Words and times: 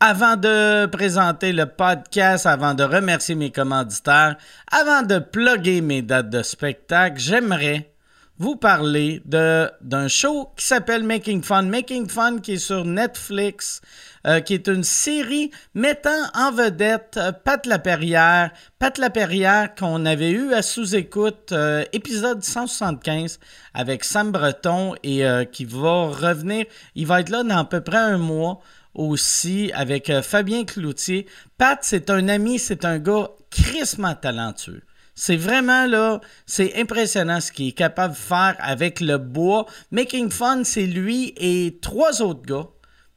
Avant 0.00 0.36
de 0.36 0.84
présenter 0.84 1.52
le 1.52 1.64
podcast, 1.64 2.44
avant 2.44 2.74
de 2.74 2.84
remercier 2.84 3.34
mes 3.34 3.50
commanditaires, 3.50 4.36
avant 4.70 5.00
de 5.00 5.18
plugger 5.18 5.80
mes 5.80 6.02
dates 6.02 6.28
de 6.28 6.42
spectacle, 6.42 7.18
j'aimerais 7.18 7.90
vous 8.38 8.56
parler 8.56 9.22
d'un 9.24 10.08
show 10.08 10.50
qui 10.54 10.66
s'appelle 10.66 11.02
Making 11.02 11.42
Fun. 11.42 11.62
Making 11.62 12.10
Fun 12.10 12.40
qui 12.40 12.52
est 12.52 12.58
sur 12.58 12.84
Netflix, 12.84 13.80
euh, 14.26 14.40
qui 14.40 14.52
est 14.52 14.68
une 14.68 14.84
série 14.84 15.50
mettant 15.72 16.10
en 16.34 16.52
vedette 16.52 17.16
euh, 17.16 17.32
Pat 17.32 17.64
Laperrière. 17.64 18.50
Pat 18.78 18.98
Laperrière 18.98 19.74
qu'on 19.74 20.04
avait 20.04 20.32
eu 20.32 20.52
à 20.52 20.60
sous-écoute, 20.60 21.52
euh, 21.52 21.84
épisode 21.94 22.44
175 22.44 23.38
avec 23.72 24.04
Sam 24.04 24.30
Breton 24.30 24.94
et 25.02 25.24
qui 25.52 25.64
va 25.64 26.08
revenir. 26.08 26.66
Il 26.94 27.06
va 27.06 27.20
être 27.20 27.30
là 27.30 27.42
dans 27.42 27.56
à 27.56 27.64
peu 27.64 27.80
près 27.80 27.96
un 27.96 28.18
mois 28.18 28.60
aussi 28.96 29.70
avec 29.74 30.10
Fabien 30.22 30.64
Cloutier. 30.64 31.26
Pat, 31.58 31.78
c'est 31.82 32.10
un 32.10 32.28
ami, 32.28 32.58
c'est 32.58 32.84
un 32.84 32.98
gars 32.98 33.30
crissement 33.50 34.14
talentueux. 34.14 34.82
C'est 35.14 35.36
vraiment 35.36 35.86
là, 35.86 36.20
c'est 36.44 36.78
impressionnant 36.78 37.40
ce 37.40 37.50
qu'il 37.50 37.68
est 37.68 37.72
capable 37.72 38.12
de 38.12 38.18
faire 38.18 38.54
avec 38.58 39.00
le 39.00 39.16
bois. 39.16 39.64
Making 39.90 40.30
Fun, 40.30 40.62
c'est 40.64 40.86
lui 40.86 41.32
et 41.38 41.78
trois 41.80 42.20
autres 42.20 42.42
gars 42.42 42.68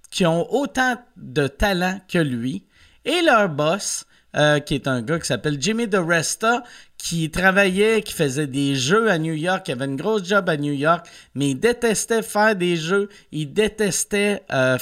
qui 0.09 0.25
ont 0.25 0.51
autant 0.53 0.97
de 1.17 1.47
talent 1.47 1.99
que 2.07 2.19
lui. 2.19 2.65
Et 3.03 3.21
leur 3.21 3.49
boss, 3.49 4.05
euh, 4.35 4.59
qui 4.59 4.75
est 4.75 4.87
un 4.87 5.01
gars 5.01 5.19
qui 5.19 5.27
s'appelle 5.27 5.57
Jimmy 5.59 5.87
DeResta, 5.87 6.63
qui 6.97 7.31
travaillait, 7.31 8.01
qui 8.01 8.13
faisait 8.13 8.47
des 8.47 8.75
jeux 8.75 9.09
à 9.09 9.17
New 9.17 9.33
York, 9.33 9.65
qui 9.65 9.71
avait 9.71 9.85
une 9.85 9.95
grosse 9.95 10.23
job 10.23 10.47
à 10.49 10.55
New 10.55 10.73
York, 10.73 11.07
mais 11.33 11.51
il 11.51 11.59
détestait 11.59 12.21
faire 12.21 12.55
des 12.55 12.75
jeux, 12.75 13.09
il 13.31 13.53
détestait 13.53 14.43
euh, 14.53 14.77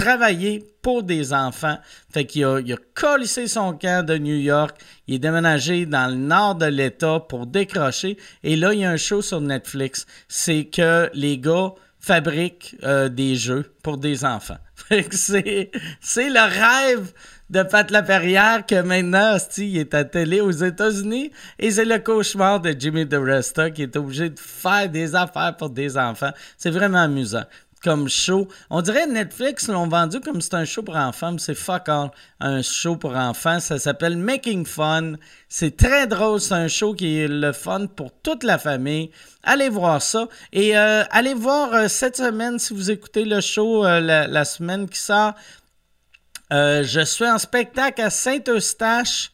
travailler 0.00 0.64
pour 0.82 1.02
des 1.02 1.32
enfants. 1.32 1.76
Fait 2.12 2.24
qu'il 2.24 2.44
a, 2.44 2.58
il 2.60 2.72
a 2.72 2.76
collissé 2.94 3.46
son 3.46 3.74
camp 3.74 4.04
de 4.04 4.16
New 4.16 4.36
York. 4.36 4.76
Il 5.06 5.16
est 5.16 5.18
déménagé 5.18 5.86
dans 5.86 6.10
le 6.10 6.16
nord 6.16 6.54
de 6.54 6.66
l'État 6.66 7.20
pour 7.20 7.46
décrocher. 7.46 8.16
Et 8.42 8.56
là, 8.56 8.72
il 8.72 8.80
y 8.80 8.84
a 8.84 8.90
un 8.90 8.96
show 8.96 9.20
sur 9.20 9.40
Netflix. 9.40 10.06
C'est 10.28 10.64
que 10.64 11.10
les 11.12 11.38
gars 11.38 11.72
fabriquent 11.98 12.76
euh, 12.82 13.10
des 13.10 13.34
jeux 13.34 13.74
pour 13.82 13.98
des 13.98 14.24
enfants. 14.24 14.56
Fait 14.74 15.04
que 15.04 15.16
c'est, 15.16 15.70
c'est 16.00 16.30
le 16.30 16.40
rêve 16.40 17.12
de 17.50 17.62
Pat 17.62 17.90
Laperrière 17.90 18.64
que 18.64 18.80
maintenant, 18.80 19.36
il 19.58 19.76
est 19.76 19.92
à 19.92 20.04
télé 20.04 20.40
aux 20.40 20.50
États-Unis 20.50 21.30
et 21.58 21.70
c'est 21.70 21.84
le 21.84 21.98
cauchemar 21.98 22.60
de 22.60 22.74
Jimmy 22.78 23.04
DeResta 23.04 23.70
qui 23.70 23.82
est 23.82 23.96
obligé 23.96 24.30
de 24.30 24.38
faire 24.38 24.88
des 24.88 25.14
affaires 25.14 25.56
pour 25.58 25.68
des 25.68 25.98
enfants. 25.98 26.30
C'est 26.56 26.70
vraiment 26.70 27.02
amusant 27.02 27.44
comme 27.82 28.08
show. 28.08 28.48
On 28.68 28.82
dirait 28.82 29.06
Netflix 29.06 29.68
l'ont 29.68 29.88
vendu 29.88 30.20
comme 30.20 30.40
c'est 30.40 30.54
un 30.54 30.64
show 30.64 30.82
pour 30.82 30.96
enfants, 30.96 31.32
mais 31.32 31.38
c'est 31.38 31.54
fuck 31.54 31.88
all 31.88 32.10
un 32.40 32.62
show 32.62 32.96
pour 32.96 33.16
enfants. 33.16 33.60
Ça 33.60 33.78
s'appelle 33.78 34.16
Making 34.16 34.66
Fun. 34.66 35.14
C'est 35.48 35.76
très 35.76 36.06
drôle. 36.06 36.40
C'est 36.40 36.54
un 36.54 36.68
show 36.68 36.94
qui 36.94 37.18
est 37.18 37.28
le 37.28 37.52
fun 37.52 37.86
pour 37.86 38.12
toute 38.22 38.44
la 38.44 38.58
famille. 38.58 39.10
Allez 39.42 39.68
voir 39.68 40.02
ça. 40.02 40.28
Et 40.52 40.76
euh, 40.76 41.04
allez 41.10 41.34
voir 41.34 41.72
euh, 41.72 41.88
cette 41.88 42.16
semaine, 42.16 42.58
si 42.58 42.74
vous 42.74 42.90
écoutez 42.90 43.24
le 43.24 43.40
show 43.40 43.84
euh, 43.84 44.00
la, 44.00 44.44
semaine 44.44 44.88
qui 44.88 44.98
sort, 44.98 45.34
je 46.50 47.02
suis 47.04 47.26
en 47.26 47.38
spectacle 47.38 48.02
à 48.02 48.10
Saint-Eustache 48.10 49.32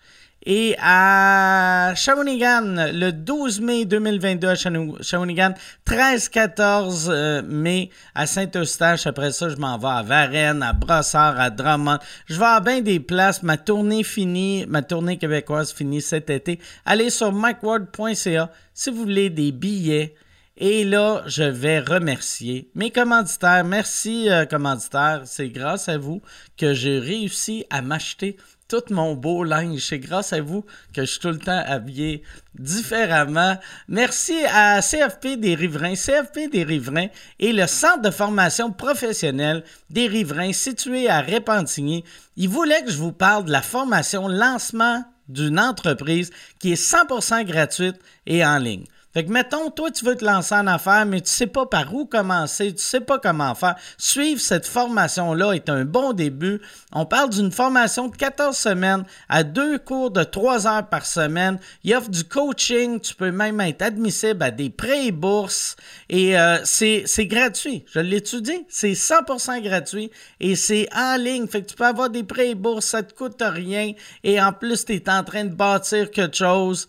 et 0.48 0.76
à 0.80 1.92
Shawinigan, 1.96 2.92
le 2.92 3.10
12 3.10 3.60
mai 3.60 3.84
2022 3.84 4.48
à 4.48 4.54
Shawinigan, 4.54 5.54
13-14 5.84 7.08
euh, 7.08 7.42
mai 7.42 7.90
à 8.14 8.28
Saint-Eustache. 8.28 9.08
Après 9.08 9.32
ça, 9.32 9.48
je 9.48 9.56
m'en 9.56 9.76
vais 9.76 9.88
à 9.88 10.02
Varennes, 10.04 10.62
à 10.62 10.72
Brossard, 10.72 11.40
à 11.40 11.50
Drummond. 11.50 11.98
Je 12.26 12.38
vais 12.38 12.44
à 12.44 12.60
bien 12.60 12.80
des 12.80 13.00
places. 13.00 13.42
Ma 13.42 13.56
tournée 13.56 14.04
finie, 14.04 14.66
ma 14.68 14.82
tournée 14.82 15.18
québécoise 15.18 15.72
finit 15.72 16.00
cet 16.00 16.30
été. 16.30 16.60
Allez 16.84 17.10
sur 17.10 17.32
mikeward.ca 17.32 18.50
si 18.72 18.90
vous 18.90 19.02
voulez 19.02 19.30
des 19.30 19.50
billets. 19.50 20.14
Et 20.58 20.84
là, 20.84 21.22
je 21.26 21.42
vais 21.42 21.80
remercier 21.80 22.70
mes 22.74 22.90
commanditaires. 22.90 23.64
Merci, 23.64 24.30
euh, 24.30 24.46
commanditaires. 24.46 25.22
C'est 25.26 25.50
grâce 25.50 25.88
à 25.88 25.98
vous 25.98 26.22
que 26.56 26.72
j'ai 26.72 26.98
réussi 26.98 27.66
à 27.68 27.82
m'acheter 27.82 28.38
tout 28.68 28.82
mon 28.90 29.14
beau 29.14 29.44
linge. 29.44 29.86
C'est 29.86 29.98
grâce 29.98 30.32
à 30.32 30.40
vous 30.40 30.64
que 30.92 31.02
je 31.02 31.06
suis 31.06 31.20
tout 31.20 31.28
le 31.28 31.38
temps 31.38 31.62
habillé 31.66 32.22
différemment. 32.54 33.56
Merci 33.88 34.34
à 34.52 34.80
CFP 34.80 35.38
des 35.38 35.54
Riverains. 35.54 35.94
CFP 35.94 36.50
des 36.50 36.64
Riverains 36.64 37.08
est 37.40 37.52
le 37.52 37.66
centre 37.66 38.02
de 38.02 38.10
formation 38.10 38.72
professionnelle 38.72 39.64
des 39.90 40.06
Riverains 40.06 40.52
situé 40.52 41.08
à 41.08 41.20
Répentigny. 41.20 42.04
Il 42.36 42.48
voulait 42.48 42.82
que 42.82 42.90
je 42.90 42.98
vous 42.98 43.12
parle 43.12 43.44
de 43.44 43.52
la 43.52 43.62
formation 43.62 44.28
lancement 44.28 45.04
d'une 45.28 45.58
entreprise 45.58 46.30
qui 46.58 46.72
est 46.72 46.82
100% 46.82 47.44
gratuite 47.44 47.96
et 48.26 48.44
en 48.44 48.58
ligne. 48.58 48.86
Fait 49.16 49.24
que, 49.24 49.32
mettons, 49.32 49.70
toi, 49.70 49.90
tu 49.90 50.04
veux 50.04 50.14
te 50.14 50.26
lancer 50.26 50.54
en 50.54 50.66
affaires, 50.66 51.06
mais 51.06 51.22
tu 51.22 51.30
sais 51.30 51.46
pas 51.46 51.64
par 51.64 51.94
où 51.94 52.04
commencer, 52.04 52.74
tu 52.74 52.82
sais 52.82 53.00
pas 53.00 53.18
comment 53.18 53.54
faire. 53.54 53.76
Suivre 53.96 54.42
cette 54.42 54.66
formation-là 54.66 55.52
est 55.52 55.70
un 55.70 55.86
bon 55.86 56.12
début. 56.12 56.60
On 56.92 57.06
parle 57.06 57.30
d'une 57.30 57.50
formation 57.50 58.08
de 58.08 58.14
14 58.14 58.54
semaines 58.54 59.04
à 59.30 59.42
deux 59.42 59.78
cours 59.78 60.10
de 60.10 60.22
3 60.22 60.66
heures 60.66 60.86
par 60.90 61.06
semaine. 61.06 61.58
Il 61.82 61.94
offre 61.94 62.10
du 62.10 62.24
coaching. 62.24 63.00
Tu 63.00 63.14
peux 63.14 63.30
même 63.30 63.58
être 63.62 63.80
admissible 63.80 64.42
à 64.42 64.50
des 64.50 64.68
prêts 64.68 65.06
et 65.06 65.12
bourses. 65.12 65.76
Et 66.10 66.38
euh, 66.38 66.58
c'est 66.64 67.06
gratuit. 67.20 67.86
Je 67.90 68.00
l'étudie. 68.00 68.66
C'est 68.68 68.92
100% 68.92 69.62
gratuit 69.62 70.10
et 70.40 70.56
c'est 70.56 70.88
en 70.94 71.16
ligne. 71.16 71.46
Fait 71.46 71.62
que 71.62 71.70
tu 71.70 71.74
peux 71.74 71.86
avoir 71.86 72.10
des 72.10 72.22
prêts 72.22 72.50
et 72.50 72.54
bourses. 72.54 72.84
Ça 72.84 73.02
te 73.02 73.14
coûte 73.14 73.40
rien. 73.40 73.92
Et 74.24 74.42
en 74.42 74.52
plus, 74.52 74.84
tu 74.84 74.92
es 74.92 75.08
en 75.08 75.24
train 75.24 75.44
de 75.44 75.54
bâtir 75.54 76.10
quelque 76.10 76.36
chose 76.36 76.86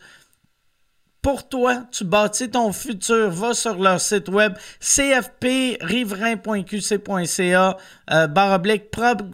pour 1.21 1.47
toi. 1.49 1.83
Tu 1.91 2.03
bâtis 2.03 2.49
ton 2.49 2.71
futur. 2.71 3.29
Va 3.31 3.53
sur 3.53 3.77
leur 3.79 4.01
site 4.01 4.29
web 4.29 4.53
cfpriverain.qc.ca 4.79 7.77
euh, 8.11 8.27
barre 8.27 8.61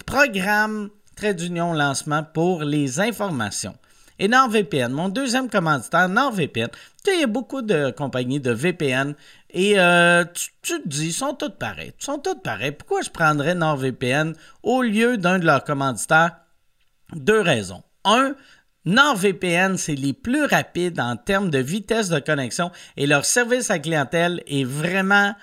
programme 0.05 0.89
trait 1.15 1.33
d'union 1.33 1.73
lancement 1.73 2.23
pour 2.23 2.63
les 2.63 2.99
informations. 2.99 3.75
Et 4.19 4.27
NordVPN, 4.27 4.91
mon 4.91 5.09
deuxième 5.09 5.49
commanditaire, 5.49 6.07
NordVPN. 6.07 6.69
Il 7.07 7.19
y 7.19 7.23
a 7.23 7.27
beaucoup 7.27 7.61
de 7.61 7.91
compagnies 7.91 8.39
de 8.39 8.51
VPN 8.51 9.15
et 9.49 9.77
euh, 9.77 10.23
tu, 10.33 10.51
tu, 10.61 10.81
te 10.81 10.87
dis, 10.87 11.07
ils 11.07 11.13
sont 11.13 11.33
toutes 11.33 11.57
pareils. 11.57 11.93
Ils 11.99 12.03
sont 12.03 12.19
toutes 12.19 12.41
pareils. 12.41 12.71
Pourquoi 12.71 13.01
je 13.01 13.09
prendrais 13.09 13.55
NordVPN 13.55 14.33
au 14.61 14.81
lieu 14.81 15.17
d'un 15.17 15.39
de 15.39 15.45
leurs 15.45 15.63
commanditaires? 15.63 16.37
Deux 17.13 17.41
raisons. 17.41 17.83
Un, 18.05 18.35
NordVPN, 18.85 19.77
c'est 19.77 19.95
les 19.95 20.13
plus 20.13 20.45
rapides 20.45 20.99
en 20.99 21.15
termes 21.15 21.49
de 21.49 21.59
vitesse 21.59 22.09
de 22.09 22.19
connexion 22.19 22.71
et 22.97 23.07
leur 23.07 23.25
service 23.25 23.69
à 23.69 23.79
clientèle 23.79 24.43
est 24.47 24.65
vraiment 24.65 25.33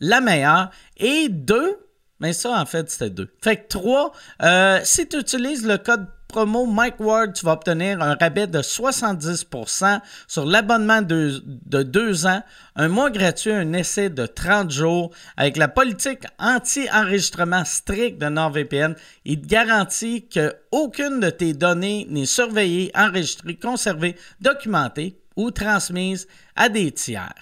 la 0.00 0.20
meilleure. 0.20 0.70
Et 0.96 1.28
deux, 1.28 1.78
mais 2.20 2.32
ça, 2.32 2.60
en 2.60 2.66
fait, 2.66 2.90
c'était 2.90 3.10
deux. 3.10 3.32
Fait 3.42 3.56
que 3.56 3.68
trois, 3.68 4.12
euh, 4.42 4.80
si 4.82 5.08
tu 5.08 5.18
utilises 5.18 5.66
le 5.66 5.78
code 5.78 6.06
promo 6.28 6.66
Mike 6.66 7.00
Ward, 7.00 7.32
tu 7.32 7.46
vas 7.46 7.52
obtenir 7.52 8.02
un 8.02 8.14
rabais 8.14 8.46
de 8.46 8.60
70% 8.60 10.00
sur 10.26 10.44
l'abonnement 10.44 11.00
de, 11.00 11.42
de, 11.44 11.82
deux 11.82 12.26
ans, 12.26 12.42
un 12.76 12.88
mois 12.88 13.10
gratuit, 13.10 13.50
un 13.50 13.72
essai 13.72 14.10
de 14.10 14.26
30 14.26 14.70
jours. 14.70 15.10
Avec 15.36 15.56
la 15.56 15.68
politique 15.68 16.24
anti-enregistrement 16.38 17.64
stricte 17.64 18.20
de 18.20 18.28
NordVPN, 18.28 18.94
il 19.24 19.40
te 19.40 19.46
garantit 19.46 20.28
qu'aucune 20.28 21.20
de 21.20 21.30
tes 21.30 21.54
données 21.54 22.06
n'est 22.10 22.26
surveillée, 22.26 22.90
enregistrée, 22.94 23.56
conservée, 23.56 24.16
documentée 24.40 25.18
ou 25.34 25.50
transmise 25.50 26.28
à 26.54 26.68
des 26.68 26.92
tiers. 26.92 27.34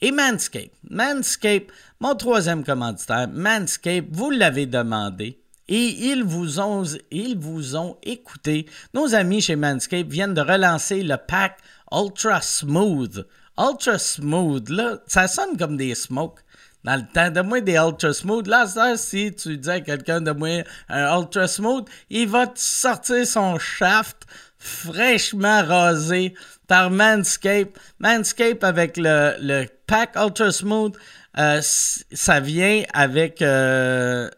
Et 0.00 0.10
Manscape. 0.10 0.72
Manscape, 0.90 1.70
mon 2.00 2.16
troisième 2.16 2.64
commanditaire, 2.64 3.28
Manscape, 3.28 4.06
vous 4.10 4.30
l'avez 4.30 4.66
demandé 4.66 5.41
et 5.72 6.10
ils 6.10 6.22
vous 6.22 6.60
ont, 6.60 6.84
ils 7.10 7.38
vous 7.38 7.76
ont 7.76 7.96
écouté. 8.02 8.66
Nos 8.92 9.14
amis 9.14 9.40
chez 9.40 9.56
Manscaped 9.56 10.12
viennent 10.12 10.34
de 10.34 10.42
relancer 10.42 11.02
le 11.02 11.16
pack 11.16 11.56
Ultra 11.90 12.42
Smooth. 12.42 13.26
Ultra 13.58 13.98
Smooth, 13.98 14.68
là, 14.68 14.98
ça 15.06 15.26
sonne 15.28 15.56
comme 15.56 15.78
des 15.78 15.94
smokes. 15.94 16.40
Dans 16.84 16.96
le 16.96 17.06
temps, 17.14 17.30
de 17.30 17.40
moi 17.40 17.62
des 17.62 17.76
Ultra 17.76 18.12
Smooth. 18.12 18.48
Là, 18.48 18.66
si 18.98 19.34
tu 19.34 19.56
dis 19.56 19.70
à 19.70 19.80
quelqu'un 19.80 20.20
de 20.20 20.32
moi 20.32 20.62
un 20.90 21.18
Ultra 21.18 21.48
Smooth, 21.48 21.88
il 22.10 22.28
va 22.28 22.48
te 22.48 22.60
sortir 22.60 23.26
son 23.26 23.58
shaft 23.58 24.26
fraîchement 24.58 25.64
rasé 25.64 26.34
par 26.68 26.90
Manscaped. 26.90 27.72
Manscaped 27.98 28.62
avec 28.62 28.98
le, 28.98 29.36
le 29.40 29.64
pack 29.86 30.16
Ultra 30.16 30.52
Smooth, 30.52 30.98
euh, 31.38 31.62
ça 31.62 32.40
vient 32.40 32.82
avec... 32.92 33.40
Euh, 33.40 34.28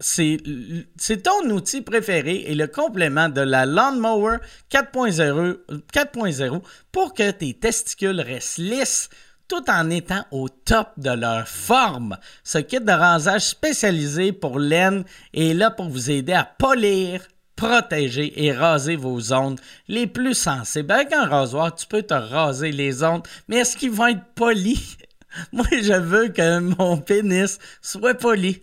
c'est 0.00 1.22
ton 1.22 1.50
outil 1.50 1.82
préféré 1.82 2.44
et 2.46 2.54
le 2.54 2.66
complément 2.66 3.28
de 3.28 3.40
la 3.40 3.66
Lawnmower 3.66 4.38
4.0 4.70 6.62
pour 6.90 7.14
que 7.14 7.30
tes 7.30 7.54
testicules 7.54 8.20
restent 8.20 8.58
lisses 8.58 9.08
tout 9.48 9.68
en 9.68 9.90
étant 9.90 10.24
au 10.30 10.48
top 10.48 10.88
de 10.96 11.10
leur 11.10 11.46
forme. 11.46 12.16
Ce 12.42 12.58
kit 12.58 12.80
de 12.80 12.92
rasage 12.92 13.42
spécialisé 13.42 14.32
pour 14.32 14.58
laine 14.58 15.04
est 15.34 15.52
là 15.52 15.70
pour 15.70 15.88
vous 15.90 16.10
aider 16.10 16.32
à 16.32 16.44
polir, 16.44 17.22
protéger 17.54 18.44
et 18.44 18.52
raser 18.52 18.96
vos 18.96 19.20
zones 19.20 19.58
les 19.88 20.06
plus 20.06 20.34
sensibles. 20.34 20.92
Avec 20.92 21.12
un 21.12 21.26
rasoir, 21.26 21.74
tu 21.74 21.86
peux 21.86 22.02
te 22.02 22.14
raser 22.14 22.72
les 22.72 22.92
zones, 22.92 23.22
mais 23.46 23.56
est-ce 23.56 23.76
qu'ils 23.76 23.90
vont 23.90 24.06
être 24.06 24.24
polis? 24.34 24.96
Moi, 25.52 25.66
je 25.70 25.98
veux 25.98 26.28
que 26.28 26.58
mon 26.58 26.96
pénis 26.98 27.58
soit 27.80 28.14
poli. 28.14 28.62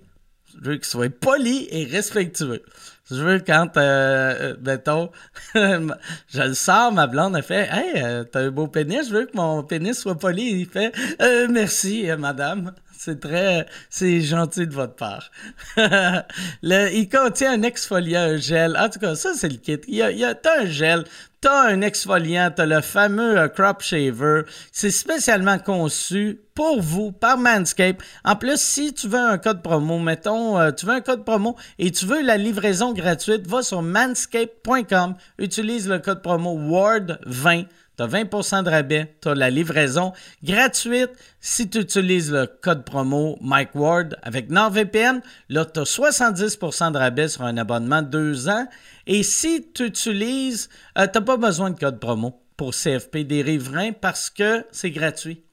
Je 0.61 0.69
veux 0.69 0.75
qu'il 0.75 0.85
soit 0.85 1.09
poli 1.09 1.67
et 1.71 1.85
respectueux. 1.85 2.61
Je 3.09 3.15
veux 3.15 3.39
quand, 3.39 3.77
euh, 3.77 4.53
euh 4.53 4.55
mettons, 4.63 5.09
je 5.55 6.41
le 6.41 6.53
sors, 6.53 6.91
ma 6.91 7.07
blonde, 7.07 7.35
elle 7.35 7.43
fait 7.43 7.67
Hey, 7.71 8.03
euh, 8.03 8.23
t'as 8.23 8.41
un 8.41 8.51
beau 8.51 8.67
pénis, 8.67 9.07
je 9.07 9.13
veux 9.13 9.25
que 9.25 9.35
mon 9.35 9.63
pénis 9.63 9.97
soit 9.97 10.17
poli. 10.17 10.61
Il 10.61 10.67
fait 10.67 10.91
euh, 11.21 11.47
Merci, 11.49 12.07
madame. 12.17 12.73
C'est 13.01 13.21
très, 13.21 13.65
c'est 13.89 14.19
gentil 14.19 14.67
de 14.67 14.73
votre 14.73 14.95
part. 14.95 15.31
le, 15.77 16.93
il 16.93 17.07
contient 17.07 17.53
un 17.53 17.61
exfoliant, 17.61 18.19
un 18.19 18.35
gel. 18.35 18.75
En 18.77 18.89
tout 18.89 18.99
cas, 18.99 19.15
ça, 19.15 19.29
c'est 19.35 19.47
le 19.47 19.55
kit. 19.55 19.79
Il 19.87 19.95
y 19.95 20.01
a, 20.01 20.11
il 20.11 20.17
y 20.17 20.25
a 20.25 20.35
t'as 20.35 20.63
un 20.63 20.65
gel, 20.65 21.05
t'as 21.39 21.69
un 21.69 21.79
exfoliant, 21.79 22.51
t'as 22.53 22.65
le 22.65 22.81
fameux 22.81 23.47
crop 23.55 23.81
shaver. 23.81 24.41
C'est 24.73 24.91
spécialement 24.91 25.59
conçu 25.59 26.41
pour 26.55 26.81
vous 26.81 27.13
par 27.13 27.37
Manscaped. 27.37 28.01
En 28.25 28.35
plus, 28.35 28.59
si 28.59 28.93
tu 28.93 29.07
veux 29.07 29.17
un 29.17 29.37
code 29.37 29.63
promo, 29.63 29.97
mettons, 29.99 30.69
tu 30.73 30.85
veux 30.85 30.95
un 30.95 30.99
code 30.99 31.23
promo 31.23 31.55
et 31.77 31.91
tu 31.91 32.05
veux 32.05 32.21
la 32.21 32.35
livraison 32.35 32.91
gratuite, 32.91 33.47
va 33.47 33.61
sur 33.61 33.81
manscape.com, 33.81 35.15
utilise 35.37 35.87
le 35.87 35.99
code 35.99 36.21
promo 36.21 36.59
WARD20. 36.59 37.67
Tu 37.99 38.03
as 38.03 38.07
20% 38.07 38.63
de 38.63 38.69
rabais, 38.69 39.13
tu 39.21 39.27
as 39.27 39.35
la 39.35 39.49
livraison 39.49 40.13
gratuite 40.41 41.09
si 41.41 41.69
tu 41.69 41.79
utilises 41.79 42.31
le 42.31 42.47
code 42.47 42.85
promo 42.85 43.37
Mike 43.41 43.75
Ward 43.75 44.17
avec 44.23 44.49
NordVPN. 44.49 45.21
Là, 45.49 45.65
tu 45.65 45.81
as 45.81 45.83
70% 45.83 46.93
de 46.93 46.97
rabais 46.97 47.27
sur 47.27 47.41
un 47.41 47.57
abonnement 47.57 48.01
de 48.01 48.07
2 48.07 48.47
ans. 48.47 48.65
Et 49.05 49.21
si 49.21 49.69
tu 49.73 49.87
utilises, 49.87 50.69
tu 50.95 51.01
n'as 51.01 51.07
pas 51.09 51.35
besoin 51.35 51.71
de 51.71 51.77
code 51.77 51.99
promo 51.99 52.41
pour 52.55 52.71
CFP 52.71 53.27
des 53.27 53.41
riverains 53.41 53.91
parce 53.91 54.29
que 54.29 54.65
c'est 54.71 54.91
gratuit. 54.91 55.43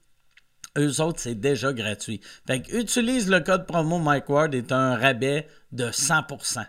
Eux 0.79 1.01
autres, 1.01 1.19
c'est 1.19 1.35
déjà 1.35 1.73
gratuit. 1.73 2.21
Fait 2.47 2.63
utilise 2.73 3.29
le 3.29 3.41
code 3.41 3.67
promo 3.67 3.99
Mike 3.99 4.29
Ward 4.29 4.55
et 4.55 4.63
tu 4.63 4.73
as 4.73 4.79
un 4.79 4.97
rabais 4.97 5.49
de 5.73 5.87
100% 5.87 6.65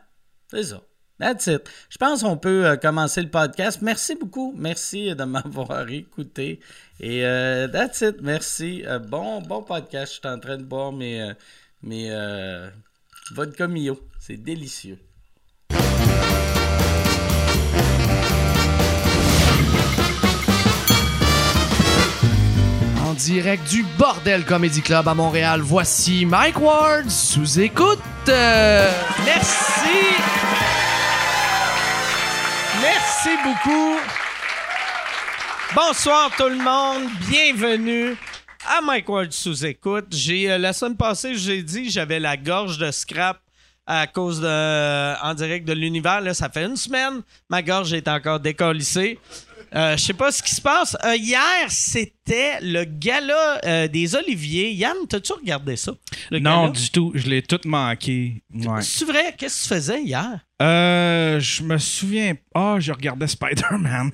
C'est 0.50 0.64
ça. 0.64 0.82
That's 1.20 1.48
it. 1.48 1.68
Je 1.90 1.98
pense 1.98 2.22
qu'on 2.22 2.38
peut 2.38 2.66
euh, 2.66 2.78
commencer 2.78 3.22
le 3.22 3.30
podcast. 3.30 3.80
Merci 3.82 4.16
beaucoup. 4.16 4.54
Merci 4.56 5.16
de 5.16 5.24
m'avoir 5.24 5.90
écouté. 5.90 6.60
Et 7.00 7.26
euh, 7.26 7.68
that's 7.68 8.02
it. 8.02 8.18
Merci. 8.22 8.84
Euh, 8.86 9.00
bon, 9.00 9.42
bon 9.42 9.64
podcast. 9.64 10.14
Je 10.14 10.20
suis 10.20 10.28
en 10.28 10.40
train 10.40 10.58
de 10.58 10.64
boire 10.64 10.92
mes, 10.92 11.32
mes 11.82 12.12
vodka 13.34 13.68
Mio. 13.68 14.00
C'est 14.20 14.38
délicieux. 14.38 15.00
En 23.04 23.14
direct 23.14 23.68
du 23.70 23.84
Bordel 23.98 24.46
Comedy 24.46 24.82
Club 24.82 25.08
à 25.08 25.14
Montréal, 25.16 25.62
voici 25.62 26.26
Mike 26.26 26.60
Ward 26.60 27.10
sous 27.10 27.60
écoute. 27.60 28.00
Merci. 28.28 29.98
Merci 33.18 33.44
beaucoup. 33.44 33.96
Bonsoir 35.74 36.30
tout 36.38 36.50
le 36.50 36.58
monde, 36.58 37.10
bienvenue 37.28 38.16
à 38.68 38.80
Mike 38.82 39.10
Ward 39.10 39.32
sous 39.32 39.66
écoute. 39.66 40.06
J'ai 40.12 40.52
euh, 40.52 40.60
la 40.60 40.72
semaine 40.72 40.96
passée, 40.96 41.34
j'ai 41.34 41.64
dit 41.64 41.90
j'avais 41.90 42.20
la 42.20 42.38
gorge 42.38 42.78
de 42.78 42.92
scrap 42.92 43.40
à 43.88 44.06
cause 44.06 44.40
de 44.40 45.24
en 45.24 45.34
direct 45.34 45.68
de 45.68 45.74
l'univers. 45.74 46.22
Là, 46.22 46.36
ça 46.36 46.50
fait 46.50 46.66
une 46.66 46.76
semaine, 46.76 47.24
ma 47.50 47.64
gorge 47.64 47.92
est 47.94 48.08
encore 48.08 48.40
décollissée. 48.40 49.18
Euh, 49.76 49.98
je 49.98 50.04
sais 50.04 50.14
pas 50.14 50.32
ce 50.32 50.42
qui 50.42 50.54
se 50.56 50.62
passe. 50.62 50.96
Euh, 51.04 51.16
hier, 51.16 51.66
c'était 51.70 52.60
le 52.62 52.84
gala 52.86 53.60
euh, 53.66 53.88
des 53.88 54.16
Oliviers. 54.16 54.72
Yann, 54.74 54.96
t'as-tu 55.10 55.34
regardé 55.34 55.76
ça? 55.76 55.94
non, 56.32 56.70
du 56.70 56.90
tout. 56.90 57.12
Je 57.16 57.28
l'ai 57.28 57.42
tout 57.42 57.60
manqué. 57.66 58.42
Ouais. 58.54 58.82
C'est 58.82 59.06
vrai? 59.06 59.36
Qu'est-ce 59.38 59.64
que 59.64 59.68
tu 59.68 59.76
faisais 59.76 60.02
hier? 60.04 60.40
Euh, 60.62 61.40
je 61.40 61.64
me 61.64 61.78
souviens. 61.78 62.36
Ah, 62.56 62.76
oh, 62.76 62.80
je 62.80 62.92
regardais 62.92 63.28
Spider-Man. 63.28 64.12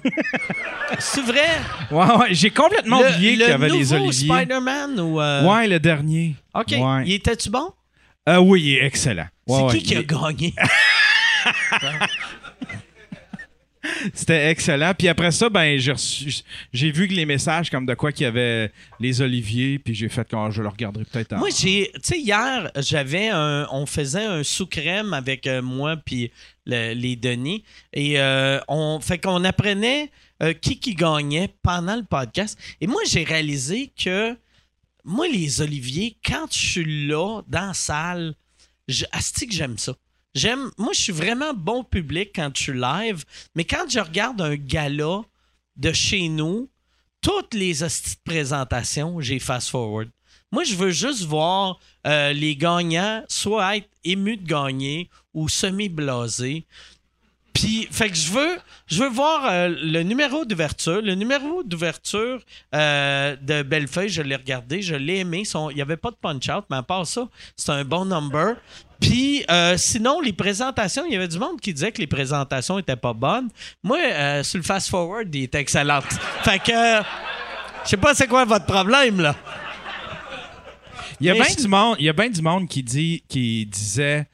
C'est 0.99 1.21
vrai? 1.21 1.59
Ouais, 1.91 2.15
ouais. 2.17 2.27
J'ai 2.31 2.49
complètement 2.49 2.99
oublié 2.99 3.31
qu'il 3.31 3.41
y 3.41 3.43
avait 3.43 3.69
les 3.69 3.93
Oliviers. 3.93 4.27
Spider-Man 4.27 4.99
ou. 4.99 5.19
Ouais, 5.19 5.67
le 5.67 5.79
dernier. 5.79 6.35
OK. 6.53 6.71
Ouais. 6.71 7.03
Il 7.05 7.13
était-tu 7.13 7.49
bon? 7.49 7.71
Euh, 8.29 8.37
oui, 8.37 8.61
il 8.63 8.75
est 8.77 8.85
excellent. 8.85 9.27
C'est 9.47 9.61
ouais, 9.61 9.77
qui 9.77 9.83
qui 9.83 9.95
a 9.97 10.03
gagné? 10.03 10.53
C'était 14.13 14.49
excellent. 14.49 14.93
Puis 14.97 15.07
après 15.07 15.31
ça, 15.31 15.49
ben 15.49 15.77
j'ai 15.79 16.91
vu 16.91 17.07
que 17.07 17.13
les 17.13 17.25
messages 17.25 17.69
comme 17.69 17.85
de 17.85 17.93
quoi 17.93 18.11
qu'il 18.11 18.23
y 18.23 18.27
avait 18.27 18.71
les 18.99 19.21
oliviers, 19.21 19.79
puis 19.79 19.93
j'ai 19.93 20.09
fait 20.09 20.27
quand 20.29 20.51
je 20.51 20.61
le 20.61 20.69
regarderai 20.69 21.05
peut-être. 21.05 21.35
Moi, 21.35 21.49
j'ai, 21.49 21.91
tu 21.95 21.99
sais, 22.03 22.19
hier, 22.19 22.71
j'avais 22.77 23.29
un, 23.29 23.67
on 23.71 23.85
faisait 23.85 24.25
un 24.25 24.43
sous-crème 24.43 25.13
avec 25.13 25.47
euh, 25.47 25.61
moi 25.61 25.97
puis 25.97 26.31
les 26.65 27.15
Denis, 27.17 27.63
et 27.91 28.19
euh, 28.19 28.59
on 28.69 28.99
fait 29.01 29.17
qu'on 29.17 29.43
apprenait 29.43 30.09
euh, 30.41 30.53
qui 30.53 30.79
qui 30.79 30.95
gagnait 30.95 31.49
pendant 31.61 31.95
le 31.95 32.03
podcast. 32.03 32.57
Et 32.79 32.87
moi, 32.87 33.01
j'ai 33.05 33.23
réalisé 33.23 33.91
que 34.01 34.35
moi, 35.03 35.27
les 35.27 35.61
oliviers, 35.61 36.15
quand 36.25 36.45
je 36.51 36.57
suis 36.57 37.07
là 37.07 37.41
dans 37.47 37.67
la 37.67 37.73
salle, 37.73 38.35
je, 38.87 39.03
que 39.05 39.53
j'aime 39.53 39.77
ça. 39.77 39.93
J'aime. 40.35 40.71
Moi, 40.77 40.93
je 40.93 41.01
suis 41.01 41.13
vraiment 41.13 41.53
bon 41.53 41.83
public 41.83 42.31
quand 42.35 42.51
je 42.55 42.61
suis 42.63 42.79
live, 42.79 43.23
mais 43.55 43.65
quand 43.65 43.89
je 43.89 43.99
regarde 43.99 44.41
un 44.41 44.55
gala 44.55 45.21
de 45.75 45.91
chez 45.91 46.27
nous, 46.27 46.69
toutes 47.21 47.53
les 47.53 47.83
hosties 47.83 48.15
de 48.15 48.31
présentation, 48.31 49.21
j'ai 49.21 49.39
fast-forward. 49.39 50.09
Moi, 50.51 50.63
je 50.63 50.75
veux 50.75 50.91
juste 50.91 51.23
voir 51.23 51.79
euh, 52.05 52.33
les 52.33 52.55
gagnants 52.55 53.23
soit 53.27 53.77
être 53.77 53.89
émus 54.03 54.37
de 54.37 54.47
gagner 54.47 55.09
ou 55.33 55.49
semi-blasés. 55.49 56.65
Puis, 57.53 57.87
fait 57.91 58.09
que 58.09 58.15
je 58.15 58.31
veux, 58.31 58.57
je 58.87 59.03
veux 59.03 59.09
voir 59.09 59.45
euh, 59.45 59.69
le 59.69 60.01
numéro 60.01 60.43
d'ouverture. 60.45 61.01
Le 61.01 61.15
numéro 61.15 61.63
d'ouverture 61.63 62.41
euh, 62.73 63.35
de 63.41 63.61
Bellefeuille, 63.61 64.09
je 64.09 64.21
l'ai 64.21 64.35
regardé, 64.35 64.81
je 64.81 64.95
l'ai 64.95 65.19
aimé. 65.19 65.43
Il 65.71 65.75
n'y 65.75 65.81
avait 65.81 65.97
pas 65.97 66.11
de 66.11 66.15
punch-out, 66.15 66.65
mais 66.69 66.77
à 66.77 66.83
part 66.83 67.05
ça, 67.05 67.29
c'est 67.55 67.71
un 67.71 67.85
bon 67.85 68.05
number. 68.05 68.55
Puis, 69.03 69.43
euh, 69.51 69.75
sinon, 69.77 70.21
les 70.21 70.31
présentations, 70.33 71.03
il 71.05 71.13
y 71.13 71.15
avait 71.15 71.27
du 71.27 71.37
monde 71.37 71.59
qui 71.59 71.73
disait 71.73 71.91
que 71.91 71.99
les 71.99 72.07
présentations 72.07 72.79
étaient 72.79 72.95
pas 72.95 73.13
bonnes. 73.13 73.49
Moi, 73.83 73.97
sur 74.43 74.57
le 74.57 74.63
fast-forward, 74.63 75.27
il 75.35 75.43
était 75.43 75.59
excellent. 75.59 75.99
fait 76.43 76.59
que, 76.59 76.71
je 77.83 77.89
sais 77.89 77.97
pas 77.97 78.13
c'est 78.13 78.27
quoi 78.27 78.45
votre 78.45 78.65
problème, 78.65 79.19
là. 79.19 79.35
Il 81.19 81.27
y 81.27 81.29
a 81.29 81.33
bien 81.33 81.53
du 81.55 81.67
monde, 81.67 81.97
il 81.99 82.05
y 82.05 82.09
a 82.09 82.13
bien 82.13 82.29
du 82.29 82.41
monde 82.41 82.67
qui 82.67 82.81
dit, 82.81 83.23
qui 83.27 83.65
disait 83.65 84.27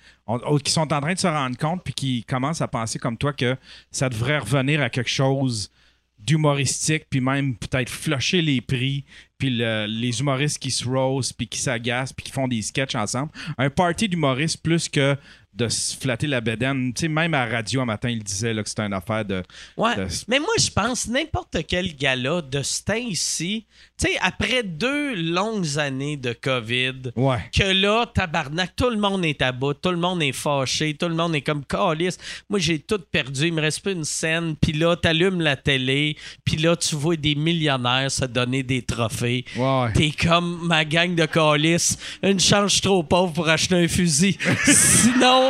qui 0.64 0.72
sont 0.72 0.94
en 0.94 1.02
train 1.02 1.14
de 1.14 1.20
se 1.20 1.28
rendre 1.28 1.58
compte 1.58 1.84
puis 1.84 1.94
qui 1.94 2.24
commencent 2.24 2.62
à 2.62 2.68
penser 2.68 3.00
comme 3.00 3.18
toi 3.18 3.34
que 3.34 3.56
ça 3.92 4.10
devrait 4.10 4.38
revenir 4.38 4.82
à 4.82 4.90
quelque 4.90 5.10
chose 5.10 5.72
d'humoristique, 6.20 7.06
puis 7.10 7.22
même 7.22 7.56
peut-être 7.56 7.90
flusher 7.90 8.42
les 8.42 8.62
prix, 8.62 9.06
puis 9.38 9.50
les 9.50 10.20
humoristes 10.20 10.60
qui 10.60 10.72
se 10.72 10.88
rose, 10.88 11.32
puis 11.34 11.48
qui 11.48 11.60
s'agacent, 11.60 12.14
puis 12.14 12.26
qui 12.26 12.32
font 12.32 12.48
des 12.48 12.62
sketchs 12.62 12.96
ensemble. 12.96 13.32
Un 13.58 13.70
party 13.70 14.10
d'humoristes 14.10 14.62
plus 14.62 14.90
que 14.90 15.16
de 15.60 15.68
se 15.68 15.98
flatter 15.98 16.26
la 16.26 16.40
bédaine. 16.42 16.94
Tu 16.94 17.02
sais, 17.02 17.08
même 17.10 17.34
à 17.34 17.46
la 17.46 17.58
radio 17.58 17.82
un 17.82 17.86
matin, 17.86 18.10
il 18.10 18.24
disait 18.24 18.54
là, 18.54 18.64
que 18.64 18.70
c'était 18.70 18.84
une 18.84 18.94
affaire 18.94 19.26
de. 19.26 19.44
Ouais. 19.78 19.94
Mais 20.28 20.40
moi, 20.40 20.54
je 20.58 20.70
pense 20.72 21.08
n'importe 21.08 21.58
quel 21.68 21.96
gala 21.96 22.42
de 22.42 22.64
ce 22.64 22.84
temps 22.84 22.94
ici, 22.96 23.66
tu 24.00 24.08
sais, 24.08 24.18
après 24.22 24.64
deux 24.64 25.16
longues 25.16 25.78
années 25.78 26.16
de 26.16 26.32
COVID, 26.34 27.12
que 27.54 27.74
là, 27.74 28.06
tabarnak, 28.06 28.76
tout 28.76 28.90
le 28.90 28.98
monde 28.98 29.26
est 29.26 29.42
à 29.42 29.52
bout, 29.52 29.74
tout 29.74 29.92
le 29.92 29.98
monde 29.98 30.24
est 30.24 30.32
fâché, 30.32 30.94
tout 30.94 31.10
le 31.10 31.16
monde 31.16 31.36
est 31.36 31.42
comme 31.42 31.66
calice. 31.66 32.18
Moi, 32.50 32.60
j'ai 32.60 32.80
tout 32.80 33.00
perdu, 33.12 33.48
il 33.48 33.54
me 33.54 33.62
reste 33.62 33.82
plus 33.82 33.92
une 33.92 34.06
scène, 34.06 34.56
puis 34.56 34.72
là, 34.72 34.96
t'allumes 34.96 35.42
la 35.42 35.58
télé, 35.58 36.16
puis 36.46 36.56
là, 36.56 36.78
tu 36.78 36.96
vois 36.96 37.18
des 37.18 37.36
millionnaires 37.36 38.10
se 38.10 38.26
donner 38.26 38.64
des 38.64 38.82
trophées. 38.82 39.44
Ouais. 39.58 39.92
T'es 39.94 40.12
comme 40.12 40.66
ma 40.66 40.86
gang 40.86 41.14
de 41.16 41.26
calice, 41.26 41.98
une 42.24 42.40
chance 42.40 42.80
trop 42.80 43.04
pauvre 43.04 43.34
pour 43.34 43.50
acheter 43.50 43.76
un 43.76 43.88
fusil. 43.90 44.38
Sinon. 44.66 45.49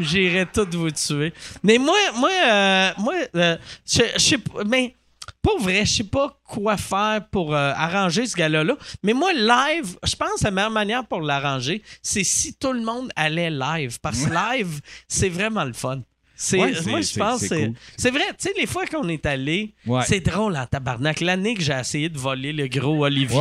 J'irais 0.00 0.46
tout 0.46 0.66
vous 0.72 0.90
tuer. 0.90 1.32
Mais 1.62 1.78
moi, 1.78 1.96
moi, 2.16 2.30
euh, 2.46 2.90
moi, 2.98 3.14
euh, 3.36 3.56
je 3.86 4.18
sais 4.18 4.38
pas, 4.38 4.64
mais 4.66 4.94
pour 5.42 5.60
vrai, 5.60 5.84
je 5.84 5.92
sais 5.96 6.04
pas 6.04 6.40
quoi 6.44 6.76
faire 6.76 7.20
pour 7.30 7.54
euh, 7.54 7.72
arranger 7.76 8.26
ce 8.26 8.34
gars-là. 8.36 8.64
Mais 9.02 9.12
moi, 9.12 9.32
live, 9.34 9.96
je 10.02 10.16
pense 10.16 10.40
que 10.40 10.44
la 10.44 10.50
meilleure 10.50 10.70
manière 10.70 11.04
pour 11.06 11.20
l'arranger, 11.20 11.82
c'est 12.00 12.24
si 12.24 12.54
tout 12.54 12.72
le 12.72 12.80
monde 12.82 13.10
allait 13.16 13.50
live. 13.50 13.98
Parce 14.00 14.24
que 14.24 14.30
live, 14.56 14.80
c'est 15.06 15.28
vraiment 15.28 15.64
le 15.64 15.74
fun. 15.74 16.00
C'est, 16.34 16.58
Ouais, 16.58 16.72
moi, 16.86 17.00
je 17.02 17.18
pense 17.18 17.40
c'est- 17.40 17.48
c'est, 17.48 17.54
c'est 17.60 17.66
cool. 17.66 17.74
c'est 17.96 18.10
vrai. 18.10 18.24
Tu 18.30 18.48
sais, 18.48 18.54
les 18.58 18.66
fois 18.66 18.86
qu'on 18.86 19.08
est 19.08 19.24
allé, 19.26 19.74
Ouais. 19.86 20.02
c'est 20.06 20.20
drôle 20.20 20.56
en 20.56 20.66
tabarnak. 20.66 21.20
L'année 21.20 21.54
que 21.54 21.62
j'ai 21.62 21.74
essayé 21.78 22.08
de 22.08 22.18
voler 22.18 22.52
le 22.52 22.66
gros 22.66 23.04
Olivier. 23.04 23.38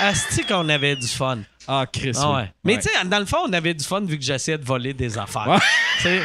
Asti 0.00 0.44
qu'on 0.44 0.68
avait 0.68 0.96
du 0.96 1.06
fun. 1.06 1.38
Ah, 1.66 1.86
Chris. 1.90 2.12
Ah 2.16 2.28
oui. 2.30 2.36
ouais. 2.36 2.52
Mais 2.64 2.74
Ouais. 2.74 2.82
tu 2.82 2.88
sais, 2.90 3.04
dans 3.06 3.18
le 3.18 3.24
fond, 3.24 3.38
on 3.46 3.52
avait 3.52 3.72
du 3.72 3.84
fun 3.84 4.02
vu 4.02 4.18
que 4.18 4.24
j'essayais 4.24 4.58
de 4.58 4.64
voler 4.64 4.92
des 4.92 5.16
affaires. 5.16 5.58
Fait 5.98 6.20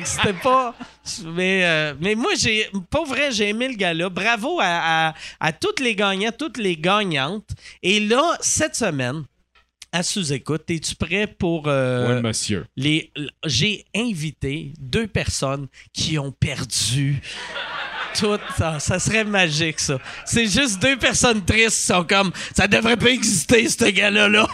que 0.00 0.08
c'était 0.08 0.32
pas. 0.32 0.74
Mais, 1.24 1.62
euh, 1.64 1.94
mais 2.00 2.14
moi, 2.14 2.32
j'ai. 2.38 2.68
Pas 2.88 3.04
vrai, 3.04 3.30
j'ai 3.32 3.50
aimé 3.50 3.68
le 3.68 3.74
gars-là. 3.74 4.08
Bravo 4.08 4.58
à, 4.60 5.08
à, 5.08 5.14
à 5.40 5.52
toutes 5.52 5.80
les 5.80 5.94
gagnants, 5.94 6.30
toutes 6.36 6.56
les 6.56 6.76
gagnantes. 6.76 7.50
Et 7.82 8.00
là, 8.00 8.22
cette 8.40 8.74
semaine, 8.76 9.24
à 9.92 10.02
sous-écoute, 10.02 10.62
es-tu 10.70 10.94
prêt 10.94 11.26
pour. 11.26 11.64
euh, 11.66 12.16
Oui, 12.16 12.22
monsieur. 12.22 12.64
les, 12.76 13.12
j'ai 13.44 13.84
invité 13.94 14.72
deux 14.80 15.06
personnes 15.06 15.66
qui 15.92 16.18
ont 16.18 16.32
perdu 16.32 17.20
tout. 18.18 18.38
Ça, 18.56 18.78
ça 18.78 18.98
serait 18.98 19.24
magique, 19.24 19.80
ça. 19.80 19.98
C'est 20.24 20.46
juste 20.46 20.80
deux 20.80 20.96
personnes 20.96 21.44
tristes 21.44 21.80
qui 21.80 21.86
sont 21.86 22.04
comme 22.04 22.32
ça 22.54 22.66
devrait 22.66 22.96
pas 22.96 23.10
exister, 23.10 23.68
ce 23.68 23.84
gars-là. 23.84 24.28
Là. 24.28 24.46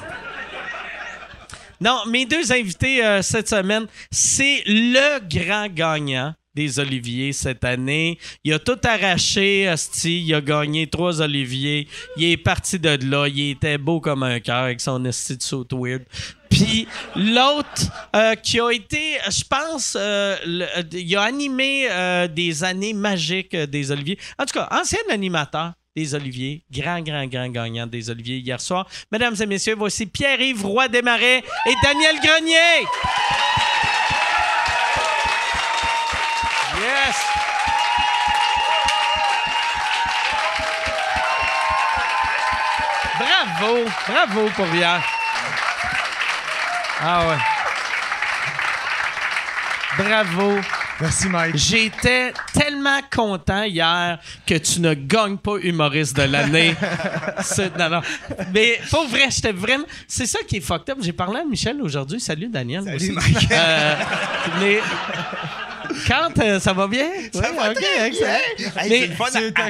Non, 1.80 2.00
mes 2.06 2.26
deux 2.26 2.50
invités 2.52 3.04
euh, 3.04 3.22
cette 3.22 3.48
semaine, 3.48 3.86
c'est 4.10 4.62
le 4.66 5.20
grand 5.28 5.68
gagnant 5.68 6.34
des 6.58 6.80
Oliviers 6.80 7.32
cette 7.32 7.62
année. 7.62 8.18
Il 8.42 8.52
a 8.52 8.58
tout 8.58 8.78
arraché, 8.82 9.68
Asti. 9.68 10.24
Il 10.24 10.34
a 10.34 10.40
gagné 10.40 10.88
trois 10.88 11.22
Oliviers. 11.22 11.86
Il 12.16 12.24
est 12.24 12.36
parti 12.36 12.80
de 12.80 12.98
là. 13.08 13.28
Il 13.28 13.50
était 13.50 13.78
beau 13.78 14.00
comme 14.00 14.24
un 14.24 14.40
cœur 14.40 14.64
avec 14.64 14.80
son 14.80 15.04
Esti 15.04 15.36
de 15.36 15.76
weird. 15.76 16.02
Puis 16.50 16.88
l'autre 17.14 17.82
euh, 18.14 18.34
qui 18.34 18.60
a 18.60 18.70
été, 18.70 19.18
je 19.28 19.44
pense, 19.44 19.96
euh, 19.98 20.36
euh, 20.46 20.82
il 20.92 21.16
a 21.16 21.22
animé 21.22 21.88
des 22.34 22.64
années 22.64 22.94
magiques 22.94 23.56
des 23.56 23.90
Oliviers. 23.90 24.18
En 24.38 24.44
tout 24.44 24.58
cas, 24.58 24.68
ancien 24.70 24.98
animateur 25.10 25.72
des 25.94 26.14
Oliviers, 26.14 26.64
grand, 26.70 27.00
grand, 27.00 27.26
grand 27.26 27.48
gagnant 27.48 27.86
des 27.86 28.08
Oliviers 28.08 28.38
hier 28.38 28.60
soir. 28.60 28.86
Mesdames 29.10 29.34
et 29.40 29.46
messieurs, 29.46 29.74
voici 29.76 30.06
Pierre-Yves 30.06 30.64
Roy 30.64 30.88
Desmarais 30.88 31.42
et 31.66 31.74
Daniel 31.82 32.16
Grenier. 32.22 32.86
Yes! 36.80 37.16
Bravo! 43.18 43.84
Bravo 44.06 44.50
pour 44.54 44.74
hier. 44.74 45.17
Ah 47.00 47.28
ouais. 47.28 47.36
Bravo. 50.04 50.58
Merci, 51.00 51.28
Mike. 51.28 51.56
J'étais 51.56 52.32
tellement 52.52 52.98
content 53.14 53.62
hier 53.62 54.18
que 54.46 54.54
tu 54.54 54.80
ne 54.80 54.94
gagnes 54.94 55.36
pas 55.36 55.56
humoriste 55.62 56.16
de 56.16 56.22
l'année. 56.22 56.74
Non, 57.78 57.88
non. 57.88 58.00
Mais 58.52 58.80
pour 58.90 59.06
vrai, 59.06 59.26
j'étais 59.30 59.52
vraiment. 59.52 59.84
C'est 60.08 60.26
ça 60.26 60.40
qui 60.46 60.56
est 60.56 60.60
fucked 60.60 60.90
up. 60.90 60.98
J'ai 61.00 61.12
parlé 61.12 61.38
à 61.40 61.44
Michel 61.44 61.80
aujourd'hui. 61.80 62.18
Salut, 62.20 62.48
Daniel. 62.48 62.82
aussi. 62.94 63.14
Euh, 63.52 63.94
mais. 64.60 64.80
Quand 66.06 66.36
euh, 66.42 66.58
ça 66.60 66.72
va 66.72 66.86
bien? 66.88 67.06
Ça 67.32 67.52
va 67.52 67.72
très 67.72 68.10
bien. 68.10 68.28
Hey, 68.76 69.08
Mais- 69.08 69.10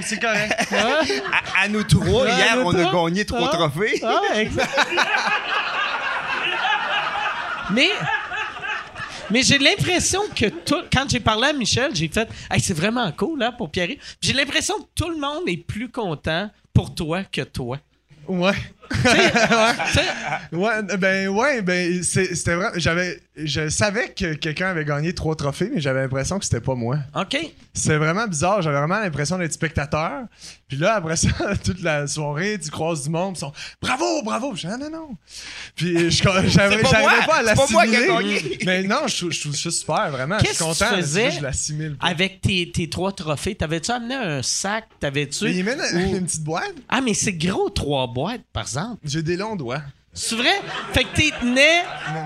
c'est 0.03 0.19
correct. 0.19 0.55
Ah, 0.73 1.01
À, 1.61 1.65
à 1.65 1.69
nous 1.69 1.85
trois, 1.85 2.27
hier, 2.27 2.57
nous 2.57 2.63
on 2.63 2.75
a 2.75 2.93
gagné 3.11 3.25
trois 3.25 3.51
Ah. 3.53 3.57
trophées. 3.57 4.01
ah, 4.05 4.21
exact. 4.41 4.79
mais. 7.73 7.91
Mais 9.31 9.43
j'ai 9.43 9.59
l'impression 9.59 10.23
que 10.35 10.47
tout, 10.47 10.85
quand 10.91 11.05
j'ai 11.07 11.21
parlé 11.21 11.49
à 11.49 11.53
Michel, 11.53 11.95
j'ai 11.95 12.09
fait 12.09 12.27
hey, 12.51 12.61
c'est 12.61 12.73
vraiment 12.73 13.13
cool 13.13 13.41
là, 13.41 13.53
pour 13.53 13.71
Pierre. 13.71 13.91
J'ai 14.23 14.33
l'impression 14.33 14.75
que 14.79 14.87
tout 14.95 15.11
le 15.11 15.19
monde 15.19 15.43
est 15.47 15.59
plus 15.59 15.91
content 15.91 16.51
pour 16.73 16.95
toi 16.95 17.25
que 17.25 17.43
toi. 17.43 17.79
Ouais. 18.27 18.55
Ouais, 20.53 20.83
ben 20.99 21.29
ouais, 21.29 21.63
ben 21.63 22.03
c'était 22.03 22.55
vrai. 22.55 22.71
J'avais, 22.77 23.21
je 23.37 23.69
savais 23.69 24.11
que 24.11 24.35
quelqu'un 24.35 24.69
avait 24.69 24.85
gagné 24.85 25.13
trois 25.15 25.37
trophées, 25.37 25.71
mais 25.75 25.81
j'avais 25.81 26.01
l'impression 26.03 26.39
que 26.39 26.45
c'était 26.45 26.61
pas 26.61 26.75
moi. 26.75 26.99
OK. 27.15 27.37
C'est 27.75 27.97
vraiment 27.97 28.27
bizarre. 28.27 28.63
J'avais 28.63 28.79
vraiment 28.79 28.99
l'impression 29.01 29.39
d'être 29.39 29.53
spectateur. 29.53 30.23
Puis 30.69 30.77
là, 30.79 30.95
après 30.95 31.17
ça, 31.17 31.29
toute 31.65 31.83
la 31.83 32.07
soirée, 32.07 32.59
tu 32.63 32.71
croises 32.71 33.05
du 33.05 33.11
monde, 33.11 33.35
ils 33.37 33.41
sont 33.41 33.53
bravo, 33.81 34.23
bravo. 34.23 34.55
Je 34.55 34.63
dis, 34.67 34.73
ah, 34.73 34.77
non, 34.77 34.91
non. 34.91 35.09
Puis 35.75 35.95
pas 36.23 36.47
j'arrivais 36.47 36.83
pas 36.83 37.39
à 37.51 37.55
pas 37.55 37.67
moi 37.71 37.87
qui 37.87 37.95
ai 37.95 38.07
l'assimiler. 38.07 38.41
gagné. 38.41 38.59
Mais 38.67 38.83
non, 38.85 39.07
je, 39.07 39.31
je 39.31 39.41
trouve 39.41 39.57
ça 39.57 39.71
super, 39.71 40.11
vraiment. 40.11 40.39
Je 40.41 40.47
suis 40.47 40.57
que 40.57 40.63
content. 40.63 40.87
tu 40.91 40.97
faisais 40.97 41.31
Je 41.33 41.43
l'assimile. 41.43 41.97
Avec 42.01 42.41
tes, 42.41 42.71
tes 42.73 42.89
trois 42.89 43.13
trophées, 43.13 43.55
t'avais-tu 43.55 43.91
amené 43.91 44.15
un 44.15 44.43
sac? 44.43 44.85
Mais 44.91 44.97
T'avais-tu. 45.01 45.51
il 45.51 45.65
mène 45.65 45.81
ou- 45.81 46.17
une 46.17 46.25
petite 46.27 46.43
boîte. 46.45 46.75
Ah, 46.89 47.01
mais 47.01 47.15
c'est 47.15 47.33
gros, 47.33 47.71
trois 47.71 48.07
boîtes, 48.07 48.43
par 48.53 48.63
exemple. 48.65 48.78
J'ai 49.05 49.23
des 49.23 49.37
longs 49.37 49.57
doigts. 49.57 49.83
C'est 50.13 50.35
vrai? 50.35 50.61
Fait 50.93 51.05
que 51.05 51.15
t'es 51.15 51.31
tenais 51.41 51.83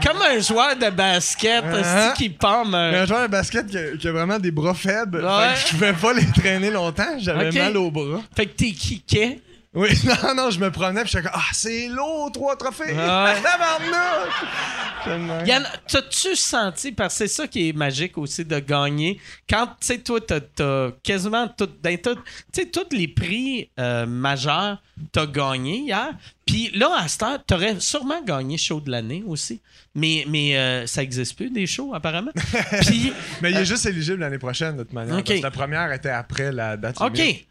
comme 0.07 0.23
un 0.23 0.39
joueur 0.39 0.77
de 0.77 0.89
basket 0.89 1.65
Uh-huh. 1.65 2.15
qui 2.15 2.31
pomme 2.31 2.71
Mais 2.71 2.99
un. 2.99 3.03
un 3.03 3.07
joueur 3.07 3.23
de 3.23 3.27
basket 3.27 3.67
qui 3.67 3.77
a, 3.77 3.97
qui 3.97 4.09
a 4.09 4.13
vraiment 4.13 4.39
des 4.39 4.51
bras 4.51 4.73
faibles. 4.73 5.23
Ouais. 5.23 5.49
Fait 5.49 5.55
que 5.55 5.61
je 5.69 5.73
pouvais 5.75 5.93
pas 5.93 6.13
les 6.15 6.27
traîner 6.33 6.71
longtemps. 6.71 7.19
J'avais 7.19 7.51
mal 7.51 7.77
aux 7.77 7.91
bras. 7.91 8.23
Fait 8.35 8.47
que 8.47 8.53
t'es 8.57 8.71
kické. 8.71 9.43
Oui, 9.75 9.89
non, 10.05 10.35
non, 10.35 10.51
je 10.51 10.61
me 10.61 10.71
promenais 10.71 11.01
puis 11.03 11.11
j'étais 11.13 11.25
comme 11.25 11.33
Ah, 11.35 11.49
c'est 11.53 11.89
lourd, 11.89 12.31
trois 12.31 12.57
trophées! 12.57 12.93
Ouais. 12.93 12.97
Yann, 15.47 15.67
t'as-tu 15.89 16.37
senti, 16.37 16.93
parce 16.93 17.15
que 17.15 17.19
c'est 17.27 17.35
ça 17.35 17.49
qui 17.49 17.71
est 17.71 17.73
magique 17.73 18.17
aussi 18.19 18.45
de 18.45 18.59
gagner, 18.59 19.19
quand, 19.49 19.67
tu 19.67 19.73
sais, 19.81 19.99
toi, 19.99 20.21
t'as, 20.21 20.41
t'as 20.41 20.91
quasiment 21.03 21.49
tout, 21.49 21.69
dans 21.83 21.97
tout, 22.01 22.15
tu 22.53 22.63
sais, 22.63 22.67
tous 22.67 22.95
les 22.95 23.09
prix 23.09 23.71
euh, 23.81 24.07
majeurs, 24.07 24.81
t'as 25.11 25.27
gagné 25.27 25.79
hier. 25.79 26.11
Puis 26.53 26.71
là, 26.75 26.91
à 26.99 27.09
cette 27.09 27.23
heure, 27.23 27.43
t'aurais 27.47 27.81
sûrement 27.81 28.23
gagné 28.23 28.59
show 28.59 28.79
de 28.79 28.91
l'année 28.91 29.25
aussi. 29.27 29.63
Mais, 29.95 30.27
mais 30.29 30.55
euh, 30.59 30.87
ça 30.87 31.03
existe 31.03 31.35
plus, 31.35 31.49
des 31.51 31.67
shows, 31.67 31.95
apparemment. 31.95 32.31
Puis, 32.87 33.11
Mais 33.41 33.53
il 33.53 33.57
est 33.57 33.65
juste 33.65 33.87
éligible 33.87 34.19
l'année 34.21 34.37
prochaine, 34.39 34.77
de 34.77 34.83
toute 34.83 34.93
manière. 34.93 35.17
Ok. 35.17 35.25
parce 35.29 35.39
que 35.39 35.45
la 35.45 35.51
première 35.51 35.91
était 35.93 36.11
après 36.11 36.53
la 36.53 36.77
date. 36.77 37.01
OK. 37.01 37.17
limite. 37.17 37.47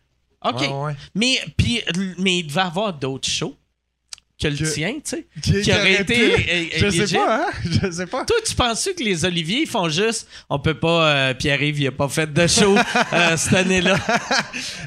OK. 0.45 0.59
Ouais, 0.61 0.67
ouais. 0.67 0.95
Mais, 1.15 1.39
puis, 1.57 1.81
mais 2.19 2.37
il 2.39 2.47
devait 2.47 2.61
y 2.61 2.63
avoir 2.63 2.93
d'autres 2.93 3.27
shows 3.27 3.55
que 4.39 4.47
le 4.47 4.57
Que- 4.57 4.73
tien, 4.73 4.93
tu 4.93 5.01
sais. 5.03 5.25
Qui, 5.41 5.61
Qui 5.61 5.71
aurait 5.71 6.01
été 6.01 6.75
é- 6.75 6.79
Je 6.79 6.89
sais 7.05 7.15
pas, 7.15 7.45
hein? 7.45 7.51
Je 7.83 7.91
sais 7.91 8.07
pas. 8.07 8.25
Toi, 8.25 8.37
tu 8.43 8.55
penses 8.55 8.89
que 8.97 9.03
les 9.03 9.23
Oliviers 9.23 9.61
ils 9.61 9.67
font 9.67 9.87
juste. 9.87 10.27
On 10.49 10.57
peut 10.57 10.73
pas. 10.73 11.11
euh, 11.11 11.33
Pierre-Yves, 11.35 11.79
il 11.79 11.87
a 11.87 11.91
pas 11.91 12.09
fait 12.09 12.31
de 12.33 12.47
show 12.47 12.75
euh, 13.13 13.37
cette 13.37 13.53
année-là? 13.53 13.97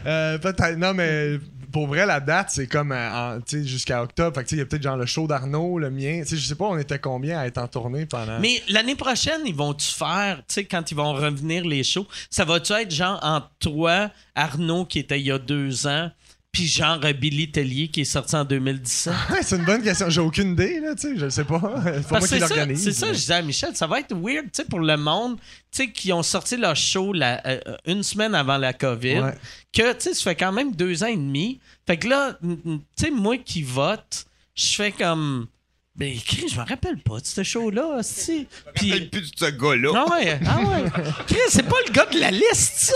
Euh, 0.07 0.39
Peut-être. 0.39 0.77
Non, 0.77 0.93
mais 0.93 1.39
pour 1.75 1.89
vrai, 1.89 2.07
la 2.07 2.21
date, 2.21 2.51
c'est 2.53 2.69
comme 2.69 2.93
euh, 2.93 3.11
en- 3.11 3.41
jusqu'à 3.47 4.01
octobre. 4.03 4.41
Il 4.53 4.59
y 4.59 4.61
a 4.61 4.65
peut-être 4.65 4.83
genre 4.85 4.97
le 4.97 5.07
show 5.07 5.27
d'Arnaud, 5.27 5.79
le 5.81 5.91
mien. 5.91 6.21
Tu 6.23 6.29
sais, 6.29 6.37
je 6.37 6.47
sais 6.47 6.55
pas, 6.55 6.67
on 6.67 6.79
était 6.79 7.01
combien 7.01 7.41
à 7.41 7.47
être 7.47 7.59
en 7.59 7.67
tournée 7.67 8.07
pendant. 8.07 8.39
Mais 8.39 8.63
l'année 8.69 8.95
prochaine, 8.95 9.41
ils 9.45 9.55
vont-tu 9.55 9.89
faire, 9.89 10.41
quand 10.71 10.91
ils 10.91 10.95
vont 10.95 11.13
revenir 11.13 11.65
les 11.67 11.83
shows, 11.83 12.07
ça 12.31 12.45
va-tu 12.45 12.73
être 12.75 12.93
genre 12.93 13.19
entre 13.23 13.51
toi, 13.59 14.11
Arnaud, 14.37 14.85
qui 14.85 15.01
était 15.01 15.19
il 15.19 15.27
y 15.27 15.33
a 15.33 15.39
deux 15.39 15.87
ans, 15.89 16.11
puis 16.55 16.67
genre 16.69 16.99
euh, 17.05 17.13
Billy 17.13 17.51
Tellier, 17.51 17.89
qui 17.89 18.01
est 18.03 18.05
sorti 18.05 18.35
en 18.37 18.45
2017? 18.45 19.13
Ouais, 19.31 19.43
c'est 19.43 19.57
une 19.57 19.65
bonne 19.65 19.83
question. 19.83 20.09
J'ai 20.09 20.21
aucune 20.23 20.53
idée, 20.53 20.81
là, 20.81 20.95
tu 20.95 21.03
sais. 21.09 21.17
Je 21.19 21.29
sais 21.29 21.45
pas. 21.45 21.61
C'est 21.85 22.11
moi 22.11 22.21
que 22.21 22.25
qui 22.25 22.29
c'est 22.31 22.39
ça, 22.41 22.49
l'organise. 22.49 22.83
c'est 22.85 22.93
ça, 22.93 23.09
je 23.09 23.19
disais 23.19 23.35
à 23.35 23.43
Michel, 23.43 23.77
ça 23.77 23.87
va 23.87 24.01
être 24.01 24.15
weird, 24.15 24.45
tu 24.45 24.51
sais, 24.55 24.65
pour 24.65 24.81
le 24.81 24.97
monde, 24.97 25.37
tu 25.71 25.83
sais, 25.85 25.91
qui 25.91 26.13
ont 26.13 26.23
sorti 26.23 26.57
leur 26.57 26.77
show 26.77 27.13
la- 27.13 27.47
euh, 27.47 27.61
euh, 27.67 27.77
une 27.87 28.03
semaine 28.03 28.35
avant 28.35 28.57
la 28.57 28.73
COVID, 28.73 29.19
Ouais. 29.19 29.35
que, 29.73 29.93
tu 29.95 30.01
sais, 30.01 30.15
ça 30.15 30.23
fait 30.23 30.37
quand 30.37 30.53
même 30.53 30.75
deux 30.75 31.03
ans 31.03 31.09
et 31.09 31.17
demi. 31.17 31.61
Fait 31.87 31.97
que 31.99 32.09
là, 32.09 32.39
tu 32.43 32.81
sais, 32.97 33.11
moi 33.11 33.37
qui 33.39 33.63
vote, 33.63 34.25
je 34.55 34.75
fais 34.75 34.93
comme... 34.93 35.49
Ben, 35.97 36.09
écrit, 36.13 36.49
je 36.49 36.59
me 36.59 36.65
rappelle 36.67 36.99
pas 36.99 37.21
de 37.21 37.25
ce 37.27 37.45
show-là, 37.45 38.01
si. 38.03 38.49
Puis... 38.75 38.91
Puis... 38.91 39.01
plus 39.07 39.31
de 39.31 39.37
ce 39.39 39.45
gars-là. 39.53 39.91
Ah 39.95 40.11
ouais, 40.13 40.41
ah 40.45 40.59
ouais. 40.61 40.91
Chris, 41.29 41.39
c'est 41.51 41.63
pas 41.63 41.77
le 41.87 41.93
gars 41.93 42.07
de 42.07 42.19
la 42.19 42.33
liste, 42.33 42.91
ça! 42.91 42.93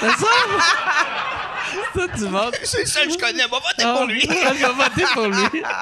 C'est 0.00 0.06
ça? 0.08 1.51
ça, 1.94 2.06
tu 2.16 2.24
votes. 2.26 2.58
C'est 2.64 2.86
seul 2.86 3.06
que 3.08 3.12
je 3.14 3.18
connais. 3.18 3.42
Va 3.42 3.58
voter 3.58 3.82
Ah, 3.84 3.94
pour 3.98 4.06
lui. 4.06 4.20
Je 4.20 4.26
vais 4.26 4.72
voter 4.72 5.04
pour 5.14 5.26
lui. 5.26 5.62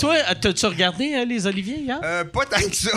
Toi, 0.00 0.16
t'as-tu 0.40 0.66
regardé 0.66 1.14
euh, 1.14 1.24
les 1.24 1.46
Oliviers 1.46 1.78
hier? 1.78 2.00
Euh, 2.02 2.24
pas 2.24 2.44
tant 2.46 2.60
que 2.60 2.74
ça. 2.74 2.90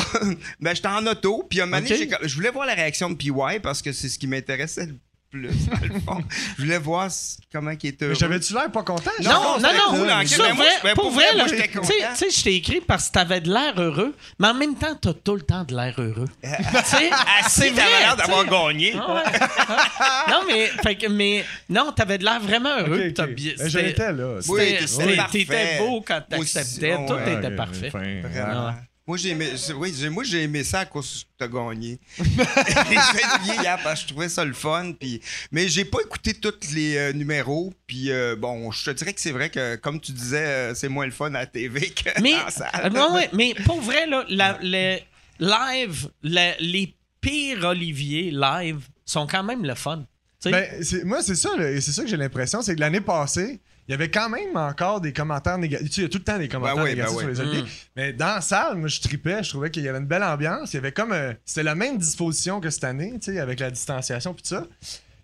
ben, 0.60 0.76
j'étais 0.76 0.88
en 0.88 1.06
auto, 1.06 1.46
puis 1.48 1.62
un 1.62 1.68
moment 1.68 1.78
donné, 1.82 1.92
Ok. 1.94 1.98
j'ai 2.00 2.08
comme- 2.08 2.28
je 2.28 2.34
voulais 2.36 2.50
voir 2.50 2.66
la 2.66 2.74
réaction 2.74 3.12
de 3.12 3.16
PY 3.16 3.32
parce 3.62 3.82
que 3.84 3.92
c'est 3.92 4.10
ce 4.10 4.18
qui 4.18 4.26
m'intéressait 4.26 4.88
le 4.88 4.96
plus, 5.30 5.68
dans 5.68 5.80
le 5.94 6.00
fond. 6.00 6.24
Je 6.58 6.64
voulais 6.64 6.78
voir 6.80 7.10
comment 7.52 7.72
il 7.72 7.90
était. 7.90 8.08
Mais 8.08 8.16
J'avais-tu 8.16 8.54
l'air 8.54 8.72
pas 8.72 8.84
content? 8.84 9.12
Non, 9.22 9.30
Non, 9.30 9.60
non, 9.60 10.06
non. 10.06 10.26
Ça, 10.26 10.54
vrai, 10.54 10.66
je- 10.80 10.84
ben, 10.84 10.94
pour 10.96 11.12
vrai, 11.12 11.26
j'étais 11.48 11.68
tu 11.68 11.78
content. 11.80 11.88
sais- 11.88 12.08
tu 12.26 12.32
sais, 12.32 12.38
je 12.40 12.44
t'ai 12.44 12.56
écrit 12.56 12.82
parce 12.82 13.08
que 13.08 13.14
t'avais 13.14 13.42
de 13.42 13.50
l'air 13.52 13.74
heureux, 13.80 14.16
mais 14.40 14.48
en 14.48 14.54
même 14.54 14.76
temps, 14.76 14.96
t'as 15.00 15.14
tout 15.14 15.36
le 15.36 15.42
temps 15.42 15.64
de 15.64 15.76
l'air 15.76 15.94
heureux. 15.98 16.28
tu 16.44 16.50
sais, 16.86 17.10
c'est 17.48 17.70
vrai. 17.70 17.82
t'avais 17.84 18.00
l'air 18.00 18.16
d'avoir 18.16 18.46
gagné. 18.46 18.94
Ah 19.00 19.14
ouais. 19.16 19.40
non, 20.32 20.42
mais, 20.48 20.68
fait 20.84 20.96
que- 20.96 21.08
mais 21.08 21.46
non, 21.70 21.92
t'avais 21.92 22.18
de 22.18 22.24
l'air 22.26 22.40
vraiment 22.40 22.78
heureux. 22.80 23.00
Ok, 23.00 23.08
ok. 23.10 23.14
T'as 23.14 23.28
bien- 23.28 23.54
Ben, 23.58 23.66
Je 23.66 23.70
c'était- 23.70 23.84
l'étais, 23.88 24.12
là. 24.14 24.40
Oui, 24.48 24.78
c'était- 24.88 25.18
t'étais 25.32 25.78
beau 25.80 26.02
quand 26.06 26.22
t'acceptais. 26.28 26.98
Tout 27.08 27.14
était 27.28 27.48
Ok, 27.48 27.56
parfait. 27.56 27.90
Vraiment. 27.90 28.74
Moi, 29.10 29.18
j'ai 29.18 29.30
aimé, 29.30 29.50
oui, 29.76 29.92
j'ai- 29.98 30.08
moi, 30.10 30.24
j'ai 30.24 30.44
aimé 30.44 30.64
ça 30.64 30.82
à 30.82 30.86
cause 30.86 31.24
que 31.24 31.30
t'as 31.40 31.48
gagné. 31.48 31.98
j'ai 32.20 33.54
hier 33.60 33.80
parce 33.84 34.02
que 34.02 34.08
je 34.08 34.14
trouvais 34.14 34.30
ça 34.30 34.46
le 34.46 34.54
fun. 34.54 34.92
Puis, 35.00 35.20
mais 35.52 35.68
j'ai 35.68 35.84
pas 35.84 35.98
écouté 36.06 36.36
tous 36.36 36.54
les 36.76 36.96
euh, 36.96 37.12
numéros. 37.14 37.74
Puis, 37.88 38.12
euh, 38.12 38.36
bon, 38.36 38.70
je 38.70 38.86
te 38.86 38.92
dirais 38.92 39.12
que 39.14 39.20
c'est 39.20 39.32
vrai 39.32 39.50
que, 39.50 39.78
comme 39.78 40.00
tu 40.00 40.12
disais, 40.12 40.46
euh, 40.46 40.76
c'est 40.76 40.90
moins 40.90 41.08
le 41.08 41.12
fun 41.12 41.30
à 41.34 41.40
la 41.40 41.46
TV 41.48 41.90
que 41.90 42.22
Mais, 42.22 42.36
salle. 42.50 42.70
euh, 42.86 42.90
ouais, 42.92 43.14
ouais, 43.16 43.30
mais 43.34 43.56
pour 43.66 43.82
vrai, 43.82 44.06
là, 44.06 44.26
la- 44.30 44.60
le 44.62 45.00
live, 45.40 46.10
les 46.22 46.94
pires 47.20 47.64
Olivier 47.64 48.30
live 48.30 48.82
sont 49.06 49.26
quand 49.26 49.42
même 49.42 49.66
le 49.66 49.74
fun. 49.74 50.06
Tu? 50.40 50.52
Ben, 50.52 50.84
c'est- 50.84 51.04
moi, 51.04 51.24
c'est 51.24 51.34
ça, 51.34 51.50
c'est 51.58 51.82
ça 51.82 52.04
que 52.04 52.08
j'ai 52.08 52.16
l'impression, 52.16 52.62
c'est 52.62 52.76
que 52.76 52.80
l'année 52.80 53.02
passée, 53.02 53.60
il 53.90 53.94
y 53.94 53.96
avait 53.96 54.10
quand 54.12 54.30
même 54.30 54.56
encore 54.56 55.02
des 55.02 55.12
commentaires 55.12 55.58
négatifs. 55.58 55.88
Tu 55.90 55.94
sais, 55.96 56.02
il 56.02 56.04
y 56.04 56.06
a 56.06 56.10
tout 56.10 56.20
le 56.20 56.24
temps 56.24 56.38
des 56.38 56.48
commentaires 56.48 56.76
Ben 56.78 56.84
oui, 56.84 56.90
négatifs 56.92 57.16
ben 57.16 57.20
sur 57.20 57.28
les 57.30 57.40
Oliviers. 57.42 57.66
Mais 57.96 58.14
dans 58.14 58.36
la 58.36 58.42
salle, 58.42 58.76
moi, 58.78 58.88
je 58.88 59.02
tripais, 59.02 59.44
je 59.44 59.50
trouvais 59.50 59.72
qu'il 59.72 59.84
y 59.84 59.88
avait 59.90 59.98
une 59.98 60.06
belle 60.06 60.24
ambiance. 60.24 60.72
Il 60.74 60.76
y 60.76 60.80
avait 60.80 60.92
comme. 60.92 61.12
euh, 61.12 61.34
C'était 61.44 61.64
la 61.64 61.74
même 61.76 61.98
disposition 61.98 62.62
que 62.62 62.70
cette 62.70 62.84
année, 62.84 63.14
tu 63.20 63.34
sais, 63.34 63.40
avec 63.40 63.60
la 63.60 63.72
distanciation 63.72 64.34
puis 64.36 64.44
tout 64.44 64.50
ça. 64.50 64.64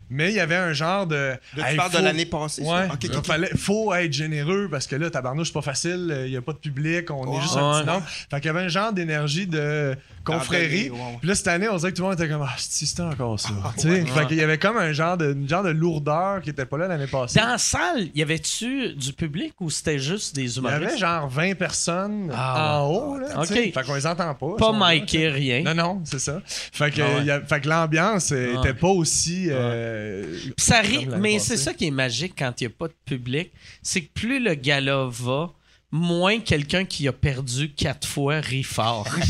Mais 0.09 0.29
il 0.29 0.35
y 0.35 0.39
avait 0.39 0.55
un 0.55 0.73
genre 0.73 1.07
de. 1.07 1.33
De- 1.55 1.61
tu 1.61 1.67
Hey, 1.67 1.75
parles 1.77 1.91
de 1.93 1.97
l'année 1.99 2.25
passée? 2.25 2.61
Ouais. 2.63 2.87
Fallait, 3.23 3.49
faut 3.55 3.93
être 3.93 4.13
généreux 4.13 4.67
parce 4.69 4.85
que 4.87 4.95
là, 4.95 5.09
tabarnouche, 5.09 5.47
c'est 5.47 5.53
pas 5.53 5.61
facile. 5.63 6.09
euh, 6.11 6.25
Il 6.27 6.31
n'y 6.31 6.37
a 6.37 6.41
pas 6.41 6.53
de 6.53 6.57
public. 6.59 7.09
On 7.11 7.25
est 7.25 7.35
Ouais. 7.35 7.41
juste 7.41 7.57
un 7.57 7.79
petit 7.81 7.87
nombre. 7.87 8.05
Fait 8.07 8.37
qu'il 8.39 8.45
y 8.45 8.49
avait 8.49 8.61
un 8.61 8.67
genre 8.67 8.93
d'énergie 8.93 9.47
de 9.47 9.95
confrérie. 10.25 10.91
Puis 11.19 11.27
là, 11.27 11.35
cette 11.35 11.47
année, 11.47 11.69
on 11.69 11.77
dirait 11.77 11.91
que 11.91 11.97
tout 11.97 12.03
le 12.03 12.09
monde 12.09 12.19
était 12.19 12.29
comme, 12.29 12.41
ah, 12.41 12.53
si 12.57 12.85
c'était 12.85 13.01
encore 13.03 13.39
ça? 13.39 13.49
Ah, 13.63 13.71
Tu 13.75 13.81
sais, 13.81 14.05
Fait 14.05 14.25
qu'il 14.27 14.37
y 14.37 14.41
avait 14.41 14.57
comme 14.57 14.77
un 14.77 14.91
genre 14.91 15.15
de, 15.17 15.33
une 15.33 15.47
genre 15.47 15.63
de 15.63 15.69
lourdeur 15.69 16.41
qui 16.41 16.49
était 16.49 16.65
pas 16.65 16.77
là 16.77 16.87
l'année 16.87 17.07
passée. 17.07 17.39
Dans 17.39 17.47
la 17.47 17.57
salle, 17.57 18.09
y 18.13 18.21
avait-tu 18.21 18.93
du 18.95 19.13
public 19.13 19.53
ou 19.59 19.69
c'était 19.69 19.99
juste 19.99 20.35
des 20.35 20.43
Il 20.43 20.55
y 20.55 20.59
humoristes? 20.59 20.83
avait 20.83 20.97
genre 20.97 21.27
20 21.29 21.55
personnes 21.55 22.31
Ah, 22.33 22.81
en 22.81 22.87
haut. 22.89 23.17
Là, 23.19 23.27
Ok. 23.39 23.47
tu 23.47 23.53
sais. 23.53 23.71
Fait 23.71 23.83
qu'on 23.85 23.95
les 23.95 24.07
entend 24.07 24.33
pas. 24.35 24.55
Pas 24.57 24.71
là, 24.71 24.77
Mikey, 24.79 25.29
rien. 25.29 25.61
Non, 25.63 25.73
non, 25.75 26.01
c'est 26.03 26.19
ça. 26.19 26.41
Fait 26.45 26.91
que, 26.91 27.01
Ah 27.01 27.05
ouais. 27.07 27.15
il 27.21 27.25
y 27.27 27.31
a- 27.31 27.41
fait 27.41 27.61
que 27.61 27.69
l'ambiance 27.69 28.31
Ah. 28.31 28.59
était 28.59 28.73
pas 28.73 28.87
aussi. 28.89 29.47
euh, 29.49 30.25
Puis 30.41 30.53
ça 30.57 30.81
l'année 30.81 31.07
mais 31.19 31.39
c'est 31.39 31.57
ça 31.57 31.73
qui 31.73 31.87
est 31.87 31.91
magique 31.91 32.33
quand 32.37 32.51
il 32.61 32.67
n'y 32.67 32.73
a 32.73 32.75
pas 32.77 32.87
de 32.87 32.93
public, 33.05 33.51
c'est 33.81 34.01
que 34.01 34.09
plus 34.13 34.39
le 34.39 34.55
gala 34.55 35.05
va, 35.09 35.51
moins 35.95 36.39
quelqu'un 36.39 36.83
qui 36.83 37.07
a 37.07 37.13
perdu 37.13 37.71
quatre 37.73 38.05
fois 38.05 38.41
rit 38.41 38.63
fort. 38.63 39.07
tu 39.15 39.21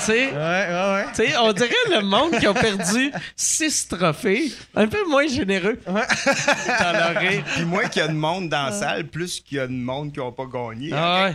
sais, 0.00 0.26
Ouais, 0.32 0.36
ouais, 0.36 0.92
ouais. 0.94 1.04
tu 1.14 1.26
sais, 1.26 1.36
on 1.36 1.52
dirait 1.52 1.70
le 1.90 2.00
monde 2.00 2.38
qui 2.38 2.46
a 2.46 2.54
perdu 2.54 3.12
six 3.36 3.88
trophées, 3.88 4.50
un 4.74 4.86
peu 4.88 5.06
moins 5.08 5.26
généreux 5.26 5.78
dans 5.86 6.92
leur 6.92 7.14
rire. 7.20 7.44
Puis 7.54 7.64
moins 7.64 7.88
qu'il 7.88 8.00
y 8.00 8.04
a 8.04 8.08
de 8.08 8.14
monde 8.14 8.48
dans 8.48 8.66
la 8.66 8.72
salle, 8.72 9.06
plus 9.06 9.40
qu'il 9.40 9.58
y 9.58 9.60
a 9.60 9.66
de 9.66 9.72
monde 9.72 10.12
qui 10.12 10.20
n'a 10.20 10.30
pas 10.32 10.46
gagné. 10.46 10.90
Ah 10.94 11.30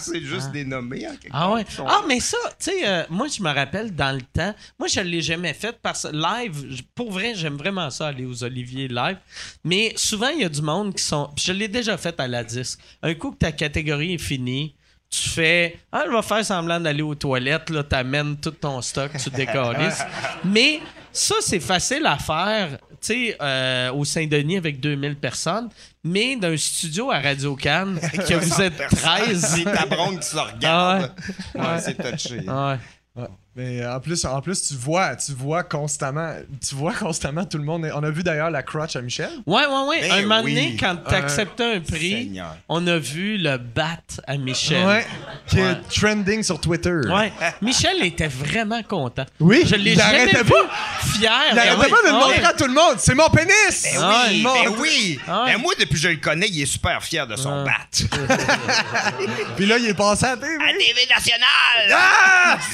c'est 0.00 0.20
juste 0.20 0.50
des 0.52 0.64
nommés. 0.64 1.06
en 1.06 1.12
quelque 1.16 1.30
Ah 1.32 1.50
ouais. 1.52 1.64
sont 1.68 1.86
Ah, 1.88 2.02
mais 2.06 2.20
ça, 2.20 2.36
tu 2.58 2.70
sais, 2.70 2.86
euh, 2.86 3.04
moi, 3.08 3.28
je 3.28 3.42
me 3.42 3.50
rappelle 3.52 3.94
dans 3.94 4.12
le 4.14 4.20
temps, 4.22 4.54
moi, 4.78 4.88
je 4.88 5.00
ne 5.00 5.04
l'ai 5.06 5.22
jamais 5.22 5.54
fait 5.54 5.76
parce 5.82 6.02
que 6.02 6.08
live, 6.14 6.82
pour 6.94 7.10
vrai, 7.12 7.32
j'aime 7.34 7.56
vraiment 7.56 7.88
ça, 7.90 8.08
aller 8.08 8.26
aux 8.26 8.44
Olivier 8.44 8.88
live. 8.88 9.16
Mais 9.64 9.92
souvent, 9.96 10.28
il 10.28 10.40
y 10.40 10.44
a 10.44 10.48
du 10.48 10.60
monde 10.62 10.94
qui 10.94 11.02
sont. 11.02 11.30
Je 11.36 11.52
l'ai 11.52 11.68
déjà 11.68 11.96
fait 11.96 12.18
à 12.20 12.28
la 12.28 12.44
disque. 12.44 12.78
Un 13.02 13.14
coup 13.22 13.30
que 13.30 13.38
ta 13.38 13.52
catégorie 13.52 14.14
est 14.14 14.18
finie, 14.18 14.74
tu 15.08 15.28
fais. 15.28 15.78
Ah, 15.92 16.02
je 16.06 16.12
vais 16.12 16.22
faire 16.22 16.44
semblant 16.44 16.80
d'aller 16.80 17.02
aux 17.02 17.14
toilettes, 17.14 17.70
là, 17.70 17.84
t'amènes 17.84 18.36
tout 18.36 18.50
ton 18.50 18.82
stock, 18.82 19.12
tu 19.16 19.30
décalisses. 19.30 20.02
Mais 20.44 20.80
ça, 21.12 21.36
c'est 21.40 21.60
facile 21.60 22.04
à 22.06 22.18
faire, 22.18 22.78
tu 22.90 22.96
sais, 23.00 23.36
euh, 23.40 23.92
au 23.92 24.04
Saint-Denis 24.04 24.56
avec 24.56 24.80
2000 24.80 25.16
personnes, 25.16 25.68
mais 26.02 26.36
d'un 26.36 26.56
studio 26.56 27.10
à 27.10 27.20
Radio-Can, 27.20 27.94
que 28.12 28.34
vous 28.34 28.60
êtes 28.60 28.76
13. 28.88 29.54
C'est 29.56 29.64
ta 29.64 29.86
bronze 29.86 30.18
qui 30.18 30.26
se 30.26 30.36
regarde. 30.36 31.12
Ah 31.56 31.74
ouais. 31.74 31.80
c'est 31.80 31.94
touché. 31.94 32.40
Ah 32.48 32.78
ouais. 33.14 33.26
Mais 33.54 33.82
euh, 33.82 33.94
en 33.96 34.00
plus, 34.00 34.24
en 34.24 34.40
plus, 34.40 34.68
tu 34.68 34.74
vois, 34.74 35.14
tu 35.14 35.32
vois 35.32 35.62
constamment, 35.62 36.36
tu 36.66 36.74
vois 36.74 36.94
constamment 36.94 37.44
tout 37.44 37.58
le 37.58 37.64
monde. 37.64 37.86
On 37.94 38.02
a 38.02 38.08
vu 38.10 38.22
d'ailleurs 38.22 38.50
la 38.50 38.62
crotch 38.62 38.96
à 38.96 39.02
Michel. 39.02 39.28
Ouais, 39.44 39.66
ouais, 39.66 39.86
ouais. 39.88 40.00
Ben 40.08 40.12
un 40.12 40.22
moment 40.22 40.40
oui. 40.42 40.54
donné, 40.54 40.76
quand 40.80 40.96
t'acceptais 40.96 41.74
un 41.76 41.80
prix, 41.80 42.12
Seigneur. 42.24 42.56
on 42.70 42.86
a 42.86 42.96
vu 42.96 43.36
le 43.36 43.58
bat 43.58 43.98
à 44.26 44.38
Michel. 44.38 44.86
Ouais. 44.86 45.06
Qui 45.46 45.56
Ouais. 45.56 45.72
est 45.72 46.00
trending 46.00 46.42
sur 46.42 46.58
Twitter. 46.62 47.00
Ouais. 47.12 47.30
Michel 47.60 48.02
était 48.04 48.26
vraiment 48.28 48.82
content. 48.84 49.26
Oui, 49.38 49.64
Je 49.66 49.74
l'ai 49.74 49.92
il 49.92 49.98
jamais 49.98 50.26
vu 50.32 50.44
pas. 50.44 50.68
fier. 51.02 51.30
Il 51.50 51.54
Ben 51.54 51.58
arrêtait 51.68 51.84
oui. 51.84 51.90
pas 51.90 52.02
de 52.02 52.06
le 52.06 52.12
montrer 52.14 52.38
ouais. 52.40 52.44
à 52.46 52.52
tout 52.54 52.64
le 52.66 52.72
monde. 52.72 52.94
C'est 52.98 53.14
mon 53.14 53.28
pénis! 53.28 53.52
Ben 53.98 54.00
oui, 54.30 54.44
ouais. 54.46 54.64
ben 54.64 54.72
oui. 54.80 55.20
Ouais. 55.28 55.34
Ben 55.52 55.58
moi, 55.60 55.74
depuis 55.78 55.94
que 55.96 56.00
je 56.00 56.08
le 56.08 56.16
connais, 56.16 56.48
il 56.48 56.62
est 56.62 56.66
super 56.66 57.02
fier 57.02 57.26
de 57.26 57.36
son 57.36 57.64
bat. 57.64 57.72
Puis 59.56 59.66
là, 59.66 59.76
il 59.76 59.86
est 59.88 59.94
passé 59.94 60.24
à 60.24 60.30
la 60.30 60.36
TV. 60.38 60.54
À 60.54 60.72
TV 60.72 61.06
nationale! 61.14 61.98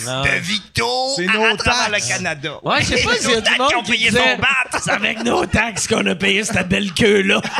Ah! 0.06 0.22
C'est 1.16 1.28
à, 1.28 1.32
nos 1.32 1.44
à 1.44 1.56
travers 1.56 1.90
taxes. 1.90 2.08
le 2.08 2.14
Canada. 2.14 2.60
Ouais, 2.62 2.80
je 2.82 2.86
sais 2.86 3.02
pas 3.02 3.12
Les 3.12 3.18
s'il 3.18 3.30
y 3.30 3.32
a 3.32 3.36
nos 3.36 3.40
du 3.40 3.44
taxes 3.46 3.58
monde 3.58 3.68
qui 3.68 3.74
ont 3.76 3.82
qui 3.82 3.90
payé 3.92 4.10
disait, 4.10 4.32
son 4.34 4.38
bat. 4.38 4.78
C'est 4.80 4.90
avec 4.90 5.24
nos 5.24 5.46
taxes 5.46 5.86
qu'on 5.86 6.06
a 6.06 6.14
payé 6.14 6.44
cette 6.44 6.68
belle 6.68 6.92
queue-là. 6.92 7.40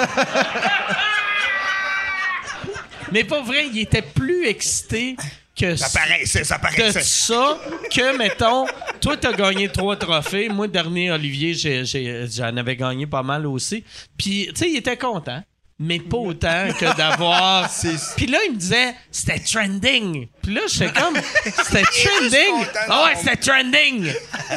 Mais 3.13 3.25
pas 3.25 3.41
vrai, 3.41 3.67
il 3.73 3.79
était 3.81 4.03
plus 4.03 4.47
excité 4.47 5.17
que 5.59 5.75
Ça 5.77 5.89
paraît, 5.99 6.23
c'est- 6.25 6.45
ça 6.45 6.57
de 6.59 6.63
paraît. 6.63 6.93
ça. 6.93 7.01
ça 7.03 7.59
que, 7.91 8.17
mettons, 8.17 8.67
toi, 9.01 9.17
t'as 9.17 9.33
gagné 9.33 9.69
trois 9.71 9.97
trophées. 9.97 10.49
Moi, 10.49 10.69
dernier, 10.69 11.11
Olivier, 11.11 11.55
j'ai- 11.55 11.85
j'ai- 11.85 12.27
j'en 12.31 12.55
avais 12.57 12.77
gagné 12.77 13.07
pas 13.07 13.23
mal 13.23 13.47
aussi. 13.47 13.83
Puis, 14.17 14.49
tu 14.55 14.57
sais, 14.57 14.71
il 14.71 14.77
était 14.77 14.97
content. 14.99 15.43
Mais 15.81 16.01
pas 16.01 16.17
autant 16.17 16.67
que 16.77 16.97
d'avoir. 16.97 17.71
Puis 18.17 18.27
là, 18.27 18.39
il 18.47 18.55
me 18.55 18.59
disait, 18.59 18.97
c'était 19.13 19.39
trending. 19.39 20.27
Puis 20.43 20.53
là, 20.55 20.63
j'étais 20.67 20.93
comme, 21.01 21.15
c'était 21.45 21.85
trending. 21.85 22.67
Ah 22.89 23.05
ouais, 23.05 23.15
c'était 23.17 23.37
trending. 23.37 24.13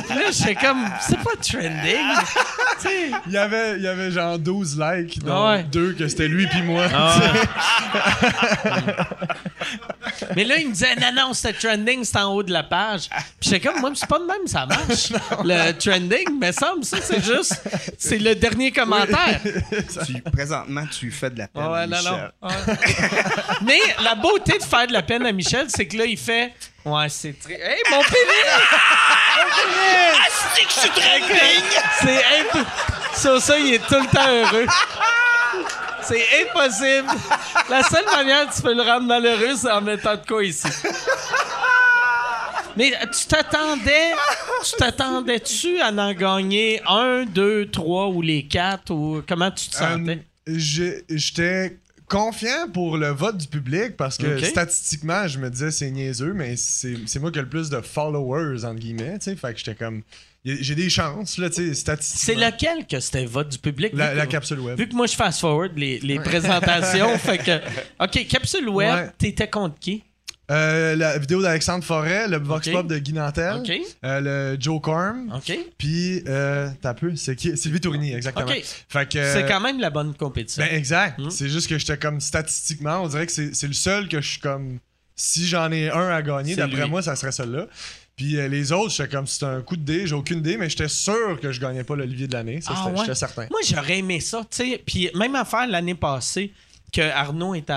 Puis 0.08 0.16
là, 0.18 0.32
j'étais 0.32 0.56
comme, 0.56 0.84
c'est 1.00 1.20
pas 1.20 1.36
trending. 1.40 2.08
Il 3.28 3.34
y 3.34 3.38
avait, 3.38 3.76
il 3.78 3.84
y 3.84 3.88
avait 3.88 4.10
genre 4.10 4.40
12 4.40 4.80
likes, 4.80 5.20
dont 5.24 5.32
Ah 5.36 5.52
ouais. 5.58 5.64
deux 5.64 5.94
que 5.94 6.08
c'était 6.08 6.28
lui 6.28 6.48
puis 6.48 6.64
moi. 6.64 6.88
Mais 10.36 10.44
là, 10.44 10.58
il 10.58 10.68
me 10.70 10.74
disait, 10.74 10.96
non, 10.96 11.12
non, 11.16 11.34
c'était 11.34 11.54
trending, 11.68 12.04
c'était 12.04 12.20
en 12.20 12.34
haut 12.34 12.44
de 12.44 12.52
la 12.54 12.64
page. 12.64 13.10
Puis 13.40 13.50
j'étais 13.50 13.60
comme, 13.68 13.80
moi, 13.82 13.92
c'est 13.94 14.08
pas 14.08 14.20
de 14.20 14.26
même, 14.26 14.48
ça 14.48 14.66
marche. 14.66 15.12
Le 15.44 15.72
trending, 15.74 16.40
mais 16.40 16.52
ça, 16.52 16.74
ça, 16.82 16.98
c'est 17.02 17.24
juste, 17.24 17.62
c'est 17.98 18.18
le 18.18 18.36
dernier 18.36 18.72
commentaire. 18.72 19.40
Tu- 20.06 20.22
présentement, 20.32 20.86
tu 20.88 21.11
fais 21.12 21.30
de 21.30 21.38
la 21.40 21.48
peine. 21.48 21.64
Ah 21.66 21.72
ouais, 21.72 21.88
non, 21.88 21.98
Michel. 21.98 22.32
non. 22.42 22.50
Ouais. 22.50 22.56
Mais 23.64 23.80
la 24.04 24.16
beauté 24.16 24.58
de 24.58 24.64
faire 24.64 24.88
de 24.88 24.94
la 24.94 25.02
peine 25.02 25.26
à 25.26 25.32
Michel, 25.32 25.68
c'est 25.70 25.88
que 25.88 25.98
là, 25.98 26.06
il 26.06 26.18
fait, 26.18 26.54
ouais, 26.86 27.10
c'est 27.10 27.38
très. 27.40 27.54
Hey, 27.54 27.82
mon 27.90 28.02
pénis! 28.04 28.18
Ah, 29.64 30.28
c'est 30.56 30.64
que 30.64 30.70
je 30.70 30.80
suis 30.80 30.90
trending! 30.90 31.64
C'est 32.02 32.24
imp... 32.40 32.66
Ça, 33.14 33.40
ça, 33.40 33.60
il 33.60 33.74
est 33.76 33.88
tout 33.88 33.96
le 33.96 34.08
temps 34.08 34.28
heureux. 34.28 34.66
C'est 36.02 36.26
impossible. 36.42 37.08
La 37.70 37.84
seule 37.84 38.06
manière 38.06 38.50
que 38.50 38.56
tu 38.56 38.62
peux 38.62 38.74
le 38.74 38.82
rendre 38.82 39.06
malheureux, 39.08 39.56
c'est 39.56 39.72
en 39.72 39.82
mettant 39.82 40.16
de 40.16 40.26
quoi 40.26 40.44
ici. 40.44 40.68
Mais 42.78 42.92
tu 43.12 43.26
t'attendais, 43.28 44.14
tu 44.64 44.72
t'attendais-tu 44.78 45.80
à 45.82 45.90
en 45.90 46.14
gagner 46.14 46.82
un, 46.88 47.26
deux, 47.26 47.70
trois 47.70 48.08
ou 48.08 48.22
les 48.22 48.48
quatre 48.48 48.92
ou 48.92 49.22
comment 49.28 49.52
tu 49.52 49.68
te 49.70 49.76
sentais? 49.76 50.24
J'étais 50.48 51.78
confiant 52.08 52.68
pour 52.74 52.98
le 52.98 53.08
vote 53.10 53.38
du 53.38 53.48
public 53.48 53.96
parce 53.98 54.18
que 54.18 54.40
statistiquement, 54.44 55.28
je 55.28 55.40
me 55.40 55.50
disais 55.50 55.72
c'est 55.72 55.90
niaiseux, 55.92 56.34
mais 56.34 56.56
c'est 56.58 56.96
c'est 57.06 57.20
moi 57.20 57.32
qui 57.32 57.40
ai 57.40 57.42
le 57.44 57.50
plus 57.50 57.70
de 57.70 57.80
followers, 57.82 58.66
entre 58.66 58.80
guillemets. 58.80 59.18
tu 59.20 59.26
sais. 59.32 59.36
Fait 59.36 59.54
que 59.54 59.60
j'étais 59.60 59.76
comme. 59.76 60.02
J'ai 60.44 60.74
des 60.74 60.90
chances, 60.90 61.38
là, 61.38 61.50
tu 61.52 61.58
sais, 61.58 61.68
C'est 61.68 61.74
statistiquement. 61.76 62.48
lequel 62.48 62.88
que 62.88 63.00
c'était 63.00 63.26
vote 63.26 63.50
du 63.50 63.60
public? 63.60 63.92
La, 63.94 64.26
capsule 64.26 64.60
web. 64.60 64.76
Vu 64.76 64.90
que 64.90 64.96
moi, 64.96 65.06
je 65.06 65.14
fast 65.16 65.40
forward 65.40 65.78
les, 65.78 66.00
les 66.00 66.20
présentations, 66.20 67.16
fait 67.20 67.38
que. 67.38 67.60
OK, 68.04 68.28
capsule 68.28 68.68
web, 68.68 68.92
Ouais. 68.96 69.10
t'étais 69.20 69.48
contre 69.48 69.78
qui? 69.78 70.04
Euh, 70.52 70.96
la 70.96 71.18
vidéo 71.18 71.42
d'Alexandre 71.42 71.84
Forêt, 71.84 72.28
le 72.28 72.38
Vox. 72.38 72.70
Pop 72.70 72.86
de 72.88 72.98
Guy 72.98 73.14
Nantel, 73.14 73.64
euh, 74.04 74.54
le 74.54 74.62
Joe 74.62 74.82
Corm, 74.82 75.32
OK. 75.36 75.58
puis 75.78 76.24
euh, 76.28 76.70
t'as 76.82 76.94
peu, 76.94 77.16
c'est 77.16 77.36
qui? 77.36 77.56
Sylvie 77.58 77.80
Tourigny, 77.80 78.14
exactement. 78.14 78.46
OK. 78.48 78.62
Fait 78.90 79.10
que. 79.10 79.34
C'est 79.34 79.46
quand 79.48 79.62
même 79.62 79.80
la 79.80 79.90
bonne 79.90 80.14
compétition. 80.14 80.64
Ben 80.64 80.76
exact. 80.76 81.20
Hmm. 81.20 81.30
C'est 81.30 81.48
juste 81.50 81.70
que 81.70 81.78
j'étais 81.78 81.98
comme 81.98 82.20
statistiquement, 82.20 83.02
on 83.04 83.08
dirait 83.08 83.26
que 83.26 83.32
c'est 83.32 83.56
c'est 83.56 83.68
le 83.68 83.74
seul 83.74 84.08
que 84.10 84.20
je 84.22 84.30
suis 84.32 84.40
comme. 84.42 84.80
Si 85.16 85.48
j'en 85.48 85.72
ai 85.72 85.90
un 85.90 86.10
à 86.10 86.22
gagner, 86.22 86.56
C'est 86.56 86.62
d'après 86.62 86.84
lui. 86.84 86.90
moi, 86.90 87.02
ça 87.04 87.16
serait 87.16 87.32
celui-là. 87.32 87.68
Puis 88.16 88.38
euh, 88.38 88.48
les 88.48 88.72
autres, 88.72 88.92
j'étais 88.92 89.10
comme 89.16 89.28
c'est 89.28 89.46
un 89.46 89.62
coup 89.62 89.78
de 89.78 89.84
dé, 89.84 90.08
j'ai 90.08 90.16
aucune 90.16 90.40
idée, 90.40 90.58
mais 90.58 90.70
j'étais 90.70 90.88
sûr 90.88 91.40
que 91.40 91.52
je 91.52 91.62
gagnais 91.62 91.84
pas 91.84 91.96
l'Olivier 91.96 92.28
de 92.28 92.34
l'année. 92.34 92.60
Ça, 92.62 92.72
Ah 92.74 92.82
c'était- 92.86 93.00
ouais? 93.00 93.06
j'étais 93.06 93.16
certain. 93.16 93.48
Moi, 93.52 93.60
j'aurais 93.64 94.00
aimé 94.00 94.20
ça, 94.20 94.40
tu 94.50 94.58
sais. 94.72 94.84
Puis 94.86 95.10
même 95.16 95.36
affaire 95.36 95.68
l'année 95.68 95.96
passée, 95.96 96.52
que 96.92 97.02
Arnaud 97.02 97.56
est 97.56 97.70
en, 97.70 97.76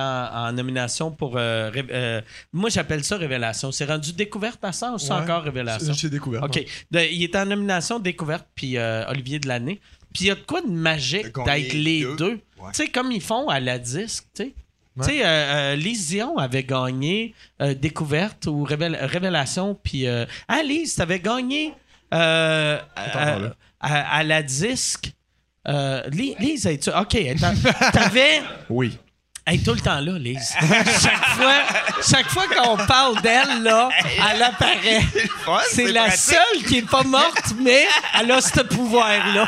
en 0.48 0.52
nomination 0.52 1.10
pour. 1.10 1.36
euh, 1.36 1.70
ré- 1.70 1.84
euh, 1.90 2.20
moi, 2.52 2.68
j'appelle 2.70 3.04
ça 3.04 3.16
révélation. 3.16 3.70
C'est 3.72 3.84
rendu 3.84 4.12
découverte 4.12 4.64
à 4.64 4.72
ça 4.72 4.92
ou 4.92 4.98
c'est 4.98 5.12
Ouais. 5.12 5.20
encore 5.20 5.42
révélation? 5.42 5.92
J'ai 5.92 6.10
découvert. 6.10 6.42
OK. 6.42 6.64
De- 6.90 7.00
il 7.12 7.22
est 7.22 7.36
en 7.36 7.46
nomination 7.46 7.98
découverte, 7.98 8.46
puis 8.54 8.76
euh, 8.76 9.04
Olivier 9.08 9.38
de 9.38 9.48
l'année. 9.48 9.80
Puis 10.12 10.24
il 10.24 10.26
y 10.28 10.30
a 10.30 10.34
de 10.36 10.40
quoi 10.40 10.60
de 10.62 10.68
magique 10.68 11.34
d'être 11.44 11.72
les 11.74 12.02
deux. 12.02 12.16
deux? 12.16 12.40
Ouais. 12.58 12.70
Tu 12.72 12.84
sais, 12.84 12.88
comme 12.88 13.10
ils 13.12 13.20
font 13.22 13.48
à 13.48 13.60
la 13.60 13.78
disque, 13.78 14.24
tu 14.34 14.44
sais. 14.44 14.54
Tu 14.96 15.04
sais, 15.06 15.24
euh, 15.24 15.28
euh, 15.28 15.74
Lise 15.76 16.06
Dion 16.06 16.38
avait 16.38 16.62
gagné 16.62 17.34
euh, 17.60 17.74
Découverte 17.74 18.46
ou 18.46 18.64
Révél- 18.64 18.96
Révélation, 19.04 19.76
puis... 19.82 20.06
Ah, 20.06 20.62
Lise, 20.62 20.94
t'avais 20.94 21.18
gagné 21.18 21.72
à, 22.12 22.78
là. 23.40 23.54
à- 23.80 24.16
à 24.18 24.22
la 24.22 24.42
disque... 24.42 25.12
Euh, 25.66 26.02
Li- 26.10 26.36
Lise, 26.38 26.66
es-tu... 26.66 26.90
OK, 26.90 27.16
t'a- 27.40 27.90
t'avais... 27.92 28.42
Oui. 28.70 28.96
Elle 29.46 29.56
est 29.56 29.64
tout 29.64 29.74
le 29.74 29.80
temps 29.80 30.00
là, 30.00 30.18
Lise. 30.18 30.54
chaque 31.02 31.24
fois, 31.36 31.54
chaque 32.02 32.28
fois 32.28 32.44
qu'on 32.46 32.78
parle 32.86 33.20
d'elle, 33.20 33.62
là, 33.62 33.90
elle 34.32 34.42
apparaît. 34.42 35.02
C'est 35.70 35.92
la 35.92 36.04
pratique. 36.04 36.20
seule 36.20 36.62
qui 36.66 36.78
est 36.78 36.88
pas 36.88 37.02
morte, 37.02 37.52
mais 37.60 37.84
elle 38.18 38.32
a 38.32 38.40
ce 38.40 38.62
pouvoir-là. 38.62 39.46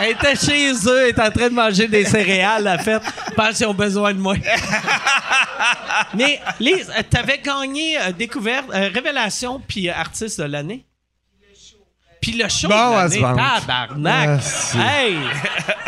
Elle 0.00 0.12
était 0.12 0.36
chez 0.36 0.72
eux, 0.72 1.02
elle 1.02 1.08
est 1.08 1.20
en 1.20 1.30
train 1.30 1.50
de 1.50 1.54
manger 1.54 1.86
des 1.86 2.06
céréales, 2.06 2.66
a 2.66 2.78
fait 2.78 3.00
«Pense 3.36 3.58
qu'ils 3.58 3.66
ont 3.66 3.74
besoin 3.74 4.14
de 4.14 4.18
moi.» 4.18 4.36
Mais, 6.14 6.40
Lise, 6.58 6.90
t'avais 7.10 7.38
gagné 7.38 7.98
euh, 8.00 8.12
Découverte, 8.12 8.66
euh, 8.72 8.88
Révélation, 8.92 9.60
puis 9.66 9.88
euh, 9.88 9.94
Artiste 9.94 10.40
de 10.40 10.46
l'année. 10.46 10.84
Puis 12.24 12.32
le 12.32 12.48
show 12.48 12.68
Bon, 12.68 12.74
de 12.74 13.20
l'année, 13.20 13.20
tabarnak. 13.20 14.40
Ah, 14.78 15.02
hey! 15.02 15.14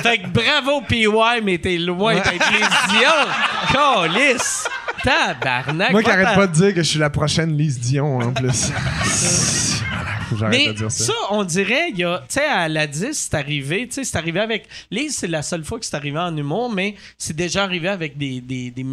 Fait 0.02 0.18
que 0.18 0.26
bravo, 0.28 0.82
PY, 0.82 1.06
mais 1.42 1.56
t'es 1.56 1.78
loin 1.78 2.16
d'être 2.16 2.52
les 2.52 2.58
Dion. 2.98 3.72
Calice! 3.72 4.68
Tabarnak! 5.02 5.92
Moi 5.92 6.02
qui 6.02 6.10
arrête 6.10 6.34
pas 6.34 6.46
de 6.46 6.52
dire 6.52 6.74
que 6.74 6.82
je 6.82 6.88
suis 6.90 6.98
la 6.98 7.08
prochaine 7.08 7.56
Lise 7.56 7.80
Dion 7.80 8.18
en 8.20 8.32
plus. 8.34 8.70
Mais 10.50 10.66
de 10.66 10.72
dire 10.72 10.90
ça. 10.92 11.04
ça. 11.04 11.12
on 11.30 11.42
dirait, 11.42 11.88
il 11.90 12.00
y 12.00 12.04
a, 12.04 12.18
tu 12.18 12.34
sais, 12.34 12.44
à 12.44 12.68
la 12.68 12.86
10, 12.86 13.12
c'est 13.12 13.34
arrivé, 13.34 13.86
tu 13.86 13.94
sais, 13.94 14.04
c'est 14.04 14.18
arrivé 14.18 14.40
avec. 14.40 14.68
Lise, 14.90 15.16
c'est 15.16 15.28
la 15.28 15.40
seule 15.40 15.64
fois 15.64 15.78
que 15.78 15.86
c'est 15.86 15.96
arrivé 15.96 16.18
en 16.18 16.36
humour, 16.36 16.70
mais 16.70 16.96
c'est 17.16 17.34
déjà 17.34 17.62
arrivé 17.62 17.88
avec 17.88 18.18
des, 18.18 18.42
des, 18.42 18.70
des, 18.70 18.84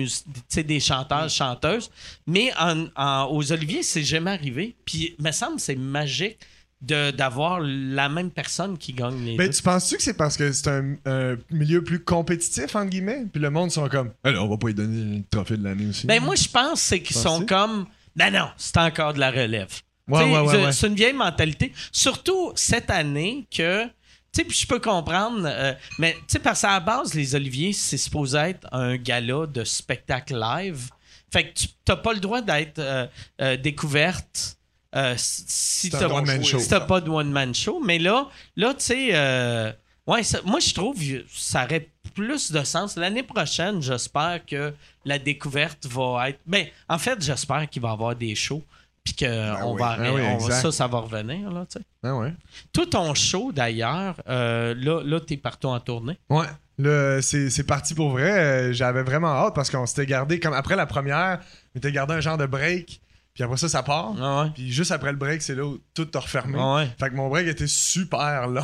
sais, 0.47 0.63
des 0.63 0.79
chanteurs, 0.79 1.27
chanteuses. 1.27 1.89
Mais 2.25 2.51
en, 2.58 2.86
en- 2.95 3.27
aux 3.32 3.51
Oliviers, 3.51 3.84
c'est 3.84 4.03
jamais 4.03 4.32
arrivé. 4.32 4.75
Puis, 4.86 5.15
il 5.19 5.25
me 5.25 5.32
semble, 5.32 5.60
c'est 5.60 5.75
magique 5.75 6.38
d'avoir 6.84 7.60
la 7.62 8.10
même 8.10 8.30
personne 8.32 8.78
qui 8.78 8.93
gagne 8.93 9.24
les 9.24 9.38
Mais 9.38 9.48
deux. 9.48 9.54
tu 9.54 9.62
penses-tu 9.63 9.98
que 9.98 10.04
c'est 10.04 10.13
parce 10.15 10.36
que 10.38 10.52
c'est 10.52 10.67
un, 10.67 10.96
un 11.06 11.36
milieu 11.50 11.84
plus 11.84 12.00
compétitif, 12.04 12.76
entre 12.76 12.89
guillemets? 12.89 13.26
Puis 13.32 13.41
le 13.41 13.50
monde 13.50 13.72
sont 13.72 13.88
comme, 13.89 14.12
alors 14.24 14.46
on 14.46 14.50
va 14.50 14.58
pas 14.58 14.67
lui 14.67 14.74
donner 14.74 15.17
le 15.17 15.24
trophée 15.30 15.58
de 15.58 15.63
l'année 15.63 15.88
aussi. 15.88 16.06
Ben, 16.08 16.22
moi, 16.22 16.36
je 16.36 16.48
pense 16.50 16.82
c'est 16.82 17.02
qu'ils 17.02 17.15
sont 17.15 17.46
comme. 17.46 17.86
Ben 18.15 18.32
non, 18.32 18.48
c'est 18.58 18.78
encore 18.78 19.13
de 19.13 19.19
la 19.19 19.32
relève. 19.32 19.69
Ouais, 20.08 20.19
Tu 20.26 20.26
sais, 20.30 20.38
ouais, 20.38 20.65
ouais, 20.65 20.72
c'est- 20.74 20.88
une 20.88 20.96
vieille 20.96 21.13
mentalité. 21.13 21.72
Surtout 21.91 22.52
cette 22.56 22.89
année 22.89 23.48
que. 23.56 23.86
Tu 23.86 24.41
sais, 24.41 24.43
puis 24.46 24.58
je 24.58 24.67
peux 24.67 24.80
comprendre, 24.80 25.43
euh, 25.46 25.74
mais 26.00 26.13
tu 26.13 26.24
sais, 26.28 26.39
parce 26.39 26.62
qu'à 26.62 26.72
la 26.72 26.80
base, 26.80 27.13
les 27.13 27.36
Oliviers, 27.36 27.72
c'est 27.72 27.98
supposé 27.98 28.38
être 28.39 28.67
un 28.72 28.98
gala 28.98 29.46
de 29.46 29.63
spectacle 29.63 30.36
live. 30.39 30.89
Fait 31.32 31.46
que 31.50 31.54
tu 31.54 31.67
n'as 31.88 31.96
pas 31.98 32.13
le 32.13 32.19
droit 32.19 32.41
d'être 32.41 32.80
euh, 32.80 33.06
euh, 33.41 33.58
découverte 33.58 34.58
euh, 34.95 35.13
si 35.17 35.89
t'as 35.89 35.97
si 35.99 36.86
pas 36.88 37.01
de 37.01 37.10
one-man 37.10 37.53
show. 37.53 37.82
Mais 37.84 37.99
là, 37.99 38.27
là 38.56 38.73
tu 38.73 38.86
sais, 38.86 39.10
euh, 39.13 39.71
ouais, 40.08 40.23
ça- 40.23 40.41
moi, 40.45 40.60
je 40.60 40.73
trouve 40.73 40.97
que 40.97 41.23
ça 41.34 41.63
aurait 41.65 41.88
plus 42.13 42.51
de 42.51 42.63
sens. 42.63 42.95
L'année 42.95 43.23
prochaine, 43.23 43.82
j'espère 43.82 44.41
que 44.45 44.73
la 45.06 45.17
découverte 45.19 45.86
va 45.88 46.29
être. 46.29 46.39
Ben, 46.45 46.67
en 46.88 46.97
fait, 46.97 47.21
j'espère 47.21 47.69
qu'il 47.69 47.82
va 47.82 47.89
y 47.89 47.91
avoir 47.93 48.15
des 48.15 48.36
shows. 48.36 48.63
Puis 49.03 49.15
que 49.15 49.62
on 49.63 49.73
oui. 49.73 49.82
va, 49.82 49.97
Ben 49.97 50.13
oui, 50.15 50.21
on 50.21 50.38
va- 50.38 50.62
ça, 50.62 50.71
ça 50.71 50.88
va 50.88 50.99
revenir. 50.99 51.51
Là, 51.51 51.65
tu 51.69 51.77
sais. 51.77 52.10
Ouais. 52.10 52.34
Tout 52.71 52.86
ton 52.86 53.13
show, 53.13 53.51
d'ailleurs, 53.51 54.15
euh, 54.29 54.73
là, 54.77 55.01
là 55.03 55.19
tu 55.19 55.34
es 55.34 55.38
partout 55.38 55.67
en 55.67 55.79
tournée. 55.82 56.17
Ouais. 56.29 56.45
Là, 56.77 57.21
c'est 57.21 57.49
c'est 57.49 57.65
parti 57.65 57.93
pour 57.93 58.12
vrai. 58.12 58.32
Euh, 58.32 58.73
J'avais 58.73 59.03
vraiment 59.03 59.27
hâte 59.27 59.56
parce 59.56 59.69
qu'on 59.69 59.86
s'était 59.86 60.06
gardé, 60.06 60.39
comme 60.39 60.53
après 60.53 60.77
la 60.77 60.86
première, 60.86 61.39
on 61.75 61.79
était 61.79 61.91
gardé 61.91 62.13
un 62.13 62.21
genre 62.21 62.38
de 62.38 62.45
break. 62.45 63.01
Puis 63.34 63.43
après 63.43 63.58
ça, 63.58 63.67
ça 63.67 63.82
part. 63.82 64.13
Ah 64.22 64.43
ouais. 64.43 64.50
Puis 64.54 64.72
juste 64.72 64.91
après 64.91 65.12
le 65.12 65.17
break, 65.17 65.41
c'est 65.41 65.56
là 65.56 65.65
où 65.65 65.80
tout 65.96 66.08
a 66.13 66.19
refermé. 66.19 66.56
Ah 66.60 66.76
ouais. 66.76 66.89
Fait 67.00 67.10
que 67.10 67.15
mon 67.15 67.30
break 67.30 67.48
était 67.48 67.67
super 67.67 68.48
long. 68.48 68.63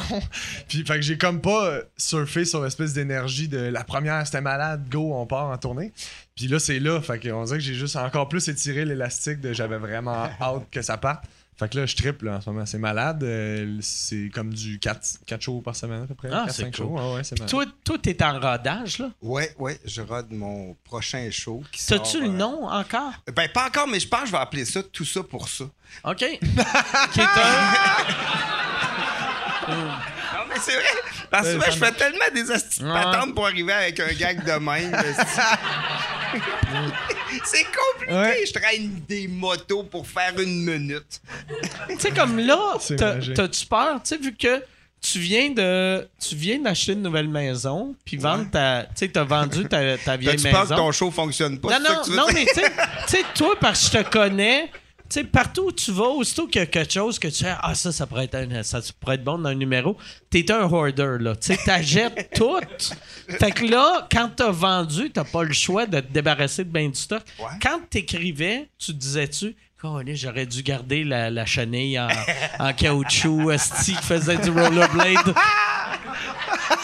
Puis 0.68 0.86
fait 0.86 0.96
que 0.96 1.02
j'ai 1.02 1.18
comme 1.18 1.42
pas 1.42 1.66
euh, 1.66 1.82
surfé 1.98 2.46
sur 2.46 2.64
l'espèce 2.64 2.94
d'énergie 2.94 3.48
de 3.48 3.58
la 3.58 3.84
première, 3.84 4.24
c'était 4.26 4.42
malade, 4.42 4.88
go, 4.90 5.12
on 5.16 5.26
part 5.26 5.48
en 5.48 5.58
tournée. 5.58 5.92
Puis 6.36 6.48
là, 6.48 6.60
c'est 6.60 6.80
là. 6.80 7.02
Fait 7.02 7.20
qu'on 7.20 7.44
dirait 7.46 7.58
que 7.58 7.64
j'ai 7.64 7.74
juste 7.74 7.96
encore 7.96 8.30
plus 8.30 8.48
étiré 8.48 8.86
l'élastique 8.86 9.42
de 9.42 9.54
j'avais 9.54 9.80
vraiment 9.80 10.30
hâte 10.42 10.70
que 10.70 10.84
ça 10.84 10.98
parte. 10.98 11.26
Fait 11.60 11.68
que 11.68 11.78
là, 11.78 11.86
je 11.86 11.94
triple 11.94 12.26
là, 12.28 12.38
en 12.38 12.42
ce 12.42 12.50
moment. 12.50 12.66
C'est 12.66 12.78
malade. 12.78 13.22
Euh, 13.22 13.78
c'est 13.82 14.30
comme 14.34 14.54
du 14.54 14.80
4, 14.80 15.42
shows 15.42 15.60
par 15.60 15.76
semaine 15.76 16.04
à 16.04 16.08
peu 16.08 16.16
près. 16.16 16.30
Ah, 16.32 16.44
4, 16.46 16.56
c'est 16.56 16.62
5 16.64 16.76
cool. 16.78 16.86
shows. 16.86 16.92
Ouais, 16.98 17.16
ouais, 17.16 17.24
c'est 17.26 17.38
malade. 17.38 17.50
Toi, 17.52 17.66
toi, 17.84 17.98
t'es 18.02 18.24
en 18.24 18.40
rodage, 18.40 19.00
là? 19.00 19.10
Ouais, 19.22 19.54
ouais, 19.60 19.78
je 19.84 20.02
rode 20.02 20.32
mon 20.32 20.76
prochain 20.86 21.28
show. 21.32 21.62
qui 21.70 21.82
sort, 21.84 22.02
T'as-tu 22.02 22.22
le 22.22 22.30
euh, 22.30 22.32
nom 22.32 22.66
encore? 22.70 23.12
Ben, 23.36 23.50
pas 23.50 23.68
encore, 23.68 23.88
mais 23.90 24.00
je 24.00 24.08
pense 24.08 24.22
que 24.22 24.28
je 24.28 24.32
vais 24.32 24.38
appeler 24.38 24.64
ça 24.64 24.82
tout 24.84 25.04
ça 25.04 25.22
pour 25.22 25.50
ça. 25.50 25.66
OK. 26.06 26.18
Qui 26.20 27.20
est 27.20 27.24
un... 27.24 27.74
Non, 29.70 30.46
mais 30.50 30.56
c'est 30.62 30.76
vrai. 30.76 30.84
Parce 31.30 31.44
que 31.48 31.52
Ouais, 31.52 31.58
moi, 31.58 31.70
je 31.70 31.78
fais 31.78 31.92
tellement 31.92 32.26
des 32.34 32.50
astuces 32.52 32.82
Ouais. 32.82 32.94
patentes 32.94 33.36
pour 33.36 33.46
arriver 33.46 33.74
avec 33.74 34.00
un 34.00 34.14
gag 34.14 34.44
de 34.46 34.52
même. 34.54 34.96
c'est 37.46 37.66
compliqué. 37.66 38.14
Ouais. 38.14 38.44
Je 38.46 38.54
traîne 38.54 39.02
des 39.08 39.28
motos 39.28 39.84
pour 39.84 40.08
faire 40.08 40.34
une 40.40 40.64
minute. 40.66 41.22
Tu 41.90 42.00
sais, 42.00 42.12
comme 42.12 42.38
là, 42.40 42.78
t'as-tu 43.36 43.66
peur, 43.66 44.02
tu 44.04 44.10
sais, 44.10 44.18
vu 44.18 44.36
que 44.36 44.64
tu 45.02 45.20
viens 45.20 45.50
de 45.52 46.08
tu 46.20 46.36
viens 46.36 46.60
d'acheter 46.60 46.92
une 46.94 47.02
nouvelle 47.02 47.30
maison, 47.30 47.96
puis 48.04 48.18
vendre 48.18 48.50
ta... 48.52 48.84
Tu 48.84 48.90
sais, 48.96 49.08
t'as 49.08 49.24
vendu 49.24 49.64
ta, 49.66 49.98
ta 49.98 50.18
vieille 50.18 50.36
T'as-tu 50.36 50.52
peur 50.52 50.64
que 50.66 50.70
maison? 50.70 50.76
ton 50.76 50.92
show 50.92 51.10
fonctionne 51.12 51.58
pas? 51.60 51.80
Non, 51.80 51.90
non, 51.90 52.00
que 52.00 52.04
tu 52.06 52.12
veux 52.12 52.18
non, 52.18 52.26
dire? 52.28 52.34
mais 52.36 52.46
tu 52.46 52.54
sais- 52.56 52.72
tu 53.08 53.18
sais, 53.18 53.24
toi, 53.34 53.56
parce 53.60 53.90
que 53.90 53.98
je 53.98 54.04
te 54.04 54.10
connais, 54.10 54.66
tu 54.68 54.74
sais, 55.10 55.24
partout 55.24 55.68
où 55.68 55.72
tu 55.72 55.92
vas, 55.92 56.08
aussitôt 56.10 56.48
qu'il 56.48 56.60
y 56.60 56.64
a 56.64 56.66
quelque 56.66 56.94
chose 56.94 57.18
que 57.20 57.28
tu 57.28 57.44
fais, 57.44 57.54
ah, 57.62 57.74
ça, 57.76 57.92
ça 57.92 58.06
pourrait 58.08 58.26
être, 58.26 58.36
un- 58.36 58.64
ça 58.64 58.80
pourrait 59.00 59.16
être 59.16 59.24
bon 59.24 59.38
dans 59.38 59.50
un 59.50 59.56
numéro, 59.56 59.98
t'es 60.30 60.52
un 60.52 60.64
hoarder, 60.64 61.18
là. 61.20 61.36
Tu 61.36 61.48
sais, 61.54 61.58
t'achètes 61.64 62.32
tout. 62.36 62.60
Fait 63.40 63.52
que 63.52 63.66
là, 63.66 64.08
quand 64.12 64.30
t'as 64.36 64.52
vendu, 64.52 65.10
t'as 65.12 65.24
pas 65.24 65.44
le 65.44 65.54
choix 65.54 65.86
de 65.86 66.00
te 66.00 66.12
débarrasser 66.12 66.64
de 66.64 66.70
bien 66.72 66.90
du 66.90 66.96
stock. 67.00 67.24
Ouais. 67.40 67.46
Quand 67.62 67.80
t'écrivais, 67.90 68.70
tu 68.78 68.94
disais-tu, 68.94 69.56
Oh, 69.82 69.98
j'aurais 70.06 70.46
dû 70.46 70.62
garder 70.62 71.06
la, 71.06 71.30
la 71.30 71.46
chenille 71.46 71.98
en, 71.98 72.10
en 72.60 72.74
caoutchouc, 72.74 73.50
esti, 73.50 73.94
qui 73.96 74.04
faisait 74.04 74.38
du 74.38 74.50
rollerblade. 74.50 75.34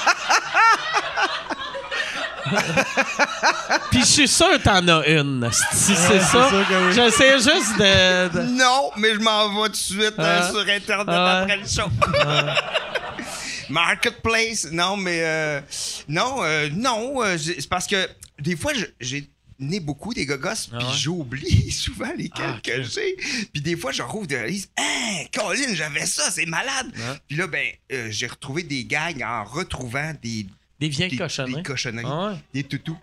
Puis 3.91 3.99
je 4.01 4.05
suis 4.05 4.27
sûr 4.27 4.49
que 4.51 4.57
t'en 4.57 4.87
as 4.87 5.07
une. 5.07 5.49
Si 5.51 5.95
c'est 5.95 6.19
ça. 6.19 6.49
oui. 6.53 6.93
J'essaie 6.93 7.33
juste 7.39 7.77
de. 7.77 8.27
de- 8.29 8.41
Non, 8.57 8.91
mais 8.97 9.13
je 9.13 9.19
m'en 9.19 9.49
vais 9.49 9.67
tout 9.67 9.71
de 9.71 9.75
suite 9.75 10.13
euh, 10.19 10.39
Ah. 10.41 10.49
sur 10.51 10.59
Internet 10.61 11.05
Ah. 11.09 11.41
après 11.41 11.57
le 11.57 11.67
show. 11.67 11.89
Marketplace, 13.69 14.67
non, 14.71 14.95
mais 14.97 15.21
euh, 15.23 15.61
non, 16.07 16.43
euh, 16.43 16.69
non, 16.71 17.23
euh, 17.23 17.37
c'est 17.37 17.67
parce 17.67 17.87
que 17.87 18.07
des 18.39 18.55
fois, 18.55 18.73
j'ai 18.99 19.27
né 19.57 19.79
beaucoup 19.79 20.13
des 20.13 20.25
gogos, 20.25 20.49
puis 20.77 20.85
ouais? 20.85 20.93
j'oublie 20.95 21.71
souvent 21.71 22.11
lesquels 22.15 22.55
Ah, 22.57 22.59
que 22.63 22.83
j'ai. 22.83 23.15
Puis 23.53 23.61
des 23.61 23.75
fois, 23.75 23.91
je 23.91 24.03
rouvre 24.03 24.27
de 24.27 24.35
réalise, 24.35 24.69
hein, 24.77 25.23
Colin, 25.33 25.73
j'avais 25.73 26.05
ça, 26.05 26.29
c'est 26.29 26.45
malade. 26.45 26.91
Puis 27.27 27.37
là, 27.37 27.47
ben, 27.47 27.65
euh, 27.91 28.07
j'ai 28.11 28.27
retrouvé 28.27 28.61
des 28.63 28.83
gags 28.85 29.23
en 29.23 29.43
retrouvant 29.45 30.11
des, 30.21 30.45
Des 30.79 30.89
vieilles 30.89 31.09
des, 31.11 31.17
cochonneries. 31.17 31.55
des 31.55 31.63
cochonneries, 31.63 32.05
Ah 32.07 32.27
ouais. 32.31 32.37
des 32.53 32.63
toutous. 32.63 32.97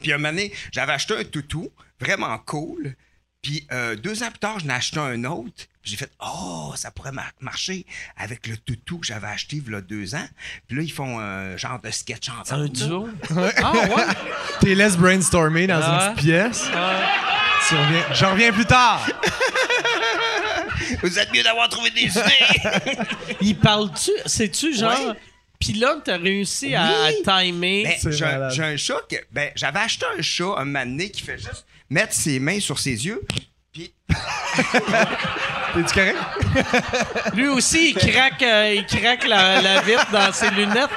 Puis 0.00 0.12
un 0.12 0.18
moment 0.18 0.30
donné, 0.30 0.52
j'avais 0.72 0.92
acheté 0.92 1.16
un 1.16 1.24
toutou, 1.24 1.70
vraiment 2.00 2.36
cool. 2.38 2.94
Puis 3.42 3.66
euh, 3.72 3.94
deux 3.96 4.22
ans 4.22 4.30
plus 4.30 4.38
tard, 4.40 4.58
j'en 4.58 4.68
ai 4.68 4.72
acheté 4.72 4.98
un 4.98 5.24
autre. 5.24 5.66
Puis 5.80 5.92
j'ai 5.92 5.96
fait, 5.96 6.10
oh, 6.20 6.72
ça 6.76 6.90
pourrait 6.90 7.12
mar- 7.12 7.30
marcher 7.40 7.86
avec 8.16 8.46
le 8.46 8.56
toutou 8.56 8.98
que 8.98 9.06
j'avais 9.06 9.28
acheté 9.28 9.56
il 9.64 9.72
y 9.72 9.74
a 9.74 9.80
deux 9.80 10.14
ans. 10.14 10.26
Puis 10.66 10.76
là, 10.76 10.82
ils 10.82 10.92
font 10.92 11.18
un 11.18 11.56
genre 11.56 11.80
de 11.80 11.90
sketch 11.90 12.28
ensemble. 12.28 12.62
Un 12.62 12.64
là. 12.64 12.68
duo? 12.68 13.08
Ah 13.62 13.72
ouais? 13.72 14.04
T'es 14.60 14.74
laisse 14.74 14.96
brainstormer 14.96 15.66
dans 15.66 15.80
Ah. 15.82 16.08
une 16.10 16.14
petite 16.16 16.28
pièce. 16.28 16.64
Tu 17.68 17.74
reviens- 17.74 18.14
J'en 18.14 18.32
reviens 18.32 18.52
plus 18.52 18.66
tard. 18.66 19.08
Vous 21.02 21.18
êtes 21.18 21.32
mieux 21.32 21.42
d'avoir 21.42 21.68
trouvé 21.68 21.90
des 21.90 22.02
idées. 22.06 22.98
Il 23.40 23.56
parle-tu? 23.56 24.10
C'est-tu 24.26 24.74
genre? 24.76 25.08
Ouais. 25.08 25.14
Puis 25.60 25.72
là, 25.74 25.96
t'as 26.04 26.16
réussi 26.18 26.74
à, 26.74 26.84
à 26.86 27.12
timer. 27.42 27.84
Ben, 27.84 27.94
C'est 28.00 28.12
j'ai 28.12 28.24
un- 28.24 28.30
malade. 28.32 28.52
j'ai 28.54 28.62
un 28.62 28.76
chat 28.76 29.00
que. 29.10 29.16
Ben, 29.32 29.50
j'avais 29.56 29.80
acheté 29.80 30.06
un 30.16 30.22
chat 30.22 30.54
un 30.56 30.64
moment 30.64 30.84
donné 30.86 31.10
qui 31.10 31.22
fait 31.22 31.38
juste 31.38 31.66
mettre 31.90 32.12
ses 32.14 32.38
mains 32.38 32.60
sur 32.60 32.78
ses 32.78 33.06
yeux. 33.06 33.20
Puis 33.72 33.92
T'es-tu 35.74 35.94
correct? 35.94 36.16
Lui 37.34 37.48
aussi, 37.48 37.90
il 37.90 37.94
craque, 37.94 38.42
euh, 38.42 38.74
il 38.76 38.86
craque 38.86 39.26
la, 39.28 39.60
la 39.60 39.80
vitre 39.82 40.06
dans 40.10 40.32
ses 40.32 40.50
lunettes. 40.50 40.88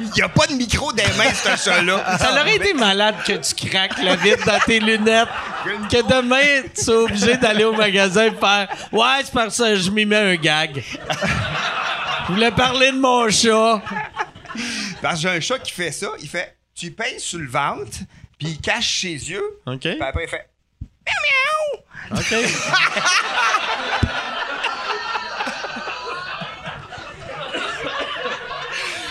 il 0.00 0.10
n'y 0.10 0.22
a 0.22 0.28
pas 0.28 0.46
de 0.46 0.54
micro 0.54 0.92
des 0.92 1.04
mains, 1.16 1.32
ce 1.32 1.56
chat-là. 1.70 2.18
Ça 2.18 2.32
aurait 2.32 2.56
été 2.56 2.74
malade 2.74 3.14
que 3.24 3.34
tu 3.34 3.68
craques 3.68 4.02
la 4.02 4.16
vitre 4.16 4.44
dans 4.44 4.58
tes 4.66 4.80
lunettes. 4.80 5.28
Que 5.90 6.02
demain, 6.08 6.62
tu 6.74 6.82
sois 6.84 7.04
obligé 7.04 7.36
d'aller 7.36 7.64
au 7.64 7.72
magasin 7.72 8.24
et 8.26 8.32
faire 8.32 8.68
Ouais, 8.92 9.20
c'est 9.24 9.32
parce 9.32 9.56
que 9.56 9.76
je 9.76 9.90
m'y 9.90 10.04
mets 10.04 10.16
un 10.16 10.34
gag. 10.34 10.82
Je 12.30 12.34
voulais 12.36 12.52
parler 12.52 12.92
de 12.92 12.96
mon 12.98 13.28
chat. 13.28 13.82
Parce 15.02 15.16
que 15.16 15.20
j'ai 15.22 15.28
un 15.36 15.40
chat 15.40 15.58
qui 15.58 15.72
fait 15.72 15.90
ça. 15.90 16.10
Il 16.20 16.28
fait 16.28 16.56
Tu 16.76 16.92
pèses 16.92 17.24
sur 17.24 17.40
le 17.40 17.48
ventre, 17.48 17.98
puis 18.38 18.50
il 18.50 18.60
cache 18.60 19.00
ses 19.00 19.08
yeux, 19.08 19.42
OK. 19.66 19.80
puis 19.80 19.98
après 20.00 20.24
il 20.24 20.28
fait 20.28 20.48
OK. 22.12 22.34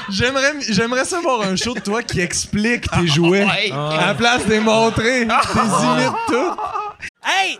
J'aimerais, 0.09 0.53
j'aimerais 0.67 1.05
savoir 1.05 1.41
un 1.41 1.55
show 1.55 1.73
de 1.75 1.81
toi 1.81 2.01
qui 2.01 2.19
explique 2.21 2.89
tes 2.89 3.05
jouets. 3.05 3.43
Ouais. 3.45 3.71
À 3.71 4.07
la 4.07 4.15
place 4.15 4.45
de 4.45 4.51
les 4.51 4.59
montrer, 4.59 5.27
tes 5.27 5.59
imites 5.59 6.15
tout. 6.27 6.55
Hey, 7.23 7.59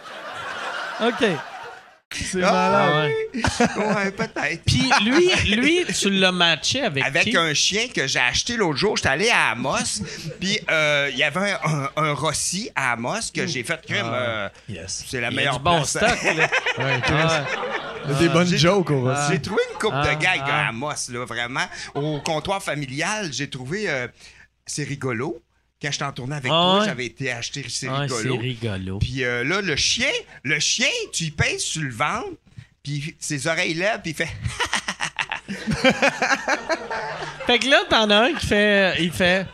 OK. 1.01 1.25
C'est 2.13 2.43
Ah, 2.43 2.51
malade. 2.51 3.11
Ouais, 3.95 4.11
peut-être. 4.11 4.63
Puis 4.65 4.83
lui, 5.05 5.29
lui, 5.55 5.85
tu 5.97 6.09
l'as 6.09 6.33
matché 6.33 6.81
avec, 6.83 7.05
Avec 7.05 7.23
qui? 7.23 7.37
un 7.37 7.53
chien 7.53 7.87
que 7.87 8.05
j'ai 8.05 8.19
acheté 8.19 8.57
l'autre 8.57 8.77
jour. 8.77 8.97
J'étais 8.97 9.07
allé 9.09 9.29
à 9.29 9.51
Amos, 9.51 10.01
puis 10.41 10.59
euh, 10.69 11.07
il 11.09 11.17
y 11.17 11.23
avait 11.23 11.53
un, 11.53 11.59
un, 11.63 11.89
un 12.03 12.13
Rossi 12.13 12.69
à 12.75 12.91
Amos 12.93 13.31
que 13.33 13.47
j'ai 13.47 13.63
fait 13.63 13.81
crème. 13.85 14.09
euh, 14.11 14.49
Yes. 14.67 15.05
c'est 15.09 15.21
la 15.21 15.29
Il 15.29 15.35
y 15.35 15.35
a 15.35 15.37
meilleure 15.37 15.57
du 15.59 15.63
bon 15.63 15.75
place. 15.77 15.89
stock. 15.91 16.23
là. 16.35 16.49
Ouais, 16.79 17.01
Chris. 17.01 17.13
Ah, 17.15 18.13
des 18.19 18.27
bonnes 18.29 18.47
J'ai- 18.47 18.57
jokes 18.57 18.89
au 18.91 19.01
Rossi. 19.03 19.21
J'ai 19.31 19.41
trouvé 19.41 19.61
une 19.71 19.79
coupe 19.79 19.93
Ah, 19.95 20.13
de 20.13 20.21
gags 20.21 20.41
ah. 20.43 20.65
à 20.65 20.67
Amos, 20.67 20.89
là, 21.13 21.23
vraiment. 21.25 21.65
Au 21.95 22.19
comptoir 22.19 22.61
familial, 22.61 23.31
j'ai 23.31 23.49
trouvé. 23.49 23.89
euh, 23.89 24.07
c'est 24.65 24.83
rigolo. 24.83 25.41
Quand 25.81 25.91
j'étais 25.91 26.05
en 26.05 26.11
tournée 26.11 26.35
avec 26.35 26.51
Ah 26.53 26.75
toi, 26.77 26.85
j'avais 26.85 27.05
été 27.07 27.31
acheter 27.31 27.65
C'est 27.67 27.87
ah, 27.87 28.05
c'est 28.07 28.17
rigolo. 28.29 28.37
rigolo. 28.37 28.99
Puis 28.99 29.23
euh, 29.23 29.43
là, 29.43 29.61
le 29.61 29.75
chien, 29.75 30.11
le 30.43 30.59
chien, 30.59 30.87
tu 31.11 31.23
y 31.23 31.31
pèses 31.31 31.63
sur 31.63 31.81
le 31.81 31.89
ventre, 31.91 32.29
puis 32.83 33.15
ses 33.19 33.47
oreilles 33.47 33.73
lèvent, 33.73 33.99
puis 34.01 34.11
il 34.11 34.15
fait. 34.15 34.29
Fait 37.47 37.57
que 37.59 37.67
là, 37.67 37.81
t'en 37.89 38.09
as 38.11 38.15
un 38.15 38.33
qui 38.33 38.45
fait. 38.45 38.95
Il 39.03 39.11
fait. 39.11 39.45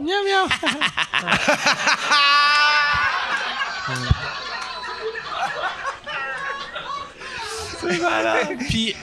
Miaou, 0.00 0.24
miaou. 0.24 0.48
Puis, 8.68 8.94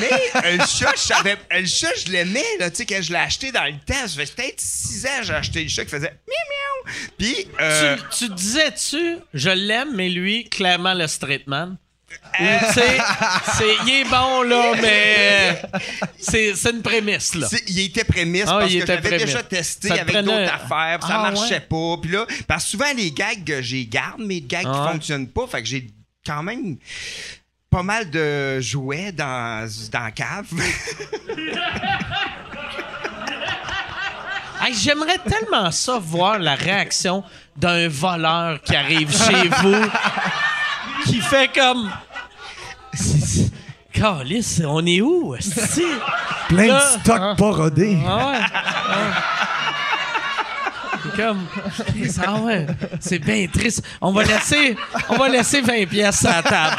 Mais 0.00 0.42
euh, 0.44 0.56
le 0.58 0.66
chat, 0.66 0.92
je 0.94 1.00
savais. 1.00 1.36
euh, 1.52 1.60
Le 1.60 1.66
chat, 1.66 1.88
je 2.06 2.12
l'aimais, 2.12 2.44
là, 2.58 2.70
tu 2.70 2.76
sais, 2.76 2.86
quand 2.86 3.00
je 3.02 3.10
l'ai 3.12 3.18
acheté 3.18 3.52
dans 3.52 3.64
le 3.64 3.72
temps. 3.86 4.06
Ça 4.06 4.24
fait 4.24 4.34
peut-être 4.34 4.60
six 4.60 5.06
ans 5.06 5.20
que 5.20 5.24
j'ai 5.26 5.34
acheté 5.34 5.62
le 5.62 5.68
chat 5.68 5.84
qui 5.84 5.90
faisait 5.90 6.12
miaou 6.26 6.90
miaou. 6.90 7.08
Puis. 7.18 7.48
euh, 7.60 7.96
tu, 8.10 8.26
tu 8.26 8.34
disais-tu, 8.34 9.16
je 9.32 9.50
l'aime, 9.50 9.94
mais 9.94 10.08
lui, 10.08 10.48
clairement, 10.48 10.94
le 10.94 11.06
straight 11.06 11.46
man? 11.46 11.76
Sais, 12.38 12.98
c'est- 13.58 13.76
il 13.86 13.90
est 13.92 14.04
bon, 14.04 14.42
là, 14.42 14.72
mais 14.80 15.16
euh, 15.18 15.78
c'est 16.18 16.54
c'est 16.54 16.70
une 16.70 16.80
prémisse, 16.82 17.34
là. 17.34 17.48
Il 17.66 17.80
était 17.80 18.04
prémisse 18.04 18.44
Ah, 18.46 18.58
parce 18.60 18.72
que 18.72 18.86
j'avais 18.86 19.18
déjà 19.18 19.42
testé 19.42 19.88
Ça 19.88 19.94
avec 19.94 20.06
prenait- 20.14 20.22
d'autres 20.22 20.52
affaires, 20.52 20.98
ça 21.02 21.20
Ah, 21.22 21.30
marchait 21.30 21.54
ouais. 21.54 21.60
pas. 21.60 21.96
Puis 22.00 22.10
là, 22.12 22.24
parce 22.46 22.64
que 22.64 22.70
souvent 22.70 22.92
les 22.96 23.10
gags, 23.10 23.50
euh, 23.50 23.62
j'ai 23.62 23.84
garde 23.86 24.20
mes 24.20 24.40
gags 24.40 24.64
Ah, 24.66 24.86
qui 24.86 24.92
fonctionnent 24.92 25.28
pas, 25.28 25.46
fait 25.48 25.62
que 25.62 25.68
j'ai 25.68 25.88
quand 26.24 26.42
même 26.44 26.76
pas 27.74 27.82
mal 27.82 28.08
de 28.08 28.60
jouets 28.60 29.10
dans 29.10 29.68
dans 29.90 30.04
la 30.04 30.10
cave. 30.12 30.46
Hey, 34.62 34.72
J'aimerais 34.72 35.18
tellement 35.18 35.70
ça 35.70 35.98
voir 35.98 36.38
la 36.38 36.54
réaction 36.54 37.22
d'un 37.54 37.86
voleur 37.88 38.62
qui 38.62 38.74
arrive 38.74 39.12
chez 39.12 39.48
vous, 39.60 39.90
qui 41.04 41.20
fait 41.20 41.50
comme. 41.52 41.90
Calice, 43.92 44.62
on 44.66 44.86
est 44.86 45.02
où? 45.02 45.34
esti? 45.34 45.84
Plein 46.48 46.68
Là, 46.68 46.80
de 46.80 47.00
stock 47.00 47.20
ah. 47.20 47.34
pas 47.36 47.50
rodé. 47.50 47.98
Ah 48.06 48.30
ouais. 48.30 48.38
ah. 48.54 49.34
C'est 51.02 51.22
comme. 51.22 51.46
Ah 52.24 52.34
ouais. 52.36 52.66
C'est 53.00 53.18
bien 53.18 53.46
triste. 53.52 53.84
On 54.00 54.12
va 54.12 54.22
laisser, 54.22 54.76
on 55.10 55.16
va 55.16 55.28
laisser 55.28 55.60
20 55.60 55.86
pièces 55.86 56.24
à 56.24 56.36
la 56.36 56.42
table. 56.42 56.76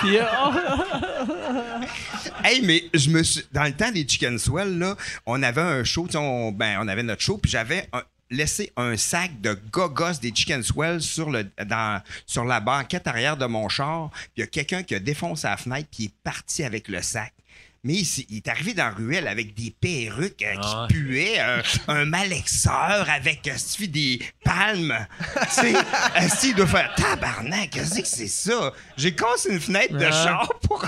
Puis, 0.00 0.18
euh, 0.18 0.24
hey, 2.44 2.62
mais 2.62 2.84
je 2.94 3.10
me 3.10 3.22
suis 3.22 3.42
dans 3.52 3.64
le 3.64 3.72
temps 3.72 3.90
des 3.90 4.06
Chicken 4.06 4.38
Swell 4.38 4.78
là, 4.78 4.96
on 5.26 5.42
avait 5.42 5.60
un 5.60 5.84
show, 5.84 6.06
on, 6.14 6.52
ben 6.52 6.78
on 6.80 6.88
avait 6.88 7.02
notre 7.02 7.22
show, 7.22 7.38
puis 7.38 7.50
j'avais 7.50 7.88
un- 7.92 8.02
laissé 8.30 8.72
un 8.76 8.96
sac 8.96 9.40
de 9.40 9.56
gogos 9.70 10.18
des 10.20 10.32
Chicken 10.34 10.62
Swell 10.62 11.00
sur 11.00 11.30
le 11.30 11.44
dans 11.64 12.02
sur 12.26 12.44
la 12.44 12.60
banquette 12.60 13.06
arrière 13.06 13.36
de 13.36 13.46
mon 13.46 13.68
char. 13.68 14.10
Il 14.36 14.40
y 14.40 14.42
a 14.42 14.46
quelqu'un 14.48 14.82
qui 14.82 14.94
a 14.94 14.98
défoncé 14.98 15.46
la 15.46 15.56
fenêtre 15.56 15.88
puis 15.92 16.04
il 16.04 16.06
est 16.06 16.14
parti 16.24 16.64
avec 16.64 16.88
le 16.88 17.02
sac. 17.02 17.32
Mais 17.86 17.94
il, 17.94 18.26
il 18.30 18.36
est 18.38 18.48
arrivé 18.48 18.74
dans 18.74 18.86
la 18.86 18.90
ruelle 18.90 19.28
avec 19.28 19.54
des 19.54 19.70
perruques 19.70 20.42
euh, 20.42 20.54
qui 20.54 20.58
Ah 20.72 20.86
puaient, 20.90 21.38
euh, 21.38 21.62
un 21.86 22.04
malexeur 22.04 23.06
avec 23.08 23.46
euh, 23.46 23.86
des 23.86 24.18
palmes. 24.44 25.06
tu 25.54 25.60
sais, 25.60 25.74
si, 26.36 26.48
il 26.50 26.54
doit 26.56 26.66
faire 26.66 26.92
tabarnak, 26.96 27.70
qu'est-ce 27.70 28.00
que 28.00 28.06
c'est 28.06 28.26
ça? 28.26 28.72
J'ai 28.96 29.14
cassé 29.14 29.52
une 29.52 29.60
fenêtre 29.60 29.96
de 29.96 30.04
Ah. 30.04 30.10
char 30.10 30.52
pour. 30.62 30.84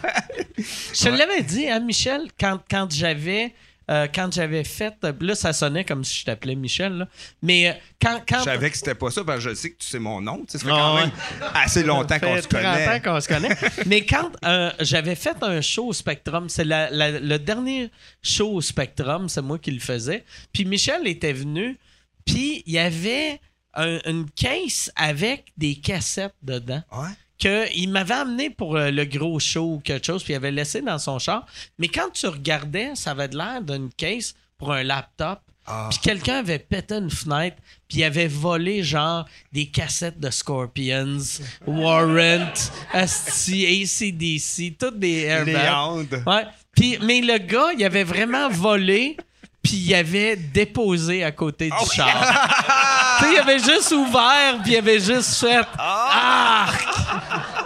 Je 0.59 1.05
te 1.05 1.09
l'avais 1.09 1.43
dit, 1.43 1.69
hein, 1.69 1.79
Michel, 1.79 2.23
quand, 2.39 2.59
quand 2.69 2.93
j'avais. 2.93 3.55
Euh, 3.91 4.07
quand 4.15 4.33
j'avais 4.33 4.65
fait. 4.65 4.95
Là, 5.21 5.35
ça 5.35 5.53
sonnait 5.53 5.85
comme 5.85 6.05
si 6.05 6.21
je 6.21 6.25
t'appelais 6.27 6.55
Michel, 6.55 6.93
là. 6.99 7.09
Mais 7.43 7.69
euh, 7.71 7.73
quand. 8.01 8.21
quand 8.29 8.39
Je 8.41 8.45
savais 8.45 8.71
que 8.71 8.77
c'était 8.77 8.95
pas 8.95 9.11
ça, 9.11 9.25
parce 9.25 9.43
que 9.45 9.51
je 9.51 9.55
sais 9.55 9.71
que 9.71 9.79
tu 9.79 9.87
sais 9.87 9.99
mon 9.99 10.21
nom. 10.21 10.45
Ça 10.49 10.59
fait 10.59 10.67
Ah 10.71 10.77
quand 10.77 10.95
même 10.97 11.11
assez 11.55 11.83
longtemps 11.83 12.19
qu'on 12.19 12.37
se 12.37 12.49
30 12.49 12.55
ans 12.65 12.73
connaît. 12.73 13.01
qu'on 13.03 13.21
se 13.21 13.29
connaît. 13.29 13.57
Mais 13.87 14.05
quand 14.05 14.31
euh, 14.45 14.71
j'avais 14.81 15.15
fait 15.15 15.37
un 15.43 15.61
show 15.61 15.87
au 15.89 15.93
Spectrum, 15.93 16.49
c'est 16.49 16.65
la- 16.65 16.91
la- 16.91 17.19
le 17.21 17.39
dernier 17.39 17.91
show 18.23 18.53
au 18.55 18.61
Spectrum, 18.61 19.29
c'est 19.29 19.43
moi 19.43 19.59
qui 19.59 19.71
le 19.71 19.81
faisais. 19.81 20.25
Puis 20.53 20.65
Michel 20.65 21.07
était 21.07 21.33
venu, 21.33 21.79
puis 22.25 22.63
il 22.67 22.73
y 22.75 22.79
avait 22.79 23.41
un- 23.75 24.01
une 24.07 24.29
caisse 24.31 24.91
avec 24.97 25.53
des 25.57 25.77
cassettes 25.77 26.35
dedans. 26.43 26.83
Ouais. 26.93 27.09
Qu'il 27.39 27.89
m'avait 27.91 28.15
amené 28.15 28.51
pour 28.51 28.77
euh, 28.77 28.91
le 28.91 29.05
gros 29.05 29.39
show 29.39 29.75
ou 29.75 29.81
quelque 29.81 30.07
chose, 30.07 30.23
puis 30.25 30.33
il 30.33 30.37
avait 30.37 30.51
laissé 30.51 30.83
dans 30.83 30.99
son 30.99 31.19
char. 31.19 31.47
Mais 31.79 31.89
quand 31.89 32.11
tu 32.13 32.27
regardais, 32.27 32.95
ça 32.95 33.13
avait 33.13 33.29
l'air 33.29 33.63
d'une 33.63 33.91
caisse 33.91 34.35
pour 34.59 34.73
un 34.73 34.83
laptop. 34.83 35.41
Ah. 35.71 35.89
Puis 35.91 35.99
quelqu'un 35.99 36.39
avait 36.39 36.59
pété 36.59 36.95
une 36.95 37.11
fenêtre, 37.11 37.57
puis 37.89 37.99
il 37.99 38.05
avait 38.05 38.27
volé 38.27 38.83
genre 38.83 39.27
des 39.53 39.67
cassettes 39.67 40.19
de 40.19 40.31
Scorpions, 40.31 41.19
Warrant, 41.67 42.55
Asti, 42.93 43.67
ACDC, 43.67 44.79
toutes 44.79 44.99
des 44.99 45.25
airbags. 45.25 46.23
Ouais. 46.27 46.47
Puis, 46.75 46.99
mais 47.03 47.21
le 47.21 47.39
gars, 47.39 47.73
il 47.77 47.85
avait 47.85 48.05
vraiment 48.05 48.49
volé, 48.49 49.19
puis 49.63 49.77
il 49.77 49.95
avait 49.95 50.37
déposé 50.37 51.23
à 51.23 51.33
côté 51.33 51.67
du 51.67 51.77
Ah 51.79 51.95
char. 51.95 53.19
tu 53.19 53.25
sais, 53.25 53.33
il 53.35 53.39
avait 53.39 53.59
juste 53.59 53.93
ouvert, 53.93 54.63
puis 54.63 54.73
il 54.73 54.77
avait 54.79 55.01
juste 55.01 55.35
fait 55.35 55.67
Ah! 55.79 56.67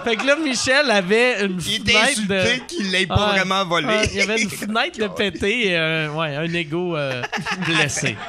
Fait 0.04 0.16
que 0.16 0.26
là, 0.26 0.36
Michel 0.36 0.90
avait 0.90 1.44
une 1.44 1.60
Il 1.66 1.74
était 1.76 1.92
fenêtre 1.92 2.26
de. 2.28 2.34
insulté 2.34 2.66
qu'il 2.66 2.90
l'ait 2.90 3.06
pas 3.06 3.32
vraiment 3.32 3.64
volé. 3.64 3.94
Il 4.12 4.18
y 4.18 4.20
avait 4.22 4.40
une 4.42 4.50
fenêtre 4.50 4.98
de 4.98 5.08
pété 5.08 5.68
et 5.68 5.76
un, 5.76 6.12
ouais, 6.14 6.34
un 6.36 6.52
ego 6.52 6.96
euh, 6.96 7.22
blessé. 7.66 8.16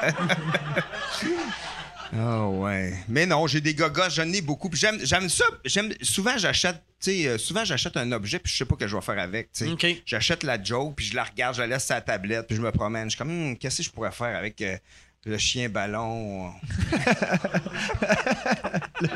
Ah 2.16 2.46
ouais. 2.46 2.94
Mais 3.08 3.26
non, 3.26 3.46
j'ai 3.48 3.60
des 3.60 3.74
gogos, 3.74 4.02
j'en 4.10 4.32
ai 4.32 4.40
beaucoup. 4.40 4.70
J'aime, 4.72 4.98
j'aime 5.02 5.28
ça. 5.28 5.44
J'aime, 5.64 5.92
souvent, 6.00 6.38
j'achète, 6.38 6.80
euh, 7.08 7.38
souvent, 7.38 7.64
j'achète 7.64 7.96
un 7.96 8.12
objet, 8.12 8.38
puis 8.38 8.52
je 8.52 8.58
sais 8.58 8.64
pas 8.64 8.76
ce 8.76 8.84
que 8.84 8.88
je 8.88 8.94
vais 8.94 9.02
faire 9.02 9.18
avec. 9.18 9.50
tu 9.52 9.64
sais. 9.64 9.70
OK. 9.72 10.02
J'achète 10.06 10.44
la 10.44 10.62
joke, 10.62 10.94
puis 10.94 11.06
je 11.06 11.16
la 11.16 11.24
regarde, 11.24 11.56
je 11.56 11.62
la 11.62 11.66
laisse 11.66 11.86
sur 11.86 11.94
la 11.96 12.00
tablette, 12.02 12.46
puis 12.46 12.56
je 12.56 12.62
me 12.62 12.70
promène. 12.70 13.06
Je 13.06 13.16
suis 13.16 13.18
comme, 13.18 13.30
Hum, 13.30 13.58
qu'est-ce 13.58 13.78
que 13.78 13.82
je 13.82 13.90
pourrais 13.90 14.12
faire 14.12 14.36
avec 14.36 14.60
euh, 14.62 14.76
le 15.30 15.38
chien 15.38 15.68
ballon? 15.68 16.52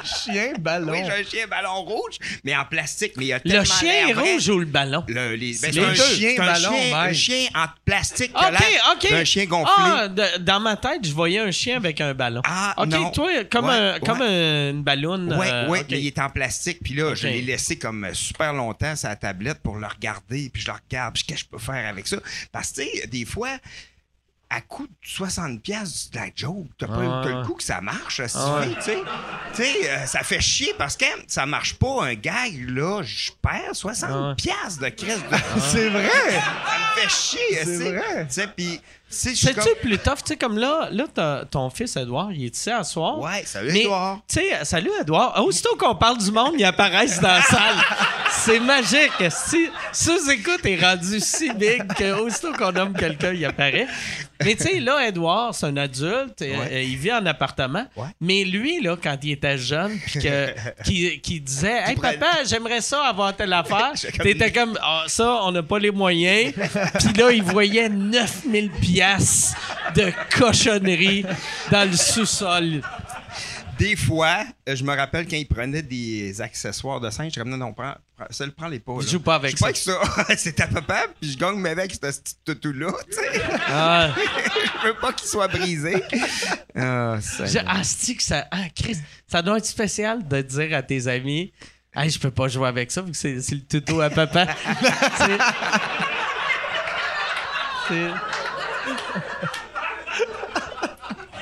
Chien 0.05 0.53
ballon. 0.59 0.92
Oui, 0.92 0.99
j'ai 1.05 1.12
un 1.12 1.25
chien 1.25 1.47
ballon 1.47 1.83
rouge, 1.83 2.16
mais 2.44 2.55
en 2.57 2.64
plastique. 2.64 3.12
Mais 3.16 3.27
il 3.27 3.33
a 3.33 3.37
Le 3.37 3.42
tellement 3.51 3.64
chien 3.64 3.92
l'air 3.92 4.09
est 4.09 4.12
vrai. 4.12 4.33
rouge 4.33 4.49
ou 4.49 4.59
le 4.59 4.64
ballon? 4.66 5.05
Le, 5.09 5.35
les, 5.35 5.55
ben, 5.61 5.71
Les 5.71 5.73
c'est 5.73 5.85
un 5.85 5.94
chien, 5.94 6.05
Chien 6.05 6.31
c'est 6.37 6.40
un 6.40 6.47
ballon, 6.47 6.71
chien, 6.77 6.97
un 6.99 7.12
chien 7.12 7.49
en 7.55 7.66
plastique. 7.85 8.31
a 8.35 8.49
OK, 8.51 8.59
l'air 8.61 8.83
OK. 8.97 9.11
d'un 9.11 9.25
chien 9.25 9.44
gonflé. 9.47 9.73
Ah, 9.77 10.09
de- 10.09 10.38
dans 10.38 10.61
ma 10.61 10.77
tête, 10.77 11.07
je 11.07 11.12
voyais 11.12 11.38
un 11.40 11.51
chien 11.51 11.77
avec 11.77 12.01
un 12.01 12.14
ballon. 12.14 12.42
Ah, 12.44 12.75
OK, 12.77 12.87
non. 12.88 13.11
toi, 13.11 13.44
comme, 13.51 13.66
Ouais, 13.66 13.73
un, 13.75 13.92
ouais. 13.94 14.01
comme 14.01 14.23
un- 14.23 14.71
une 14.71 14.83
ballonne. 14.83 15.37
Oui, 15.38 15.47
euh, 15.49 15.66
oui, 15.68 15.79
OK. 15.81 15.87
mais 15.90 16.01
il 16.01 16.07
est 16.09 16.18
en 16.18 16.31
plastique. 16.31 16.79
Puis 16.83 16.94
là, 16.94 17.14
je 17.14 17.27
Ok. 17.27 17.33
l'ai 17.35 17.42
laissé 17.42 17.79
comme 17.79 18.05
euh, 18.05 18.14
super 18.14 18.53
longtemps 18.53 18.97
sur 18.97 19.09
la 19.09 19.16
tablette 19.16 19.59
pour 19.62 19.77
le 19.77 19.87
regarder. 19.87 20.51
Puis 20.53 20.62
je 20.62 20.68
le 20.68 20.75
regarde. 20.75 21.14
Puis 21.14 21.25
qu'est-ce 21.25 21.44
que 21.44 21.47
je 21.47 21.57
peux 21.57 21.59
faire 21.73 21.87
avec 21.88 22.07
ça? 22.07 22.16
Parce 22.53 22.73
que, 22.73 22.83
tu 22.83 22.99
sais, 23.01 23.07
des 23.07 23.25
fois, 23.25 23.51
à 24.51 24.61
coût 24.63 24.87
de 24.87 24.93
60 25.03 25.63
pièces 25.63 26.11
de 26.11 26.17
la 26.17 26.29
joke. 26.35 26.67
T'as 26.79 26.87
pas 26.87 26.95
Ah 26.95 27.29
le 27.29 27.45
coup 27.45 27.55
que 27.55 27.63
ça 27.63 27.81
marche, 27.81 28.21
ouais. 28.21 28.27
tu 28.77 28.83
sais. 28.83 28.99
Tu 29.55 29.63
sais, 29.63 29.91
euh, 29.91 30.07
ça 30.07 30.21
fait 30.21 30.41
chier 30.41 30.75
parce 30.79 30.97
que 30.97 31.05
ça 31.27 31.45
marche 31.45 31.75
pas 31.75 32.05
un 32.05 32.15
gag, 32.15 32.69
là, 32.71 33.03
je 33.03 33.31
perds 33.43 33.75
60 33.75 34.11
Ah 34.11 34.35
pièces 34.37 34.79
de 34.79 34.89
crise 34.89 35.23
de... 35.31 35.61
C'est 35.61 35.89
vrai! 35.91 36.09
Ça 36.09 36.79
me 36.79 37.01
fait 37.01 37.09
chier, 37.11 37.65
C'est 37.65 37.93
vrai. 37.93 38.27
Tu 38.27 38.35
sais, 38.35 38.49
puis... 38.49 38.81
C'est-tu 39.11 39.55
comme- 39.55 39.64
plus 39.81 39.99
tough? 39.99 40.16
Tu 40.18 40.29
sais, 40.29 40.37
comme 40.37 40.59
là, 40.59 40.88
là 40.92 41.44
ton 41.51 41.71
fils 41.71 41.97
Edouard, 41.97 42.31
il 42.33 42.44
est 42.44 42.57
ici 42.57 42.71
à 42.71 42.85
soir. 42.85 43.18
Ouais, 43.21 43.42
salut, 43.44 43.73
Mais, 43.73 43.81
Edouard. 43.83 44.21
Tu 44.29 44.40
sais, 44.40 44.64
salut 44.64 44.90
Edouard. 45.01 45.42
Aussitôt 45.44 45.77
qu'on 45.77 45.94
parle 45.94 46.18
du 46.18 46.31
monde, 46.31 46.55
ils 46.59 46.64
apparaissent 46.64 47.21
dans 47.21 47.29
la 47.29 47.42
salle. 47.42 47.77
C'est 48.31 48.61
magique. 48.61 49.11
Si, 49.31 49.68
sous-écoute 49.92 50.64
est 50.64 50.77
rendu 50.85 51.18
si 51.21 51.51
big 51.55 51.83
qu'aussitôt 51.94 52.53
qu'on 52.53 52.73
nomme 52.73 52.92
quelqu'un, 52.92 53.33
il 53.33 53.44
apparaît. 53.44 53.87
Mais 54.44 54.55
tu 54.55 54.64
sais, 54.64 54.79
là, 54.81 55.09
Edouard, 55.09 55.53
c'est 55.55 55.66
un 55.66 55.77
adulte. 55.79 56.42
euh, 56.42 56.59
Ouais. 56.59 56.68
euh, 56.71 56.83
il 56.83 56.97
vit 56.97 57.12
en 57.12 57.25
appartement. 57.27 57.85
Ouais. 57.97 58.07
Mais 58.21 58.44
lui, 58.44 58.81
là, 58.81 58.97
quand 59.03 59.16
il 59.25 59.33
était 59.33 59.59
jeune, 59.59 59.99
puis 59.99 60.21
que, 60.21 60.55
qui, 60.85 61.21
qui 61.21 61.40
disait 61.40 61.81
Hey, 61.87 61.97
papa, 61.97 62.44
j'aimerais 62.47 62.81
ça 62.83 63.03
avoir 63.07 63.35
telle 63.35 63.53
affaire. 63.55 63.92
J'étais 63.97 64.12
comme- 64.18 64.27
T'étais 64.27 64.53
comme 64.53 64.79
Ah, 64.81 65.05
ça, 65.09 65.40
on 65.42 65.51
n'a 65.51 65.62
pas 65.64 65.79
les 65.81 65.90
moyens. 65.90 66.53
Puis 66.55 67.12
là, 67.14 67.33
il 67.33 67.42
voyait 67.42 67.88
9000 67.88 68.71
piastres 68.99 69.57
de 69.95 70.13
cochonnerie 70.37 71.25
dans 71.71 71.89
le 71.89 71.97
sous-sol. 71.97 72.83
Des 73.79 73.95
fois, 73.95 74.39
euh, 74.69 74.75
je 74.75 74.83
me 74.83 74.93
rappelle 74.97 75.29
quand 75.29 75.37
il 75.37 75.47
prenait 75.47 75.83
des 75.83 76.41
accessoires 76.41 77.01
de 77.01 77.09
singe, 77.11 77.33
je 77.33 77.39
comme 77.39 77.49
non, 77.49 77.57
non, 77.57 77.73
prends, 77.73 77.95
ça, 78.31 78.45
le 78.45 78.51
prends-les 78.51 78.81
pas. 78.81 78.95
Il 78.99 79.05
là. 79.05 79.13
joue 79.13 79.21
pas 79.21 79.37
avec 79.37 79.53
Je 79.53 79.57
joue 79.57 79.63
pas 79.63 79.67
avec 79.69 79.77
ça. 79.77 80.01
c'est 80.37 80.55
ta 80.55 80.67
papa, 80.67 81.07
puis 81.21 81.31
je 81.31 81.39
gagne 81.39 81.65
avec 81.65 81.95
ce 81.95 82.01
petit 82.01 82.35
toutou-là, 82.45 82.91
tu 83.09 83.17
sais. 83.17 83.41
Ah. 83.69 84.09
je 84.83 84.89
veux 84.89 84.95
pas 84.95 85.13
qu'il 85.13 85.29
soit 85.29 85.47
brisé. 85.47 86.03
Ça. 86.75 87.21
Je- 87.21 87.59
Ah, 87.65 87.83
que 87.83 88.23
ça. 88.23 88.49
Ah, 88.51 88.69
Chris, 88.75 88.99
ça 89.29 89.43
doit 89.43 89.59
être 89.59 89.67
spécial 89.67 90.27
de 90.27 90.43
dire 90.43 90.77
à 90.77 90.83
tes 90.83 91.07
amis 91.07 91.53
Hey, 91.95 92.11
je 92.11 92.19
peux 92.19 92.33
pas 92.33 92.49
jouer 92.49 92.67
avec 92.69 92.91
ça, 92.91 93.01
vu 93.03 93.13
que 93.13 93.17
c'est 93.17 93.41
c'est 93.41 93.55
le 93.55 93.65
tuto 93.65 94.01
à 94.01 94.11
papa. 94.11 94.47
c'est. 97.89 98.11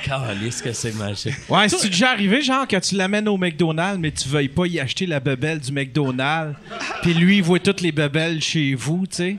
Calisse 0.03 0.61
que 0.61 0.71
c'est 0.71 0.93
magique. 0.93 1.35
Ouais, 1.49 1.67
c'est 1.67 1.89
déjà 1.89 2.11
arrivé, 2.11 2.41
genre, 2.41 2.65
que 2.65 2.77
tu 2.77 2.95
l'amènes 2.95 3.27
au 3.27 3.35
McDonald's, 3.35 3.99
mais 3.99 4.11
tu 4.11 4.29
veuilles 4.29 4.47
pas 4.47 4.65
y 4.65 4.79
acheter 4.79 5.05
la 5.05 5.19
bebelle 5.19 5.59
du 5.59 5.71
McDonald's, 5.73 6.57
puis 7.01 7.13
lui, 7.13 7.37
il 7.37 7.43
voit 7.43 7.59
toutes 7.59 7.81
les 7.81 7.91
bebelles 7.91 8.41
chez 8.41 8.73
vous, 8.73 9.05
tu 9.07 9.15
sais? 9.15 9.37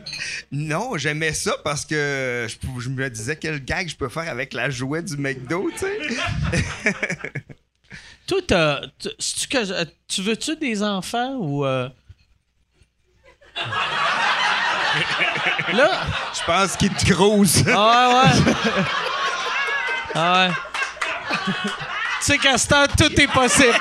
Non, 0.53 0.99
j'aimais 0.99 1.33
ça 1.33 1.53
parce 1.65 1.87
que 1.87 2.47
je, 2.51 2.57
pou- 2.59 2.81
je 2.81 2.91
me 2.91 3.09
disais 3.09 3.37
quel 3.37 3.65
gag 3.65 3.89
je 3.89 3.97
peux 3.97 4.11
faire 4.11 4.29
avec 4.29 4.53
la 4.53 4.69
jouet 4.69 5.03
du 5.03 5.17
McDo, 5.17 5.71
tu 5.73 5.79
sais. 5.79 5.99
Toi, 8.27 8.39
t'as- 8.47 8.83
tu- 8.99 9.49
que- 9.49 9.73
euh, 9.73 9.85
tu 10.07 10.21
veux-tu 10.21 10.55
des 10.57 10.83
enfants 10.83 11.37
ou. 11.37 11.65
euh? 11.65 11.89
Là. 15.75 15.91
Je 16.35 16.45
pense 16.47 16.77
qu'il 16.77 16.93
te 16.95 17.05
grosse. 17.13 17.63
Ah 17.75 18.09
ouais, 18.09 18.41
ouais. 18.53 18.53
Ah 20.15 20.33
ouais. 20.49 20.51
tu 21.45 21.71
sais 22.21 22.39
qu'à 22.39 22.57
ce 22.59 22.67
temps, 22.67 22.87
tout 22.97 23.13
est 23.21 23.29
possible. 23.29 23.75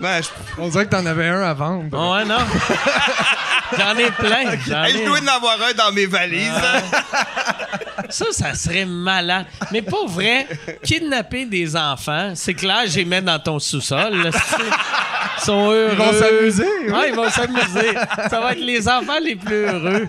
Ouais, 0.00 0.20
je, 0.22 0.28
On 0.58 0.68
dirait 0.68 0.86
que 0.86 0.90
t'en 0.90 1.06
avais 1.06 1.28
un 1.28 1.42
à 1.42 1.54
vendre. 1.54 1.84
Ah 1.92 2.16
ouais, 2.18 2.24
non. 2.24 2.38
J'en 3.78 3.96
ai 3.96 4.10
plein. 4.10 4.56
J'en 4.66 4.84
ai- 4.84 4.92
je 4.92 5.04
dois 5.04 5.18
en 5.20 5.26
avoir 5.28 5.56
un 5.62 5.72
dans 5.74 5.92
mes 5.92 6.06
valises. 6.06 6.50
Ça, 8.10 8.24
ça 8.32 8.54
serait 8.54 8.84
malade. 8.84 9.46
Mais 9.70 9.80
pas 9.82 10.04
vrai, 10.06 10.48
kidnapper 10.82 11.46
des 11.46 11.76
enfants, 11.76 12.32
c'est 12.34 12.54
clair, 12.54 12.82
j'ai 12.86 13.04
mets 13.04 13.22
dans 13.22 13.38
ton 13.38 13.58
sous-sol. 13.60 14.30
Sont 15.40 15.70
heureux. 15.70 15.90
Ils 15.92 15.98
vont 15.98 16.12
s'amuser, 16.12 16.66
oui. 16.86 16.92
Ouais, 16.92 17.08
ils 17.10 17.14
vont 17.14 17.30
s'amuser. 17.30 17.94
Ça 18.30 18.40
va 18.40 18.52
être 18.52 18.60
les 18.60 18.88
enfants 18.88 19.18
les 19.22 19.36
plus 19.36 19.64
heureux 19.66 20.08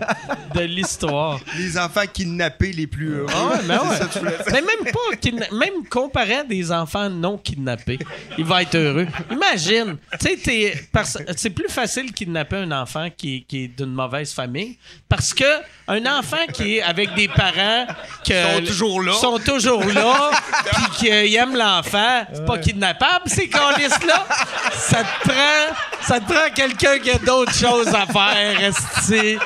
de 0.55 0.61
l'histoire. 0.61 1.39
Les 1.57 1.77
enfants 1.77 2.01
kidnappés 2.11 2.71
les 2.71 2.87
plus 2.87 3.15
heureux. 3.15 3.27
Ah 3.33 3.45
ouais, 3.47 3.59
ben 3.67 3.79
C'est 3.83 3.89
ouais. 3.89 3.95
ça 3.97 4.05
que 4.05 4.13
tu 4.13 4.19
voulais 4.19 4.31
dire. 4.31 4.45
Mais 4.51 4.61
même 4.61 4.91
pas 4.93 5.15
kidna- 5.21 5.51
même 5.57 5.87
comparé 5.89 6.35
à 6.37 6.43
des 6.43 6.71
enfants 6.71 7.09
non 7.09 7.37
kidnappés, 7.37 7.99
il 8.37 8.45
va 8.45 8.61
être 8.61 8.75
heureux. 8.75 9.07
Imagine, 9.31 9.97
tu 10.19 10.27
sais, 10.27 10.35
t'es- 10.37 10.87
parce- 10.91 11.17
c'est 11.37 11.49
plus 11.49 11.69
facile 11.69 12.07
de 12.07 12.11
kidnapper 12.15 12.57
un 12.57 12.71
enfant 12.71 13.07
qui, 13.15 13.45
qui 13.47 13.65
est 13.65 13.67
d'une 13.67 13.93
mauvaise 13.93 14.33
famille 14.33 14.77
parce 15.09 15.33
que 15.33 15.43
un 15.87 16.05
enfant 16.05 16.45
qui 16.53 16.77
est 16.77 16.81
avec 16.81 17.13
des 17.15 17.27
parents 17.27 17.85
que 18.25 18.33
Sont 18.33 18.65
toujours 18.65 19.01
là. 19.01 19.13
sont 19.13 19.39
toujours 19.39 19.83
là, 19.83 20.31
puis 20.73 20.83
qui 20.97 21.35
aiment 21.35 21.55
l'enfant, 21.55 22.25
c'est 22.33 22.45
pas 22.45 22.57
kidnappable 22.57 23.23
ces 23.27 23.47
câlisses 23.49 24.03
là. 24.05 24.25
Ça 24.73 25.03
te 25.21 25.29
prend, 25.29 25.75
ça 26.01 26.19
te 26.19 26.25
prend 26.25 26.49
quelqu'un 26.55 26.99
qui 26.99 27.11
a 27.11 27.17
d'autres 27.17 27.53
choses 27.53 27.87
à 27.93 28.05
faire, 28.05 28.61
esti. 28.61 29.37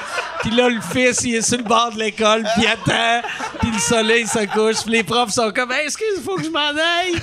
Puis 0.41 0.51
là, 0.51 0.69
le 0.69 0.82
fils, 0.82 1.23
il 1.23 1.36
est 1.36 1.41
sur 1.41 1.58
le 1.58 1.63
bord 1.63 1.91
de 1.91 1.99
l'école, 1.99 2.43
puis 2.43 2.63
il 2.63 2.67
attend, 2.67 3.27
puis 3.60 3.71
le 3.71 3.80
soleil 3.80 4.27
se 4.27 4.45
couche, 4.45 4.84
puis 4.84 4.91
les 4.93 5.03
profs 5.03 5.32
sont 5.32 5.51
comme 5.51 5.71
hey, 5.71 5.86
Excuse, 5.86 6.06
il 6.17 6.23
faut 6.23 6.36
que 6.36 6.43
je 6.43 6.49
m'en 6.49 6.60
aille. 6.60 7.15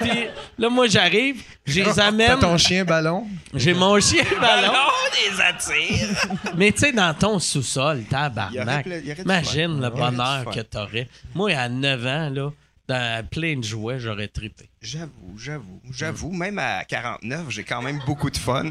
Puis 0.00 0.26
là, 0.58 0.68
moi, 0.68 0.86
j'arrive, 0.88 1.42
je 1.64 1.80
les 1.80 1.94
T'as 1.94 2.06
amène, 2.06 2.38
ton 2.38 2.58
chien 2.58 2.84
ballon? 2.84 3.26
j'ai 3.54 3.74
mon 3.74 3.98
chien 4.00 4.24
ballon. 4.40 4.72
des 5.12 5.40
attire. 5.40 6.08
Mais 6.56 6.72
tu 6.72 6.80
sais, 6.80 6.92
dans 6.92 7.14
ton 7.14 7.38
sous-sol, 7.38 8.04
tabarnak, 8.10 8.86
imagine 9.24 9.80
le 9.80 9.88
Il 9.92 9.98
y 9.98 10.00
aurait 10.00 10.10
bonheur 10.10 10.44
que 10.54 10.60
t'aurais. 10.60 11.08
Moi, 11.34 11.52
à 11.52 11.68
9 11.68 12.06
ans, 12.06 12.30
là, 12.30 12.50
dans 12.88 13.26
plein 13.28 13.56
de 13.56 13.64
jouets, 13.64 13.98
j'aurais 13.98 14.28
trippé. 14.28 14.68
J'avoue, 14.80 15.36
j'avoue, 15.36 15.80
j'avoue. 15.90 16.32
Même 16.32 16.58
à 16.58 16.84
49, 16.84 17.50
j'ai 17.50 17.64
quand 17.64 17.82
même 17.82 18.00
beaucoup 18.06 18.30
de 18.30 18.36
fun. 18.36 18.64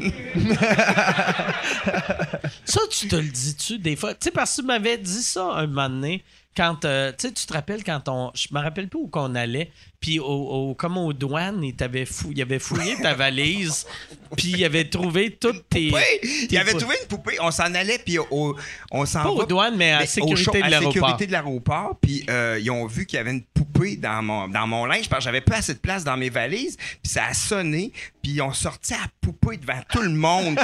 Ça, 2.64 2.80
tu 2.90 3.08
te 3.08 3.16
le 3.16 3.28
dis-tu 3.28 3.78
des 3.78 3.96
fois? 3.96 4.14
Tu 4.14 4.24
sais, 4.24 4.30
parce 4.30 4.56
que 4.56 4.62
tu 4.62 4.66
m'avais 4.66 4.98
dit 4.98 5.22
ça 5.22 5.52
un 5.52 5.66
moment 5.66 5.88
donné, 5.88 6.24
quand, 6.56 6.84
euh, 6.84 7.12
tu 7.18 7.30
te 7.32 7.52
rappelles 7.52 7.84
quand 7.84 8.08
on... 8.08 8.30
Je 8.34 8.48
me 8.52 8.60
rappelle 8.60 8.88
plus 8.88 8.98
où 9.00 9.08
qu'on 9.08 9.34
allait, 9.34 9.70
puis 10.00 10.18
au, 10.18 10.24
au- 10.24 10.74
comme 10.74 10.96
aux 10.98 11.12
douanes, 11.12 11.62
il 11.62 11.74
t'avait 11.76 12.06
fou, 12.06 12.30
il 12.34 12.40
avait 12.40 12.58
fouillé 12.58 12.96
ta 13.02 13.14
valise, 13.14 13.86
puis 14.36 14.48
il 14.56 14.64
avait 14.64 14.88
trouvé 14.88 15.32
toutes 15.38 15.68
tes... 15.68 15.90
Oui, 15.92 16.46
il 16.50 16.56
avait 16.58 16.72
pou- 16.72 16.78
trouvé 16.78 16.96
une 17.02 17.08
poupée. 17.08 17.36
On 17.40 17.50
s'en 17.50 17.74
allait, 17.74 17.98
puis 17.98 18.18
au- 18.18 18.56
on 18.90 19.04
s'en 19.06 19.22
Pas 19.22 19.28
va. 19.28 19.30
aux 19.34 19.44
douanes, 19.46 19.76
mais 19.76 19.92
à 19.92 20.00
la 20.00 20.06
sécurité 20.06 20.62
de 20.62 20.68
l'aéroport. 20.70 20.92
sécurité 20.92 21.26
de 21.26 21.32
l'aéroport. 21.32 21.98
Puis 22.00 22.24
euh, 22.30 22.58
ils 22.60 22.70
ont 22.70 22.86
vu 22.86 23.06
qu'il 23.06 23.16
y 23.16 23.20
avait 23.20 23.32
une 23.32 23.42
poupée 23.44 23.96
dans 23.96 24.22
mon, 24.22 24.48
dans 24.48 24.66
mon 24.66 24.84
linge 24.86 25.08
parce 25.08 25.20
que 25.20 25.24
j'avais 25.24 25.40
pas 25.42 25.56
assez 25.56 25.74
de 25.74 25.78
place 25.78 26.04
dans 26.04 26.16
mes 26.16 26.30
valises. 26.30 26.76
Puis 27.02 27.12
ça 27.12 27.26
a 27.26 27.34
sonné. 27.34 27.92
Puis 28.22 28.32
ils 28.32 28.40
ont 28.42 28.52
sorti 28.52 28.92
la 28.92 29.06
poupée 29.20 29.56
devant 29.58 29.80
tout 29.92 30.02
le 30.02 30.10
monde. 30.10 30.58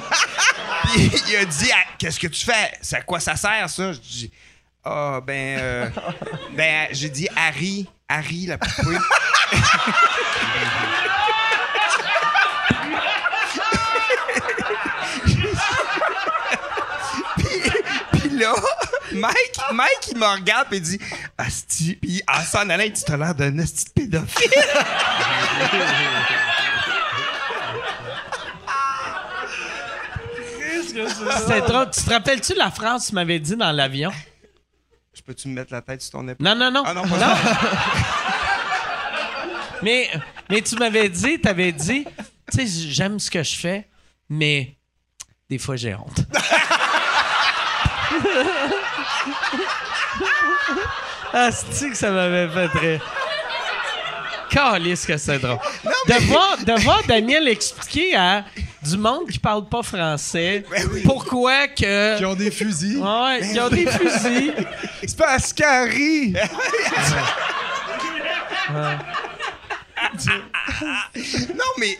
puis 0.94 1.10
il 1.28 1.36
a 1.36 1.44
dit 1.44 1.70
Ah, 1.72 1.84
Qu'est-ce 1.98 2.18
que 2.18 2.28
tu 2.28 2.44
fais? 2.44 2.72
C'est 2.80 2.96
à 2.96 3.02
quoi 3.02 3.20
ça 3.20 3.36
sert, 3.36 3.68
ça 3.68 3.92
Je 3.92 3.98
dis 3.98 4.30
Ah, 4.84 5.20
ben. 5.24 5.58
euh, 5.60 5.88
ben, 6.56 6.88
j'ai 6.92 7.08
dit 7.08 7.28
Harry. 7.36 7.88
Harry, 8.08 8.46
la 8.46 8.58
poupée. 8.58 8.96
Puis 18.12 18.30
là, 18.38 18.52
Mike, 19.12 19.56
Mike, 19.72 20.08
il 20.10 20.18
me 20.18 20.26
regarde 20.26 20.72
et 20.72 20.76
il 20.76 20.82
dit 20.82 20.98
Asti. 21.38 21.96
Puis 22.00 22.22
en 22.28 22.40
s'en 22.42 22.68
allant, 22.68 22.84
dit 22.84 23.04
T'as 23.04 23.16
l'air 23.16 23.34
d'un 23.34 23.58
asti 23.58 23.84
de 23.86 23.90
pédophile. 23.92 24.50
Tu 30.92 32.04
te 32.04 32.10
rappelles-tu 32.10 32.54
la 32.54 32.70
phrase 32.70 33.04
que 33.04 33.08
tu 33.08 33.14
m'avais 33.14 33.38
dit 33.38 33.56
dans 33.56 33.72
l'avion? 33.72 34.12
Je 35.14 35.20
peux-tu 35.22 35.48
me 35.48 35.54
mettre 35.54 35.72
la 35.72 35.82
tête 35.82 36.00
sur 36.00 36.12
ton 36.12 36.26
épaule? 36.26 36.44
Non, 36.44 36.54
non, 36.54 36.70
non. 36.70 36.82
Ah 36.86 36.94
non, 36.94 37.02
pas 37.06 37.18
ça. 37.18 37.36
mais, 39.82 40.08
mais 40.48 40.62
tu 40.62 40.76
m'avais 40.76 41.10
dit, 41.10 41.38
t'avais 41.38 41.72
dit, 41.72 42.06
tu 42.50 42.66
sais, 42.66 42.88
j'aime 42.90 43.18
ce 43.18 43.30
que 43.30 43.42
je 43.42 43.56
fais, 43.56 43.88
mais 44.30 44.78
des 45.50 45.58
fois 45.58 45.76
j'ai 45.76 45.94
honte. 45.94 46.24
ah, 51.34 51.50
c'est 51.52 51.90
que 51.90 51.96
ça 51.96 52.10
m'avait 52.10 52.48
fait 52.48 52.68
très. 52.68 53.00
Calisse 54.52 55.06
que 55.06 55.16
c'est 55.16 55.38
drôle. 55.38 55.58
De, 56.06 56.26
voir, 56.26 56.58
de 56.58 56.80
voir 56.82 57.02
Daniel 57.08 57.48
expliquer 57.48 58.14
à 58.14 58.44
du 58.82 58.98
monde 58.98 59.28
qui 59.30 59.38
parle 59.38 59.66
pas 59.66 59.82
français 59.82 60.64
Ben 60.70 60.86
oui. 60.92 61.02
pourquoi 61.04 61.68
que. 61.68 62.18
Qui 62.18 62.24
ont 62.26 62.34
des 62.34 62.50
fusils. 62.50 62.98
Ouais, 62.98 63.40
ils 63.40 63.58
ont 63.60 63.68
des 63.70 63.86
fusils. 63.86 64.52
C'est 65.00 65.16
pas 65.16 65.30
Ascari! 65.32 66.34
Non, 71.54 71.64
mais 71.78 71.98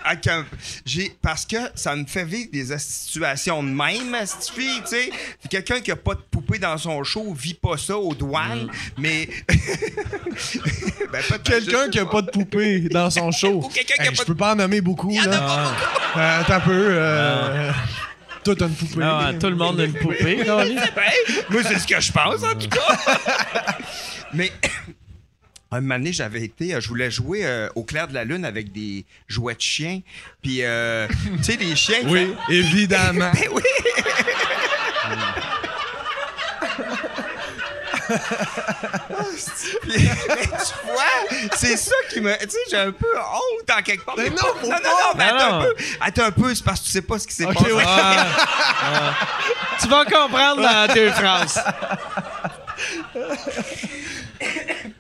j'ai 0.84 1.14
parce 1.20 1.44
que 1.46 1.56
ça 1.74 1.94
me 1.96 2.04
fait 2.06 2.24
vivre 2.24 2.50
des 2.52 2.76
situations 2.78 3.62
de 3.62 3.68
même, 3.68 4.16
cette 4.24 4.50
fille, 4.50 4.80
tu 4.82 4.88
sais. 4.88 5.10
Puis 5.40 5.48
Quelqu'un 5.48 5.80
qui 5.80 5.90
a 5.90 5.96
pas 5.96 6.14
de 6.14 6.20
poupée 6.20 6.58
dans 6.58 6.76
son 6.78 7.02
show 7.04 7.32
vit 7.34 7.54
pas 7.54 7.76
ça 7.76 7.96
aux 7.96 8.14
douanes, 8.14 8.70
mais 8.98 9.28
ben, 11.12 11.22
Quelqu'un 11.44 11.88
qui 11.88 11.98
a 11.98 12.06
pas 12.06 12.22
de 12.22 12.30
poupée 12.30 12.80
dans 12.88 13.10
son 13.10 13.30
show. 13.32 13.62
Ou 13.64 13.68
quelqu'un 13.68 13.94
qui 13.94 14.00
a 14.00 14.04
Hey, 14.04 14.10
pas 14.10 14.22
Je 14.22 14.26
peux 14.26 14.34
pas 14.34 14.52
en 14.52 14.56
nommer 14.56 14.80
beaucoup, 14.80 15.10
Il 15.10 15.16
y 15.16 15.20
en 15.20 15.24
a 15.24 15.28
là. 15.30 15.74
Euh, 16.16 16.40
attends 16.40 16.54
un 16.54 16.60
peu. 16.60 16.86
Euh... 16.90 17.72
Toi, 18.44 18.56
t'as 18.58 18.66
une 18.66 18.74
poupée. 18.74 19.02
Ah, 19.02 19.30
tout 19.38 19.46
le 19.46 19.56
monde 19.56 19.80
a 19.80 19.84
une 19.84 19.92
poupée. 19.92 20.42
Ben, 20.44 20.66
moi, 21.48 21.62
c'est 21.62 21.78
ce 21.78 21.86
que 21.86 22.00
je 22.00 22.12
pense, 22.12 22.42
en 22.42 22.54
tout 22.54 22.68
cas. 22.68 23.76
Mais 24.34 24.50
un 25.76 25.80
moment 25.80 25.98
donné, 25.98 26.12
j'avais 26.12 26.42
été, 26.42 26.74
euh, 26.74 26.80
je 26.80 26.88
voulais 26.88 27.10
jouer 27.10 27.46
euh, 27.46 27.68
au 27.74 27.82
clair 27.82 28.08
de 28.08 28.14
la 28.14 28.24
lune 28.24 28.44
avec 28.44 28.72
des 28.72 29.04
jouets 29.28 29.54
de 29.54 29.60
chiens. 29.60 30.00
Puis, 30.42 30.62
euh, 30.62 31.08
tu 31.38 31.44
sais, 31.44 31.56
les 31.56 31.74
chiens. 31.76 32.00
Oui, 32.06 32.34
évidemment. 32.48 33.30
Ben 33.42 33.48
oui. 33.52 33.62
Mais 39.86 39.94
tu 39.96 40.74
vois, 40.84 41.48
c'est 41.56 41.76
ça 41.76 41.94
qui 42.10 42.20
me. 42.20 42.36
Tu 42.38 42.50
sais, 42.50 42.58
j'ai 42.70 42.76
un 42.76 42.92
peu 42.92 43.06
honte 43.16 43.70
en 43.78 43.82
quelque 43.82 44.04
part. 44.04 44.16
Mais 44.18 44.28
non, 44.28 44.36
non, 44.62 44.68
non, 44.68 44.70
non, 44.70 45.14
mais 45.16 45.24
attends 45.24 45.50
non. 45.50 45.60
un 45.60 45.62
peu. 45.62 45.74
Attends 46.00 46.24
un 46.24 46.30
peu, 46.30 46.54
c'est 46.54 46.64
parce 46.64 46.80
que 46.80 46.86
tu 46.86 46.90
sais 46.90 47.02
pas 47.02 47.18
ce 47.18 47.26
qui 47.26 47.34
s'est 47.34 47.46
passé. 47.46 47.72
ouais. 47.72 47.84
Ah, 47.86 48.26
ah. 48.82 49.14
Tu 49.80 49.88
vas 49.88 50.04
comprendre 50.04 50.62
dans 50.62 50.92
deux 50.92 51.10
phrases. 51.10 51.62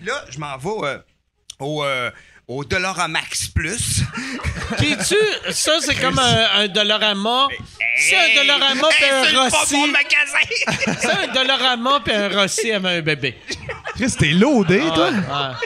Là, 0.04 0.24
je 0.30 0.38
m'en 0.38 0.56
vais 0.56 0.86
euh, 0.88 0.98
au, 1.60 1.84
euh, 1.84 2.10
au 2.48 2.64
Dollaramax 2.64 3.48
Plus. 3.48 4.02
Qui 4.78 4.96
tu 4.96 5.52
Ça, 5.52 5.78
c'est 5.80 5.94
comme 5.96 6.18
un, 6.18 6.46
un 6.60 6.68
Dollarama. 6.68 7.46
C'est 7.98 8.16
un 8.16 8.34
Dollarama 8.36 8.88
puis 8.90 9.04
Hey, 9.04 9.24
c'est 9.30 9.36
un 9.36 9.42
Rossi. 9.48 9.90
magasin! 9.90 10.94
C'est 11.00 11.10
un 11.10 11.32
Dollarama 11.32 12.00
puis 12.04 12.14
un 12.14 12.28
Rossi 12.28 12.72
avec 12.72 12.90
un 12.92 13.02
bébé. 13.02 13.36
Chris, 13.94 14.14
t'es 14.18 14.30
loadé, 14.32 14.78
toi? 14.94 15.10
Ah. 15.30 15.58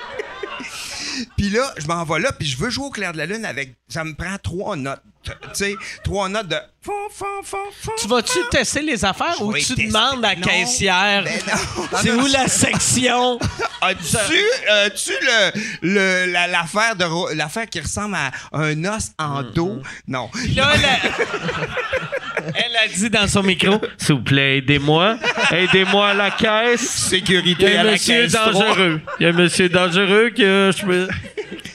Puis 1.36 1.48
là, 1.50 1.72
je 1.78 1.86
m'en 1.86 2.04
vais 2.04 2.18
là, 2.20 2.32
puis 2.32 2.46
je 2.46 2.56
veux 2.58 2.68
jouer 2.68 2.86
au 2.86 2.90
clair 2.90 3.12
de 3.12 3.18
la 3.18 3.26
lune 3.26 3.44
avec. 3.44 3.74
Ça 3.88 4.04
me 4.04 4.14
prend 4.14 4.36
trois 4.42 4.76
notes. 4.76 5.00
Tu 5.32 5.48
sais, 5.54 5.74
trois 6.04 6.28
notes 6.28 6.48
de. 6.48 6.56
Fon, 6.82 6.92
fon, 7.10 7.24
fon, 7.42 7.56
fon, 7.82 7.90
Tu 8.00 8.06
vas-tu 8.06 8.38
tester 8.48 8.80
les 8.80 9.04
affaires 9.04 9.42
ou 9.42 9.52
tu 9.54 9.74
demandes 9.74 10.24
à 10.24 10.28
la 10.28 10.36
caissière? 10.36 11.24
Ben 11.24 11.32
c'est 12.02 12.12
où 12.12 12.26
la 12.26 12.46
section? 12.46 13.38
As-tu 13.80 14.36
euh, 14.70 14.88
tu 14.94 15.10
le, 15.10 15.52
le- 16.26 16.32
la- 16.32 16.46
l'affaire 16.46 16.94
de 16.94 17.34
l'affaire 17.34 17.68
qui 17.68 17.80
ressemble 17.80 18.14
à 18.14 18.30
un 18.52 18.84
os 18.84 19.10
en 19.18 19.42
dos? 19.42 19.82
Non. 20.06 20.30
Là, 20.54 20.70
elle 20.74 20.84
a, 20.84 20.98
elle 22.54 22.76
a 22.84 22.88
dit 22.94 23.10
dans 23.10 23.26
son 23.26 23.42
micro 23.42 23.80
S'il 23.98 24.14
vous 24.16 24.22
plaît, 24.22 24.58
aidez-moi. 24.58 25.16
Aidez-moi 25.50 26.10
à 26.10 26.14
la 26.14 26.30
caisse. 26.30 26.82
Il 26.82 27.18
Sécurité 27.18 27.72
y 27.72 27.74
a 27.76 27.78
à 27.78 27.80
un 27.80 27.84
la 27.84 27.92
monsieur 27.92 28.22
caisse 28.22 28.32
trois. 28.32 28.52
dangereux. 28.52 29.00
Il 29.18 29.22
y 29.24 29.26
a 29.26 29.30
un 29.30 29.32
monsieur 29.32 29.68
dangereux 29.68 30.30
que 30.30 30.70
je 30.76 30.84
peux. 30.86 31.08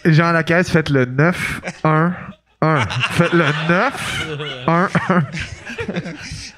Jean 0.05 0.31
Lacaisse, 0.31 0.69
faites 0.71 0.89
le 0.89 1.05
9, 1.05 1.61
1, 2.61 2.67
1. 2.67 2.85
Faites 3.11 3.33
le 3.33 3.45
9, 3.69 4.67
1, 4.67 4.89
1. 5.09 5.23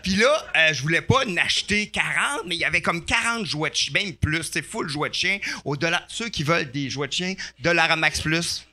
Puis 0.02 0.16
là, 0.16 0.46
euh, 0.56 0.74
je 0.74 0.82
voulais 0.82 1.02
pas 1.02 1.26
en 1.26 1.38
acheter 1.38 1.88
40, 1.88 2.44
mais 2.46 2.56
il 2.56 2.60
y 2.60 2.66
avait 2.66 2.82
comme 2.82 3.06
40 3.06 3.46
jouets 3.46 3.70
de 3.70 3.76
chien, 3.76 3.94
même 3.94 4.14
plus, 4.14 4.44
c'est 4.52 4.62
full 4.62 4.90
jouets 4.90 5.10
de 5.10 5.16
chien. 5.16 5.40
Au 5.64 5.78
dollar, 5.78 6.04
ceux 6.08 6.30
qui 6.30 6.44
veulent 6.44 6.70
des 6.72 6.90
jouets 6.90 7.08
de 7.08 7.14
chien, 7.14 7.36
Dollaramax 7.62 8.22
Plus. 8.22 8.66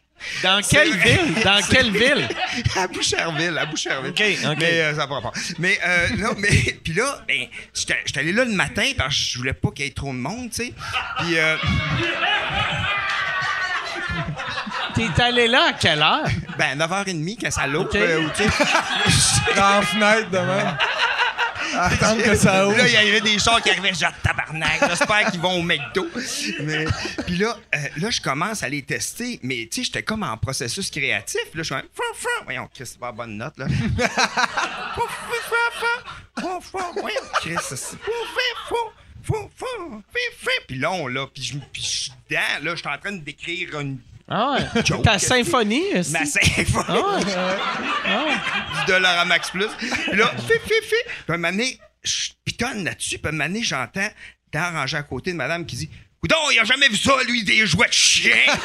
Dans 0.43 0.61
quelle 0.63 0.91
vrai. 0.91 1.17
ville? 1.17 1.43
Dans 1.43 1.61
quelle 1.69 1.91
ville? 1.91 2.29
à 2.77 2.87
Boucherville, 2.89 3.59
à 3.59 3.67
Boucherville. 3.67 4.11
OK, 4.11 4.51
OK. 4.51 4.57
Mais 4.59 4.81
euh, 4.81 4.95
ça 4.95 5.07
va 5.07 5.21
pas. 5.21 5.33
Mais 5.59 5.79
euh, 5.85 6.09
non, 6.19 6.35
mais 6.39 6.79
puis 6.85 6.93
là, 6.93 7.25
ben, 7.27 7.47
j'étais 7.75 7.97
j'étais 8.05 8.21
allé 8.21 8.33
là 8.33 8.45
le 8.45 8.53
matin 8.53 8.91
parce 8.97 9.17
que 9.17 9.23
je 9.23 9.39
voulais 9.39 9.55
pas 9.55 9.71
qu'il 9.71 9.87
y 9.87 9.89
ait 9.89 9.93
trop 9.93 10.13
de 10.13 10.19
monde, 10.19 10.51
tu 10.51 10.65
sais. 10.65 10.75
Puis 11.21 11.39
euh, 11.39 11.57
T'es 15.01 15.23
allé 15.23 15.49
là 15.49 15.69
à 15.69 15.73
quelle 15.73 16.03
heure? 16.03 16.27
ben 16.59 16.79
9h30 16.79 17.39
quand 17.41 17.51
ça 17.51 17.67
l'ouvre, 17.67 17.87
OK. 17.87 17.95
euh, 17.97 18.29
sais. 18.35 18.45
Dans 19.57 19.77
la 19.77 19.83
fenêtre, 19.83 20.31
demain. 20.31 20.77
Attendre 21.73 22.23
que 22.23 22.35
ça 22.35 22.67
ouvre. 22.67 22.77
Là, 22.77 22.87
il 22.87 22.93
y 22.93 22.97
avait 22.97 23.21
des 23.21 23.39
chars 23.39 23.63
qui 23.63 23.71
arrivaient, 23.71 23.95
genre 23.95 24.13
tabarnak. 24.23 24.81
J'espère 24.89 25.31
qu'ils 25.31 25.41
vont 25.41 25.59
au 25.59 25.63
McDo. 25.63 26.07
Mais, 26.63 26.85
puis 27.27 27.37
là, 27.37 27.57
euh, 27.75 27.79
là, 27.97 28.11
je 28.11 28.21
commence 28.21 28.63
à 28.63 28.69
les 28.69 28.83
tester. 28.83 29.39
Mais 29.43 29.69
tu 29.71 29.77
sais, 29.81 29.85
j'étais 29.85 30.03
comme 30.03 30.23
en 30.23 30.37
processus 30.37 30.91
créatif. 30.91 31.41
Là, 31.55 31.63
je 31.63 31.63
suis 31.63 31.75
comme, 31.75 31.85
Fou, 31.95 32.03
fou. 32.15 32.29
voyons, 32.45 32.69
Chris, 32.75 32.87
c'est 32.87 32.99
pas 32.99 33.07
la 33.07 33.13
bonne 33.13 33.37
note 33.39 33.57
là. 33.57 33.67
Fou, 34.95 35.03
fou, 35.03 35.35
fou, 35.49 35.55
fou. 35.81 36.41
Fou, 36.41 36.61
fou. 36.61 36.79
Voyons, 37.01 37.21
Chris, 37.41 37.57
c'est 37.63 37.77
fou, 37.77 37.97
fou, 38.05 38.41
fou. 38.69 38.77
Fou, 39.23 39.51
fou, 39.55 39.67
fou, 39.91 40.03
fou. 40.41 40.51
Puis 40.67 40.77
long, 40.79 41.07
là, 41.07 41.27
puis 41.33 41.43
je 41.43 41.55
puis 41.73 41.83
je 41.83 41.87
suis 41.87 42.13
dedans, 42.29 42.41
là, 42.63 42.71
je 42.75 42.77
suis 42.81 42.89
en 42.89 42.99
train 42.99 43.13
de 43.13 43.19
décrire 43.19 43.79
une, 43.79 43.99
Ah 44.33 44.53
ouais. 44.53 44.83
Joke. 44.85 45.03
Ta 45.03 45.19
symphonie? 45.19 45.83
est-ce 45.93 46.13
ma 46.13 46.25
symphonie 46.25 47.03
Ah 48.07 48.27
du 48.87 48.93
dollar 48.93 49.19
à 49.19 49.25
max 49.25 49.51
plus. 49.51 49.67
Puis 49.79 50.17
là, 50.17 50.29
fi, 50.39 50.53
fi, 50.65 50.87
fi. 50.89 50.95
Puis 51.27 51.35
un 51.35 51.37
moment 51.37 51.51
donné, 51.51 51.79
je 52.05 52.31
pitonne 52.45 52.85
là-dessus. 52.85 53.19
Puis 53.19 53.29
un 53.29 53.33
moment 53.33 53.47
donné, 53.47 53.63
j'entends 53.65 54.09
dans 54.53 54.73
rangé 54.73 54.97
à 54.97 55.03
côté 55.03 55.33
de 55.33 55.37
madame 55.37 55.67
qui 55.67 55.77
dit 55.77 55.91
Coudon, 56.21 56.37
il 56.53 56.59
a 56.61 56.65
jamais 56.65 56.89
vu 56.89 56.97
ça, 56.97 57.13
lui, 57.27 57.43
des 57.45 57.67
jouets 57.67 57.89
de 57.89 57.93
chien. 57.93 58.37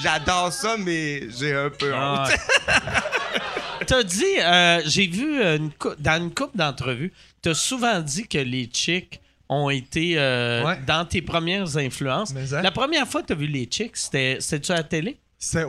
J'adore 0.00 0.52
ça, 0.52 0.76
mais 0.78 1.22
j'ai 1.30 1.54
un 1.54 1.70
peu 1.70 1.92
Ah 1.94 2.24
honte. 2.24 2.28
ouais. 2.28 3.61
T'as 3.86 4.02
dit, 4.02 4.24
euh, 4.38 4.80
j'ai 4.86 5.06
vu 5.06 5.42
une 5.42 5.70
dans 5.98 6.22
une 6.22 6.32
couple 6.32 6.56
d'entrevues, 6.56 7.12
t'as 7.40 7.54
souvent 7.54 8.00
dit 8.00 8.26
que 8.28 8.38
les 8.38 8.68
chicks 8.72 9.20
ont 9.48 9.68
été 9.70 10.14
euh, 10.18 10.64
Ouais. 10.64 10.78
dans 10.86 11.04
tes 11.04 11.20
premières 11.22 11.76
influences. 11.76 12.32
Mais 12.32 12.46
ça. 12.46 12.62
La 12.62 12.70
première 12.70 13.06
fois 13.06 13.22
que 13.22 13.26
t'as 13.28 13.34
vu 13.34 13.46
les 13.46 13.68
chicks, 13.70 13.96
c'était, 13.96 14.38
c'était-tu 14.40 14.72
à 14.72 14.76
la 14.76 14.82
télé? 14.84 15.16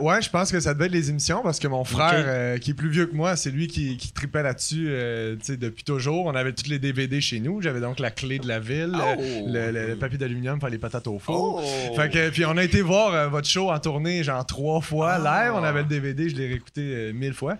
Ouais, 0.00 0.22
je 0.22 0.30
pense 0.30 0.52
que 0.52 0.60
ça 0.60 0.72
devait 0.72 0.86
être 0.86 0.92
les 0.92 1.10
émissions 1.10 1.42
parce 1.42 1.58
que 1.58 1.66
mon 1.66 1.82
frère, 1.84 2.12
euh, 2.26 2.58
qui 2.58 2.70
est 2.70 2.74
plus 2.74 2.88
vieux 2.90 3.06
que 3.06 3.14
moi, 3.16 3.34
c'est 3.34 3.50
lui 3.50 3.66
qui, 3.66 3.96
qui 3.96 4.12
tripait 4.12 4.42
là-dessus 4.44 4.86
euh, 4.88 5.34
depuis 5.48 5.82
toujours. 5.82 6.26
On 6.26 6.34
avait 6.34 6.52
tous 6.52 6.68
les 6.68 6.78
DVD 6.78 7.20
chez 7.20 7.40
nous. 7.40 7.60
J'avais 7.60 7.80
donc 7.80 7.98
la 7.98 8.10
clé 8.12 8.38
de 8.38 8.46
la 8.46 8.60
ville, 8.60 8.94
euh, 8.94 9.14
Oh. 9.18 9.46
le, 9.48 9.70
le- 9.72 9.86
le 9.88 9.96
papier 9.96 10.16
d'aluminium 10.18 10.58
pour 10.60 10.68
les 10.68 10.78
patates 10.78 11.08
au 11.08 11.18
four. 11.18 11.60
Oh. 11.64 11.94
Fait 11.96 12.08
que, 12.08 12.30
puis 12.30 12.44
on 12.46 12.56
a 12.56 12.62
été 12.62 12.82
voir 12.82 13.28
votre 13.30 13.48
show 13.48 13.70
en 13.72 13.78
tournée 13.80 14.22
genre 14.22 14.46
trois 14.46 14.80
fois 14.80 15.18
live. 15.18 15.52
On 15.54 15.64
avait 15.64 15.82
le 15.82 15.88
DVD, 15.88 16.28
je 16.28 16.36
l'ai 16.36 16.46
réécouté 16.48 17.12
mille 17.12 17.34
fois. 17.34 17.56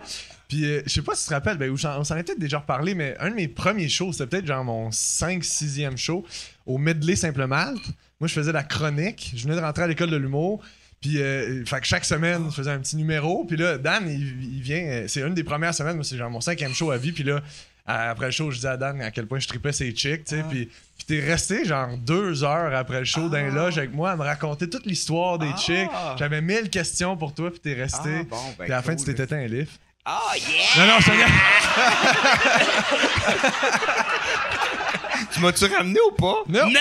Puis 0.47 0.63
euh, 0.65 0.81
je 0.85 0.93
sais 0.93 1.01
pas 1.01 1.15
si 1.15 1.23
tu 1.23 1.29
te 1.29 1.33
rappelles, 1.33 1.57
ben, 1.57 1.69
on 1.71 2.03
s'en 2.03 2.15
est 2.15 2.23
peut-être 2.23 2.39
déjà 2.39 2.59
reparlé, 2.59 2.95
mais 2.95 3.15
un 3.19 3.29
de 3.31 3.35
mes 3.35 3.47
premiers 3.47 3.89
shows, 3.89 4.13
c'était 4.13 4.27
peut-être 4.27 4.45
genre 4.47 4.63
mon 4.63 4.89
5-6e 4.89 5.97
show 5.97 6.23
au 6.65 6.77
Medley 6.77 7.15
Simple 7.15 7.45
Malte. 7.47 7.81
Moi, 8.21 8.27
je 8.29 8.33
faisais 8.33 8.51
la 8.53 8.63
chronique. 8.63 9.33
Je 9.35 9.43
venais 9.43 9.55
de 9.55 9.61
rentrer 9.61 9.83
à 9.83 9.87
l'école 9.87 10.09
de 10.11 10.15
l'humour. 10.17 10.61
Puis, 11.05 11.21
euh, 11.21 11.63
fait 11.65 11.81
que 11.81 11.85
chaque 11.85 12.03
semaine, 12.03 12.47
je 12.49 12.55
faisais 12.55 12.71
un 12.71 12.79
petit 12.79 12.95
numéro. 12.95 13.45
Puis 13.45 13.57
là, 13.57 13.77
Dan, 13.77 14.09
il, 14.09 14.55
il 14.55 14.61
vient. 14.63 14.81
euh, 14.83 15.05
c'est 15.07 15.21
une 15.21 15.35
des 15.35 15.43
premières 15.43 15.75
semaines. 15.75 15.93
Moi, 15.97 16.03
c'est 16.03 16.17
genre 16.17 16.31
mon 16.31 16.41
cinquième 16.41 16.73
show 16.73 16.89
à 16.89 16.97
vie. 16.97 17.11
Puis 17.11 17.23
là, 17.23 17.41
après 17.85 18.25
le 18.25 18.31
show, 18.31 18.49
je 18.49 18.55
disais 18.55 18.69
à 18.69 18.75
Dan 18.77 18.99
à 19.03 19.11
quel 19.11 19.27
point 19.27 19.37
je 19.37 19.47
tripais 19.47 19.71
ses 19.71 19.91
chicks, 19.91 20.25
tu 20.25 20.35
sais. 20.35 20.43
Puis, 20.49 20.65
puis 20.97 21.05
t'es 21.05 21.19
resté 21.23 21.63
genre 21.63 21.95
deux 21.95 22.43
heures 22.43 22.73
après 22.75 22.97
le 22.99 23.05
show 23.05 23.29
dans 23.29 23.37
les 23.37 23.51
loges 23.51 23.77
avec 23.77 23.93
moi 23.93 24.09
à 24.11 24.15
me 24.15 24.23
raconter 24.23 24.67
toute 24.67 24.87
l'histoire 24.87 25.37
des 25.37 25.51
Ah. 25.53 25.57
chicks. 25.59 25.89
J'avais 26.17 26.41
mille 26.41 26.71
questions 26.71 27.15
pour 27.15 27.35
toi, 27.35 27.51
puis 27.51 27.59
t'es 27.59 27.73
resté. 27.75 28.21
Ah, 28.21 28.23
bon, 28.27 28.37
ben 28.57 28.63
puis 28.65 28.73
à 28.73 28.77
la 28.77 28.81
fin, 28.81 28.95
tu 28.95 29.05
t'es 29.05 29.23
éteint 29.23 29.37
un 29.37 29.45
livre. 29.47 29.69
Oh 30.07 30.11
yeah! 30.35 30.85
Non, 30.85 30.93
non, 30.93 30.99
je 30.99 31.05
te 31.05 31.11
Tu 35.33 35.39
m'as-tu 35.41 35.65
ramené 35.65 35.99
ou 36.07 36.11
pas? 36.15 36.43
Non. 36.47 36.67
Non! 36.67 36.71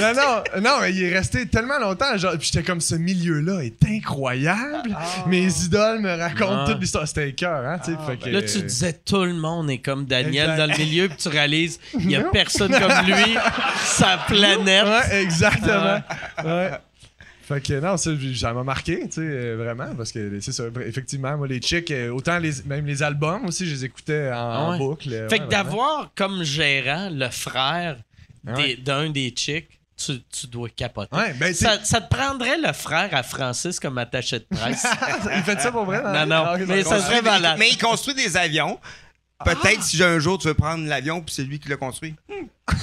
Non, 0.00 0.12
non, 0.14 0.60
non, 0.62 0.80
mais 0.80 0.92
il 0.92 1.02
est 1.04 1.16
resté 1.16 1.46
tellement 1.46 1.78
longtemps. 1.78 2.16
Genre, 2.16 2.32
puis 2.38 2.50
j'étais 2.52 2.64
comme 2.64 2.80
ce 2.80 2.94
milieu-là 2.94 3.60
est 3.64 3.84
incroyable. 3.88 4.96
Mes 5.26 5.46
idoles 5.64 6.00
me 6.00 6.16
racontent 6.18 6.64
Ah. 6.66 6.70
toute 6.70 6.80
l'histoire. 6.80 7.06
C'était 7.08 7.32
cœur, 7.32 7.64
hein, 7.66 7.78
tu 7.84 7.92
sais. 7.92 7.98
fait 8.06 8.16
que- 8.16 8.28
Là, 8.30 8.42
tu 8.42 8.62
disais 8.62 8.92
tout 9.04 9.24
le 9.24 9.34
monde 9.34 9.70
est 9.70 9.78
comme 9.78 10.04
Daniel 10.06 10.50
Exact. 10.50 10.56
dans 10.56 10.72
le 10.72 10.78
milieu, 10.78 11.08
puis 11.08 11.16
tu 11.18 11.28
réalises 11.28 11.78
il 11.94 12.10
y 12.10 12.16
a 12.16 12.22
personne 12.24 12.72
comme 12.72 13.06
lui, 13.06 13.36
sa 13.84 14.16
planète. 14.28 14.84
Ouais, 14.86 15.22
exactement. 15.22 16.00
Ouais. 16.44 16.70
Fait 17.48 17.60
que 17.60 17.78
non, 17.78 17.96
ça, 17.96 18.10
ça 18.34 18.52
m'a 18.52 18.64
marqué, 18.64 19.02
tu 19.04 19.12
sais, 19.12 19.20
euh, 19.20 19.54
vraiment, 19.56 19.94
parce 19.96 20.10
que 20.10 20.40
c'est 20.40 20.50
ça, 20.50 20.64
effectivement, 20.84 21.36
moi, 21.36 21.46
les 21.46 21.60
chicks, 21.60 21.92
euh, 21.92 22.10
autant 22.10 22.38
les, 22.40 22.50
même 22.64 22.84
les 22.86 23.04
albums 23.04 23.46
aussi, 23.46 23.64
je 23.68 23.72
les 23.72 23.84
écoutais 23.84 24.32
en, 24.34 24.76
boucle. 24.76 25.10
Fait 25.10 25.28
ouais, 25.30 25.38
que 25.38 25.48
d'avoir 25.48 26.10
comme 26.16 26.42
gérant 26.42 27.08
le 27.08 27.28
frère 27.30 27.98
Ouais. 28.46 28.76
d'un 28.76 29.10
des 29.10 29.30
chicks, 29.30 29.68
tu, 29.96 30.22
tu 30.30 30.46
dois 30.46 30.68
capoter. 30.68 31.16
Ouais, 31.16 31.32
ben, 31.34 31.52
Ça, 31.54 31.82
ça 31.82 32.00
te 32.00 32.14
prendrait 32.14 32.58
le 32.58 32.72
frère 32.72 33.08
à 33.14 33.22
Francis 33.22 33.80
comme 33.80 33.96
attaché 33.98 34.38
de 34.40 34.46
presse? 34.50 34.86
il 35.36 35.42
fait 35.42 35.60
ça 35.60 35.72
pour 35.72 35.84
vrai? 35.86 36.02
la 36.02 36.26
Non, 36.26 36.36
non, 36.36 36.44
Ah, 36.50 36.56
mais 36.66 36.82
ça 36.84 37.00
serait 37.00 37.22
malade. 37.22 37.56
Mais 37.58 37.70
il 37.70 37.78
construit 37.78 38.14
des 38.14 38.36
avions. 38.36 38.78
Peut-être 39.44 39.82
si 39.82 40.02
un 40.02 40.18
jour 40.18 40.38
tu 40.38 40.48
veux 40.48 40.54
prendre 40.54 40.86
l'avion 40.86 41.20
puis 41.20 41.34
c'est 41.34 41.42
lui 41.44 41.58
qui 41.58 41.68
l'a 41.68 41.76
construit. 41.76 42.14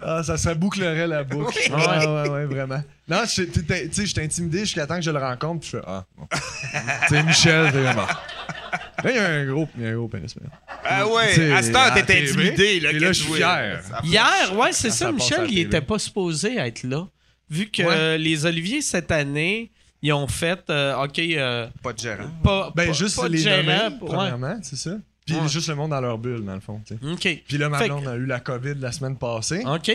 Ah, 0.00 0.22
ça, 0.22 0.36
ça 0.36 0.54
bouclerait 0.54 1.06
la 1.06 1.24
boucle. 1.24 1.58
Ouais, 1.72 2.06
ouais, 2.06 2.28
ouais, 2.28 2.44
vraiment. 2.46 2.82
Non, 3.08 3.22
je- 3.24 3.42
tu 3.42 3.64
sais, 3.92 4.06
j'étais 4.06 4.22
intimidé 4.22 4.60
jusqu'à 4.60 4.86
temps 4.86 4.96
que 4.96 5.02
je 5.02 5.10
le 5.10 5.18
rencontre, 5.18 5.60
puis 5.60 5.70
je 5.72 5.76
fais 5.78 5.84
Ah, 5.86 6.04
bon. 6.16 6.26
tu 7.08 7.08
sais, 7.08 7.22
Michel, 7.22 7.70
c'est 7.72 7.80
vraiment. 7.82 8.06
Là, 9.04 9.10
il 9.10 9.16
y 9.16 9.18
a 9.18 9.26
un 9.28 9.46
gros, 9.46 9.68
il 9.76 9.82
y 9.84 9.86
a 9.86 9.90
un 9.90 9.94
gros 9.96 10.08
pénis. 10.08 10.34
Ah 10.84 11.06
ouais, 11.06 11.30
T'sais, 11.32 11.52
à 11.52 11.62
ce 11.62 11.70
temps, 11.70 11.80
à 11.82 11.90
t'étais 11.92 12.22
intimidé. 12.22 12.80
Là, 12.80 12.90
et 12.90 12.94
que 12.94 12.98
là, 13.00 13.12
je 13.12 13.22
suis 13.22 13.32
fier. 13.34 13.80
Hier, 14.04 14.56
ouais, 14.56 14.72
c'est 14.72 14.90
ça, 14.90 15.12
Michel, 15.12 15.46
il 15.50 15.58
était 15.60 15.80
pas 15.80 15.98
supposé 15.98 16.56
être 16.58 16.82
là. 16.82 17.06
Vu 17.50 17.66
que 17.70 17.82
Ouais. 17.82 17.88
euh, 17.90 18.16
les 18.18 18.44
Oliviers, 18.44 18.82
cette 18.82 19.10
année, 19.10 19.70
ils 20.02 20.12
ont 20.12 20.26
fait, 20.26 20.60
euh, 20.70 20.96
OK, 21.02 21.18
euh, 21.18 21.66
Pas 21.82 21.92
de 21.92 21.98
gérant. 21.98 22.24
pas, 22.42 22.72
Ben, 22.74 22.86
pas- 22.88 22.92
juste 22.92 23.16
pas 23.16 23.28
les 23.28 23.38
gérant, 23.38 23.62
nommer, 23.62 23.94
ouais. 24.02 24.06
premièrement, 24.06 24.58
c'est 24.62 24.76
ça. 24.76 24.90
Puis 25.26 25.36
Ouais. 25.36 25.48
juste 25.48 25.68
le 25.68 25.74
monde 25.74 25.90
dans 25.90 26.00
leur 26.00 26.18
bulle, 26.18 26.44
dans 26.44 26.54
le 26.54 26.60
fond. 26.60 26.80
tu 26.86 26.94
sais. 26.96 27.00
OK. 27.12 27.42
Puis 27.46 27.58
là, 27.58 27.68
ma 27.68 27.84
blonde 27.84 28.08
a 28.08 28.16
eu 28.16 28.24
la 28.26 28.40
COVID 28.40 28.74
la 28.80 28.92
semaine 28.92 29.16
passée. 29.16 29.62
OK. 29.66 29.90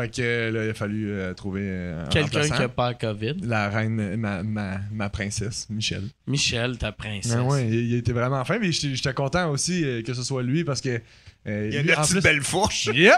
Fait 0.00 0.08
que 0.08 0.50
là, 0.52 0.64
il 0.64 0.70
a 0.70 0.74
fallu 0.74 1.10
euh, 1.10 1.34
trouver 1.34 1.62
euh, 1.64 2.04
un 2.04 2.08
Quelqu'un 2.08 2.40
remplaçant. 2.40 2.56
qui 2.56 2.62
a 2.62 2.68
pas 2.68 2.88
la 2.88 2.94
COVID. 2.94 3.34
La 3.42 3.68
reine, 3.68 4.00
euh, 4.00 4.16
ma, 4.16 4.42
ma, 4.42 4.78
ma 4.92 5.08
princesse, 5.08 5.66
Michel. 5.70 6.02
Michel, 6.26 6.78
ta 6.78 6.92
princesse. 6.92 7.34
Ah 7.36 7.42
ouais, 7.42 7.66
il, 7.68 7.74
il 7.92 7.94
était 7.96 8.12
vraiment 8.12 8.44
fin. 8.44 8.58
Mais 8.58 8.72
j'étais 8.72 8.94
j'étais 8.94 9.12
content 9.14 9.50
aussi 9.50 9.84
euh, 9.84 10.02
que 10.02 10.14
ce 10.14 10.22
soit 10.22 10.42
lui 10.42 10.64
parce 10.64 10.80
que. 10.80 11.00
euh, 11.46 11.68
Il 11.70 11.74
y 11.74 11.78
a 11.78 11.82
lui, 11.82 11.88
une 11.90 11.94
en 11.98 12.00
petite 12.02 12.12
plus- 12.14 12.22
belle 12.22 12.42
fourche. 12.42 12.86
Yep! 12.92 13.14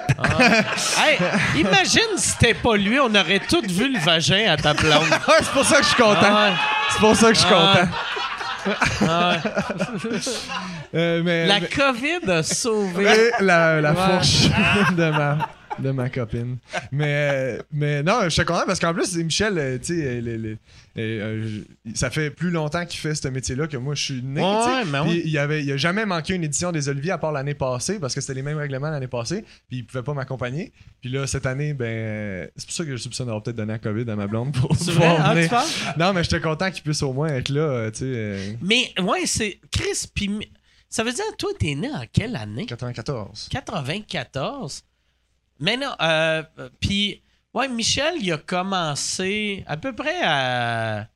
Hey, 0.99 1.19
imagine 1.61 2.01
si 2.17 2.31
c'était 2.31 2.55
pas 2.55 2.77
lui, 2.77 2.99
on 3.01 3.15
aurait 3.15 3.41
tous 3.49 3.67
vu 3.67 3.93
le 3.93 3.99
vagin 3.99 4.51
à 4.51 4.57
ta 4.57 4.75
blonde. 4.75 4.93
Ouais, 5.29 5.35
c'est 5.41 5.51
pour 5.53 5.65
ça 5.65 5.77
que 5.79 5.83
je 5.85 5.89
suis 5.89 5.97
content. 6.03 6.19
Ah 6.23 6.51
C'est 6.91 6.99
pour 7.01 7.17
ça 7.17 7.29
que 7.29 7.35
je 7.35 7.41
suis 7.41 7.49
Ah 7.53 7.75
content. 7.85 7.91
Ah 9.09 9.37
Euh, 10.95 11.23
mais, 11.25 11.47
La 11.47 11.59
mais- 11.61 11.69
COVID 11.69 12.31
a 12.31 12.43
sauvé. 12.43 13.31
la, 13.41 13.81
la 13.81 13.93
Ouais. 13.93 13.97
fourche 13.97 14.43
de 14.97 15.11
ma, 15.11 15.39
de 15.79 15.91
ma 15.91 16.09
copine. 16.11 16.59
Mais, 16.91 17.31
euh, 17.33 17.63
mais 17.73 18.03
non, 18.03 18.21
je 18.25 18.29
suis 18.31 18.45
content 18.45 18.65
parce 18.67 18.79
qu'en 18.81 18.93
plus, 18.95 19.17
Michel, 19.17 19.59
euh, 19.59 19.79
tu 19.79 20.01
sais, 20.01 20.23
euh, 20.99 21.61
ça 21.95 22.11
fait 22.11 22.31
plus 22.31 22.51
longtemps 22.51 22.85
qu'il 22.85 23.01
fait 23.01 23.15
ce 23.15 23.29
métier-là 23.29 23.67
que 23.67 23.77
moi, 23.77 23.95
je 23.95 24.03
suis 24.05 24.23
né. 24.23 24.41
Ouais, 24.43 24.85
mais 24.87 25.01
Puis 25.03 25.23
il, 25.25 25.39
avait, 25.39 25.63
il 25.65 25.73
a 25.73 25.77
jamais 25.77 26.05
manqué 26.05 26.35
une 26.35 26.45
édition 26.45 26.73
des 26.73 26.89
Oliviers 26.89 27.13
à 27.13 27.19
part 27.19 27.33
l'année 27.33 27.55
passée 27.55 27.99
parce 27.99 28.15
que 28.15 28.21
c'était 28.21 28.35
les 28.35 28.43
mêmes 28.43 28.59
règlements 28.59 28.91
l'année 28.91 29.07
passée. 29.09 29.45
Puis 29.69 29.79
il 29.79 29.87
pouvait 29.87 30.03
pas 30.03 30.15
m'accompagner. 30.15 30.73
Puis 31.01 31.11
là, 31.11 31.27
cette 31.27 31.47
année, 31.47 31.73
ben, 31.75 32.49
c'est 32.57 32.67
pour 32.67 32.75
ça 32.75 32.85
que 32.85 32.91
je 32.93 32.97
soupçonne 33.03 33.27
d'avoir 33.27 33.43
peut-être 33.43 33.57
donné 33.57 33.73
la 33.73 33.79
COVID 33.79 34.11
à 34.11 34.17
ma 34.17 34.27
blonde 34.27 34.53
pour 34.55 34.69
pouvoir 34.77 35.17
Ah, 35.21 35.35
venir. 35.35 35.51
Non, 35.99 36.13
mais 36.13 36.23
j'étais 36.25 36.41
content 36.41 36.71
qu'il 36.71 36.83
puisse 36.83 37.03
au 37.03 37.13
moins 37.13 37.29
être 37.29 37.49
là, 37.49 37.91
tu 37.91 38.01
sais, 38.01 38.59
Mais, 38.61 38.93
ouais, 39.01 39.23
c'est. 39.27 39.59
Chris, 39.71 40.29
mi- 40.29 40.51
Ça 40.91 41.03
veut 41.05 41.13
dire, 41.13 41.25
toi, 41.39 41.51
t'es 41.59 41.75
né 41.75 41.89
en 41.91 42.05
quelle 42.13 42.37
année? 42.37 42.67
94. 42.67 43.49
94. 43.51 44.85
Mais 45.63 45.77
non, 45.77 45.95
euh, 46.03 46.43
puis, 46.81 47.23
ouais, 47.55 47.69
Michel, 47.69 48.15
il 48.21 48.33
a 48.33 48.37
commencé 48.39 49.63
à 49.69 49.77
peu 49.77 49.95
près 49.95 50.21
à, 50.23 51.07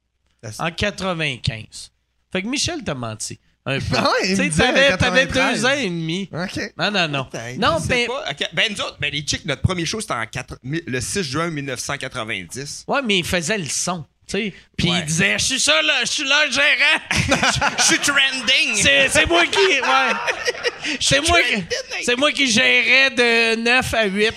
en 0.61 0.70
95. 0.70 1.90
Fait 2.32 2.42
que 2.42 2.47
Michel 2.47 2.84
t'a 2.84 2.94
menti. 2.94 3.40
Un 3.68 3.80
peu. 3.80 3.97
Ah 3.97 4.12
ouais, 4.22 4.28
Tu 4.28 4.36
sais, 4.36 4.51
t'avais, 4.51 4.97
t'avais 4.97 5.26
93. 5.26 5.55
deux 5.61 5.66
ans 5.66 5.72
et 5.72 5.90
demi. 5.90 6.28
OK. 6.32 6.72
Non, 6.78 6.92
non, 6.92 7.09
non. 7.09 7.28
Non, 7.59 7.80
pas. 8.07 8.30
Ok, 8.30 8.49
Ben, 8.53 8.72
nous 8.72 8.80
autres, 8.80 8.97
ben, 9.01 9.12
les 9.12 9.22
chicks, 9.22 9.44
notre 9.44 9.62
premier 9.62 9.84
show, 9.84 10.01
c'était 10.01 10.14
en 10.14 10.24
le 10.62 11.01
6 11.01 11.22
juin 11.24 11.51
1990. 11.51 12.84
Ouais, 12.86 13.03
mais 13.03 13.18
il 13.18 13.24
faisait 13.24 13.59
le 13.59 13.64
son. 13.64 14.05
Puis 14.29 14.91
Ouais. 14.91 14.99
il 14.99 15.05
disait 15.05 15.39
Je 15.39 15.45
suis 15.45 15.61
ça, 15.61 15.81
là, 15.83 16.01
je 16.03 16.07
suis 16.11 16.24
là, 16.24 16.47
le 16.47 16.53
gérant. 16.53 17.70
Je 17.79 17.83
suis 17.85 17.99
trending! 17.99 18.74
C'est, 19.11 19.27
moi 19.27 19.47
qui. 19.47 19.59
Ouais. 19.59 20.97
C'est 21.01 21.20
moi, 21.20 21.39
qui- 21.43 21.64
c'est 22.05 22.16
moi 22.16 22.31
qui 22.33 22.47
gérais 22.51 23.11
de 23.11 23.57
9 23.57 23.95
à 23.95 24.05
8 24.05 24.33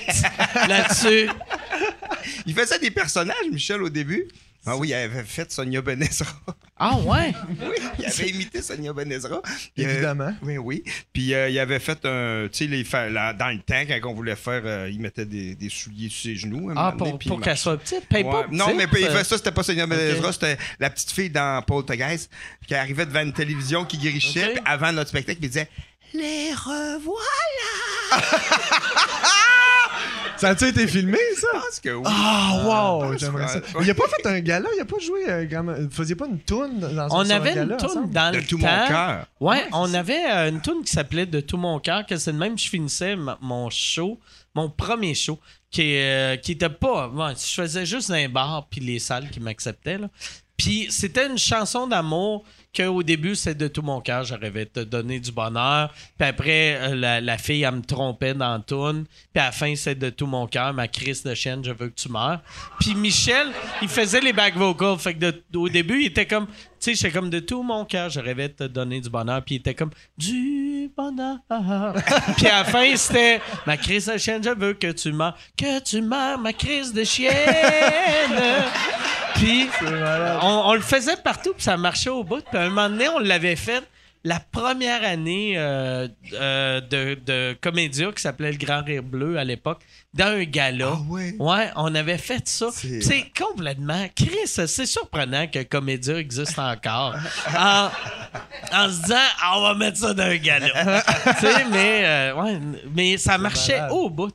là-dessus. 0.67 1.29
Il 2.47 2.55
faisait 2.55 2.79
des 2.79 2.89
personnages, 2.91 3.35
Michel, 3.51 3.83
au 3.83 3.89
début. 3.89 4.27
Ah 4.69 4.77
oui, 4.77 4.89
il 4.89 4.93
avait 4.93 5.23
fait 5.23 5.51
Sonia 5.51 5.81
Benezra. 5.81 6.27
Ah, 6.77 6.95
ouais? 6.97 7.33
oui, 7.49 7.75
il 7.97 8.05
avait 8.05 8.29
imité 8.29 8.61
Sonia 8.61 8.93
Benezra. 8.93 9.41
Puis, 9.75 9.85
euh, 9.85 9.89
Évidemment. 9.89 10.33
oui, 10.43 10.57
oui. 10.57 10.83
Puis 11.11 11.33
euh, 11.33 11.49
il 11.49 11.57
avait 11.59 11.79
fait 11.79 12.05
un. 12.05 12.47
Tu 12.51 12.67
sais, 12.69 12.83
dans 13.33 13.49
le 13.49 13.59
temps, 13.61 13.81
quand 13.87 14.09
on 14.09 14.13
voulait 14.13 14.35
faire. 14.35 14.61
euh, 14.65 14.89
il 14.89 14.99
mettait 15.01 15.25
des, 15.25 15.55
des 15.55 15.69
souliers 15.69 16.09
sur 16.09 16.21
ses 16.23 16.35
genoux. 16.35 16.71
Ah, 16.75 16.93
pour, 16.97 17.17
puis 17.17 17.31
qu'elle 17.41 17.57
soit 17.57 17.77
petite. 17.77 18.07
Paye 18.07 18.23
Ouais. 18.23 18.31
pas 18.31 18.45
Non, 18.51 18.75
mais 18.75 18.85
il 18.91 19.07
fait 19.07 19.23
ça, 19.23 19.37
c'était 19.37 19.51
pas 19.51 19.63
Sonia 19.63 19.87
Benezra, 19.87 20.31
c'était 20.31 20.57
la 20.79 20.89
petite 20.89 21.11
fille 21.11 21.29
dans 21.29 21.61
Poltergeist 21.63 22.29
qui 22.67 22.75
arrivait 22.75 23.05
devant 23.05 23.21
une 23.21 23.33
télévision 23.33 23.85
qui 23.85 23.97
puis 23.97 24.33
avant 24.65 24.91
notre 24.91 25.09
spectacle, 25.09 25.39
il 25.41 25.47
disait 25.47 25.69
Les 26.13 26.53
revoilà! 26.53 27.19
Ça 30.39 30.49
a-tu 30.49 30.67
été 30.67 30.87
filmé, 30.87 31.17
ça? 31.35 31.47
Je 31.53 31.59
pense 31.59 31.79
que 31.81 31.89
oui. 31.95 32.03
Ah, 32.05 32.61
wow! 32.63 33.03
Ah, 33.03 33.17
J'aimerais 33.17 33.47
ça. 33.47 33.61
Il 33.81 33.89
a 33.89 33.93
pas 33.93 34.07
fait 34.07 34.27
un 34.27 34.39
gala, 34.39 34.69
il 34.75 34.81
a 34.81 34.85
pas 34.85 34.99
joué. 34.99 35.29
euh, 35.29 35.45
grand- 35.45 35.63
Vous 35.63 35.89
faisiez 35.91 36.15
pas 36.15 36.27
une 36.27 36.39
toune 36.39 36.79
dans 36.79 37.05
On 37.11 37.23
sur 37.25 37.33
un 37.33 37.35
avait 37.37 37.53
gala 37.55 37.73
une 37.73 37.77
toune 37.77 37.89
ensemble? 37.89 38.13
dans 38.13 38.31
De 38.31 38.37
le 38.37 38.45
tout 38.45 38.57
temps. 38.57 38.67
mon 38.81 38.87
cœur. 38.87 39.25
Ouais, 39.39 39.65
on 39.73 39.93
avait 39.93 40.25
euh, 40.31 40.49
une 40.49 40.61
tune 40.61 40.81
qui 40.85 40.91
s'appelait 40.91 41.25
De 41.25 41.39
tout 41.41 41.57
mon 41.57 41.79
cœur, 41.79 42.05
que 42.05 42.17
c'est 42.17 42.31
de 42.33 42.37
même 42.37 42.55
que 42.55 42.61
je 42.61 42.69
finissais 42.69 43.15
mon 43.41 43.69
show, 43.69 44.19
mon 44.55 44.69
premier 44.69 45.13
show, 45.13 45.39
qui, 45.71 45.95
euh, 45.97 46.35
qui 46.37 46.53
était 46.53 46.69
pas. 46.69 47.09
ouais, 47.09 47.33
je 47.35 47.61
faisais 47.61 47.85
juste 47.85 48.09
un 48.11 48.29
bar 48.29 48.67
puis 48.69 48.81
les 48.81 48.99
salles 48.99 49.29
qui 49.29 49.39
m'acceptaient. 49.39 49.97
là. 49.97 50.07
Puis 50.57 50.87
c'était 50.89 51.27
une 51.27 51.37
chanson 51.37 51.87
d'amour 51.87 52.43
qu'au 52.75 53.03
début, 53.03 53.35
c'est 53.35 53.55
de 53.55 53.67
tout 53.67 53.81
mon 53.81 54.01
cœur. 54.01 54.23
J'arrivais 54.23 54.65
de 54.65 54.69
te 54.69 54.79
donner 54.81 55.19
du 55.19 55.31
bonheur. 55.31 55.93
Puis 56.17 56.27
après, 56.27 56.77
euh, 56.79 57.19
la, 57.21 57.37
fille, 57.37 57.63
elle 57.63 57.75
me 57.75 57.81
trompait 57.81 58.33
dans 58.33 58.59
toune. 58.61 59.05
Puis 59.33 59.41
à 59.41 59.45
la 59.45 59.51
fin, 59.51 59.75
c'est 59.75 59.95
de 59.95 60.09
tout 60.09 60.27
mon 60.27 60.47
cœur. 60.47 60.73
Ma 60.73 60.87
crise 60.87 61.23
de 61.23 61.33
chienne, 61.33 61.63
je 61.63 61.71
veux 61.71 61.89
que 61.89 61.95
tu 61.95 62.09
meurs. 62.09 62.41
Puis 62.79 62.95
Michel, 62.95 63.47
il 63.81 63.87
faisait 63.87 64.21
les 64.21 64.33
back 64.33 64.55
vocals. 64.55 64.97
Fait 64.99 65.15
que 65.15 65.33
au 65.55 65.69
début, 65.69 66.01
il 66.01 66.07
était 66.07 66.25
comme, 66.25 66.45
tu 66.47 66.53
sais, 66.79 66.95
j'étais 66.95 67.11
comme 67.11 67.29
de 67.29 67.39
tout 67.39 67.63
mon 67.63 67.85
cœur, 67.85 68.09
je 68.09 68.19
rêvais 68.19 68.49
de 68.49 68.53
te 68.53 68.63
donner 68.65 69.01
du 69.01 69.09
bonheur. 69.09 69.43
Puis 69.43 69.55
il 69.55 69.59
était 69.59 69.75
comme 69.75 69.91
du 70.17 70.91
bonheur. 70.95 71.37
Puis 72.37 72.47
à 72.47 72.59
la 72.59 72.65
fin, 72.65 72.95
c'était 72.95 73.41
ma 73.65 73.77
crise 73.77 74.05
de 74.05 74.17
chienne, 74.17 74.43
je 74.43 74.51
veux 74.51 74.73
que 74.73 74.91
tu 74.91 75.11
meurs. 75.11 75.37
Que 75.57 75.79
tu 75.81 76.01
meurs, 76.01 76.39
ma 76.39 76.53
crise 76.53 76.93
de 76.93 77.03
chienne. 77.03 77.33
Puis 79.35 79.67
on, 80.41 80.63
on 80.67 80.73
le 80.73 80.81
faisait 80.81 81.17
partout, 81.17 81.53
puis 81.53 81.63
ça 81.63 81.77
marchait 81.77 82.09
au 82.09 82.23
bout. 82.23 82.43
Puis 82.49 82.57
à 82.57 82.63
un 82.63 82.69
moment 82.69 82.89
donné, 82.89 83.07
on 83.09 83.19
l'avait 83.19 83.55
fait 83.55 83.83
la 84.25 84.41
première 84.41 85.01
année 85.05 85.53
euh, 85.55 86.05
euh, 86.33 86.81
de, 86.81 87.17
de 87.25 87.57
Comédia 87.61 88.11
qui 88.11 88.21
s'appelait 88.21 88.51
Le 88.51 88.57
Grand 88.57 88.83
Rire 88.83 89.01
Bleu 89.01 89.37
à 89.37 89.45
l'époque, 89.45 89.79
dans 90.13 90.25
un 90.37 90.43
gala. 90.43 90.89
Ah 90.91 90.97
ouais? 91.07 91.35
Ouais, 91.39 91.69
on 91.77 91.95
avait 91.95 92.17
fait 92.17 92.45
ça. 92.45 92.67
C'est- 92.73 93.31
complètement. 93.37 94.07
Chris, 94.13 94.35
c'est 94.45 94.67
surprenant 94.85 95.47
que 95.47 95.63
Comédia 95.63 96.17
existe 96.17 96.59
encore. 96.59 97.15
en, 97.57 97.89
en 98.73 98.89
se 98.89 99.01
disant, 99.03 99.15
Ah, 99.41 99.53
on 99.57 99.61
va 99.61 99.75
mettre 99.75 99.97
ça 99.99 100.13
dans 100.13 100.23
un 100.23 100.35
gala. 100.35 100.67
tu 101.39 101.45
sais, 101.45 101.65
mais, 101.71 102.01
euh, 102.03 102.33
ouais, 102.35 102.59
mais 102.93 103.17
ça 103.17 103.37
marchait 103.37 103.77
malade. 103.77 103.91
au 103.93 104.09
bout. 104.09 104.31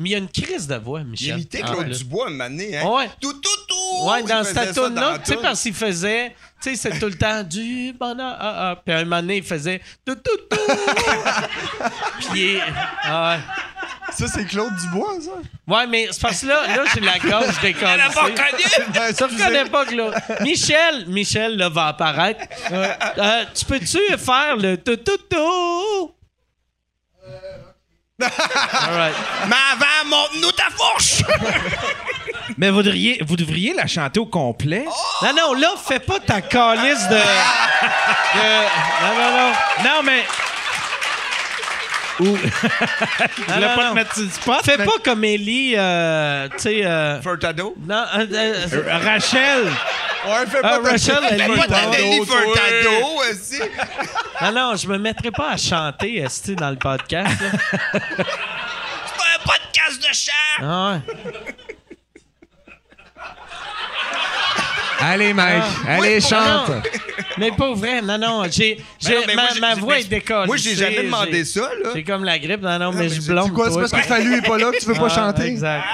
Mais 0.00 0.10
il 0.10 0.12
y 0.12 0.14
a 0.14 0.18
une 0.18 0.28
crise 0.28 0.68
de 0.68 0.76
voix, 0.76 1.00
Il 1.00 1.06
Michel. 1.06 1.30
imitait 1.34 1.64
en 1.64 1.72
Claude. 1.72 1.88
Dubois 1.90 2.30
une 2.30 2.40
année, 2.40 2.76
hein? 2.76 2.86
Ouais. 2.86 3.10
Tout, 3.20 3.32
tout, 3.32 3.48
tout! 3.68 4.08
Ouais, 4.08 4.20
Il 4.20 4.28
dans 4.28 4.44
cette 4.44 4.72
tune-là, 4.72 5.18
tu 5.18 5.32
sais, 5.32 5.38
parce 5.38 5.60
qu'il 5.60 5.74
faisait, 5.74 6.36
tu 6.62 6.70
sais, 6.70 6.76
c'est 6.76 6.98
tout 7.00 7.06
le 7.06 7.18
temps 7.18 7.42
du 7.42 7.92
bonheur, 7.98 8.36
ah, 8.38 8.70
ah. 8.70 8.82
Puis 8.84 8.94
à 8.94 8.98
un 8.98 9.04
moment 9.04 9.20
donné, 9.20 9.38
il 9.38 9.42
faisait 9.42 9.80
tout, 10.06 10.14
tout, 10.14 10.36
tout. 10.48 10.56
Puis, 12.32 12.52
il 12.54 12.62
ah. 13.04 13.38
Ça, 14.16 14.26
c'est 14.28 14.44
Claude 14.46 14.72
Dubois, 14.76 15.16
ça? 15.20 15.30
Ouais, 15.66 15.86
mais 15.88 16.08
c'est 16.12 16.22
parce 16.22 16.40
que 16.42 16.46
là, 16.46 16.66
là 16.76 16.84
j'ai 16.94 17.00
la 17.00 17.18
gorge 17.18 17.60
décollée. 17.62 17.92
Elle 17.94 18.00
a 18.00 18.10
pas 18.10 18.22
reconnu! 18.22 18.92
Ben, 18.94 19.14
Ça 19.14 19.26
ne 19.26 19.36
connais 19.36 19.64
pas, 19.64 19.84
Claude. 19.84 20.14
Michel, 20.42 21.06
Michel, 21.08 21.56
là, 21.56 21.68
va 21.68 21.88
apparaître. 21.88 22.40
Euh, 22.70 23.44
tu 23.54 23.64
peux-tu 23.64 23.98
faire 24.16 24.56
le 24.56 24.76
tout, 24.76 24.96
tout, 24.96 25.18
tout? 25.28 26.12
All 28.20 28.96
right. 28.96 29.14
Mais 29.48 29.54
avant, 29.72 30.08
montre-nous 30.08 30.50
ta 30.52 30.64
fourche! 30.76 31.22
Mais 32.58 32.70
vous 32.70 32.82
devriez, 32.82 33.22
vous 33.24 33.36
devriez 33.36 33.72
la 33.74 33.86
chanter 33.86 34.18
au 34.18 34.26
complet. 34.26 34.84
Non, 35.22 35.32
non, 35.36 35.54
là, 35.54 35.68
fais 35.86 36.00
pas 36.00 36.18
ta 36.18 36.40
calice 36.40 37.06
de... 37.08 37.14
de- 37.14 37.20
Non, 39.04 39.14
non, 39.14 39.30
non. 39.30 39.52
Non, 39.84 40.02
mais. 40.02 40.24
Ou. 42.20 42.24
Non, 42.36 42.38
Je 43.36 43.52
voulais 43.54 43.68
non, 43.68 43.76
pas 43.76 43.94
non. 43.94 44.04
te 44.12 44.20
le 44.20 44.28
spot. 44.30 44.64
Fais 44.64 44.76
mais- 44.78 44.84
pas 44.86 44.92
comme 45.04 45.22
Ellie, 45.22 45.74
euh, 45.76 46.48
tu 46.48 46.58
sais... 46.58 46.84
euh, 46.84 47.20
Furtado? 47.22 47.74
non, 47.86 48.02
euh, 48.16 48.26
Euh, 48.32 48.98
Rachel. 49.04 49.70
Ouais, 50.26 50.46
fais 50.46 50.58
Ah, 50.62 50.68
pas 50.68 50.78
ta- 50.82 50.90
Rachel, 50.90 51.18
elle 51.30 51.38
Pas 51.38 51.44
est 51.54 51.66
ta 51.68 51.80
bonne. 51.82 51.90
Nelly. 51.92 52.16
Furtado, 52.26 53.06
aussi! 53.30 53.60
Non, 54.42 54.52
non, 54.70 54.76
je 54.76 54.88
me 54.88 54.98
mettrai 54.98 55.30
pas 55.30 55.50
à 55.52 55.56
chanter, 55.56 56.16
esti, 56.18 56.56
dans 56.56 56.70
le 56.70 56.76
podcast. 56.76 57.40
là. 57.40 57.50
C'est 57.92 59.16
pas 59.16 59.28
un 59.34 59.44
podcast 59.44 60.00
de 60.00 60.14
chant! 60.14 60.62
Ah 60.62 60.92
ouais. 60.92 61.44
Allez, 65.00 65.32
Mike. 65.32 65.62
Allez, 65.86 66.16
Oui, 66.16 66.20
chante. 66.20 66.68
non. 66.68 66.82
Mais 67.38 67.52
pas 67.52 67.72
vrai, 67.72 68.02
non, 68.02 68.18
non. 68.18 68.42
J'ai, 68.50 68.82
j'ai- 68.98 69.10
Ben 69.10 69.14
non, 69.20 69.22
mais 69.28 69.34
ma, 69.36 69.42
moi, 69.42 69.50
j'ai- 69.54 69.60
ma 69.60 69.74
j'ai- 69.76 69.80
voix 69.80 69.98
est 70.00 70.04
décollée. 70.08 70.46
Moi, 70.48 70.56
j'ai 70.56 70.74
jamais 70.74 71.02
demandé 71.04 71.44
ça, 71.44 71.60
là. 71.60 71.90
J'ai 71.94 72.02
comme 72.02 72.24
la 72.24 72.36
grippe. 72.40 72.60
Non, 72.62 72.78
non, 72.80 72.90
mais, 72.92 73.04
mais 73.04 73.08
je 73.08 73.20
c'est- 73.20 73.30
blonde. 73.30 73.46
c'est 73.46 73.52
quoi, 73.54 73.66
c'est 73.66 73.72
toi. 73.74 73.80
parce 73.88 73.92
que 74.02 74.08
Fallu 74.08 74.34
est 74.38 74.42
pas 74.42 74.58
là 74.58 74.72
que 74.72 74.78
tu 74.80 74.86
veux 74.86 74.94
pas 74.94 75.06
Ah, 75.06 75.14
chanter? 75.14 75.44
Exact. 75.46 75.84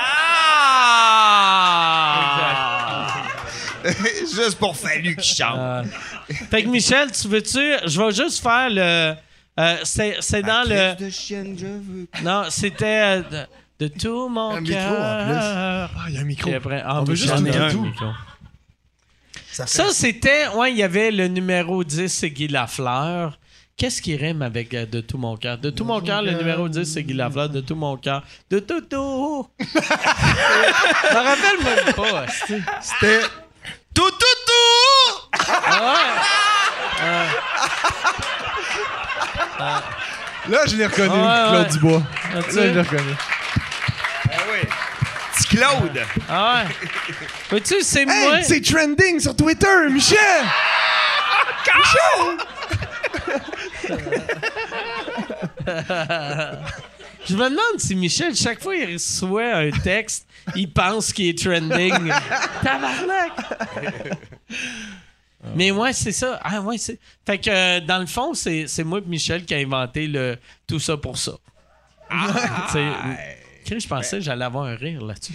Juste 4.20 4.56
pour 4.58 4.76
Fallu 4.76 5.14
qui 5.16 5.34
chante. 5.36 5.56
Ah. 5.58 5.82
Fait 6.50 6.62
que 6.62 6.68
Michel, 6.68 7.10
tu 7.12 7.28
veux-tu. 7.28 7.58
Je 7.86 8.00
vais 8.00 8.12
juste 8.12 8.42
faire 8.42 8.70
le. 8.70 9.14
euh, 9.60 9.76
c'est, 9.84 10.16
c'est 10.20 10.42
dans 10.42 10.66
le. 10.68 10.94
de 10.96 11.10
chienne, 11.10 11.56
je 11.58 11.66
veux. 11.66 12.06
Non, 12.22 12.44
c'était 12.48 12.84
euh, 13.20 13.46
de, 13.78 13.86
de 13.86 13.92
tout 13.98 14.28
mon 14.28 14.52
Un 14.56 14.60
micro, 14.60 14.76
en 14.78 14.80
cœur. 14.80 15.90
Ah, 15.96 16.04
il 16.08 16.14
y 16.14 16.18
a 16.18 16.20
un 16.20 16.24
micro. 16.24 16.50
Après, 16.52 16.82
ah, 16.84 17.00
On 17.00 17.04
veut 17.04 17.14
juste 17.14 17.34
tout 17.36 17.42
un 17.46 17.70
tout. 17.70 17.82
micro. 17.82 18.06
Ça 19.52 19.66
c'était. 19.92 20.48
Ouais, 20.48 20.72
il 20.72 20.78
y 20.78 20.82
avait 20.82 21.10
le 21.10 21.28
numéro 21.28 21.84
10, 21.84 22.08
c'est 22.08 22.30
Guy 22.30 22.48
Lafleur. 22.48 23.38
Qu'est-ce 23.76 24.00
qui 24.00 24.16
rime 24.16 24.42
avec 24.42 24.72
euh, 24.72 24.86
De 24.86 25.00
tout 25.00 25.18
mon 25.18 25.36
cœur? 25.36 25.58
De 25.58 25.68
tout 25.70 25.84
mon 25.84 26.00
cœur, 26.00 26.22
le 26.22 26.32
numéro 26.32 26.68
10, 26.68 26.84
c'est 26.84 27.02
Guy 27.02 27.12
Lafleur. 27.12 27.48
De 27.50 27.60
tout 27.60 27.74
mon 27.76 27.96
cœur. 27.96 28.22
De 28.50 28.58
tout, 28.60 28.80
tout. 28.80 29.48
Je 29.60 29.64
me 31.14 31.22
rappelle 31.22 31.64
même 31.64 31.94
pas. 31.94 32.26
C'était. 32.80 33.20
Tout, 33.94 34.10
tout, 34.10 34.38
tout! 34.46 35.28
Ah 39.58 39.82
Là, 40.48 40.58
je 40.66 40.76
l'ai 40.76 40.86
reconnu, 40.86 41.10
Ah, 41.14 41.44
ouais, 41.44 41.48
Claude 41.50 41.66
ouais. 41.66 41.72
Dubois. 41.72 41.98
ouais. 41.98 42.34
Là, 42.34 42.40
je 42.52 42.60
l'ai 42.60 42.80
reconnu. 42.80 43.14
Ah 44.30 44.36
oui. 44.52 44.68
Petit 45.34 45.56
Claude. 45.56 46.02
Ah 46.28 46.64
ouais. 46.66 46.74
Vois-tu, 47.50 47.74
c'est 47.82 48.04
moi? 48.04 48.38
Hey, 48.38 48.44
c'est 48.44 48.60
trending 48.60 49.20
sur 49.20 49.34
Twitter, 49.34 49.88
Michel! 49.90 50.18
Je 57.26 57.34
me 57.34 57.44
demande 57.48 57.78
si 57.78 57.94
Michel, 57.94 58.34
chaque 58.34 58.62
fois 58.62 58.74
qu'il 58.76 58.92
reçoit 58.94 59.54
un 59.56 59.70
texte, 59.70 60.26
il 60.54 60.70
pense 60.72 61.12
qu'il 61.12 61.28
est 61.28 61.38
trending. 61.38 61.92
Tabarnak! 62.62 63.32
Mais 65.54 65.70
ouais, 65.70 65.92
c'est 65.92 66.12
ça. 66.12 66.40
Ah 66.42 66.60
ouais, 66.60 66.78
c'est. 66.78 66.98
Fait 67.26 67.38
que 67.38 67.50
euh, 67.50 67.80
dans 67.80 67.98
le 67.98 68.06
fond, 68.06 68.32
c'est, 68.32 68.66
c'est 68.66 68.82
moi 68.84 68.98
et 68.98 69.08
Michel 69.08 69.44
qui 69.44 69.54
a 69.54 69.58
inventé 69.58 70.06
le 70.06 70.38
tout 70.66 70.78
ça 70.80 70.96
pour 70.96 71.18
ça. 71.18 71.32
Tu 72.10 72.72
sais, 72.72 72.88
Chris, 73.66 73.80
je 73.80 73.88
pensais 73.88 74.18
que 74.18 74.22
j'allais 74.24 74.44
avoir 74.44 74.64
un 74.64 74.74
rire 74.76 75.02
là-dessus. 75.04 75.34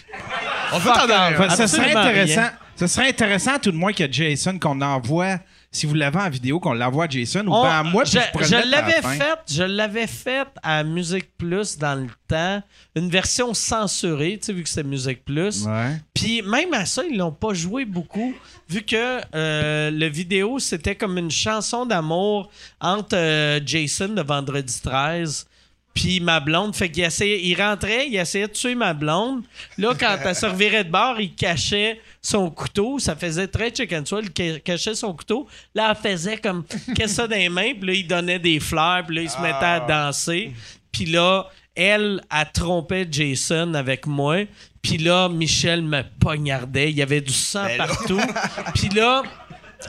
On 0.74 0.80
peut 0.80 0.89
t'en 0.93 1.01
donner 1.01 1.14
un. 1.14 1.32
Fait 1.34 1.47
que 1.47 1.53
ça 1.53 1.68
serait 1.68 1.82
Absolument 1.91 1.99
intéressant. 2.01 2.41
rien. 2.41 2.51
Ça 2.76 2.88
serait 2.88 3.10
intéressant 3.10 3.60
tout 3.60 3.72
de 3.72 3.78
moins 3.78 3.93
que 3.93 4.12
Jason 4.12 4.57
qu'on 4.57 4.82
envoie, 4.82 5.38
si 5.72 5.86
vous 5.86 5.93
l'avez 5.93 6.17
en 6.20 6.30
vidéo, 6.30 6.59
qu'on 6.59 6.74
l'envoie 6.74 7.05
à 7.05 7.09
Jason 7.09 7.45
ou 7.45 7.53
On- 7.53 7.61
bien 7.61 7.72
à 7.80 7.84
moi. 7.84 8.03
je, 8.03 8.17
je 8.39 8.43
je 8.45 8.51
la 8.55 8.65
l'avais 8.65 9.01
fin. 9.01 9.13
fait, 9.13 9.39
je 9.47 9.63
l'avais 9.63 10.07
fait 10.07 10.47
à 10.63 10.84
Musique 10.84 11.38
Plus 11.38 11.78
dans 11.78 11.95
le 11.95 12.07
temps, 12.28 12.63
une 12.95 13.09
version 13.09 13.53
censurée, 13.53 14.38
tu 14.41 14.47
sais, 14.47 14.53
vu 14.53 14.63
que 14.63 14.70
c'est 14.70 14.84
Musique 14.84 15.24
Plus. 15.26 15.65
Ouais. 15.65 15.97
Puis 16.13 16.41
même 16.41 16.74
à 16.74 16.86
ça, 16.86 17.03
ils 17.09 17.17
l'ont 17.17 17.32
pas 17.32 17.53
joué 17.53 17.86
beaucoup, 17.86 18.34
vu 18.67 18.82
que 18.82 19.22
euh, 19.36 19.91
le 19.91 20.07
vidéo, 20.07 20.57
c'était 20.59 20.95
comme 20.95 21.17
une 21.17 21.32
chanson 21.32 21.86
d'amour 21.86 22.49
entre 22.82 23.15
euh, 23.15 23.59
Jason 23.65 24.09
de 24.09 24.22
Vendredi 24.22 24.80
13 24.82 25.45
puis 25.94 26.20
ma 26.20 26.40
blonde. 26.40 26.76
Fait 26.76 26.90
qu'il 26.90 27.04
essayait, 27.04 27.42
il 27.42 27.56
rentrait, 27.62 28.08
il 28.08 28.16
essayait 28.16 28.48
de 28.48 28.54
tuer 28.54 28.76
ma 28.76 28.94
blonde. 28.94 29.44
Là, 29.78 29.94
quand 30.00 30.18
elle 30.24 30.36
se 30.36 30.46
revirait 30.46 30.84
de 30.84 30.92
bord, 30.92 31.20
il 31.20 31.34
cachait 31.36 32.00
son 32.22 32.50
couteau. 32.50 33.00
Ça 33.00 33.16
faisait 33.16 33.48
très 33.48 33.74
chicken 33.74 34.06
swell. 34.06 34.26
Il 34.26 34.32
ca- 34.54 34.60
cachait 34.60 34.96
son 34.96 35.14
couteau. 35.14 35.48
Là, 35.76 35.94
elle 36.04 36.12
faisait 36.12 36.38
comme 36.38 36.64
qu'est-ce 36.96 37.16
ça 37.16 37.28
dans 37.28 37.36
les 37.36 37.50
mains. 37.50 37.74
Puis 37.74 37.88
là, 37.88 37.94
il 37.94 38.08
donnait 38.08 38.40
des 38.40 38.60
fleurs. 38.60 39.04
Puis 39.06 39.16
là, 39.18 39.22
il 39.24 39.30
se 39.30 39.40
mettait 39.42 39.66
à 39.66 39.80
danser. 39.82 40.54
Puis 40.92 41.06
là, 41.06 41.48
elle 41.76 42.22
a 42.30 42.46
trompé 42.46 43.08
Jason 43.10 43.74
avec 43.74 44.06
moi. 44.06 44.46
Puis 44.82 44.98
là, 44.98 45.28
Michel 45.28 45.82
me 45.82 46.02
poignardait. 46.20 46.92
Il 46.92 46.98
y 46.98 47.02
avait 47.02 47.22
du 47.22 47.34
sang 47.34 47.66
Ben 47.66 47.78
partout. 47.78 48.22
Puis 48.76 48.90
là, 48.90 49.24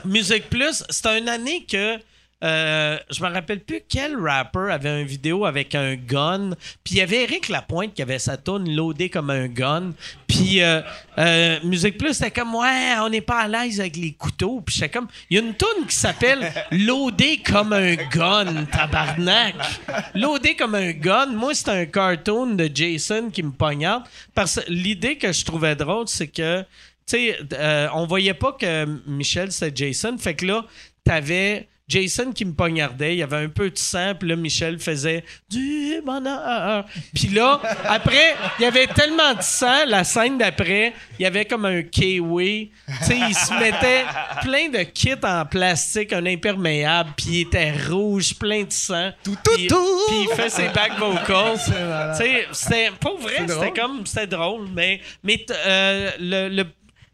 Musique 0.05 0.49
Plus, 0.49 0.83
c'était 0.89 1.19
une 1.19 1.29
année 1.29 1.65
que. 1.69 1.97
Euh, 2.43 2.97
je 3.09 3.23
me 3.23 3.29
rappelle 3.29 3.59
plus 3.59 3.81
quel 3.87 4.17
rapper 4.17 4.71
avait 4.71 5.01
une 5.01 5.07
vidéo 5.07 5.45
avec 5.45 5.75
un 5.75 5.95
gun. 5.95 6.51
Puis 6.83 6.95
il 6.95 6.97
y 6.97 7.01
avait 7.01 7.23
Eric 7.23 7.49
Lapointe 7.49 7.93
qui 7.93 8.01
avait 8.01 8.19
sa 8.19 8.37
tune 8.37 8.75
loadée 8.75 9.09
comme 9.09 9.29
un 9.29 9.47
gun. 9.47 9.91
Puis 10.27 10.61
euh, 10.61 10.81
euh, 11.19 11.59
Musique 11.63 11.97
Plus, 11.97 12.13
c'était 12.13 12.31
comme 12.31 12.55
ouais, 12.55 12.95
on 12.99 13.09
n'est 13.09 13.21
pas 13.21 13.41
à 13.41 13.47
l'aise 13.47 13.79
avec 13.79 13.95
les 13.97 14.13
couteaux. 14.13 14.61
Puis 14.65 14.75
j'étais 14.75 14.89
comme, 14.89 15.07
il 15.29 15.37
y 15.37 15.39
a 15.39 15.43
une 15.43 15.55
tune 15.55 15.85
qui 15.87 15.95
s'appelle 15.95 16.51
loadé 16.71 17.37
comme 17.45 17.73
un 17.73 17.95
gun, 17.95 18.65
tabarnak. 18.65 19.55
Loadé 20.15 20.55
comme 20.55 20.75
un 20.75 20.91
gun. 20.91 21.27
Moi, 21.27 21.53
c'était 21.53 21.71
un 21.71 21.85
cartoon 21.85 22.55
de 22.55 22.69
Jason 22.73 23.29
qui 23.29 23.43
me 23.43 23.51
poignarde. 23.51 24.03
Parce 24.33 24.59
que 24.59 24.71
l'idée 24.71 25.17
que 25.17 25.31
je 25.31 25.45
trouvais 25.45 25.75
drôle, 25.75 26.07
c'est 26.07 26.27
que 26.27 26.65
tu 27.05 27.17
sais, 27.17 27.37
euh, 27.53 27.87
on 27.93 28.05
voyait 28.05 28.33
pas 28.33 28.53
que 28.53 28.85
Michel 29.05 29.51
c'était 29.51 29.91
Jason. 29.91 30.17
Fait 30.17 30.35
que 30.35 30.45
là, 30.45 30.65
t'avais 31.03 31.67
Jason 31.91 32.31
qui 32.31 32.45
me 32.45 32.53
poignardait, 32.53 33.15
il 33.15 33.19
y 33.19 33.23
avait 33.23 33.43
un 33.43 33.49
peu 33.49 33.69
de 33.69 33.77
sang, 33.77 34.13
puis 34.17 34.29
là, 34.29 34.37
Michel 34.37 34.79
faisait 34.79 35.25
du 35.49 36.01
bonheur. 36.05 36.85
Puis 37.13 37.27
là, 37.27 37.59
après, 37.85 38.35
il 38.57 38.63
y 38.63 38.65
avait 38.65 38.87
tellement 38.87 39.33
de 39.33 39.41
sang, 39.41 39.85
la 39.87 40.05
scène 40.05 40.37
d'après, 40.37 40.93
il 41.19 41.23
y 41.23 41.25
avait 41.25 41.43
comme 41.43 41.65
un 41.65 41.81
kiwi. 41.83 42.71
Tu 42.87 43.05
sais, 43.05 43.17
il 43.17 43.35
se 43.35 43.53
mettait 43.59 44.05
plein 44.41 44.69
de 44.69 44.83
kits 44.83 45.15
en 45.21 45.45
plastique, 45.45 46.13
un 46.13 46.25
imperméable, 46.25 47.09
puis 47.17 47.27
il 47.29 47.41
était 47.41 47.73
rouge, 47.89 48.35
plein 48.35 48.63
de 48.63 48.71
sang. 48.71 49.11
Tout, 49.23 49.35
tout, 49.43 49.67
tout! 49.67 49.99
Puis 50.07 50.27
il 50.29 50.35
fait 50.35 50.49
ses 50.49 50.69
back 50.69 50.97
vocals. 50.97 51.57
Tu 51.57 52.23
sais, 52.23 52.47
c'était 52.53 52.91
pas 52.91 53.13
vrai, 53.19 53.45
c'était 53.47 53.73
comme, 53.79 54.05
c'était 54.05 54.27
drôle, 54.27 54.69
mais, 54.73 55.01
mais 55.23 55.45
euh, 55.51 56.11
le, 56.19 56.47
le 56.47 56.63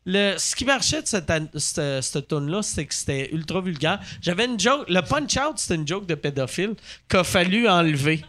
le, 0.07 0.37
ce 0.37 0.55
qui 0.55 0.63
marchait 0.63 1.01
de 1.01 1.07
cette, 1.07 1.29
cette, 1.57 2.01
cette 2.01 2.27
tune-là, 2.29 2.61
c'est 2.63 2.85
que 2.85 2.93
c'était 2.93 3.29
ultra 3.33 3.59
vulgaire. 3.59 3.99
J'avais 4.21 4.45
une 4.45 4.57
joke. 4.57 4.85
Le 4.87 5.01
punch-out, 5.01 5.57
c'était 5.57 5.75
une 5.75 5.87
joke 5.87 6.05
de 6.05 6.15
pédophile 6.15 6.75
qu'il 7.09 7.19
a 7.19 7.23
fallu 7.25 7.67
enlever. 7.67 8.23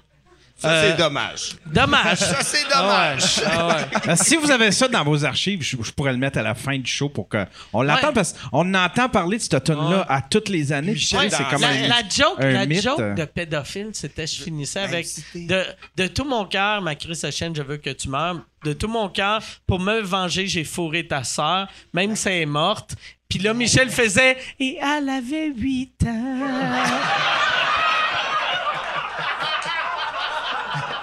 Ça, 0.60 0.70
Euh, 0.70 0.90
c'est 0.90 0.96
dommage. 1.00 1.52
Dommage. 1.66 2.18
Ça, 2.18 2.42
c'est 2.42 2.64
Ah 2.72 2.80
dommage. 2.82 3.38
ouais, 3.38 3.44
ah 3.46 3.66
ouais. 3.68 4.08
Euh, 4.10 4.16
si 4.16 4.34
vous 4.36 4.50
avez 4.50 4.72
ça 4.72 4.88
dans 4.88 5.04
vos 5.04 5.24
archives, 5.24 5.62
je, 5.62 5.76
je 5.80 5.92
pourrais 5.92 6.10
le 6.10 6.18
mettre 6.18 6.38
à 6.38 6.42
la 6.42 6.56
fin 6.56 6.76
du 6.76 6.90
show 6.90 7.08
pour 7.08 7.28
qu'on 7.28 7.82
l'entende 7.82 8.06
Ouais. 8.08 8.12
parce 8.14 8.32
qu'on 8.50 8.74
entend 8.74 9.08
parler 9.08 9.36
de 9.38 9.42
cette 9.42 9.62
tune-là 9.62 9.98
Ouais. 10.00 10.04
à 10.08 10.20
toutes 10.20 10.48
les 10.48 10.72
années. 10.72 10.92
Ouais, 11.12 11.30
c'est 11.30 11.44
comme 11.48 11.60
la, 11.60 11.68
un- 11.68 11.88
la 11.88 12.00
joke, 12.08 12.34
un 12.40 12.50
la 12.50 12.66
mythe. 12.66 12.82
joke 12.82 13.14
de 13.14 13.24
pédophile, 13.24 13.90
c'était 13.92 14.26
je 14.26 14.42
finissais 14.42 14.80
avec 14.80 15.06
de, 15.34 15.64
de 15.96 16.06
tout 16.08 16.24
mon 16.24 16.44
cœur, 16.44 16.82
ma 16.82 16.96
Chris 16.96 17.20
chaîne, 17.30 17.54
je 17.54 17.62
veux 17.62 17.76
que 17.76 17.90
tu 17.90 18.08
meurs. 18.08 18.40
De 18.64 18.72
tout 18.72 18.88
mon 18.88 19.08
cœur, 19.08 19.40
pour 19.68 19.78
me 19.78 20.00
venger, 20.00 20.48
j'ai 20.48 20.64
fourré 20.64 21.06
ta 21.06 21.22
sœur, 21.22 21.68
même 21.94 22.16
si 22.16 22.28
elle 22.28 22.42
est 22.42 22.46
morte. 22.46 22.96
Puis 23.28 23.38
là, 23.38 23.54
Michel 23.54 23.90
faisait 23.90 24.36
Et 24.58 24.76
elle 24.82 25.08
avait 25.08 25.50
8 25.54 26.04
ans. 26.04 26.48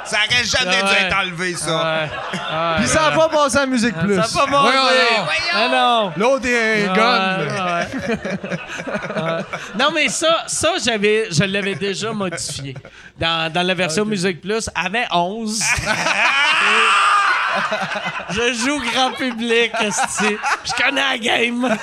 Ça 0.05 0.17
aurait 0.17 0.43
jamais 0.43 0.83
dû 0.83 1.05
être 1.05 1.17
enlevé, 1.17 1.55
ça. 1.55 1.77
Ouais. 1.77 2.09
Ouais. 2.33 2.75
Puis 2.77 2.87
ça 2.87 3.05
a 3.07 3.11
pas 3.11 3.29
passé 3.29 3.57
à 3.57 3.65
Musique 3.65 3.95
Plus. 3.97 4.15
Ça 4.15 4.27
va 4.27 4.45
pas 4.45 4.63
donc. 4.63 4.73
Ah 5.53 5.67
non. 5.69 6.13
L'autre 6.15 6.45
est 6.47 6.87
un 6.87 6.93
gun. 6.93 7.39
Ouais, 7.39 7.47
ouais. 7.47 7.87
Ouais. 9.23 9.41
Non, 9.79 9.89
mais 9.93 10.09
ça, 10.09 10.43
ça 10.47 10.73
j'avais, 10.83 11.27
je 11.31 11.43
l'avais 11.43 11.75
déjà 11.75 12.11
modifié. 12.13 12.75
Dans, 13.19 13.51
dans 13.51 13.65
la 13.65 13.73
version 13.73 14.05
Musique 14.05 14.41
Plus, 14.41 14.69
avait 14.75 15.07
11. 15.11 15.59
je 18.29 18.53
joue 18.53 18.79
grand 18.91 19.11
public. 19.13 19.71
Je 19.81 20.83
connais 20.83 21.01
la 21.01 21.17
game. 21.17 21.77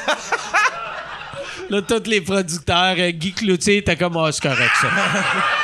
Là, 1.71 1.81
tous 1.81 2.03
les 2.07 2.21
producteurs, 2.21 2.97
euh, 2.99 3.11
Guy 3.13 3.33
Cloutier 3.33 3.79
était 3.79 3.97
comme, 3.97 4.17
ah, 4.19 4.31
c'est 4.31 4.43
correct, 4.43 4.75
ça. 4.81 4.89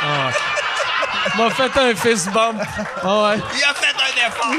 Ah. 0.03 0.31
M'a 1.37 1.51
fait 1.51 1.77
un 1.79 1.95
fist 1.95 2.31
bump. 2.33 2.61
Ah 3.03 3.23
ouais. 3.23 3.37
Il 3.57 3.65
a 3.65 3.75
fait 3.75 3.95
un 3.95 4.29
effort. 4.29 4.55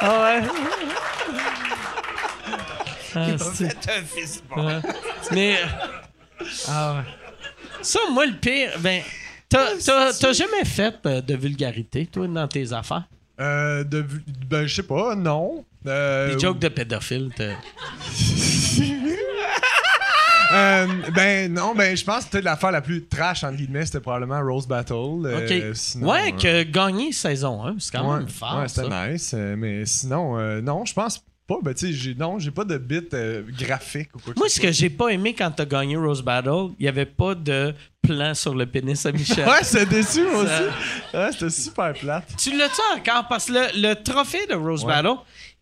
Ah 0.00 0.22
ouais. 0.22 0.42
Ah, 3.14 3.24
Il 3.28 3.34
a 3.34 3.38
c'est- 3.38 3.68
fait 3.84 3.90
un 3.98 4.02
fils 4.02 4.42
bon. 4.48 4.66
Ouais. 4.66 4.80
Mais. 5.32 5.58
Ah 6.68 6.94
ouais. 6.94 7.02
Ça, 7.82 7.98
moi, 8.10 8.26
le 8.26 8.34
pire, 8.34 8.70
ben. 8.78 9.02
T'as, 9.48 9.76
t'as- 9.84 10.12
t'as 10.14 10.32
jamais 10.32 10.64
fait 10.64 10.94
euh, 11.04 11.20
de 11.20 11.34
vulgarité, 11.36 12.06
toi, 12.06 12.26
dans 12.26 12.48
tes 12.48 12.72
affaires? 12.72 13.04
Euh, 13.38 13.84
de, 13.84 14.06
ben, 14.48 14.66
je 14.66 14.74
sais 14.76 14.82
pas, 14.82 15.14
non. 15.14 15.64
Euh, 15.86 16.32
Des 16.34 16.40
jokes 16.40 16.58
de 16.58 16.68
pédophiles, 16.68 17.30
t'as- 17.36 17.44
euh, 20.52 20.86
ben, 21.14 21.52
non, 21.52 21.74
ben, 21.74 21.96
je 21.96 22.04
pense 22.04 22.24
que 22.26 22.30
peut-être 22.30 22.44
l'affaire 22.44 22.70
la 22.72 22.80
plus 22.80 23.06
trash, 23.06 23.44
entre 23.44 23.56
guillemets, 23.56 23.86
c'était 23.86 24.00
probablement 24.00 24.40
Rose 24.42 24.66
Battle. 24.66 24.94
euh, 25.24 25.74
sinon, 25.74 26.10
ouais, 26.10 26.32
euh, 26.32 26.36
que 26.38 26.62
gagner 26.70 27.12
saison 27.12 27.64
1, 27.64 27.76
c'est 27.78 27.92
quand 27.92 28.10
ouais, 28.12 28.18
même 28.20 28.28
fort, 28.28 28.58
ouais, 28.60 28.68
c'était 28.68 29.10
nice. 29.12 29.32
euh, 29.34 29.56
mais 29.56 29.84
sinon, 29.86 30.36
non, 30.62 30.84
je 30.84 30.92
pense 30.92 31.18
pas, 31.46 31.56
ben, 31.62 31.74
tu 31.74 31.86
sais, 31.88 31.92
j'ai- 31.92 32.14
non, 32.14 32.38
j'ai 32.38 32.50
pas 32.52 32.64
de 32.64 32.78
bit 32.78 33.14
graphique 33.58 34.14
ou 34.14 34.18
quoi 34.20 34.32
que 34.34 34.38
Moi, 34.38 34.48
ce 34.48 34.56
ce 34.56 34.60
que 34.60 34.70
j'ai 34.72 34.90
pas 34.90 35.08
aimé 35.08 35.34
quand 35.34 35.50
t'as 35.50 35.64
gagné 35.64 35.96
Rose 35.96 36.22
Battle, 36.22 36.68
il 36.78 36.84
y 36.86 36.88
avait 36.88 37.04
pas 37.06 37.34
de 37.34 37.74
plan 38.00 38.32
sur 38.34 38.54
le 38.54 38.64
pénis 38.66 39.04
à 39.06 39.12
Michel. 39.12 39.46
Ouais, 39.48 39.62
c'était 39.62 39.86
déçu, 39.86 40.22
moi 40.22 40.42
aussi. 40.44 41.14
Ouais, 41.14 41.32
c'était 41.32 41.50
super 41.50 41.92
plate. 41.94 42.24
Tu 42.38 42.56
l'as-tu 42.56 42.80
encore? 42.98 43.26
Parce 43.28 43.46
que 43.46 43.52
le, 43.52 43.88
le 43.88 43.94
trophée 44.02 44.46
de 44.48 44.54
Rose 44.54 44.84
Ouais. 44.84 44.92
Battle, 44.92 45.16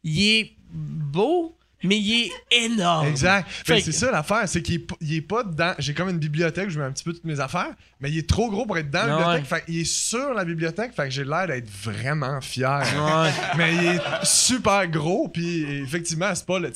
il 0.04 0.20
est 0.22 0.52
beau, 0.72 1.56
mais 1.82 1.98
il 1.98 2.24
est 2.50 2.64
énorme. 2.64 3.06
Exact. 3.08 3.46
Que- 3.66 3.78
c'est 3.80 3.92
ça 3.92 4.10
l'affaire, 4.10 4.42
c'est 4.46 4.62
qu'il 4.62 4.76
est, 4.76 4.86
il 5.00 5.14
est 5.14 5.20
pas 5.20 5.42
dedans. 5.44 5.72
J'ai 5.78 5.94
comme 5.94 6.08
une 6.08 6.18
bibliothèque 6.18 6.66
où 6.68 6.70
je 6.70 6.78
mets 6.78 6.84
un 6.86 6.92
petit 6.92 7.04
peu 7.04 7.12
toutes 7.12 7.24
mes 7.24 7.40
affaires, 7.40 7.74
mais 8.00 8.10
il 8.10 8.18
est 8.18 8.28
trop 8.28 8.50
gros 8.50 8.66
pour 8.66 8.76
être 8.78 8.90
dans 8.90 9.06
la 9.06 9.16
Ouais. 9.16 9.22
bibliothèque. 9.40 9.46
Fait 9.46 9.64
qu'il 9.66 9.80
est 9.80 9.84
sur 9.84 10.34
la 10.34 10.44
bibliothèque, 10.44 10.92
fait 10.94 11.04
que 11.04 11.10
j'ai 11.10 11.24
l'air 11.24 11.46
d'être 11.46 11.68
vraiment 11.70 12.40
fier. 12.40 12.80
Ouais. 12.80 13.30
mais 13.56 13.74
il 13.74 13.84
est 13.86 14.00
super 14.24 14.86
gros, 14.88 15.28
puis 15.28 15.62
effectivement, 15.82 16.34
c'est 16.34 16.46
pas, 16.46 16.58
le- 16.58 16.70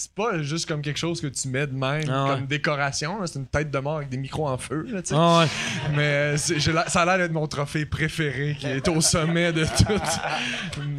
c'est 0.00 0.14
pas 0.14 0.40
juste 0.42 0.66
comme 0.66 0.80
quelque 0.82 0.98
chose 0.98 1.20
que 1.20 1.26
tu 1.26 1.48
mets 1.48 1.66
de 1.66 1.74
même 1.74 2.04
Ah 2.10 2.24
ouais. 2.24 2.30
comme 2.30 2.46
décoration. 2.46 3.20
là. 3.20 3.26
C'est 3.26 3.38
une 3.38 3.46
tête 3.46 3.70
de 3.70 3.78
mort 3.78 3.98
avec 3.98 4.08
des 4.08 4.16
micros 4.16 4.48
en 4.48 4.56
feu. 4.58 4.86
Là. 4.88 5.00
Ah 5.12 5.40
ouais. 5.40 5.46
Mais 5.94 6.02
euh, 6.02 6.36
ça 6.36 7.02
a 7.02 7.04
l'air 7.04 7.18
d'être 7.18 7.32
mon 7.32 7.46
trophée 7.46 7.84
préféré 7.86 8.56
qui 8.58 8.66
est 8.66 8.88
au 8.88 9.00
sommet 9.00 9.52
de 9.52 9.64
tout. 9.64 10.00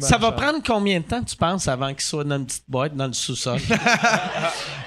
Ça 0.00 0.18
va 0.18 0.32
prendre 0.32 0.58
combien 0.64 1.00
de 1.00 1.04
temps, 1.04 1.22
tu 1.22 1.36
penses, 1.36 1.66
avant 1.68 1.88
qu'il 1.90 2.00
soit 2.02 2.24
dans 2.24 2.36
une 2.36 2.46
petite 2.46 2.64
boîte 2.68 2.94
dans 2.96 3.06
le 3.06 3.12
sous-sol? 3.12 3.58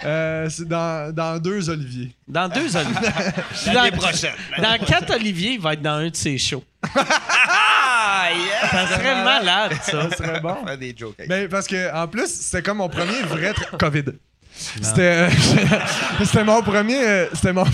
Euh, 0.04 0.48
c'est 0.52 0.68
dans, 0.68 1.12
dans 1.12 1.40
deux 1.42 1.68
oliviers. 1.68 2.16
Dans 2.28 2.48
deux 2.48 2.78
oliviers. 2.78 3.10
L'année 3.74 3.90
dans, 3.90 3.98
prochaine. 3.98 4.36
dans 4.62 4.78
quatre 4.86 5.16
oliviers, 5.16 5.54
il 5.54 5.60
va 5.60 5.74
être 5.74 5.82
dans 5.82 5.94
un 5.96 6.10
de 6.10 6.16
ses 6.16 6.38
shows. 6.38 6.64
Yes! 8.32 8.72
Ça 8.72 8.88
serait 8.88 9.24
malade, 9.24 9.74
ça. 9.82 10.10
Ça 10.10 10.18
serait 10.18 10.40
bon. 10.40 10.66
Faire 10.66 10.78
des 10.78 10.96
jokes. 10.98 11.16
avec 11.18 11.30
Ben, 11.30 11.50
parce 11.50 11.68
que 11.68 11.94
en 11.94 12.08
plus, 12.08 12.28
c'était 12.28 12.64
comme 12.64 12.78
mon 12.78 12.90
premier 12.90 13.22
vrai 13.24 13.54
COVID. 13.80 14.06
C'était 14.58 15.02
euh, 15.02 15.30
c'était 16.24 16.44
mon 16.46 16.62
premier 16.62 17.06
euh, 17.06 17.28
c'était 17.34 17.52
mon. 17.54 17.66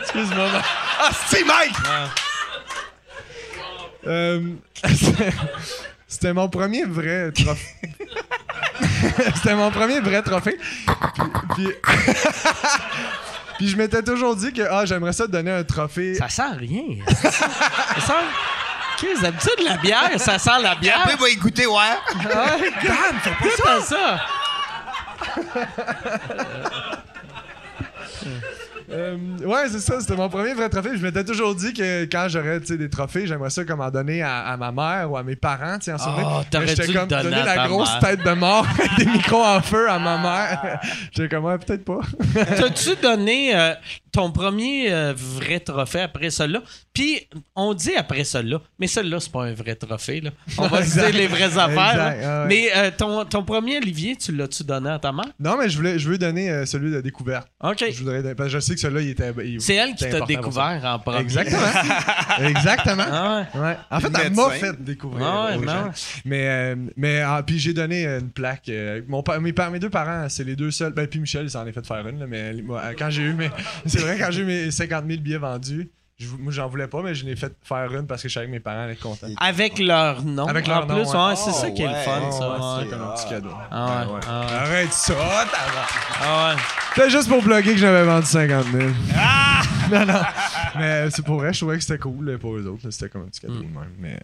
Excuse-moi. 0.00 0.48
Ah, 1.00 1.10
c'est 1.28 1.44
Mike! 1.44 1.76
euh, 4.06 4.40
c'était- 6.08 6.32
mon 6.32 6.48
premier 6.48 6.84
vrai 6.84 7.30
trophée. 7.32 7.76
c'était 9.36 9.54
mon 9.54 9.70
premier 9.70 10.00
vrai 10.00 10.22
trophée. 10.22 10.58
Puis, 10.86 11.22
puis, 11.52 11.68
puis 13.58 13.68
je 13.68 13.76
m'étais 13.76 14.02
toujours 14.02 14.34
dit 14.34 14.52
que 14.52 14.62
ah, 14.62 14.84
j'aimerais 14.86 15.12
ça 15.12 15.26
donner 15.26 15.52
un 15.52 15.64
trophée. 15.64 16.14
Ça 16.14 16.28
sent 16.28 16.54
rien. 16.58 16.82
ça 17.22 17.30
sent... 17.30 18.12
Qu'est-ce 19.00 19.22
d'habitude, 19.22 19.64
la 19.64 19.76
bière, 19.76 20.10
ça 20.18 20.40
sent 20.40 20.60
la 20.60 20.74
bière. 20.74 20.98
Après, 21.02 21.14
il 21.14 21.20
va 21.20 21.28
écouter, 21.28 21.66
ouais. 21.66 21.74
Ouais, 21.74 22.70
Dan, 22.82 23.20
fais 23.22 23.62
pas 23.62 23.80
ça. 23.80 24.20
Euh, 28.90 29.16
ouais, 29.44 29.68
c'est 29.70 29.80
ça, 29.80 30.00
c'était 30.00 30.16
mon 30.16 30.28
premier 30.28 30.54
vrai 30.54 30.68
trophée. 30.68 30.90
Je 30.96 31.02
m'étais 31.02 31.24
toujours 31.24 31.54
dit 31.54 31.72
que 31.74 32.04
quand 32.04 32.26
j'aurais 32.28 32.60
des 32.60 32.88
trophées, 32.88 33.26
j'aimerais 33.26 33.50
ça 33.50 33.64
comme 33.64 33.80
en 33.80 33.90
donner 33.90 34.22
à, 34.22 34.40
à 34.46 34.56
ma 34.56 34.72
mère 34.72 35.10
ou 35.10 35.16
à 35.16 35.22
mes 35.22 35.36
parents, 35.36 35.78
tu 35.78 35.92
en 35.92 35.98
souvenir. 35.98 36.26
Oh, 36.26 36.42
j'étais 36.66 36.86
le 36.86 36.92
comme 36.94 37.08
donner 37.08 37.30
la 37.44 37.66
grosse 37.68 37.90
mère. 37.92 38.00
tête 38.00 38.24
de 38.24 38.32
mort 38.32 38.66
avec 38.78 38.96
des 38.98 39.06
micros 39.06 39.44
en 39.44 39.60
feu 39.60 39.88
à 39.90 39.98
ma 39.98 40.18
mère. 40.18 40.80
J'étais 41.12 41.28
comme, 41.34 41.44
ouais, 41.44 41.58
peut-être 41.58 41.84
pas. 41.84 42.00
T'as-tu 42.56 42.96
donné 43.02 43.54
euh, 43.54 43.74
ton 44.12 44.30
premier 44.32 44.92
euh, 44.92 45.12
vrai 45.16 45.60
trophée 45.60 46.00
après 46.00 46.30
celui-là? 46.30 46.62
Puis, 46.94 47.28
on 47.54 47.74
dit 47.74 47.94
après 47.94 48.24
celui-là, 48.24 48.60
mais 48.78 48.86
celui-là, 48.86 49.20
c'est 49.20 49.30
pas 49.32 49.44
un 49.44 49.52
vrai 49.54 49.74
trophée. 49.74 50.20
Là. 50.20 50.30
On 50.56 50.66
va 50.66 50.78
Exact. 50.82 51.10
dire 51.10 51.20
les 51.20 51.26
vraies 51.26 51.58
affaires. 51.58 51.90
Exact, 52.14 52.20
ah 52.24 52.42
ouais. 52.42 52.48
Mais 52.48 52.90
ton, 52.92 53.24
ton 53.24 53.44
premier 53.44 53.76
Olivier, 53.78 54.16
tu 54.16 54.32
l'as-tu 54.34 54.64
donné 54.64 54.90
à 54.90 54.98
ta 54.98 55.12
mère? 55.12 55.26
Non, 55.38 55.56
mais 55.58 55.68
je 55.68 55.76
voulais, 55.76 55.98
je 55.98 56.08
veux 56.08 56.18
donner 56.18 56.64
celui 56.66 56.90
de 56.90 57.00
découverte. 57.00 57.48
OK. 57.62 57.84
Je 57.90 57.98
voudrais, 57.98 58.22
donner- 58.22 58.34
parce 58.34 58.48
que 58.48 58.54
je 58.54 58.60
sais 58.60 58.74
que 58.74 58.77
celui-là, 58.78 59.00
il 59.02 59.08
était. 59.10 59.32
il- 59.44 59.60
C'est 59.60 59.74
elle 59.74 59.90
qui 59.90 60.04
c'était 60.04 60.10
t'a 60.18 60.24
important 60.24 60.42
pour 60.42 60.52
ça. 60.54 60.72
découvert 60.74 60.90
en 60.94 60.98
premier. 60.98 61.20
Exactement. 61.20 61.60
Exactement. 62.48 63.04
Ah 63.10 63.46
ouais. 63.54 63.60
Ouais. 63.60 63.76
En 63.90 64.00
fait, 64.00 64.08
Le 64.08 64.14
elle 64.24 64.32
m'a 64.34 64.48
médecin. 64.48 64.66
fait 64.66 64.82
découvrir. 64.84 65.26
Ah 65.26 65.46
ouais, 65.50 65.56
aux 65.56 65.62
gens. 65.64 65.84
ouais. 65.84 65.90
Mais, 66.24 66.48
euh, 66.48 66.76
mais 66.96 67.20
ah, 67.20 67.42
puis 67.46 67.58
j'ai 67.58 67.72
donné 67.72 68.06
une 68.06 68.30
plaque. 68.30 68.68
euh, 68.68 69.02
mon 69.08 69.22
pa- 69.22 69.38
mes, 69.40 69.52
deux 69.78 69.90
parents, 69.90 70.28
c'est 70.28 70.44
les 70.44 70.56
deux 70.56 70.70
seuls. 70.70 70.92
Ben, 70.92 71.06
puis 71.06 71.20
Michel, 71.20 71.44
il 71.44 71.50
s'en 71.50 71.66
est 71.66 71.72
fait 71.72 71.86
faire 71.86 72.06
une. 72.06 72.18
là, 72.20 72.26
mais 72.26 72.52
moi, 72.62 72.80
euh, 72.84 72.94
quand 72.98 73.10
j'ai 73.10 73.22
eu 73.22 73.34
mes. 73.34 73.50
C'est 73.86 74.00
vrai, 74.00 74.16
quand 74.18 74.30
j'ai 74.30 74.42
eu 74.42 74.44
mes 74.44 74.70
50 74.70 75.04
000 75.08 75.20
billets 75.20 75.38
vendus, 75.38 75.90
je, 76.18 76.26
moi, 76.36 76.52
j'en 76.52 76.68
voulais 76.68 76.88
pas, 76.88 77.00
mais 77.02 77.14
je 77.14 77.24
l'ai 77.24 77.36
fait 77.36 77.52
faire 77.62 77.94
une 77.94 78.06
parce 78.06 78.22
que 78.22 78.28
je 78.28 78.34
savais 78.34 78.46
que 78.46 78.50
mes 78.52 78.60
parents 78.60 78.80
allaient 78.82 78.94
être 78.94 79.00
contents. 79.00 79.28
Avec 79.38 79.78
leur 79.78 80.22
nom. 80.24 80.46
Avec 80.46 80.66
leur 80.66 80.82
en 80.84 80.86
nom, 80.86 80.94
plus, 80.96 81.12
ouais. 81.12 81.26
ouais, 81.28 81.36
c'est 81.36 81.50
Oh, 81.50 81.52
ça 81.52 81.70
qui 81.70 81.82
est 81.82 81.86
le 81.86 81.94
fun, 81.94 82.20
Ouais, 82.20 82.32
ça. 82.32 82.50
ouais, 82.50 82.56
c'est 82.84 82.90
comme 82.90 83.02
un 83.02 83.10
petit 83.14 83.28
cadeau. 83.28 83.50
Ah 83.70 84.06
ouais, 84.06 84.12
ouais. 84.14 84.20
ah 84.28 84.40
ouais. 84.46 84.52
Arrête 84.52 84.92
ça. 84.92 85.14
Ah 86.20 86.54
ouais. 86.54 86.60
C'était 86.94 87.10
juste 87.10 87.28
pour 87.28 87.42
bloguer 87.42 87.72
que 87.72 87.78
j'avais 87.78 88.02
vendu 88.04 88.26
50 88.26 88.66
000. 88.66 88.84
non, 89.92 90.04
non. 90.06 90.20
Mais 90.76 91.08
c'est 91.10 91.24
pour 91.24 91.36
vrai, 91.36 91.52
je 91.52 91.58
trouvais 91.60 91.76
que 91.76 91.82
c'était 91.84 91.98
cool 91.98 92.30
là, 92.32 92.38
pour 92.38 92.56
eux 92.56 92.66
autres. 92.66 92.90
C'était 92.90 93.08
comme 93.08 93.22
un 93.22 93.26
petit 93.28 93.40
cadeau 93.40 93.54
de 93.54 93.62
même. 93.62 93.92
Mais... 93.98 94.18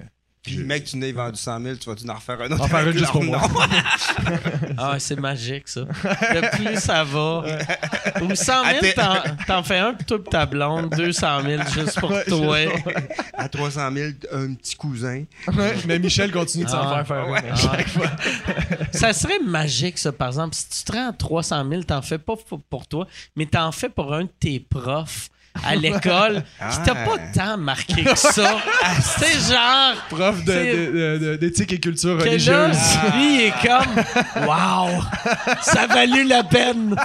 Puis, 0.44 0.58
mec, 0.58 0.84
tu 0.84 0.98
n'as 0.98 1.10
vendu 1.10 1.38
100 1.38 1.60
000, 1.62 1.76
tu 1.76 1.88
vas-tu 1.88 2.06
en 2.08 2.14
refaire 2.14 2.38
un 2.42 2.52
autre? 2.52 2.62
En 2.62 2.68
faire 2.68 2.86
une 2.86 2.98
juste 2.98 3.10
pour 3.10 3.24
moi. 3.24 3.40
Ah 4.76 4.96
c'est 4.98 5.18
magique, 5.18 5.68
ça. 5.68 5.82
Le 5.82 6.56
plus 6.56 6.78
ça 6.80 7.04
va. 7.04 7.44
Ou 8.22 8.34
100 8.34 8.44
000, 8.44 8.56
Ah, 8.98 9.22
t'en, 9.24 9.36
t'en 9.46 9.62
fais 9.62 9.78
un 9.78 9.94
pour 9.94 10.04
toi 10.04 10.18
et 10.26 10.30
ta 10.30 10.46
blonde, 10.46 10.90
200 10.94 11.42
000 11.42 11.62
juste 11.72 11.98
pour 12.00 12.12
toi. 12.26 12.58
À 13.32 13.48
300 13.48 13.90
000, 13.92 14.10
un 14.32 14.54
petit 14.54 14.74
cousin. 14.76 15.24
Mais 15.86 15.98
Michel 15.98 16.30
continue 16.32 16.64
de 16.64 16.70
s'en 16.70 16.82
Ah. 16.90 17.04
faire 17.04 17.06
faire 17.06 17.28
Ouais. 17.28 17.42
chaque 17.56 17.88
fois. 17.88 18.10
Ça 18.92 19.12
serait 19.12 19.38
magique, 19.40 19.98
ça, 19.98 20.12
par 20.12 20.28
exemple. 20.28 20.54
Si 20.54 20.68
tu 20.68 20.84
te 20.84 20.92
rends 20.92 21.08
à 21.08 21.12
300 21.12 21.64
000, 21.68 21.82
t'en 21.84 22.02
fais 22.02 22.18
pas 22.18 22.34
pour- 22.36 22.60
pour 22.62 22.86
toi, 22.86 23.06
mais 23.36 23.46
t'en 23.46 23.72
fais 23.72 23.88
pour 23.88 24.12
un 24.12 24.24
de 24.24 24.30
tes 24.40 24.60
profs 24.60 25.28
à 25.62 25.74
l'école 25.76 26.42
qui 26.70 26.78
t'a 26.82 26.92
Ah. 26.96 27.04
pas 27.06 27.18
tant 27.34 27.56
marqué 27.58 28.02
que 28.04 28.16
ça. 28.16 28.56
C'est 29.18 29.52
genre... 29.54 29.94
Prof 30.10 30.42
d'éthique 30.44 31.72
et 31.72 31.80
culture 31.80 32.18
que 32.18 32.24
là, 32.24 32.30
religieuse. 32.30 32.76
lui, 33.14 33.34
il 33.34 33.40
est 33.42 33.52
comme 33.66 34.44
Wow! 34.46 35.02
Ça 35.62 35.82
a 35.82 35.86
valu 35.86 36.24
la 36.24 36.42
peine! 36.44 36.96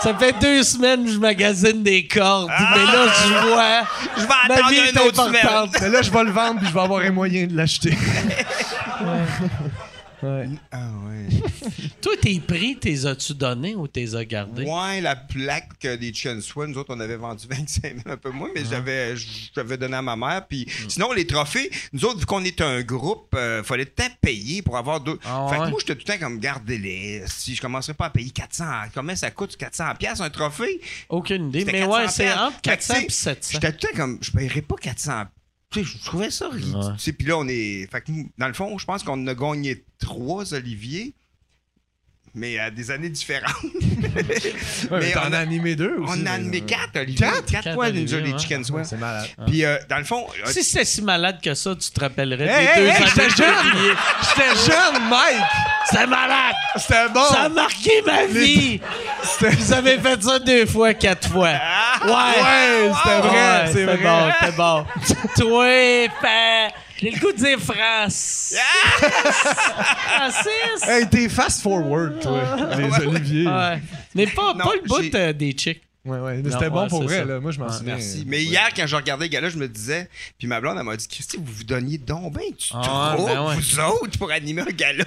Ça 0.00 0.14
fait 0.14 0.34
deux 0.40 0.62
semaines 0.62 1.04
que 1.06 1.10
je 1.12 1.18
magasine 1.18 1.82
des 1.82 2.06
cordes, 2.06 2.50
mais 2.50 2.84
là, 2.84 3.06
je 3.24 3.48
vois. 3.48 3.80
Je 4.16 4.20
vais 4.22 4.28
Ma 4.48 4.54
attendre 4.54 4.68
vie 4.70 4.76
est 4.76 4.90
une 4.90 4.98
autre 4.98 5.24
semaine. 5.26 5.46
importante. 5.46 5.76
Mais 5.80 5.88
là, 5.88 6.02
je 6.02 6.10
vais 6.10 6.24
le 6.24 6.30
vendre 6.30 6.58
puis 6.60 6.68
je 6.68 6.74
vais 6.74 6.80
avoir 6.80 7.00
les 7.00 7.10
moyens 7.10 7.50
de 7.50 7.56
l'acheter. 7.56 7.90
Ouais. 9.00 9.48
Ah 10.70 10.88
ouais. 11.06 11.28
Toi, 12.00 12.12
tes 12.20 12.40
prix, 12.40 12.76
t'es 12.76 13.06
as-tu 13.06 13.34
donné 13.34 13.74
ou 13.74 13.86
t'es 13.86 14.14
as 14.14 14.24
gardés? 14.24 14.64
Ouais, 14.64 15.00
la 15.00 15.16
plaque 15.16 15.84
euh, 15.84 15.96
des 15.96 16.12
Chen 16.12 16.40
Swan, 16.40 16.70
nous 16.70 16.78
autres, 16.78 16.94
on 16.94 17.00
avait 17.00 17.16
vendu 17.16 17.46
25 17.50 17.82
000, 17.82 17.96
un 18.06 18.16
peu 18.16 18.30
moins, 18.30 18.50
mais 18.54 18.64
j'avais, 18.64 19.14
j'avais 19.54 19.76
donné 19.76 19.96
à 19.96 20.02
ma 20.02 20.16
mère. 20.16 20.46
Puis 20.46 20.66
sinon, 20.88 21.12
les 21.12 21.26
trophées, 21.26 21.70
nous 21.92 22.04
autres, 22.04 22.20
vu 22.20 22.26
qu'on 22.26 22.44
est 22.44 22.60
un 22.60 22.82
groupe, 22.82 23.34
euh, 23.34 23.62
fallait 23.62 23.84
tout 23.86 23.92
le 23.98 24.04
temps 24.08 24.14
payer 24.20 24.62
pour 24.62 24.76
avoir 24.76 25.00
deux. 25.00 25.18
Ah 25.24 25.46
fait 25.50 25.58
ouais? 25.58 25.66
que 25.66 25.70
moi, 25.70 25.80
j'étais 25.80 25.94
tout 25.94 26.04
le 26.06 26.12
temps 26.14 26.24
comme, 26.24 26.38
gardez-les. 26.38 27.24
Si 27.26 27.54
je 27.54 27.60
commencerais 27.60 27.94
pas 27.94 28.06
à 28.06 28.10
payer 28.10 28.30
400, 28.30 28.64
combien 28.94 29.16
ça 29.16 29.30
coûte 29.30 29.56
400 29.56 29.94
pièces 29.98 30.20
un 30.20 30.30
trophée? 30.30 30.80
Aucune 31.08 31.48
idée. 31.48 31.64
Mais 31.64 31.80
400 31.80 31.92
ouais, 31.92 32.08
c'est 32.08 32.32
entre 32.32 32.60
400 32.62 32.94
Fait 32.94 33.00
que, 33.00 33.04
et 33.04 33.06
tu 33.08 33.12
sais, 33.14 33.34
700. 33.34 33.50
J'étais 33.52 33.72
tout 33.72 33.86
le 33.86 33.92
temps 33.92 33.96
comme, 33.96 34.18
je 34.20 34.30
paierais 34.30 34.62
pas 34.62 34.76
400 34.76 35.24
tu 35.70 35.84
sais, 35.84 35.98
je 35.98 36.04
trouvais 36.04 36.30
ça 36.30 36.48
ridicule. 36.48 36.76
Ouais. 36.76 36.92
Tu 36.96 37.02
sais, 37.02 37.12
Puis 37.12 37.26
là, 37.26 37.38
on 37.38 37.48
est. 37.48 37.90
Fait 37.90 38.00
que, 38.00 38.12
nous, 38.12 38.30
dans 38.38 38.48
le 38.48 38.54
fond, 38.54 38.76
je 38.78 38.84
pense 38.84 39.02
qu'on 39.02 39.26
a 39.26 39.34
gagné 39.34 39.84
trois 39.98 40.54
Olivier, 40.54 41.14
mais 42.36 42.58
à 42.60 42.70
des 42.70 42.90
années 42.92 43.08
différentes. 43.08 43.50
Ouais, 44.90 44.98
mais 45.00 45.06
Mais 45.06 45.12
t'en 45.12 45.28
on 45.28 45.32
as 45.32 45.38
a- 45.38 45.40
animé 45.40 45.74
deux 45.74 45.96
aussi. 45.98 46.20
On 46.22 46.26
a 46.26 46.32
animé 46.32 46.60
quatre, 46.60 46.96
Olivier. 47.00 47.26
Quatre? 47.26 47.46
Quatre, 47.46 47.64
Quatre 47.64 47.74
fois, 47.74 47.88
les 47.88 48.06
chicken 48.38 48.62
swell. 48.64 48.84
C'est 48.84 48.98
malade. 48.98 49.26
Puis, 49.46 49.64
euh, 49.64 49.76
dans 49.88 49.98
le 49.98 50.04
fond, 50.04 50.26
euh, 50.44 50.50
Si 50.50 50.62
c'était 50.62 50.84
si 50.84 51.02
malade 51.02 51.38
que 51.42 51.54
ça, 51.54 51.74
tu 51.74 51.90
te 51.90 52.00
rappellerais 52.00 52.44
Hey, 52.46 52.66
des 52.66 52.72
hey, 52.72 52.76
deux 52.76 52.86
hey, 52.86 52.90
années 52.96 53.06
j'étais 53.08 53.30
jeune! 53.30 53.96
J'étais 54.22 54.72
jeune, 54.72 55.02
Mike! 55.08 55.42
C'est 55.90 56.06
malade! 56.06 56.54
C'était 56.76 57.08
bon! 57.12 57.24
Ça 57.32 57.42
a 57.42 57.48
marqué 57.48 58.02
ma 58.04 58.26
vie! 58.26 58.80
C'était- 59.24 59.50
Vous 59.56 59.72
avez 59.72 59.98
fait 59.98 60.22
ça 60.22 60.38
deux 60.38 60.66
fois, 60.66 60.94
quatre 60.94 61.28
fois. 61.28 61.48
Ouais! 62.04 62.10
Ouais, 62.10 62.92
c'était 63.02 63.18
vrai, 63.18 63.30
Ouais, 63.30 63.70
c'est 63.72 63.84
vrai. 63.84 63.96
bon, 63.98 64.32
c'est 64.40 64.56
bon. 64.56 64.86
Toi, 65.36 65.66
fait... 66.20 66.74
J'ai 67.00 67.10
le 67.10 67.18
goût 67.20 67.32
de 67.32 67.36
dire 67.36 67.58
France. 67.60 68.54
Francis! 70.06 70.82
Hey, 70.88 71.08
t'es 71.08 71.28
fast 71.28 71.60
forward, 71.62 72.20
toi, 72.20 72.42
les 72.76 73.06
Oliviers. 73.06 73.46
Ouais, 73.46 73.52
Ouais. 73.52 73.82
Mais 74.14 74.26
pas, 74.26 74.54
Non, 74.54 74.64
pas 74.64 74.74
le 74.74 74.88
bout 74.88 75.02
j'ai- 75.02 75.14
euh, 75.14 75.32
des 75.32 75.52
chicks. 75.52 75.82
ouais, 76.06 76.18
mais 76.20 76.42
Non, 76.42 76.50
c'était 76.50 76.70
bon 76.70 76.82
ouais, 76.82 76.88
pour 76.88 76.98
c'est 77.00 77.04
vrai, 77.06 77.18
ça. 77.18 77.24
là. 77.26 77.40
Moi, 77.40 77.50
je 77.52 77.58
m'en 77.58 77.66
Ouais, 77.66 77.72
souviens. 77.72 77.94
Merci. 77.96 78.24
Mais 78.26 78.42
hier, 78.44 78.68
quand 78.74 78.86
je 78.86 78.96
regardais 78.96 79.26
le 79.26 79.30
gars-là, 79.30 79.48
je 79.50 79.58
me 79.58 79.68
disais, 79.68 80.08
puis 80.38 80.46
ma 80.48 80.60
blonde, 80.60 80.76
elle 80.78 80.84
m'a 80.84 80.96
dit, 80.96 81.06
Christy, 81.06 81.36
vous 81.36 81.44
vous 81.52 81.64
donniez 81.64 81.98
donc 81.98 82.32
ben 82.32 82.42
tu 82.56 82.70
Ah, 82.74 83.12
trouves, 83.14 83.26
ben 83.26 83.46
ouais. 83.46 83.56
vous 83.56 83.80
autres, 83.80 84.18
pour 84.18 84.30
animer 84.30 84.62
un 84.62 84.66
gala? 84.72 85.04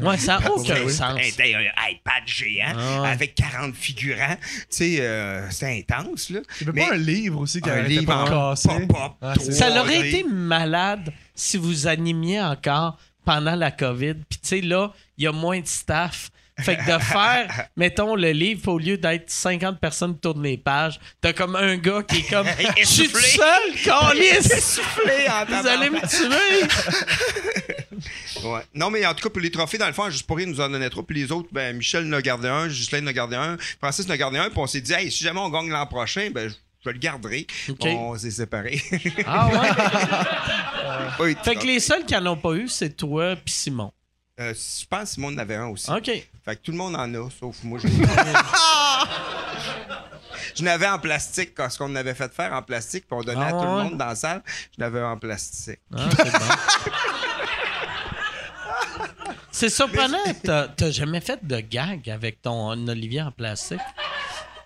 Ouais, 0.00 0.16
ça 0.18 0.38
n'a 0.38 0.52
aucun 0.52 0.88
sens. 0.88 1.18
C'était 1.22 1.54
un 1.54 1.62
iPad 1.90 2.22
géant 2.26 2.72
Ah 2.76 3.08
avec 3.08 3.34
40 3.34 3.74
figurants. 3.74 4.36
Tu 4.40 4.66
sais, 4.70 5.00
euh, 5.00 5.50
c'était 5.50 5.84
intense, 5.88 6.30
là. 6.30 6.40
Il 6.60 6.66
y 6.66 6.70
avait 6.70 6.80
Mais 6.80 6.86
pas 6.88 6.94
un 6.94 6.98
livre 6.98 7.40
aussi 7.40 7.60
qui 7.60 7.70
un 7.70 7.82
livre 7.82 8.06
pas 8.06 8.54
pop-up. 8.54 9.12
Ah, 9.20 9.34
Ça 9.38 9.80
aurait 9.80 10.08
été 10.08 10.24
malade 10.24 11.12
si 11.34 11.56
vous 11.56 11.86
animiez 11.86 12.40
encore 12.40 12.98
pendant 13.24 13.56
la 13.56 13.70
COVID. 13.70 14.14
Puis, 14.28 14.38
tu 14.40 14.48
sais, 14.48 14.60
là, 14.60 14.92
il 15.18 15.24
y 15.24 15.26
a 15.26 15.32
moins 15.32 15.60
de 15.60 15.66
staff. 15.66 16.30
Fait 16.62 16.76
que 16.76 16.86
de 16.86 17.02
faire, 17.02 17.68
mettons, 17.76 18.14
le 18.14 18.30
livre, 18.30 18.68
au 18.68 18.78
lieu 18.78 18.96
d'être 18.98 19.30
50 19.30 19.80
personnes 19.80 20.14
qui 20.14 20.20
tournent 20.20 20.42
les 20.42 20.58
pages, 20.58 21.00
t'as 21.20 21.32
comme 21.32 21.56
un 21.56 21.76
gars 21.76 22.02
qui 22.02 22.18
est 22.18 22.30
comme 22.30 22.46
Je 22.78 22.84
suis 22.84 23.08
tout 23.08 23.18
seul, 23.18 23.74
calice! 23.84 24.80
Vous 25.48 25.66
allez 25.66 25.90
me 25.90 26.00
tuer! 26.00 26.68
Ouais. 28.44 28.60
Non, 28.74 28.90
mais 28.90 29.04
en 29.04 29.12
tout 29.14 29.24
cas, 29.24 29.30
pour 29.30 29.42
les 29.42 29.50
trophées, 29.50 29.76
dans 29.76 29.86
le 29.86 29.92
fond, 29.92 30.08
juste 30.08 30.26
pour 30.26 30.38
rien, 30.38 30.46
nous 30.46 30.60
en 30.60 30.70
donnait 30.70 30.88
trop. 30.88 31.02
Puis 31.02 31.16
les 31.20 31.32
autres, 31.32 31.48
ben, 31.52 31.76
Michel 31.76 32.06
en 32.06 32.12
a 32.12 32.22
gardé 32.22 32.48
un, 32.48 32.68
Ghislaine 32.68 33.04
en 33.04 33.08
a 33.08 33.12
gardé 33.12 33.36
un, 33.36 33.58
Francis 33.78 34.06
en 34.06 34.10
a 34.10 34.16
gardé 34.16 34.38
un. 34.38 34.48
Puis 34.48 34.58
on 34.58 34.66
s'est 34.66 34.80
dit, 34.80 34.92
hey, 34.92 35.10
si 35.10 35.22
jamais 35.22 35.40
on 35.40 35.50
gagne 35.50 35.68
l'an 35.68 35.86
prochain, 35.86 36.30
ben, 36.32 36.50
je 36.84 36.90
le 36.90 36.98
garderai. 36.98 37.46
On 37.82 38.16
s'est 38.16 38.30
séparés. 38.30 38.82
Ah 39.26 39.48
ouais? 41.18 41.34
Fait 41.44 41.54
que 41.56 41.66
les 41.66 41.80
seuls 41.80 42.04
qui 42.04 42.16
en 42.16 42.26
ont 42.26 42.36
pas 42.36 42.52
eu, 42.52 42.68
c'est 42.68 42.96
toi 42.96 43.36
puis 43.36 43.52
Simon. 43.52 43.92
Euh, 44.40 44.54
je 44.54 44.86
pense 44.86 45.00
que 45.02 45.08
Simon 45.10 45.28
en 45.34 45.38
avait 45.38 45.56
un 45.56 45.66
aussi. 45.66 45.90
OK. 45.90 46.06
Fait 46.06 46.56
que 46.56 46.62
tout 46.62 46.70
le 46.72 46.78
monde 46.78 46.96
en 46.96 47.12
a, 47.14 47.28
sauf 47.38 47.56
moi. 47.62 47.78
Je, 47.82 47.88
je 50.56 50.62
n'avais 50.62 50.88
en 50.88 50.98
plastique, 50.98 51.52
quand 51.54 51.68
ce 51.68 51.76
qu'on 51.78 51.94
avait 51.94 52.14
fait 52.14 52.32
faire 52.32 52.52
en 52.54 52.62
plastique, 52.62 53.04
puis 53.06 53.18
on 53.18 53.22
donnait 53.22 53.38
Ah 53.42 53.48
à 53.48 53.52
tout 53.52 53.58
ouais? 53.58 53.64
le 53.64 53.70
monde 53.90 53.98
dans 53.98 54.06
la 54.06 54.14
salle. 54.14 54.42
Je 54.76 54.80
l'avais 54.82 55.02
en 55.02 55.18
plastique. 55.18 55.80
Ah, 55.94 56.08
c'est 56.16 56.32
bon. 56.32 56.38
C'est 59.52 59.68
surprenant, 59.68 60.16
t'as 60.42 60.68
t'as 60.68 60.90
jamais 60.90 61.20
fait 61.20 61.44
de 61.44 61.58
gag 61.60 62.08
avec 62.08 62.40
ton 62.40 62.70
Olivier 62.88 63.20
en 63.22 63.32
plastique? 63.32 63.80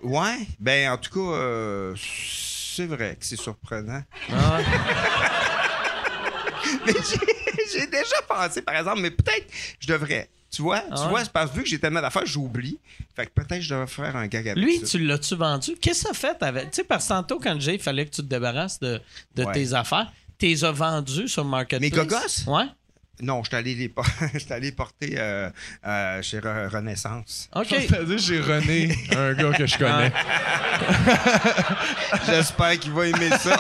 Ouais, 0.03 0.47
ben 0.61 0.93
en 0.93 0.99
tout 0.99 1.11
cas, 1.11 1.35
euh, 1.37 1.95
c'est 1.97 2.87
vrai 2.87 3.17
que 3.19 3.25
c'est 3.25 3.37
surprenant. 3.41 4.03
Ah, 4.33 4.59
Mais 6.87 6.93
j'ai- 6.93 7.44
j'ai 7.73 7.87
déjà 7.87 8.23
pensé, 8.29 8.63
par 8.63 8.77
exemple, 8.77 9.01
mais 9.01 9.11
peut-être 9.11 9.47
je 9.81 9.87
devrais. 9.87 10.29
Tu 10.51 10.63
vois, 10.63 10.81
tu 10.81 10.87
Ah 10.93 11.03
ouais? 11.05 11.09
vois, 11.11 11.25
c'est 11.25 11.33
parce 11.33 11.51
que 11.51 11.57
vu 11.57 11.63
que 11.65 11.69
j'ai 11.69 11.81
tellement 11.81 12.01
d'affaires, 12.01 12.27
j'oublie. 12.27 12.79
Fait 13.17 13.27
que 13.27 13.33
peut-être 13.33 13.61
je 13.61 13.71
devrais 13.71 13.89
faire 13.89 14.15
un 14.17 14.27
gag 14.29 14.49
avec 14.49 14.63
Lui, 14.65 14.79
ça. 14.81 14.87
tu 14.87 14.99
l'as-tu 15.05 15.35
vendu? 15.35 15.73
Qu'est-ce 15.81 16.03
que 16.05 16.09
ça 16.09 16.15
fait 16.15 16.41
avec. 16.45 16.71
Tu 16.71 16.77
sais, 16.77 16.85
parce 16.85 17.05
que 17.05 17.09
tantôt, 17.09 17.41
quand 17.41 17.57
j'ai, 17.61 17.75
il 17.75 17.81
fallait 17.81 18.07
que 18.07 18.15
tu 18.15 18.23
te 18.23 18.27
débarrasses 18.27 18.79
de, 18.79 19.01
de 19.35 19.45
Ouais. 19.45 19.53
tes 19.53 19.75
affaires. 19.75 20.13
Tu 20.39 20.47
les 20.47 20.65
as 20.65 20.71
vendus 20.73 21.29
sur 21.29 21.45
Marketplace? 21.45 21.81
Mes 21.81 21.91
gogos? 21.91 22.17
Ouais. 22.47 22.67
Non, 23.21 23.43
je 23.45 23.49
suis 23.49 23.57
allé 23.57 23.75
les, 23.77 23.89
por- 23.89 24.05
allé 24.51 24.73
porter 24.73 25.15
euh, 25.19 25.49
euh, 25.87 26.23
chez 26.23 26.39
Re- 26.41 26.69
Renaissance. 26.69 27.49
OK. 27.55 27.67
C'est-à-dire, 27.71 28.19
j'ai 28.19 28.41
René, 28.41 28.97
un 29.17 29.35
gars 29.35 29.53
que 29.57 29.67
je 29.67 29.79
connais. 29.79 30.13
J'espère 32.27 32.79
qu'il 32.79 32.93
va 32.93 33.07
aimer 33.07 33.31
ça. 33.39 33.57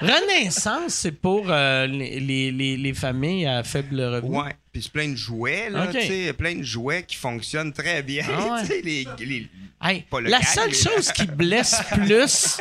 Renaissance, 0.00 0.94
c'est 0.94 1.12
pour 1.12 1.46
euh, 1.48 1.86
les, 1.86 2.20
les, 2.20 2.50
les, 2.52 2.76
les 2.76 2.94
familles 2.94 3.46
à 3.46 3.62
faible 3.64 4.00
revenu. 4.00 4.36
Ouais. 4.36 4.54
Puis 4.72 4.82
c'est 4.82 4.92
plein 4.92 5.08
de 5.08 5.16
jouets, 5.16 5.70
là, 5.70 5.84
Ok. 5.84 5.98
tu 5.98 6.06
sais, 6.06 6.32
plein 6.32 6.54
de 6.54 6.62
jouets 6.62 7.02
qui 7.02 7.16
fonctionnent 7.16 7.72
très 7.72 8.02
bien. 8.02 8.24
Ah 8.28 8.54
ouais. 8.54 8.60
Tu 8.62 8.66
sais, 8.66 8.80
les, 8.82 9.06
les- 9.20 9.48
Hey, 9.80 10.04
Pas 10.10 10.20
le 10.20 10.28
la 10.28 10.38
gag, 10.40 10.46
seule 10.48 10.74
chose 10.74 11.12
qui 11.12 11.24
blesse 11.24 11.80
plus 11.92 12.58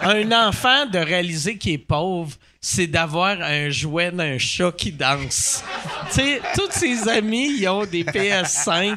un 0.00 0.30
enfant 0.30 0.86
de 0.86 0.98
réaliser 0.98 1.58
qu'il 1.58 1.72
est 1.72 1.78
pauvre, 1.78 2.36
c'est 2.60 2.86
d'avoir 2.86 3.40
un 3.42 3.68
jouet 3.68 4.12
d'un 4.12 4.38
chat 4.38 4.70
qui 4.70 4.92
danse. 4.92 5.64
tu 6.10 6.20
sais, 6.20 6.40
tous 6.54 6.70
ses 6.70 7.08
amis, 7.08 7.50
ils 7.58 7.66
ont 7.68 7.84
des 7.84 8.04
PS5. 8.04 8.96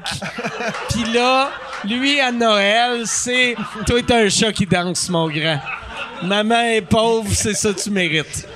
Puis 0.92 1.12
là, 1.12 1.52
lui, 1.86 2.20
à 2.20 2.32
Noël, 2.32 3.02
c'est 3.08 3.56
«Toi, 3.88 4.04
t'es 4.04 4.14
un 4.14 4.30
chat 4.30 4.54
qui 4.54 4.68
danse, 4.68 5.10
mon 5.10 5.28
grand. 5.28 5.60
Maman 6.24 6.62
est 6.62 6.82
pauvre, 6.82 7.32
c'est 7.34 7.54
ça 7.54 7.74
que 7.74 7.80
tu 7.82 7.92
mérites. 7.92 8.48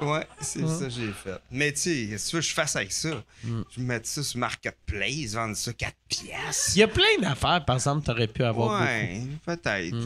Ouais, 0.00 0.26
c'est 0.40 0.66
ça 0.68 0.84
que 0.84 0.90
j'ai 0.90 1.12
fait. 1.12 1.38
Mais 1.50 1.72
tu 1.72 1.80
sais, 1.80 2.06
qu'est-ce 2.10 2.26
que 2.26 2.30
tu 2.30 2.36
veux 2.36 2.42
que 2.42 2.48
je 2.48 2.54
fasse 2.54 2.76
avec 2.76 2.92
ça? 2.92 3.08
Je 3.42 3.80
vais 3.80 3.82
mettre 3.86 4.06
ça 4.06 4.22
sur 4.22 4.38
Marketplace, 4.38 5.32
vendre 5.32 5.56
ça 5.56 5.72
4» 5.72 5.94
piastres. 6.08 6.72
Il 6.76 6.80
y 6.80 6.82
a 6.82 6.88
plein 6.88 7.18
d'affaires, 7.22 7.64
par 7.64 7.76
exemple, 7.76 8.04
t'aurais 8.04 8.26
pu 8.26 8.44
avoir 8.44 8.68
beaucoup. 8.70 8.82
Ouais, 8.82 9.22
peut-être. 9.46 9.96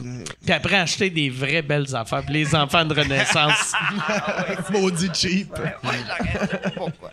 Puis 0.41 0.53
après, 0.53 0.77
acheter 0.77 1.09
des 1.09 1.29
vraies 1.29 1.63
belles 1.63 1.93
affaires. 1.95 2.23
Puis 2.23 2.33
les 2.33 2.55
enfants 2.55 2.85
de 2.85 2.93
Renaissance. 2.93 3.73
Maudit 4.69 5.09
cheap. 5.13 5.53
Ouais. 5.57 6.71
Pourquoi? 6.75 7.11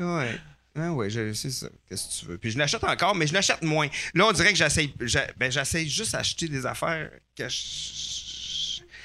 Ouais. 0.00 0.40
Ah 0.76 0.90
ouais, 0.92 1.08
je- 1.08 1.32
c'est 1.34 1.50
ça. 1.50 1.68
Qu'est-ce 1.88 2.08
que 2.08 2.20
tu 2.20 2.26
veux? 2.26 2.38
Puis 2.38 2.50
je 2.50 2.58
l'achète 2.58 2.82
encore, 2.84 3.14
mais 3.14 3.26
je 3.28 3.32
l'achète 3.32 3.62
moins. 3.62 3.88
Là, 4.14 4.26
on 4.26 4.32
dirait 4.32 4.50
que 4.52 4.58
j'essaye. 4.58 4.92
Ben, 5.36 5.50
j'essaye 5.52 5.88
juste 5.88 6.12
d'acheter 6.12 6.48
des 6.48 6.66
affaires 6.66 7.10
que 7.36 7.48
je. 7.48 7.56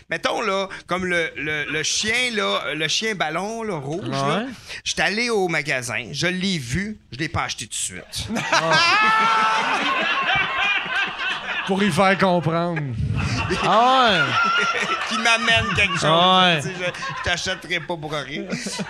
Mettons, 0.09 0.41
là, 0.41 0.67
comme 0.87 1.05
le, 1.05 1.31
le, 1.35 1.65
le 1.71 1.83
chien, 1.83 2.31
là, 2.33 2.73
le 2.73 2.87
chien 2.87 3.13
ballon, 3.13 3.61
là, 3.61 3.75
rouge, 3.75 4.07
là. 4.09 4.39
Ouais. 4.39 4.45
J'étais 4.83 5.03
allé 5.03 5.29
au 5.29 5.47
magasin, 5.47 6.07
je 6.11 6.25
l'ai 6.25 6.57
vu, 6.57 6.97
je 7.11 7.19
l'ai 7.19 7.29
pas 7.29 7.43
acheté 7.43 7.65
tout 7.67 7.69
de 7.69 7.75
suite. 7.75 8.27
Pour 11.69 11.83
y 11.83 11.91
faire 11.91 12.17
comprendre. 12.17 12.81
Ah 13.63 14.25
qui 15.07 15.17
m'amène 15.19 15.71
quelque 15.75 15.99
chose. 15.99 16.03
Ah 16.03 16.45
ouais. 16.55 16.61
Tu 16.63 16.67
sais, 16.67 16.73
Je, 16.79 16.83
je 16.83 17.23
t'achèterai 17.23 17.79
pas 17.81 17.95
pour 17.95 18.11
rien. 18.11 18.45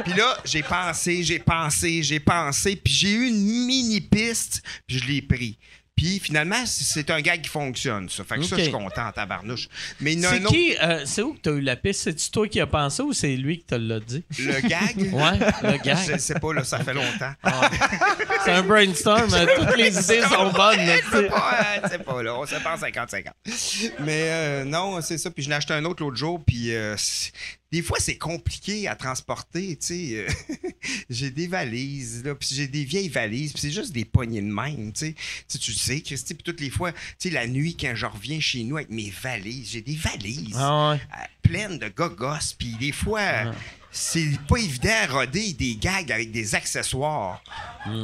Puis 0.05 0.13
là, 0.13 0.37
j'ai 0.45 0.63
pensé, 0.63 1.21
j'ai 1.21 1.39
pensé, 1.39 2.01
j'ai 2.03 2.21
pensé, 2.21 2.77
puis 2.77 2.93
j'ai 2.93 3.11
eu 3.11 3.27
une 3.27 3.65
mini 3.65 3.99
piste, 3.99 4.63
puis 4.87 4.97
je 4.97 5.05
l'ai 5.07 5.21
pris. 5.21 5.57
Puis 5.99 6.17
finalement, 6.19 6.63
c'est 6.65 7.09
un 7.09 7.19
gag 7.19 7.41
qui 7.41 7.49
fonctionne, 7.49 8.07
ça. 8.07 8.23
Fait 8.23 8.35
que 8.37 8.43
ça, 8.43 8.55
je 8.55 8.61
suis 8.63 8.71
content 8.71 9.07
en 9.07 9.11
tabarnouche. 9.11 9.67
Mais 9.99 10.15
C'est 10.15 10.39
autre. 10.39 10.47
qui, 10.53 10.73
euh, 10.81 11.01
c'est 11.05 11.21
où 11.21 11.33
que 11.33 11.39
t'as 11.41 11.51
eu 11.51 11.59
la 11.59 11.75
piste? 11.75 12.03
C'est-tu 12.03 12.31
toi 12.31 12.47
qui 12.47 12.61
as 12.61 12.67
pensé 12.67 13.01
ou 13.01 13.11
c'est 13.11 13.35
lui 13.35 13.57
qui 13.57 13.65
te 13.65 13.75
l'a 13.75 13.99
dit? 13.99 14.23
Le 14.39 14.61
gag? 14.61 14.95
Ouais, 15.13 15.39
le 15.63 15.77
Je 15.77 15.83
gag. 15.83 16.17
sais 16.17 16.35
pas, 16.39 16.53
là, 16.53 16.63
ça 16.63 16.79
fait 16.79 16.93
longtemps. 16.93 17.33
C'est 18.45 18.51
un 18.53 18.63
brainstorm, 18.63 19.33
hein, 19.33 19.45
toutes 19.57 19.75
les 19.77 19.89
idées 19.89 20.21
sont 20.21 20.51
bonnes. 20.53 20.77
là, 20.85 20.97
tu 20.99 21.09
sais. 21.11 21.17
Ouais, 21.29 21.81
c'est 21.89 22.03
pas 22.03 22.23
là, 22.23 22.35
on 22.35 22.45
se 22.45 22.55
pense 22.55 22.79
50-50. 22.79 23.91
Mais 23.99 24.23
euh, 24.29 24.63
non, 24.63 25.01
c'est 25.01 25.17
ça. 25.17 25.29
Puis 25.29 25.43
je 25.43 25.49
l'ai 25.49 25.55
acheté 25.55 25.73
un 25.73 25.83
autre 25.83 26.01
l'autre 26.01 26.15
jour. 26.15 26.41
Puis 26.45 26.73
euh, 26.73 26.95
c'est- 26.97 27.33
des 27.71 27.81
fois, 27.81 27.97
c'est 27.99 28.17
compliqué 28.17 28.87
à 28.87 28.95
transporter. 28.95 29.77
Tu 29.77 29.85
sais, 29.85 30.25
Euh, 30.27 30.27
j'ai 31.09 31.29
des 31.29 31.47
valises, 31.47 32.23
là, 32.23 32.33
puis 32.35 32.49
j'ai 32.51 32.67
des 32.67 32.83
vieilles 32.83 33.09
valises. 33.09 33.51
Puis 33.53 33.61
c'est 33.61 33.71
juste 33.71 33.91
des 33.91 34.05
poignées 34.05 34.41
de 34.41 34.51
même. 34.51 34.91
Tu 34.93 35.07
sais, 35.07 35.13
Tu 35.13 35.23
sais, 35.47 35.57
tu 35.59 35.71
le 35.71 35.77
sais, 35.77 36.01
Christy. 36.01 36.33
Puis 36.33 36.43
toutes 36.43 36.61
les 36.61 36.69
fois, 36.69 36.91
tu 36.91 36.99
sais, 37.19 37.29
la 37.29 37.47
nuit, 37.47 37.75
quand 37.79 37.93
je 37.95 38.05
reviens 38.05 38.39
chez 38.39 38.63
nous 38.63 38.77
avec 38.77 38.89
mes 38.89 39.09
valises, 39.21 39.69
j'ai 39.71 39.81
des 39.81 39.95
valises 39.95 40.55
Ah 40.57 40.91
ouais. 40.91 40.95
euh, 40.97 41.23
pleines 41.41 41.77
de 41.79 41.89
gogos. 41.89 42.53
Puis 42.57 42.75
des 42.79 42.91
fois. 42.91 43.21
C'est 43.91 44.37
pas 44.47 44.57
évident 44.57 44.93
à 45.01 45.07
roder 45.07 45.51
des 45.53 45.75
gags 45.75 46.11
avec 46.11 46.31
des 46.31 46.53
accessoires. 46.53 47.41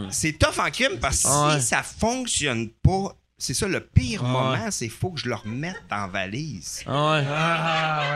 C'est 0.09 0.33
tough 0.39 0.57
en 0.57 0.71
crime 0.71 0.97
parce 0.99 1.21
que 1.21 1.27
Ah 1.29 1.53
ouais. 1.53 1.61
si 1.61 1.67
ça 1.67 1.83
fonctionne 1.83 2.69
pas, 2.81 3.15
c'est 3.37 3.53
ça 3.53 3.67
le 3.67 3.81
pire 3.81 4.21
Ah 4.23 4.27
moment, 4.29 4.67
c'est 4.71 4.87
faut 4.87 5.09
que 5.11 5.19
je 5.19 5.27
le 5.27 5.35
remette 5.35 5.81
en 5.91 6.07
valise. 6.07 6.83
Ah 6.87 7.11
ouais. 7.11 7.25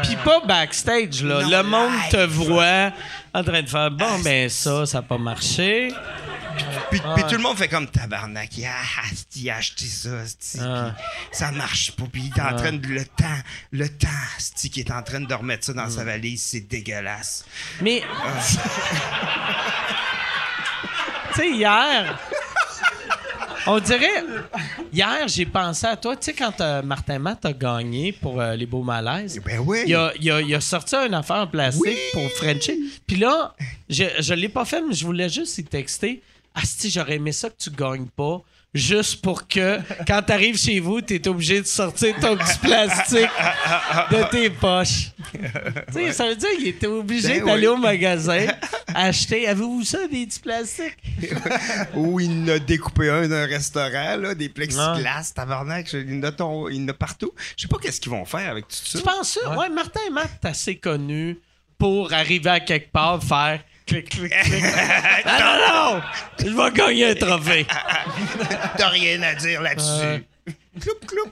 Puis 0.07 0.15
pas 0.23 0.39
backstage, 0.45 1.21
là. 1.23 1.41
Non, 1.43 1.49
le 1.49 1.63
monde 1.63 1.91
live. 1.91 2.09
te 2.11 2.25
voit 2.25 2.91
en 3.33 3.43
train 3.43 3.61
de 3.61 3.67
faire 3.69 3.91
bon, 3.91 4.19
ben 4.23 4.49
ça, 4.49 4.85
ça 4.85 4.99
n'a 4.99 5.01
pas 5.03 5.17
marché. 5.17 5.93
Puis, 6.89 7.01
puis 7.15 7.23
tout 7.29 7.35
le 7.35 7.41
monde 7.41 7.57
fait 7.57 7.67
comme 7.67 7.87
tabarnak. 7.87 8.49
Ah, 8.65 8.81
il 9.35 9.49
a 9.49 9.57
acheté 9.57 9.85
ça, 9.85 10.09
Ah. 10.61 10.95
ça 11.31 11.51
marche 11.51 11.91
pas. 11.91 12.05
Puis 12.11 12.23
il 12.23 12.37
est 12.37 12.41
en 12.41 12.55
train 12.55 12.71
de. 12.73 12.87
Le 12.87 13.05
temps, 13.05 13.25
le 13.71 13.87
temps, 13.89 14.07
qui 14.71 14.79
est 14.79 14.91
en 14.91 15.03
train 15.03 15.19
de 15.19 15.33
remettre 15.33 15.65
ça 15.65 15.73
dans 15.73 15.85
Mm. 15.85 15.89
sa 15.91 16.03
valise, 16.05 16.41
c'est 16.43 16.61
dégueulasse. 16.61 17.45
Mais. 17.81 18.01
tu 21.33 21.39
sais, 21.41 21.49
hier. 21.51 22.17
On 23.71 23.79
dirait. 23.79 24.23
Hier, 24.91 25.27
j'ai 25.27 25.45
pensé 25.45 25.85
à 25.85 25.95
toi. 25.95 26.15
Tu 26.15 26.25
sais, 26.25 26.33
quand 26.33 26.59
euh, 26.61 26.81
Martin 26.81 27.19
Matt 27.19 27.45
a 27.45 27.53
gagné 27.53 28.11
pour 28.11 28.41
euh, 28.41 28.55
les 28.55 28.65
beaux 28.65 28.81
malaises. 28.83 29.39
Ben 29.45 29.59
oui. 29.59 29.83
Il 29.85 29.93
a, 29.95 30.11
il 30.19 30.31
a- 30.31 30.41
il 30.41 30.55
a 30.55 30.59
sorti 30.61 30.95
une 30.95 31.13
affaire 31.13 31.37
en 31.37 31.47
plastique 31.47 31.83
Oui. 31.85 31.95
pour 32.13 32.29
Frencher. 32.31 32.77
Puis 33.05 33.17
là, 33.17 33.53
je, 33.89 34.05
je 34.19 34.33
l'ai 34.33 34.49
pas 34.49 34.65
fait, 34.65 34.81
mais 34.81 34.93
je 34.95 35.05
voulais 35.05 35.29
juste 35.29 35.57
y 35.59 35.63
texter. 35.63 36.21
Asti, 36.55 36.89
j'aurais 36.89 37.15
aimé 37.15 37.31
ça 37.31 37.49
que 37.49 37.55
tu 37.59 37.69
gagnes 37.69 38.07
pas. 38.07 38.41
Juste 38.71 39.21
pour 39.23 39.47
que, 39.47 39.79
quand 40.07 40.21
t'arrives 40.21 40.55
chez 40.57 40.79
vous, 40.79 41.01
t'es 41.01 41.27
obligé 41.27 41.59
de 41.59 41.65
sortir 41.65 42.15
ton 42.21 42.37
petit 42.37 42.59
plastique 42.59 43.29
de 44.11 44.29
tes 44.29 44.49
poches. 44.51 45.09
Tu 45.33 45.93
sais, 45.93 46.11
ça 46.13 46.27
veut 46.27 46.35
dire 46.35 46.49
qu'il 46.55 46.67
était 46.67 46.85
obligé 46.85 47.39
Ben 47.39 47.45
d'aller 47.47 47.67
oui. 47.67 47.73
au 47.73 47.77
magasin, 47.77 48.45
acheter. 48.93 49.47
Avez-vous 49.47 49.83
ça, 49.83 50.07
des 50.07 50.27
petits 50.27 50.39
plastiques? 50.39 50.97
Ou 51.95 52.19
il 52.19 52.29
en 52.43 52.47
a 52.55 52.59
découpé 52.59 53.09
un 53.09 53.27
d'un 53.27 53.47
restaurant, 53.47 54.17
là, 54.17 54.35
des 54.35 54.49
plexiglas, 54.49 55.31
tabarnak. 55.33 55.91
Il 55.93 56.13
y 56.13 56.19
en 56.19 56.23
a, 56.23 56.31
ton- 56.31 56.69
il 56.69 56.75
y 56.81 56.83
en 56.85 56.87
a 56.89 56.93
partout. 56.93 57.31
Je 57.57 57.63
sais 57.63 57.67
pas 57.67 57.77
qu'est-ce 57.81 57.99
qu'ils 57.99 58.11
vont 58.11 58.25
faire 58.25 58.51
avec 58.51 58.67
tout 58.67 58.75
ça. 58.83 58.99
Tu 58.99 59.03
penses 59.03 59.39
ça? 59.43 59.57
Ouais, 59.57 59.69
Martin 59.69 59.99
et 60.07 60.11
Matt, 60.11 60.45
assez 60.45 60.75
connu 60.75 61.39
pour 61.79 62.13
arriver 62.13 62.51
à 62.51 62.59
quelque 62.59 62.91
part, 62.91 63.23
faire 63.23 63.61
clic, 63.89 64.09
clic, 64.09 64.31
clic. 64.43 64.63
Ah 65.25 65.39
non, 65.39 65.95
non! 65.95 66.01
Je 66.39 66.55
vais 66.55 66.71
gagner 66.77 67.05
un 67.11 67.15
trophée. 67.15 67.65
T'as 68.77 68.89
rien 68.89 69.21
à 69.23 69.35
dire 69.35 69.61
là-dessus. 69.61 70.25
cloup, 70.79 70.93
cloup. 71.07 71.31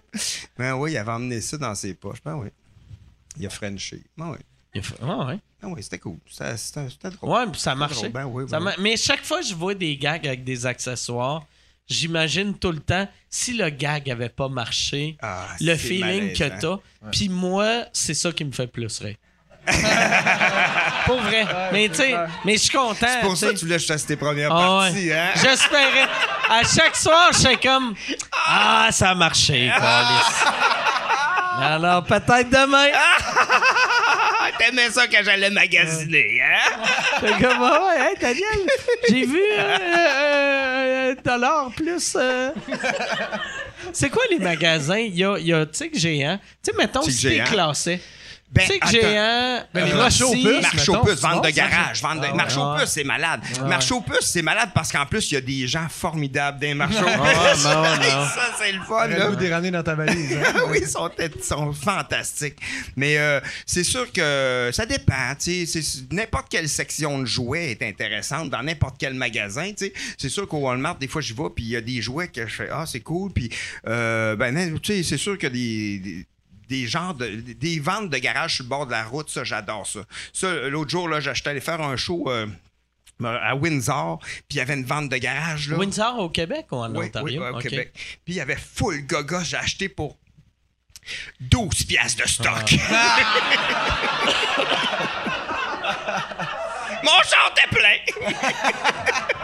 Ben 0.58 0.74
oui, 0.74 0.92
il 0.94 0.98
avait 0.98 1.12
emmené 1.12 1.42
ça 1.42 1.58
dans 1.58 1.76
ses 1.76 1.94
poches. 1.94 2.20
Ben 2.24 2.36
oui. 2.36 2.50
Il 3.40 3.46
a 3.46 3.50
Frenché. 3.50 4.02
Ben 4.18 4.30
oui. 4.32 4.38
Il 4.74 4.80
a 4.80 4.84
fait- 4.84 4.96
Ah 5.02 5.26
ouais. 5.28 5.40
Ben 5.62 5.70
oui, 5.70 5.82
c'était 5.82 6.00
cool. 6.00 6.18
C'était 6.30 7.10
drôle. 7.12 7.30
Ouais, 7.30 7.46
puis 7.52 7.60
ça 7.62 7.74
marchait. 7.76 8.10
Ben 8.10 8.26
oui, 8.26 8.46
Ça 8.50 8.58
ben 8.60 8.66
ma- 8.66 8.78
Mais 8.78 8.98
chaque 8.98 9.24
fois 9.24 9.40
que 9.42 9.48
je 9.48 9.56
vois 9.56 9.74
des 9.74 9.96
gags 9.98 10.28
avec 10.28 10.44
des 10.44 10.66
accessoires, 10.66 11.46
j'imagine 11.88 12.54
tout 12.58 12.72
le 12.72 12.80
temps, 12.80 13.08
si 13.30 13.54
le 13.54 13.70
gag 13.70 14.10
avait 14.12 14.30
pas 14.30 14.50
marché, 14.50 15.18
Ah, 15.22 15.48
le 15.62 15.76
feeling 15.76 16.34
que 16.34 16.60
t'as. 16.60 16.78
Puis 17.12 17.30
moi, 17.30 17.86
c'est 17.94 18.14
ça 18.14 18.32
qui 18.32 18.44
me 18.46 18.52
fait 18.52 18.68
plus 18.68 19.00
rire. 19.00 19.16
Pour 21.08 21.20
vrai. 21.22 21.46
mais 21.72 21.90
tu 21.90 21.96
sais, 21.96 22.16
mais 22.46 22.54
je 22.54 22.60
suis 22.60 22.70
content. 22.78 22.96
C'est 23.02 23.22
pour 23.22 23.36
ça 23.36 23.48
que 23.48 23.54
tu 23.54 23.66
voulais 23.66 23.78
que 23.78 23.82
je 23.82 23.88
fasse 23.88 24.06
tes 24.06 24.16
premières 24.16 24.52
Ah 24.52 24.80
ouais. 24.80 24.90
parties, 24.92 25.12
hein? 25.14 25.30
J'espérais. 25.36 26.08
À 26.50 26.62
chaque 26.64 26.96
soir, 26.96 27.30
je 27.34 27.38
suis 27.48 27.58
comme 27.58 27.96
Ah, 28.48 28.90
ça 28.92 29.10
a 29.12 29.16
marché, 29.16 29.72
câlisse. 29.76 30.44
Alors, 31.60 32.04
peut-être 32.04 32.50
demain. 32.50 32.88
Ah, 32.94 34.50
t'aimais 34.60 34.90
ça 34.92 35.08
quand 35.08 35.20
j'allais 35.24 35.50
magasiner, 35.50 36.40
hein? 36.44 36.76
T'es 37.20 37.32
comme, 37.44 37.62
ah 37.64 37.82
ouais, 37.88 38.10
hey, 38.12 38.16
Daniel, 38.22 38.68
j'ai 39.10 39.26
vu 39.26 39.42
euh, 39.42 39.78
euh, 39.98 41.12
un 41.14 41.16
dollar 41.24 41.72
plus. 41.76 42.16
euh. 42.16 42.52
C'est 43.92 44.10
quoi 44.10 44.24
les 44.30 44.38
magasins? 44.40 44.98
Il 45.00 45.18
y 45.18 45.24
a, 45.26 45.38
il 45.40 45.48
y 45.48 45.54
a 45.54 45.66
Tic 45.66 45.98
Géant. 45.98 46.38
Tu 46.64 46.72
sais, 46.72 46.78
mettons, 46.78 47.02
si 47.02 47.22
t'es 47.24 47.36
Géant. 47.36 47.46
classé. 47.46 48.02
Ben, 48.50 48.66
Tic 48.66 48.78
attends. 48.82 48.92
Géant, 48.92 49.64
Ben, 49.74 49.86
les 49.86 49.94
marchés 49.94 50.24
aux 50.24 50.32
puces, 50.32 50.62
Marche 50.62 50.90
aux 50.90 51.04
puces, 51.04 51.20
vente 51.22 51.44
de 51.44 51.50
garage. 51.50 52.02
Vente 52.02 52.22
de... 52.22 52.26
Ah 52.26 52.30
ouais. 52.32 52.38
Marche 52.38 52.58
aux 52.58 52.76
puces, 52.78 52.90
c'est 52.90 53.04
malade. 53.04 53.42
Marche 53.66 53.92
aux 53.92 54.02
puces, 54.02 54.22
c'est 54.32 54.42
malade 54.42 54.70
parce 54.74 54.90
qu'en 54.92 55.06
plus, 55.06 55.30
il 55.32 55.34
y 55.34 55.38
a 55.38 55.42
des 55.42 55.68
gens 55.68 55.88
formidables 55.90 56.60
dans 56.60 56.68
les 56.68 56.82
aux 56.82 56.88
puces. 56.88 56.98
Ouais, 56.98 57.04
non, 57.66 57.84
non. 57.84 58.26
ça, 58.26 58.56
c'est 58.58 58.72
le 58.72 58.82
fun, 58.84 59.08
là. 59.08 59.30
ramener 59.56 59.72
dans 59.72 59.84
ta 59.84 59.96
valise. 59.96 60.32
hein. 60.38 60.54
oui, 60.70 60.80
ils 60.82 60.88
sont, 60.88 61.10
ils 61.20 61.44
sont 61.44 61.74
fantastiques. 61.74 62.58
Mais 62.96 63.18
euh, 63.18 63.42
c'est 63.66 63.84
sûr 63.84 64.10
que 64.14 64.70
ça 64.74 64.86
dépend. 64.86 65.36
tu 65.38 65.66
sais, 65.66 65.82
c'est- 65.82 66.12
N'importe 66.14 66.48
quelle 66.50 66.70
section 66.70 67.20
de 67.20 67.26
jouets 67.26 67.72
est 67.72 67.84
intéressante 67.84 68.50
dans 68.50 68.64
n'importe 68.64 68.96
quel 68.98 69.14
magasin. 69.14 69.70
tu 69.78 69.88
sais. 69.88 69.94
C'est 70.18 70.30
sûr 70.30 70.48
qu'au 70.48 70.60
Walmart, 70.60 70.96
des 70.98 71.08
fois, 71.10 71.22
j'y 71.22 71.34
vais, 71.34 71.50
puis 71.54 71.66
il 71.66 71.70
y 71.72 71.76
a 71.76 71.82
des 71.82 72.02
jouets 72.02 72.30
que 72.30 72.48
je 72.48 72.56
fais 72.56 72.70
Ah, 72.72 72.86
c'est 72.88 73.02
cool. 73.02 73.32
Puis, 73.34 73.50
euh, 73.88 74.36
ben, 74.38 74.80
tu 74.82 74.94
sais, 74.96 75.04
c'est 75.04 75.18
sûr 75.18 75.38
que 75.38 75.48
des. 75.48 76.00
des 76.00 76.26
des 76.68 76.88
genres 76.88 77.14
de 77.14 77.28
des 77.28 77.80
ventes 77.80 78.10
de 78.10 78.18
garage 78.18 78.56
sur 78.56 78.64
le 78.64 78.70
bord 78.70 78.86
de 78.86 78.92
la 78.92 79.04
route 79.04 79.30
ça 79.30 79.44
j'adore 79.44 79.86
ça 79.88 80.02
ça 80.34 80.54
l'autre 80.70 80.90
jour 80.90 81.08
là 81.08 81.20
j'étais 81.20 81.50
allé 81.50 81.62
faire 81.62 81.82
un 81.82 81.96
show 81.98 82.26
euh, 82.30 82.48
à 83.24 83.56
Windsor 83.56 84.20
puis 84.20 84.46
il 84.52 84.58
y 84.58 84.60
avait 84.62 84.74
une 84.76 84.86
vente 84.86 85.10
de 85.10 85.18
garage 85.18 85.70
là 85.70 85.78
Windsor 85.78 86.20
au 86.20 86.30
Québec 86.30 86.68
ou 86.72 86.78
en 86.78 86.94
oui, 86.96 87.08
Ontario? 87.08 87.44
oui, 87.44 87.50
au. 87.56 87.60
Québec. 87.60 87.92
Puis 87.94 88.34
il 88.34 88.36
y 88.36 88.42
avait 88.42 88.58
full 88.58 89.06
gaga, 89.06 89.44
j'ai 89.44 89.58
acheté 89.58 89.90
pour 89.90 90.18
12 91.40 91.86
piastres 91.86 92.24
de 92.24 92.28
stock. 92.28 92.72
Mon 97.04 97.22
char 97.24 97.54
était 97.56 97.70
plein! 97.70 97.98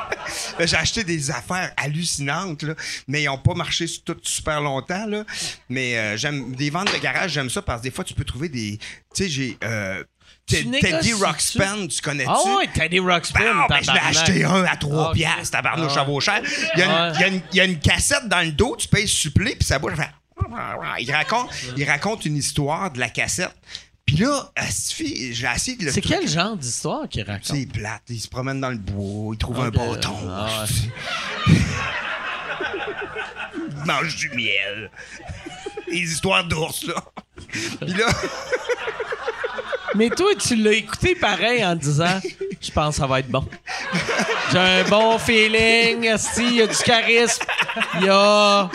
Ben, 0.57 0.67
j'ai 0.67 0.75
acheté 0.77 1.03
des 1.03 1.31
affaires 1.31 1.71
hallucinantes, 1.77 2.63
là, 2.63 2.73
mais 3.07 3.23
ils 3.23 3.25
n'ont 3.25 3.37
pas 3.37 3.53
marché 3.53 3.85
tout 4.05 4.17
super 4.23 4.61
longtemps. 4.61 5.05
Là. 5.07 5.23
Mais 5.69 5.97
euh, 5.97 6.17
j'aime 6.17 6.55
des 6.55 6.69
ventes 6.69 6.93
de 6.93 6.99
garage, 6.99 7.31
j'aime 7.31 7.49
ça 7.49 7.61
parce 7.61 7.79
que 7.81 7.83
des 7.83 7.91
fois, 7.91 8.03
tu 8.03 8.13
peux 8.13 8.23
trouver 8.25 8.49
des. 8.49 8.77
Tu 8.77 9.23
sais, 9.23 9.29
j'ai. 9.29 9.57
euh? 9.63 10.03
Teddy 10.45 11.13
Ruxpin, 11.13 11.87
tu 11.87 12.01
connais-tu? 12.01 12.29
Ah 12.29 12.55
ouais, 12.57 12.67
Teddy 12.73 12.99
Ruxpin, 12.99 13.39
Bon, 13.53 13.65
ben, 13.69 13.79
je 13.81 13.91
l'ai 13.91 13.99
acheté 13.99 14.43
un 14.43 14.65
à 14.65 14.75
3 14.75 15.09
Ok. 15.09 15.15
piastres, 15.15 15.51
tabarnouche, 15.51 15.91
Ah 15.91 15.95
ça 15.95 16.03
vaut 16.03 16.19
cher. 16.19 16.41
Il 16.75 16.79
y, 16.79 16.83
a 16.83 16.85
une, 16.85 16.91
Ouais. 16.91 17.11
il 17.15 17.21
y 17.21 17.23
a 17.23 17.27
une- 17.27 17.41
il 17.53 17.57
y 17.57 17.61
a 17.61 17.63
une 17.63 17.79
cassette 17.79 18.27
dans 18.27 18.41
le 18.41 18.51
dos, 18.51 18.75
tu 18.77 18.89
payes 18.89 19.07
supplé, 19.07 19.55
puis 19.55 19.63
ça 19.65 19.79
bouge. 19.79 19.93
Il 20.99 21.11
raconte, 21.11 21.49
il 21.77 21.83
raconte 21.89 22.25
une 22.25 22.35
histoire 22.35 22.91
de 22.91 22.99
la 22.99 23.09
cassette. 23.09 23.55
Puis 24.05 24.17
là, 24.17 24.51
Astifi, 24.55 25.33
j'ai 25.33 25.47
essayé 25.47 25.77
de 25.77 25.85
le 25.85 25.91
C'est 25.91 26.01
truc- 26.01 26.13
quel 26.19 26.27
genre 26.27 26.57
d'histoire 26.57 27.07
qu'il 27.07 27.23
raconte? 27.23 27.45
C'est 27.45 27.65
plate. 27.65 28.01
Il 28.09 28.19
se 28.19 28.27
promène 28.27 28.59
dans 28.59 28.69
le 28.69 28.77
bois, 28.77 29.33
il 29.33 29.37
trouve 29.37 29.59
un 29.61 29.69
bâton. 29.69 30.15
Ah 30.29 30.65
il 33.57 33.85
mange 33.85 34.15
du 34.17 34.29
miel. 34.31 34.91
Les 35.87 35.99
histoires 35.99 36.43
d'ours, 36.45 36.85
là. 36.85 36.95
Puis 37.81 37.93
là, 37.93 38.07
Mais 39.95 40.09
toi, 40.09 40.31
tu 40.35 40.55
l'as 40.55 40.73
écouté 40.73 41.15
pareil 41.15 41.63
en 41.63 41.75
disant 41.75 42.19
Je 42.63 42.71
pense 42.71 42.95
que 42.95 43.01
ça 43.01 43.07
va 43.07 43.19
être 43.19 43.27
bon. 43.29 43.45
J'ai 44.51 44.57
un 44.57 44.83
bon 44.85 45.17
feeling, 45.19 46.05
esti, 46.05 46.43
il 46.45 46.55
y 46.55 46.61
a 46.61 46.67
du 46.67 46.75
charisme, 46.77 47.43
il 47.99 48.05
y 48.05 48.09
a. 48.09 48.69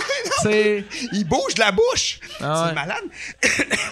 Il 1.13 1.25
bouge 1.27 1.57
la 1.59 1.73
bouche. 1.73 2.21
Ah 2.41 2.63
ouais. 2.63 2.69
C'est 2.69 2.75
malade. 2.75 3.03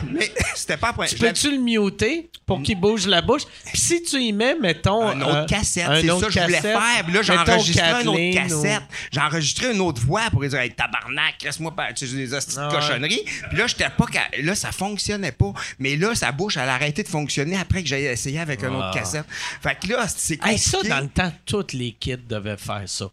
Mais 0.13 0.33
c'était 0.55 0.77
pas 0.77 0.89
après. 0.91 1.09
Tu 1.09 1.17
Peux-tu 1.17 1.51
le 1.51 1.59
muter 1.59 2.31
pour 2.45 2.63
qu'il 2.63 2.79
bouge 2.79 3.07
la 3.07 3.21
bouche? 3.23 3.43
Puis 3.73 3.81
si 3.81 4.03
tu 4.03 4.17
y 4.21 4.33
mets, 4.33 4.55
mettons. 4.61 5.09
Un 5.09 5.21
autre 5.23 5.37
euh, 5.37 5.47
cassette, 5.47 5.87
c'est 6.01 6.07
ça 6.07 6.27
que 6.27 6.33
je 6.33 6.41
voulais 6.41 6.61
faire. 6.61 7.05
Puis 7.05 7.13
là, 7.15 7.43
enregistré 7.43 8.03
une 8.03 8.09
autre 8.09 8.21
ou- 8.21 8.35
cassette. 8.35 8.83
J'ai 9.11 9.21
enregistré 9.21 9.73
une 9.73 9.81
autre 9.81 10.03
voix 10.03 10.23
pour 10.31 10.43
dire 10.45 10.59
hey, 10.59 10.71
tabarnak, 10.71 11.35
laisse-moi 11.43 11.73
pas 11.75 11.93
tu 11.93 12.07
des 12.07 12.33
hosties 12.35 12.57
de 12.57 12.61
Ah 12.61 12.69
ouais. 12.69 12.75
cochonneries. 12.75 13.25
Puis 13.49 13.59
là, 13.59 13.67
j'étais 13.67 13.89
pas 13.91 14.07
là 14.43 14.55
ça 14.55 14.73
fonctionnait 14.73 15.33
pas. 15.33 15.53
Mais 15.79 15.97
là, 15.97 16.15
sa 16.15 16.33
bouche 16.33 16.57
elle 16.57 16.69
a 16.69 16.75
arrêté 16.75 17.03
de 17.03 17.09
fonctionner 17.09 17.57
après 17.59 17.83
que 17.83 17.89
j'ai 17.89 18.05
essayé 18.05 18.39
avec 18.41 18.63
une 18.63 18.75
autre 18.77 18.93
cassette. 18.93 19.25
Fait 19.63 19.77
que 19.81 19.86
là, 19.89 20.07
c'est 20.09 20.39
Hey, 20.45 20.59
ça, 20.59 20.83
dans 20.83 21.01
le 21.01 21.09
temps, 21.09 21.33
tous 21.45 21.73
les 21.73 21.93
kids 21.93 22.17
devaient 22.29 22.57
faire 22.57 22.83
ça. 22.87 23.07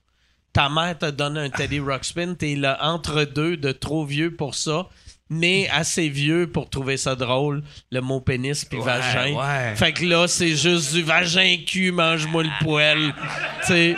Ta 0.51 0.69
mère 0.69 0.97
t'a 0.97 1.11
donné 1.11 1.39
un 1.39 1.49
Teddy 1.49 1.79
Ruxpin, 1.79 2.35
t'es 2.35 2.55
là 2.55 2.77
entre-deux 2.81 3.57
de 3.57 3.71
trop 3.71 4.05
vieux 4.05 4.35
pour 4.35 4.53
ça, 4.53 4.87
mais 5.29 5.67
assez 5.69 6.09
vieux 6.09 6.45
pour 6.51 6.69
trouver 6.69 6.95
ça 6.95 7.15
drôle, 7.15 7.63
le 7.91 8.01
mot 8.01 8.21
pénis 8.21 8.63
puis 8.63 8.79
vagin. 8.79 9.33
ouais. 9.33 9.75
Fait 9.75 9.93
que 9.93 10.05
là, 10.05 10.27
c'est 10.27 10.55
juste 10.55 10.93
du 10.93 11.01
vagin 11.01 11.57
cul, 11.65 11.91
mange-moi 11.91 12.43
le 12.43 12.63
poil. 12.63 13.13
tu 13.61 13.67
sais. 13.67 13.95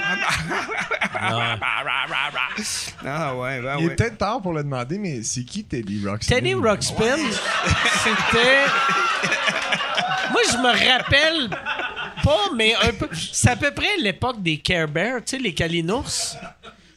Ah 3.05 3.35
ouais, 3.35 3.61
ben 3.61 3.75
Il 3.79 3.85
est 3.85 3.87
ouais. 3.89 3.95
peut-être 3.95 4.17
tard 4.17 4.41
pour 4.41 4.53
le 4.53 4.63
demander, 4.63 4.97
mais 4.97 5.23
c'est 5.23 5.43
qui 5.43 5.63
Teddy 5.65 6.05
Ruxpin? 6.07 6.35
Teddy 6.35 6.53
Ruxpin, 6.53 7.17
c'était. 8.03 8.65
Moi, 10.31 10.41
je 10.51 10.57
me 10.57 10.69
rappelle 10.93 11.49
pas, 12.25 12.49
mais 12.55 12.73
un 12.75 12.91
peu. 12.93 13.07
C'est 13.31 13.49
à 13.49 13.55
peu 13.55 13.71
près 13.71 13.97
l'époque 13.99 14.41
des 14.41 14.57
Care 14.57 14.87
Bears, 14.87 15.19
tu 15.25 15.37
sais, 15.37 15.37
les 15.37 15.53
Calinours. 15.53 16.09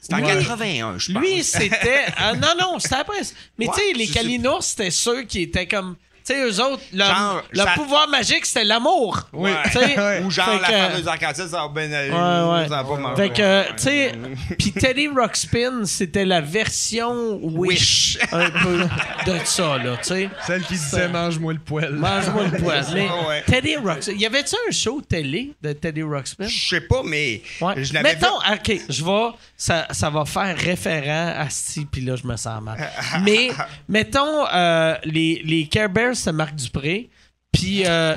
C'est 0.01 0.15
en 0.15 0.19
Lui- 0.19 0.27
81, 0.27 0.99
je 0.99 1.13
pense. 1.13 1.23
Lui, 1.23 1.45
c'était. 1.45 2.07
ah, 2.17 2.33
non, 2.35 2.55
non, 2.59 2.79
c'était 2.79 2.95
après. 2.97 3.21
Mais 3.59 3.67
Ouais, 3.69 3.73
tu 3.77 3.81
sais, 3.81 3.93
les 3.93 4.07
Kalinours, 4.09 4.63
c'était 4.65 4.91
ceux 4.91 5.23
qui 5.23 5.43
étaient 5.43 5.67
comme. 5.67 5.97
Tu 6.29 6.35
sais, 6.35 6.41
eux 6.43 6.61
autres, 6.63 6.83
Genre, 6.93 7.43
leur 7.53 7.67
ça- 7.67 7.73
pouvoir 7.75 8.07
magique, 8.09 8.45
c'était 8.45 8.65
l'amour. 8.65 9.21
Oui. 9.33 9.51
Ouais. 9.51 10.21
Ou 10.25 10.31
genre 10.31 10.47
Fait 10.47 10.73
la 10.73 10.89
fameuse 10.91 11.09
arcade, 11.09 11.37
ça 11.37 11.47
va 11.47 11.69
bien 11.69 11.91
aller. 11.93 12.11
Ouais, 12.11 12.61
ouais. 12.63 12.69
Ça 12.69 12.85
pas 12.85 12.97
marcher. 12.97 13.23
Fait 13.23 13.31
que, 13.31 13.69
tu 13.71 13.75
sais, 13.79 14.13
puis 14.59 14.73
Teddy 14.73 15.09
Ruxpin, 15.09 15.85
c'était 15.87 16.25
la 16.27 16.41
version 16.41 17.39
Wish, 17.43 18.19
un 18.33 18.51
peu 18.51 18.79
de 19.27 19.39
ça, 19.45 19.79
là, 19.79 19.97
tu 19.97 20.09
sais. 20.09 20.31
Celle 20.47 20.63
qui 20.65 20.75
disait 20.75 21.09
mange-moi 21.09 21.55
le 21.55 21.59
poil. 21.61 21.93
Mange-moi 21.95 22.45
le 22.53 22.59
poil. 22.59 22.85
Mais 22.95 23.09
Ouais. 23.29 23.43
Teddy 23.47 23.77
Ruxpin, 23.77 24.13
y 24.13 24.27
avait-tu 24.27 24.55
un 24.69 24.71
show 24.71 25.01
télé 25.01 25.53
de 25.63 25.73
Teddy 25.73 26.03
Ruxpin? 26.03 26.47
Je 26.47 26.69
sais 26.69 26.81
pas, 26.83 27.03
mais 27.05 27.41
Ouais. 27.61 27.83
je 27.85 27.93
l'avais 27.95 28.15
Mettons, 28.15 28.37
OK, 28.37 28.81
je 28.89 29.05
vais. 29.05 29.29
Ça, 29.57 29.87
ça 29.91 30.09
va 30.11 30.25
faire 30.25 30.57
référent 30.57 31.33
à 31.37 31.49
Steve, 31.51 31.87
puis 31.91 32.01
là, 32.03 32.15
je 32.17 32.27
me 32.27 32.37
sens 32.37 32.63
mal. 32.63 32.79
Mais, 33.25 33.51
mettons, 33.89 34.47
euh, 34.53 34.95
les, 35.05 35.43
les 35.45 35.67
Care 35.67 35.89
Bears, 35.89 36.15
c'est 36.19 36.33
Marc 36.33 36.55
Dupré. 36.55 37.11
Puis 37.53 37.85
euh, 37.87 38.15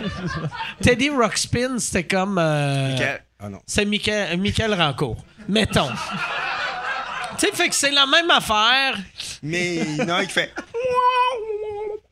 Teddy 0.82 1.10
Ruxpin, 1.10 1.78
c'était 1.78 2.04
comme. 2.04 2.38
euh, 2.38 2.96
Ah 3.40 3.48
non. 3.48 3.60
c'est 3.66 3.84
Michael, 3.84 4.38
Michael 4.38 4.74
Rancourt. 4.74 5.16
Mettons. 5.48 5.88
tu 7.38 7.46
sais, 7.46 7.52
fait 7.52 7.68
que 7.68 7.74
c'est 7.74 7.90
la 7.90 8.06
même 8.06 8.30
affaire. 8.30 8.96
Mais 9.42 9.76
il 9.76 10.00
un 10.10 10.24
qui 10.24 10.32
fait. 10.32 10.52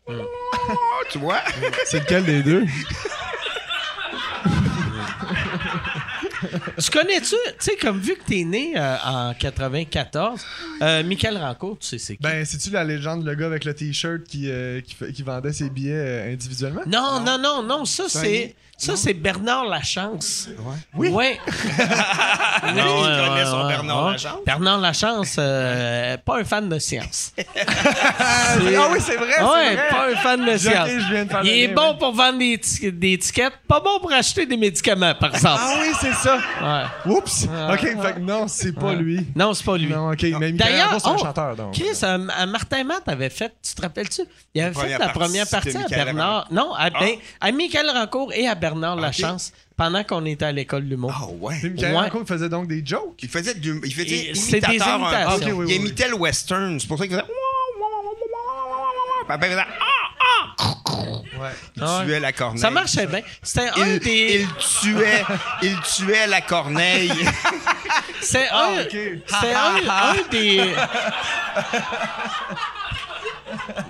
tu 1.11 1.19
vois? 1.19 1.41
C'est 1.85 2.01
lequel 2.01 2.25
des 2.25 2.43
deux? 2.43 2.67
Tu 6.83 6.91
connais-tu, 6.91 7.35
tu 7.35 7.37
sais, 7.59 7.77
comme 7.77 7.99
vu 7.99 8.17
que 8.17 8.25
t'es 8.25 8.45
né 8.45 8.75
euh, 8.77 8.97
en 9.05 9.35
94, 9.35 10.41
euh, 10.83 11.03
Michael 11.05 11.39
Rancourt, 11.39 11.79
tu 11.79 11.87
sais 11.89 11.99
c'est 11.99 12.17
qui? 12.17 12.23
Ben, 12.23 12.45
c'est-tu 12.45 12.71
la 12.71 12.85
légende, 12.85 13.25
le 13.25 13.35
gars 13.35 13.47
avec 13.47 13.65
le 13.65 13.75
t-shirt 13.75 14.23
qui, 14.25 14.51
euh, 14.51 14.81
qui, 14.81 15.23
vendait 15.23 15.53
ses 15.53 15.71
billets 15.71 15.93
euh, 15.95 16.33
individuellement? 16.33 16.83
non, 16.87 17.21
non, 17.21 17.39
non, 17.39 17.63
non, 17.63 17.85
ça 17.85 18.05
C'est. 18.09 18.55
Ça, 18.79 18.95
c'est 18.95 19.15
Bernard 19.15 19.65
Lachance. 19.65 20.49
Oui. 20.95 21.09
Ouais. 21.17 21.39
il 21.47 22.75
connaît 22.75 23.45
son 23.47 23.67
Bernard 23.67 24.11
Lachance. 24.11 24.41
Bernard 24.45 24.81
Lachance, 24.81 25.37
euh, 25.39 26.17
pas 26.19 26.41
un 26.41 26.45
fan 26.45 26.69
de 26.69 26.79
science. 26.79 27.33
Ah 27.69 28.89
oui, 28.91 28.99
c'est 29.01 29.17
vrai, 29.17 29.29
ouais, 29.29 29.77
pas 29.91 30.11
un 30.11 30.17
fan 30.17 30.45
de 30.45 30.57
science. 30.59 30.89
je 30.91 31.13
viens 31.13 31.25
de 31.25 31.31
Il 31.45 31.51
est 31.51 31.69
bon 31.69 31.93
oui. 31.93 31.97
pour 31.99 32.13
vendre 32.13 32.39
des, 32.39 32.61
des 32.91 33.13
étiquettes, 33.13 33.55
pas 33.67 33.81
bon 33.81 33.99
pour 34.01 34.13
acheter 34.13 34.45
des 34.47 34.57
médicaments, 34.57 35.15
par 35.15 35.35
exemple. 35.35 35.61
Ah 35.63 35.75
oui, 35.81 35.89
c'est 36.01 36.13
ça. 36.13 36.36
Ouais. 36.63 37.13
Oups. 37.13 37.45
ok, 37.45 37.81
fait 37.81 38.15
que 38.15 38.21
non, 38.21 38.49
c'est 38.49 38.73
pas 38.73 38.95
lui. 38.95 39.27
Non, 39.35 39.55
c'est 39.55 39.65
pas 39.65 39.77
lui. 39.77 39.89
Non, 39.89 40.11
ok, 40.13 40.23
mais 40.23 40.31
Michael 40.31 40.57
D'ailleurs, 40.57 40.91
Rancourt, 40.91 41.01
c'est 41.03 41.09
un 41.09 41.15
oh, 41.15 41.19
chanteur, 41.19 41.57
donc. 41.57 41.75
Chris, 41.75 41.85
euh, 42.03 42.19
euh, 42.19 42.47
Martin 42.47 42.85
Matt 42.85 43.03
avait 43.09 43.31
fait, 43.31 43.53
tu 43.63 43.75
te 43.75 43.83
rappelles-tu? 43.83 44.23
Il 44.55 44.61
avait 44.63 44.73
fait 44.75 44.81
Première 44.81 44.99
la 44.99 45.05
partie, 45.07 45.19
première 45.21 45.49
partie 45.49 45.77
à 45.77 45.81
Michael 45.81 46.05
Bernard. 46.05 46.49
Non, 46.51 46.73
à, 46.75 46.91
ben, 46.91 47.15
à 47.41 47.53
Michael 47.53 47.91
Rancourt 47.91 48.33
et 48.33 48.47
à 48.49 48.55
Bernard 48.55 48.97
Lachance 48.97 49.53
pendant 49.77 50.03
qu'on 50.05 50.25
était 50.25 50.45
à 50.47 50.53
l'école 50.53 50.85
de 50.85 50.91
l'humour. 50.91 51.13
Ah 51.15 51.27
ouais. 51.41 51.55
Michael 51.63 51.95
Ouais. 51.95 52.01
Rancourt 52.01 52.27
faisait 52.27 52.49
donc 52.49 52.67
des 52.69 52.83
jokes. 52.85 53.19
Il 53.23 53.29
faisait 53.29 53.55
du. 53.55 53.81
Il 53.85 53.95
faisait 53.95 54.31
Et 54.31 54.35
c'est 54.35 54.61
des 54.61 54.67
imitateur, 54.67 54.95
un- 54.95 54.99
imitations. 54.99 55.29
Ah, 55.29 55.37
Ok, 55.37 55.43
oui, 55.47 55.53
oui, 55.53 55.67
il 55.69 55.77
imitait 55.77 56.09
le 56.09 56.17
western. 56.17 56.81
C'est 56.81 56.87
pour 56.87 56.99
ça 56.99 57.07
qu'il 57.07 57.15
faisait. 57.17 57.27
Il 59.29 59.43
faisait. 59.43 59.63
Ouais. 61.39 61.51
Il 61.77 61.83
Ah 61.85 61.99
ouais. 61.99 62.05
tuait 62.07 62.21
la 62.21 62.33
corneille. 62.33 62.61
Ça 62.61 62.71
marchait 62.71 63.07
bien. 63.07 63.21
C'était 63.43 63.69
un 63.77 63.97
des. 63.99 64.41
il 64.41 64.49
tuait, 64.81 65.25
il 65.63 65.79
tuait 65.83 66.27
la 66.27 66.41
corneille. 66.41 67.13
C'est 68.21 68.49
Ah, 68.51 68.71
un, 68.71 68.83
ok. 68.83 68.91
c'était 69.27 69.55
un, 69.55 69.91
un 69.91 70.15
des. 70.31 70.75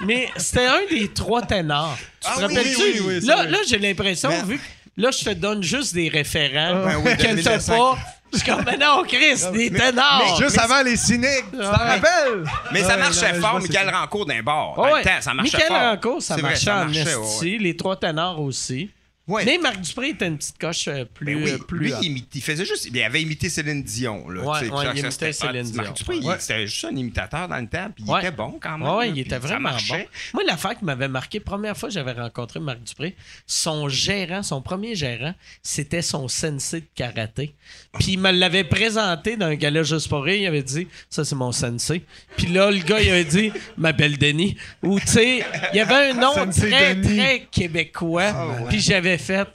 Mais 0.05 0.30
c'était 0.37 0.66
un 0.66 0.80
des 0.91 1.09
trois 1.09 1.43
ténors. 1.43 1.97
Tu 2.20 2.26
Ah 2.28 2.34
te 2.34 2.39
oui, 2.41 2.43
rappelles-tu? 2.47 3.01
oui, 3.03 3.20
là, 3.26 3.45
là 3.45 3.59
j'ai 3.66 3.78
l'impression, 3.78 4.28
Mais- 4.28 4.43
vu 4.43 4.59
que 4.59 4.62
là, 5.03 5.11
je 5.11 5.24
te 5.24 5.30
donne 5.30 5.62
juste 5.62 5.95
des 5.95 6.09
référents 6.09 6.84
Ben 6.84 7.03
que 7.16 7.22
t'as 7.22 7.32
1900. 7.34 7.76
pas. 7.95 7.99
Je 8.33 8.39
suis 8.39 8.51
comme, 8.51 8.62
mais 8.66 8.77
non, 8.77 9.03
Chris, 9.07 9.41
des 9.53 9.70
ténors. 9.70 10.37
Juste 10.41 10.59
avant 10.59 10.83
les 10.83 10.97
cyniques, 10.97 11.45
tu 11.53 11.59
t'en 11.59 11.62
Ouais. 11.64 11.77
rappelles? 11.77 12.45
Mais 12.72 12.83
ça 12.83 12.97
marchait 12.97 13.35
fort, 13.35 13.61
Michael. 13.61 13.89
Rancourt 13.95 14.27
d'un 14.27 14.43
bar. 14.43 14.79
Ouais, 14.79 14.91
Dans 14.91 14.97
le 14.99 15.03
temps, 15.05 15.11
ça 15.20 15.35
marchait 15.35 15.57
Michael 15.57 15.68
fort. 15.68 15.91
Rancourt, 15.91 16.22
ça 16.22 16.37
marchait 16.37 16.70
en 16.70 16.89
esti. 16.93 17.59
Les 17.59 17.77
trois 17.77 17.97
ténors 17.97 18.41
aussi. 18.41 18.91
Ouais. 19.29 19.45
Mais 19.45 19.59
Marc 19.59 19.81
Dupré 19.81 20.11
était 20.11 20.29
une 20.29 20.39
petite 20.39 20.57
coche 20.57 20.87
euh, 20.87 21.05
plus. 21.05 21.27
Ben 21.27 21.43
oui, 21.45 21.51
euh, 21.51 21.59
plus 21.59 21.79
lui, 21.81 21.93
il, 22.01 22.12
imite- 22.12 22.29
il 22.35 22.41
faisait 22.43 22.64
juste. 22.64 22.87
Il 22.93 23.03
avait 23.03 23.20
imité 23.20 23.49
Céline 23.49 23.83
Dion. 23.83 24.29
Là, 24.29 24.43
Ouais, 24.45 24.59
il 24.62 24.99
imitait. 25.01 25.33
Céline 25.33 25.72
Marc 25.74 25.87
Dion. 25.87 25.93
Dupré, 25.95 26.16
il- 26.18 26.24
Ouais. 26.27 26.37
c'était 26.39 26.66
juste 26.68 26.85
un 26.85 26.95
imitateur 26.95 27.49
dans 27.49 27.59
le 27.59 27.66
temps, 27.66 27.91
puis 27.93 28.05
il 28.07 28.18
était 28.18 28.31
bon 28.31 28.57
quand 28.61 28.79
même. 28.79 28.87
Là, 28.87 29.05
il 29.07 29.18
était 29.18 29.39
vraiment 29.39 29.70
bon. 29.89 29.99
Moi, 30.35 30.45
l'affaire 30.47 30.79
qui 30.79 30.85
m'avait 30.85 31.09
marqué, 31.09 31.41
première 31.41 31.77
fois 31.77 31.89
que 31.89 31.95
j'avais 31.95 32.12
rencontré 32.12 32.61
Marc 32.61 32.83
Dupré, 32.85 33.16
son 33.49 33.89
gérant, 33.89 34.45
son 34.45 34.62
premier 34.62 34.95
gérant, 34.95 35.35
c'était 35.61 36.03
son 36.03 36.29
sensei 36.29 36.83
de 36.83 36.87
karaté. 36.95 37.55
Puis 37.99 38.12
il 38.12 38.18
me 38.20 38.31
l'avait 38.31 38.62
présenté 38.62 39.37
dans 39.37 39.47
un 39.47 39.55
gala 39.57 39.83
juste 39.83 40.09
pour 40.09 40.22
rire. 40.22 40.37
Il 40.37 40.47
avait 40.47 40.62
dit, 40.62 40.87
ça 41.11 41.24
c'est 41.24 41.35
mon 41.35 41.51
sensei. 41.51 42.03
Puis 42.37 42.47
là, 42.47 42.70
le 42.70 42.79
gars, 42.79 43.01
il 43.01 43.11
avait 43.11 43.24
dit, 43.24 43.51
ma 43.77 43.93
belle 43.93 44.18
Denis. 44.18 44.57
Ou 44.85 45.01
tu 45.01 45.07
sais, 45.09 45.45
il 45.72 45.77
y 45.77 45.81
avait 45.81 46.11
un 46.11 46.14
nom 46.14 46.33
très, 46.53 46.95
Denis. 46.95 47.16
très 47.16 47.41
québécois. 47.51 48.33
Puis 48.68 48.79
j'avais 48.81 49.16
fait, 49.19 49.49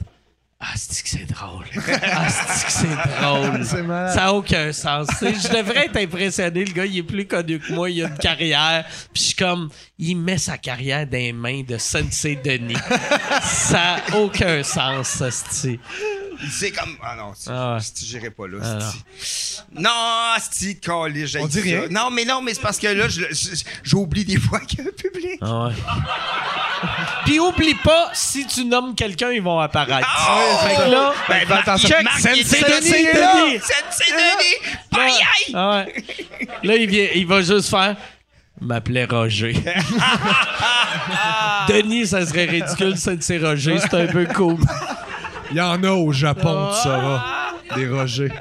ah, 0.64 0.74
c'est 0.76 1.02
que 1.04 1.10
c'est 1.10 1.26
drôle? 1.26 1.66
Ah, 2.04 2.30
c'est 2.30 2.66
que 2.66 2.72
c'est 2.72 3.20
drôle? 3.20 3.66
Ça 3.66 4.16
n'a 4.16 4.34
aucun 4.34 4.72
sens. 4.72 5.08
Je 5.20 5.58
devrais 5.58 5.88
être 5.88 5.98
impressionné. 5.98 6.66
Le 6.66 6.72
gars, 6.72 6.86
il 6.86 7.00
est 7.00 7.04
plus 7.04 7.26
connu 7.26 7.58
que 7.58 7.74
moi. 7.74 7.90
Il 7.90 8.04
a 8.04 8.08
une 8.08 8.18
carrière. 8.18 8.86
Puis 9.12 9.24
je 9.24 9.28
suis 9.30 9.36
comme, 9.36 9.70
il 9.98 10.16
met 10.16 10.38
sa 10.38 10.60
carrière 10.60 11.08
dans 11.08 11.18
les 11.18 11.34
mains 11.34 11.64
de 11.64 11.80
Sensei 11.80 12.36
Denis. 12.36 12.76
ça 13.42 13.98
n'a 14.08 14.18
aucun 14.20 14.62
sens, 14.62 15.08
ça, 15.08 15.30
c'est 16.50 16.72
comme. 16.72 16.96
Ah 17.04 17.16
non, 17.16 17.34
c'est- 17.36 17.50
Ah 17.52 17.76
ouais. 17.76 17.82
j'irai 18.02 18.30
pas 18.30 18.48
là. 18.48 18.58
Ah 18.64 18.80
non, 19.74 19.90
c'est 20.52 20.76
calé, 20.76 21.28
j'ai 21.28 21.40
On 21.40 21.48
dit 21.48 21.60
rien. 21.62 21.84
Non, 21.90 22.10
mais 22.12 22.26
non, 22.26 22.42
mais 22.42 22.54
c'est 22.54 22.62
parce 22.62 22.78
que 22.80 22.88
là, 22.88 23.08
j'oublie 23.84 24.26
des 24.26 24.40
fois 24.40 24.60
qu'il 24.62 24.80
y 24.80 24.82
a 24.82 24.86
un 24.86 24.92
public. 24.92 25.40
Ah 25.42 25.68
ouais. 25.68 25.74
Puis 27.26 27.40
oublie 27.40 27.76
pas, 27.76 28.10
si 28.14 28.46
tu 28.48 28.66
nommes 28.66 28.96
quelqu'un, 28.96 29.32
ils 29.32 29.42
vont 29.42 29.60
apparaître. 29.60 30.08
Oh! 30.30 30.58
Fait 30.68 30.76
que 30.76 30.90
là, 30.90 31.14
Ben, 31.30 31.46
check, 31.78 32.08
Sensei 32.10 32.32
Denis 32.32 32.44
Sensei 32.44 33.04
est 33.04 33.14
là. 33.20 33.34
Denis. 33.36 33.60
Sensei 33.60 34.12
Denis! 34.12 34.58
Aïe, 35.00 35.12
aïe! 35.12 35.54
Ah 35.54 35.86
ouais. 35.86 35.94
Là, 36.64 36.76
il, 36.76 36.90
vient, 36.90 37.08
il 37.14 37.28
va 37.28 37.42
juste 37.42 37.70
faire. 37.70 37.96
M'appelait 38.60 39.06
Roger. 39.06 39.54
Denis, 41.68 42.08
ça 42.08 42.26
serait 42.26 42.46
ridicule, 42.46 42.96
c'est 42.98 43.38
Roger. 43.38 43.78
C'est 43.80 43.94
un 43.94 44.08
peu 44.08 44.26
cool. 44.28 44.58
Il 45.52 45.58
y 45.58 45.62
en 45.62 45.84
a 45.84 45.92
au 45.92 46.12
Japon, 46.12 46.72
tu 46.74 46.82
sauras. 46.84 47.54
Des 47.76 47.88
rogers. 47.88 48.32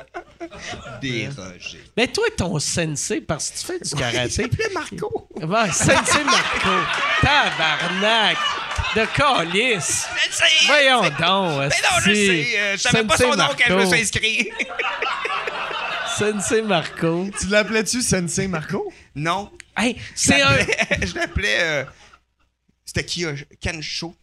Dérogé. 1.01 1.81
Mais 1.97 2.07
toi, 2.09 2.25
ton 2.37 2.59
sensei, 2.59 3.21
parce 3.21 3.51
que 3.51 3.59
tu 3.61 3.67
fais 3.67 3.79
du 3.81 3.95
karaté. 3.95 4.29
s'appelait 4.31 4.69
Marco. 4.75 5.29
Ouais, 5.37 5.71
sensei 5.73 6.25
Marco. 6.25 6.71
Tabarnak. 7.23 8.37
De 8.97 9.05
calice. 9.17 10.07
Sensei! 10.31 10.67
Voyons 10.67 11.03
donc. 11.03 11.11
Mais 11.21 11.69
non, 11.69 12.01
je 12.05 12.13
sais. 12.15 12.59
euh, 12.59 12.73
je 12.77 12.81
savais 12.83 13.05
pas 13.05 13.17
son 13.17 13.37
nom 13.37 13.45
quand 13.57 13.65
je 13.69 13.75
me 13.75 13.87
suis 13.87 14.01
inscrit. 14.01 14.51
Sensei 16.19 16.63
Marco. 16.63 17.27
Tu 17.39 17.47
l'appelais-tu 17.47 18.03
Sensei 18.03 18.49
Marco? 18.49 18.93
non. 19.15 19.51
Hey, 19.77 19.95
Je 19.97 20.01
c'est 20.17 20.43
un. 20.43 20.51
l'appelais- 20.57 21.07
Je 21.07 21.15
l'appelais. 21.15 21.59
euh, 21.61 21.85
C'était 22.85 23.05
qui 23.05 23.25
euh, 23.25 23.37
Kensho. 23.63 24.15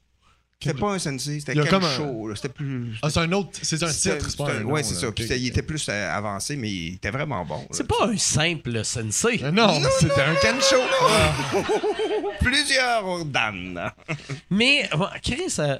C'était 0.60 0.80
pas 0.80 0.94
un 0.94 0.98
sensei, 1.00 1.40
c'était 1.40 1.60
a 1.60 1.66
comme 1.68 1.84
un- 1.84 2.36
C'était 2.36 2.50
plus. 2.50 2.96
Ah, 3.04 3.12
c'est 3.12 3.20
un 3.20 3.32
autre. 3.34 3.50
C'est 3.62 3.84
un 3.84 3.92
titre, 3.92 4.26
c'est 4.28 4.38
pas 4.38 4.52
un 4.54 4.64
Ouais, 4.64 4.82
c'est 4.82 4.96
ça. 4.96 5.12
Puis 5.12 5.26
il 5.26 5.48
était 5.48 5.62
plus 5.62 5.86
euh, 5.88 6.12
avancé, 6.12 6.56
mais 6.56 6.70
il 6.72 6.94
était 6.96 7.12
vraiment 7.12 7.46
bon. 7.46 7.68
C'est 7.70 7.88
pas 7.88 8.08
un 8.08 8.18
simple 8.18 8.84
sensei. 8.84 9.40
Euh, 9.44 9.52
Non, 9.52 9.80
c'était 10.00 10.22
un 10.22 10.34
Kensho. 10.36 10.78
Plusieurs 12.42 13.26
Dan. 13.26 13.92
Mais, 14.50 14.90
bon, 14.98 15.08
Chris, 15.24 15.54
euh, 15.60 15.78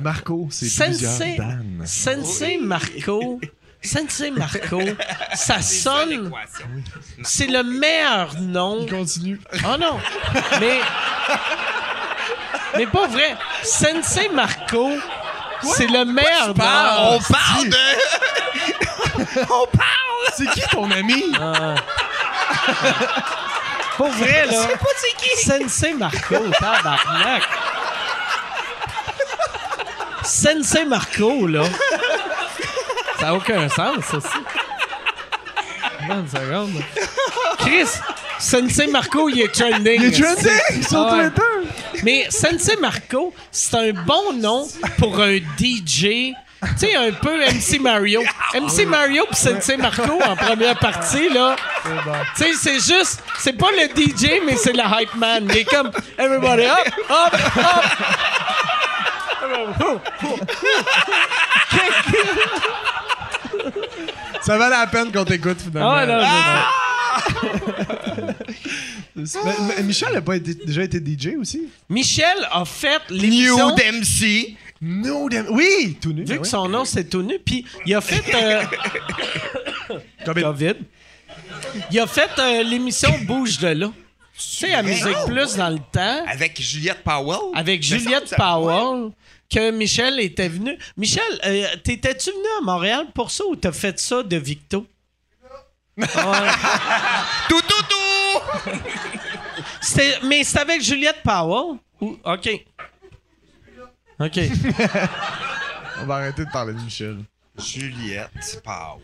Marco, 0.00 0.46
c'est 0.52 0.66
Sensei, 0.68 0.88
plusieurs 1.08 1.36
Dan. 1.38 1.82
Sensei 1.84 2.58
Marco, 2.58 3.40
Sensei 3.82 4.30
Marco, 4.30 4.82
ça 5.34 5.60
sonne. 5.62 6.30
C'est 7.24 7.48
le 7.48 7.64
meilleur 7.64 8.40
nom. 8.40 8.82
Il 8.82 8.90
continue. 8.90 9.40
Oh 9.64 9.76
non! 9.80 9.98
Mais. 10.60 10.78
Mais 12.76 12.86
pas 12.86 13.06
vrai. 13.06 13.36
Sensei 13.62 14.28
Marco, 14.28 14.90
c'est 15.62 15.86
le 15.86 16.04
meilleur 16.04 16.48
nom. 16.48 16.54
On 16.54 17.20
parle 17.20 17.68
de. 17.68 17.76
On 19.50 19.66
parle! 19.66 19.86
C'est 20.36 20.50
qui 20.50 20.60
ton 20.70 20.90
ami? 20.90 21.24
Pour 23.96 24.08
vrai, 24.08 24.46
là. 24.46 24.66
pas 24.66 24.86
c'est 24.96 25.16
qui! 25.16 25.36
Sensei 25.44 25.94
Marco, 25.94 26.36
tabarnak. 26.58 27.42
Sensei 30.22 30.84
Marco, 30.84 31.46
là. 31.46 31.62
Ça 33.18 33.26
n'a 33.26 33.34
aucun 33.34 33.68
sens, 33.68 34.04
ça 34.10 34.16
aussi. 34.18 34.28
Attends 36.02 36.20
une 36.20 36.28
seconde. 36.28 36.82
Chris, 37.58 37.88
Sensei 38.38 38.86
Marco, 38.88 39.28
il 39.28 39.40
est 39.42 39.52
trending. 39.52 40.00
Il 40.00 40.04
est 40.06 40.22
trending 40.22 40.82
sur 40.88 40.98
Ah 41.00 41.16
ouais. 41.16 41.30
Twitter. 41.30 42.02
Mais 42.04 42.26
Sensei 42.30 42.76
Marco, 42.80 43.32
c'est 43.50 43.74
un 43.76 43.92
bon 43.92 44.32
nom 44.34 44.66
pour 44.98 45.20
un 45.20 45.36
DJ. 45.58 46.32
Tu 46.62 46.88
sais, 46.88 46.96
un 46.96 47.12
peu 47.12 47.36
MC 47.38 47.78
Mario. 47.80 48.22
MC 48.54 48.86
Mario 48.86 49.24
puis 49.30 49.36
Sensei 49.36 49.76
Marco 49.76 50.18
en 50.26 50.34
première 50.36 50.78
partie, 50.78 51.28
là. 51.28 51.54
Tu 52.36 52.42
sais, 52.44 52.52
c'est 52.54 52.74
juste, 52.94 53.22
c'est 53.38 53.52
pas 53.52 53.68
le 53.72 53.88
DJ, 53.94 54.40
mais 54.44 54.56
c'est 54.56 54.72
le 54.72 54.82
hype 54.82 55.14
man. 55.16 55.46
Il 55.50 55.56
est 55.58 55.64
comme, 55.64 55.90
everybody 56.18 56.64
up, 56.64 56.78
up, 57.10 57.34
up. 57.58 57.84
Ça 64.42 64.56
valait 64.56 64.76
la 64.76 64.86
peine 64.86 65.12
qu'on 65.12 65.24
t'écoute 65.24 65.58
finalement. 65.60 65.90
Ah, 65.92 66.06
non, 66.06 66.20
je- 66.20 66.85
Mais- 69.16 69.24
mais 69.76 69.82
Michel 69.82 70.14
a 70.16 70.20
pas 70.22 70.36
été- 70.36 70.54
déjà 70.54 70.82
été 70.84 70.98
DJ 70.98 71.36
aussi? 71.40 71.68
Michel 71.88 72.36
a 72.50 72.64
fait 72.64 73.00
l'émission. 73.10 73.70
Nude 73.74 73.80
MC. 73.94 74.56
No, 74.82 75.28
damn- 75.28 75.46
Oui, 75.50 75.96
tout 76.00 76.12
nu. 76.12 76.20
Vu 76.20 76.26
ben 76.26 76.36
que 76.38 76.42
oui. 76.42 76.48
son 76.48 76.68
nom 76.68 76.84
c'est 76.84 77.04
tout 77.08 77.22
nu, 77.22 77.38
puis 77.38 77.64
il 77.86 77.94
a 77.94 78.00
fait 78.02 78.22
euh, 78.34 78.62
Covid. 80.24 80.42
COVID. 80.42 80.74
Il 81.90 81.98
a 82.00 82.06
fait 82.06 82.28
euh, 82.38 82.62
l'émission 82.62 83.10
Bouge 83.26 83.58
de 83.58 83.68
là. 83.68 83.90
Tu 84.38 84.42
sais, 84.42 84.74
à 84.74 84.82
Musique 84.82 85.16
Plus 85.26 85.56
dans 85.56 85.70
le 85.70 85.78
temps. 85.90 86.24
Avec 86.26 86.60
Juliette 86.60 87.02
Powell. 87.02 87.38
avec 87.54 87.78
Me 87.80 87.84
Juliette 87.98 88.28
ça- 88.28 88.36
Powell. 88.36 89.12
que 89.50 89.70
Michel 89.70 90.20
était 90.20 90.48
venu. 90.48 90.76
Michel, 90.98 91.22
euh, 91.46 91.64
t'étais-tu 91.82 92.30
venu 92.30 92.44
à 92.60 92.64
Montréal 92.64 93.06
pour 93.14 93.30
ça 93.30 93.44
ou 93.48 93.56
t'as 93.56 93.72
fait 93.72 93.98
ça 93.98 94.22
de 94.22 94.36
Victo? 94.36 94.86
Tout, 97.48 97.60
tout, 97.62 97.82
tout! 97.88 98.70
Mais 100.24 100.44
c'était 100.44 100.60
avec 100.60 100.82
Juliette 100.82 101.22
Powell? 101.22 101.78
Ou- 102.00 102.18
OK. 102.24 102.50
OK. 104.20 104.38
On 106.00 106.06
va 106.06 106.14
arrêter 106.16 106.44
de 106.44 106.50
parler 106.50 106.74
de 106.74 106.80
Michel. 106.80 107.18
Juliette 107.58 108.60
Powell. 108.62 109.02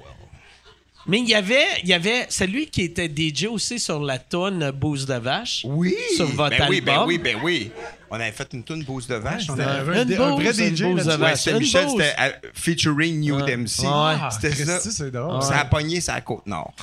Mais 1.06 1.18
il 1.18 1.28
y 1.28 1.34
avait, 1.34 1.66
il 1.82 1.88
y 1.88 1.94
avait, 1.94 2.26
c'est 2.28 2.46
lui 2.46 2.68
qui 2.68 2.82
était 2.82 3.08
DJ 3.08 3.46
aussi 3.46 3.80
sur 3.80 3.98
la 4.00 4.18
tonne 4.18 4.70
Boost 4.70 5.08
de 5.08 5.14
vache? 5.14 5.62
Oui! 5.64 5.96
Sur 6.16 6.26
votre 6.26 6.56
ben 6.56 6.66
oui, 6.68 6.80
ben 6.80 7.04
oui, 7.06 7.18
ben 7.18 7.38
oui. 7.42 7.72
On 8.14 8.16
avait 8.20 8.30
fait 8.32 8.48
une 8.52 8.62
tune 8.62 8.84
bouse 8.84 9.06
de 9.06 9.14
vache. 9.14 9.46
on 9.48 9.56
C'était 9.56 9.62
avait- 9.68 9.98
un, 10.00 10.04
Une 10.04 10.12
un 10.12 10.34
vrai 10.36 10.68
une 10.68 10.76
DJ 10.76 10.82
Ouais, 10.82 11.34
c'était 11.36 11.50
Une 11.52 11.58
Michel, 11.58 11.88
c'était 11.88 12.14
euh, 12.20 12.30
featuring 12.52 13.20
New 13.20 13.38
MC. 13.38 13.84
Ouais. 13.86 14.16
C'était 14.30 14.64
ça. 14.66 14.80
C'est 14.80 15.10
drôle. 15.10 15.42
Ça 15.42 15.60
a 15.60 15.64
pogné 15.64 16.00
sa 16.02 16.20
côte 16.20 16.46
nord. 16.46 16.74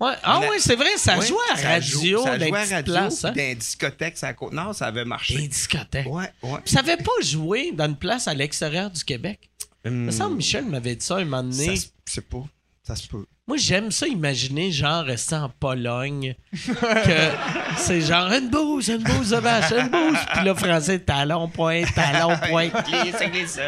Ouais. 0.00 0.10
Ah 0.24 0.40
On 0.40 0.42
a- 0.42 0.48
ouais, 0.50 0.58
c'est 0.58 0.74
vrai, 0.74 0.88
ça 0.96 1.16
Ouais, 1.16 1.24
jouait 1.26 1.36
à 1.52 1.56
ça 1.56 1.68
radio, 1.68 2.18
joue- 2.18 2.24
ça 2.24 2.36
jouait 2.38 2.52
à 2.58 2.64
radio, 2.76 2.92
places. 2.92 3.24
Hein? 3.24 3.28
dans 3.30 3.34
les 3.36 3.54
discothèques, 3.54 4.18
sur 4.18 4.26
la 4.26 4.32
côte 4.34 4.52
nord, 4.52 4.74
ça 4.74 4.86
avait 4.86 5.04
marché. 5.04 5.36
Des 5.36 5.46
discothèques. 5.48 6.06
Ouais, 6.08 6.28
ouais. 6.42 6.58
Puis 6.64 6.74
ça 6.74 6.80
avait 6.80 6.96
pas 6.96 7.12
joué 7.22 7.70
dans 7.72 7.86
une 7.86 7.96
place 7.96 8.26
à 8.26 8.34
l'extérieur 8.34 8.90
du 8.90 9.04
Québec. 9.04 9.48
Il 9.84 9.92
me 9.92 10.10
semble 10.10 10.36
Michel 10.36 10.64
m'avait 10.64 10.96
dit 10.96 11.04
ça 11.06 11.18
un 11.18 11.24
moment 11.24 11.44
donné. 11.44 11.76
Ça 11.76 11.82
se- 11.82 11.86
c'est 12.06 12.28
pas. 12.28 12.42
Ça 12.82 12.96
se 12.96 13.06
peut. 13.06 13.24
Moi, 13.46 13.58
j'aime 13.58 13.90
ça 13.90 14.06
imaginer, 14.06 14.72
genre, 14.72 15.04
rester 15.04 15.34
en 15.34 15.50
Pologne. 15.50 16.34
que 16.50 17.30
c'est 17.76 18.00
genre 18.00 18.32
une 18.32 18.48
bouse, 18.48 18.88
une 18.88 19.02
bouse 19.02 19.30
de 19.30 19.36
vache, 19.36 19.70
une 19.72 19.88
bouse. 19.90 20.18
Puis 20.32 20.44
là, 20.44 20.54
français, 20.54 20.98
talon, 21.00 21.48
point, 21.48 21.84
talon, 21.94 22.36
point. 22.48 22.68
Glisse, 22.68 23.16
glisse. 23.30 23.60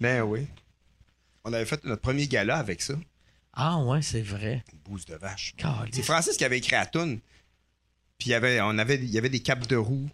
Ben 0.00 0.22
oui. 0.22 0.46
On 1.44 1.52
avait 1.52 1.64
fait 1.64 1.82
notre 1.84 2.02
premier 2.02 2.28
gala 2.28 2.58
avec 2.58 2.80
ça. 2.80 2.94
Ah 3.52 3.78
ouais, 3.78 4.02
c'est 4.02 4.22
vrai. 4.22 4.62
Bouse 4.84 5.04
de 5.04 5.16
vache. 5.16 5.54
C'est 5.90 6.02
Francis 6.02 6.36
qui 6.36 6.44
avait 6.44 6.58
écrit 6.58 6.72
la 6.72 6.86
toune. 6.86 7.18
Puis 8.18 8.28
il 8.28 8.32
y 8.32 8.34
avait, 8.34 8.60
on 8.60 8.78
avait, 8.78 8.96
il 8.96 9.10
y 9.10 9.18
avait 9.18 9.30
des 9.30 9.40
capes 9.40 9.66
de 9.66 9.76
roue. 9.76 10.08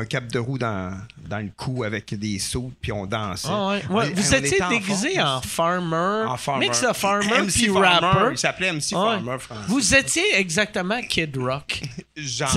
Un 0.00 0.04
cap 0.04 0.26
de 0.26 0.38
roue 0.38 0.58
dans, 0.58 0.92
dans 1.28 1.38
le 1.38 1.50
cou 1.56 1.84
avec 1.84 2.14
des 2.14 2.38
sauts, 2.38 2.70
puis 2.80 2.92
on 2.92 3.06
dansait. 3.06 3.48
Ah 3.50 3.68
ouais. 3.68 3.82
Ouais, 3.90 4.10
Vous 4.12 4.34
on 4.34 4.36
étiez 4.38 4.62
en 4.62 4.68
déguisé 4.68 5.20
en 5.20 5.40
farmer, 5.40 6.24
En 6.28 6.36
farmer. 6.36 6.66
mix 6.68 6.82
de 6.82 6.92
farmer 6.92 7.26
MC 7.42 7.52
puis 7.52 7.70
rapper. 7.70 8.32
Il 8.32 8.38
s'appelait 8.38 8.72
MC 8.72 8.92
Ouais. 8.92 8.98
Farmer, 8.98 9.36
Francis. 9.38 9.66
Vous 9.68 9.94
étiez 9.94 10.36
exactement 10.38 11.00
Kid 11.02 11.36
Rock. 11.36 11.80
Genre. 12.16 12.50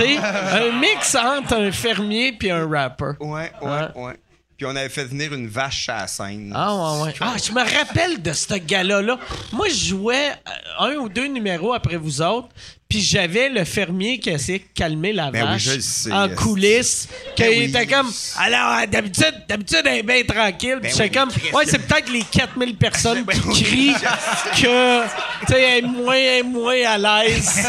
Un 0.52 0.78
mix 0.80 1.14
entre 1.14 1.54
un 1.54 1.70
fermier 1.72 2.32
puis 2.32 2.50
un 2.50 2.68
rapper. 2.68 3.12
Ouais, 3.20 3.50
ouais, 3.62 3.68
Ouais. 3.68 4.02
ouais. 4.04 4.16
Puis 4.56 4.66
on 4.66 4.76
avait 4.76 4.90
fait 4.90 5.04
venir 5.06 5.32
une 5.32 5.48
vache 5.48 5.88
à 5.88 6.00
la 6.02 6.06
scène. 6.06 6.52
Ah 6.54 6.74
ouais, 6.96 7.02
ouais. 7.04 7.14
Ah, 7.20 7.34
je 7.42 7.50
me 7.50 7.60
rappelle 7.62 8.20
de 8.20 8.32
ce 8.34 8.52
gala-là. 8.56 9.18
Moi, 9.52 9.68
je 9.70 9.86
jouais 9.88 10.28
euh, 10.32 10.84
un 10.86 10.94
ou 10.96 11.08
deux 11.08 11.28
numéros 11.28 11.72
après 11.72 11.96
vous 11.96 12.20
autres, 12.20 12.48
puis 12.90 13.00
j'avais 13.00 13.48
le 13.48 13.64
fermier 13.64 14.18
qui 14.18 14.28
essayait 14.30 14.58
de 14.58 14.64
calmer 14.74 15.12
la 15.14 15.30
Ben 15.30 15.44
oui, 15.44 15.48
vache 15.52 15.62
je 15.62 15.74
le 15.76 15.80
sais, 15.80 16.12
en 16.12 16.28
coulisses, 16.28 17.08
qu'il 17.36 17.46
Ben 17.46 17.58
oui. 17.58 17.64
était 17.66 17.86
comme... 17.86 18.10
Alors, 18.38 18.86
d'habitude, 18.88 19.34
d'habitude, 19.48 19.82
elle 19.86 19.98
est 19.98 20.02
bien 20.02 20.22
tranquille. 20.24 20.78
Puis 20.82 20.92
Ben 20.98 21.04
oui, 21.04 21.10
comme... 21.10 21.28
Ouais, 21.54 21.64
c'est 21.66 21.78
peut-être 21.78 22.10
les 22.12 22.22
4000 22.24 22.76
personnes 22.76 23.24
Ben 23.24 23.32
qui 23.40 23.48
oui. 23.48 23.62
crient 23.62 23.94
que, 24.62 25.02
tu 25.46 25.52
sais, 25.52 25.62
elle 25.62 25.84
est 25.84 25.88
moins, 25.88 26.14
elle 26.16 26.38
est 26.40 26.42
moins 26.42 26.82
à 26.86 26.98
l'aise 26.98 27.62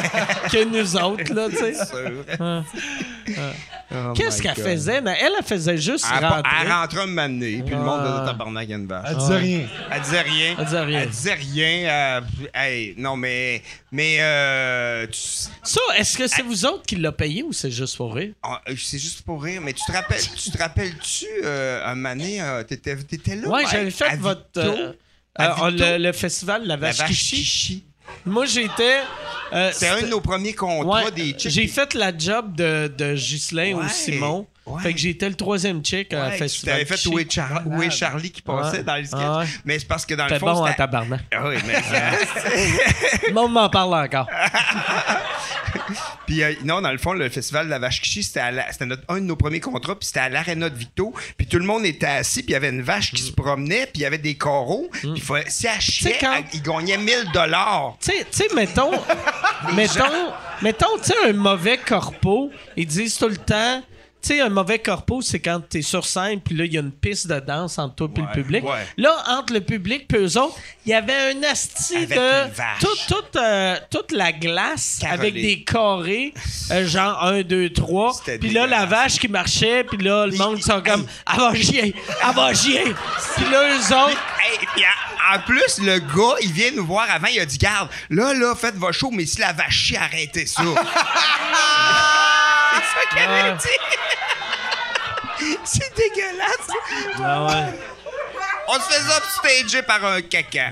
que 0.52 0.64
nous 0.66 0.96
autres, 0.98 1.34
là, 1.34 1.48
tu 1.50 1.56
sais. 1.58 1.78
Oh 3.94 4.14
Qu'est-ce 4.16 4.42
qu'elle 4.42 4.56
faisait? 4.56 5.02
Elle, 5.06 5.32
elle 5.38 5.46
faisait 5.46 5.78
juste 5.78 6.06
Elle, 6.18 6.26
rentrer. 6.26 6.52
elle 6.62 6.72
rentrait 6.72 7.08
me 7.08 7.12
m'amener, 7.12 7.62
puis 7.62 7.76
le 7.76 7.82
monde 7.82 8.02
Ah. 8.06 8.22
de 8.22 8.26
tabarnak 8.26 8.70
a 8.72 8.74
une 8.76 8.88
vache. 8.88 9.06
Elle 9.10 9.18
disait 9.18 9.38
rien. 9.38 9.68
Elle 9.92 10.02
disait 10.02 10.22
rien. 10.22 10.56
Elle 10.58 10.66
disait 10.66 10.82
rien. 10.82 11.02
Elle 11.02 11.10
disait 11.10 11.34
rien. 11.34 11.90
euh, 11.90 12.22
hey, 12.56 12.94
non, 12.98 13.18
mais. 13.18 13.62
Mais. 13.92 14.18
Euh, 14.22 15.08
tu- 15.12 15.20
Ça, 15.64 15.82
est-ce 15.98 16.18
que 16.18 16.28
c'est 16.28 16.42
vous 16.42 16.66
autres 16.66 16.84
qui 16.84 16.96
l'a 16.96 17.12
payé 17.12 17.44
ou 17.44 17.54
c'est 17.54 17.72
juste 17.72 17.98
pour 17.98 18.14
rire? 18.16 18.34
ah, 18.44 18.62
c'est 18.78 18.98
juste 19.00 19.22
pour 19.22 19.44
rire, 19.44 19.62
mais 19.62 19.74
tu 19.74 19.84
te 19.86 19.92
rappelles, 19.92 20.24
tu 20.36 20.50
te 20.52 20.58
rappelles-tu, 20.58 21.26
euh, 21.44 21.86
un 21.86 21.96
mané, 21.96 22.42
euh, 22.42 22.64
t'étais, 22.64 22.96
t'étais 22.98 23.36
là? 23.36 23.48
Ouais, 23.48 23.64
j'avais 23.72 23.92
fait 23.92 24.16
votre. 24.18 24.44
Euh, 24.58 24.94
euh, 25.40 25.72
le, 25.72 25.98
le 25.98 26.12
festival 26.12 26.62
La 26.68 26.76
la 26.78 26.92
Vache. 26.92 27.12
Moi, 28.26 28.46
j'étais. 28.46 29.00
euh, 29.54 29.72
C'était 29.74 29.88
un 29.88 30.02
de 30.02 30.08
nos 30.08 30.20
premiers 30.22 30.54
contrats 30.54 31.06
ouais, 31.06 31.12
des. 31.12 31.36
J'ai 31.38 31.68
fait 31.68 31.94
la 31.94 32.16
job 32.18 32.56
de, 32.56 32.88
de 32.88 33.14
Ghislain 33.16 33.74
Ouais, 33.76 33.86
ou 33.86 33.90
Simon. 33.90 34.48
Ouais. 34.66 34.82
Fait 34.82 34.94
que 34.94 35.00
j'étais 35.00 35.28
le 35.30 35.36
troisième 35.36 35.84
chick 35.84 36.14
à 36.14 36.26
Ouais, 36.28 36.32
tu 36.34 36.38
festival. 36.40 36.74
t'avais 36.76 36.86
fait 36.98 37.08
où 37.10 37.20
est, 37.20 37.32
Char- 37.32 37.62
où 37.66 37.82
est 37.82 37.90
Charlie 37.90 38.32
qui 38.32 38.42
passait 38.42 38.78
Ouais. 38.78 38.84
dans 38.84 38.96
le 38.98 39.06
sketch. 39.06 39.20
Ah 39.22 39.40
ouais. 39.40 39.46
Mais 39.66 39.80
c'est 39.80 39.88
parce 39.88 40.06
que 40.06 40.14
dans 40.16 40.24
le 40.26 40.30
C'était 40.30 40.40
fond. 40.40 40.54
bon 40.54 40.60
en 40.60 40.66
c'était- 40.66 40.78
tabarnak. 40.78 41.22
Ah 41.34 41.48
oui, 41.48 41.56
mais. 41.66 41.76
Le 43.28 43.34
monde 43.34 43.54
m'en 43.54 43.70
parle 43.70 43.94
encore. 43.94 44.28
Puis 46.26 46.44
euh, 46.44 46.54
non, 46.64 46.82
dans 46.82 46.92
le 46.92 46.98
fond, 46.98 47.14
le 47.14 47.30
festival 47.30 47.66
de 47.66 47.72
la 47.72 47.80
Vache 47.80 48.02
Kichi, 48.02 48.24
c'était, 48.24 48.40
à 48.40 48.52
la- 48.52 48.72
c'était 48.72 48.86
notre- 48.86 49.04
un 49.10 49.16
de 49.16 49.20
nos 49.26 49.36
premiers 49.36 49.60
contrats, 49.60 49.98
puis 49.98 50.08
c'était 50.08 50.20
à 50.22 50.30
l'Arena 50.30 50.70
de 50.70 50.76
Victo. 50.78 51.14
Puis 51.38 51.48
tout 51.48 51.58
le 51.60 51.66
monde 51.66 51.86
était 51.86 52.06
assis, 52.06 52.42
puis 52.44 52.50
il 52.50 52.54
y 52.54 52.56
avait 52.56 52.70
une 52.70 52.82
vache 52.82 53.12
qui 53.12 53.22
se 53.22 53.32
promenait, 53.32 53.84
puis 53.86 53.96
il 53.96 54.02
y 54.02 54.06
avait 54.06 54.18
des 54.18 54.36
coraux. 54.36 54.88
Puis 54.92 55.10
il 55.16 55.22
fallait- 55.22 55.50
si 55.50 55.68
elle 55.68 55.82
chiait, 55.82 56.14
Mm. 56.14 56.18
quand- 56.22 56.34
elle- 56.38 56.44
il 56.54 56.62
gagnait 56.62 56.98
1000 56.98 57.32
dollars. 57.34 57.98
Tu 58.02 58.12
sais- 58.12 58.26
tu 58.32 58.38
sais, 58.38 58.48
mettons, 58.56 58.92
mettons, 59.76 60.32
mettons, 60.62 60.98
tu 60.98 61.06
sais, 61.06 61.16
un 61.30 61.34
mauvais 61.34 61.78
corpo, 61.78 62.52
ils 62.78 62.86
disent 62.88 63.18
tout 63.18 63.28
le 63.30 63.38
temps, 63.38 63.82
tu 64.22 64.36
sais, 64.36 64.42
un 64.42 64.50
mauvais 64.50 64.80
corpo, 64.80 65.22
c'est 65.22 65.40
quand 65.40 65.62
t'es 65.68 65.82
sur 65.82 66.06
scène, 66.06 66.40
puis 66.42 66.56
là, 66.56 66.66
il 66.66 66.74
y 66.74 66.78
a 66.78 66.82
une 66.82 66.92
piste 66.92 67.28
de 67.28 67.40
danse 67.40 67.80
entre 67.80 67.96
toi 67.96 68.10
et 68.16 68.22
le 68.22 68.44
public. 68.44 68.64
ouais. 68.64 68.86
Là, 68.98 69.16
entre 69.30 69.54
le 69.54 69.62
public 69.62 70.06
et 70.14 70.18
eux 70.18 70.38
autres, 70.38 70.58
il 70.86 70.92
y 70.92 70.94
avait 70.94 71.34
un 71.34 71.44
asti 71.44 72.06
de... 72.06 72.48
Toute, 72.80 73.08
toute, 73.08 73.36
euh, 73.36 73.78
toute 73.90 74.12
la 74.12 74.32
glace 74.32 75.00
Carolée. 75.02 75.20
avec 75.20 75.34
des 75.34 75.64
carrés, 75.64 76.34
euh, 76.72 76.86
genre 76.86 77.24
1, 77.24 77.42
2, 77.42 77.72
3. 77.72 78.14
C'était 78.14 78.38
Puis 78.38 78.52
là, 78.52 78.68
la 78.68 78.86
vache 78.86 79.18
qui 79.20 79.28
marchait, 79.28 79.84
puis 79.84 79.98
là, 79.98 80.28
le 80.28 80.38
monde 80.38 80.62
sont 80.62 80.82
comme, 80.82 81.06
elle 81.32 81.40
va 81.40 81.56
chier, 81.56 81.96
elle 82.28 82.36
va 82.36 82.54
chier. 82.54 82.84
Puis 83.36 83.46
là, 83.52 83.76
eux 83.76 83.96
autres... 83.96 84.22
Hey, 84.44 84.86
en, 85.34 85.40
plus, 85.40 85.80
le 85.80 86.00
gars, 86.00 86.36
il 86.42 86.52
vient 86.52 86.72
nous 86.76 86.86
voir 86.86 87.08
avant, 87.10 87.28
il 87.28 87.40
a 87.40 87.46
dit 87.46 87.58
Garde, 87.58 87.90
là, 88.10 88.34
là, 88.34 88.56
faites 88.56 88.76
vos 88.76 88.92
shows, 88.92 89.12
mais 89.12 89.26
si 89.26 89.40
la 89.40 89.54
vache 89.54 89.78
chie, 89.78 89.98
arrêtez 89.98 90.46
ça. 90.46 90.64
c'est 92.74 93.00
ça 93.00 93.06
qu'elle 93.16 93.30
a 93.30 93.52
dit. 93.54 93.78
c'est 95.64 95.96
dégueulasse. 95.96 96.68
Ah 97.24 97.46
ouais. 97.46 97.80
On 98.68 98.74
se 98.76 98.82
faisait 98.82 99.18
upstager 99.18 99.82
par 99.82 100.06
un 100.06 100.22
caca. 100.22 100.70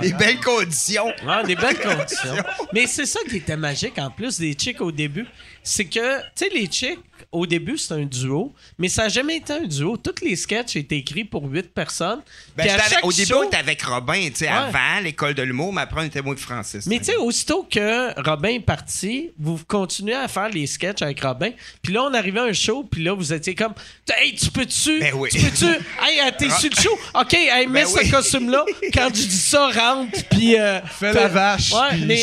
Des 0.00 0.12
belles 0.12 0.40
conditions. 0.40 1.12
Ouais, 1.24 1.44
des 1.44 1.56
belles 1.56 1.78
conditions. 1.80 2.36
Mais 2.72 2.86
c'est 2.86 3.06
ça 3.06 3.20
qui 3.28 3.36
était 3.36 3.56
magique 3.56 3.98
en 3.98 4.10
plus 4.10 4.38
des 4.38 4.54
chicks 4.54 4.80
au 4.80 4.92
début. 4.92 5.26
C'est 5.62 5.84
que, 5.84 6.18
tu 6.20 6.24
sais, 6.34 6.48
les 6.50 6.66
chicks, 6.66 7.00
au 7.32 7.46
début, 7.46 7.76
c'est 7.78 7.94
un 7.94 8.04
duo, 8.04 8.52
mais 8.78 8.88
ça 8.88 9.04
n'a 9.04 9.08
jamais 9.08 9.36
été 9.36 9.52
un 9.52 9.64
duo. 9.64 9.96
Tous 9.96 10.24
les 10.24 10.36
sketchs 10.36 10.76
étaient 10.76 10.98
écrits 10.98 11.24
pour 11.24 11.44
huit 11.44 11.72
personnes. 11.72 12.20
Ben, 12.56 12.62
Puis 12.64 12.70
à 12.70 12.74
avec- 12.74 12.88
chaque 12.88 13.04
au 13.04 13.12
début, 13.12 13.26
show- 13.28 13.40
on 13.42 13.46
était 13.48 13.56
avec 13.56 13.82
Robin, 13.82 14.28
tu 14.28 14.36
sais, 14.36 14.46
Ouais. 14.46 14.52
avant 14.52 15.00
l'école 15.02 15.34
de 15.34 15.42
l'humour, 15.42 15.72
mais 15.72 15.82
après, 15.82 16.00
on 16.00 16.04
était 16.04 16.20
et 16.20 16.36
Francis. 16.36 16.86
Mais 16.86 16.98
tu 16.98 17.06
sais, 17.06 17.16
aussitôt 17.16 17.66
que 17.70 18.18
Robin 18.22 18.48
est 18.50 18.60
parti, 18.60 19.30
vous 19.38 19.58
continuez 19.66 20.14
à 20.14 20.28
faire 20.28 20.48
les 20.48 20.66
sketchs 20.66 21.02
avec 21.02 21.20
Robin. 21.22 21.50
Puis 21.82 21.92
là, 21.92 22.02
on 22.04 22.14
arrivait 22.14 22.40
à 22.40 22.44
un 22.44 22.52
show, 22.52 22.84
puis 22.90 23.02
là, 23.04 23.12
vous 23.14 23.32
étiez 23.32 23.54
comme 23.54 23.74
Hey, 24.10 24.34
tu 24.34 24.50
peux-tu? 24.50 25.00
Ben 25.00 25.12
oui. 25.14 25.28
Tu 25.30 25.38
peux-tu? 25.40 25.64
Hey, 26.02 26.20
euh, 26.20 26.30
t'es 26.38 26.48
sur 26.50 26.70
le 26.70 26.80
show? 26.82 26.98
OK, 27.14 27.34
hey, 27.34 27.66
mets 27.66 27.82
Ben 27.84 27.86
ce 27.88 27.98
oui. 27.98 28.10
costume-là. 28.10 28.64
Quand 28.94 29.08
je 29.08 29.22
dis 29.26 29.36
ça, 29.36 29.68
rentre, 29.68 30.12
puis. 30.30 30.58
euh, 30.58 30.80
Fais 30.86 31.12
la 31.12 31.28
vache, 31.28 31.72
Ouais, 31.72 31.96
mais, 32.06 32.16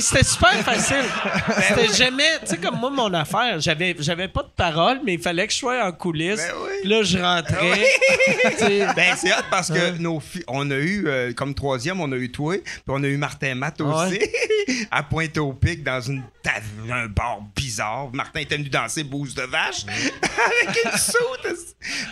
c'était 0.00 0.24
super 0.24 0.52
facile. 0.64 1.04
C'était 1.68 1.94
jamais. 1.94 2.38
Tu 2.40 2.46
sais, 2.48 2.56
comme 2.58 2.78
moi, 2.78 2.90
mon 2.90 3.12
affaire, 3.14 3.60
j'avais 3.60 4.28
pas 4.32 4.42
de 4.42 4.50
parole, 4.56 5.00
mais 5.04 5.14
il 5.14 5.20
fallait 5.20 5.46
que 5.46 5.52
je 5.52 5.58
sois 5.58 5.84
en 5.84 5.92
coulisses. 5.92 6.36
Ben 6.36 6.54
oui. 6.64 6.88
Là, 6.88 7.02
je 7.02 7.18
rentrais. 7.18 7.84
Sais, 8.58 8.86
Ben, 8.96 9.14
c'est 9.16 9.32
hot 9.32 9.44
parce 9.50 9.70
que 9.70 9.98
nos 9.98 10.20
filles, 10.20 10.44
on 10.48 10.70
a 10.70 10.76
eu, 10.76 11.06
euh, 11.06 11.32
comme 11.32 11.54
troisième, 11.54 12.00
on 12.00 12.10
a 12.12 12.16
eu 12.16 12.30
toi, 12.30 12.56
puis 12.58 12.82
on 12.88 13.02
a 13.02 13.06
eu 13.06 13.16
Martin 13.16 13.54
Matt 13.54 13.80
aussi, 13.80 14.18
à 14.90 15.02
Pointe-au-Pic, 15.02 15.82
dans 15.82 16.00
une 16.00 16.22
tave- 16.42 16.90
un 16.92 17.06
bar 17.06 17.40
bizarre. 17.56 18.10
Martin 18.12 18.40
était 18.40 18.56
venu 18.56 18.68
danser 18.68 19.04
bouse 19.04 19.34
de 19.34 19.42
vache 19.42 19.84
avec 19.86 20.78
une 20.84 20.98
soute. 20.98 21.58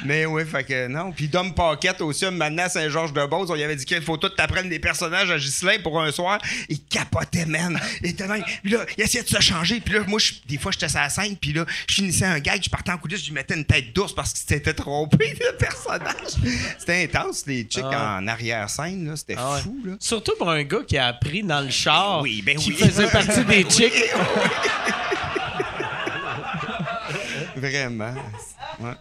Mais 0.04 0.26
ouais, 0.26 0.44
fait 0.44 0.64
que 0.64 0.86
non. 0.88 1.12
Puis 1.12 1.28
Dom 1.28 1.54
Paquette 1.54 2.00
aussi, 2.00 2.24
un 2.26 2.30
maintenant 2.30 2.64
à 2.64 2.68
Saint-Georges-de-Beauce, 2.68 3.50
on 3.50 3.54
lui 3.54 3.62
avait 3.62 3.76
dit 3.76 3.84
qu'il 3.84 4.02
faut 4.02 4.16
tout 4.16 4.28
t'apprendre 4.28 4.68
des 4.68 4.78
personnages 4.78 5.30
à 5.30 5.38
Ghislain 5.38 5.78
pour 5.82 6.00
un 6.00 6.10
soir? 6.12 6.38
Il 6.68 6.82
capotait, 6.84 7.46
man. 7.46 7.78
Il 8.02 8.10
était 8.10 8.26
même. 8.26 8.42
Puis 8.62 8.72
là, 8.72 8.84
il 8.96 9.04
essayait 9.04 9.22
de 9.24 9.28
se 9.28 9.40
changer. 9.40 9.80
Puis 9.80 9.94
là, 9.94 10.00
moi, 10.06 10.18
je- 10.18 10.32
des 10.46 10.58
fois, 10.58 10.72
j'étais 10.72 10.88
sur 10.88 10.98
la 10.98 11.08
scène, 11.08 11.36
puis 11.36 11.52
là, 11.52 11.64
je 11.88 11.94
finissais 11.94 12.24
un 12.24 12.38
gag, 12.40 12.60
je 12.64 12.70
partais 12.70 12.90
en 12.92 12.98
coulisses, 12.98 13.20
je 13.22 13.26
lui 13.28 13.34
mettais 13.34 13.54
une 13.54 13.64
tête 13.64 13.92
d'ours 13.94 14.14
parce 14.14 14.32
qu'il 14.32 14.46
s'était 14.48 14.74
trompé 14.74 15.34
de 15.34 15.56
personnage. 15.56 16.34
C'était 16.78 17.04
intense, 17.04 17.44
les 17.46 17.62
chicks 17.62 17.84
Ah. 17.92 18.18
en 18.20 18.26
arrière-scène, 18.26 19.08
là. 19.08 19.16
C'était 19.16 19.36
Ah 19.38 19.54
ouais. 19.54 19.60
fou, 19.62 19.76
là. 19.84 19.92
Surtout 20.00 20.32
pour 20.38 20.50
un 20.50 20.62
gars 20.64 20.80
qui 20.86 20.98
a 20.98 21.06
appris 21.06 21.42
dans 21.42 21.60
le 21.60 21.70
char, 21.70 22.22
oui, 22.22 22.42
ben 22.42 22.56
qui 22.56 22.70
oui. 22.70 22.76
faisait 22.76 23.06
partie 23.08 23.44
des 23.44 23.62
chicks. 23.70 23.92
Vraiment. 27.56 28.14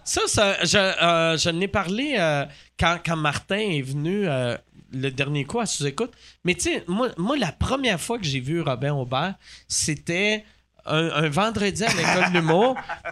Ça, 0.03 0.21
ça 0.27 0.63
je, 0.65 0.77
euh, 0.77 1.37
je 1.37 1.49
n'ai 1.49 1.67
parlé 1.67 2.15
euh, 2.17 2.45
quand, 2.79 2.97
quand 3.05 3.15
Martin 3.15 3.57
est 3.59 3.81
venu 3.81 4.27
euh, 4.27 4.57
le 4.91 5.09
dernier 5.11 5.45
coup 5.45 5.59
à 5.59 5.65
sous-écoute. 5.65 6.11
Mais 6.43 6.55
tu 6.55 6.61
sais, 6.61 6.83
moi, 6.87 7.09
moi, 7.17 7.37
la 7.37 7.51
première 7.51 7.99
fois 7.99 8.17
que 8.17 8.25
j'ai 8.25 8.39
vu 8.39 8.61
Robin 8.61 8.93
Aubert, 8.93 9.35
c'était 9.67 10.43
un, 10.85 11.09
un 11.11 11.29
vendredi 11.29 11.83
à 11.83 11.89
l'école. 11.93 12.33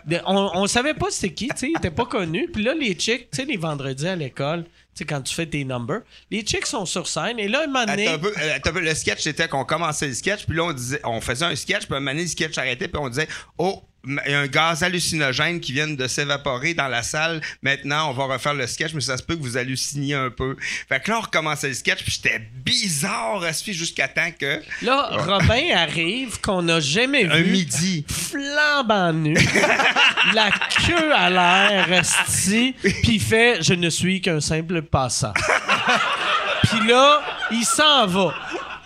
De- 0.08 0.20
On, 0.26 0.52
on 0.56 0.68
savait 0.68 0.94
pas 0.96 1.08
c'était 1.10 1.34
qui, 1.34 1.48
tu 1.50 1.58
sais, 1.58 1.70
il 1.70 1.78
était 1.78 1.92
pas 1.92 2.06
connu. 2.06 2.50
Puis 2.52 2.64
là, 2.64 2.74
les 2.74 2.94
chicks, 2.96 3.30
tu 3.30 3.38
sais, 3.38 3.46
les 3.46 3.58
vendredis 3.58 4.08
à 4.08 4.16
l'école, 4.16 4.66
sais, 4.98 5.06
quand 5.06 5.22
tu 5.22 5.34
fais 5.34 5.46
tes 5.46 5.64
numbers, 5.64 6.02
les 6.32 6.42
chicks 6.42 6.66
sont 6.66 6.86
sur 6.86 7.08
scène. 7.08 7.40
Et 7.40 7.48
là, 7.48 7.64
un 7.64 7.68
moment 7.68 7.86
donné... 7.86 8.08
Un 8.08 8.20
euh, 8.24 8.72
le 8.74 8.94
sketch, 8.94 9.22
c'était 9.22 9.48
qu'on 9.48 9.66
commençait 9.66 10.08
le 10.08 10.14
sketch, 10.14 10.46
puis 10.46 10.56
là, 10.56 10.66
on, 10.66 10.74
disait, 10.74 11.02
on 11.04 11.22
faisait 11.22 11.46
un 11.46 11.56
sketch, 11.56 11.86
puis 11.86 11.96
un 11.96 12.00
moment 12.00 12.12
donné, 12.12 12.24
le 12.24 12.30
sketch 12.30 12.58
arrêtait, 12.58 12.88
puis 12.88 13.00
on 13.02 13.10
disait 13.10 13.28
Oh, 13.58 13.82
il 14.08 14.32
y 14.32 14.34
a 14.34 14.40
un 14.40 14.48
gaz 14.48 14.84
hallucinogène 14.84 15.60
qui 15.60 15.74
vient 15.74 15.88
de 15.88 16.08
s'évaporer 16.08 16.74
dans 16.74 16.88
la 16.88 17.04
salle. 17.04 17.42
Maintenant, 17.62 18.10
on 18.10 18.14
va 18.14 18.34
refaire 18.34 18.54
le 18.54 18.66
sketch, 18.66 18.94
mais 18.94 19.02
ça 19.02 19.18
se 19.18 19.24
peut 19.24 19.36
que 19.36 19.42
vous 19.42 19.58
halluciniez 19.58 20.16
un 20.16 20.30
peu. 20.30 20.56
Fait 20.88 21.02
que 21.02 21.12
là, 21.12 21.18
on 21.18 21.22
recommençait 21.22 21.68
le 21.68 21.74
sketch, 21.74 22.04
puis 22.04 22.12
j'étais 22.12 22.40
bizarre, 22.54 23.42
Raspi, 23.42 23.74
jusqu'à 23.74 24.08
temps 24.08 24.32
que. 24.40 24.62
Là, 24.82 25.10
Robin 25.12 25.76
arrive 25.76 26.40
qu'on 26.42 26.62
n'a 26.62 26.80
jamais 26.80 27.26
vu. 27.26 27.32
Un 27.32 27.44
midi. 27.44 28.06
flambant 28.08 29.14
nu, 29.14 29.34
la 30.34 30.52
queue 30.52 31.14
à 31.14 31.30
l'air, 31.30 31.92
esti, 31.92 32.76
puis 32.82 33.16
il 33.16 33.22
fait 33.22 33.58
«Je 33.62 33.74
ne 33.74 33.90
suis 33.90 34.22
qu'un 34.22 34.40
simple 34.40 34.82
passant». 34.82 35.34
Puis 36.64 36.88
là, 36.88 37.22
il 37.52 37.66
s'en 37.66 38.08
va. 38.08 38.34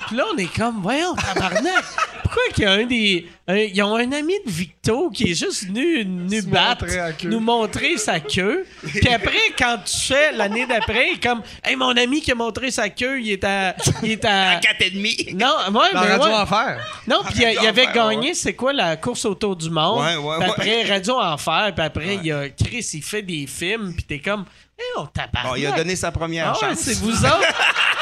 Puis 0.08 0.16
là, 0.16 0.26
on 0.34 0.38
est 0.38 0.54
comme 0.54 0.82
«Voyons, 0.84 1.16
tabarnak, 1.16 1.84
pourquoi 2.32 2.54
qu'il 2.54 2.64
y 2.64 2.68
a 2.68 2.72
un 2.72 2.86
des... 2.86 3.28
un- 3.48 3.56
ils 3.58 3.84
ont 3.84 3.96
un 3.96 4.12
ami 4.14 4.34
de 4.46 4.50
Victo 4.52 5.10
qui 5.10 5.32
est 5.32 5.36
juste 5.36 5.66
venu, 5.66 6.06
nu 6.06 6.40
Se 6.42 6.46
battre, 6.46 6.86
montrer 6.86 7.28
nous 7.28 7.40
montrer 7.42 7.98
sa 7.98 8.20
queue. 8.22 8.66
Puis 8.84 9.08
après, 9.10 9.38
quand 9.58 9.80
tu 9.86 9.98
fais 10.14 10.32
l'année 10.32 10.66
d'après, 10.66 11.10
il 11.10 11.14
est 11.16 11.24
comme 11.24 11.42
«Hey, 11.64 11.76
mon 11.76 11.96
ami 11.98 12.22
qui 12.22 12.32
a 12.32 12.36
montré 12.36 12.72
sa 12.72 12.88
queue, 12.90 13.20
il 13.22 13.32
est 13.32 13.44
à... 13.44 13.76
Il 14.04 14.12
est 14.12 14.24
à... 14.26 14.52
À 14.52 14.56
4 14.62 14.76
et 14.82 14.90
demi. 14.92 15.16
Non, 15.34 15.48
ouais, 15.68 15.90
Dans 15.94 16.02
mais 16.02 16.16
Radio 16.16 16.28
ouais. 16.30 16.36
Enfer. 16.36 16.80
Non, 17.08 17.20
puis 17.26 17.40
il, 17.42 17.68
avait 17.68 17.88
Enfer, 17.88 17.94
gagné, 18.10 18.34
c'est 18.34 18.54
quoi, 18.54 18.72
la 18.72 18.96
course 18.96 19.26
autour 19.26 19.56
du 19.58 19.70
monde? 19.70 20.00
Ouais, 20.02 20.16
ouais, 20.16 20.36
puis 20.40 20.46
ouais. 20.46 20.52
après, 20.52 20.84
Radio 20.84 21.20
Enfer, 21.20 21.72
puis 21.76 21.86
après, 21.86 22.16
il 22.16 22.26
y 22.28 22.32
a 22.32 22.48
Chris, 22.50 22.88
il 22.94 23.04
fait 23.04 23.22
des 23.24 23.46
films, 23.46 23.94
puis 23.94 24.04
t'es 24.06 24.20
comme, 24.20 24.46
eh, 24.80 25.00
on 25.00 25.06
tabarnak. 25.06 25.52
Bon, 25.52 25.56
il 25.58 25.66
a 25.68 25.72
donné 25.72 25.96
sa 25.96 26.12
première 26.12 26.48
Ah 26.48 26.54
ouais, 26.54 26.70
chance. 26.76 26.80
c'est 26.80 26.98
vous 27.00 27.26
autres. 27.26 27.42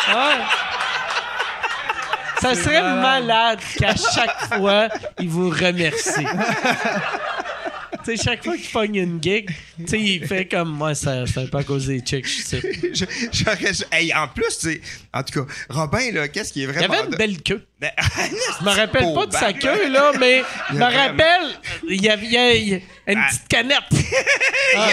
Ouais. 0.10 0.39
Ça 2.41 2.55
serait 2.55 2.81
malade 2.81 3.59
qu'à 3.77 3.95
chaque 3.95 4.53
fois, 4.57 4.89
il 5.19 5.29
vous 5.29 5.49
remercie. 5.49 6.25
tu 8.05 8.15
sais, 8.15 8.23
chaque 8.23 8.43
fois 8.43 8.55
qu'il 8.55 8.69
pogne 8.69 8.95
une 8.95 9.21
gig, 9.21 9.49
tu 9.79 9.87
sais, 9.87 9.99
il 9.99 10.25
fait 10.25 10.45
comme, 10.45 10.69
moi, 10.69 10.95
ça, 10.95 11.23
peu 11.33 11.57
à 11.57 11.63
cause 11.63 11.87
des 11.87 11.99
chicks, 11.99 12.25
je 12.27 12.41
sais. 12.41 12.61
Je- 12.93 13.05
j'aurais- 13.33 13.71
hey, 13.91 14.13
en 14.13 14.27
plus, 14.27 14.57
tu 14.59 14.71
sais, 14.73 14.81
en 15.13 15.21
tout 15.23 15.43
cas, 15.45 15.53
Robin, 15.69 16.11
là, 16.13 16.27
qu'est-ce 16.29 16.53
qui 16.53 16.61
est 16.61 16.65
Il 16.65 16.71
vraiment. 16.71 16.93
avait 16.93 17.09
une 17.09 17.15
belle 17.15 17.41
queue. 17.41 17.65
Ben, 17.79 17.91
Je 18.59 18.65
me 18.65 18.69
rappelle 18.71 19.13
pas 19.13 19.25
de 19.25 19.33
sa 19.33 19.53
queue, 19.53 19.89
là, 19.91 20.11
mais 20.19 20.43
je 20.69 20.75
me 20.75 20.83
rappelle, 20.83 21.49
il 21.87 22.01
y 22.01 22.09
avait 22.09 22.83
une 23.14 23.23
petite 23.26 23.48
canette. 23.48 23.84
Ah, 24.77 24.88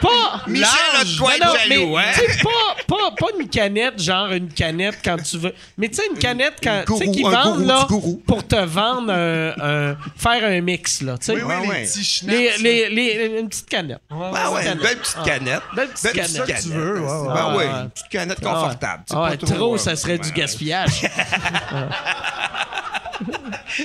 pas 0.00 0.42
Michel 0.46 0.66
a 1.00 1.04
de 1.04 1.18
quoi 1.18 1.36
être 1.36 1.44
Non, 1.44 1.52
non, 1.52 1.58
jaloux, 1.68 1.96
mais, 1.96 2.02
hein? 2.02 2.12
tu 2.14 2.20
sais, 2.32 2.42
pas, 2.42 2.76
pas, 2.86 3.10
pas 3.18 3.26
une 3.38 3.48
canette, 3.48 4.00
genre 4.02 4.32
une 4.32 4.48
canette 4.48 4.98
quand 5.04 5.16
tu 5.22 5.36
veux. 5.36 5.54
Mais 5.76 5.88
tu 5.88 5.96
sais, 5.96 6.02
une 6.10 6.18
canette 6.18 6.54
quand, 6.62 6.82
tu 6.86 6.96
sais, 6.96 7.10
qu'ils 7.10 7.24
vendent, 7.26 7.66
là, 7.66 7.86
pour 8.26 8.46
te 8.46 8.56
vendre 8.56 9.12
un, 9.12 9.50
un- 9.90 9.96
faire 10.16 10.44
un 10.44 10.60
mix, 10.62 11.02
là, 11.02 11.18
tu 11.18 11.26
sais. 11.26 11.32
Oui, 11.34 11.42
oui, 11.42 11.48
Ouais, 11.54 11.62
les 11.62 11.68
ouais. 11.68 11.82
petits. 11.84 12.20
Les, 12.26 12.48
là. 12.48 12.54
les, 12.58 12.88
les- 12.88 13.38
une 13.40 13.48
petite 13.50 13.68
canette. 13.68 14.00
Ah 14.10 14.50
ouais, 14.50 14.66
une 14.66 14.78
belle 14.78 14.98
petite 14.98 15.22
canette. 15.24 15.62
Belle 15.76 15.88
petite 15.88 16.12
canette. 16.12 16.62
tu 16.62 16.68
veux, 16.70 17.00
ouais, 17.00 17.06
ouais. 17.06 17.28
Ben 17.28 17.34
Ah, 17.36 17.50
oui, 17.50 17.56
ouais. 17.58 17.66
une 17.66 17.90
petite 17.90 18.08
canette 18.08 18.38
Ah 18.42 18.46
ouais. 18.46 18.52
confortable. 18.54 19.02
Ah 19.10 19.14
pas 19.14 19.22
ouais, 19.30 19.36
trop, 19.36 19.54
trop, 19.54 19.74
euh, 19.74 19.78
ça 19.78 19.94
serait 19.96 20.16
du 20.18 20.28
ouais. 20.28 20.34
gaspillage. 20.34 21.02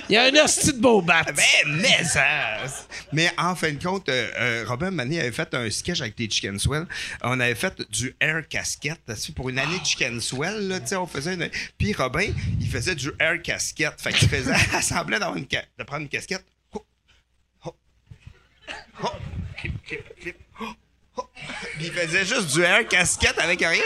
Il 0.10 0.14
y 0.14 0.18
a 0.18 0.24
un 0.24 0.44
hostie 0.44 0.74
de 0.74 0.80
beau 0.80 1.02
bat. 1.02 1.24
Ben, 1.24 1.44
mais 1.68 2.04
ça. 2.04 2.26
Mais 3.12 3.32
en 3.38 3.56
fin 3.56 3.72
de 3.72 3.82
compte, 3.84 4.10
euh, 4.10 4.30
euh, 4.38 4.66
Robin 4.68 4.92
Mané 4.92 5.20
avait 5.20 5.32
fait 5.32 5.54
un 5.54 5.70
sketch 5.70 6.02
avec 6.02 6.18
les 6.20 6.30
Chicken 6.30 6.58
Swell. 6.60 6.86
On 7.22 7.40
avait 7.40 7.56
fait 7.56 7.82
du 7.92 8.16
air 8.20 8.44
casquette. 8.48 9.02
Pour 9.36 9.50
une 9.50 9.60
année 9.60 9.80
de 9.80 9.86
Chicken 9.86 10.20
Swell, 10.22 10.68
là, 10.68 10.80
on 11.00 11.08
faisait 11.08 11.34
une. 11.36 11.50
Puis 11.78 11.94
Robin, 11.94 12.32
il 12.60 12.70
faisait 12.70 12.96
du 12.96 13.12
air 13.20 13.42
casquette. 13.42 14.00
Fait 14.02 14.14
qu'il 14.14 14.30
faisait. 14.30 14.54
Il 14.74 14.82
semblait 14.84 15.20
d'avoir 15.20 15.38
une 15.38 15.48
ca- 15.50 15.64
de 15.78 15.84
prendre 15.84 16.02
une 16.04 16.10
casquette. 16.10 16.44
Clip, 19.58 19.74
clip, 19.86 20.04
clip, 20.20 20.36
il 21.80 21.92
faisait 21.92 22.26
juste 22.26 22.54
du 22.54 22.62
air 22.64 22.88
casquette 22.88 23.38
avec 23.40 23.60
rien. 23.60 23.82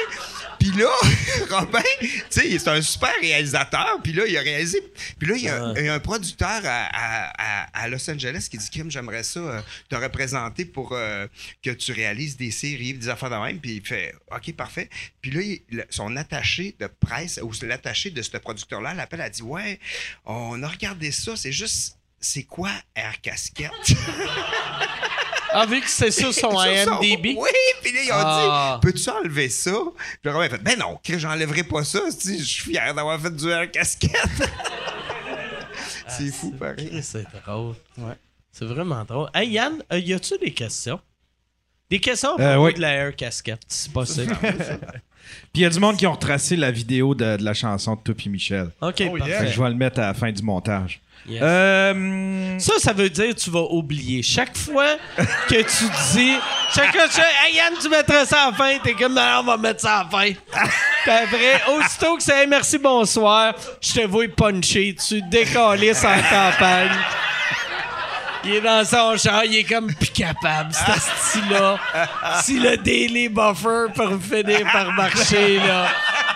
Puis 0.60 0.72
là, 0.72 0.90
Robin, 1.50 1.80
tu 2.02 2.10
sais, 2.30 2.58
c'est 2.60 2.68
un 2.70 2.82
super 2.82 3.14
réalisateur. 3.22 3.98
Puis 4.04 4.14
là, 4.14 4.26
il 4.28 4.38
a 4.38 4.42
réalisé. 4.42 4.82
Puis 5.20 5.28
là, 5.30 5.36
il 5.36 5.44
y 5.44 5.50
a, 5.50 5.64
a 5.66 5.94
un 5.96 6.00
producteur 6.00 6.48
à, 6.64 6.88
à- 6.92 7.32
à- 7.38 7.84
à 7.84 7.88
Los 7.88 8.10
Angeles 8.10 8.48
qui 8.50 8.58
dit 8.58 8.70
Kim, 8.70 8.90
j'aimerais 8.92 9.24
ça 9.24 9.40
euh, 9.40 9.62
te 9.90 9.96
représenter 9.96 10.66
pour 10.66 10.92
euh, 10.94 11.28
que 11.64 11.70
tu 11.72 11.92
réalises 11.92 12.38
des 12.38 12.52
séries, 12.52 12.94
des 12.94 13.10
affaires 13.10 13.30
de 13.30 13.36
même. 13.36 13.60
Puis 13.60 13.76
il 13.78 13.86
fait 13.86 14.14
OK, 14.32 14.54
parfait. 14.56 14.90
Puis 15.22 15.32
là, 15.32 15.42
il- 15.42 15.86
son 15.90 16.16
attaché 16.16 16.76
de 16.80 16.88
presse, 16.88 17.40
ou 17.44 17.52
l'attaché 17.64 18.10
de 18.12 18.22
ce 18.22 18.38
producteur-là, 18.38 18.94
l'appelle, 18.94 19.22
elle 19.24 19.32
dit 19.32 19.42
Ouais, 19.44 19.80
on 20.26 20.62
a 20.64 20.68
regardé 20.68 21.12
ça, 21.12 21.36
c'est 21.36 21.52
juste. 21.52 21.94
C'est 22.20 22.44
quoi 22.44 22.72
Air 22.96 23.22
Casquette? 23.22 23.70
Ah, 25.60 25.66
vu 25.66 25.82
que 25.82 25.90
c'est 25.90 26.12
sur 26.12 26.34
son 26.34 26.52
IMDb. 26.60 27.36
Oui, 27.38 27.50
puis 27.82 27.92
là, 27.94 28.00
ils 28.04 28.12
ont 28.12 28.16
Ah. 28.18 28.80
dit 28.82 28.88
Peux-tu 28.92 29.10
enlever 29.10 29.50
ça? 29.50 29.72
Puis 29.72 30.20
le 30.24 30.32
Robin 30.32 30.46
a 30.46 30.50
fait 30.50 30.58
Ben 30.64 30.78
non, 30.78 31.00
Chris, 31.04 31.20
j'enlèverai 31.20 31.64
pas 31.64 31.84
ça. 31.84 32.00
si, 32.12 32.40
Je 32.40 32.44
suis 32.44 32.72
fier 32.72 32.94
d'avoir 32.94 33.20
fait 33.20 33.36
du 33.36 33.50
air 33.50 33.70
casquette. 33.72 34.12
c'est 36.08 36.32
fou, 36.32 36.52
pareil. 36.52 36.90
Chris, 36.90 37.04
C'est 37.04 37.26
drôle. 37.46 37.76
C'est 38.52 38.66
vraiment 38.66 39.04
drôle. 39.04 39.30
Hey 39.34 39.50
Yann, 39.50 39.84
euh, 39.92 40.00
y 40.00 40.14
a-tu 40.14 40.38
des 40.40 40.52
questions? 40.52 41.00
Des 41.90 42.00
questions 42.00 42.38
Euh, 42.40 42.58
oui. 42.58 42.74
de 42.74 42.82
la 42.82 42.92
air 42.94 43.16
casquette, 43.16 43.62
c'est 43.68 43.92
possible. 43.92 44.36
Puis 44.42 44.52
il 45.56 45.62
y 45.62 45.66
a 45.66 45.70
du 45.70 45.80
monde 45.80 45.98
qui 45.98 46.08
ont 46.08 46.14
retracé 46.14 46.56
la 46.56 46.72
vidéo 46.72 47.14
de, 47.16 47.38
de 47.38 47.44
la 47.44 47.54
chanson 47.54 47.96
de 47.96 48.02
Topi 48.02 48.30
Michel. 48.30 48.70
ok, 48.82 49.04
Oh, 49.10 49.18
parfait. 49.18 49.30
yeah. 49.32 49.46
Que 49.46 49.52
je 49.52 49.62
vais 49.62 49.70
le 49.70 49.76
mettre 49.76 50.00
à 50.00 50.08
la 50.08 50.14
fin 50.14 50.32
du 50.32 50.42
montage. 50.42 51.02
Yes. 51.28 51.42
Euh, 51.44 52.58
Ça, 52.58 52.74
ça 52.80 52.94
veut 52.94 53.10
dire 53.10 53.36
que 53.36 53.40
tu 53.40 53.50
vas 53.50 53.64
oublier. 53.70 54.24
Chaque 54.24 54.58
fois 54.58 54.96
que 55.50 55.56
tu 55.56 55.84
dis, 56.14 56.36
chaque 56.74 56.96
fois 56.96 57.08
que 57.08 57.14
tu 57.14 57.20
dis, 57.20 57.28
hey 57.46 57.56
Yann, 57.56 57.74
tu 57.82 57.90
mettras 57.90 58.26
ça 58.26 58.44
à 58.44 58.52
la 58.52 58.56
fin, 58.56 58.78
t'es 58.82 58.94
comme, 58.94 59.14
non, 59.14 59.40
on 59.42 59.44
va 59.44 59.58
mettre 59.58 59.82
ça 59.82 59.98
à 60.00 60.04
la 60.04 60.10
fin. 60.10 60.32
Puis 61.04 61.12
après, 61.12 61.62
aussitôt 61.74 62.16
que 62.16 62.24
c'est, 62.24 62.42
hey, 62.44 62.48
merci, 62.48 62.78
bonsoir, 62.78 63.54
je 63.82 63.94
te 63.94 64.08
vois 64.08 64.26
puncher, 64.30 64.96
tu 64.96 65.22
décalisses 65.24 66.04
en 66.06 66.16
campagne. 66.16 66.92
Il 68.46 68.56
est 68.56 68.62
dans 68.62 68.86
son 68.86 69.18
char, 69.18 69.44
il 69.44 69.58
est 69.58 69.64
comme 69.66 69.94
plus 69.94 70.10
capable, 70.10 70.72
cet 70.72 71.02
style-là. 71.02 71.78
Si 72.42 72.58
le 72.60 72.78
Daily 72.78 73.28
Buffer 73.28 73.88
pour 73.94 74.18
finir 74.22 74.62
par 74.72 74.94
marcher, 74.94 75.58
là. 75.58 75.88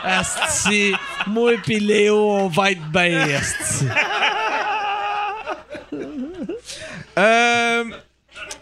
Asti, 0.04 0.94
moi 1.28 1.54
pis 1.64 1.80
Léo, 1.80 2.18
on 2.32 2.48
va 2.50 2.72
être 2.72 2.82
bien, 2.92 3.38
asti. 3.38 3.86
Euh, 7.18 7.84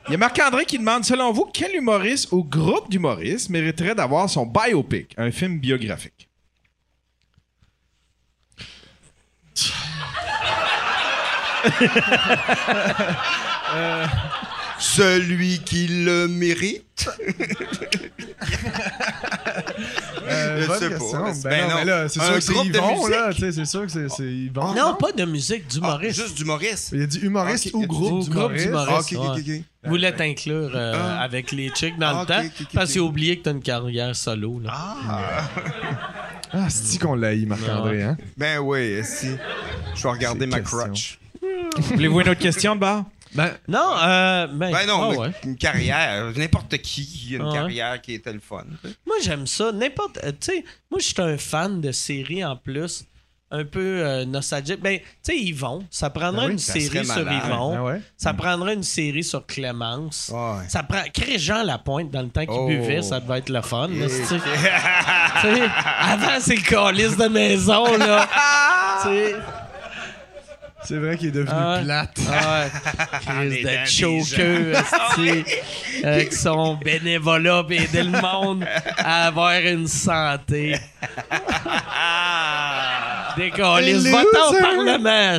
il 0.07 0.11
y 0.11 0.15
a 0.15 0.17
Marc-André 0.17 0.65
qui 0.65 0.77
demande 0.77 1.05
Selon 1.05 1.31
vous, 1.31 1.49
quel 1.53 1.75
humoriste 1.75 2.31
ou 2.31 2.43
groupe 2.43 2.89
d'humoristes 2.89 3.49
mériterait 3.49 3.95
d'avoir 3.95 4.29
son 4.29 4.45
biopic, 4.45 5.13
un 5.17 5.31
film 5.31 5.59
biographique? 5.59 6.27
Celui 14.79 15.59
qui 15.59 15.87
le 15.87 16.27
mérite. 16.27 17.09
Euh, 20.31 20.67
bonne 20.67 20.79
sais 20.79 20.89
question. 20.89 21.23
Ben, 21.23 21.33
Ben 21.43 21.61
non, 21.63 21.69
non. 21.69 21.75
mais 21.79 21.85
là, 21.85 22.09
c'est 22.09 22.19
Un 22.19 22.23
sûr 22.25 22.33
que 22.35 22.39
c'est 22.41 22.53
groupe 22.53 22.71
de 22.71 22.77
Yvon, 22.77 22.95
musique? 22.97 23.09
là. 23.09 23.33
Tu 23.33 23.39
sais, 23.41 23.51
c'est 23.51 23.65
sûr 23.65 23.81
que 23.85 23.87
c'est- 23.91 24.09
c'est 24.09 24.23
Yvon. 24.31 24.73
Non, 24.75 24.95
pas 24.95 25.11
de 25.11 25.25
musique, 25.25 25.67
d'humoriste. 25.67 26.19
Ah, 26.19 26.23
juste 26.23 26.37
d'humoriste. 26.37 26.89
Il 26.93 27.01
a 27.01 27.05
dit 27.07 27.19
humoriste 27.19 27.67
Ok, 27.67 27.73
ou 27.73 27.77
a 27.77 27.81
dit 27.81 27.87
groupe 27.87 28.09
groupe 28.11 28.23
d'humoriste? 28.53 28.65
d'humoriste. 28.67 28.91
Ah, 28.91 28.99
ok, 28.99 29.13
ok, 29.13 29.35
ouais. 29.47 29.57
ok. 29.57 29.63
Vous 29.83 29.89
voulez 29.89 30.13
t'inclure 30.13 30.71
euh, 30.75 30.93
Ah. 30.95 31.21
avec 31.21 31.51
les 31.51 31.69
chicks 31.69 31.97
dans 31.97 32.07
Ah, 32.17 32.21
le 32.21 32.25
temps 32.27 32.39
ok, 32.41 32.45
ok, 32.45 32.61
ok, 32.61 32.67
parce 32.73 32.91
qu'il 32.91 33.01
a 33.01 33.03
oublié 33.03 33.37
que 33.39 33.43
t'as 33.43 33.51
une 33.51 33.61
carrière 33.61 34.15
solo. 34.15 34.59
Là. 34.63 34.71
Ah, 36.51 36.69
c'est 36.69 36.99
qu'on 37.01 37.15
l'a 37.15 37.33
eu, 37.33 37.45
Marc-André, 37.45 38.03
hein? 38.03 38.17
Ben 38.37 38.59
oui, 38.59 39.01
si. 39.03 39.27
Je 39.95 40.03
vais 40.03 40.09
regarder 40.09 40.41
C'est 40.41 40.47
ma 40.47 40.59
question. 40.59 40.77
crotch. 40.79 41.19
Voulez-vous 41.93 42.21
une 42.21 42.29
autre 42.29 42.39
question 42.39 42.75
de 42.75 42.79
bord? 42.81 43.05
Ben, 43.35 43.51
Non, 43.67 43.93
euh, 44.01 44.47
ben, 44.47 44.71
Ben 44.71 44.87
non, 44.87 45.15
ouais. 45.17 45.31
une 45.43 45.55
carrière. 45.55 46.31
N'importe 46.35 46.77
qui 46.79 47.29
a 47.33 47.35
une 47.37 47.41
Ah 47.43 47.47
ouais. 47.49 47.53
carrière 47.53 48.01
qui 48.01 48.13
était 48.15 48.33
le 48.33 48.39
fun. 48.39 48.63
Moi, 49.05 49.17
j'aime 49.23 49.45
ça. 49.47 49.71
N'importe. 49.71 50.17
euh, 50.23 50.31
Tu 50.31 50.51
sais, 50.51 50.63
moi, 50.89 50.99
je 50.99 51.05
suis 51.05 51.21
un 51.21 51.37
fan 51.37 51.79
de 51.81 51.91
séries 51.91 52.43
en 52.43 52.55
plus. 52.55 53.03
un 53.51 53.65
peu 53.65 53.79
euh, 54.05 54.25
nostalgique. 54.25 54.79
Ben, 54.79 54.99
tu 54.99 55.05
sais, 55.23 55.35
Yvon, 55.35 55.83
ça 55.89 56.11
prendrait 56.11 56.41
Ben 56.41 56.47
oui, 56.49 56.51
une 56.53 56.59
ça 56.59 56.73
série 56.73 57.03
sur. 57.03 57.19
Yvon. 57.31 57.75
Ah 57.77 57.83
ouais? 57.83 58.01
Ça 58.15 58.31
prendrait 58.35 58.75
une 58.75 58.83
série 58.83 59.23
sur 59.23 59.43
Clémence. 59.43 60.31
Ça 60.67 60.83
prend. 60.83 61.01
Crée 61.11 61.39
Jean 61.39 61.63
Lapointe 61.63 62.11
dans 62.11 62.21
le 62.21 62.29
temps 62.29 62.41
qu'il 62.45 62.51
Oh. 62.51 62.67
buvait, 62.67 63.01
ça 63.01 63.19
devait 63.19 63.39
être 63.39 63.49
le 63.49 63.61
fun. 63.63 63.87
là, 63.87 64.05
avant, 65.99 66.39
c'est 66.39 66.57
le 66.57 66.61
calice 66.61 67.17
de 67.17 67.27
maison, 67.27 67.97
là. 67.97 68.27
C'est 70.85 70.97
vrai 70.97 71.17
qu'il 71.17 71.27
est 71.27 71.31
devenu 71.31 71.51
Ah 71.53 71.81
plate. 71.83 72.17
ah 72.31 72.63
ouais. 72.63 72.69
Crise 73.25 73.65
est 73.65 73.81
de 73.81 73.85
choqueux, 73.85 74.73
esti, 74.73 75.43
avec 76.03 76.33
son 76.33 76.75
bénévolat 76.75 77.63
pis 77.67 77.75
aider 77.75 78.03
le 78.03 78.21
monde 78.21 78.65
à 78.97 79.27
avoir 79.27 79.53
une 79.59 79.87
santé. 79.87 80.75
Des 83.37 83.51
calices. 83.51 84.03
Va-t'en 84.07 84.49
au. 84.49 84.59
Parlement. 84.59 85.37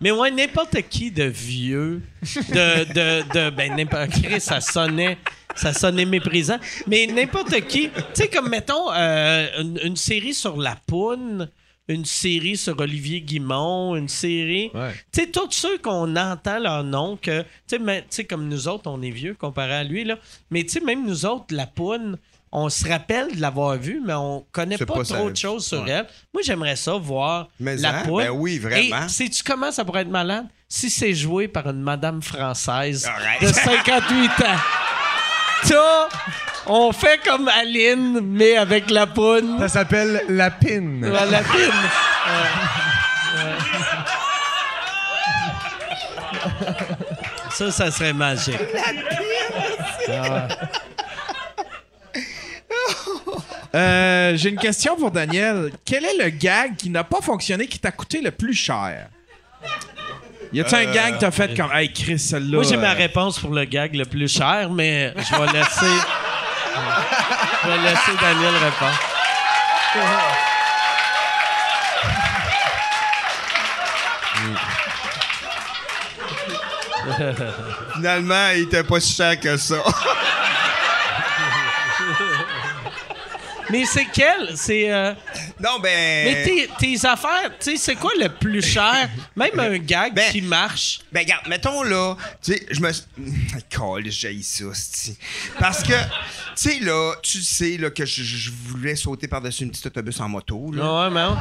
Mais 0.00 0.10
ouais, 0.10 0.30
n'importe 0.30 0.82
qui 0.90 1.10
de 1.10 1.24
vieux, 1.24 2.02
de, 2.22 2.84
de, 2.92 3.32
de 3.32 3.50
ben 3.50 3.74
n'importe 3.74 4.10
qui, 4.10 4.38
ça 4.38 4.60
sonnait, 4.60 5.16
ça 5.54 5.72
sonnait 5.72 6.04
méprisant. 6.04 6.58
Mais 6.86 7.06
n'importe 7.06 7.58
qui, 7.68 7.88
tu 7.88 8.02
sais 8.12 8.28
comme 8.28 8.50
mettons 8.50 8.92
euh, 8.92 9.46
une, 9.62 9.78
une 9.82 9.96
série 9.96 10.34
sur 10.34 10.58
la 10.58 10.76
poune, 10.86 11.48
une 11.88 12.04
série 12.04 12.56
sur 12.56 12.78
Olivier 12.80 13.20
Guimont, 13.20 13.94
une 13.96 14.08
série, 14.08 14.70
Ouais. 14.74 14.92
tu 15.12 15.20
sais 15.22 15.26
tous 15.30 15.50
ceux 15.50 15.76
qu'on 15.78 16.16
entend 16.16 16.58
leur 16.58 16.82
nom 16.84 17.16
que, 17.20 17.44
tu 17.68 17.76
sais 18.08 18.24
comme 18.24 18.48
nous 18.48 18.68
autres 18.68 18.88
on 18.90 19.02
est 19.02 19.10
vieux 19.10 19.34
comparé 19.34 19.74
à 19.74 19.84
lui 19.84 20.04
là, 20.04 20.16
mais 20.50 20.62
tu 20.62 20.70
sais 20.70 20.80
même 20.80 21.06
nous 21.06 21.26
autres 21.26 21.46
la 21.54 21.66
poune 21.66 22.16
on 22.56 22.68
se 22.68 22.88
rappelle 22.88 23.34
de 23.34 23.40
l'avoir 23.40 23.76
vue, 23.76 24.00
mais 24.06 24.12
on 24.14 24.46
connaît 24.52 24.78
pas, 24.78 24.86
pas 24.86 25.02
trop 25.02 25.04
ça. 25.26 25.30
de 25.30 25.36
choses 25.36 25.66
sur 25.66 25.82
Ouais. 25.82 25.90
elle. 25.90 26.06
Moi, 26.32 26.40
j'aimerais 26.44 26.76
ça 26.76 26.92
voir 26.94 27.48
Mais 27.58 27.76
la 27.78 27.98
hein, 27.98 28.02
poune. 28.04 28.22
ben 28.22 28.30
oui, 28.30 28.60
vraiment. 28.60 29.06
Et 29.06 29.08
sais-tu 29.08 29.42
comment 29.42 29.72
ça 29.72 29.84
pourrait 29.84 30.02
être 30.02 30.08
malade? 30.08 30.46
Si 30.68 30.88
c'est 30.88 31.14
joué 31.14 31.48
par 31.48 31.68
une 31.68 31.80
madame 31.82 32.22
française 32.22 33.06
Arrête. 33.06 33.42
de 33.42 33.48
58 33.52 34.28
ans. 34.44 34.60
Ça, 35.64 36.08
on 36.66 36.92
fait 36.92 37.20
comme 37.24 37.48
Aline, 37.48 38.20
mais 38.22 38.56
avec 38.56 38.90
la 38.90 39.06
poune. 39.06 39.58
Ça 39.58 39.68
s'appelle 39.68 40.22
la 40.28 40.50
pin. 40.50 41.00
Ouais, 41.02 41.30
La 41.30 41.42
pine. 41.42 41.72
Ça, 47.50 47.70
ça 47.70 47.90
serait 47.90 48.12
magique. 48.12 48.58
Euh, 53.74 54.32
J'ai 54.36 54.50
une 54.50 54.58
question 54.58 54.96
pour 54.96 55.10
Daniel. 55.10 55.72
Quel 55.84 56.04
est 56.04 56.16
le 56.22 56.30
gag 56.30 56.76
qui 56.76 56.90
n'a 56.90 57.04
pas 57.04 57.20
fonctionné, 57.20 57.66
qui 57.66 57.78
t'a 57.78 57.90
coûté 57.90 58.20
le 58.20 58.30
plus 58.30 58.54
cher? 58.54 59.08
Y 60.54 60.60
a-tu 60.60 60.74
un 60.76 60.84
gag 60.92 61.14
que 61.14 61.18
t'as 61.18 61.32
fait 61.32 61.56
comme 61.56 61.72
Hey 61.72 61.92
Chris, 61.92 62.20
celle-là. 62.20 62.58
Moi, 62.58 62.62
j'ai 62.62 62.76
ma 62.76 62.92
euh, 62.92 62.94
réponse 62.94 63.40
pour 63.40 63.50
le 63.50 63.64
gag 63.64 63.92
le 63.96 64.04
plus 64.04 64.28
cher, 64.28 64.70
mais 64.70 65.12
je 65.16 65.34
vais 65.36 65.52
laisser. 65.52 65.96
je 67.64 67.68
vais 67.68 67.78
laisser 67.78 68.12
Daniel 68.20 68.54
répondre. 68.62 69.00
Finalement, 77.96 78.50
il 78.54 78.62
était 78.62 78.84
pas 78.84 79.00
si 79.00 79.12
cher 79.12 79.40
que 79.40 79.56
ça. 79.56 79.82
Mais 83.74 83.84
c'est 83.86 84.06
quel? 84.12 84.52
C'est. 84.56 84.88
euh, 84.92 85.12
non, 85.60 85.80
ben. 85.82 85.90
Mais 86.26 86.42
tes, 86.44 86.68
tes 86.78 87.06
affaires, 87.08 87.50
tu 87.58 87.72
sais, 87.72 87.76
c'est 87.76 87.96
quoi 87.96 88.12
le 88.20 88.28
plus 88.28 88.62
cher? 88.62 89.08
Même 89.34 89.58
un 89.58 89.78
gag 89.78 90.14
Ben- 90.14 90.30
qui 90.30 90.42
marche. 90.42 91.00
Ben, 91.10 91.20
regarde, 91.24 91.48
mettons 91.48 91.82
là, 91.82 92.14
tu 92.40 92.52
sais, 92.52 92.66
je 92.70 92.80
me. 92.80 92.90
Calme, 93.70 94.04
j'ai 94.10 94.40
ça, 94.42 94.64
c'ti. 94.72 95.16
Parce 95.58 95.82
que, 95.82 95.88
tu 95.92 95.98
sais, 96.54 96.78
là, 96.80 97.14
tu 97.20 97.42
sais, 97.42 97.76
là, 97.76 97.90
que 97.90 98.06
je, 98.06 98.22
je 98.22 98.50
voulais 98.68 98.94
sauter 98.94 99.26
par-dessus 99.26 99.64
une 99.64 99.70
petite 99.70 99.86
autobus 99.86 100.20
en 100.20 100.28
moto, 100.28 100.70
là. 100.72 101.08
Ouais, 101.08 101.10
mais. 101.10 101.34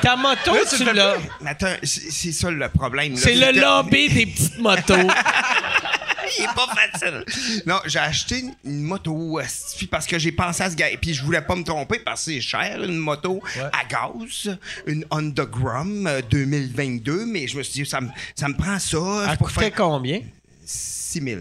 Ta 0.00 0.16
moto, 0.16 0.54
Là, 0.54 0.60
tu 0.74 0.82
l'as. 0.84 1.16
attends, 1.44 1.74
c'est 1.82 2.32
ça 2.32 2.50
le 2.50 2.68
problème. 2.70 3.14
là. 3.14 3.20
C'est 3.22 3.34
le 3.34 3.60
lobby 3.60 4.08
des 4.08 4.24
petites 4.26 4.58
motos. 4.58 4.94
Il 6.38 6.44
est 6.44 6.54
pas 6.54 6.66
facile. 6.74 7.24
Non, 7.66 7.80
j'ai 7.86 7.98
acheté 7.98 8.44
une 8.64 8.82
moto 8.82 9.38
parce 9.90 10.06
que 10.06 10.18
j'ai 10.18 10.32
pensé 10.32 10.62
à 10.62 10.70
ce 10.70 10.76
gars. 10.76 10.88
Puis 11.00 11.14
je 11.14 11.22
voulais 11.24 11.40
pas 11.42 11.54
me 11.56 11.64
tromper 11.64 11.98
parce 11.98 12.24
que 12.24 12.32
c'est 12.32 12.40
cher, 12.40 12.82
une 12.82 12.96
moto 12.96 13.42
à 13.72 13.84
gaz, 13.84 14.56
une 14.86 15.04
Honda 15.10 15.44
Grum 15.44 16.06
euh, 16.06 16.20
2022. 16.30 17.26
Mais 17.26 17.46
je 17.48 17.56
me 17.58 17.62
suis 17.62 17.82
dit, 17.84 17.88
ça 17.90 18.00
me, 18.00 18.08
ça 18.34 18.48
me 18.48 18.54
prend 18.54 18.78
ça. 18.78 18.98
Elle 19.30 19.36
pour 19.38 19.48
coûterait 19.48 19.66
faire 19.70 19.74
combien? 19.76 20.20
6 20.64 21.20
000. 21.22 21.40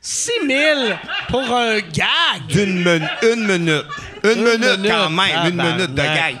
6 0.00 0.30
000 0.46 0.80
pour 1.28 1.40
un 1.52 1.78
gag! 1.80 2.46
D'une 2.48 2.82
min- 2.84 3.08
une 3.22 3.46
minute. 3.46 3.84
Une, 4.34 4.44
minute, 4.44 4.78
minute. 4.78 4.90
quand 4.90 5.10
même. 5.10 5.46
Une 5.52 5.62
minute 5.62 5.94
de 5.94 6.02
gag. 6.02 6.36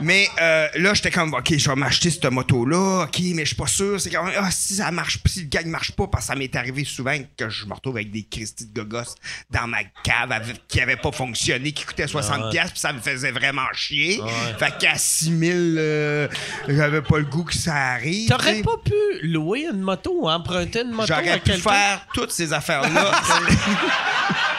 Mais 0.00 0.28
euh, 0.40 0.68
là, 0.76 0.94
j'étais 0.94 1.10
comme, 1.10 1.34
OK, 1.34 1.56
je 1.56 1.68
vais 1.68 1.76
m'acheter 1.76 2.10
cette 2.10 2.24
moto-là. 2.24 3.04
OK, 3.04 3.18
mais 3.34 3.42
je 3.42 3.48
suis 3.48 3.56
pas 3.56 3.66
sûr. 3.66 4.00
C'est 4.00 4.10
quand 4.10 4.24
même, 4.24 4.34
ah, 4.38 4.50
si 4.50 4.74
ça 4.76 4.90
marche 4.90 5.18
si 5.26 5.42
le 5.42 5.46
gag 5.48 5.66
marche 5.66 5.92
pas, 5.92 6.06
parce 6.06 6.24
que 6.24 6.32
ça 6.32 6.36
m'est 6.36 6.54
arrivé 6.56 6.84
souvent 6.84 7.16
que 7.36 7.48
je 7.48 7.66
me 7.66 7.74
retrouve 7.74 7.96
avec 7.96 8.10
des 8.10 8.24
Christy 8.24 8.66
de 8.66 8.80
gogos 8.82 9.14
dans 9.50 9.66
ma 9.66 9.84
cave 10.02 10.32
avec- 10.32 10.66
qui 10.68 10.80
avaient 10.80 10.96
pas 10.96 11.12
fonctionné, 11.12 11.72
qui 11.72 11.84
coûtaient 11.84 12.06
60$, 12.06 12.50
piastres, 12.50 12.72
puis 12.72 12.80
ça 12.80 12.92
me 12.92 13.00
faisait 13.00 13.30
vraiment 13.30 13.66
chier. 13.72 14.20
Fait 14.58 14.76
qu'à 14.78 14.96
6000, 14.96 15.76
euh, 15.78 16.28
j'avais 16.68 17.02
pas 17.02 17.18
le 17.18 17.24
goût 17.24 17.44
que 17.44 17.54
ça 17.54 17.74
arrive. 17.74 18.28
T'aurais 18.28 18.62
pas 18.62 18.76
pu 18.84 19.26
louer 19.26 19.66
une 19.70 19.80
moto 19.80 20.12
ou 20.22 20.28
emprunter 20.28 20.82
une 20.82 20.92
moto 20.92 21.06
J'aurais 21.08 21.40
pu 21.40 21.52
faire 21.52 22.06
toutes 22.14 22.32
ces 22.32 22.52
affaires-là 22.52 23.12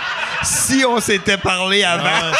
si 0.44 0.84
on 0.86 1.00
s'était 1.00 1.38
parlé 1.38 1.84
avant. 1.84 2.32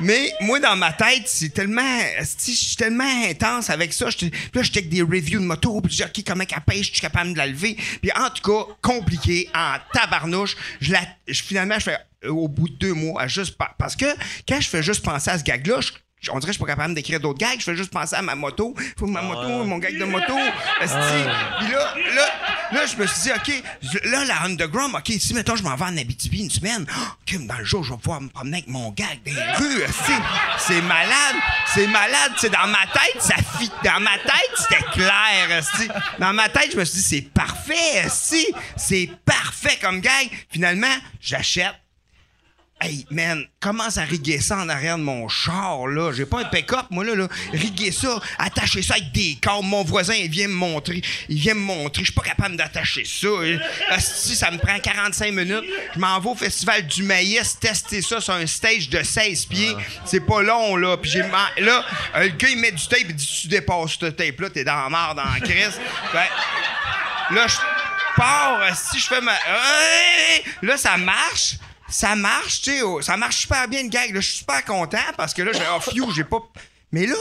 Mais 0.00 0.32
moi, 0.40 0.58
dans 0.60 0.76
ma 0.76 0.92
tête, 0.92 1.22
c'est 1.26 1.50
tellement. 1.50 1.98
Je 2.18 2.24
suis 2.52 2.76
tellement 2.76 3.08
intense 3.28 3.70
avec 3.70 3.92
ça. 3.92 4.06
Puis 4.06 4.30
là, 4.52 4.62
j'étais 4.62 4.80
avec 4.80 4.90
des 4.90 5.02
reviews 5.02 5.40
de 5.40 5.44
moto. 5.46 5.80
Puis 5.80 5.92
je 5.92 6.02
dis, 6.04 6.04
OK, 6.20 6.24
comment 6.26 6.44
qu'elle 6.44 6.60
pêche? 6.62 6.88
Je 6.88 6.92
suis 6.92 7.00
capable 7.00 7.32
de 7.32 7.38
la 7.38 7.46
lever? 7.46 7.76
Puis 8.02 8.10
en 8.14 8.28
tout 8.30 8.42
cas, 8.42 8.72
compliqué, 8.82 9.48
en 9.54 9.76
tabarnouche. 9.92 10.56
Je 10.80 10.92
la, 10.92 11.00
je- 11.28 11.42
finalement, 11.42 11.76
je 11.78 11.84
fais 11.84 11.98
euh, 12.24 12.30
au 12.30 12.48
bout 12.48 12.68
de 12.68 12.74
deux 12.74 12.92
mois, 12.92 13.22
à 13.22 13.28
juste. 13.28 13.56
pa- 13.56 13.74
Parce 13.78 13.94
que 13.94 14.06
quand 14.48 14.60
je 14.60 14.68
fais 14.68 14.82
juste 14.82 15.04
penser 15.04 15.30
à 15.30 15.38
ce 15.38 15.44
gag-là, 15.44 15.80
je- 15.80 15.92
on 16.32 16.38
dirait 16.38 16.40
que 16.40 16.46
je 16.48 16.52
suis 16.52 16.60
pas 16.60 16.66
capable 16.66 16.94
d'écrire 16.94 17.20
d'autres 17.20 17.38
gags. 17.38 17.58
Je 17.58 17.64
fais 17.64 17.76
juste 17.76 17.90
penser 17.90 18.16
à 18.16 18.22
ma 18.22 18.34
moto. 18.34 18.74
Faut 18.98 19.06
que 19.06 19.10
ma 19.10 19.22
moto, 19.22 19.64
mon 19.64 19.78
gag 19.78 19.98
de 19.98 20.04
moto. 20.04 20.36
esti. 20.80 20.96
Puis 21.60 21.72
là, 21.72 21.94
là, 22.14 22.26
là, 22.72 22.86
je 22.86 22.96
me 22.96 23.06
suis 23.06 23.22
dit, 23.22 23.30
OK, 23.32 23.62
là, 24.04 24.24
la 24.24 24.42
Underground, 24.42 24.94
OK, 24.94 25.12
si, 25.18 25.34
mettons, 25.34 25.56
je 25.56 25.62
m'en 25.62 25.74
vais 25.76 25.84
en 25.84 25.96
Abitibi 25.96 26.40
une 26.42 26.50
semaine, 26.50 26.86
OK, 27.22 27.46
dans 27.46 27.58
le 27.58 27.64
jour, 27.64 27.84
je 27.84 27.92
vais 27.92 27.98
pouvoir 27.98 28.20
me 28.20 28.28
promener 28.28 28.58
avec 28.58 28.68
mon 28.68 28.90
gag 28.90 29.20
les 29.26 29.32
rues. 29.32 29.82
C'est 30.58 30.82
malade. 30.82 31.36
C'est 31.74 31.86
malade. 31.86 32.32
C'est 32.38 32.50
dans 32.50 32.66
ma 32.66 32.86
tête, 32.86 33.20
ça 33.20 33.36
fit. 33.58 33.70
Dans 33.84 34.00
ma 34.00 34.16
tête, 34.18 34.52
c'était 34.56 34.82
clair. 34.92 35.62
Dans 36.18 36.32
ma 36.32 36.48
tête, 36.48 36.70
je 36.72 36.76
me 36.78 36.84
suis 36.84 36.98
dit, 36.98 37.04
c'est 37.04 37.30
parfait, 37.32 38.04
esti. 38.04 38.46
C'est 38.76 39.10
parfait 39.24 39.78
comme 39.80 40.00
gag. 40.00 40.30
Finalement, 40.50 40.94
j'achète. 41.20 41.74
Hey, 42.80 43.06
man, 43.10 43.46
commence 43.60 43.96
à 43.96 44.02
riguer 44.02 44.40
ça 44.40 44.58
en 44.58 44.68
arrière 44.68 44.98
de 44.98 45.02
mon 45.02 45.26
char, 45.28 45.86
là. 45.86 46.12
J'ai 46.12 46.26
pas 46.26 46.40
un 46.40 46.44
pick-up, 46.44 46.86
moi, 46.90 47.02
là, 47.04 47.14
là. 47.14 47.28
Riguer 47.52 47.90
ça, 47.92 48.20
attacher 48.36 48.82
ça 48.82 48.94
avec 48.94 49.10
des 49.12 49.38
cordes. 49.42 49.64
Mon 49.64 49.84
voisin, 49.84 50.12
il 50.14 50.28
vient 50.28 50.48
me 50.48 50.52
montrer. 50.54 51.00
Il 51.30 51.38
vient 51.38 51.54
me 51.54 51.60
montrer. 51.60 52.02
Je 52.02 52.10
suis 52.10 52.14
pas 52.14 52.22
capable 52.26 52.56
d'attacher 52.56 53.04
ça. 53.06 53.28
Si 54.00 54.36
ça 54.36 54.50
me 54.50 54.58
prend 54.58 54.78
45 54.78 55.32
minutes, 55.32 55.64
je 55.94 55.98
m'en 55.98 56.18
vais 56.20 56.28
au 56.28 56.34
Festival 56.34 56.86
du 56.86 57.04
Maïs 57.04 57.58
tester 57.58 58.02
ça 58.02 58.20
sur 58.20 58.34
un 58.34 58.46
stage 58.46 58.90
de 58.90 59.02
16 59.02 59.46
pieds. 59.46 59.74
C'est 60.04 60.20
pas 60.26 60.42
long, 60.42 60.76
là. 60.76 60.96
Puis 60.98 61.10
j'ai... 61.10 61.20
Là, 61.20 61.84
le 62.16 62.28
gars, 62.28 62.48
il 62.48 62.58
met 62.58 62.72
du 62.72 62.86
tape, 62.86 62.98
il 63.08 63.14
dit, 63.14 63.38
tu 63.42 63.48
dépasses 63.48 63.96
ce 63.98 64.06
tape-là, 64.06 64.50
t'es 64.50 64.64
dans 64.64 64.82
la 64.82 64.88
marde, 64.90 65.16
dans 65.16 65.24
la 65.24 65.40
crise. 65.40 65.80
Fait- 66.12 67.34
Là, 67.34 67.46
je 67.46 67.56
pars, 68.16 68.76
si 68.76 68.98
je 68.98 69.06
fais 69.06 69.20
ma. 69.22 69.32
Là, 70.60 70.76
ça 70.76 70.98
marche. 70.98 71.54
Ça 71.94 72.16
marche, 72.16 72.60
tu 72.62 72.72
sais. 72.72 72.82
oh, 72.82 73.00
Ça 73.00 73.16
marche 73.16 73.42
super 73.42 73.68
bien, 73.68 73.84
le 73.84 73.88
gag. 73.88 74.12
Là, 74.12 74.20
je 74.20 74.26
suis 74.26 74.38
super 74.38 74.64
content 74.64 74.98
parce 75.16 75.32
que 75.32 75.42
là, 75.42 75.52
j'ai 75.52 75.62
oh, 75.76 75.78
phew, 75.80 76.12
j'ai 76.12 76.24
pas. 76.24 76.38
Mais 76.90 77.06
là, 77.06 77.14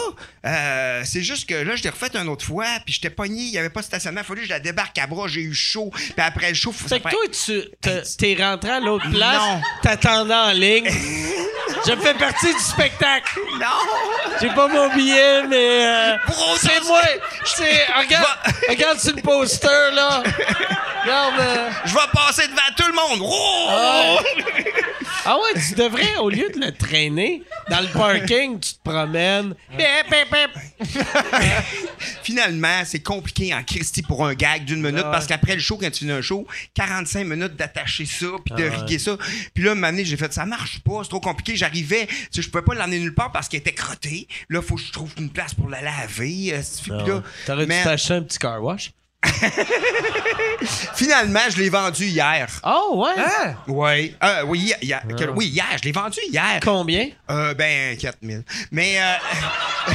euh, 0.45 1.01
c'est 1.05 1.21
juste 1.21 1.47
que 1.47 1.53
là, 1.53 1.75
je 1.75 1.83
l'ai 1.83 1.89
refait 1.89 2.09
une 2.15 2.27
autre 2.27 2.45
fois, 2.45 2.65
puis 2.85 2.93
j'étais 2.93 3.11
pogné, 3.11 3.41
il 3.41 3.51
n'y 3.51 3.57
avait 3.59 3.69
pas 3.69 3.81
de 3.81 3.85
stationnement. 3.85 4.21
Il 4.21 4.25
fallait 4.25 4.41
que 4.41 4.47
je 4.47 4.51
la 4.51 4.59
débarque 4.59 4.97
à 4.97 5.05
bras, 5.05 5.27
j'ai 5.27 5.41
eu 5.41 5.53
chaud. 5.53 5.91
Puis 5.93 6.13
après 6.17 6.49
le 6.49 6.55
chaud, 6.55 6.71
faut 6.71 6.87
Fait 6.87 6.99
que 6.99 7.09
toi, 7.09 7.25
tu 7.29 7.63
te- 7.81 8.17
t'es 8.17 8.35
rentré 8.43 8.71
à 8.71 8.79
l'autre 8.79 9.09
place, 9.11 9.41
t'attendais 9.83 10.33
en 10.33 10.51
ligne. 10.51 10.89
Je 11.85 11.95
fais 11.95 12.13
partie 12.13 12.53
du 12.53 12.59
spectacle. 12.59 13.39
Non! 13.59 13.67
J'ai 14.41 14.49
pas 14.49 14.67
mon 14.67 14.93
billet, 14.95 15.43
mais. 15.47 15.85
euh, 15.85 16.15
c'est 16.57 16.81
moi! 16.87 17.01
C'est. 17.45 17.85
Regarde, 17.97 18.25
regarde 18.69 18.99
sur 18.99 19.15
le 19.15 19.21
poster, 19.21 19.67
là! 19.93 20.23
Regarde, 21.03 21.33
euh, 21.39 21.69
Je 21.85 21.93
vais 21.93 21.99
passer 22.13 22.47
devant 22.47 22.61
tout 22.77 22.87
le 22.87 22.93
monde. 22.93 23.29
Oh! 23.31 24.19
Ah 25.25 25.37
ouais, 25.37 25.61
tu 25.61 25.75
devrais, 25.75 26.17
au 26.17 26.29
lieu 26.29 26.49
de 26.53 26.59
le 26.65 26.73
traîner, 26.73 27.43
dans 27.69 27.79
le 27.79 27.87
parking, 27.87 28.59
tu 28.59 28.73
te 28.73 28.79
promènes. 28.89 29.55
Finalement, 32.23 32.81
c'est 32.85 32.99
compliqué 33.01 33.53
en 33.53 33.63
Christie 33.63 34.01
pour 34.01 34.25
un 34.25 34.33
gag 34.33 34.65
d'une 34.65 34.81
minute 34.81 35.03
parce 35.11 35.25
qu'après 35.27 35.53
le 35.55 35.61
show, 35.61 35.77
quand 35.79 35.89
tu 35.91 35.99
finis 35.99 36.11
un 36.11 36.21
show, 36.21 36.45
45 36.73 37.25
minutes 37.25 37.55
d'attacher 37.55 38.05
ça 38.05 38.25
puis 38.45 38.53
de 38.55 38.67
riguer 38.69 38.99
ça. 38.99 39.17
Puis 39.53 39.63
là, 39.63 39.71
année, 39.87 40.03
j'ai 40.03 40.17
fait 40.17 40.33
ça 40.33 40.45
marche 40.45 40.79
pas, 40.79 40.99
c'est 41.03 41.09
trop 41.09 41.19
compliqué. 41.21 41.55
J'arrivais, 41.73 42.05
tu 42.07 42.15
sais, 42.31 42.41
je 42.43 42.49
pouvais 42.49 42.63
pas 42.63 42.75
l'emmener 42.75 42.99
nulle 42.99 43.15
part 43.15 43.31
parce 43.31 43.49
qu'elle 43.49 43.61
était 43.61 43.73
crottée. 43.73 44.27
Là, 44.49 44.61
faut 44.61 44.75
que 44.75 44.81
je 44.81 44.91
trouve 44.91 45.11
une 45.17 45.29
place 45.29 45.53
pour 45.55 45.69
la 45.69 45.81
laver. 45.81 46.53
euh, 46.53 46.61
T'aurais 47.45 47.65
dû 47.65 47.83
t'acheter 47.83 48.13
un 48.13 48.21
petit 48.21 48.37
car 48.37 48.61
wash. 48.63 48.91
finalement, 50.95 51.39
je 51.49 51.57
l'ai 51.57 51.69
vendu 51.69 52.05
hier. 52.05 52.47
Oh, 52.65 53.05
ouais? 53.05 53.23
Ouais. 53.73 54.13
Euh, 54.23 54.43
oui, 54.45 54.59
hier, 54.59 54.77
hier- 54.81 55.03
quel- 55.17 55.29
oui, 55.31 55.47
hier, 55.47 55.65
je 55.79 55.83
l'ai 55.85 55.91
vendu 55.91 56.19
hier. 56.29 56.59
Combien? 56.61 57.07
Euh, 57.29 57.53
ben, 57.53 57.97
4000. 57.97 58.43
Mais, 58.71 58.95
euh, 58.99 59.13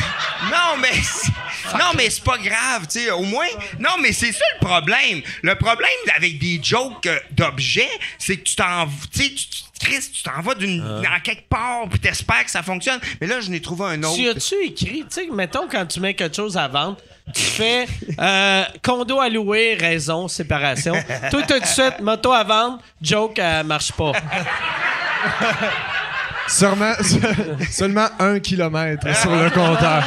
non, 0.51 0.77
mais, 0.81 0.93
c'est- 1.03 1.33
non, 1.79 1.93
mais 1.97 2.11
c'est 2.11 2.25
pas 2.25 2.39
grave, 2.39 2.87
tu 2.91 3.01
sais, 3.01 3.11
au 3.11 3.23
moins, 3.23 3.47
non, 3.79 3.91
mais 4.03 4.13
c'est 4.13 4.33
ça 4.33 4.45
le 4.61 4.67
problème. 4.67 5.21
Le 5.43 5.55
problème 5.55 5.89
avec 6.17 6.39
des 6.39 6.61
jokes 6.63 7.07
euh, 7.07 7.19
d'objets, 7.33 7.89
c'est 8.19 8.37
que 8.39 8.43
tu 8.45 8.55
t'en, 8.57 8.87
tu 9.13 9.23
sais, 9.23 9.29
tu, 9.31 9.47
tu- 9.47 9.63
Chris, 9.81 10.11
tu 10.13 10.23
t'en 10.25 10.41
vas 10.43 10.55
d'une, 10.57 10.83
en 10.83 11.21
quelque 11.21 11.49
part, 11.49 11.85
puis 11.89 12.01
t'espères 12.01 12.45
que 12.45 12.51
ça 12.51 12.63
fonctionne. 12.65 12.99
Mais 13.21 13.29
là, 13.29 13.41
je 13.41 13.49
n'ai 13.49 13.61
trouvé 13.63 13.85
un 13.87 14.03
autre. 14.03 14.17
Tu 14.17 14.29
as-tu 14.29 14.55
écrit, 14.65 15.01
tu 15.03 15.07
sais, 15.11 15.29
mettons, 15.33 15.69
quand 15.71 15.87
tu 15.87 16.01
mets 16.01 16.15
quelque 16.15 16.35
chose 16.35 16.57
à 16.57 16.67
vendre, 16.67 16.97
tu 17.33 17.43
fais 17.43 17.87
euh, 18.19 18.65
condo 18.83 19.21
à 19.21 19.29
louer, 19.29 19.75
raison, 19.79 20.27
séparation. 20.27 20.95
Toi, 21.31 21.43
tout 21.43 21.59
de 21.61 21.67
suite, 21.67 22.01
moto 22.01 22.33
à 22.33 22.43
vendre, 22.43 22.79
joke, 23.01 23.39
elle 23.39 23.65
marche 23.67 23.93
pas. 23.93 24.13
Sûrement, 26.49 26.95
seulement 27.71 28.09
un 28.19 28.41
kilomètre 28.41 29.15
sur 29.17 29.31
le 29.31 29.51
compteur. 29.51 30.03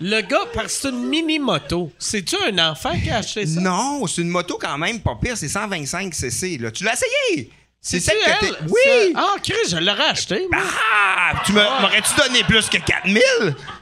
Le 0.00 0.20
gars, 0.20 0.38
parce 0.52 0.66
que 0.66 0.72
c'est 0.72 0.88
une 0.90 1.08
mini-moto, 1.08 1.90
c'est-tu 1.98 2.36
un 2.46 2.70
enfant 2.70 2.92
qui 3.02 3.10
a 3.10 3.18
acheté 3.18 3.46
ça? 3.46 3.60
Non, 3.60 4.06
c'est 4.06 4.20
une 4.20 4.28
moto 4.28 4.58
quand 4.60 4.76
même, 4.76 5.00
pas 5.00 5.16
pire, 5.20 5.36
c'est 5.36 5.48
125 5.48 6.14
cc, 6.14 6.58
là. 6.58 6.70
Tu 6.70 6.84
l'as 6.84 6.92
essayé? 6.92 7.50
C'est 7.80 8.00
celle 8.00 8.16
que 8.18 8.46
t'es. 8.46 8.52
Oui! 8.68 9.12
Ah, 9.14 9.36
Chris, 9.42 9.70
je 9.70 9.76
l'aurais 9.76 10.08
acheté. 10.10 10.46
moi. 10.50 10.60
Ah! 10.92 11.40
Tu 11.46 11.52
m'aurais-tu 11.52 12.14
donné 12.20 12.42
plus 12.42 12.68
que 12.68 12.78
4000? 12.78 13.22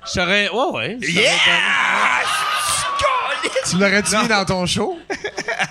Je 0.06 0.12
t'aurais. 0.14 0.48
Ouais, 0.50 0.70
ouais. 0.72 0.98
Yeah! 1.00 1.32
Tu 3.68 3.76
l'aurais-tu 3.78 4.16
mis 4.16 4.28
dans 4.28 4.44
ton 4.44 4.66
show? 4.66 4.98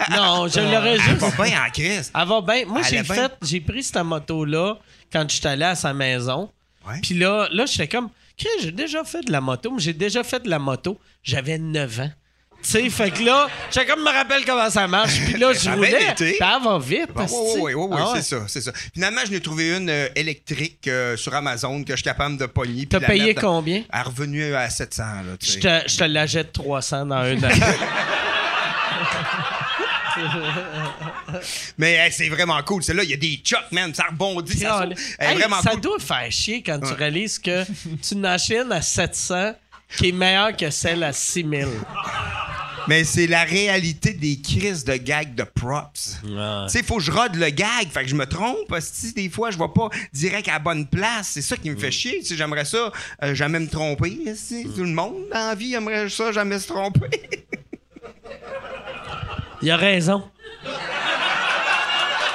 Non, 0.10 0.48
je 0.48 0.60
l'aurais 0.60 1.00
juste. 1.00 1.20
Pas 1.20 1.46
bien 1.46 1.66
en 1.66 1.70
crise. 1.70 2.12
Elle 2.14 2.28
va 2.28 2.42
bien. 2.42 2.66
Moi, 2.66 2.82
Elle 2.82 2.90
j'ai 2.90 3.04
fait, 3.04 3.60
pris 3.62 3.84
cette 3.84 4.04
moto-là 4.04 4.76
quand 5.12 5.30
j'étais 5.30 5.50
allé 5.50 5.64
à 5.64 5.76
sa 5.76 5.94
maison. 5.94 6.50
Ouais. 6.86 7.00
Puis 7.02 7.16
là, 7.16 7.48
là 7.52 7.66
j'étais 7.66 7.88
comme, 7.88 8.10
Chris, 8.38 8.50
j'ai 8.62 8.72
déjà 8.72 9.04
fait 9.04 9.22
de 9.22 9.32
la 9.32 9.40
moto, 9.40 9.72
mais 9.72 9.80
j'ai 9.80 9.94
déjà 9.94 10.24
fait 10.24 10.42
de 10.44 10.50
la 10.50 10.60
moto. 10.60 11.00
J'avais 11.24 11.58
9 11.58 12.00
ans. 12.02 12.12
Tu 12.64 12.70
sais, 12.70 12.90
fait 12.90 13.12
que 13.12 13.22
là, 13.24 13.48
comme 13.88 14.02
me 14.04 14.10
rappelle 14.12 14.46
comment 14.46 14.70
ça 14.70 14.88
marche. 14.88 15.20
Puis 15.26 15.38
là, 15.38 15.52
je 15.54 15.60
Ça 15.60 15.74
a 15.74 15.76
bien 15.76 15.86
roulais. 15.98 16.16
elle 16.20 16.64
va 16.64 16.80
vite. 16.80 17.10
Oui, 17.16 17.24
asti. 17.24 17.36
oui, 17.60 17.74
oui, 17.74 17.98
Ah 18.00 18.12
ouais. 18.14 18.22
c'est 18.22 18.36
ça, 18.36 18.44
c'est 18.48 18.62
ça. 18.62 18.72
Finalement, 18.94 19.22
je 19.26 19.32
n'ai 19.32 19.42
trouvé 19.42 19.76
une 19.76 19.90
euh, 19.90 20.08
électrique 20.16 20.88
euh, 20.88 21.18
sur 21.18 21.34
Amazon 21.36 21.84
que 21.84 21.92
je 21.92 21.98
suis 21.98 22.04
capable 22.04 22.38
de 22.38 22.46
pogner. 22.46 22.86
T'as 22.86 23.02
payé 23.02 23.34
dans- 23.34 23.42
combien? 23.42 23.84
Elle 23.92 24.00
est 24.00 24.02
revenue 24.04 24.56
à 24.56 24.70
700, 24.70 25.04
là, 25.04 25.22
Je 25.42 25.60
te, 25.60 25.90
je 25.92 25.98
te 25.98 26.04
la 26.06 26.26
jette 26.26 26.54
300 26.54 27.06
dans 27.08 27.16
un 27.16 27.38
an. 27.44 27.50
Mais 31.78 31.94
hey, 31.94 32.12
c'est 32.12 32.30
vraiment 32.30 32.62
cool. 32.64 32.84
Celle-là, 32.84 33.04
il 33.04 33.10
y 33.10 33.14
a 33.14 33.18
des 33.18 33.40
chocs, 33.44 33.72
man. 33.72 33.94
Ça 33.94 34.06
rebondit, 34.10 34.58
ça 34.60 34.88
Hey, 35.20 35.36
vraiment 35.36 35.62
ça 35.62 35.72
cool. 35.72 35.82
doit 35.82 36.00
faire 36.00 36.32
chier 36.32 36.62
quand 36.62 36.80
tu 36.80 36.94
réalises 36.94 37.40
que 37.40 37.64
tu 37.64 38.16
en 38.16 38.24
achètes 38.26 38.72
à 38.72 38.82
700 38.82 39.54
qui 39.98 40.10
est 40.10 40.12
meilleure 40.12 40.56
que 40.56 40.70
celle 40.70 41.04
à 41.04 41.14
6000. 41.14 41.68
Mais 42.88 43.04
c'est 43.06 43.28
la 43.28 43.44
réalité 43.44 44.14
des 44.14 44.42
crises 44.42 44.84
de 44.84 44.96
gag 44.96 45.36
de 45.36 45.44
props. 45.44 46.20
Tu 46.22 46.30
sais, 46.68 46.80
il 46.80 46.86
faut 46.86 46.98
que 46.98 47.04
je 47.04 47.12
rode 47.12 47.36
le 47.36 47.50
gag. 47.50 47.88
Fait 47.92 48.04
que 48.04 48.10
je 48.10 48.16
me 48.16 48.26
trompe. 48.26 48.68
Que 48.68 49.14
des 49.14 49.30
fois, 49.30 49.52
je 49.52 49.58
vais 49.58 49.70
pas 49.74 49.90
direct 50.12 50.50
à 50.50 50.54
la 50.54 50.60
bonne 50.60 50.86
place. 50.88 51.30
C'est 51.30 51.42
ça 51.42 51.56
qui 51.56 51.70
me 51.70 51.78
fait 51.78 51.92
chier. 51.92 52.20
Tu 52.20 52.26
sais, 52.26 52.36
j'aimerais 52.36 52.66
ça 52.66 52.92
euh, 53.24 53.34
jamais 53.34 53.60
me 53.60 53.70
tromper. 53.70 54.36
sais. 54.36 54.64
Tout 54.64 54.84
le 54.84 54.92
monde 54.92 55.16
dans 55.32 55.48
la 55.48 55.56
vie 55.56 55.74
aimerait 55.74 56.10
ça 56.10 56.32
jamais 56.32 56.60
se 56.60 56.68
tromper. 56.68 57.10
Il 59.62 59.72
a 59.72 59.78
raison. 59.78 60.30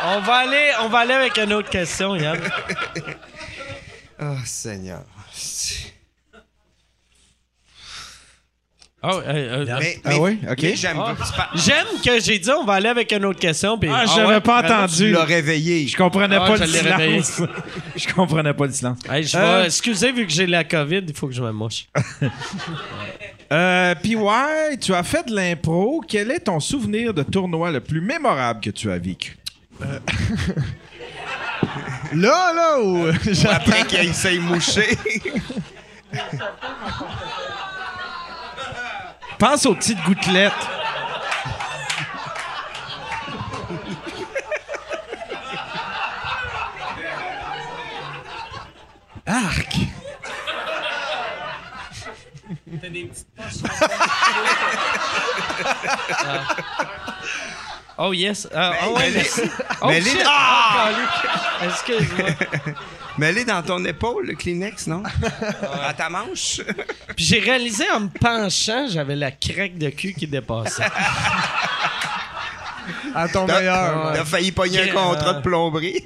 On 0.05 0.21
va 0.21 0.35
aller, 0.37 0.71
on 0.81 0.89
va 0.89 1.01
aller 1.01 1.13
avec 1.13 1.37
une 1.37 1.53
autre 1.53 1.69
question, 1.69 2.17
Yann. 2.17 2.41
oh, 4.23 4.37
Seigneur. 4.47 5.03
Oh, 9.01 9.11
euh, 9.13 9.23
euh, 9.29 9.65
Mais, 9.79 10.01
Ah 10.05 10.09
mais- 10.09 10.19
oui? 10.19 10.39
OK. 10.51 10.59
mais 10.61 10.75
j'aime 10.75 10.97
Ah. 10.99 11.15
c'est 11.25 11.37
pas- 11.37 11.51
J'aime 11.55 11.87
que 12.05 12.19
j'ai 12.21 12.37
dit 12.41 12.51
on 12.51 12.65
va 12.65 12.75
aller 12.75 12.89
avec 12.89 13.13
une 13.13 13.25
autre 13.27 13.39
question. 13.39 13.79
puis- 13.79 13.89
Ah, 13.93 14.01
Ah 14.03 14.07
j'avais 14.13 14.35
ouais? 14.35 14.41
pas 14.41 14.61
entendu. 14.65 14.97
Tu 14.97 15.11
l'as 15.13 15.23
réveillé. 15.25 15.87
Je 15.87 15.97
comprenais 15.97 16.35
Ah, 16.37 16.47
pas 16.49 16.57
je 16.57 16.63
le 16.63 16.67
silence. 16.69 17.43
je 17.97 18.09
comprenais 18.13 18.53
pas 18.55 18.67
le 18.67 18.73
silence. 18.73 18.99
Hey, 19.09 19.23
je 19.23 19.37
Euh, 19.37 19.61
vais, 19.61 19.67
excusez, 19.67 20.11
vu 20.11 20.27
que 20.27 20.33
j'ai 20.33 20.47
la 20.49 20.65
COVID, 20.65 21.03
il 21.07 21.15
faut 21.15 21.29
que 21.29 21.33
je 21.35 21.43
me 21.43 21.53
mouche. 21.53 21.87
Euh, 23.51 23.95
Puis 24.03 24.15
ouais, 24.15 24.77
tu 24.79 24.93
as 24.93 25.03
fait 25.03 25.27
de 25.27 25.35
l'impro. 25.35 26.03
Quel 26.07 26.31
est 26.33 26.41
ton 26.41 26.61
souvenir 26.61 27.15
de 27.15 27.23
tournoi 27.23 27.71
le 27.71 27.81
plus 27.81 28.03
mémorable 28.03 28.61
que 28.61 28.69
tu 28.69 28.91
as 28.91 28.99
vécu? 28.99 29.39
Là, 32.13 32.53
là, 32.55 32.79
ou. 32.83 33.07
Après 33.51 33.85
qu'il 33.87 34.13
s'est 34.13 34.39
mouché. 34.39 34.99
Pense 39.39 39.67
aux 39.67 39.75
petites 39.75 40.03
gouttelettes. 40.05 40.53
Arc! 49.27 49.75
Oh 58.01 58.13
yes. 58.13 58.47
Euh, 58.55 58.71
oh 58.87 58.97
ouais, 58.97 59.11
mais 59.11 59.23
les- 59.23 59.51
Oh 59.83 59.87
mais 59.89 60.01
les- 60.01 60.11
shit. 60.11 60.23
Ah! 60.25 60.91
Oh, 60.91 60.95
calique. 60.95 61.73
Excuse-moi. 61.73 62.29
Mais 63.19 63.27
elle 63.27 63.39
est 63.39 63.45
dans 63.45 63.63
ton 63.63 63.85
épaule, 63.85 64.27
le 64.29 64.35
Kleenex, 64.35 64.87
non? 64.87 65.03
À 65.85 65.93
ta 65.95 66.09
manche? 66.09 66.61
Puis 67.17 67.25
j'ai 67.25 67.41
réalisé 67.41 67.85
en 67.95 68.01
me 68.01 68.09
penchant, 68.09 68.87
j'avais 68.89 69.17
la 69.17 69.31
craque 69.33 69.77
de 69.77 69.91
cul 69.91 70.15
qui 70.15 70.27
dépassait. 70.27 70.85
À 73.15 73.29
ton 73.29 73.47
T'as 73.47 73.59
meilleur. 73.61 74.13
t'as 74.15 74.25
failli 74.25 74.53
pogner 74.53 74.91
un 74.91 74.95
contrat 74.95 75.35
de 75.35 75.43
plomberie. 75.43 76.05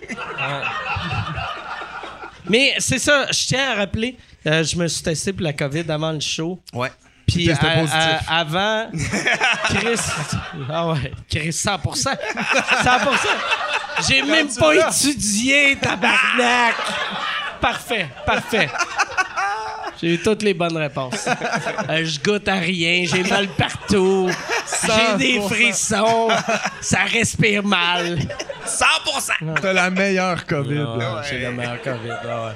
Mais 2.48 2.74
c'est 2.78 2.98
ça, 2.98 3.26
je 3.30 3.46
tiens 3.46 3.70
à 3.72 3.74
rappeler, 3.76 4.16
euh, 4.46 4.64
je 4.64 4.76
me 4.76 4.88
suis 4.88 5.02
testé 5.02 5.32
pour 5.32 5.42
la 5.42 5.52
COVID 5.52 5.84
avant 5.90 6.12
le 6.12 6.20
show. 6.20 6.60
Ouais. 6.74 6.90
Puis 7.26 7.46
Testé 7.46 7.66
à- 7.66 7.70
positif. 7.74 7.96
à- 8.28 8.38
avant, 8.40 8.90
Chris, 9.64 10.00
ah 10.70 10.88
ouais, 10.88 11.12
Chris 11.30 11.50
100%, 11.52 11.78
100%. 11.94 12.16
J'ai 14.08 14.22
même 14.22 14.48
pas 14.54 14.74
étudié, 14.74 15.76
tabarnak. 15.80 16.74
Parfait, 17.60 18.08
parfait. 18.26 18.68
J'ai 20.00 20.14
eu 20.14 20.18
toutes 20.18 20.42
les 20.42 20.52
bonnes 20.54 20.76
réponses. 20.76 21.28
Euh, 21.88 22.04
je 22.04 22.18
goûte 22.18 22.48
à 22.48 22.54
rien, 22.54 23.04
j'ai 23.06 23.22
mal 23.22 23.46
partout, 23.48 24.28
j'ai 24.84 25.16
des 25.16 25.38
100%. 25.38 25.48
frissons, 25.48 26.28
ça 26.80 26.98
respire 27.04 27.62
mal. 27.62 28.18
100%! 28.66 29.60
T'as 29.60 29.72
la 29.72 29.90
meilleure 29.90 30.44
COVID. 30.44 30.74
là. 30.74 31.14
Ouais, 31.14 31.20
J'ai 31.30 31.38
la 31.40 31.50
meilleure 31.52 31.80
COVID. 31.82 32.10
ah 32.28 32.46
ouais. 32.46 32.52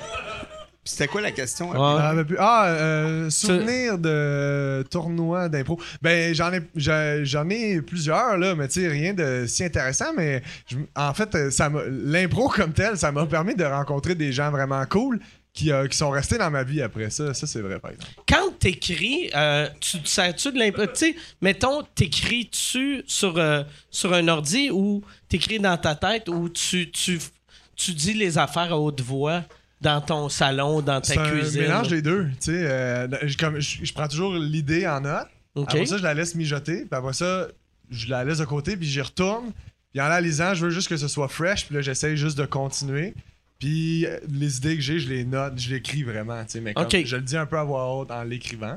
C'était 0.86 1.08
quoi 1.08 1.20
la 1.20 1.32
question? 1.32 1.70
Ouais. 1.70 1.76
Ah, 1.78 2.14
puis- 2.26 2.36
ah, 2.38 2.66
euh, 2.68 3.30
souvenir 3.30 3.98
de 3.98 4.82
tournoi 4.90 5.48
d'impro. 5.48 5.78
Ben, 6.00 6.34
j'en 6.34 6.52
ai, 6.52 6.60
j'en 6.74 7.48
ai 7.50 7.82
plusieurs, 7.82 8.38
là, 8.38 8.54
mais 8.54 8.68
tu 8.68 8.80
sais, 8.80 8.88
rien 8.88 9.12
de 9.12 9.44
si 9.46 9.64
intéressant, 9.64 10.12
mais 10.16 10.42
je- 10.70 10.76
en 10.94 11.12
fait, 11.12 11.34
euh, 11.34 11.50
ça 11.50 11.68
m'a- 11.68 11.82
l'impro 11.88 12.48
comme 12.48 12.72
tel, 12.72 12.96
ça 12.96 13.12
m'a 13.12 13.26
permis 13.26 13.54
de 13.54 13.64
rencontrer 13.64 14.14
des 14.14 14.32
gens 14.32 14.50
vraiment 14.50 14.84
cool 14.86 15.18
qui, 15.52 15.72
euh, 15.72 15.86
qui 15.88 15.96
sont 15.96 16.10
restés 16.10 16.36
dans 16.38 16.50
ma 16.50 16.62
vie 16.64 16.82
après 16.82 17.08
ça. 17.10 17.32
Ça, 17.34 17.46
c'est 17.46 17.60
vrai, 17.62 17.78
par 17.78 17.90
exemple. 17.90 18.10
quand 18.28 18.58
t'écris, 18.58 19.30
euh, 19.34 19.68
tu 19.80 20.00
te 20.00 20.08
sers-tu 20.08 20.52
de 20.52 20.58
l'impro? 20.58 20.86
Tu 20.86 20.90
sais, 20.94 21.16
mettons, 21.40 21.82
t'écris-tu 21.94 23.02
sur, 23.06 23.36
euh, 23.38 23.62
sur 23.90 24.12
un 24.12 24.28
ordi 24.28 24.70
ou 24.70 25.02
t'écris 25.28 25.58
dans 25.58 25.76
ta 25.76 25.94
tête 25.94 26.28
ou 26.28 26.48
tu, 26.48 26.90
tu, 26.90 27.18
tu 27.74 27.92
dis 27.92 28.14
les 28.14 28.38
affaires 28.38 28.72
à 28.72 28.78
haute 28.78 29.00
voix? 29.00 29.42
Dans 29.80 30.00
ton 30.00 30.28
salon, 30.28 30.80
dans 30.80 31.00
ta 31.00 31.12
C'est 31.14 31.18
un 31.18 31.30
cuisine? 31.30 31.62
mélange 31.62 31.88
des 31.88 32.02
deux. 32.02 32.26
Tu 32.40 32.52
sais, 32.52 32.52
euh, 32.52 33.08
je, 33.26 33.36
comme- 33.36 33.60
je- 33.60 33.84
je 33.84 33.92
prends 33.92 34.08
toujours 34.08 34.34
l'idée 34.34 34.86
en 34.86 35.00
note. 35.00 35.26
Après 35.56 35.86
ça, 35.86 35.98
je 35.98 36.02
la 36.02 36.14
laisse 36.14 36.34
mijoter. 36.34 36.80
Puis 36.80 36.88
après 36.92 37.12
ça, 37.12 37.48
je 37.90 38.08
la 38.08 38.24
laisse 38.24 38.38
de 38.38 38.44
côté, 38.44 38.76
puis 38.76 38.86
j'y 38.86 39.00
retourne. 39.00 39.52
Puis 39.92 40.00
en 40.00 40.08
la 40.08 40.20
lisant, 40.20 40.52
je 40.54 40.64
veux 40.66 40.70
juste 40.70 40.88
que 40.88 40.96
ce 40.96 41.08
soit 41.08 41.28
fresh. 41.28 41.66
Puis 41.66 41.74
là, 41.74 41.80
j'essaye 41.80 42.16
juste 42.16 42.36
de 42.36 42.44
continuer. 42.44 43.14
Puis 43.58 44.04
euh, 44.04 44.18
les 44.30 44.58
idées 44.58 44.76
que 44.76 44.82
j'ai, 44.82 44.98
je 44.98 45.08
les 45.08 45.24
note, 45.24 45.58
je 45.58 45.70
les 45.70 45.76
écris 45.76 46.02
vraiment. 46.02 46.44
tu 46.44 46.52
sais, 46.52 46.60
Mais 46.60 46.74
comme 46.74 46.88
je 46.90 47.16
le 47.16 47.22
dis 47.22 47.36
un 47.38 47.46
peu 47.46 47.58
à 47.58 47.64
voix 47.64 47.90
haute 47.96 48.10
en 48.10 48.22
l'écrivant. 48.22 48.74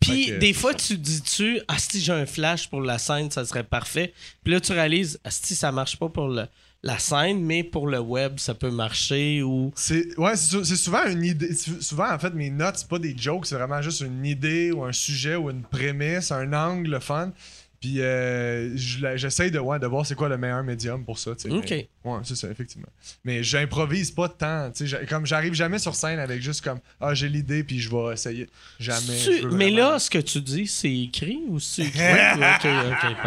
Puis 0.00 0.26
que- 0.28 0.38
des 0.38 0.52
fois, 0.54 0.72
tu 0.74 0.96
dis-tu, 0.96 1.60
ah, 1.68 1.78
si 1.78 2.00
j'ai 2.00 2.12
un 2.12 2.24
flash 2.26 2.68
pour 2.70 2.80
la 2.80 2.96
scène, 2.98 3.30
ça 3.30 3.44
serait 3.44 3.64
parfait. 3.64 4.14
Puis 4.44 4.52
là, 4.54 4.60
tu 4.60 4.72
réalises, 4.72 5.18
ah, 5.24 5.30
si 5.30 5.54
ça 5.54 5.70
marche 5.72 5.98
pas 5.98 6.08
pour 6.08 6.28
le- 6.28 6.46
la 6.86 6.98
scène, 6.98 7.40
mais 7.44 7.64
pour 7.64 7.86
le 7.88 7.98
web, 7.98 8.38
ça 8.38 8.54
peut 8.54 8.70
marcher 8.70 9.42
ou. 9.42 9.72
C'est 9.74 10.16
ouais, 10.18 10.36
c'est 10.36 10.50
sou- 10.56 10.64
c'est 10.64 10.76
souvent 10.76 11.04
une 11.06 11.24
idée. 11.24 11.52
sou- 11.54 11.80
Souvent, 11.82 12.10
en 12.12 12.18
fait, 12.18 12.32
mes 12.34 12.50
notes, 12.50 12.76
c'est 12.78 12.88
pas 12.88 12.98
des 12.98 13.14
jokes, 13.16 13.46
c'est 13.46 13.56
vraiment 13.56 13.82
juste 13.82 14.00
une 14.00 14.24
idée 14.24 14.70
ou 14.72 14.84
un 14.84 14.92
sujet 14.92 15.36
ou 15.36 15.50
une 15.50 15.62
prémisse, 15.62 16.30
un 16.32 16.52
angle, 16.52 16.90
le 16.90 17.00
fun. 17.00 17.32
Puis 17.78 18.00
euh, 18.00 18.72
j'essaye 18.74 19.50
de, 19.50 19.58
ouais, 19.58 19.78
de 19.78 19.86
voir 19.86 20.06
c'est 20.06 20.14
quoi 20.14 20.30
le 20.30 20.38
meilleur 20.38 20.62
médium 20.64 21.04
pour 21.04 21.18
ça. 21.18 21.32
OK. 21.32 21.70
Mais- 21.70 21.88
ouais, 22.04 22.18
c'est 22.24 22.34
ça, 22.34 22.48
effectivement. 22.48 22.88
Mais 23.22 23.42
j'improvise 23.42 24.10
pas 24.10 24.30
tant. 24.30 24.72
Comme 25.10 25.26
j'arrive 25.26 25.52
jamais 25.52 25.78
sur 25.78 25.94
scène 25.94 26.18
avec 26.18 26.40
juste 26.40 26.62
comme 26.64 26.78
Ah, 27.00 27.12
j'ai 27.12 27.28
l'idée, 27.28 27.62
puis 27.64 27.78
je 27.78 27.90
vais 27.90 28.14
essayer. 28.14 28.48
Jamais. 28.80 29.18
Tu- 29.22 29.46
mais 29.48 29.70
là, 29.70 29.98
ce 29.98 30.08
que 30.08 30.18
tu 30.18 30.40
dis, 30.40 30.66
c'est 30.66 30.90
écrit 30.92 31.38
ou 31.48 31.60
c'est 31.60 31.82
écrit? 31.88 32.00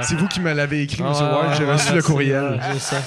C'est 0.02 0.16
vous 0.16 0.28
qui 0.28 0.40
me 0.40 0.52
l'avez 0.52 0.82
écrit, 0.82 1.04
Ah, 1.06 1.14
M. 1.16 1.26
Ward. 1.32 1.56
J'ai 1.58 1.66
reçu 1.66 1.94
le 1.94 2.02
courriel. 2.02 2.60
c'est 2.74 2.80
ça. 2.80 3.04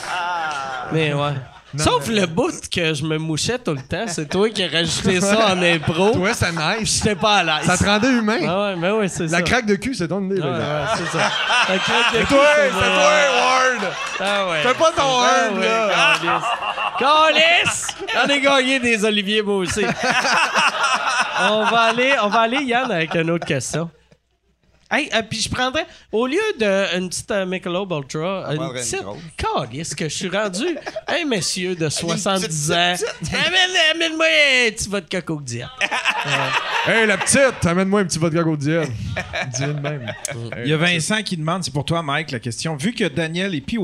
Mais 0.90 1.12
ouais. 1.14 1.34
Sauf 1.78 2.09
le 2.09 2.26
bout 2.26 2.68
que 2.70 2.92
je 2.92 3.02
me 3.02 3.16
mouchais 3.16 3.59
tout 3.59 3.72
le 3.72 3.80
temps, 3.80 4.04
c'est 4.06 4.28
toi 4.28 4.50
qui 4.50 4.62
as 4.62 4.68
rajouté 4.68 5.20
ça 5.20 5.54
en 5.54 5.62
impro. 5.62 6.10
Toi, 6.12 6.34
c'est 6.34 6.52
nice. 6.52 6.98
J'étais 6.98 7.14
pas 7.14 7.36
à 7.36 7.42
l'aise. 7.44 7.66
Ça 7.66 7.78
te 7.78 7.84
rendait 7.84 8.10
humain. 8.10 8.40
Ah 8.46 8.60
ouais, 8.60 8.76
mais 8.76 8.90
ouais, 8.90 9.09
c'est 9.09 9.28
ça. 9.28 9.38
La 9.38 9.42
craque 9.42 9.64
de 9.64 9.76
cul, 9.76 9.94
c'est 9.94 10.09
ton 10.09 10.22
idée. 10.22 10.40
Ouais, 10.42 10.50
là. 10.50 10.82
ouais, 10.82 10.88
c'est 10.96 11.18
ça. 11.18 11.30
La 11.70 11.78
craque 11.78 12.12
de 12.12 12.18
C'est 12.18 12.24
cul, 12.24 12.34
toi, 12.34 12.46
c'est 12.56 12.70
toi. 12.70 12.82
Ward. 12.82 13.94
Ah 14.20 14.48
ouais. 14.50 14.62
Fais 14.62 14.74
pas 14.74 14.90
ton 14.90 15.02
Ah 15.02 15.48
humble, 15.48 15.60
ouais, 15.60 15.66
là. 15.66 16.40
Calice! 16.98 17.86
J'en 18.12 18.28
ai 18.28 18.40
gagné 18.40 18.78
des 18.78 19.04
Olivier, 19.04 19.40
aussi. 19.40 19.84
on, 21.40 21.64
va 21.64 21.80
aller, 21.80 22.14
on 22.22 22.28
va 22.28 22.40
aller, 22.40 22.62
Yann, 22.64 22.90
avec 22.90 23.14
une 23.14 23.30
autre 23.30 23.46
question. 23.46 23.90
Hey, 24.93 25.09
euh, 25.14 25.23
puis 25.23 25.40
je 25.40 25.48
prendrais, 25.48 25.86
au 26.12 26.27
lieu 26.27 26.36
d'une 26.59 27.09
petite 27.09 27.31
euh, 27.31 27.47
Michelob 27.47 27.90
Ultra, 27.93 28.47
une 28.51 28.56
prendrait 28.59 28.81
une 28.81 28.85
petite. 28.85 29.02
grosse. 29.39 29.94
Que 29.94 30.05
je 30.09 30.14
suis 30.14 30.28
rendu 30.28 30.64
un 31.09 31.24
monsieur 31.24 31.74
de 31.74 31.89
70 31.89 32.47
petite, 32.47 32.70
ans. 32.73 32.94
Amène- 33.32 33.94
Amène-moi 33.94 34.27
un 34.27 34.70
petit 34.70 34.89
vodka 34.89 35.23
coke 35.23 35.44
diète. 35.44 35.66
Hey, 36.86 37.06
la 37.06 37.16
petite, 37.16 37.64
amène-moi 37.64 38.01
un 38.01 38.05
petit 38.05 38.19
vodka 38.19 38.43
quotidien. 38.43 38.82
Dis 39.55 39.62
de 39.62 39.73
même. 39.73 40.12
Il 40.64 40.69
y 40.70 40.73
a 40.73 40.77
Vincent 40.77 41.23
qui 41.23 41.36
demande, 41.36 41.62
c'est 41.64 41.73
pour 41.73 41.85
toi, 41.85 42.02
Mike, 42.02 42.31
la 42.32 42.40
question. 42.40 42.74
Vu 42.77 42.93
que 42.93 43.05
Daniel 43.05 43.55
et 43.55 43.60
PY 43.60 43.78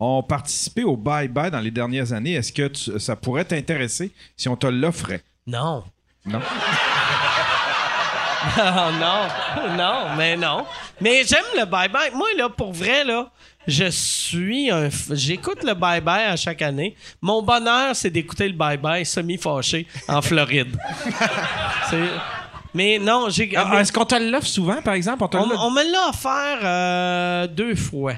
ont 0.00 0.22
participé 0.22 0.84
au 0.84 0.96
Bye 0.96 1.26
Bye 1.28 1.50
dans 1.50 1.58
les 1.60 1.70
dernières 1.72 2.12
années, 2.12 2.34
est-ce 2.34 2.52
que 2.52 2.68
tu- 2.68 2.98
ça 3.00 3.16
pourrait 3.16 3.44
t'intéresser 3.44 4.12
si 4.36 4.48
on 4.48 4.56
te 4.56 4.66
l'offrait? 4.68 5.22
Non. 5.46 5.82
Non? 6.26 6.40
Oh 8.58 8.90
non, 9.00 9.76
non, 9.76 10.16
mais 10.16 10.36
non. 10.36 10.64
Mais 11.00 11.22
j'aime 11.24 11.44
le 11.56 11.64
bye-bye. 11.64 12.12
Moi, 12.14 12.28
là, 12.36 12.48
pour 12.48 12.72
vrai, 12.72 13.04
là, 13.04 13.30
je 13.66 13.86
suis 13.90 14.70
un... 14.70 14.88
f- 14.88 15.14
J'écoute 15.14 15.62
le 15.64 15.72
bye-bye 15.72 16.28
à 16.30 16.36
chaque 16.36 16.62
année. 16.62 16.94
Mon 17.22 17.42
bonheur, 17.42 17.94
c'est 17.96 18.10
d'écouter 18.10 18.48
le 18.48 18.54
bye-bye 18.54 19.04
semi-fâché 19.04 19.86
en 20.08 20.20
Floride. 20.22 20.76
Mais 22.74 22.98
non, 22.98 23.28
j'ai... 23.30 23.52
Ah, 23.56 23.66
mais- 23.70 23.80
Est-ce 23.80 23.92
qu'on 23.92 24.04
te 24.04 24.16
l'offre 24.16 24.48
souvent, 24.48 24.82
par 24.82 24.94
exemple? 24.94 25.22
On 25.22 25.28
te 25.28 25.36
on 25.36 25.70
me 25.70 25.92
l'a 25.92 26.08
offert 26.08 26.58
euh, 26.64 27.46
deux 27.46 27.76
fois. 27.76 28.14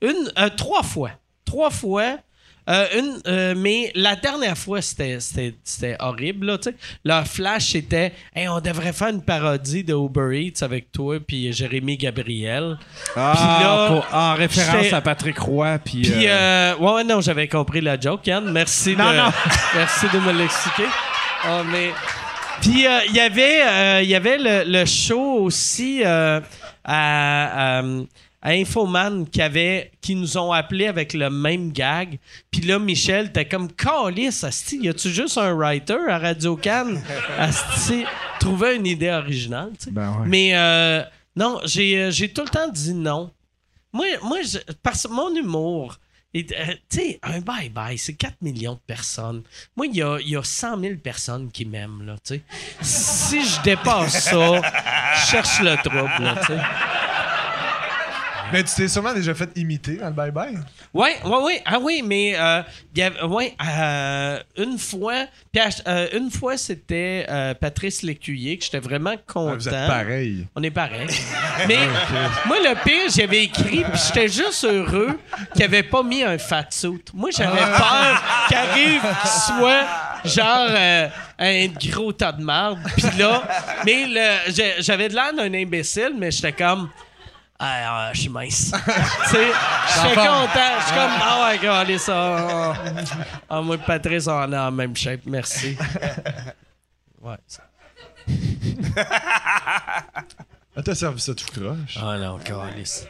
Une, 0.00 0.30
euh, 0.38 0.48
trois 0.56 0.82
fois. 0.84 1.10
Trois 1.44 1.70
fois. 1.70 2.16
Euh, 2.68 2.86
une, 2.96 3.20
euh, 3.26 3.54
mais 3.56 3.90
la 3.96 4.14
dernière 4.14 4.56
fois, 4.56 4.80
c'était, 4.80 5.18
horrible. 5.98 6.46
Là. 6.46 6.58
Leur 7.04 7.26
flash, 7.26 7.70
c'était 7.72 8.12
hey, 8.34 8.48
on 8.48 8.60
devrait 8.60 8.92
faire 8.92 9.08
une 9.08 9.22
parodie 9.22 9.82
de 9.82 9.94
Uber 9.94 10.38
Eats 10.40 10.64
avec 10.64 10.92
toi 10.92 11.18
puis 11.20 11.52
Jérémy 11.52 11.96
Gabriel. 11.96 12.78
Ah, 13.16 13.32
Puis 13.34 13.64
là, 13.64 13.86
pour- 13.88 14.06
en 14.16 14.34
référence 14.34 14.92
à 14.92 15.00
Patrick 15.00 15.38
Roy. 15.38 15.78
Puis, 15.84 16.02
Puis, 16.02 16.28
euh, 16.28 16.74
euh, 16.74 16.76
ouais, 16.76 17.02
non, 17.04 17.20
j'avais 17.20 17.48
compris 17.48 17.80
la 17.80 17.98
joke, 17.98 18.26
Yann. 18.26 18.50
Merci, 18.52 18.94
Non, 18.96 19.10
de, 19.10 19.16
non. 19.16 19.32
merci 19.74 20.06
de 20.12 20.18
me 20.20 20.32
l'expliquer. 20.32 20.88
Ah, 21.44 21.62
mais... 21.70 21.90
Puis, 22.60 22.86
il 23.08 23.14
y 23.16 23.20
avait, 23.20 24.04
y 24.06 24.14
avait 24.14 24.38
le, 24.38 24.62
le 24.70 24.84
show 24.86 25.40
aussi 25.42 26.04
à, 26.04 26.42
à, 26.84 27.82
à 28.42 28.50
Infoman 28.50 29.24
qui, 29.28 29.40
avait, 29.40 29.92
qui 30.00 30.14
nous 30.16 30.36
ont 30.36 30.50
appelés 30.52 30.88
avec 30.88 31.14
le 31.14 31.30
même 31.30 31.70
gag. 31.72 32.18
Puis 32.50 32.60
là, 32.62 32.78
Michel, 32.78 33.30
t'es 33.32 33.44
comme 33.46 33.70
Calice, 33.72 34.42
Asti, 34.44 34.78
y 34.82 34.88
a-tu 34.88 35.10
juste 35.10 35.38
un 35.38 35.54
writer 35.54 35.96
à 36.08 36.18
Radio 36.18 36.56
Cannes? 36.56 37.00
Asti, 37.38 38.04
trouver 38.40 38.76
une 38.76 38.86
idée 38.86 39.10
originale, 39.10 39.70
tu 39.78 39.84
sais. 39.84 39.90
Ben 39.92 40.10
ouais. 40.10 40.26
Mais 40.26 40.50
euh, 40.56 41.02
non, 41.36 41.60
j'ai 41.64 41.96
euh, 42.02 42.10
j'ai 42.10 42.32
tout 42.32 42.42
le 42.42 42.48
temps 42.48 42.68
dit 42.68 42.94
non. 42.94 43.30
Moi, 43.92 44.06
moi 44.22 44.38
je- 44.42 44.58
parce 44.82 45.04
que 45.06 45.12
mon 45.12 45.32
humour, 45.36 45.98
euh, 46.34 46.40
tu 46.42 46.54
sais, 46.98 47.20
un 47.22 47.40
bye-bye, 47.40 47.96
c'est 47.98 48.14
4 48.14 48.36
millions 48.40 48.72
de 48.74 48.80
personnes. 48.86 49.42
Moi, 49.76 49.86
il 49.86 49.96
y 49.96 50.02
a, 50.02 50.18
il 50.18 50.30
y 50.30 50.36
a 50.36 50.42
100 50.42 50.80
000 50.80 50.94
personnes 50.96 51.50
qui 51.52 51.64
m'aiment, 51.66 52.04
là, 52.06 52.14
tu 52.26 52.36
sais. 52.36 52.42
Si 52.80 53.44
je 53.44 53.60
dépasse 53.62 54.24
ça, 54.30 54.62
je 55.14 55.30
cherche 55.30 55.60
le 55.60 55.76
trouble, 55.76 56.24
là, 56.24 56.36
tu 56.40 56.46
sais. 56.46 56.58
Mais 58.52 58.62
tu 58.64 58.74
t'es 58.74 58.88
sûrement 58.88 59.12
déjà 59.14 59.34
fait 59.34 59.50
imiter 59.56 59.96
dans 59.96 60.06
le 60.08 60.12
bye-bye. 60.12 60.58
Ouais, 60.92 61.16
ouais, 61.24 61.42
ouais. 61.42 61.62
Ah 61.64 61.78
oui, 61.80 62.02
mais 62.04 62.34
euh, 62.38 62.62
y 62.94 63.02
avait- 63.02 63.22
ouais, 63.22 63.54
euh, 63.66 64.38
une 64.58 64.78
fois, 64.78 65.26
euh, 65.86 66.08
une 66.14 66.30
fois 66.30 66.56
c'était 66.56 67.26
euh, 67.28 67.54
Patrice 67.54 68.02
Lécuyer 68.02 68.58
que 68.58 68.64
j'étais 68.64 68.78
vraiment 68.80 69.14
content. 69.26 69.50
Ah, 69.52 69.56
vous 69.56 69.68
êtes 69.68 69.86
pareil. 69.86 70.46
On 70.54 70.62
est 70.62 70.70
pareil. 70.70 71.06
Mais 71.68 71.78
moi, 72.46 72.56
le 72.60 72.74
pire, 72.84 73.10
j'avais 73.14 73.44
écrit, 73.44 73.84
puis 73.84 74.00
j'étais 74.06 74.28
juste 74.28 74.64
heureux 74.64 75.18
qu'il 75.54 75.62
avait 75.64 75.82
pas 75.82 76.02
mis 76.02 76.22
un 76.22 76.38
fat 76.38 76.66
suit. 76.70 77.02
Moi, 77.14 77.30
j'avais 77.30 77.58
peur 77.58 78.22
qu'il 78.48 78.56
arrive, 78.56 79.00
qu'il 79.22 79.30
soit 79.56 79.84
genre 80.24 80.68
euh, 80.70 81.08
un 81.38 81.66
gros 81.90 82.12
tas 82.12 82.32
de 82.32 82.42
marde. 82.42 82.78
Puis 82.96 83.18
là, 83.18 83.42
mais 83.84 84.06
j'avais 84.80 85.08
de 85.08 85.14
l'air 85.14 85.32
d'un 85.34 85.52
imbécile, 85.54 86.12
mais 86.18 86.30
j'étais 86.30 86.52
comme. 86.52 86.88
Ah, 87.64 88.08
ah, 88.08 88.10
je 88.12 88.20
suis 88.22 88.28
mince. 88.28 88.72
tu 88.84 89.30
sais, 89.30 89.46
j'étais 89.94 90.14
content. 90.16 90.72
Je 90.80 90.84
suis 90.84 90.94
comme, 90.94 91.10
ah 91.22 91.44
ouais, 91.46 91.56
regardez 91.58 91.98
ça. 91.98 92.74
Ah, 93.48 93.60
moi, 93.60 93.76
et 93.76 93.78
Patrice, 93.78 94.26
on 94.26 94.52
est 94.52 94.58
en 94.58 94.70
même 94.72 94.96
shape. 94.96 95.20
Merci. 95.26 95.76
Ouais. 97.22 97.36
ça- 97.46 97.62
Ah, 100.74 100.82
t'as 100.84 100.94
servi 100.96 101.20
ça 101.20 101.34
tout 101.34 101.44
croche. 101.52 101.96
Ah 102.02 102.16
non, 102.18 102.38
calice. 102.38 103.06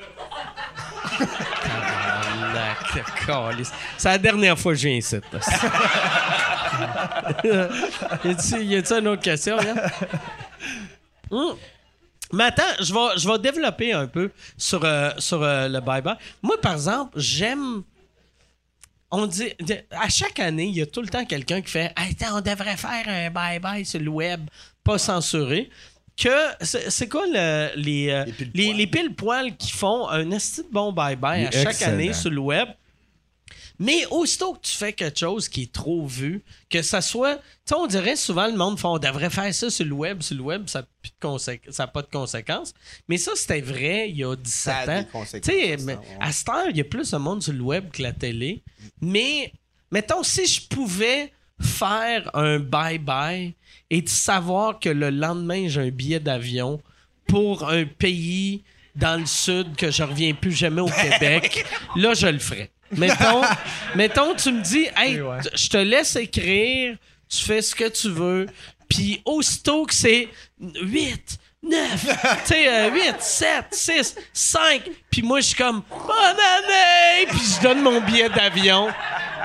Tabarnak 1.63 3.25
calice. 3.25 3.73
C'est 3.97 4.09
la 4.11 4.19
dernière 4.19 4.59
fois 4.59 4.73
que 4.73 4.79
je 4.81 4.89
viens 4.89 4.99
ici. 4.99 5.17
y 8.67 8.77
a-tu 8.77 8.93
une 8.99 9.09
autre 9.09 9.23
question, 9.23 9.59
Yann? 9.63 9.81
Hum. 11.31 11.55
Mais 12.33 12.45
attends, 12.45 12.63
je 12.81 12.93
vais, 12.95 13.19
je 13.19 13.29
vais 13.29 13.39
développer 13.39 13.93
un 13.93 14.07
peu 14.07 14.31
sur, 14.57 14.85
euh, 14.85 15.11
sur 15.19 15.43
euh, 15.43 15.69
le 15.69 15.79
bye-bye. 15.81 16.17
Moi, 16.43 16.61
par 16.61 16.73
exemple, 16.75 17.13
j'aime. 17.21 17.83
On 19.11 19.27
dit. 19.27 19.51
À 19.91 20.09
chaque 20.09 20.39
année, 20.41 20.65
il 20.65 20.75
y 20.77 20.81
a 20.83 20.87
tout 20.87 21.03
le 21.03 21.09
temps 21.09 21.25
quelqu'un 21.27 21.61
qui 21.61 21.71
fait 21.71 21.93
Hey, 21.97 22.17
attends, 22.19 22.39
on 22.39 22.41
devrait 22.41 22.77
faire 22.79 23.05
un 23.07 23.29
bye-bye 23.31 23.85
sur 23.85 24.01
le 24.01 24.09
web, 24.09 24.49
pas 24.83 24.97
censuré. 24.99 25.69
Que 26.17 26.29
c'est 26.61 27.09
quoi 27.09 27.25
le- 27.27 27.71
les, 27.77 28.11
euh, 28.11 28.25
Les 28.55 28.69
les, 28.69 28.73
les 28.75 28.87
pile-poils 28.87 29.57
qui 29.57 29.73
font 29.73 30.09
un 30.09 30.31
esti 30.31 30.63
de 30.63 30.69
bon 30.71 30.93
bye-bye 30.93 31.49
à 31.49 31.51
chaque 31.51 31.67
excellent. 31.73 31.93
année 31.93 32.13
sur 32.13 32.31
le 32.31 32.39
web? 32.41 32.69
Mais 33.83 34.07
aussitôt 34.13 34.55
que 34.55 34.61
tu 34.61 34.71
fais 34.77 34.93
quelque 34.93 35.19
chose 35.19 35.49
qui 35.49 35.63
est 35.63 35.73
trop 35.73 36.07
vu, 36.07 36.45
que 36.71 36.83
ça 36.83 37.01
soit. 37.01 37.35
Tu 37.35 37.43
sais, 37.65 37.75
on 37.75 37.89
dirait 37.89 38.15
souvent 38.15 38.47
le 38.47 38.57
monde 38.57 38.79
fait 38.79 38.87
on 38.87 38.99
devrait 38.99 39.29
faire 39.29 39.53
ça 39.53 39.71
sur 39.71 39.85
le 39.85 39.93
web. 39.93 40.23
Sur 40.23 40.37
le 40.37 40.43
web, 40.43 40.69
ça 40.69 40.83
n'a 40.83 41.87
pas 41.89 42.03
de 42.03 42.07
conséquences. 42.07 42.75
Mais 43.09 43.17
ça, 43.17 43.33
c'était 43.35 43.61
vrai 43.61 44.09
il 44.09 44.19
y 44.19 44.25
a 44.25 44.37
17 44.37 44.45
Ça 44.55 44.79
a 44.79 45.01
ans. 45.01 45.05
Tu 45.33 45.41
sais, 45.43 45.83
ouais. 45.83 45.99
à 46.21 46.31
cette 46.31 46.49
heure, 46.49 46.69
il 46.71 46.77
y 46.77 46.81
a 46.81 46.85
plus 46.85 47.11
de 47.11 47.17
monde 47.17 47.43
sur 47.43 47.53
le 47.55 47.61
web 47.61 47.91
que 47.91 48.03
la 48.03 48.13
télé. 48.13 48.63
Mais, 49.01 49.53
mettons, 49.91 50.23
si 50.23 50.47
je 50.47 50.61
pouvais 50.69 51.33
faire 51.61 52.31
un 52.35 52.61
bye-bye 52.61 53.53
et 53.91 54.01
de 54.01 54.09
savoir 54.09 54.79
que 54.79 54.91
le 54.91 55.11
lendemain, 55.11 55.67
j'ai 55.67 55.81
un 55.81 55.91
billet 55.91 56.21
d'avion 56.21 56.81
pour 57.27 57.69
un 57.69 57.85
pays 57.85 58.63
dans 58.95 59.19
le 59.19 59.27
sud 59.27 59.75
que 59.75 59.91
je 59.91 60.05
reviens 60.05 60.35
plus 60.35 60.53
jamais 60.53 60.83
au 60.83 60.87
Québec, 61.03 61.65
là, 61.97 62.15
je 62.15 62.29
le 62.29 62.39
ferais. 62.39 62.71
Mettons, 62.97 63.43
mettons, 63.95 64.35
tu 64.35 64.53
me 64.53 64.61
dis, 64.63 64.89
hey, 64.97 65.21
Ouais. 65.21 65.39
je 65.55 65.69
te 65.69 65.77
laisse 65.77 66.17
écrire, 66.17 66.97
tu 67.29 67.39
fais 67.45 67.63
ce 67.63 67.75
que 67.75 67.89
tu 67.89 68.11
veux. 68.11 68.47
Puis 68.89 69.23
aussitôt 69.25 69.87
que 69.87 69.95
c'est 69.95 70.29
8, 70.61 71.39
9, 71.63 72.07
tu 72.07 72.09
sais, 72.45 72.69
euh, 72.69 72.91
8, 72.91 73.15
7, 73.21 73.49
6, 73.71 74.17
5, 74.33 74.83
puis 75.11 75.23
moi, 75.23 75.41
je 75.41 75.47
suis 75.47 75.57
comme 75.57 75.83
bonne 75.89 76.11
année, 76.11 77.27
puis 77.31 77.39
je 77.39 77.63
donne 77.63 77.81
mon 77.83 78.01
billet 78.01 78.29
d'avion. 78.29 78.89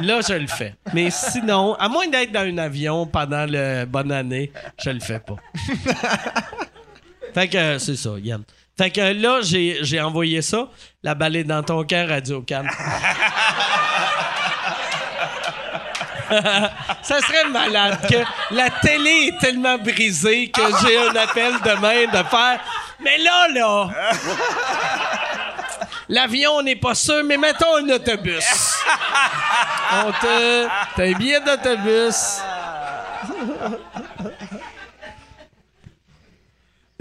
Là, 0.02 0.20
je 0.28 0.34
le 0.34 0.48
fais. 0.48 0.76
Mais 0.94 1.10
sinon, 1.12 1.76
à 1.76 1.88
moins 1.90 2.08
d'être 2.08 2.32
dans 2.32 2.42
un 2.42 2.58
avion 2.58 3.06
pendant 3.08 3.46
le 3.48 3.86
bonne 3.86 4.12
année, 4.12 4.52
je 4.84 4.90
le 4.90 5.00
fais 5.00 5.20
pas. 5.20 5.36
fait 7.34 7.48
que 7.48 7.58
euh, 7.58 7.80
c'est 7.80 7.96
ça, 7.96 8.12
Yann. 8.22 8.44
Fait 8.78 8.92
que 8.92 9.02
là, 9.02 9.40
j'ai 9.42 9.80
j'ai 9.82 10.00
envoyé 10.00 10.42
ça, 10.42 10.68
la 11.02 11.16
balai 11.16 11.44
dans 11.44 11.64
ton 11.64 11.84
cœur, 11.84 12.10
Radio 12.10 12.42
Cannes. 12.42 12.70
Ça 16.30 17.22
serait 17.22 17.48
malade 17.50 18.00
que 18.10 18.18
la 18.54 18.70
télé 18.70 19.30
est 19.30 19.40
tellement 19.40 19.78
brisée 19.78 20.52
que 20.52 20.62
j'ai 20.82 20.98
un 20.98 21.16
appel 21.16 21.54
demain 21.64 22.06
de 22.06 22.28
faire. 22.28 22.60
Mais 23.00 23.18
là, 23.18 23.48
là. 23.54 23.90
L'avion, 26.10 26.52
on 26.58 26.64
n'est 26.64 26.76
pas 26.76 26.96
sûr, 26.96 27.24
mais 27.24 27.38
mettons 27.38 27.78
un 27.78 27.90
autobus. 27.90 28.76
On 30.06 30.12
te. 30.12 30.68
T'as 30.96 31.04
un 31.04 31.14
billet 31.14 31.40
d'autobus. 31.42 32.42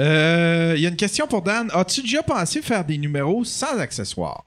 Euh, 0.00 0.74
Il 0.76 0.82
y 0.82 0.86
a 0.86 0.88
une 0.90 0.96
question 0.96 1.26
pour 1.26 1.42
Dan. 1.42 1.70
As-tu 1.72 2.02
déjà 2.02 2.22
pensé 2.22 2.62
faire 2.62 2.84
des 2.84 2.98
numéros 2.98 3.44
sans 3.44 3.78
accessoires? 3.78 4.44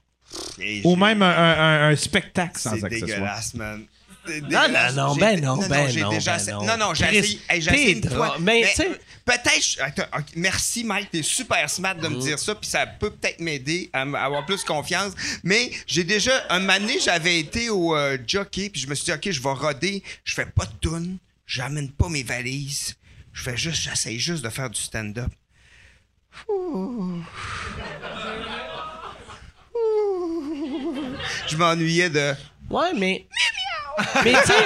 Et 0.60 0.80
Ou 0.84 0.94
même 0.96 1.22
un, 1.22 1.28
un- 1.28 1.58
un- 1.58 1.90
un 1.90 1.96
spectacle 1.96 2.58
sans 2.58 2.76
C'est 2.76 2.84
accessoires? 2.84 3.08
dégueulasse, 3.08 3.54
man. 3.54 3.84
C'est 4.26 4.40
Non, 4.42 4.48
dégueulasse. 4.48 4.94
non, 4.94 5.06
non, 5.08 5.16
ben 5.16 5.40
non, 5.40 5.56
ben 5.68 5.88
j'ai 5.88 6.02
non, 6.02 6.10
déjà 6.10 6.36
ben 6.36 6.52
non. 6.52 6.64
non, 6.66 6.76
non, 6.76 6.94
j'ai 6.94 7.06
essayé, 7.16 7.40
hey, 7.48 7.58
essayé 7.58 7.92
une 7.94 8.00
drôle. 8.00 8.16
fois. 8.16 8.36
Mais, 8.38 8.62
tu 8.68 8.74
sais- 8.76 8.88
euh, 8.90 8.94
peut-être, 9.24 10.22
merci 10.36 10.84
Mike, 10.84 11.10
t'es 11.10 11.22
super 11.22 11.68
smart 11.70 11.94
de 11.96 12.06
me 12.06 12.20
dire 12.20 12.38
ça, 12.38 12.54
puis 12.54 12.68
ça 12.68 12.86
peut 12.86 13.10
peut-être 13.10 13.40
m'aider 13.40 13.88
à 13.92 14.02
avoir 14.02 14.44
plus 14.46 14.62
confiance. 14.62 15.14
Mais 15.42 15.70
j'ai 15.86 16.04
déjà, 16.04 16.32
un 16.50 16.60
moment 16.60 16.78
donné, 16.78 16.98
j'avais 17.02 17.40
été 17.40 17.70
au 17.70 17.96
euh, 17.96 18.18
jockey, 18.26 18.68
puis 18.70 18.80
je 18.82 18.86
me 18.88 18.94
suis 18.94 19.06
dit, 19.06 19.12
ok, 19.12 19.30
je 19.30 19.42
vais 19.42 19.52
roder, 19.52 20.02
je 20.22 20.34
fais 20.34 20.46
pas 20.46 20.66
de 20.66 20.88
tune, 20.88 21.16
j'amène 21.46 21.90
pas 21.90 22.08
mes 22.10 22.22
valises, 22.22 22.94
je 23.32 23.42
fais 23.42 23.56
juste, 23.56 23.82
j'essaye 23.82 24.20
juste 24.20 24.44
de 24.44 24.50
faire 24.50 24.68
du 24.70 24.80
stand-up. 24.80 25.30
Ouh. 26.48 27.22
Ouh. 29.74 31.16
Je 31.46 31.56
m'ennuyais 31.56 32.10
de. 32.10 32.34
Ouais, 32.68 32.92
mais. 32.94 33.26
Mais 34.24 34.32
tu 34.32 34.46
sais. 34.46 34.64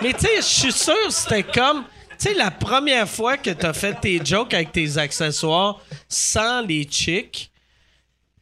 Mais 0.00 0.12
tu 0.12 0.20
sais, 0.20 0.36
je 0.36 0.42
suis 0.42 0.72
sûr 0.72 1.10
c'était 1.10 1.42
comme. 1.42 1.84
Tu 2.18 2.28
sais, 2.28 2.34
la 2.34 2.50
première 2.50 3.08
fois 3.08 3.36
que 3.36 3.50
t'as 3.50 3.72
fait 3.72 3.94
tes 3.94 4.24
jokes 4.24 4.54
avec 4.54 4.72
tes 4.72 4.98
accessoires 4.98 5.80
sans 6.08 6.62
les 6.62 6.84
chicks, 6.84 7.50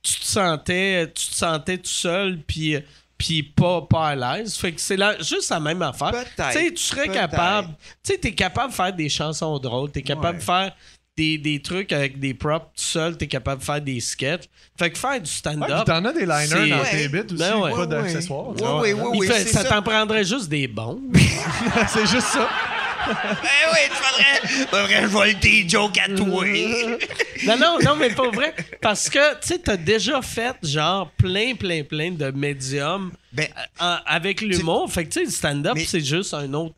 tu 0.03 0.21
te 0.21 0.25
sentais, 0.25 1.13
tu 1.15 1.27
te 1.29 1.35
sentais 1.35 1.79
tout 1.79 1.89
seul, 1.89 2.39
puis 2.47 2.79
puis 3.19 3.43
pas, 3.43 3.83
pas 3.83 4.09
à 4.09 4.15
l'aise. 4.37 4.57
Fait 4.57 4.73
que 4.73 4.81
c'est 4.81 4.97
la- 4.97 5.19
juste 5.21 5.51
la 5.51 5.61
même 5.61 5.83
affaire. 5.83 6.11
Peut-être, 6.11 6.53
Tu 6.53 6.59
sais, 6.59 6.71
tu 6.73 6.83
serais 6.83 7.07
peut-être. 7.07 7.15
capable. 7.31 7.69
Tu 8.05 8.13
sais, 8.13 8.19
t'es 8.19 8.33
capable 8.33 8.71
de 8.71 8.75
faire 8.75 8.93
des 8.93 9.09
chansons 9.09 9.59
drôles, 9.59 9.91
t'es 9.91 10.03
capable 10.03 10.35
Ouais. 10.35 10.41
de 10.41 10.43
faire 10.43 10.73
des, 11.17 11.39
des 11.39 11.63
trucs 11.63 11.93
avec 11.93 12.21
des 12.21 12.35
props 12.35 12.67
tout 12.77 12.83
seul, 12.83 13.17
t'es 13.17 13.27
capable 13.27 13.61
de 13.61 13.65
faire 13.65 13.81
des 13.81 14.01
sketchs. 14.01 14.45
Fait 14.79 14.91
que 14.91 14.99
faire 14.99 15.13
du 15.15 15.21
Ouais, 15.21 15.27
stand-up. 15.27 15.69
puis 15.69 15.85
t'en 15.87 16.05
as 16.05 16.13
des 16.13 16.27
liners 16.27 16.47
c'est- 16.47 16.69
dans 16.69 16.79
Ouais. 16.81 16.91
tes 16.91 17.09
bits 17.09 17.19
aussi, 17.21 17.35
Ben 17.37 17.57
ouais. 17.57 17.71
pas 17.71 17.79
Ouais, 17.79 17.87
d'accessoires. 17.87 18.49
ouais. 18.83 18.93
Oui, 18.93 19.27
ça 19.29 19.47
ça. 19.47 19.65
t'en 19.65 19.81
prendrait 19.83 20.25
juste 20.25 20.51
des 20.51 20.69
bons. 20.69 21.01
c'est 21.89 22.07
juste 22.07 22.27
ça. 22.27 22.49
Eh 23.09 23.71
oui, 23.73 23.79
tu 23.89 23.97
faudrais, 23.97 24.67
faudrait 24.69 25.07
voler 25.07 25.35
tes 25.35 25.69
jokes 25.69 25.99
à 25.99 26.09
toi. 26.09 26.45
Non, 27.45 27.57
non, 27.59 27.79
non, 27.85 27.97
mais 27.97 28.11
pas 28.11 28.31
vrai. 28.31 28.55
Parce 28.81 29.09
que, 29.09 29.35
tu 29.41 29.49
sais, 29.49 29.59
t'as 29.59 29.77
déjà 29.77 30.23
fait, 30.23 30.57
genre, 30.63 31.11
plein, 31.13 31.55
plein, 31.55 31.83
plein 31.85 32.11
de 32.11 32.31
médiums 32.31 33.13
Ben, 33.33 33.49
en- 33.79 33.99
avec 34.07 34.41
l'humour. 34.41 34.91
Fait 34.93 35.05
que, 35.05 35.11
tu 35.11 35.21
sais, 35.21 35.25
le 35.27 35.31
stand-up, 35.31 35.77
c'est 35.87 36.05
juste 36.05 36.35
un 36.35 36.53
autre 36.55 36.75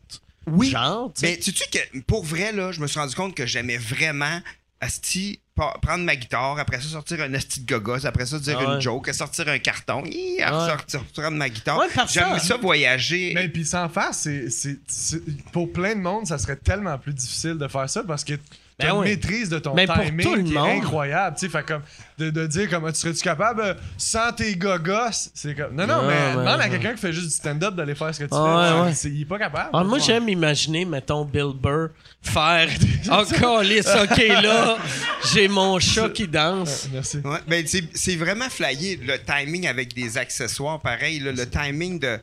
oui. 0.47 0.71
genre, 0.71 1.13
tu 1.15 1.21
sais. 1.27 1.35
Ben, 1.37 1.43
sais-tu 1.43 1.65
que 1.71 2.01
pour 2.07 2.25
vrai, 2.25 2.53
là, 2.53 2.73
je 2.73 2.81
me 2.81 2.87
suis 2.87 2.99
rendu 2.99 3.15
compte 3.15 3.35
que 3.35 3.47
j'aimais 3.47 3.79
vraiment 3.79 4.41
asti, 4.81 5.41
prendre 5.83 6.05
ma 6.05 6.17
guitare, 6.17 6.59
après 6.59 6.81
ça 6.81 6.89
sortir 6.89 7.21
un 7.21 7.35
asti 7.35 7.61
de 7.61 7.67
gogos, 7.73 8.07
après 8.07 8.27
ça 8.27 8.39
dire 8.39 8.59
Ah 8.61 8.67
ouais. 8.69 8.75
une 8.77 8.81
joke, 8.81 9.13
sortir 9.13 9.49
un 9.49 9.59
carton, 9.59 10.03
hi, 10.07 10.37
Ouais. 10.39 10.47
sortir, 10.49 11.03
prendre 11.15 11.37
ma 11.37 11.49
guitare. 11.49 11.79
Ouais, 11.79 11.87
J'aime 12.09 12.39
ça. 12.39 12.41
ça 12.41 12.57
voyager. 12.57 13.33
Mais 13.35 13.49
puis 13.49 13.65
sans 13.67 13.89
faire, 13.89 14.13
c'est, 14.15 14.51
c'est- 14.51 14.79
c'est- 14.87 15.23
pour 15.53 15.73
plein 15.73 15.95
de 15.95 16.01
monde, 16.01 16.27
ça 16.27 16.39
serait 16.39 16.57
tellement 16.57 16.97
plus 16.99 17.13
difficile 17.15 17.55
de 17.59 17.69
faire 17.69 17.89
ça 17.91 18.03
parce 18.05 18.25
que 18.25 18.35
Ben 18.79 18.91
une 18.95 19.01
oui. 19.01 19.09
maîtrise 19.09 19.49
de 19.49 19.59
ton 19.59 19.75
pour 19.75 19.85
timing 19.95 20.21
tout 20.25 20.35
le 20.37 20.43
qui 20.45 20.53
monde. 20.53 20.69
est 20.69 20.77
incroyable. 20.79 21.37
Tu 21.39 21.47
sais, 21.47 21.53
fait 21.53 21.67
comme 21.67 21.83
de, 22.17 22.31
de 22.31 22.47
dire 22.47 22.71
comme 22.71 22.91
tu 22.93 22.99
serais-tu 23.01 23.23
capable 23.23 23.61
euh, 23.61 23.75
sans 23.97 24.33
tes 24.33 24.55
gogos, 24.55 25.31
c'est 25.35 25.55
comme 25.57 25.75
non 25.75 25.87
non 25.87 25.99
Ouais, 26.01 26.07
mais 26.09 26.15
ouais, 26.27 26.31
demande 26.33 26.47
à 26.49 26.59
ouais. 26.59 26.71
quelqu'un 26.71 26.93
qui 26.95 27.01
fait 27.01 27.13
juste 27.13 27.27
du 27.27 27.33
stand-up 27.35 27.75
d'aller 27.75 27.95
faire 27.97 28.15
ce 28.15 28.21
que 28.21 28.25
tu 28.25 28.31
Ah, 28.35 28.69
fais. 28.71 28.75
ouais, 28.81 28.87
ouais. 28.87 28.95
C'est- 28.95 29.09
il 29.11 29.23
est 29.23 29.25
pas 29.25 29.39
capable. 29.39 29.71
Ah, 29.73 29.83
moi, 29.83 29.99
j'aime 29.99 30.29
imaginer, 30.29 30.85
mettons, 30.85 31.25
Bill 31.25 31.53
Burr 31.61 31.89
faire 32.23 32.69
Oh, 33.11 33.25
câlisse, 33.29 33.89
OK, 33.89 34.19
là, 34.43 34.77
j'ai 35.33 35.49
mon 35.49 35.79
chat 35.81 36.11
qui 36.11 36.29
danse. 36.29 36.89
Merci. 36.93 37.19
Ouais, 37.25 37.39
ben 37.49 37.65
c'est, 37.67 37.83
c'est 37.95 38.17
vraiment 38.17 38.49
flyé 38.49 38.97
le 38.97 39.17
timing 39.19 39.67
avec 39.67 39.93
des 39.95 40.19
accessoires 40.19 40.81
pareil 40.81 41.19
là, 41.21 41.33
le 41.33 41.49
timing 41.49 41.99
de, 41.99 42.19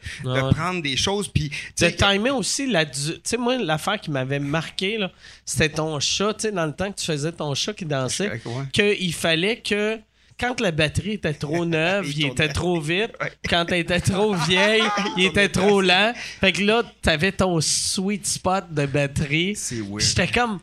prendre 0.52 0.82
des 0.82 0.96
choses 0.96 1.28
puis 1.28 1.52
Le 1.82 1.90
timing 1.92 2.32
aussi, 2.34 2.68
la 2.68 2.86
du- 2.86 2.92
tu 3.16 3.20
sais, 3.24 3.38
moi, 3.38 3.58
l'affaire 3.58 4.00
qui 4.00 4.12
m'avait 4.12 4.40
marqué, 4.40 4.98
là, 4.98 5.12
c'était 5.44 5.70
ton 5.70 6.00
chat, 6.00 6.34
tu 6.36 6.45
sais, 6.48 6.52
dans 6.52 6.66
le 6.66 6.74
temps 6.74 6.92
que 6.92 7.00
tu 7.00 7.06
faisais 7.06 7.32
ton 7.32 7.54
chat 7.54 7.74
qui 7.74 7.86
dansait, 7.86 8.42
qu'il 8.72 9.14
fallait 9.14 9.58
que 9.58 10.00
quand 10.40 10.60
la 10.60 10.72
batterie 10.72 11.14
était 11.14 11.34
trop 11.34 11.66
neuve, 11.66 12.06
Il 12.10 12.20
il 12.20 12.26
était 12.28 12.50
trop 12.50 12.80
vite. 12.80 13.12
Ouais. 13.22 13.32
Quand 13.50 13.66
elle 13.70 13.80
était 13.80 14.02
trop 14.02 14.34
vieille, 14.34 14.84
il 15.18 15.26
était 15.26 15.50
trop 15.50 15.82
lent. 15.82 16.14
Fait 16.42 16.52
que 16.52 16.62
là, 16.64 16.84
t'avais 17.02 17.32
ton 17.32 17.62
sweet 17.62 18.26
spot 18.26 18.66
de 18.72 18.86
batterie. 18.86 19.56
C'est 19.56 19.80
weird. 19.80 20.02
J'étais 20.02 20.28
comme, 20.28 20.60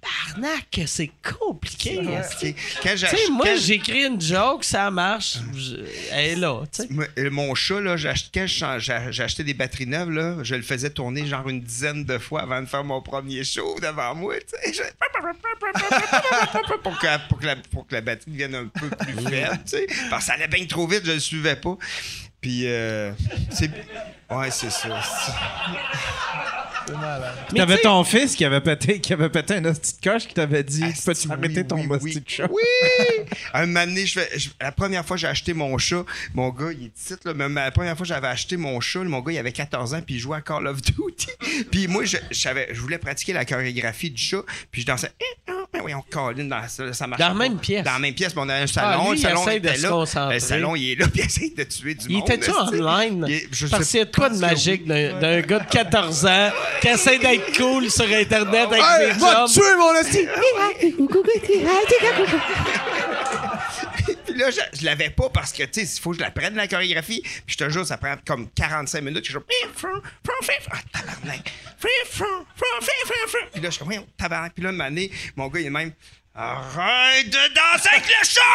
tabarnak, 0.00 0.80
c'est 0.86 1.10
compliqué. 1.38 1.98
Ouais, 1.98 2.54
quand 2.82 2.96
j'ai 2.96 3.06
Tu 3.08 3.16
sais, 3.16 3.30
moi, 3.30 3.46
quand- 3.46 3.56
j'écris 3.60 4.04
une 4.06 4.20
joke, 4.20 4.64
ça 4.64 4.90
marche. 4.90 5.38
je- 5.56 5.76
Elle 6.12 6.30
est 6.30 6.36
là, 6.36 6.62
euh, 7.18 7.30
Mon 7.30 7.54
chat, 7.54 7.80
là, 7.80 7.96
quand 8.32 8.46
acheté 9.22 9.44
des 9.44 9.54
batteries 9.54 9.86
neuves, 9.86 10.10
là, 10.10 10.36
je 10.42 10.54
le 10.54 10.62
faisais 10.62 10.90
tourner 10.90 11.26
genre 11.26 11.48
une 11.48 11.60
dizaine 11.60 12.04
de 12.04 12.18
fois 12.18 12.42
avant 12.42 12.60
de 12.60 12.66
faire 12.66 12.84
mon 12.84 13.00
premier 13.02 13.44
show 13.44 13.78
devant 13.80 14.14
moi. 14.14 14.34
Je- 14.66 14.80
pour, 16.82 16.98
que, 16.98 17.28
pour, 17.28 17.38
que 17.38 17.46
la, 17.46 17.56
pour 17.56 17.86
que 17.86 17.94
la 17.94 18.00
batterie 18.00 18.30
devienne 18.30 18.54
un 18.54 18.66
peu 18.66 18.88
plus 18.90 19.12
faible. 19.28 19.58
Parce 20.10 20.24
que 20.24 20.26
ça 20.26 20.32
allait 20.34 20.48
bien 20.48 20.64
trop 20.66 20.86
vite, 20.86 21.02
je 21.04 21.12
le 21.12 21.20
suivais 21.20 21.56
pas. 21.56 21.76
Puis, 22.40 22.62
euh, 22.66 23.12
c'est. 23.50 23.70
Ouais, 24.30 24.50
c'est 24.50 24.70
ça. 24.70 25.00
c'est- 25.02 25.32
Mais 27.52 27.58
T'avais 27.58 27.74
tu 27.74 27.82
sais- 27.82 27.82
ton 27.84 28.02
fils 28.04 28.34
qui 28.34 28.44
avait 28.44 28.60
pété, 28.60 29.00
qui 29.00 29.12
avait 29.12 29.28
pété 29.28 29.54
un 29.54 29.64
hostie 29.64 29.94
de 30.00 30.10
coche 30.10 30.26
qui 30.26 30.34
t'avait 30.34 30.64
dit 30.64 30.82
Asti, 30.82 31.02
Peux-tu 31.04 31.30
arrêter 31.30 31.60
oui, 31.60 31.66
ton 31.66 31.76
oui, 31.76 31.86
hostie 31.88 32.04
oui. 32.06 32.20
de 32.20 32.28
chat 32.28 32.48
Oui! 32.50 33.26
Un 33.54 33.66
moment 33.66 33.84
donné, 33.86 34.06
je 34.06 34.18
fais- 34.18 34.38
je- 34.38 34.48
la 34.60 34.72
première 34.72 35.04
fois 35.04 35.16
que 35.16 35.20
j'ai 35.20 35.28
acheté 35.28 35.52
mon 35.52 35.76
chat, 35.78 36.04
mon 36.34 36.48
gars, 36.48 36.72
il 36.72 36.86
est 36.86 36.88
petit, 36.88 37.14
là, 37.24 37.34
mais 37.34 37.48
la 37.48 37.70
première 37.70 37.96
fois 37.96 38.02
que 38.04 38.08
j'avais 38.08 38.26
acheté 38.28 38.56
mon 38.56 38.80
chat, 38.80 39.00
mon 39.04 39.20
gars, 39.20 39.32
il 39.32 39.38
avait 39.38 39.52
14 39.52 39.94
ans, 39.94 40.00
puis 40.04 40.16
il 40.16 40.18
jouait 40.18 40.38
à 40.38 40.40
Call 40.40 40.66
of 40.66 40.80
Duty. 40.82 41.28
puis 41.70 41.86
moi, 41.86 42.04
je, 42.04 42.16
je 42.30 42.38
savais- 42.40 42.68
je 42.72 42.80
voulais 42.80 42.98
pratiquer 42.98 43.34
la 43.34 43.44
chorégraphie 43.44 44.10
du 44.10 44.20
chat, 44.20 44.42
puis 44.72 44.80
je 44.82 44.86
dansais. 44.86 45.12
Eh, 45.20 45.52
oh, 45.52 45.66
ben 45.72 45.82
oui, 45.84 45.92
on 45.94 46.02
colline 46.10 46.48
dans 46.48 46.66
ça, 46.66 46.92
ça 46.92 47.06
marche 47.06 47.20
Dans 47.20 47.28
la 47.28 47.32
pas. 47.32 47.38
même 47.38 47.58
pièce. 47.58 47.84
Dans 47.84 47.92
la 47.92 47.98
même 48.00 48.12
pièce, 48.14 48.32
puis 48.32 48.42
on 48.44 48.48
a 48.48 48.54
un 48.56 48.66
salon. 48.66 49.02
Ah, 49.02 49.04
lui, 49.04 49.10
le 49.12 49.16
il 49.18 49.20
salon 49.22 49.44
de 49.44 49.50
était 49.52 49.76
se 49.76 49.82
là. 49.84 49.88
concentrer. 49.90 50.34
Le 50.34 50.40
salon, 50.40 50.74
il 50.76 50.90
est 50.90 50.94
là, 50.96 51.06
puis 51.12 51.22
il 51.22 51.26
essaie 51.26 51.52
de 51.56 51.62
tuer 51.62 51.94
du 51.94 52.06
Il 52.08 52.16
monde. 52.18 52.28
était-tu 52.30 52.50
online? 52.50 53.24
Il 53.28 53.40
je 53.52 53.66
Parce 53.68 53.88
qu'il 53.88 53.98
y 53.98 54.02
a 54.02 54.04
de 54.06 54.14
quoi 54.16 54.28
de 54.30 54.38
magique 54.38 54.84
d'un 54.86 55.40
gars 55.42 55.58
de 55.60 55.70
14 55.70 56.26
ans 56.26 56.50
qui 56.80 56.88
essaie 56.88 57.18
d'être 57.18 57.56
cool 57.56 57.88
sur 57.88 58.04
Internet 58.04 58.66
avec 58.66 58.82
Hey, 58.82 59.12
ses 59.14 59.20
va 59.20 59.44
tuer 59.48 59.76
mon 59.78 59.94
esti! 59.94 60.26
Là, 64.40 64.50
je, 64.50 64.60
je 64.78 64.84
l'avais 64.86 65.10
pas 65.10 65.28
parce 65.28 65.52
que, 65.52 65.64
tu 65.64 65.84
sais, 65.84 65.96
il 65.96 66.00
faut 66.00 66.12
que 66.12 66.16
je 66.16 66.22
la 66.22 66.30
prenne, 66.30 66.54
la 66.54 66.66
chorégraphie. 66.66 67.20
Puis 67.20 67.42
je 67.48 67.58
te 67.58 67.68
jure, 67.68 67.86
ça 67.86 67.98
prend 67.98 68.14
comme 68.24 68.48
45 68.50 69.02
minutes. 69.02 69.18
Je 69.18 69.24
suis 69.24 69.34
genre, 69.34 69.42
ah, 70.70 70.78
tabarnak. 70.92 71.52
Puis 71.78 71.90
là, 73.60 73.68
je 73.68 73.70
suis 73.70 73.84
comme, 73.84 73.92
tabarnak. 74.16 74.54
Puis 74.54 74.64
là, 74.64 74.70
une 74.70 74.80
année, 74.80 75.10
mon 75.36 75.48
gars, 75.48 75.60
il 75.60 75.66
est 75.66 75.70
même, 75.70 75.92
arrête 76.34 77.28
de 77.28 77.54
danser 77.54 77.90
avec 77.92 78.06
le 78.06 78.24
chat! 78.24 78.40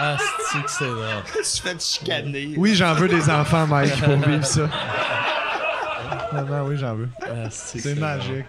Ah, 0.00 0.16
c'est 0.52 0.62
que 0.62 0.70
c'est 0.70 0.84
drôle? 0.84 1.04
Je 1.38 1.42
suis 1.42 1.60
fait 1.60 1.82
chicaner. 1.82 2.54
Oui, 2.56 2.76
j'en 2.76 2.94
veux 2.94 3.08
des 3.08 3.28
enfants, 3.28 3.66
Mike, 3.66 4.00
pour 4.00 4.16
vivre 4.16 4.44
ça. 4.44 4.70
Vraiment, 6.32 6.66
oui, 6.66 6.76
j'en 6.78 6.94
veux. 6.94 7.08
Ah, 7.22 7.48
c'est 7.50 7.78
que 7.78 7.84
C'est 7.84 7.94
magique. 7.94 8.44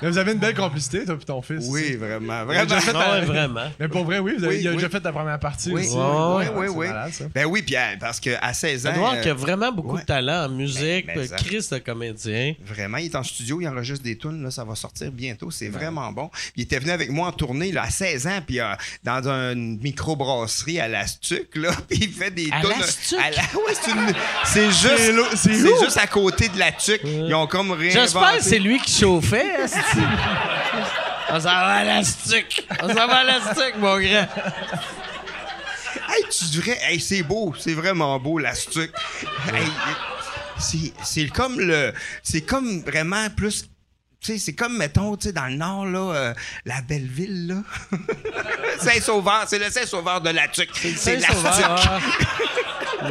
Mais 0.00 0.08
vous 0.10 0.18
avez 0.18 0.32
une 0.32 0.38
belle 0.38 0.54
complicité, 0.54 1.04
toi 1.04 1.16
et 1.20 1.24
ton 1.24 1.42
fils. 1.42 1.66
Oui, 1.68 1.96
vraiment. 1.96 2.26
Il 2.26 2.30
a 2.40 2.44
Vraiment. 2.44 2.64
déjà 2.66 2.80
fait 2.80 2.92
Ah 2.94 3.12
ouais, 3.14 3.20
ta- 3.20 3.24
vraiment. 3.26 3.64
Mais 3.80 3.88
pour 3.88 4.04
vrai, 4.04 4.18
oui, 4.20 4.34
vous 4.38 4.44
avez, 4.44 4.54
Oui, 4.56 4.60
il 4.62 4.68
a 4.68 4.70
oui. 4.70 4.76
déjà 4.76 4.88
fait 4.88 5.00
ta 5.00 5.12
première 5.12 5.40
partie 5.40 5.72
Oui, 5.72 5.82
aussi. 5.86 5.96
oui, 5.96 6.44
oui, 6.56 6.66
oui, 6.68 6.86
malade. 6.88 7.12
Ben 7.34 7.46
oui, 7.46 7.62
puis 7.62 7.76
euh, 7.76 7.80
parce 7.98 8.20
qu'à 8.20 8.52
16 8.52 8.86
ans. 8.86 8.90
Edouard 8.92 9.14
euh, 9.14 9.22
qui 9.22 9.28
a 9.28 9.34
vraiment 9.34 9.72
beaucoup 9.72 9.96
ouais. 9.96 10.02
de 10.02 10.06
talent 10.06 10.46
en 10.46 10.48
musique, 10.50 11.06
mais 11.14 11.26
ça. 11.26 11.36
Chris 11.36 11.66
de 11.70 11.78
comédien. 11.78 12.54
Vraiment, 12.64 12.98
il 12.98 13.06
est 13.06 13.16
en 13.16 13.22
studio, 13.24 13.60
il 13.60 13.66
enregistre 13.68 14.04
des 14.04 14.16
tunes, 14.16 14.42
là, 14.42 14.50
ça 14.50 14.64
va 14.64 14.74
sortir 14.76 15.10
bientôt, 15.10 15.50
c'est 15.50 15.68
vraiment 15.68 16.12
bon. 16.12 16.30
Il 16.56 16.62
était 16.62 16.78
venu 16.78 16.92
avec 16.92 17.10
moi 17.10 17.28
en 17.28 17.32
tournée 17.32 17.72
là, 17.72 17.82
à 17.82 17.90
16 17.90 18.26
ans, 18.28 18.38
puis 18.46 18.60
euh, 18.60 18.72
dans 19.04 19.26
une 19.28 19.78
microbrasserie 19.80 20.80
à 20.80 20.86
l'Astuc, 20.88 21.56
là, 21.56 21.70
puis 21.88 21.98
il 22.02 22.12
fait 22.12 22.30
des 22.30 22.44
tunes. 22.44 22.54
à 23.18 23.30
la- 23.30 23.36
ouais, 23.42 23.74
c'est 23.82 23.90
une- 23.90 24.14
c'est 24.44 24.70
juste, 24.70 25.36
c'est 25.36 25.54
juste 25.54 25.98
à 26.00 26.06
côté 26.06 26.48
de 26.48 26.58
la 26.58 26.72
Ils 27.04 27.34
ont 27.34 27.46
comme 27.46 27.72
réinventé. 27.72 28.00
J'espère 28.00 28.36
que 28.38 28.42
c'est 28.44 28.58
lui 28.58 28.78
qui 28.80 29.00
chauffait. 29.00 29.62
esti. 29.64 29.78
On 31.30 31.38
s'en 31.40 31.44
va 31.48 31.66
à 31.74 31.84
l'astic. 31.84 32.66
On 32.82 32.88
s'en 32.88 33.06
va 33.06 33.16
à 33.16 33.24
l'astic, 33.24 33.76
mon 33.76 33.98
grand. 33.98 34.26
Hey, 36.08 36.24
tu 36.30 36.56
devrais. 36.56 36.78
Hey, 36.82 37.00
c'est 37.00 37.22
beau, 37.22 37.54
c'est 37.58 37.74
vraiment 37.74 38.18
beau, 38.18 38.38
l'Astuc. 38.38 38.90
Hey, 39.52 39.66
c'est, 40.58 40.92
c'est 41.02 41.26
comme 41.28 41.60
le. 41.60 41.92
C'est 42.22 42.40
comme 42.42 42.80
vraiment 42.80 43.28
plus. 43.36 43.68
C'est 44.20 44.52
comme, 44.52 44.76
mettons, 44.76 45.16
dans 45.16 45.46
le 45.46 45.54
nord, 45.54 45.86
là, 45.86 46.14
euh, 46.14 46.34
la 46.64 46.82
belle 46.82 47.06
ville, 47.06 47.46
là. 47.46 47.62
Saint-Sauveur, 48.80 49.44
c'est 49.46 49.58
le 49.58 49.70
Saint-Sauveur 49.70 50.20
de 50.20 50.30
la 50.30 50.48
Tuque. 50.48 50.70
C'est 50.74 51.16
l'Astuc. 51.16 51.36
Saint-Sauveur. 51.36 52.00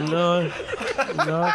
Non. 0.01 0.49
Non. 1.25 1.47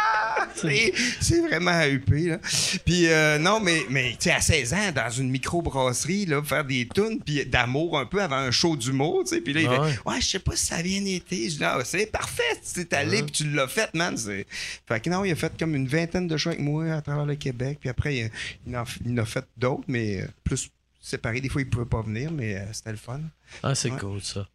C'est 1.19 1.39
vraiment 1.41 1.83
huppé, 1.83 2.29
là. 2.29 2.37
Puis, 2.85 3.07
euh, 3.07 3.37
non, 3.37 3.59
mais, 3.59 3.81
mais 3.89 4.11
tu 4.11 4.29
sais, 4.29 4.31
à 4.31 4.41
16 4.41 4.73
ans, 4.73 4.91
dans 4.95 5.09
une 5.09 5.29
microbrasserie, 5.29 6.25
là, 6.25 6.41
faire 6.43 6.63
des 6.63 6.87
tunes, 6.93 7.19
puis 7.23 7.45
d'amour 7.45 7.97
un 7.99 8.05
peu 8.05 8.21
avant 8.21 8.37
un 8.37 8.51
show 8.51 8.75
d'humour, 8.75 9.23
tu 9.25 9.35
sais. 9.35 9.41
Puis 9.41 9.53
là, 9.53 9.61
il 9.61 9.67
Ah 9.67 9.87
fait 9.89 9.99
Ouais, 10.05 10.21
je 10.21 10.27
sais 10.27 10.39
pas 10.39 10.55
si 10.55 10.65
ça 10.67 10.75
a 10.77 10.83
bien 10.83 11.03
été. 11.05 11.49
Je 11.49 11.57
dis 11.57 11.63
Ah, 11.63 11.79
c'est 11.83 12.05
parfait, 12.05 12.43
tu 12.73 12.87
allé, 12.95 13.23
puis 13.23 13.31
tu 13.31 13.49
l'as 13.49 13.67
fait, 13.67 13.93
man. 13.93 14.15
Fait 14.17 14.99
que 14.99 15.09
non, 15.09 15.25
il 15.25 15.31
a 15.31 15.35
fait 15.35 15.51
comme 15.57 15.75
une 15.75 15.87
vingtaine 15.87 16.27
de 16.27 16.37
shows 16.37 16.49
avec 16.51 16.61
moi 16.61 16.85
à 16.93 17.01
travers 17.01 17.25
le 17.25 17.35
Québec. 17.35 17.79
Puis 17.81 17.89
après, 17.89 18.15
il, 18.15 18.31
il 18.67 18.77
en 18.77 18.83
a 19.17 19.25
fait 19.25 19.42
d'autres, 19.57 19.83
mais 19.87 20.21
euh, 20.21 20.27
plus 20.43 20.69
séparés. 21.01 21.41
Des 21.41 21.49
fois, 21.49 21.61
il 21.61 21.69
pouvait 21.69 21.85
pas 21.85 22.01
venir, 22.01 22.31
mais 22.31 22.55
euh, 22.55 22.65
c'était 22.73 22.91
le 22.91 22.97
fun. 22.97 23.19
Ah, 23.61 23.75
c'est 23.75 23.91
Ouais. 23.91 23.99
cool, 23.99 24.21
ça. 24.21 24.47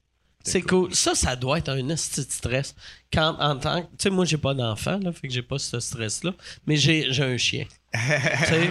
C'est 0.45 0.63
cool. 0.63 0.95
Ça, 0.95 1.15
ça 1.15 1.37
doit 1.37 1.59
être 1.59 1.69
un 1.69 1.89
esti 1.91 2.25
de 2.25 2.31
stress. 2.31 2.75
Quand, 3.13 3.37
en 3.39 3.57
tant 3.59 3.83
que. 3.83 3.87
Tu 3.89 3.95
sais, 4.05 4.11
moi, 4.11 4.25
j'ai 4.25 4.39
pas 4.39 4.55
d'enfant, 4.55 4.99
là, 5.03 5.13
fait 5.13 5.29
que 5.29 5.35
j'ai 5.35 5.43
pas 5.43 5.59
ce 5.59 5.79
stress-là. 5.79 6.33
Mais 6.67 6.77
j'ai 6.77 7.13
j'ai 7.13 7.25
un 7.25 7.37
chien. 7.37 7.67
tu 7.93 7.99
sais? 8.47 8.71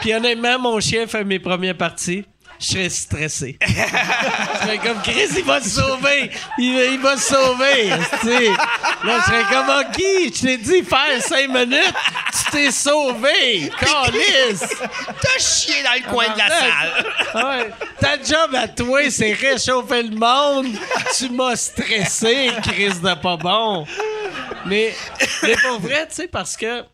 Puis 0.00 0.14
honnêtement, 0.14 0.58
mon 0.60 0.78
chien 0.78 1.06
fait 1.06 1.24
mes 1.24 1.38
premières 1.40 1.76
parties. 1.76 2.24
Je 2.58 2.66
serais 2.66 2.88
stressé. 2.88 3.58
je 3.66 3.72
serais 3.72 4.78
comme 4.78 5.02
Chris, 5.02 5.28
il 5.36 5.44
va 5.44 5.60
te 5.60 5.68
sauver. 5.68 6.30
Il, 6.58 6.74
va- 6.74 6.84
il 6.84 7.00
va 7.00 7.16
se 7.16 7.34
sauver. 7.34 7.88
Là, 7.88 7.98
je 9.20 9.24
serais 9.24 9.44
comme 9.50 9.68
OK, 9.68 9.98
je 10.34 10.40
t'ai 10.40 10.56
dit 10.56 10.82
faire 10.82 11.20
cinq 11.22 11.48
minutes. 11.48 11.94
Tu 12.32 12.50
t'es 12.50 12.70
sauvé. 12.70 13.70
Calice. 13.78 14.64
T'as 15.22 15.38
chié 15.38 15.82
dans 15.82 15.94
le 15.94 16.10
coin 16.10 16.28
de 16.32 16.38
la 16.38 16.48
salle. 16.48 17.06
Ouais. 17.34 17.70
Ta 18.00 18.16
job 18.22 18.54
à 18.54 18.68
toi, 18.68 19.10
c'est 19.10 19.32
réchauffer 19.34 20.02
le 20.04 20.16
monde. 20.16 20.66
Tu 21.16 21.28
m'as 21.30 21.56
stressé, 21.56 22.50
Chris 22.62 22.94
de 23.02 23.14
pas 23.20 23.36
bon. 23.36 23.86
Mais, 24.64 24.94
mais 25.42 25.56
pour 25.56 25.80
vrai, 25.80 26.06
tu 26.08 26.14
sais, 26.16 26.28
parce 26.28 26.56
que, 26.56 26.80
tu 26.80 26.86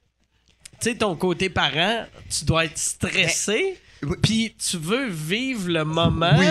sais, 0.81 0.95
ton 0.97 1.15
côté 1.17 1.49
parent, 1.49 2.05
tu 2.29 2.45
dois 2.45 2.65
être 2.67 2.77
stressé, 2.79 3.79
oui. 4.05 4.17
puis 4.23 4.57
tu 4.59 4.77
veux 4.79 5.09
vivre 5.09 5.69
le 5.71 5.85
moment. 5.85 6.35
Oui. 6.39 6.47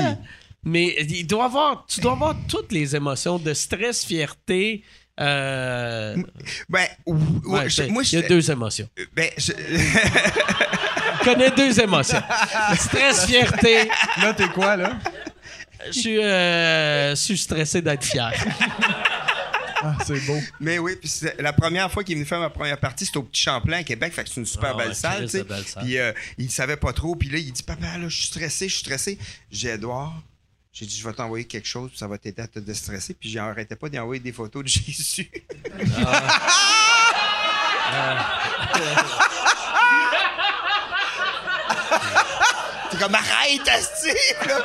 Mais 0.64 0.96
il 1.10 1.26
doit 1.26 1.46
avoir, 1.46 1.86
tu 1.88 2.02
dois 2.02 2.12
avoir 2.12 2.36
toutes 2.48 2.72
les 2.72 2.96
émotions 2.96 3.40
de 3.40 3.54
stress, 3.54 4.06
fierté. 4.06 4.84
Euh, 5.20 6.16
Ben, 6.70 6.86
ou- 7.06 7.16
ou- 7.46 7.54
ouais, 7.56 7.70
je- 7.70 7.76
c'est- 7.84 7.88
moi, 7.90 8.04
il 8.04 8.20
y 8.20 8.24
a 8.24 8.28
deux 8.28 8.50
émotions. 8.52 8.88
Ben, 9.16 9.30
je- 9.38 9.52
Je 9.54 11.24
connais 11.24 11.52
deux 11.52 11.80
émotions. 11.80 12.22
Stress, 12.78 13.26
fierté. 13.26 13.90
Là, 14.22 14.34
t'es 14.34 14.48
quoi, 14.50 14.78
là? 14.78 15.00
Je 15.88 15.92
suis, 16.00 16.20
euh, 16.24 17.10
je 17.12 17.16
suis 17.16 17.38
stressé 17.38 17.82
d'être 17.82 18.04
fier. 18.04 18.32
Ah, 19.84 19.96
c'est 20.06 20.20
beau. 20.26 20.38
Mais 20.60 20.78
oui, 20.80 20.96
puis 20.96 21.12
la 21.40 21.54
première 21.54 21.92
fois 21.92 22.04
qu'il 22.04 22.14
est 22.14 22.16
venu 22.16 22.26
faire 22.28 22.40
ma 22.40 22.50
première 22.50 22.80
partie, 22.80 23.06
c'était 23.06 23.18
au 23.18 23.24
Petit 23.24 23.42
Champlain 23.42 23.80
à 23.80 23.84
Québec, 23.84 24.14
fait 24.14 24.24
que 24.24 24.30
c'est 24.30 24.40
une 24.40 24.46
super 24.46 24.72
Ah 24.74 24.78
ouais, 24.78 24.86
belle 24.86 24.96
salle, 24.96 25.24
tu 25.24 25.30
sais. 25.30 25.38
de 25.40 25.44
belle 25.44 25.66
salle. 25.66 25.84
Puis 25.84 25.98
euh, 25.98 26.12
il 26.38 26.52
savait 26.52 26.78
pas 26.78 26.94
trop, 26.94 27.16
puis 27.16 27.30
là 27.30 27.38
il 27.38 27.52
dit 27.52 27.64
papa 27.64 27.98
là, 27.98 28.08
je 28.08 28.16
suis 28.16 28.28
stressé, 28.28 28.68
je 28.68 28.74
suis 28.76 28.82
stressé. 28.82 29.18
J'ai 29.52 29.70
Edouard, 29.70 30.22
j'ai 30.72 30.86
dit 30.86 30.96
je 30.98 31.08
vais 31.08 31.14
t'envoyer 31.14 31.46
quelque 31.46 31.68
chose, 31.68 31.90
puis 31.90 31.98
ça 32.00 32.08
va 32.08 32.18
t'aider 32.18 32.42
à 32.42 32.48
te 32.48 32.60
déstresser, 32.60 33.14
puis 33.14 33.30
j'arrêtais 33.30 33.76
pas 33.76 33.90
d'y 33.90 33.98
envoyer 34.00 34.22
des 34.22 34.32
photos 34.32 34.64
de 34.64 34.68
Jésus. 34.68 35.32
T'es 42.90 42.98
comme 42.98 43.16
arrête, 43.16 43.68
asti! 43.68 44.10
là. 44.48 44.60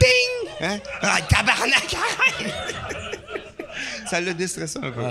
Ding! 0.00 0.50
Hein? 0.60 0.78
Ah, 1.02 1.20
tabarnak, 1.28 1.94
arrête! 1.94 2.87
Ça 4.10 4.20
l'a 4.20 4.32
déstressé 4.34 4.78
un 4.82 4.90
peu. 4.90 5.02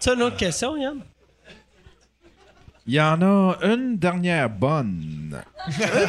Tu 0.00 0.08
as 0.08 0.12
une 0.14 0.22
autre 0.22 0.36
question, 0.36 0.76
Yann? 0.76 0.98
Il 2.88 2.94
y 2.94 3.00
en 3.00 3.20
a 3.20 3.56
une 3.62 3.96
dernière 3.98 4.48
bonne. 4.48 5.42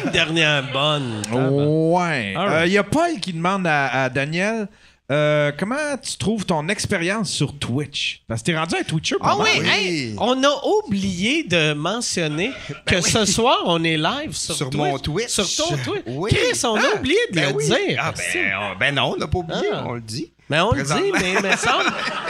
Une 0.04 0.10
dernière 0.12 0.62
bonne. 0.72 1.22
Ouais. 1.32 2.34
All 2.36 2.48
right. 2.48 2.66
Il 2.68 2.72
y 2.72 2.78
a 2.78 2.84
Paul 2.84 3.18
qui 3.20 3.32
demande 3.32 3.66
à, 3.66 4.04
à 4.04 4.08
Daniel 4.10 4.68
euh, 5.10 5.50
comment 5.58 5.96
tu 6.02 6.18
trouves 6.18 6.44
ton 6.44 6.68
expérience 6.68 7.30
sur 7.30 7.58
Twitch? 7.58 8.22
Parce 8.28 8.42
que 8.42 8.46
t'es 8.52 8.58
rendu 8.58 8.74
un 8.78 8.82
Twitcher 8.84 9.16
Ah 9.22 9.36
oui, 9.38 9.48
oui. 9.58 9.66
hey, 9.66 10.14
on 10.18 10.40
a 10.44 10.50
oublié 10.66 11.44
de 11.44 11.72
mentionner 11.72 12.52
que 12.86 13.00
ce 13.00 13.24
soir, 13.24 13.62
on 13.64 13.82
est 13.84 13.96
live 13.96 14.36
sur, 14.36 14.54
Sur 14.54 14.68
Twitch. 14.70 14.80
mon 14.82 14.98
Twitch. 14.98 15.28
Sur 15.30 15.66
ton 15.66 15.76
Twitch. 15.78 16.02
Oui. 16.06 16.30
Chris, 16.30 16.60
on 16.64 16.74
a 16.76 16.82
Ah, 16.92 16.98
oublié 16.98 17.16
de 17.30 17.34
ben 17.36 17.48
le 17.50 17.56
oui. 17.56 17.64
dire. 17.64 17.98
Ah, 18.00 18.12
ben, 18.14 18.52
on- 18.60 18.78
ben 18.78 18.94
non, 18.94 19.12
on 19.14 19.16
n'a 19.16 19.26
pas 19.26 19.38
oublié, 19.38 19.68
Ah. 19.72 19.84
on 19.88 19.94
le 19.94 20.00
dit. 20.02 20.30
Mais 20.48 20.60
on 20.60 20.72
le 20.72 20.82
dit, 20.82 21.12
mais 21.12 21.56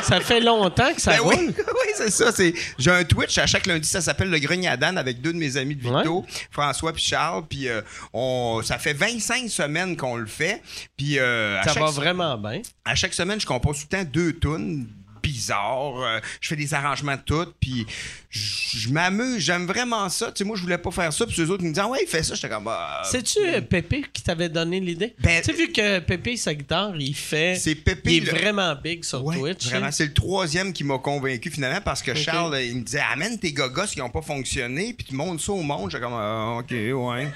ça 0.03 0.21
fait 0.21 0.41
longtemps 0.41 0.93
que 0.95 1.01
ça 1.01 1.13
Ben 1.13 1.21
roule. 1.21 1.35
oui, 1.39 1.55
oui 1.57 1.89
c'est 1.95 2.11
ça. 2.11 2.33
c'est- 2.33 2.55
J'ai 2.79 2.91
un 2.91 3.05
Twitch 3.05 3.37
à 3.39 3.47
chaque 3.47 3.67
lundi, 3.67 3.89
ça 3.89 4.01
s'appelle 4.01 4.31
Le 4.31 4.39
Grenier 4.39 4.69
à 4.69 4.77
Dan 4.77 4.97
avec 4.99 5.21
deux 5.21 5.33
de 5.33 5.39
mes 5.39 5.57
amis 5.57 5.75
de 5.75 5.83
Vito, 5.83 6.25
François 6.51 6.93
puis 6.93 7.03
Charles. 7.03 7.45
Puis 7.49 7.69
euh, 7.69 7.81
on, 8.13 8.61
ça 8.65 8.79
fait 8.79 8.93
25 8.93 9.49
semaines 9.49 9.97
qu'on 9.97 10.17
le 10.17 10.27
fait. 10.27 10.63
Puis 10.97 11.19
euh, 11.19 11.61
Ça 11.63 11.75
chaque, 11.75 11.83
va 11.83 11.91
vraiment 11.91 12.37
bien. 12.39 12.63
à 12.85 12.95
chaque 12.95 13.15
semaine, 13.15 13.41
je 13.41 13.47
compose 13.47 13.79
tout 13.81 13.87
le 13.91 13.99
temps 13.99 14.11
deux 14.13 14.33
tunes 14.39 14.89
bizarres. 15.29 16.01
Euh, 16.01 16.21
je 16.41 16.49
fais 16.49 16.57
des 16.57 16.75
arrangements 16.75 17.17
de 17.17 17.21
tout. 17.23 17.47
Puis 17.61 17.87
je 18.31 18.89
m'amuse. 18.91 19.39
J'aime 19.39 19.67
vraiment 19.67 20.09
ça. 20.09 20.27
Tu 20.33 20.39
sais, 20.39 20.45
moi, 20.45 20.57
je 20.57 20.63
voulais 20.63 20.79
pas 20.79 20.91
faire 20.91 21.13
ça. 21.13 21.27
Puis 21.27 21.41
eux 21.43 21.51
autres 21.51 21.63
ils 21.63 21.69
me 21.69 21.73
disaient, 21.73 21.85
Ah 21.87 21.91
ouais, 21.91 22.05
fais 22.07 22.23
ça. 22.23 22.35
J'étais 22.35 22.49
comme, 22.49 22.65
bah. 22.65 23.03
C'est-tu 23.05 23.39
euh, 23.41 23.61
Pépé 23.61 24.05
qui 24.13 24.23
t'avait 24.23 24.49
donné 24.49 24.81
l'idée? 24.81 25.15
Ben- 25.19 25.41
tu 25.41 25.47
sais, 25.47 25.53
vu 25.53 25.73
que 25.73 25.99
Pépé, 26.01 26.37
sa 26.37 26.55
guitare, 26.55 26.93
il 26.99 27.15
fait. 27.15 27.57
C'est 27.57 27.75
Pépé, 27.75 28.15
Il 28.17 28.29
est 28.29 28.33
le- 28.33 28.39
vraiment 28.39 28.75
big 28.75 29.05
sur 29.05 29.25
Ouais, 29.25 29.37
Twitch. 29.39 29.67
Vraiment, 29.67 29.87
hein. 29.87 29.91
c'est 29.91 30.07
le 30.07 30.15
troisième 30.15 30.73
qui 30.73 30.85
m'a 30.85 30.99
convaincu 30.99 31.51
finalement 31.51 31.81
parce 31.81 32.03
que 32.03 32.15
Charles, 32.15 32.59
il 32.63 32.77
me 32.77 32.83
disait 32.83 33.03
Amène 33.13 33.39
tes 33.39 33.53
gogos 33.53 33.87
qui 33.87 33.99
n'ont 33.99 34.11
pas 34.11 34.23
fonctionné, 34.23 34.95
puis 34.97 35.07
tu 35.07 35.15
montes 35.15 35.41
ça 35.41 35.53
au 35.53 35.63
monde. 35.63 35.91
J'étais 35.91 36.03
comme 36.05 36.15
Ah, 36.15 36.57
Ok, 36.59 36.71
ouais. 36.71 37.29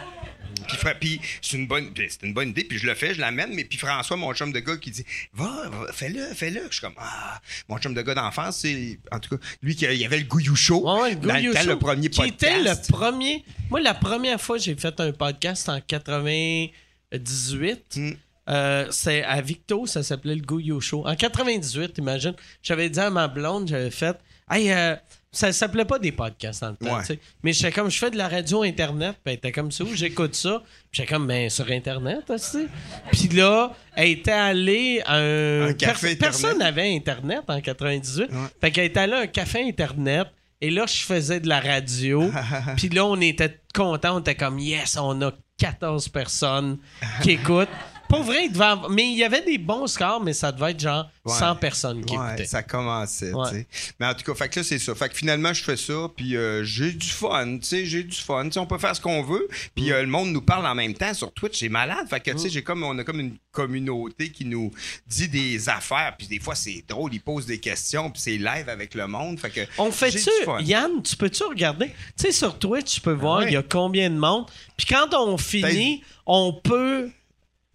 Puis, 1.01 1.21
c'est 1.41 1.57
une 1.57 1.67
bonne 1.67 1.93
c'est 1.97 2.23
une 2.23 2.33
bonne 2.33 2.51
idée 2.51 2.65
puis 2.65 2.79
je 2.79 2.87
le 2.87 2.95
fais 2.95 3.15
je 3.15 3.21
l'amène 3.21 3.51
mais 3.55 3.65
puis 3.65 3.79
François 3.79 4.17
mon 4.17 4.33
chum 4.33 4.53
de 4.53 4.61
gars 4.61 4.77
qui 4.77 4.91
dit 4.91 5.05
va, 5.35 5.69
va, 5.69 5.93
fais-le 5.93 6.23
fais-le 6.35 6.63
je 6.69 6.73
suis 6.73 6.81
comme 6.81 6.95
ah 6.99 7.41
mon 7.69 7.79
chum 7.79 7.95
de 7.95 8.03
gars 8.03 8.15
d'enfance 8.15 8.59
c'est 8.59 8.99
en 9.11 9.19
tout 9.19 9.37
cas 9.37 9.45
lui 9.63 9.75
qui 9.77 9.85
il 9.85 9.95
y 9.95 10.05
avait 10.05 10.19
le 10.19 10.25
Gouillou 10.25 10.57
Show 10.57 10.89
Ouais, 11.01 11.11
le 11.11 11.17
dans 11.17 11.35
le 11.35 11.53
temps 11.53 11.61
Show, 11.61 11.69
le 11.69 11.79
premier 11.79 12.09
Qui 12.09 12.23
était 12.25 12.55
podcast 12.55 12.89
le 12.89 12.93
premier. 12.93 13.45
Moi, 13.71 13.81
la 13.81 13.95
première 13.95 14.41
fois 14.41 14.57
que 14.59 14.65
j'ai 14.65 14.75
fait 14.77 14.99
un 15.01 15.13
podcast 15.13 15.69
en 15.69 15.81
98, 15.81 17.97
Mm. 17.97 18.11
euh, 18.49 18.87
c'est 18.91 19.23
à 19.23 19.41
Victo, 19.41 19.87
ça 19.87 20.03
s'appelait 20.03 20.35
le 20.37 20.43
Gouillou 20.43 20.81
Show. 20.81 21.07
En 21.07 21.15
98, 21.15 21.99
imagine, 21.99 22.35
j'avais 22.63 22.91
dit 22.91 23.01
à 23.01 23.11
ma 23.11 23.29
blonde, 23.29 23.69
j'avais 23.69 23.91
fait. 23.91 24.17
Hey, 24.51 24.71
euh, 24.73 24.97
ça 25.35 25.51
s'appelait 25.53 25.87
pas 25.87 25.99
des 25.99 26.13
podcasts 26.13 26.61
dans 26.61 26.71
le 26.71 26.77
temps, 26.77 26.95
Ouais. 26.95 27.01
tu 27.01 27.07
sais. 27.07 27.19
Mais 27.43 27.53
j'étais 27.55 27.73
comme, 27.73 27.91
je 27.91 27.99
fais 27.99 28.11
de 28.11 28.19
la 28.19 28.29
radio 28.29 28.63
Internet, 28.63 29.13
puis 29.25 29.33
elle 29.33 29.39
était 29.39 29.51
comme 29.53 29.73
ça, 29.73 29.83
où 29.83 29.95
j'écoute 29.95 30.35
ça. 30.35 30.63
J'étais 30.93 31.11
comme, 31.13 31.27
ben, 31.27 31.49
sur 31.49 31.69
Internet, 31.71 32.29
aussi. 32.29 32.67
Puis 33.11 33.29
là, 33.29 33.73
elle 33.97 34.11
était 34.11 34.31
allée 34.31 35.01
à 35.07 35.17
un. 35.17 35.69
Un 35.69 35.73
café 35.73 36.13
Internet. 36.13 36.19
Personne 36.19 36.59
n'avait 36.59 36.95
Internet 36.95 37.41
en 37.49 37.61
98. 37.61 38.31
Fait 38.61 38.71
qu'elle 38.71 38.85
était 38.85 39.01
allée 39.01 39.15
à 39.15 39.21
un 39.21 39.27
café 39.27 39.67
Internet. 39.67 40.27
Et 40.61 40.71
là, 40.71 40.85
je 40.87 41.03
faisais 41.03 41.41
de 41.41 41.49
la 41.49 41.61
radio. 41.61 42.31
Puis 42.77 42.89
là, 42.91 43.05
on 43.07 43.21
était 43.21 43.59
contents. 43.75 44.17
On 44.17 44.21
était 44.21 44.35
comme, 44.37 44.59
yes, 44.59 44.97
on 45.01 45.21
a 45.23 45.33
14 45.59 46.09
personnes 46.11 46.79
qui 47.23 47.33
écoutent. 47.33 47.69
Pour 48.13 48.23
vrai, 48.25 48.49
mais 48.91 49.05
il 49.11 49.17
y 49.17 49.25
avait 49.25 49.43
des 49.43 49.59
bons 49.59 49.87
scores, 49.87 50.23
mais 50.23 50.33
ça 50.35 50.53
devait 50.53 50.73
être 50.73 50.81
genre 50.81 51.09
Ouais. 51.25 51.33
100 51.39 51.55
personnes 51.57 52.05
qui 52.05 52.17
Ouais, 52.17 52.27
écoutaient. 52.31 52.47
ça 52.47 52.65
commençait, 52.65 53.33
Ouais. 53.33 53.49
tu 53.49 53.55
sais. 53.59 53.67
Mais 54.01 54.07
en 54.07 54.15
tout 54.15 54.25
cas, 54.25 54.35
fait 54.35 54.49
que 54.49 54.59
là, 54.59 54.65
c'est 54.65 54.81
ça. 54.81 54.93
Fait 54.95 55.09
que 55.09 55.15
finalement, 55.17 55.53
je 55.55 55.63
fais 55.63 55.77
ça, 55.77 56.09
puis 56.17 56.37
euh, 56.37 56.65
j'ai 56.65 56.91
du 56.91 57.07
fun, 57.07 57.59
tu 57.59 57.65
sais, 57.65 57.85
j'ai 57.87 58.03
du 58.03 58.17
fun. 58.17 58.49
On 58.57 58.67
peut 58.67 58.79
faire 58.79 58.95
ce 58.97 59.01
qu'on 59.01 59.23
veut, 59.23 59.47
puis 59.77 59.91
Mm. 59.91 59.93
euh, 59.93 60.01
le 60.03 60.09
monde 60.09 60.33
nous 60.33 60.43
parle 60.43 60.67
en 60.67 60.75
même 60.75 60.95
temps 60.95 61.15
sur 61.15 61.33
Twitch, 61.33 61.61
c'est 61.61 61.69
malade. 61.69 62.09
Fait 62.11 62.19
que, 62.21 62.33
tu 62.33 62.39
sais, 62.39 62.49
j'ai 62.51 62.63
comme, 62.65 62.83
on 62.83 62.99
a 62.99 63.05
comme 63.05 63.21
une 63.21 63.37
communauté 63.53 64.31
qui 64.31 64.45
nous 64.45 64.73
dit 65.07 65.29
des 65.29 65.69
affaires, 65.69 66.15
puis 66.19 66.27
des 66.27 66.41
fois, 66.41 66.57
c'est 66.57 66.83
drôle, 66.89 67.15
ils 67.15 67.21
posent 67.21 67.47
des 67.47 67.61
questions, 67.61 68.11
puis 68.11 68.21
c'est 68.21 68.37
live 68.37 68.69
avec 68.69 68.95
le 68.95 69.07
monde. 69.07 69.39
Fait 69.39 69.51
que 69.51 69.61
On 69.79 69.93
fait-tu. 69.93 70.29
Yann, 70.63 71.03
tu 71.05 71.15
peux-tu 71.17 71.45
regarder? 71.45 71.87
Tu 72.19 72.27
sais, 72.27 72.33
sur 72.33 72.59
Twitch, 72.59 72.95
tu 72.97 73.01
peux 73.01 73.13
voir 73.13 73.39
ouais. 73.41 73.47
il 73.47 73.53
y 73.53 73.57
a 73.57 73.63
combien 73.63 74.11
de 74.11 74.17
monde. 74.19 74.47
Puis 74.77 74.87
quand 74.89 75.15
on 75.15 75.39
finit, 75.39 76.03
on 76.27 76.53
peut. 76.53 77.11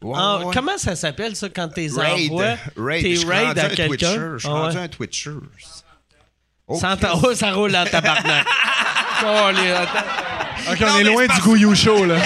Ouais, 0.02 0.16
en- 0.18 0.40
ouais, 0.40 0.46
ouais. 0.46 0.54
Comment 0.54 0.78
ça 0.78 0.96
s'appelle 0.96 1.36
ça 1.36 1.48
quand 1.50 1.70
t'es 1.70 1.88
Raid, 1.96 2.32
envoies? 2.32 2.56
raid. 2.78 3.04
T'es 3.04 3.26
raid 3.28 3.58
à 3.58 3.66
un 3.66 3.70
quelqu'un? 3.70 4.34
Je 4.36 4.38
suis 4.40 4.48
Ah 4.48 4.52
rendu 4.52 4.78
un 4.78 4.88
Twitcher. 4.88 5.32
Oh, 6.68 6.80
oh, 7.24 7.34
ça 7.34 7.52
roule 7.54 7.76
en 7.76 7.86
tabarnak. 7.86 8.46
Oh, 9.26 9.50
les- 9.56 9.72
attends. 9.72 10.72
Ok, 10.72 10.80
Non, 10.82 10.88
on 10.94 11.00
est 11.00 11.04
loin 11.04 11.26
du 11.28 11.42
Gouyou 11.42 11.74
Show, 11.76 12.06
là. 12.06 12.16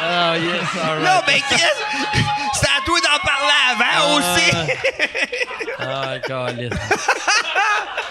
Ah, 0.00 0.38
yes, 0.38 0.52
all 0.82 0.98
Non, 1.00 1.04
right. 1.04 1.24
mais 1.26 1.40
Chris, 1.40 1.60
c'est 2.54 2.66
à 2.68 2.80
toi 2.86 2.98
d'en 3.00 3.18
parler 3.28 3.60
avant 3.72 4.16
aussi. 4.16 4.50
Ah, 5.80 6.18
câlisse. 6.20 6.70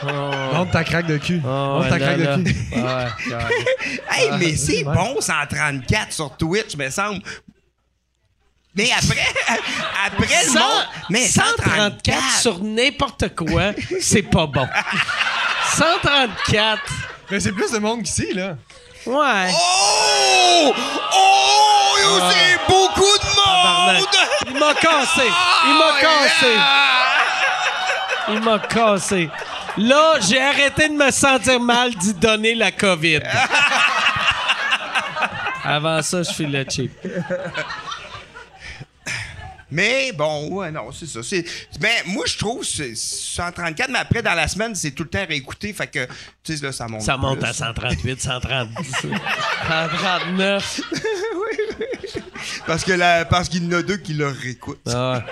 Monte 0.53 0.71
ta 0.71 0.83
craque 0.83 1.07
de 1.07 1.17
cul. 1.17 1.41
Oh, 1.43 1.47
Monte 1.47 1.89
ta 1.89 1.97
craque 1.99 2.17
là, 2.17 2.37
de 2.37 2.43
cul. 2.43 2.55
Ouais, 2.73 3.07
câlisse. 3.29 4.01
Hey, 4.11 4.29
mais 4.37 4.55
c'est 4.57 4.83
bon 4.83 5.19
134 5.21 6.11
sur 6.13 6.35
Twitch, 6.37 6.75
me 6.75 6.89
semble. 6.89 7.21
Mais 8.77 8.91
après, 8.91 9.25
après 10.05 10.45
le 10.45 10.51
monde. 10.53 10.85
Mais 11.09 11.27
134 11.27 11.57
134 11.57 12.39
sur 12.39 12.59
n'importe 12.63 13.35
quoi, 13.35 13.71
c'est 13.99 14.21
pas 14.21 14.45
bon. 14.45 14.67
134. 15.75 16.79
Mais 17.31 17.39
c'est 17.39 17.51
plus 17.51 17.71
de 17.71 17.79
monde 17.79 18.03
qu'ici, 18.03 18.31
là. 18.33 18.55
Ouais. 19.05 19.51
Oh! 19.51 20.73
Oh! 21.13 21.97
yo, 22.03 22.19
C'est 22.29 22.59
beaucoup 22.67 23.01
de 23.01 23.35
monde! 23.35 24.05
Il 24.47 24.53
m'a 24.59 24.73
cassé. 24.75 25.27
Il 25.65 25.73
m'a 25.73 25.99
cassé. 25.99 26.55
Il 28.29 28.39
m'a 28.41 28.59
cassé. 28.59 29.29
Là, 29.77 30.19
j'ai 30.21 30.39
arrêté 30.41 30.87
de 30.89 30.93
me 30.93 31.09
sentir 31.11 31.59
mal 31.59 31.93
d'y 31.95 32.13
donner 32.13 32.53
la 32.55 32.71
COVID. 32.71 33.21
Avant 35.63 36.01
ça, 36.01 36.23
je 36.23 36.31
file 36.31 36.51
le 36.51 36.65
cheap. 36.69 36.91
Mais 39.69 40.11
bon, 40.13 40.47
ouais, 40.49 40.71
non, 40.71 40.91
c'est 40.93 41.07
ça. 41.07 41.21
C'est, 41.23 41.43
mais 41.81 42.03
moi, 42.05 42.23
je 42.25 42.37
trouve 42.37 42.63
c'est 42.63 42.95
134, 42.95 43.89
mais 43.91 43.99
après, 43.99 44.21
dans 44.21 44.33
la 44.33 44.47
semaine, 44.47 44.73
c'est 44.75 44.91
tout 44.91 45.03
le 45.03 45.09
temps 45.09 45.25
réécouté. 45.27 45.73
Fait 45.73 45.87
que, 45.87 46.05
tu 46.43 46.55
sais, 46.55 46.63
là, 46.65 46.71
ça 46.71 46.87
monte. 46.87 47.01
Ça 47.01 47.17
monte 47.17 47.39
plus. 47.39 47.49
à 47.49 47.53
138, 47.53 48.21
130, 48.21 48.69
139. 49.67 50.81
Parce, 52.65 52.83
que 52.85 52.93
la, 52.93 53.25
parce 53.25 53.49
qu'il 53.49 53.63
y 53.65 53.67
en 53.67 53.77
a 53.79 53.81
deux 53.83 53.97
qui 53.97 54.13
le 54.13 54.27
réécoutent. 54.27 54.79
Ah 54.87 55.23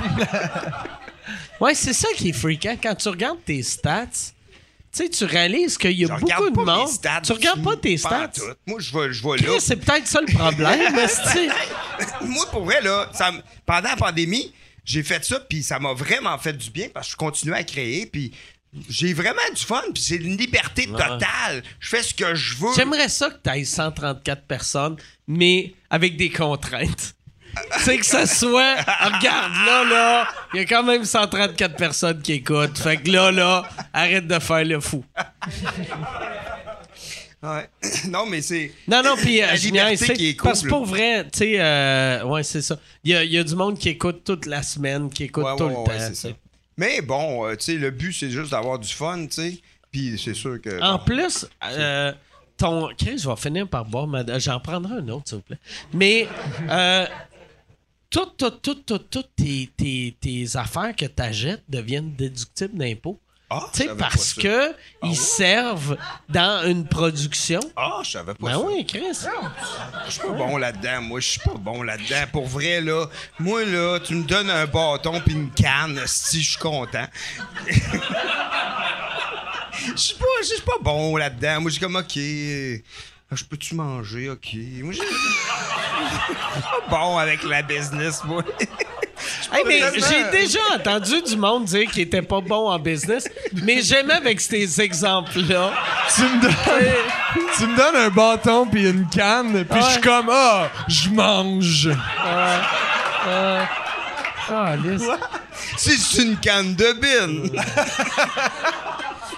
ouais. 1.60 1.74
c'est 1.74 1.92
ça 1.92 2.08
qui 2.16 2.30
est 2.30 2.32
fréquent. 2.32 2.76
Quand 2.82 2.94
tu 2.94 3.08
regardes 3.08 3.42
tes 3.44 3.62
stats, 3.62 4.06
tu 4.06 5.04
sais, 5.04 5.08
tu 5.10 5.24
réalises 5.24 5.76
qu'il 5.76 5.92
y 5.92 6.04
a 6.04 6.08
Je 6.08 6.12
beaucoup 6.20 6.50
de 6.50 6.60
monde. 6.64 6.88
stats. 6.88 7.20
tu 7.22 7.32
regardes 7.32 7.62
pas 7.62 7.76
tes 7.76 7.96
stats. 7.98 8.30
Moi, 8.66 8.78
je 8.80 8.98
vais, 8.98 9.12
je 9.12 9.22
vais 9.22 9.36
là. 9.36 9.58
C'est 9.60 9.76
peut-être 9.76 10.06
ça 10.06 10.20
le 10.20 10.32
problème, 10.32 10.92
mais 10.94 11.08
c'est- 11.08 11.48
Moi, 12.28 12.46
pour 12.50 12.64
vrai, 12.64 12.80
là, 12.80 13.08
ça 13.12 13.32
pendant 13.66 13.88
la 13.88 13.96
pandémie, 13.96 14.52
j'ai 14.84 15.02
fait 15.02 15.24
ça, 15.24 15.40
puis 15.40 15.62
ça 15.62 15.78
m'a 15.78 15.92
vraiment 15.92 16.36
fait 16.38 16.52
du 16.52 16.70
bien 16.70 16.88
parce 16.92 17.08
que 17.08 17.12
je 17.12 17.16
continuais 17.16 17.58
à 17.58 17.64
créer, 17.64 18.06
puis 18.06 18.32
j'ai 18.88 19.12
vraiment 19.14 19.40
du 19.54 19.62
fun, 19.62 19.82
puis 19.92 20.02
c'est 20.02 20.16
une 20.16 20.36
liberté 20.36 20.86
totale. 20.86 21.62
Je 21.80 21.88
fais 21.88 22.02
ce 22.02 22.14
que 22.14 22.34
je 22.34 22.56
veux. 22.56 22.74
J'aimerais 22.76 23.08
ça 23.08 23.30
que 23.30 23.36
tu 23.42 23.50
ailles 23.50 23.66
134 23.66 24.42
personnes, 24.46 24.96
mais 25.26 25.74
avec 25.90 26.16
des 26.16 26.30
contraintes. 26.30 27.14
tu 27.76 27.80
sais, 27.80 27.98
que 27.98 28.06
ça 28.06 28.26
soit. 28.26 28.76
Regarde, 29.00 29.52
là, 29.66 29.84
là, 29.84 30.28
il 30.54 30.60
y 30.60 30.62
a 30.62 30.66
quand 30.66 30.82
même 30.82 31.04
134 31.04 31.76
personnes 31.76 32.22
qui 32.22 32.34
écoutent. 32.34 32.78
Fait 32.78 32.98
que 32.98 33.10
là, 33.10 33.30
là, 33.30 33.68
arrête 33.92 34.26
de 34.26 34.38
faire 34.38 34.64
le 34.64 34.80
fou. 34.80 35.04
Ouais. 37.42 37.68
non, 38.08 38.26
mais 38.26 38.42
c'est. 38.42 38.72
Non, 38.88 39.02
non, 39.02 39.14
puis 39.16 39.38
La 39.40 39.52
euh, 39.52 39.54
liberté 39.56 40.12
qui 40.14 40.28
est 40.30 40.36
cool, 40.36 40.48
Parce 40.50 40.62
que 40.62 40.68
pour 40.68 40.84
vrai, 40.84 41.24
tu 41.24 41.38
sais, 41.38 41.60
euh, 41.60 42.24
ouais, 42.24 42.42
c'est 42.42 42.62
ça. 42.62 42.78
Il 43.04 43.12
y 43.12 43.14
a, 43.16 43.22
il 43.24 43.30
y 43.32 43.38
a 43.38 43.44
du 43.44 43.54
monde 43.54 43.78
qui 43.78 43.90
écoute 43.90 44.22
toute 44.24 44.46
la 44.46 44.62
semaine, 44.62 45.08
qui 45.10 45.24
écoute 45.24 45.44
Ouais, 45.44 45.56
tout 45.56 45.64
ouais, 45.64 45.70
le 45.70 45.74
temps. 45.84 45.92
c'est 45.98 46.14
ça. 46.14 46.28
Mais 46.76 47.00
bon, 47.00 47.46
euh, 47.46 47.56
tu 47.56 47.64
sais, 47.64 47.74
le 47.74 47.90
but, 47.90 48.12
c'est 48.12 48.30
juste 48.30 48.50
d'avoir 48.52 48.78
du 48.78 48.88
fun, 48.92 49.26
tu 49.26 49.32
sais. 49.32 49.58
Puis 49.90 50.20
c'est 50.22 50.34
sûr 50.34 50.60
que. 50.60 50.80
En 50.82 50.98
bon. 50.98 51.04
plus, 51.04 51.46
euh, 51.64 52.12
ton. 52.56 52.88
Chris, 52.98 53.18
je 53.18 53.28
vais 53.28 53.36
finir 53.36 53.68
par 53.68 53.84
boire. 53.84 54.06
ma- 54.06 54.38
J'en 54.38 54.58
prendrai 54.60 54.96
un 54.98 55.08
autre, 55.08 55.28
s'il 55.28 55.36
vous 55.38 55.42
plaît. 55.42 55.58
Mais, 55.92 56.26
euh, 56.68 57.06
toutes, 58.10 58.36
toutes, 58.36 58.62
toutes, 58.62 58.84
toutes, 58.86 59.10
toutes 59.10 59.30
tes, 59.36 59.70
tes, 59.76 60.16
tes 60.20 60.56
affaires 60.56 60.94
que 60.96 61.06
tu 61.06 61.22
achètes 61.22 61.62
deviennent 61.68 62.14
déductibles 62.14 62.76
d'impôts. 62.78 63.20
Ah, 63.50 63.66
Tu 63.72 63.78
sais, 63.82 63.86
pas 63.88 63.94
parce 63.94 64.34
que 64.34 64.74
ils 65.02 65.16
servent 65.16 65.96
dans 66.28 66.66
une 66.68 66.86
production. 66.86 67.60
Ah, 67.76 68.00
je 68.04 68.10
savais 68.10 68.34
pas 68.34 68.46
Ben 68.46 68.52
ça. 68.52 68.60
oui, 68.60 68.84
Chris. 68.86 69.00
Je 70.06 70.10
suis 70.10 70.20
pas 70.20 70.32
bon 70.34 70.58
là-dedans. 70.58 71.00
Moi, 71.02 71.20
je 71.20 71.28
suis 71.28 71.40
pas 71.40 71.54
bon 71.54 71.82
là-dedans. 71.82 72.24
Pour 72.30 72.46
vrai, 72.46 72.82
là, 72.82 73.06
moi, 73.38 73.64
là, 73.64 74.00
tu 74.00 74.14
me 74.16 74.24
donnes 74.24 74.50
un 74.50 74.66
bâton 74.66 75.20
puis 75.24 75.32
une 75.34 75.50
canne, 75.50 75.98
si 76.06 76.42
je 76.42 76.50
suis 76.50 76.58
content. 76.58 77.06
Je 79.94 79.96
suis 79.96 80.16
pas, 80.16 80.24
je 80.42 80.46
suis 80.46 80.62
pas 80.62 80.78
bon 80.80 81.16
là-dedans. 81.16 81.60
Moi, 81.62 81.70
je 81.70 81.76
suis 81.76 81.80
comme, 81.80 81.96
OK, 81.96 82.16
euh, 82.16 82.78
je 83.32 83.44
peux-tu 83.44 83.74
manger? 83.76 84.28
OK? 84.30 84.48
Moi, 84.82 84.92
je 84.92 84.98
je 85.02 85.02
suis 85.06 86.64
pas 86.64 86.82
bon 86.90 87.16
avec 87.16 87.42
la 87.44 87.62
business, 87.62 88.22
moi. 88.24 88.42
Hey, 89.52 89.62
mais 89.66 89.80
j'ai 89.94 90.30
déjà 90.30 90.58
entendu 90.74 91.22
du 91.22 91.36
monde 91.36 91.64
dire 91.64 91.90
qu'il 91.90 92.02
était 92.02 92.20
pas 92.22 92.40
bon 92.40 92.68
en 92.68 92.78
business, 92.78 93.24
mais 93.62 93.80
j'aimais 93.82 94.14
avec 94.14 94.40
ces 94.40 94.80
exemples-là. 94.80 95.72
Tu 96.14 96.22
me 96.22 96.40
donnes, 96.42 96.54
tu 97.56 97.66
me 97.66 97.76
donnes 97.76 97.96
un 97.96 98.10
bâton 98.10 98.66
puis 98.66 98.88
une 98.88 99.06
canne, 99.08 99.64
puis 99.64 99.80
je 99.80 99.86
suis 99.86 99.94
Ouais. 99.96 100.00
comme, 100.02 100.28
ah, 100.30 100.68
je 100.86 101.08
mange. 101.10 101.90
Ah, 104.50 104.74
lisse. 104.76 105.02
C'est 105.76 106.22
une 106.22 106.36
canne 106.38 106.74
de 106.74 106.92
bine. 106.92 107.60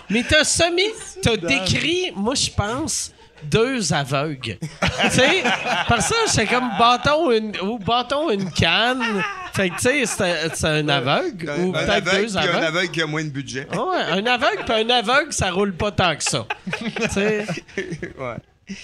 Mais 0.08 0.24
t'as 0.28 0.44
semi, 0.44 0.84
t'as 1.22 1.36
décrit, 1.36 2.12
moi 2.16 2.34
je 2.34 2.50
pense, 2.50 3.12
deux 3.44 3.92
aveugles. 3.92 4.58
tu 4.60 5.10
sais, 5.10 5.42
par 5.88 6.02
ça, 6.02 6.14
j'étais 6.28 6.46
comme 6.46 6.70
bâton 6.78 7.30
une, 7.30 7.52
ou 7.62 7.78
bâton 7.78 8.30
une 8.30 8.50
canne. 8.50 9.02
Fait 9.52 9.70
que 9.70 9.74
tu 9.76 9.80
sais, 9.82 10.06
c'est 10.06 10.54
c'est 10.54 10.66
un 10.68 10.88
aveugle 10.88 11.50
ou 11.58 11.70
un 11.70 11.72
peut-être 11.72 12.08
aveugle, 12.08 12.26
deux 12.26 12.26
puis 12.26 12.36
un 12.36 12.40
aveugles. 12.42 12.64
aveugle 12.64 12.90
qui 12.90 13.02
a 13.02 13.06
moins 13.06 13.24
de 13.24 13.30
budget. 13.30 13.66
Ah 13.72 13.82
ouais, 13.84 14.02
un 14.20 14.26
aveugle 14.26 14.64
puis 14.64 14.74
un 14.74 14.90
aveugle, 14.90 15.32
ça 15.32 15.50
roule 15.50 15.72
pas 15.74 15.90
tant 15.90 16.14
que 16.14 16.22
ça. 16.22 16.46
tu 16.78 17.08
sais, 17.10 17.46
ouais. 17.76 18.76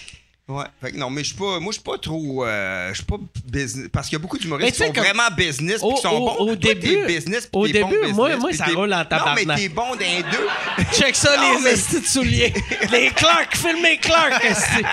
Ouais. 0.49 0.65
Fait 0.81 0.93
que 0.93 0.97
non, 0.97 1.11
mais 1.11 1.25
je 1.25 1.31
suis 1.31 1.37
pas. 1.37 1.59
Moi, 1.59 1.73
je 1.73 1.79
suis 1.79 1.83
pas 1.83 1.99
trop. 1.99 2.45
euh, 2.47 2.91
je 2.91 2.95
suis 2.95 3.05
pas 3.05 3.17
business. 3.47 3.89
Parce 3.93 4.07
qu'il 4.09 4.17
y 4.17 4.21
a 4.21 4.23
beaucoup 4.23 4.39
d'humoristes 4.39 4.71
qui 4.77 4.87
sont 4.87 4.93
comme- 4.93 5.03
vraiment 5.03 5.29
business 5.37 5.81
Au- 5.83 5.95
qui 5.95 6.03
sont 6.03 6.09
au- 6.11 6.19
bons. 6.21 6.35
au 6.53 6.57
Toi, 6.57 6.75
début- 6.75 7.05
business, 7.05 7.49
au 7.53 7.67
début, 7.67 7.81
moi- 8.13 8.29
business, 8.29 8.39
moi, 8.41 8.53
ça 8.53 8.67
roule 8.67 8.95
en 8.95 8.99
Non, 8.99 9.05
tabarnak. 9.07 9.45
mais 9.45 9.57
t'es 9.57 9.69
bon 9.69 9.91
dans 9.91 9.97
deux. 9.97 10.85
check 10.93 11.17
ça, 11.17 11.37
Non, 11.37 11.55
les 11.59 11.65
mais- 11.65 11.71
estis 11.73 12.01
de 12.01 12.07
souliers. 12.07 12.55
Les 12.93 13.11
Clark, 13.11 13.57
filme 13.57 13.83
les 13.83 13.97
Clark, 13.99 14.45
esti. 14.45 14.85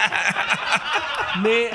Mais, 1.44 1.70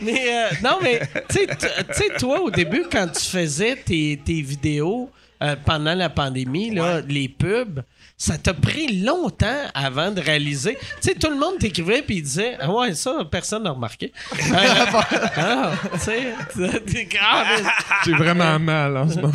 mais, 0.00 0.22
euh, 0.34 0.48
non, 0.62 0.78
mais, 0.82 1.00
tu 1.28 1.40
sais, 1.40 1.46
t- 1.48 1.56
tu 1.56 1.94
sais, 1.94 2.08
toi, 2.18 2.40
au 2.40 2.50
début, 2.50 2.84
quand 2.90 3.08
tu 3.08 3.24
faisais 3.26 3.76
tes, 3.76 4.18
tes 4.24 4.40
vidéos 4.40 5.10
euh, 5.42 5.54
pendant 5.64 5.94
la 5.94 6.08
pandémie, 6.10 6.70
là, 6.74 7.00
les 7.06 7.28
pubs, 7.28 7.82
ça 8.20 8.36
t'a 8.36 8.52
pris 8.52 9.00
longtemps 9.00 9.46
avant 9.74 10.10
de 10.10 10.20
réaliser. 10.20 10.76
Tu 11.00 11.08
sais, 11.10 11.14
tout 11.14 11.30
le 11.30 11.36
monde 11.38 11.58
t'écrivait 11.58 12.02
puis 12.02 12.16
il 12.16 12.22
disait 12.22 12.56
Ah 12.60 12.68
ouais, 12.70 12.92
ça, 12.94 13.18
personne 13.30 13.62
n'a 13.62 13.70
remarqué. 13.70 14.12
Euh, 14.32 14.36
ah, 15.36 15.70
tu 15.94 15.98
sais, 16.00 16.34
t'es 16.84 17.04
grave. 17.04 17.46
J'ai 18.04 18.12
vraiment 18.14 18.58
mal 18.58 18.96
en 18.96 19.08
ce 19.08 19.20
moment. 19.20 19.32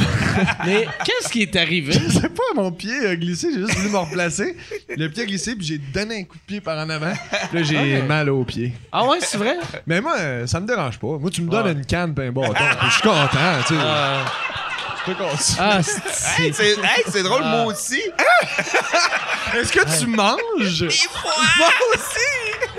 Mais 0.65 0.85
qu'est-ce 1.05 1.30
qui 1.30 1.43
est 1.43 1.55
arrivé? 1.55 1.93
C'est 2.10 2.27
pas 2.34 2.43
mon 2.55 2.72
pied 2.73 3.07
a 3.07 3.15
glissé, 3.15 3.47
j'ai 3.53 3.61
juste 3.61 3.76
voulu 3.77 3.89
me 3.89 3.97
replacer. 3.99 4.57
Le 4.89 5.07
pied 5.07 5.23
a 5.23 5.26
glissé, 5.27 5.55
puis 5.55 5.65
j'ai 5.65 5.77
donné 5.77 6.19
un 6.19 6.23
coup 6.26 6.35
de 6.35 6.43
pied 6.45 6.60
par 6.61 6.77
en 6.77 6.89
avant. 6.89 7.14
Là, 7.53 7.64
j'ai 7.64 8.01
mal 8.01 8.30
au 8.30 8.43
pied. 8.43 8.73
Ah 8.91 9.05
ouais, 9.07 9.18
c'est 9.22 9.38
vrai? 9.38 9.55
Mais 9.88 10.01
moi, 10.01 10.15
euh, 10.19 10.45
ça 10.45 10.60
me 10.60 10.68
dérange 10.68 10.99
pas. 10.99 11.18
Moi, 11.18 11.30
tu 11.31 11.41
me 11.41 11.49
donnes 11.49 11.64
Ouais. 11.65 11.72
une 11.72 11.85
canne 11.85 12.11
ben 12.11 12.31
bâton, 12.31 12.53
puis 12.53 12.88
je 12.89 12.93
suis 12.93 13.01
content, 13.01 13.61
tu 13.65 13.73
sais. 13.76 13.80
Euh, 13.80 14.23
Je 14.72 14.73
peux 15.06 15.14
continuer. 15.16 15.60
ah, 15.60 15.78
Hey, 15.78 15.84
c'est. 15.84 16.54
c'est 16.54 16.70
hey, 16.80 17.04
c'est 17.10 17.24
drôle, 17.24 17.42
moi 17.44 17.66
aussi. 17.66 18.02
Est-ce 19.56 19.72
que 19.72 20.00
tu 20.00 20.08
manges? 20.08 20.80
Des 20.80 20.90
fois. 20.90 21.32
Moi 21.58 21.70
aussi! 21.94 22.73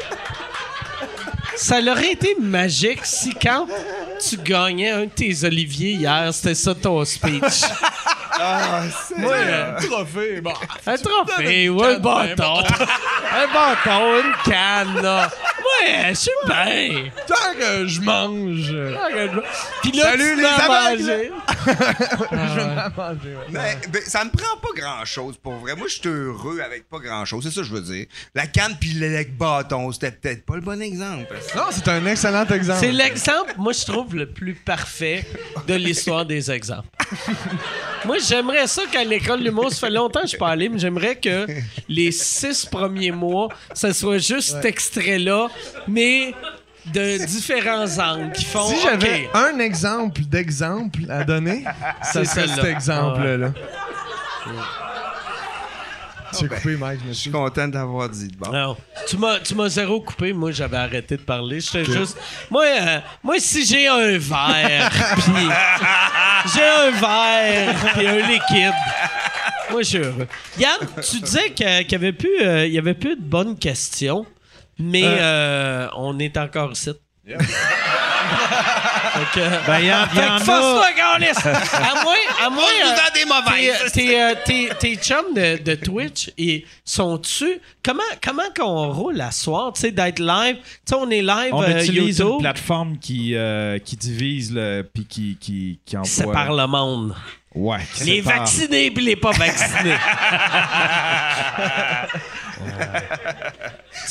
Ça 1.56 1.81
aurait 1.81 2.12
été 2.12 2.36
magique 2.40 3.05
si 3.05 3.35
quand 3.35 3.66
tu 4.28 4.36
gagnais 4.39 4.90
un 4.90 5.05
de 5.05 5.10
tes 5.10 5.44
oliviers 5.44 5.93
hier, 5.93 6.32
c'était 6.32 6.55
ça 6.55 6.74
ton 6.74 7.05
speech. 7.05 7.62
Ah, 8.36 8.82
c'est 9.06 9.18
Moi, 9.18 9.32
euh, 9.32 9.81
Trophée, 9.81 10.40
bon. 10.40 10.52
un 10.86 10.97
trophée 10.97 11.68
ou 11.68 11.82
un 11.82 11.98
bâton. 11.98 12.62
un 13.32 13.47
bâton, 13.52 14.22
une 14.22 14.51
canne, 14.52 15.02
là. 15.02 15.31
Ouais, 15.64 16.09
je 16.10 16.14
suis 16.14 16.31
bien. 16.47 17.10
Tant 17.26 17.59
que 17.59 17.86
je 17.86 18.01
mange. 18.01 18.74
Puis 19.82 19.93
là, 19.93 20.02
Salut, 20.02 20.35
tu 20.35 20.36
les 20.36 21.06
mangé. 21.06 21.32
Je 21.66 22.60
vais 22.60 22.74
manger, 22.97 23.36
ouais. 23.36 23.78
Mais, 23.93 24.01
ça 24.02 24.24
me 24.24 24.31
prend 24.31 24.56
pas 24.59 24.68
grand-chose, 24.76 25.36
pour 25.43 25.55
vrai. 25.55 25.74
Moi, 25.74 25.86
je 25.89 25.94
suis 25.94 26.09
heureux 26.09 26.60
avec 26.60 26.89
pas 26.89 26.98
grand-chose. 26.98 27.44
C'est 27.44 27.51
ça 27.51 27.62
que 27.62 27.66
je 27.66 27.72
veux 27.72 27.81
dire. 27.81 28.06
La 28.35 28.47
canne 28.47 28.76
puis 28.78 28.90
le 28.94 29.24
bâton, 29.24 29.90
c'était 29.93 30.10
peut-être 30.10 30.44
pas 30.44 30.56
le 30.56 30.60
bon 30.60 30.81
exemple. 30.82 31.35
Non, 31.57 31.62
c'est 31.71 31.87
un 31.89 32.05
excellent 32.07 32.45
exemple. 32.47 32.81
C'est 32.81 32.93
l'exemple, 32.93 33.55
moi, 33.57 33.73
je 33.73 33.85
trouve, 33.85 34.15
le 34.15 34.27
plus 34.27 34.55
parfait 34.55 35.25
de 35.66 35.75
l'histoire 35.75 36.25
des 36.27 36.51
exemples. 36.51 36.89
moi, 38.05 38.16
j'aimerais 38.19 38.66
ça 38.66 38.83
qu'à 38.91 39.05
l'école 39.05 39.41
de 39.41 39.45
l'humour, 39.45 39.71
ça 39.71 39.87
fait 39.87 39.93
longtemps 39.93 40.21
que 40.21 40.27
je 40.27 40.31
suis 40.31 40.39
pas 40.39 40.51
allé, 40.51 40.69
mais 40.69 40.79
j'aimerais 40.79 41.16
que 41.16 41.47
les 41.89 42.11
six 42.12 42.66
premiers 42.66 43.12
mois, 43.12 43.49
ça 43.73 43.93
soit 43.93 44.19
juste 44.19 44.55
cet 44.57 44.65
extrait-là, 44.65 45.49
mais 45.87 46.35
de 46.93 47.25
différents 47.25 47.99
angles 47.99 48.33
qui 48.33 48.45
font. 48.45 48.66
Si 48.69 48.77
j'avais 48.83 49.29
un 49.33 49.59
exemple 49.59 50.21
d'exemple 50.23 51.01
à 51.09 51.25
donner, 51.25 51.65
ça 52.03 52.25
C'est 52.25 52.25
serait 52.25 52.49
cet 52.49 52.65
exemple-là. 52.65 53.53
Tu 56.39 56.44
as 56.44 56.48
ben, 56.48 56.56
coupé, 56.56 56.77
Mike, 56.77 57.01
je 57.02 57.09
me 57.09 57.12
Je 57.12 57.19
suis 57.19 57.31
content 57.31 57.69
d'avoir 57.69 58.09
dit. 58.09 58.31
Bon. 58.39 58.51
Non. 58.51 58.77
Tu 59.09 59.16
m'as, 59.16 59.39
tu 59.40 59.55
m'as 59.55 59.69
zéro 59.69 60.01
coupé. 60.01 60.32
Moi, 60.32 60.51
j'avais 60.52 60.77
arrêté 60.77 61.16
de 61.16 61.23
parler. 61.23 61.61
J'étais 61.61 61.85
juste. 61.85 62.16
Moi, 62.51 62.65
euh, 62.65 63.01
moi, 63.23 63.36
si 63.39 63.65
j'ai 63.65 63.86
un 63.89 64.19
verre, 64.19 64.90
puis 65.16 65.48
j'ai 66.55 66.62
un 66.62 66.90
verre, 66.90 67.93
puis 67.94 68.06
un 68.06 68.27
liquide. 68.27 68.74
Moi, 69.70 69.82
je 69.82 69.89
suis 69.89 69.98
heureux. 69.98 70.28
Yann, 70.59 70.78
tu 71.02 71.20
disais 71.20 71.51
qu'il 71.51 71.86
n'y 71.89 71.94
avait, 71.94 72.12
plus, 72.12 72.40
euh, 72.43 72.66
il 72.66 72.73
y 72.73 72.78
avait 72.78 72.94
plus 72.94 73.16
de 73.16 73.23
bonnes 73.23 73.59
questions, 73.59 74.27
mais 74.78 75.02
euh, 75.05 75.89
on 75.97 76.19
est 76.19 76.36
encore 76.36 76.73
ici. 76.73 76.90
Fait 79.15 79.41
que- 79.41 79.66
Ben, 79.66 79.78
il 79.81 79.86
y, 79.86 79.93
en- 79.93 80.07
il 80.12 80.19
y 80.19 80.23
en 80.23 80.27
que 80.27 80.32
a. 80.35 80.39
force-toi! 80.41 80.85
À 81.15 82.03
moins, 82.03 82.15
à 82.45 82.51
moins, 82.51 82.65
euh, 82.65 83.11
des 83.15 83.24
mauvaises. 83.24 83.93
tes, 83.93 84.07
tes, 84.07 84.20
euh, 84.23 84.35
tes- 84.45 84.69
tes 84.78 84.97
chums 84.97 85.32
de, 85.35 85.62
de 85.62 85.74
Twitch, 85.77 86.31
ils 86.36 86.65
sont-tu. 86.85 87.61
Comment, 87.85 88.03
comment 88.23 88.43
qu'on 88.57 88.93
roule 88.93 89.20
à 89.20 89.31
soir, 89.31 89.73
tu 89.74 89.82
sais, 89.82 89.91
d'être 89.93 90.19
live? 90.19 90.57
Tu 90.57 90.62
sais, 90.86 90.95
on 90.97 91.09
est 91.11 91.23
live 91.23 91.51
On 91.53 91.62
euh, 91.62 91.78
utilise 91.81 92.19
une 92.20 92.27
YouTube. 92.27 92.41
plateforme 92.41 92.99
qui, 92.99 93.35
euh, 93.36 93.78
qui 93.78 93.97
divise 93.97 94.53
le. 94.53 94.82
puis 94.93 95.07
qui, 95.07 95.36
qui, 95.41 95.78
qui 95.86 95.97
envoie. 95.97 96.09
Sépare 96.09 96.53
le 96.53 96.66
monde. 96.66 97.15
Ouais. 97.55 97.78
qui 97.95 98.05
Les 98.05 98.23
sépare. 98.23 98.39
vaccinés 98.41 98.91
puis 98.91 99.05
les 99.05 99.16
pas 99.16 99.31
vaccinés. 99.31 99.95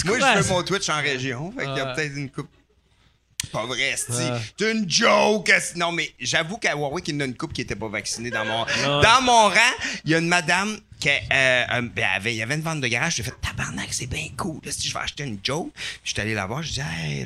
Moi, 0.06 0.18
courage. 0.18 0.38
je 0.38 0.42
fais 0.44 0.54
mon 0.54 0.64
Twitch 0.64 0.90
en 0.90 1.02
région. 1.02 1.52
Fait 1.58 1.66
qu'il 1.66 1.76
y 1.76 1.80
a 1.80 1.86
Ouais. 1.88 1.94
peut-être 1.96 2.16
une 2.16 2.30
coupe. 2.30 2.48
C'est 3.44 3.52
Pas 3.52 3.66
vrai, 3.66 3.82
esti. 3.92 4.14
C'est 4.58 4.72
une 4.72 4.90
joke. 4.90 5.52
Non, 5.76 5.92
mais 5.92 6.14
j'avoue 6.20 6.58
qu'à 6.58 6.76
Warwick, 6.76 7.08
il 7.10 7.16
y 7.16 7.18
en 7.18 7.22
a 7.22 7.26
une 7.26 7.36
coupe 7.36 7.54
qui 7.54 7.62
était 7.62 7.76
pas 7.76 7.90
vaccinée 7.90 8.32
dans 8.32 8.46
mon. 8.46 8.66
Dans 9.02 9.22
mon 9.22 9.50
rang, 9.50 9.74
il 10.06 10.12
y 10.12 10.16
a 10.16 10.20
une 10.20 10.28
madame 10.28 10.78
qui 11.00 11.10
euh, 11.10 11.12
euh, 11.34 11.82
ben, 11.82 12.06
avait, 12.16 12.34
il 12.34 12.38
y 12.38 12.42
avait 12.42 12.56
une 12.56 12.62
vente 12.62 12.80
de 12.80 12.88
garage. 12.88 13.16
J'ai 13.18 13.24
fait 13.24 13.34
tabarnak, 13.42 13.90
c'est 13.92 14.08
bien 14.08 14.28
cool. 14.38 14.62
Là, 14.64 14.72
si 14.72 14.88
je 14.88 14.94
vais 14.94 15.02
acheter 15.02 15.26
une 15.26 15.40
joke, 15.44 15.70
je 16.04 16.12
suis 16.12 16.22
allé 16.22 16.34
la 16.34 16.46
voir. 16.46 16.64
Je 16.64 16.72
dis, 16.72 16.80
hey, 16.80 17.26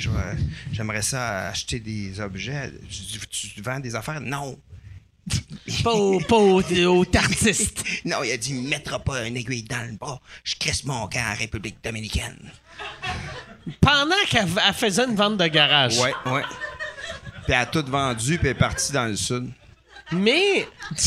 j'aimerais 0.72 1.04
ça 1.04 1.50
acheter 1.50 1.80
des 1.80 2.20
objets. 2.20 2.72
Je 2.90 2.98
dis, 2.98 3.20
tu 3.30 3.62
vends 3.62 3.80
des 3.80 3.94
affaires? 3.94 4.20
Non. 4.20 4.58
Pas 5.84 5.94
au, 5.94 6.20
pas 6.20 6.38
au, 6.38 6.62
au 6.62 7.06
artiste. 7.16 7.84
Non, 8.06 8.24
il 8.24 8.32
a 8.32 8.38
dit, 8.38 8.54
mettra 8.54 9.00
pas 9.00 9.20
un 9.20 9.36
aiguille 9.36 9.64
dans 9.64 9.86
le 9.90 9.98
bras. 9.98 10.20
Je 10.44 10.56
crisse 10.56 10.84
mon 10.86 11.08
camp 11.08 11.24
en 11.34 11.36
République 11.38 11.78
dominicaine. 11.84 12.52
Pendant 13.82 14.16
qu'elle 14.30 14.48
elle 14.68 14.74
faisait 14.74 15.06
une 15.06 15.16
vente 15.16 15.38
de 15.38 15.48
garage. 15.48 15.98
Ouais, 16.00 16.14
ouais. 16.26 16.44
Puis 17.44 17.54
elle 17.54 17.56
a 17.56 17.66
tout 17.66 17.84
vendu, 17.86 18.38
puis 18.38 18.48
elle 18.48 18.56
est 18.56 18.60
partie 18.60 18.92
dans 18.94 19.06
le 19.06 19.16
sud. 19.16 19.50
Mais 20.12 20.66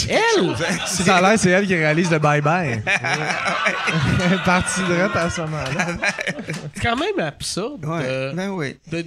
elle, 0.08 0.54
Ça 0.86 1.16
a 1.16 1.20
l'air, 1.22 1.38
c'est 1.38 1.48
elle 1.50 1.66
qui 1.66 1.74
réalise 1.74 2.10
le 2.10 2.18
bye-bye. 2.18 2.82
Elle 4.22 4.32
est 4.34 4.44
partie 4.44 4.80
de 4.80 5.16
à 5.16 5.30
ce 5.30 5.40
moment-là. 5.40 5.86
c'est 6.74 6.82
quand 6.82 6.96
même 6.96 7.18
absurde. 7.18 7.84
Ouais, 7.86 8.02
euh, 8.04 8.32
ben 8.34 8.50
oui. 8.50 8.76
de 8.92 9.04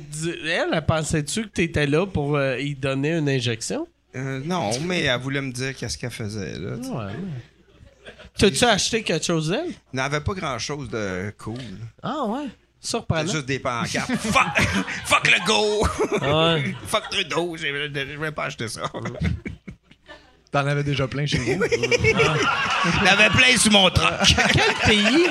elle, 0.47 0.69
elle 0.73 0.85
pensait-tu 0.85 1.43
que 1.43 1.47
t'étais 1.49 1.85
là 1.85 2.07
pour 2.07 2.35
euh, 2.35 2.57
y 2.59 2.73
donner 2.73 3.11
une 3.11 3.29
injection? 3.29 3.87
Euh, 4.15 4.41
non, 4.43 4.71
mais 4.81 5.03
elle 5.03 5.19
voulait 5.19 5.41
me 5.41 5.51
dire 5.51 5.75
qu'est-ce 5.75 5.97
qu'elle 5.97 6.11
faisait, 6.11 6.57
là. 6.59 6.77
tu 6.77 6.83
sais. 6.83 6.89
Ouais. 6.89 7.13
T'as-tu 8.37 8.63
acheté 8.65 9.03
quelque 9.03 9.25
chose 9.25 9.49
d'elle? 9.49 9.67
Elle 9.67 9.73
n'avait 9.93 10.19
pas 10.21 10.33
grand-chose 10.33 10.89
de 10.89 11.33
cool. 11.37 11.57
Ah 12.01 12.23
ouais. 12.25 12.47
Surprenant. 12.79 13.31
Juste 13.31 13.45
des 13.45 13.59
pancartes. 13.59 14.11
fuck, 14.19 14.61
fuck 15.05 15.31
le 15.31 15.45
go! 15.47 15.87
Ouais. 16.21 16.75
fuck 16.87 17.09
Trudeau! 17.09 17.55
Je 17.55 17.67
je 17.67 18.17
vais 18.19 18.31
pas 18.31 18.45
acheter 18.45 18.67
ça. 18.67 18.81
T'en 20.51 20.67
avais 20.67 20.83
déjà 20.83 21.07
plein 21.07 21.25
chez 21.25 21.37
vous. 21.37 21.63
Il 21.63 23.07
avait 23.07 23.29
plein 23.29 23.57
sous 23.57 23.71
mon 23.71 23.89
truck. 23.89 24.11
Quel 24.51 24.75
pays? 24.85 25.25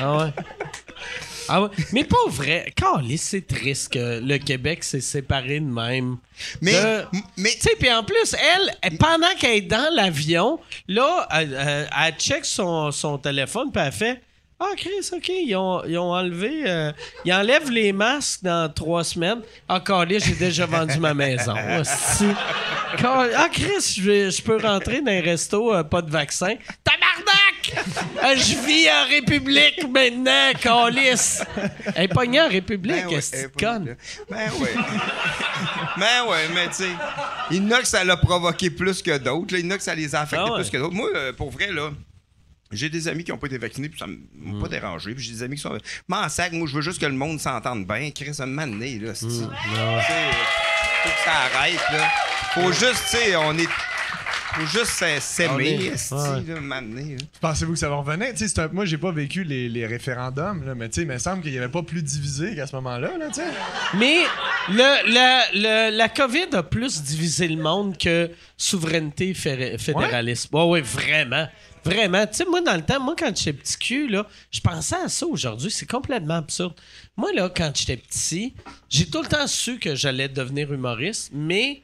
ah 0.00 0.16
ouais. 0.18 0.32
Ah 1.48 1.62
ouais. 1.62 1.68
Mais 1.92 2.04
pas 2.04 2.16
vrai. 2.28 2.72
Caliste, 2.76 3.24
c'est 3.30 3.46
triste 3.46 3.92
que 3.92 4.20
le 4.20 4.38
Québec 4.38 4.84
s'est 4.84 5.00
séparé 5.00 5.60
de 5.60 5.64
même. 5.66 6.16
Mais, 6.60 6.72
De- 6.72 7.04
mais 7.36 7.50
Tu 7.52 7.60
sais, 7.60 7.76
puis 7.78 7.92
en 7.92 8.04
plus, 8.04 8.34
elle, 8.34 8.74
elle, 8.82 8.98
pendant 8.98 9.34
qu'elle 9.38 9.56
est 9.58 9.60
dans 9.62 9.92
l'avion, 9.94 10.58
là, 10.88 11.26
elle, 11.32 11.54
elle- 11.58 11.90
elle 12.06 12.14
check 12.14 12.44
son, 12.44 12.90
son 12.92 13.18
téléphone, 13.18 13.70
puis 13.72 13.82
elle 13.84 13.92
fait 13.92 14.20
Ah, 14.64 14.74
Chris, 14.76 15.10
OK, 15.12 15.28
ils 15.28 15.56
ont, 15.56 15.82
ils 15.84 15.98
ont 15.98 16.12
enlevé. 16.12 16.62
euh, 16.66 16.92
ils 17.24 17.32
enlèvent 17.32 17.70
les 17.70 17.92
masques 17.92 18.44
dans 18.44 18.72
trois 18.72 19.02
semaines. 19.02 19.40
Encore 19.68 20.04
là, 20.04 20.18
j'ai 20.18 20.34
déjà 20.34 20.66
vendu 20.66 20.98
ma 21.00 21.14
maison. 21.14 21.54
Car- 22.98 23.26
Ah, 23.36 23.48
Chris, 23.50 23.96
je, 24.00 24.42
peux 24.42 24.58
rentrer 24.62 25.00
dans 25.00 25.10
un 25.10 25.20
resto, 25.20 25.74
euh, 25.74 25.82
pas 25.82 26.00
de 26.02 26.10
vaccin. 26.10 26.54
Tabarnak! 26.84 27.86
Euh, 28.22 28.36
je 28.36 28.66
vis 28.66 28.88
en 28.90 29.08
République 29.08 29.82
maintenant, 29.88 30.52
Calice! 30.60 31.42
Elle 31.94 32.04
est 32.04 32.08
pognée 32.08 32.40
en 32.40 32.48
République, 32.48 33.04
elle 33.10 33.14
est 33.40 33.48
pas 33.48 33.66
conne? 33.72 33.96
Ben 34.30 34.50
ouais. 34.60 34.74
ben 35.96 36.24
ouais, 36.28 36.48
mais 36.54 36.68
tu 36.68 36.74
sais, 36.74 36.88
il 37.50 37.56
y 37.56 37.60
en 37.66 37.70
a 37.76 37.80
que 37.80 37.86
ça 37.86 38.04
l'a 38.04 38.16
provoqué 38.16 38.70
plus 38.70 39.00
que 39.02 39.16
d'autres. 39.18 39.54
Il 39.56 39.64
y 39.64 39.68
en 39.68 39.70
a 39.72 39.76
que 39.78 39.82
ça 39.82 39.94
les 39.94 40.14
a 40.14 40.20
affectés 40.20 40.44
Ah 40.46 40.52
ouais. 40.52 40.60
plus 40.60 40.70
que 40.70 40.76
d'autres. 40.76 40.94
Moi, 40.94 41.08
pour 41.36 41.50
vrai, 41.50 41.68
là. 41.72 41.90
J'ai 42.72 42.88
des 42.88 43.08
amis 43.08 43.22
qui 43.24 43.30
n'ont 43.30 43.38
pas 43.38 43.46
été 43.46 43.58
vaccinés, 43.58 43.88
puis 43.88 43.98
ça 43.98 44.06
m'a 44.06 44.14
Mm. 44.56 44.60
pas 44.60 44.68
dérangé. 44.68 45.14
Puis 45.14 45.22
j'ai 45.24 45.32
des 45.32 45.42
amis 45.42 45.56
qui 45.56 45.62
sont. 45.62 45.76
M'en 46.08 46.28
sac, 46.28 46.52
moi, 46.52 46.66
je 46.68 46.74
veux 46.74 46.82
juste 46.82 47.00
que 47.00 47.06
le 47.06 47.12
monde 47.12 47.38
s'entende 47.40 47.86
bien. 47.86 48.10
Chris, 48.10 48.34
ça 48.34 48.46
m'a 48.46 48.62
amené, 48.62 48.98
là. 48.98 49.12
Mm. 49.12 49.26
Euh, 49.26 49.98
faut 51.02 51.08
que 51.10 51.24
ça 51.24 51.58
arrête, 51.58 51.80
là. 51.92 52.08
Faut 52.54 52.72
juste, 52.72 53.04
tu 53.10 53.16
sais, 53.18 53.36
on 53.36 53.56
est. 53.58 53.68
Faut 54.54 54.66
juste 54.66 55.02
On 55.02 55.20
s'aimer, 55.20 55.90
ouais. 56.12 56.60
m'amener. 56.60 57.16
là. 57.16 57.24
Pensez-vous 57.40 57.72
que 57.72 57.78
ça 57.78 57.88
va 57.88 57.94
revenir? 57.96 58.32
Tu 58.32 58.36
sais, 58.36 58.48
c'est 58.48 58.58
un- 58.60 58.68
moi, 58.68 58.84
j'ai 58.84 58.98
pas 58.98 59.10
vécu 59.10 59.44
les, 59.44 59.66
les 59.70 59.86
référendums, 59.86 60.62
là, 60.66 60.74
mais 60.74 60.90
tu 60.90 60.96
sais, 60.96 61.02
il 61.02 61.08
me 61.08 61.16
semble 61.16 61.42
qu'il 61.42 61.54
y 61.54 61.58
avait 61.58 61.70
pas 61.70 61.82
plus 61.82 62.02
divisé 62.02 62.54
qu'à 62.54 62.66
ce 62.66 62.76
moment-là. 62.76 63.16
Là, 63.18 63.28
tu 63.28 63.36
sais. 63.36 63.46
Mais 63.98 64.18
le, 64.68 65.08
le- 65.08 65.62
le- 65.90 65.96
la 65.96 66.08
COVID 66.10 66.48
a 66.52 66.62
plus 66.62 67.02
divisé 67.02 67.48
le 67.48 67.62
monde 67.62 67.96
que 67.96 68.30
souveraineté 68.58 69.32
fé- 69.32 69.78
fédéraliste. 69.78 70.50
Ouais, 70.52 70.64
ouais, 70.64 70.80
vraiment. 70.82 71.48
Vraiment. 71.84 72.26
Tu 72.26 72.34
sais, 72.34 72.44
moi, 72.44 72.60
dans 72.60 72.76
le 72.76 72.82
temps, 72.82 73.00
moi, 73.00 73.14
quand 73.18 73.36
j'étais 73.36 73.52
petit 73.52 73.76
cul, 73.76 74.08
là, 74.08 74.26
je 74.50 74.60
pensais 74.60 74.96
à 74.96 75.08
ça 75.08 75.26
aujourd'hui. 75.26 75.70
C'est 75.70 75.86
complètement 75.86 76.36
absurde. 76.36 76.74
Moi, 77.16 77.32
là, 77.32 77.50
quand 77.54 77.72
j'étais 77.74 77.96
petit, 77.96 78.54
j'ai 78.88 79.06
tout 79.06 79.22
le 79.22 79.28
temps 79.28 79.46
su 79.46 79.78
que 79.78 79.94
j'allais 79.94 80.28
devenir 80.28 80.72
humoriste, 80.72 81.30
mais. 81.32 81.82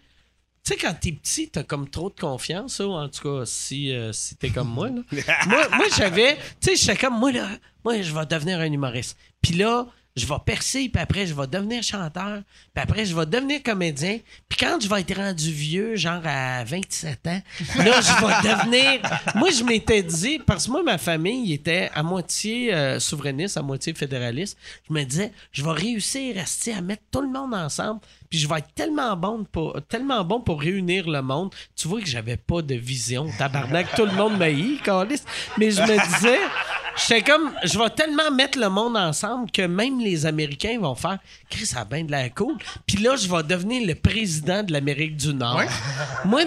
Tu 0.64 0.74
sais, 0.74 0.80
quand 0.80 0.94
t'es 1.00 1.12
petit, 1.12 1.48
t'as 1.48 1.62
comme 1.62 1.88
trop 1.88 2.10
de 2.10 2.20
confiance, 2.20 2.80
là, 2.80 2.88
en 2.88 3.08
tout 3.08 3.22
cas, 3.22 3.46
si, 3.46 3.90
euh, 3.92 4.12
si 4.12 4.36
t'es 4.36 4.50
comme 4.50 4.68
moi. 4.68 4.90
Là. 4.90 5.02
moi, 5.46 5.68
moi 5.70 5.86
j'avais. 5.96 6.36
Tu 6.60 6.70
sais, 6.70 6.76
j'étais 6.76 6.96
comme, 6.96 7.18
moi, 7.18 7.32
là, 7.32 7.48
moi, 7.84 8.02
je 8.02 8.12
vais 8.12 8.26
devenir 8.26 8.60
un 8.60 8.70
humoriste. 8.70 9.16
Puis 9.40 9.54
là, 9.54 9.86
je 10.18 10.26
vais 10.26 10.38
percer, 10.44 10.88
puis 10.88 11.02
après, 11.02 11.26
je 11.26 11.34
vais 11.34 11.46
devenir 11.46 11.82
chanteur, 11.82 12.42
puis 12.74 12.82
après, 12.82 13.04
je 13.04 13.14
vais 13.14 13.26
devenir 13.26 13.62
comédien. 13.62 14.18
Puis 14.48 14.58
quand 14.58 14.78
je 14.80 14.88
vais 14.88 15.00
être 15.00 15.16
rendu 15.16 15.50
vieux, 15.50 15.96
genre 15.96 16.22
à 16.24 16.64
27 16.64 17.26
ans, 17.26 17.42
là, 17.76 18.00
je 18.00 18.26
vais 18.26 18.48
devenir. 18.48 19.00
Moi, 19.34 19.50
je 19.50 19.64
m'étais 19.64 20.02
dit, 20.02 20.38
parce 20.38 20.66
que 20.66 20.72
moi, 20.72 20.82
ma 20.82 20.98
famille 20.98 21.52
était 21.52 21.90
à 21.94 22.02
moitié 22.02 22.74
euh, 22.74 23.00
souverainiste, 23.00 23.56
à 23.56 23.62
moitié 23.62 23.94
fédéraliste. 23.94 24.58
Je 24.88 24.92
me 24.92 25.04
disais, 25.04 25.32
je 25.52 25.62
vais 25.62 25.72
réussir 25.72 26.36
esti, 26.36 26.72
à 26.72 26.80
mettre 26.80 27.02
tout 27.10 27.20
le 27.20 27.28
monde 27.28 27.54
ensemble, 27.54 28.00
puis 28.28 28.38
je 28.38 28.48
vais 28.48 28.58
être 28.58 28.74
tellement 28.74 29.16
bon 29.16 29.44
pour, 29.44 29.80
tellement 29.88 30.24
bon 30.24 30.40
pour 30.40 30.60
réunir 30.60 31.08
le 31.08 31.22
monde. 31.22 31.54
Tu 31.76 31.88
vois 31.88 32.00
que 32.00 32.06
j'avais 32.06 32.36
pas 32.36 32.60
de 32.60 32.74
vision. 32.74 33.26
Tabarnak, 33.38 33.94
tout 33.94 34.04
le 34.04 34.12
monde 34.12 34.36
m'a. 34.38 34.48
Mais 34.48 35.70
je 35.70 35.82
me 35.82 36.14
disais, 36.14 36.38
J'étais 37.06 37.22
comme, 37.22 37.52
je 37.64 37.78
vais 37.78 37.90
tellement 37.90 38.30
mettre 38.30 38.58
le 38.58 38.68
monde 38.68 38.96
ensemble 38.96 39.50
que 39.50 39.62
même 39.62 40.00
les 40.00 40.26
Américains 40.26 40.78
vont 40.80 40.94
faire, 40.94 41.18
Chris, 41.48 41.66
ça 41.66 41.80
a 41.80 41.84
bien 41.84 42.04
de 42.04 42.10
l'air 42.10 42.30
cool. 42.34 42.56
Puis 42.86 42.96
là, 42.98 43.14
je 43.16 43.28
vais 43.28 43.42
devenir 43.42 43.86
le 43.86 43.94
président 43.94 44.62
de 44.62 44.72
l'Amérique 44.72 45.16
du 45.16 45.32
Nord. 45.32 45.62
Moi, 46.24 46.42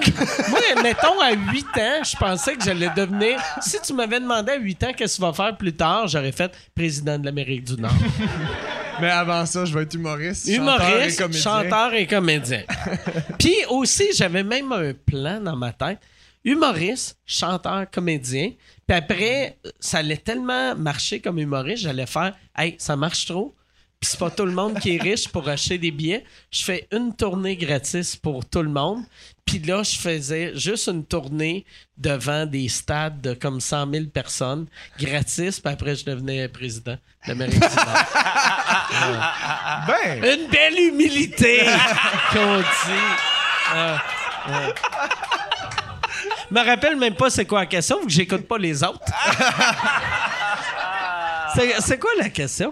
moi, 0.50 0.60
mettons, 0.84 1.20
à 1.22 1.32
8 1.32 1.66
ans, 1.78 2.04
je 2.04 2.18
pensais 2.18 2.56
que 2.56 2.64
j'allais 2.64 2.90
devenir. 2.96 3.40
Si 3.62 3.82
tu 3.82 3.94
m'avais 3.94 4.20
demandé 4.20 4.52
à 4.52 4.58
8 4.58 4.84
ans 4.84 4.92
qu'est-ce 4.96 5.14
que 5.18 5.22
tu 5.22 5.28
vas 5.28 5.34
faire 5.34 5.58
plus 5.58 5.74
tard, 5.74 6.08
j'aurais 6.08 6.32
fait 6.32 6.52
président 6.76 7.18
de 7.18 7.26
l'Amérique 7.26 7.64
du 7.64 7.80
Nord. 7.82 7.92
Mais 9.00 9.10
avant 9.10 9.46
ça, 9.46 9.66
je 9.66 9.74
vais 9.74 9.84
être 9.84 9.94
humoriste. 9.96 10.48
chanteur 10.48 10.82
et 10.84 10.94
Humoriste, 10.94 11.20
comédien. 11.20 11.42
chanteur 11.42 11.94
et 11.94 12.08
comédien. 12.08 12.62
Puis 13.40 13.56
aussi, 13.70 14.08
j'avais 14.16 14.44
même 14.44 14.72
un 14.72 14.92
plan 14.94 15.40
dans 15.40 15.56
ma 15.56 15.72
tête. 15.72 16.00
Humoriste, 16.44 17.18
chanteur, 17.26 17.90
comédien. 17.92 18.52
Puis 18.88 18.98
après, 18.98 19.58
ça 19.80 20.00
allait 20.00 20.18
tellement 20.18 20.76
marcher 20.76 21.20
comme 21.20 21.38
humoriste, 21.40 21.84
j'allais 21.84 22.06
faire 22.08 22.36
Hey, 22.58 22.76
ça 22.80 22.96
marche 22.96 23.26
trop. 23.26 23.56
Puis 24.00 24.10
c'est 24.10 24.20
pas 24.20 24.32
tout 24.32 24.46
le 24.48 24.52
monde 24.52 24.80
qui 24.80 24.96
est 24.96 25.02
riche 25.02 25.28
pour 25.28 25.48
acheter 25.48 25.78
des 25.78 25.92
billets. 25.92 26.24
Je 26.50 26.64
fais 26.64 26.88
une 26.92 27.16
tournée 27.16 27.56
gratis 27.56 28.16
pour 28.16 28.44
tout 28.44 28.64
le 28.64 28.70
monde. 28.70 29.04
Puis 29.46 29.60
là, 29.60 29.84
je 29.84 29.96
faisais 29.96 30.54
juste 30.56 30.88
une 30.88 31.06
tournée 31.06 31.66
devant 31.98 32.48
des 32.48 32.68
stades 32.68 33.22
de 33.22 33.36
comme 33.36 33.62
100 33.62 33.92
000 33.92 34.06
personnes, 34.06 34.66
gratis. 35.00 35.60
Puis 35.60 35.72
après, 35.72 35.96
je 35.96 36.06
devenais 36.06 36.48
président 36.48 36.94
de 36.94 36.98
l'Amérique 37.28 37.60
du 37.60 37.76
Nord. 37.76 38.06
Ben, 39.88 40.18
Une 40.18 40.48
belle 40.50 40.80
humilité 40.80 41.60
qu'on 42.34 42.58
dit. 42.58 43.06
Je 46.54 46.60
me 46.60 46.66
rappelle 46.66 46.98
même 46.98 47.16
pas 47.16 47.30
c'est 47.30 47.46
quoi 47.46 47.62
la 47.62 47.66
question, 47.66 48.00
vu 48.02 48.08
que 48.08 48.12
j'écoute 48.12 48.48
pas 48.48 48.58
les 48.58 48.84
autres. 48.84 49.00
c'est, 51.56 51.76
c'est 51.82 51.98
quoi 52.00 52.12
la 52.20 52.30
question? 52.30 52.72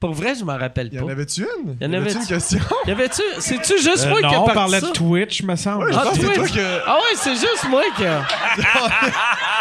Pour 0.00 0.12
vrai, 0.12 0.34
je 0.38 0.44
m'en 0.44 0.56
rappelle 0.56 0.94
y 0.94 1.00
en 1.00 1.06
pas. 1.06 1.12
avait-tu 1.12 1.40
une? 1.42 1.76
Y 1.80 1.86
en 1.86 1.92
avait-tu? 1.92 2.18
une 2.18 2.26
question? 2.26 2.60
Y 2.86 2.90
avait-tu... 2.92 3.20
C'est-tu 3.40 3.82
juste 3.82 4.06
Euh, 4.06 4.10
moi 4.10 4.20
qui 4.20 4.26
a 4.26 4.30
non, 4.30 4.44
on 4.44 4.54
parlait 4.54 4.80
de 4.80 4.86
Twitch, 4.92 5.42
me 5.42 5.56
semble. 5.56 5.92
je 5.92 5.98
Ah, 5.98 6.02
pense 6.04 6.18
que 6.18 6.26
c'est 6.26 6.34
Twitch? 6.34 6.52
toi 6.52 6.62
que- 6.62 6.82
Ah 6.86 6.94
ouais, 6.98 7.16
c'est 7.16 7.34
juste 7.34 7.66
moi 7.68 7.82
qui 7.96 8.06
a... 8.06 8.22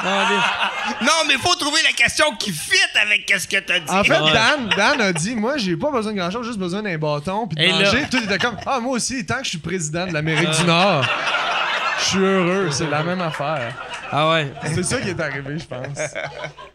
Ah, 0.04 0.72
Non, 1.02 1.12
mais 1.28 1.34
faut 1.40 1.56
trouver 1.56 1.82
la 1.84 1.92
question 1.92 2.26
qui 2.38 2.52
fit 2.52 2.78
avec 3.02 3.34
ce 3.36 3.48
que 3.48 3.58
t'as 3.58 3.80
dit. 3.80 3.90
En 3.90 4.04
fait, 4.04 4.20
Ouais. 4.22 4.32
Dan, 4.32 4.70
Dan 4.78 5.02
a 5.02 5.12
dit 5.12 5.36
Moi, 5.36 5.58
j'ai 5.58 5.76
pas 5.76 5.90
besoin 5.92 6.14
de 6.14 6.18
grand 6.20 6.30
chose, 6.30 6.46
juste 6.46 6.60
besoin 6.60 6.84
d'un 6.84 6.98
bâton 7.00 7.48
puis 7.48 7.56
de 7.58 7.64
Et 7.64 7.72
là- 7.72 7.92
manger. 7.92 8.06
Tout 8.12 8.24
était 8.24 8.38
comme 8.38 8.58
Ah, 8.68 8.80
moi 8.80 8.92
aussi, 8.94 9.26
tant 9.26 9.38
que 9.40 9.44
je 9.46 9.50
suis 9.50 9.58
président 9.58 10.06
de 10.06 10.14
l'Amérique 10.14 10.52
du 10.52 10.66
Nord, 10.66 11.04
je 12.00 12.04
suis 12.04 12.20
heureux. 12.20 12.70
C'est 12.72 12.90
la 12.90 13.04
même 13.04 13.22
affaire. 13.22 13.76
ah 14.12 14.32
ouais. 14.32 14.52
C'est 14.74 14.84
ça 14.84 15.02
qui 15.02 15.10
est 15.10 15.20
arrivé, 15.20 15.58
je 15.58 15.66
pense. 15.66 15.98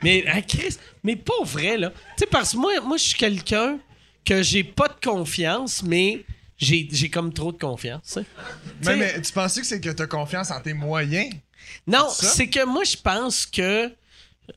Mais, 0.03 0.24
ah, 0.28 0.43
Chris, 0.43 0.77
mais 1.03 1.16
pas 1.16 1.43
vrai, 1.44 1.77
là. 1.77 1.90
Tu 1.90 1.97
sais, 2.19 2.27
parce 2.27 2.53
que 2.53 2.57
moi, 2.59 2.73
moi 2.81 2.97
je 2.97 3.05
suis 3.05 3.19
quelqu'un 3.19 3.78
que 4.24 4.43
j'ai 4.43 4.65
pas 4.65 4.89
de 4.89 4.94
confiance, 5.05 5.82
mais 5.82 6.24
j'ai 6.57 7.11
comme 7.11 7.32
trop 7.32 7.53
de 7.53 7.59
confiance. 7.59 8.19
tu. 8.19 8.20
Tu 8.20 8.27
Mais, 8.89 8.97
mais 8.97 9.20
tu 9.20 9.32
pensais 9.32 9.61
que 9.61 9.66
c'est 9.66 9.81
que 9.81 9.90
t'as 9.90 10.07
confiance 10.07 10.51
en 10.51 10.61
tes 10.61 10.74
moyens? 10.74 11.32
Non, 11.86 12.09
c'est 12.09 12.49
que 12.49 12.65
moi, 12.65 12.85
je 12.85 12.97
pense 12.97 13.47
que. 13.47 13.93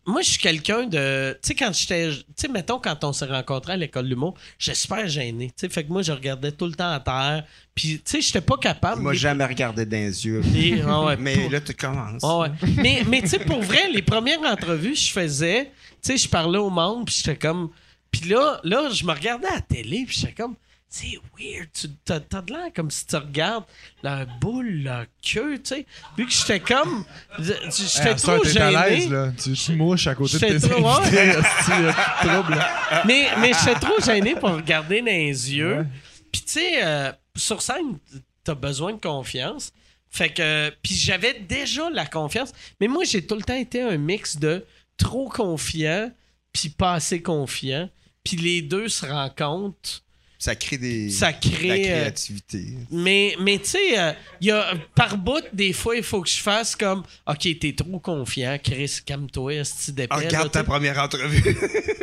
Moi, 0.05 0.21
je 0.23 0.29
suis 0.31 0.39
quelqu'un 0.39 0.87
de. 0.87 1.33
Tu 1.41 1.47
sais, 1.49 1.55
quand 1.55 1.71
j'étais. 1.73 2.09
Tu 2.09 2.23
sais, 2.35 2.47
mettons, 2.47 2.79
quand 2.79 3.03
on 3.03 3.13
s'est 3.13 3.25
rencontrés 3.25 3.73
à 3.73 3.77
l'école 3.77 4.05
de 4.05 4.09
l'humour, 4.09 4.33
j'étais 4.57 4.75
super 4.77 5.07
gêné. 5.07 5.47
Tu 5.47 5.53
sais, 5.57 5.69
fait 5.69 5.83
que 5.83 5.91
moi, 5.91 6.01
je 6.01 6.11
regardais 6.11 6.51
tout 6.51 6.65
le 6.65 6.73
temps 6.73 6.91
à 6.91 6.99
terre. 6.99 7.43
Puis, 7.75 7.97
tu 7.97 8.01
sais, 8.05 8.21
j'étais 8.21 8.41
pas 8.41 8.57
capable. 8.57 9.01
Moi, 9.01 9.11
mais- 9.11 9.17
jamais 9.17 9.45
regardé 9.45 9.85
dans 9.85 9.97
les 9.97 10.25
yeux. 10.25 10.41
Et- 10.55 10.83
ouais, 10.83 11.17
Mais 11.19 11.49
là, 11.49 11.61
tu 11.61 11.73
commences. 11.73 12.23
Ouais. 12.23 12.49
Mais, 12.77 13.03
mais 13.07 13.21
tu 13.21 13.27
sais, 13.29 13.39
pour 13.39 13.61
vrai, 13.61 13.89
les 13.91 14.01
premières 14.01 14.41
entrevues, 14.41 14.95
je 14.95 15.11
faisais, 15.11 15.65
tu 16.01 16.11
sais, 16.11 16.17
je 16.17 16.27
parlais 16.27 16.59
au 16.59 16.69
monde, 16.69 17.05
puis 17.05 17.15
j'étais 17.17 17.37
comme. 17.37 17.69
Puis 18.11 18.29
là, 18.29 18.59
là, 18.63 18.89
je 18.91 19.03
me 19.05 19.11
regardais 19.11 19.47
à 19.47 19.55
la 19.55 19.61
télé, 19.61 20.05
puis 20.07 20.17
j'étais 20.19 20.33
comme. 20.33 20.55
C'est 20.97 21.19
weird. 21.37 21.67
Tu 21.73 21.89
t'as, 22.05 22.21
t'as 22.21 22.41
de 22.41 22.53
l'air 22.53 22.71
comme 22.73 22.89
si 22.89 23.05
tu 23.05 23.17
regardes 23.17 23.65
la 24.01 24.23
boule, 24.25 24.83
la 24.83 25.05
queue, 25.21 25.57
tu 25.57 25.61
sais. 25.75 25.85
Vu 26.17 26.25
que 26.25 26.31
j'étais 26.31 26.61
comme. 26.61 27.03
J'étais 27.37 28.09
Hey, 28.11 28.15
trop 28.15 28.39
t'es 28.39 28.57
à 28.61 28.71
l'aise, 28.89 29.03
gêné. 29.03 29.09
là. 29.13 29.31
Tu 29.37 29.71
mouches 29.75 30.07
à 30.07 30.15
côté 30.15 30.39
de 30.39 30.57
tes 30.57 30.69
trop- 30.69 30.87
invités. 30.87 31.33
trouble. 32.21 32.57
Mais, 33.05 33.27
mais 33.39 33.51
j'étais 33.53 33.77
trop 33.79 33.99
gêné 33.99 34.35
pour 34.35 34.51
regarder 34.51 35.01
dans 35.01 35.05
les 35.07 35.53
yeux. 35.53 35.85
Puis 36.31 36.43
tu 36.43 36.53
sais, 36.53 36.81
euh, 36.85 37.11
sur 37.35 37.61
scène, 37.61 37.97
t'as 38.45 38.55
besoin 38.55 38.93
de 38.93 39.01
confiance. 39.01 39.73
Fait 40.09 40.29
que, 40.29 40.69
puis 40.81 40.95
j'avais 40.95 41.33
déjà 41.41 41.89
la 41.89 42.05
confiance. 42.05 42.53
Mais 42.79 42.87
moi, 42.87 43.03
j'ai 43.03 43.25
tout 43.27 43.35
le 43.35 43.41
temps 43.41 43.53
été 43.57 43.81
un 43.81 43.97
mix 43.97 44.37
de 44.37 44.65
trop 44.95 45.27
confiant 45.27 46.09
puis 46.53 46.69
pas 46.69 46.93
assez 46.93 47.21
confiant. 47.21 47.89
Puis 48.23 48.37
les 48.37 48.61
deux 48.61 48.87
se 48.87 49.05
rencontrent. 49.05 50.03
Ça 50.37 50.55
crée 50.55 50.77
des. 50.77 51.09
Ça 51.09 51.33
crée, 51.33 51.67
La 51.67 51.73
euh, 51.75 51.83
créativité. 51.83 52.65
Mais, 52.91 53.35
mais 53.39 53.57
tu 53.59 53.69
sais, 53.71 53.97
euh, 53.99 54.11
il 54.41 54.47
y 54.47 54.51
a, 54.51 54.73
par 54.93 55.17
bout, 55.17 55.43
des 55.53 55.73
fois, 55.73 55.95
il 55.95 56.03
faut 56.03 56.21
que 56.21 56.29
je 56.29 56.41
fasse 56.41 56.75
comme 56.75 57.03
OK, 57.27 57.47
t'es 57.59 57.73
trop 57.75 57.99
confiant, 57.99 58.57
Chris, 58.63 58.99
calme-toi, 59.05 59.63
si 59.63 59.93
tu 59.95 60.03
Ah, 60.09 60.15
regarde 60.17 60.51
ta 60.51 60.63
première 60.63 60.99
entrevue. 60.99 61.43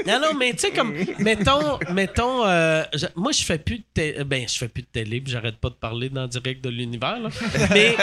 Non, 0.04 0.18
non, 0.18 0.34
mais 0.36 0.52
tu 0.52 0.58
sais, 0.62 0.72
comme, 0.72 0.92
mettons, 1.20 1.78
mettons, 1.92 2.44
euh, 2.44 2.82
je- 2.92 3.06
moi, 3.14 3.30
je 3.30 3.44
fais 3.44 3.58
plus 3.58 3.78
de 3.78 3.84
télé, 3.94 4.24
ben, 4.24 4.48
je 4.48 4.58
fais 4.58 4.66
plus 4.66 4.82
de 4.82 4.88
télé, 4.88 5.20
puis 5.20 5.32
j'arrête 5.32 5.58
pas 5.58 5.68
de 5.68 5.74
parler 5.74 6.08
dans 6.08 6.22
le 6.22 6.28
direct 6.28 6.64
de 6.64 6.70
l'univers, 6.70 7.20
là. 7.20 7.28
Mais 7.70 7.94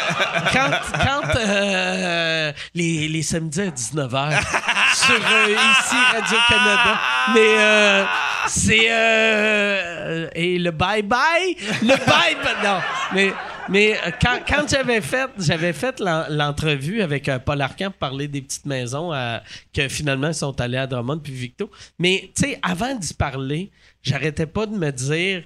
quand, 0.53 0.71
quand 0.93 1.35
euh, 1.35 2.53
les, 2.73 3.09
les 3.09 3.21
samedis 3.21 3.59
à 3.59 3.67
19h, 3.71 4.39
sur 4.95 5.11
euh, 5.13 5.49
ici, 5.49 5.95
Radio-Canada, 6.13 7.01
mais 7.33 7.39
euh, 7.57 8.05
c'est, 8.49 8.91
euh, 8.91 10.29
et 10.35 10.57
le 10.59 10.71
bye-bye, 10.71 11.55
le 11.83 11.87
bye-bye, 12.05 12.63
non, 12.63 12.79
mais... 13.13 13.31
Mais 13.71 13.95
euh, 14.03 14.09
quand, 14.19 14.39
quand 14.47 14.67
j'avais 14.67 14.99
fait, 14.99 15.29
j'avais 15.37 15.73
fait 15.73 15.99
l'en- 15.99 16.25
l'entrevue 16.27 17.03
avec 17.03 17.29
euh, 17.29 17.37
Paul 17.37 17.61
Arcand 17.61 17.91
pour 17.91 17.99
parler 17.99 18.27
des 18.27 18.41
petites 18.41 18.65
maisons 18.65 19.13
euh, 19.13 19.37
que 19.71 19.87
finalement 19.87 20.29
ils 20.29 20.33
sont 20.33 20.59
allés 20.59 20.79
à 20.79 20.87
Drummond 20.87 21.19
puis 21.19 21.33
Victo. 21.33 21.69
Mais 21.99 22.31
tu 22.35 22.45
sais, 22.49 22.59
avant 22.63 22.95
d'y 22.95 23.13
parler, 23.13 23.69
j'arrêtais 24.01 24.47
pas 24.47 24.65
de 24.65 24.75
me 24.75 24.89
dire 24.91 25.43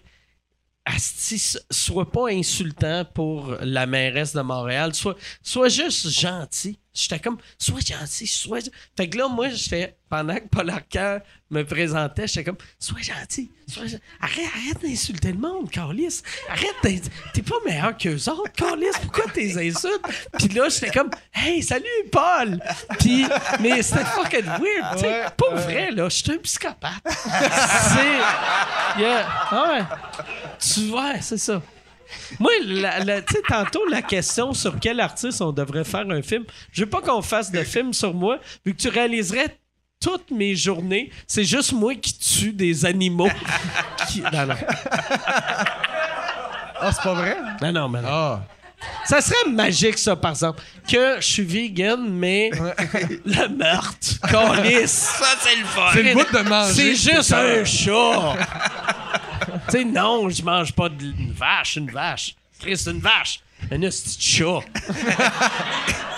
Asti, 0.86 1.38
so- 1.38 1.60
sois 1.70 2.10
pas 2.10 2.30
insultant 2.30 3.04
pour 3.14 3.58
la 3.60 3.86
mairesse 3.88 4.34
de 4.34 4.42
Montréal, 4.42 4.94
sois, 4.96 5.16
sois 5.42 5.68
juste 5.68 6.10
gentil. 6.10 6.80
J'étais 6.94 7.20
comme, 7.20 7.38
sois 7.58 7.80
gentil, 7.80 8.28
sois. 8.28 8.60
Fait 8.96 9.10
que 9.10 9.18
là, 9.18 9.28
moi, 9.28 9.50
j'étais, 9.50 9.96
pendant 10.10 10.36
que 10.36 10.48
Paul 10.52 10.70
Arcand 10.70 11.20
me 11.50 11.64
présentait, 11.64 12.28
j'étais 12.28 12.44
comme, 12.44 12.58
sois 12.80 13.02
gentil, 13.02 13.52
sois 13.68 13.88
gen- 13.88 14.00
Arrête, 14.22 14.46
arrête 14.56 14.82
d'insulter 14.84 15.32
le 15.32 15.40
monde, 15.40 15.72
Carlis. 15.72 16.22
Arrête, 16.50 17.02
t'es 17.34 17.42
pas 17.42 17.56
meilleur 17.66 17.98
qu'eux 17.98 18.30
autres, 18.30 18.52
Carlis. 18.56 18.86
Pourquoi 19.02 19.26
t'es 19.34 19.52
insultes? 19.58 20.06
Puis 20.38 20.50
là, 20.50 20.70
j'étais 20.70 20.92
comme, 20.92 21.10
hey, 21.34 21.64
salut, 21.64 21.86
Paul. 22.12 22.62
Puis, 23.00 23.26
mais 23.60 23.82
c'était 23.82 24.06
fucking 24.06 24.46
weird, 24.46 24.98
tu. 24.98 25.06
Pas 25.06 25.56
vrai, 25.56 25.90
là, 25.92 26.08
je 26.10 26.16
suis 26.16 26.32
un 26.32 26.38
psychopathe. 26.38 27.02
c'est. 27.08 29.02
Yeah. 29.02 29.26
Ah 29.50 29.74
ouais. 29.74 30.24
Tu 30.60 30.88
vois, 30.90 31.20
c'est 31.22 31.38
ça. 31.40 31.60
Moi, 32.40 32.52
la- 32.66 33.00
la- 33.04 33.22
tu 33.22 33.34
sais, 33.36 33.42
tantôt, 33.48 33.86
la 33.90 34.02
question 34.02 34.54
sur 34.54 34.80
quel 34.80 35.00
artiste 35.00 35.42
on 35.42 35.52
devrait 35.52 35.84
faire 35.84 36.06
un 36.10 36.22
film, 36.22 36.44
je 36.72 36.82
veux 36.84 36.90
pas 36.90 37.02
qu'on 37.02 37.22
fasse 37.22 37.52
de 37.52 37.64
film 37.64 37.94
sur 37.94 38.14
moi, 38.14 38.40
vu 38.66 38.74
que 38.74 38.82
tu 38.82 38.90
réaliserais 38.90 39.58
toutes 40.00 40.32
mes 40.32 40.56
journées, 40.56 41.12
c'est 41.28 41.46
juste 41.46 41.72
moi 41.74 41.96
qui 41.96 42.18
tue 42.18 42.52
des 42.54 42.86
animaux. 42.86 43.30
qui... 44.10 44.22
Non, 44.22 44.46
non. 44.48 44.56
Ah, 46.80 46.92
c'est 46.92 47.02
pas 47.04 47.14
vrai? 47.14 47.38
Non, 47.62 47.72
non, 47.72 47.90
mais 47.90 48.02
non. 48.02 48.08
Ah. 48.10 48.42
Ça 49.06 49.22
serait 49.22 49.50
magique, 49.50 49.98
ça, 49.98 50.16
par 50.18 50.32
exemple. 50.32 50.62
Que 50.90 51.16
je 51.22 51.26
suis 51.26 51.44
vegan, 51.44 52.06
mais 52.10 52.50
le 53.26 53.48
meurtre, 53.48 54.20
câlisse. 54.30 54.92
Ça, 54.92 55.26
c'est 55.40 55.56
le 55.56 55.64
fun. 55.66 55.90
C'est 55.94 56.04
le 56.04 56.14
bout 56.14 56.26
de 56.34 56.50
manger. 56.50 56.96
C'est 56.96 57.14
juste 57.14 57.32
un 57.32 57.64
chat. 57.64 58.36
tu 59.70 59.72
sais, 59.72 59.84
non, 59.86 60.30
je 60.30 60.44
mange 60.44 60.74
pas 60.74 60.90
d'une 60.90 61.32
vache, 61.34 61.76
une 61.78 61.90
vache. 61.92 62.36
Chris, 62.60 62.78
c'est 62.78 62.92
une 62.92 63.00
vache. 63.00 63.40
Un 63.72 63.80
petit 63.80 64.18
chat. 64.20 64.60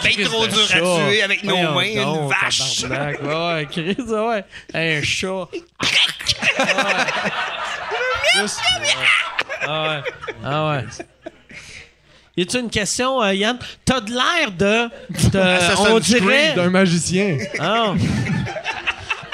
Ben 0.04 0.24
trop 0.26 0.46
dur 0.46 0.68
à 0.72 0.80
tuer 1.08 1.24
avec 1.24 1.44
nos 1.44 1.56
mains, 1.74 1.84
une 1.84 2.28
vache. 2.28 2.82
tabarnak. 2.82 3.22
Ouais, 3.24 3.54
ouais, 3.56 3.68
Chris, 3.72 3.98
ouais. 4.04 4.44
Un 4.74 5.02
chat. 5.04 5.48
Juste- 8.40 8.60
Ah 9.68 9.84
ouais. 9.90 10.02
Ah 10.44 10.70
ouais. 10.70 10.84
Y 12.38 12.42
a-tu 12.44 12.60
une 12.60 12.70
question, 12.70 13.22
euh, 13.24 13.34
Yann? 13.34 13.58
T'as 13.86 14.02
de 14.02 14.12
l'air 14.12 14.52
de. 14.52 14.90
de- 15.30 15.90
on 15.92 16.00
dirait. 16.00 16.54
d'un 16.54 16.70
magicien. 16.70 17.38
Ah. 17.60 17.94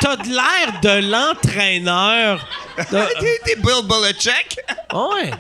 T'as 0.02 0.16
de 0.18 0.28
l'air 0.30 0.82
de 0.82 1.12
l'entraîneur. 1.12 2.48
T'es 2.90 3.56
Bill 3.58 3.86
Belichick? 3.88 4.60
Ouais. 4.94 5.32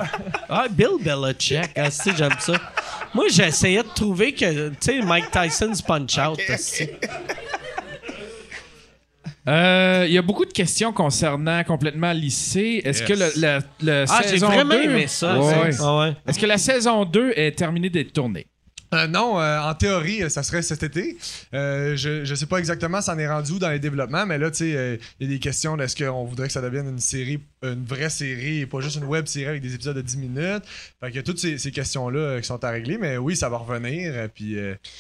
Ah, 0.48 0.68
Bill 0.70 0.98
Belichick. 1.02 1.72
Ah, 1.76 1.90
si, 1.90 2.12
j'aime 2.16 2.36
ça. 2.40 2.54
Moi, 3.14 3.26
j'essayais 3.30 3.84
de 3.84 3.90
trouver 3.94 4.34
que, 4.34 4.70
tu 4.70 4.76
sais, 4.80 5.02
Mike 5.02 5.32
Tyson's 5.32 5.82
Punch 5.82 6.18
Out. 6.18 6.40
asti. 6.48 6.90
Euh, 9.48 10.06
Il 10.08 10.14
y 10.14 10.18
a 10.18 10.22
beaucoup 10.22 10.46
de 10.46 10.54
questions 10.54 10.94
concernant 10.94 11.64
complètement 11.64 12.12
lycée. 12.14 12.82
Est-ce 12.86 13.00
Yes. 13.04 13.08
que 13.10 13.14
le, 13.42 13.60
la, 13.82 14.06
Ah, 14.08 14.20
j'ai 14.24 14.30
saison 14.30 14.48
vraiment 14.48 14.76
2 14.76 14.84
aimé 14.84 15.08
ça. 15.08 15.40
Ouais, 15.40 15.52
ça. 15.52 15.62
ouais. 15.64 15.70
Ah 15.82 16.00
ouais. 16.00 16.14
Est-ce 16.28 16.38
que 16.40 16.46
la 16.46 16.58
saison 16.60 17.04
2 17.06 17.34
est 17.36 17.58
terminée 17.58 17.90
d'être 17.90 18.14
tournée? 18.14 18.46
Euh, 18.94 19.08
non, 19.08 19.40
euh, 19.40 19.60
en 19.60 19.74
théorie, 19.74 20.22
euh, 20.24 20.30
ça 20.30 20.44
serait 20.44 20.62
cet 20.62 20.84
été. 20.84 21.18
Euh, 21.54 21.96
je, 21.96 22.26
je 22.26 22.36
sais 22.36 22.46
pas 22.46 22.58
exactement 22.58 23.02
ça 23.02 23.14
en 23.14 23.20
est 23.20 23.28
rendu 23.28 23.54
où 23.54 23.60
dans 23.60 23.70
les 23.70 23.80
développements, 23.80 24.26
mais 24.26 24.38
là, 24.38 24.52
tu 24.52 24.58
sais, 24.58 25.00
il 25.20 25.26
y 25.26 25.30
a 25.30 25.34
des 25.34 25.40
questions 25.40 25.78
de 25.78 25.84
est-ce 25.84 25.96
qu'on 25.96 26.26
voudrait 26.26 26.48
que 26.48 26.54
ça 26.54 26.62
devienne 26.62 26.88
une 26.90 27.00
série, 27.00 27.40
une 27.64 27.86
vraie 27.86 28.10
série 28.10 28.60
et 28.60 28.66
pas 28.66 28.82
juste 28.82 28.98
une 28.98 29.06
web 29.06 29.28
série 29.28 29.48
avec 29.48 29.62
des 29.62 29.74
épisodes 29.74 29.96
de 29.96 30.02
10 30.02 30.18
minutes. 30.18 30.64
Fait 31.00 31.12
que 31.12 31.20
toutes 31.20 31.40
ces, 31.40 31.58
ces 31.58 31.72
questions-là 31.72 32.42
qui 32.42 32.48
sont 32.48 32.62
à 32.64 32.70
régler, 32.70 32.98
mais 32.98 33.18
oui, 33.18 33.36
ça 33.38 33.48
va 33.48 33.58
revenir, 33.58 34.30
puis 34.36 34.58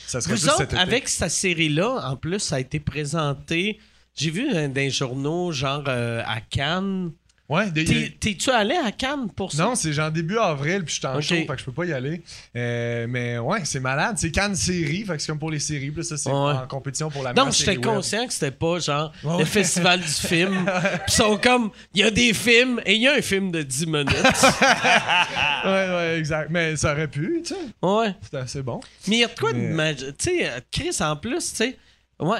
ça 0.07 0.21
serait 0.21 0.35
Vous 0.35 0.39
juste 0.39 0.49
autres, 0.49 0.57
cet 0.59 0.73
été. 0.73 0.81
avec 0.81 1.09
cette 1.09 1.29
série-là, 1.31 2.09
en 2.09 2.15
plus, 2.15 2.39
ça 2.39 2.55
a 2.55 2.59
été 2.59 2.79
présenté. 2.79 3.77
J'ai 4.15 4.29
vu 4.29 4.51
dans 4.53 4.71
des 4.71 4.89
journaux, 4.89 5.51
genre 5.51 5.83
à 5.87 6.39
Cannes. 6.49 7.11
Ouais, 7.51 7.69
T'es-tu 7.71 8.49
allé 8.49 8.75
à 8.75 8.91
Cannes 8.93 9.29
pour 9.35 9.51
ça? 9.51 9.63
Non, 9.63 9.75
c'est 9.75 9.91
genre 9.91 10.09
début 10.09 10.37
avril, 10.37 10.83
puis 10.85 10.93
je 10.95 10.99
suis 10.99 11.05
en 11.07 11.15
Ok. 11.17 11.21
show, 11.21 11.35
fait 11.35 11.45
que 11.47 11.57
je 11.59 11.65
peux 11.65 11.73
pas 11.73 11.83
y 11.85 11.91
aller. 11.91 12.21
Euh, 12.55 13.07
mais 13.09 13.37
ouais, 13.39 13.59
c'est 13.65 13.81
malade. 13.81 14.15
C'est 14.17 14.31
Cannes 14.31 14.55
série, 14.55 15.03
fait 15.03 15.15
que 15.17 15.21
c'est 15.21 15.27
comme 15.27 15.39
pour 15.39 15.51
les 15.51 15.59
séries, 15.59 15.91
puis 15.91 16.03
ça, 16.05 16.15
c'est 16.15 16.29
Ouais. 16.29 16.35
en 16.35 16.65
compétition 16.67 17.09
pour 17.09 17.23
la 17.23 17.33
Donc, 17.33 17.51
j'étais 17.51 17.75
conscient 17.75 18.25
que 18.25 18.31
c'était 18.31 18.51
pas 18.51 18.79
genre 18.79 19.11
Ouais, 19.23 19.39
le 19.39 19.45
festival 19.45 19.99
du 19.99 20.07
film. 20.07 20.63
Puis 20.65 21.01
ils 21.09 21.13
sont 21.13 21.37
comme, 21.37 21.71
il 21.93 21.99
y 21.99 22.03
a 22.03 22.09
des 22.11 22.33
films 22.33 22.79
et 22.85 22.95
il 22.95 23.01
y 23.01 23.07
a 23.09 23.15
un 23.15 23.21
film 23.21 23.51
de 23.51 23.61
10 23.63 23.85
minutes. 23.85 24.07
Ouais, 25.63 25.69
ouais, 25.89 26.15
exact. 26.17 26.49
Mais 26.49 26.75
ça 26.75 26.93
aurait 26.93 27.07
pu, 27.07 27.43
tu 27.45 27.53
sais. 27.53 27.59
ouais. 27.83 28.15
C'était 28.23 28.37
assez 28.37 28.61
bon. 28.63 28.79
Mais 29.07 29.17
il 29.17 29.19
y 29.19 29.23
a 29.23 29.27
de 29.27 29.37
quoi 29.39 29.53
de 29.53 29.57
Mais- 29.59 29.93
magi- 29.93 30.05
Tu 30.17 30.39
sais, 30.39 30.49
Chris, 30.71 30.97
en 31.01 31.15
plus, 31.15 31.51
tu 31.51 31.55
sais, 31.57 31.77
ouais, 32.19 32.39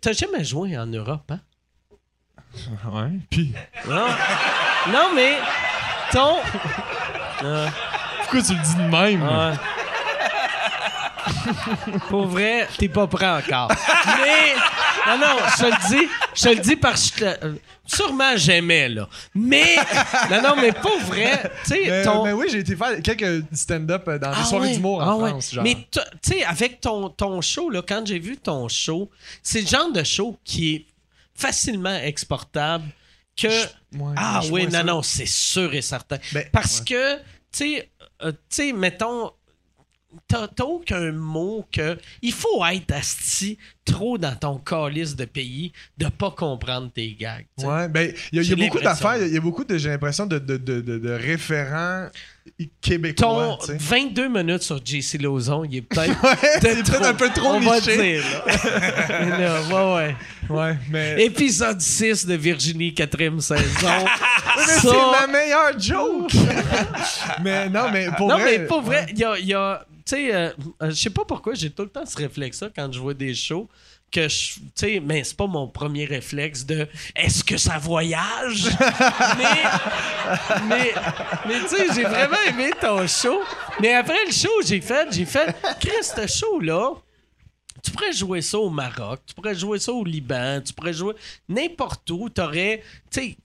t'as 0.00 0.12
jamais 0.12 0.42
joué 0.44 0.78
en 0.78 0.86
Europe, 0.86 1.30
hein? 1.30 1.40
Ouais. 2.92 3.08
Puis, 3.30 3.52
Non, 3.88 4.06
non 4.92 5.08
mais 5.14 5.36
ton. 6.12 6.36
Euh, 7.44 7.66
pourquoi 8.20 8.42
tu 8.42 8.52
le 8.54 8.60
dis 8.62 8.74
de 8.76 8.82
même? 8.82 9.22
ouais. 9.22 9.56
Pour 12.08 12.26
vrai, 12.26 12.68
t'es 12.78 12.88
pas 12.88 13.06
prêt 13.06 13.28
encore. 13.28 13.68
Mais. 14.22 14.54
Non, 15.08 15.18
non, 15.18 15.36
je 15.56 15.62
te 15.62 15.66
le 15.66 15.88
dis. 15.98 16.08
Je 16.34 16.42
te 16.42 16.48
le 16.50 16.56
dis 16.60 16.76
parce 16.76 17.10
que. 17.10 17.24
euh, 17.24 17.54
Sûrement 17.84 18.36
j'aimais, 18.36 18.88
là. 18.88 19.08
Mais. 19.34 19.76
Non, 20.30 20.40
non, 20.42 20.54
mais 20.60 20.70
pour 20.72 20.96
vrai, 21.00 21.50
tu 21.64 21.70
sais, 21.74 21.82
Mais, 21.88 22.04
ton. 22.04 22.24
mais 22.24 22.32
oui, 22.32 22.46
j'ai 22.50 22.58
été 22.60 22.76
faire 22.76 23.02
quelques 23.02 23.44
stand-up 23.52 24.04
euh, 24.06 24.18
dans 24.18 24.30
des 24.30 24.36
Ah 24.40 24.44
soirées 24.44 24.68
ouais, 24.68 24.74
d'humour 24.74 25.02
en 25.02 25.10
ah 25.10 25.16
ouais. 25.16 25.30
France. 25.30 25.52
Genre. 25.54 25.64
Mais 25.64 25.76
tu 25.90 25.98
sais, 26.22 26.44
avec 26.44 26.80
ton, 26.80 27.08
ton 27.08 27.40
show, 27.40 27.68
là, 27.70 27.82
quand 27.86 28.06
j'ai 28.06 28.20
vu 28.20 28.36
ton 28.36 28.68
show, 28.68 29.10
c'est 29.42 29.62
le 29.62 29.66
genre 29.66 29.90
de 29.90 30.04
show 30.04 30.38
qui 30.44 30.74
est 30.76 30.86
facilement 31.42 31.96
exportable 31.96 32.84
que. 33.36 33.48
Ouais, 33.96 34.14
ah 34.16 34.40
oui, 34.50 34.64
non, 34.64 34.70
sûr. 34.70 34.84
non, 34.84 35.02
c'est 35.02 35.26
sûr 35.26 35.74
et 35.74 35.82
certain. 35.82 36.18
Ben, 36.32 36.46
Parce 36.52 36.78
ouais. 36.78 36.84
que, 36.86 37.16
tu 37.16 37.22
sais, 37.52 37.90
euh, 38.22 38.32
tu 38.32 38.38
sais, 38.48 38.72
mettons, 38.72 39.32
t'as 40.28 40.48
t'as 40.48 40.64
aucun 40.64 41.12
mot 41.12 41.66
que. 41.72 41.98
Il 42.22 42.32
faut 42.32 42.64
être 42.64 42.92
asti 42.92 43.58
trop 43.84 44.16
dans 44.18 44.34
ton 44.34 44.58
calice 44.58 45.16
de 45.16 45.24
pays 45.24 45.72
de 45.98 46.06
pas 46.06 46.30
comprendre 46.30 46.90
tes 46.92 47.14
gags. 47.14 47.46
Ouais, 47.58 47.88
ben, 47.88 48.12
il 48.32 48.42
y 48.42 48.52
a, 48.52 48.56
beaucoup 48.56 48.80
d'affaires, 48.80 49.24
il 49.24 49.32
y 49.32 49.36
a 49.36 49.40
beaucoup 49.40 49.64
de, 49.64 49.76
j'ai 49.76 49.88
l'impression, 49.88 50.26
de, 50.26 50.38
de, 50.38 50.56
de, 50.56 50.80
de, 50.80 51.10
référents 51.10 52.08
québécois. 52.80 53.56
Ton 53.58 53.58
tu 53.58 53.66
sais. 53.66 53.78
22 53.78 54.28
minutes 54.28 54.62
sur 54.62 54.78
JC 54.84 55.20
Lozon, 55.20 55.64
il 55.64 55.76
est 55.76 55.82
peut-être 55.82 56.22
Ouais, 57.00 57.06
un 57.06 57.14
peu 57.14 57.30
trop 57.30 57.54
on 57.54 57.60
va 57.60 57.80
dire, 57.80 58.22
là. 58.46 59.60
Ouais, 59.72 59.94
ouais. 59.94 60.16
Ouais, 60.48 60.76
mais. 60.90 61.24
Épisode 61.24 61.80
6 61.80 62.26
de 62.26 62.34
Virginie, 62.34 62.94
quatrième 62.94 63.40
saison. 63.40 63.62
mais 64.56 64.62
Ça- 64.64 64.80
c'est 64.80 64.88
ma 65.20 65.26
meilleure 65.26 65.78
joke! 65.78 66.32
mais 67.42 67.68
non, 67.68 67.90
mais 67.92 68.08
pour 68.16 68.28
non, 68.28 68.38
vrai. 68.38 68.58
mais 68.58 68.66
pas 68.66 68.80
vrai. 68.80 69.06
Il 69.10 69.18
y 69.18 69.24
a. 69.24 69.38
il 69.38 69.46
y 69.46 69.54
a- 69.54 69.84
tu 70.04 70.16
sais, 70.16 70.34
euh, 70.34 70.50
euh, 70.82 70.90
je 70.90 70.94
sais 70.94 71.10
pas 71.10 71.24
pourquoi 71.24 71.54
j'ai 71.54 71.70
tout 71.70 71.82
le 71.82 71.88
temps 71.88 72.04
ce 72.04 72.16
réflexe-là 72.16 72.70
quand 72.74 72.92
je 72.92 72.98
vois 72.98 73.14
des 73.14 73.34
shows. 73.34 73.68
Que 74.12 74.28
je. 74.28 74.54
Tu 74.54 74.60
sais, 74.74 75.00
mais 75.00 75.24
c'est 75.24 75.36
pas 75.36 75.46
mon 75.46 75.66
premier 75.68 76.04
réflexe 76.04 76.66
de 76.66 76.86
est-ce 77.16 77.42
que 77.42 77.56
ça 77.56 77.78
voyage? 77.78 78.68
mais. 79.38 80.66
Mais, 80.68 80.92
mais 81.48 81.60
tu 81.60 81.68
sais, 81.68 81.86
j'ai 81.94 82.04
vraiment 82.04 82.36
aimé 82.46 82.70
ton 82.80 83.06
show. 83.06 83.40
Mais 83.80 83.94
après 83.94 84.24
le 84.26 84.32
show, 84.32 84.50
j'ai 84.66 84.80
fait. 84.80 85.08
J'ai 85.12 85.24
fait. 85.24 85.56
Chris, 85.80 86.04
ce 86.04 86.26
show-là. 86.26 86.92
Tu 87.82 87.90
pourrais 87.90 88.12
jouer 88.12 88.42
ça 88.42 88.58
au 88.58 88.70
Maroc, 88.70 89.20
tu 89.26 89.34
pourrais 89.34 89.56
jouer 89.56 89.80
ça 89.80 89.92
au 89.92 90.04
Liban, 90.04 90.60
tu 90.64 90.72
pourrais 90.72 90.92
jouer 90.92 91.14
n'importe 91.48 92.08
où. 92.10 92.28
T'aurais. 92.28 92.82
Tu 93.10 93.36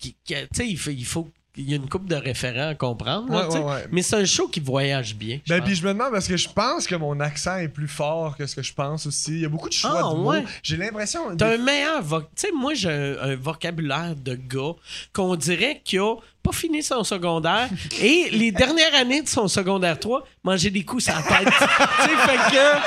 sais, 0.54 0.76
faut. 0.76 0.92
Il 0.92 1.06
faut 1.06 1.28
il 1.58 1.70
y 1.70 1.74
a 1.74 1.78
une 1.78 1.90
coupe 1.90 2.08
de 2.08 2.16
référents 2.16 2.70
à 2.70 2.76
comprendre. 2.76 3.32
là, 3.32 3.40
Ouais, 3.42 3.46
tu 3.48 3.52
sais. 3.54 3.60
ouais, 3.60 3.66
ouais. 3.74 3.86
Mais 3.92 4.02
c'est 4.02 4.16
un 4.16 4.26
show 4.26 4.48
qui 4.48 4.60
voyage 4.60 5.16
bien. 5.16 5.40
Ben, 5.48 5.62
puis 5.62 5.76
je 5.76 5.84
me 5.84 5.90
demande 5.94 6.12
parce 6.12 6.28
que 6.28 6.38
je 6.38 6.48
pense 6.50 6.86
que 6.88 6.96
mon 6.96 7.20
accent 7.20 7.58
est 7.58 7.68
plus 7.68 7.88
fort 7.88 8.38
que 8.38 8.46
ce 8.46 8.56
que 8.56 8.62
je 8.64 8.74
pense 8.74 9.06
aussi. 9.08 9.32
Il 9.34 9.40
y 9.42 9.46
a 9.46 9.50
beaucoup 9.50 9.70
de 9.70 9.74
choix 9.74 9.92
Ah, 9.96 10.14
de 10.14 10.18
mots. 10.20 10.34
J'ai 10.64 10.78
l'impression. 10.78 11.36
T'as 11.36 11.50
des- 11.50 11.62
un 11.62 11.64
meilleur 11.66 12.02
voc... 12.02 12.26
Tu 12.36 12.48
sais, 12.48 12.52
moi, 12.54 12.74
j'ai 12.74 12.90
un, 12.92 13.32
un 13.32 13.36
vocabulaire 13.36 14.16
de 14.16 14.36
gars 14.36 14.74
qu'on 15.14 15.36
dirait 15.36 15.82
qu'il 15.84 16.00
a 16.00 16.16
pas 16.44 16.52
fini 16.52 16.82
son 16.84 17.04
secondaire 17.04 17.68
et 18.02 18.30
les 18.32 18.52
dernières 18.52 18.94
années 18.96 19.22
de 19.22 19.28
son 19.28 19.48
secondaire 19.48 20.00
3, 20.00 20.24
manger 20.44 20.70
des 20.70 20.84
coups 20.86 21.08
la 21.08 21.22
tête. 21.22 21.48
tu 21.50 22.04
sais, 22.04 22.18
fait 22.28 22.56
que... 22.56 22.78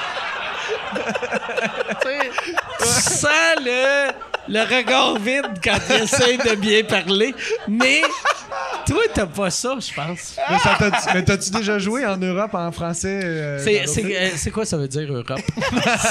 tu 2.80 2.86
sais, 2.86 3.28
le, 3.60 4.10
le 4.50 4.60
regard 4.76 5.18
vide 5.18 5.46
quand 5.62 5.78
il 5.90 6.02
essaie 6.02 6.36
de 6.36 6.54
bien 6.56 6.82
parler, 6.84 7.34
mais 7.68 8.02
toi, 8.86 9.00
t'as 9.14 9.26
pas 9.26 9.50
ça, 9.50 9.76
je 9.78 9.94
pense. 9.94 10.36
Mais, 10.50 10.58
ça 10.58 10.76
t'a- 10.78 11.14
mais 11.14 11.24
t'as-tu 11.24 11.50
déjà 11.50 11.78
joué 11.78 12.04
en 12.04 12.16
Europe 12.16 12.54
en 12.54 12.72
français? 12.72 13.20
euh, 13.22 13.58
C'est, 13.62 13.84
euh, 14.04 14.30
c'est 14.36 14.50
quoi 14.50 14.64
ça 14.64 14.76
veut 14.76 14.88
dire, 14.88 15.10
Europe? 15.12 15.32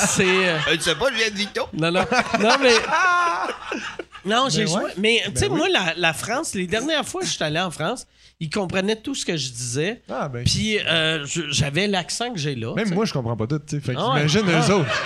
c'est... 0.09 0.23
euh, 0.23 0.57
Je 0.73 0.79
sais 0.79 0.95
pas, 0.95 1.09
je 1.11 1.15
viens 1.17 1.29
de 1.29 1.35
Vito. 1.35 1.67
Non, 1.73 1.91
non. 1.91 2.05
Non, 2.39 2.55
mais. 2.61 2.73
Non, 4.25 4.47
j'ai 4.49 4.65
Ben 4.65 4.71
ouais. 4.73 4.81
joué. 4.81 4.91
Mais, 4.97 5.21
tu 5.27 5.31
sais, 5.39 5.47
Ben 5.47 5.53
oui. 5.53 5.57
moi, 5.59 5.67
la, 5.69 5.93
la 5.95 6.13
France, 6.13 6.53
les 6.53 6.67
dernières 6.67 7.05
fois 7.07 7.21
que 7.21 7.27
je 7.27 7.31
suis 7.33 7.43
allé 7.43 7.59
en 7.59 7.71
France, 7.71 8.05
ils 8.41 8.49
comprenaient 8.49 8.95
tout 8.95 9.15
ce 9.15 9.25
que 9.25 9.35
je 9.35 9.49
disais. 9.51 10.01
Ah, 10.09 10.29
ben. 10.29 10.43
Puis, 10.45 10.79
euh, 10.79 11.25
j'avais 11.51 11.87
l'accent 11.87 12.31
que 12.31 12.39
j'ai 12.39 12.55
là. 12.55 12.73
Même 12.73 12.93
moi, 12.93 13.03
je 13.05 13.11
comprends 13.11 13.35
pas 13.35 13.47
tout, 13.47 13.59
tu 13.59 13.75
sais. 13.75 13.81
Fait 13.81 13.93
Ah 13.97 14.13
ouais. 14.13 14.25
qu'imagine 14.25 14.49
eux 14.49 14.73
autres. 14.75 15.03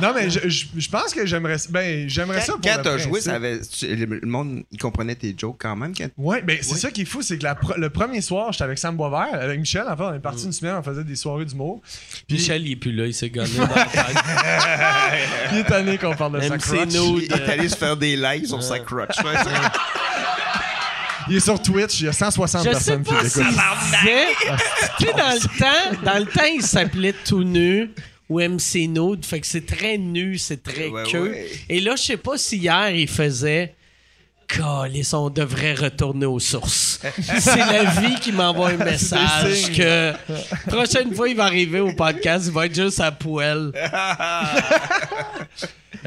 Non, 0.00 0.12
mais 0.14 0.30
je, 0.30 0.48
je, 0.48 0.66
je 0.76 0.88
pense 0.88 1.12
que 1.12 1.26
j'aimerais 1.26 1.56
ben, 1.70 2.08
j'aimerais 2.08 2.40
ça 2.40 2.52
Quand, 2.52 2.60
pour 2.60 2.70
quand 2.70 2.82
t'as 2.82 2.98
joué, 2.98 3.10
principe. 3.20 3.30
ça 3.30 3.34
avait, 3.34 3.60
tu- 3.60 3.94
le, 3.96 4.20
monde, 4.26 4.62
il 4.70 4.78
comprenait 4.78 5.14
tes 5.14 5.34
jokes 5.36 5.56
quand 5.58 5.74
même. 5.76 5.94
Quand... 5.96 6.06
Ouais, 6.16 6.42
ben 6.42 6.58
c'est 6.62 6.72
Ouais. 6.74 6.78
ça 6.78 6.90
qui 6.90 7.02
est 7.02 7.04
fou, 7.06 7.22
c'est 7.22 7.38
que 7.38 7.42
la 7.44 7.58
le 7.76 7.90
premier 7.90 8.20
soir, 8.20 8.52
j'étais 8.52 8.64
avec 8.64 8.78
Sam 8.78 8.96
Boisvert, 8.96 9.28
avec 9.34 9.58
Michel, 9.58 9.84
en 9.88 9.96
fait, 9.96 10.02
on 10.04 10.14
est 10.14 10.18
Mm. 10.18 10.22
parti 10.22 10.44
une 10.44 10.52
semaine, 10.52 10.76
on 10.78 10.82
faisait 10.82 11.04
des 11.04 11.16
soirées 11.16 11.44
d'humour. 11.44 11.82
Puis 12.28 12.36
Michel, 12.38 12.66
il 12.66 12.72
est 12.72 12.76
plus 12.76 12.92
là, 12.92 13.06
il 13.06 13.14
s'est 13.14 13.30
gagné 13.30 13.56
dans 13.56 13.62
la 13.66 13.84
tête. 13.86 14.16
il 15.52 15.58
est 15.58 15.64
tanné 15.64 15.98
qu'on 15.98 16.14
parle 16.14 16.34
de 16.34 16.38
Même 16.38 16.48
sa 16.48 16.58
c'est 16.60 16.76
crotch. 16.76 16.94
nous. 16.94 17.18
Il 17.20 17.32
est 17.32 17.48
allé 17.48 17.68
se 17.68 17.76
faire 17.76 17.96
des 17.96 18.16
likes 18.16 18.46
sur 18.46 18.62
sa 18.62 18.78
crotch. 18.78 19.16
Il 21.28 21.36
est 21.36 21.40
sur 21.40 21.60
Twitch, 21.60 22.00
il 22.00 22.06
y 22.06 22.08
a 22.08 22.12
160 22.12 22.60
Je 22.62 22.64
sais 22.64 22.70
personnes 22.72 23.02
qui 23.04 23.12
pas 23.12 23.28
s'il 23.28 23.44
l'écoutent. 23.44 24.60
Tu 24.98 25.06
sais, 25.06 25.12
dans 25.12 25.32
le 25.32 25.58
temps, 25.58 26.02
dans 26.04 26.18
le 26.18 26.26
temps, 26.26 26.44
il 26.54 26.62
s'appelait 26.62 27.14
Tout 27.24 27.44
Nu 27.44 27.90
ou 28.28 28.40
MC 28.40 28.86
Nude. 28.88 29.24
Fait 29.24 29.40
que 29.40 29.46
c'est 29.46 29.66
très 29.66 29.98
nu, 29.98 30.38
c'est 30.38 30.62
très 30.62 30.88
Ouais, 30.88 31.02
queue. 31.10 31.30
ouais. 31.30 31.46
Et 31.68 31.80
là, 31.80 31.96
je 31.96 32.02
sais 32.02 32.16
pas 32.16 32.38
si 32.38 32.56
hier, 32.58 32.90
il 32.90 33.08
faisait. 33.08 33.74
Calice, 34.48 35.14
on 35.14 35.30
devrait 35.30 35.74
retourner 35.74 36.26
aux 36.26 36.40
sources. 36.40 36.98
C'est 37.38 37.56
la 37.56 37.84
vie 37.84 38.16
qui 38.16 38.32
m'envoie 38.32 38.70
un 38.70 38.76
message 38.78 39.70
que 39.76 40.12
prochaine 40.68 41.14
fois 41.14 41.28
il 41.28 41.36
va 41.36 41.44
arriver 41.44 41.78
au 41.78 41.92
podcast, 41.92 42.46
il 42.48 42.52
va 42.52 42.66
être 42.66 42.74
juste 42.74 42.98
à 42.98 43.12
poêle. 43.12 43.70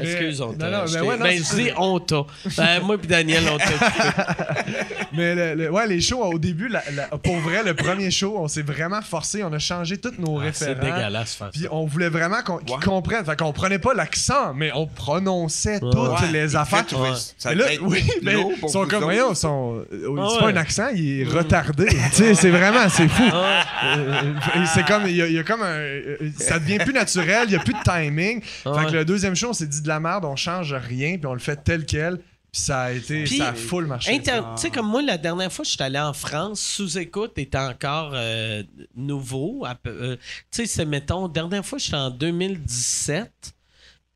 Excuse, 0.04 0.40
on 0.40 0.52
t'a 0.52 0.70
non, 0.70 0.78
non, 0.78 0.82
acheté. 0.84 1.00
mais 1.00 1.06
ouais, 1.06 1.16
non, 1.16 1.24
Ben, 1.24 1.42
c'est 1.42 1.56
je 1.56 1.62
dis 1.64 1.70
on 1.76 1.98
t'a. 2.00 2.22
Ben, 2.56 2.80
moi 2.82 2.98
puis 2.98 3.08
Daniel, 3.08 3.42
on 3.52 3.58
t'a. 3.58 3.64
Mais 5.12 5.34
le- 5.34 5.54
le- 5.54 5.70
ouais, 5.70 5.86
les 5.86 6.00
shows, 6.00 6.22
au 6.24 6.38
début, 6.38 6.68
la- 6.68 6.82
la- 6.92 7.06
pour 7.18 7.36
vrai, 7.38 7.62
le 7.64 7.74
premier 7.74 8.10
show, 8.10 8.34
on 8.36 8.48
s'est 8.48 8.62
vraiment 8.62 9.00
forcé, 9.00 9.44
on 9.44 9.52
a 9.52 9.58
changé 9.60 9.96
tous 9.98 10.12
nos 10.18 10.40
Ah, 10.40 10.46
C'est 10.52 10.74
dégueulasse 10.78 11.34
faire 11.36 11.50
Puis 11.52 11.66
on 11.70 11.86
voulait 11.86 12.08
vraiment 12.08 12.42
qu'on- 12.44 12.58
qu'ils 12.58 12.74
Ouais. 12.74 12.82
comprennent. 12.84 13.24
Fait 13.24 13.36
qu'on 13.38 13.52
prenait 13.52 13.78
pas 13.78 13.94
l'accent, 13.94 14.52
mais 14.54 14.72
on 14.74 14.86
prononçait 14.86 15.78
toutes 15.80 15.94
Ouais, 15.94 16.32
les 16.32 16.52
il 16.52 16.56
affaires. 16.56 16.84
fait, 16.88 16.96
ouais, 16.96 17.02
Ouais. 17.10 17.16
Ça 17.38 17.54
là, 17.54 17.64
oui, 17.82 18.02
mais 18.22 18.34
ils 18.62 18.68
sont 18.68 18.86
comme, 18.86 19.04
voyons, 19.04 19.30
ils 19.32 19.36
sont, 19.36 19.84
euh, 19.92 20.16
Ah 20.18 20.28
c'est 20.32 20.38
pas 20.40 20.48
un 20.48 20.56
accent, 20.56 20.88
il 20.94 21.20
est 21.20 21.24
retardé. 21.24 21.86
tu 21.86 21.96
sais, 22.12 22.34
c'est 22.34 22.50
vraiment, 22.50 22.88
c'est 22.88 23.08
fou. 23.08 23.22
Euh, 23.22 24.32
et 24.56 24.66
c'est 24.74 24.84
comme, 24.86 25.04
il 25.06 25.16
y, 25.16 25.38
a- 25.38 25.42
comme 25.44 25.62
un, 25.62 25.66
euh, 25.76 26.16
ça 26.38 26.58
devient 26.58 26.78
plus 26.78 26.92
naturel, 26.92 27.44
il 27.46 27.52
y 27.52 27.56
a 27.56 27.60
plus 27.60 27.74
de 27.74 27.82
timing. 27.84 28.40
Ah 28.64 28.72
fait 28.80 28.86
que 28.86 28.92
le 28.92 29.04
deuxième 29.04 29.36
show, 29.36 29.48
on 29.50 29.52
s'est 29.52 29.66
dit 29.66 29.80
de 29.82 29.88
la 29.94 30.00
merde, 30.00 30.24
on 30.24 30.36
change 30.36 30.72
rien, 30.74 31.16
puis 31.18 31.26
on 31.26 31.34
le 31.34 31.40
fait 31.40 31.56
tel 31.64 31.84
quel. 31.86 32.18
Puis 32.18 32.62
ça 32.62 32.82
a 32.82 32.92
été, 32.92 33.24
Puis, 33.24 33.38
ça 33.38 33.48
a 33.48 33.54
full 33.54 33.86
marché. 33.86 34.12
Inter- 34.14 34.40
Tu 34.54 34.62
sais, 34.62 34.70
comme 34.70 34.86
moi, 34.86 35.02
la 35.02 35.18
dernière 35.18 35.52
fois 35.52 35.64
que 35.64 35.68
je 35.68 35.74
suis 35.74 35.82
allé 35.82 35.98
en 35.98 36.12
France, 36.12 36.60
sous-écoute 36.60 37.32
était 37.36 37.58
encore 37.58 38.12
euh, 38.14 38.62
nouveau. 38.94 39.66
euh, 39.86 40.16
tu 40.16 40.22
sais, 40.52 40.66
c'est, 40.66 40.84
mettons, 40.84 41.26
dernière 41.26 41.66
fois, 41.66 41.78
j'étais 41.78 41.96
en 41.96 42.10
2017. 42.10 43.54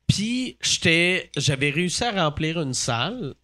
Puis 0.07 0.57
j'étais, 0.61 1.29
j'avais 1.37 1.69
réussi 1.69 2.03
à 2.03 2.11
remplir 2.23 2.59
une 2.61 2.73
salle. 2.73 3.35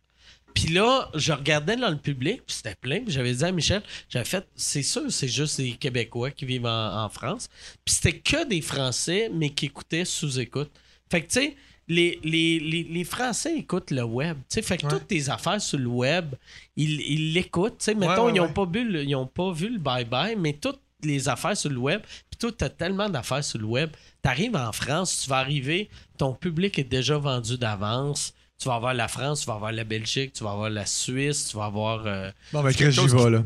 Puis 0.53 0.67
là, 0.69 1.09
je 1.13 1.33
regardais 1.33 1.75
dans 1.75 1.89
le 1.89 1.97
public, 1.97 2.41
puis 2.47 2.55
c'était 2.55 2.75
plein. 2.75 3.01
Puis 3.01 3.11
j'avais 3.13 3.33
dit 3.33 3.43
à 3.43 3.51
Michel, 3.51 3.83
j'avais 4.09 4.23
fait, 4.25 4.47
c'est 4.55 4.81
sûr, 4.83 5.11
c'est 5.11 5.27
juste 5.27 5.57
des 5.57 5.73
Québécois 5.73 6.31
qui 6.31 6.45
vivent 6.45 6.65
en, 6.65 7.03
en 7.03 7.09
France. 7.09 7.49
Puis 7.83 7.95
c'était 7.95 8.17
que 8.19 8.45
des 8.47 8.61
Français, 8.61 9.29
mais 9.33 9.49
qui 9.49 9.65
écoutaient 9.65 10.05
sous 10.05 10.39
écoute. 10.39 10.71
Fait 11.11 11.21
que 11.21 11.27
tu 11.27 11.33
sais, 11.41 11.55
les, 11.87 12.19
les, 12.23 12.59
les, 12.59 12.83
les 12.83 13.03
Français 13.03 13.57
écoutent 13.57 13.91
le 13.91 14.03
web. 14.03 14.37
Tu 14.49 14.55
sais, 14.55 14.61
fait 14.61 14.77
que 14.77 14.85
Ouais. 14.85 14.91
toutes 14.91 15.07
tes 15.07 15.29
affaires 15.29 15.61
sur 15.61 15.77
le 15.77 15.87
web, 15.87 16.33
ils 16.75 16.99
ils 17.01 17.33
l'écoutent. 17.33 17.77
Tu 17.79 17.85
sais, 17.85 17.93
mettons, 17.95 18.25
ouais, 18.25 18.31
ils 18.33 18.37
n'ont 18.41 18.51
pas, 18.51 18.65
vu 18.65 18.83
le- 18.89 19.03
ils 19.03 19.15
ont 19.15 19.27
pas 19.27 19.51
vu 19.51 19.69
le 19.69 19.79
bye-bye, 19.79 20.35
mais 20.37 20.53
toutes 20.53 20.79
les 21.03 21.29
affaires 21.29 21.55
sur 21.55 21.69
le 21.69 21.77
web, 21.77 22.01
puis 22.29 22.37
toi, 22.39 22.51
tu 22.57 22.63
as 22.63 22.69
tellement 22.69 23.09
d'affaires 23.09 23.43
sur 23.43 23.59
le 23.59 23.65
web. 23.65 23.91
Tu 24.23 24.29
arrives 24.29 24.55
en 24.55 24.71
France, 24.71 25.21
tu 25.23 25.29
vas 25.29 25.37
arriver, 25.37 25.89
ton 26.17 26.33
public 26.33 26.79
est 26.79 26.83
déjà 26.83 27.17
vendu 27.17 27.57
d'avance. 27.57 28.33
Tu 28.57 28.69
vas 28.69 28.75
avoir 28.75 28.93
la 28.93 29.09
France, 29.09 29.41
tu 29.41 29.47
vas 29.47 29.55
avoir 29.55 29.73
la 29.73 29.83
Belgique, 29.83 30.31
tu 30.31 30.43
vas 30.45 30.51
avoir 30.51 30.69
la 30.69 30.85
Suisse, 30.85 31.49
tu 31.49 31.57
vas 31.57 31.65
avoir. 31.65 32.07
euh, 32.07 32.31
Bon, 32.53 32.63
ben, 32.63 32.69
Chris, 32.71 32.85
quelque 32.85 32.91
j'y 32.93 33.07
vais, 33.07 33.29
là. 33.29 33.43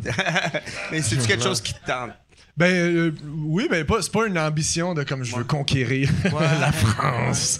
Mais 0.91 1.01
c'est 1.01 1.17
quelque 1.27 1.43
chose 1.49 1.59
qui 1.61 1.73
te 1.73 1.83
tente? 1.85 2.11
Ben 2.59 2.73
euh, 2.75 3.11
oui, 3.45 3.67
ben 3.71 3.85
pas, 3.85 4.01
c'est 4.01 4.11
pas 4.11 4.27
une 4.27 4.37
ambition 4.37 4.93
de 4.93 5.03
comme 5.03 5.23
je 5.23 5.33
veux 5.33 5.45
conquérir 5.45 6.09
la 6.59 6.73
France. 6.73 7.57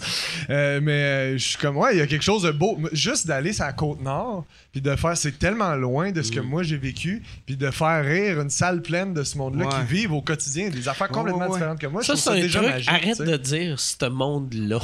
Euh, 0.50 0.78
mais 0.82 0.92
euh, 0.92 1.32
je 1.38 1.42
suis 1.48 1.56
comme 1.58 1.78
ouais, 1.78 1.94
il 1.94 1.98
y 2.00 2.02
a 2.02 2.06
quelque 2.06 2.22
chose 2.22 2.42
de 2.42 2.50
beau. 2.50 2.78
Juste 2.92 3.26
d'aller 3.26 3.54
sur 3.54 3.64
la 3.64 3.72
côte 3.72 4.02
nord, 4.02 4.44
puis 4.72 4.82
de 4.82 4.94
faire, 4.96 5.16
c'est 5.16 5.38
tellement 5.38 5.74
loin 5.74 6.12
de 6.12 6.20
ce 6.20 6.30
que 6.30 6.40
moi 6.40 6.62
j'ai 6.64 6.76
vécu, 6.76 7.22
puis 7.46 7.56
de 7.56 7.70
faire 7.70 8.04
rire 8.04 8.42
une 8.42 8.50
salle 8.50 8.82
pleine 8.82 9.14
de 9.14 9.22
ce 9.24 9.38
monde-là 9.38 9.64
Ouais. 9.66 9.72
qui 9.88 9.94
vivent 9.94 10.12
au 10.12 10.20
quotidien 10.20 10.68
des 10.68 10.86
affaires 10.86 11.08
complètement 11.08 11.40
Ouais, 11.40 11.44
ouais, 11.46 11.52
ouais. 11.52 11.58
différentes 11.58 11.78
que 11.80 11.86
moi. 11.86 12.02
ça, 12.02 12.14
je 12.14 12.18
c'est 12.20 12.30
un 12.30 12.34
déjà 12.34 12.58
truc. 12.58 12.70
magique, 12.72 12.88
Arrête 12.90 13.22
de 13.22 13.36
dire 13.38 13.80
ce 13.80 14.06
monde-là. 14.10 14.80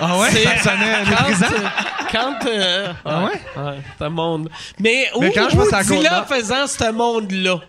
Ah 0.00 0.18
ouais, 0.20 0.30
C'est- 0.30 0.44
ça 0.44 0.56
sonnait 0.70 0.92
quand, 1.04 1.28
méprisant? 1.28 1.46
euh, 1.46 1.68
quand 2.12 2.46
euh, 2.46 2.92
Ah 3.04 3.24
ouais? 3.24 3.62
ouais, 3.64 3.78
ce 3.98 4.04
monde. 4.08 4.48
Mais 4.78 5.06
où, 5.16 5.20
Mais 5.20 5.32
quand 5.32 5.48
je 5.50 5.56
où 5.56 5.58
passe 5.58 5.72
à 5.72 5.78
la 5.78 5.82
dis-le 5.82 6.14
en 6.14 6.24
faisant 6.26 6.66
ce 6.68 6.92
monde-là? 6.92 7.60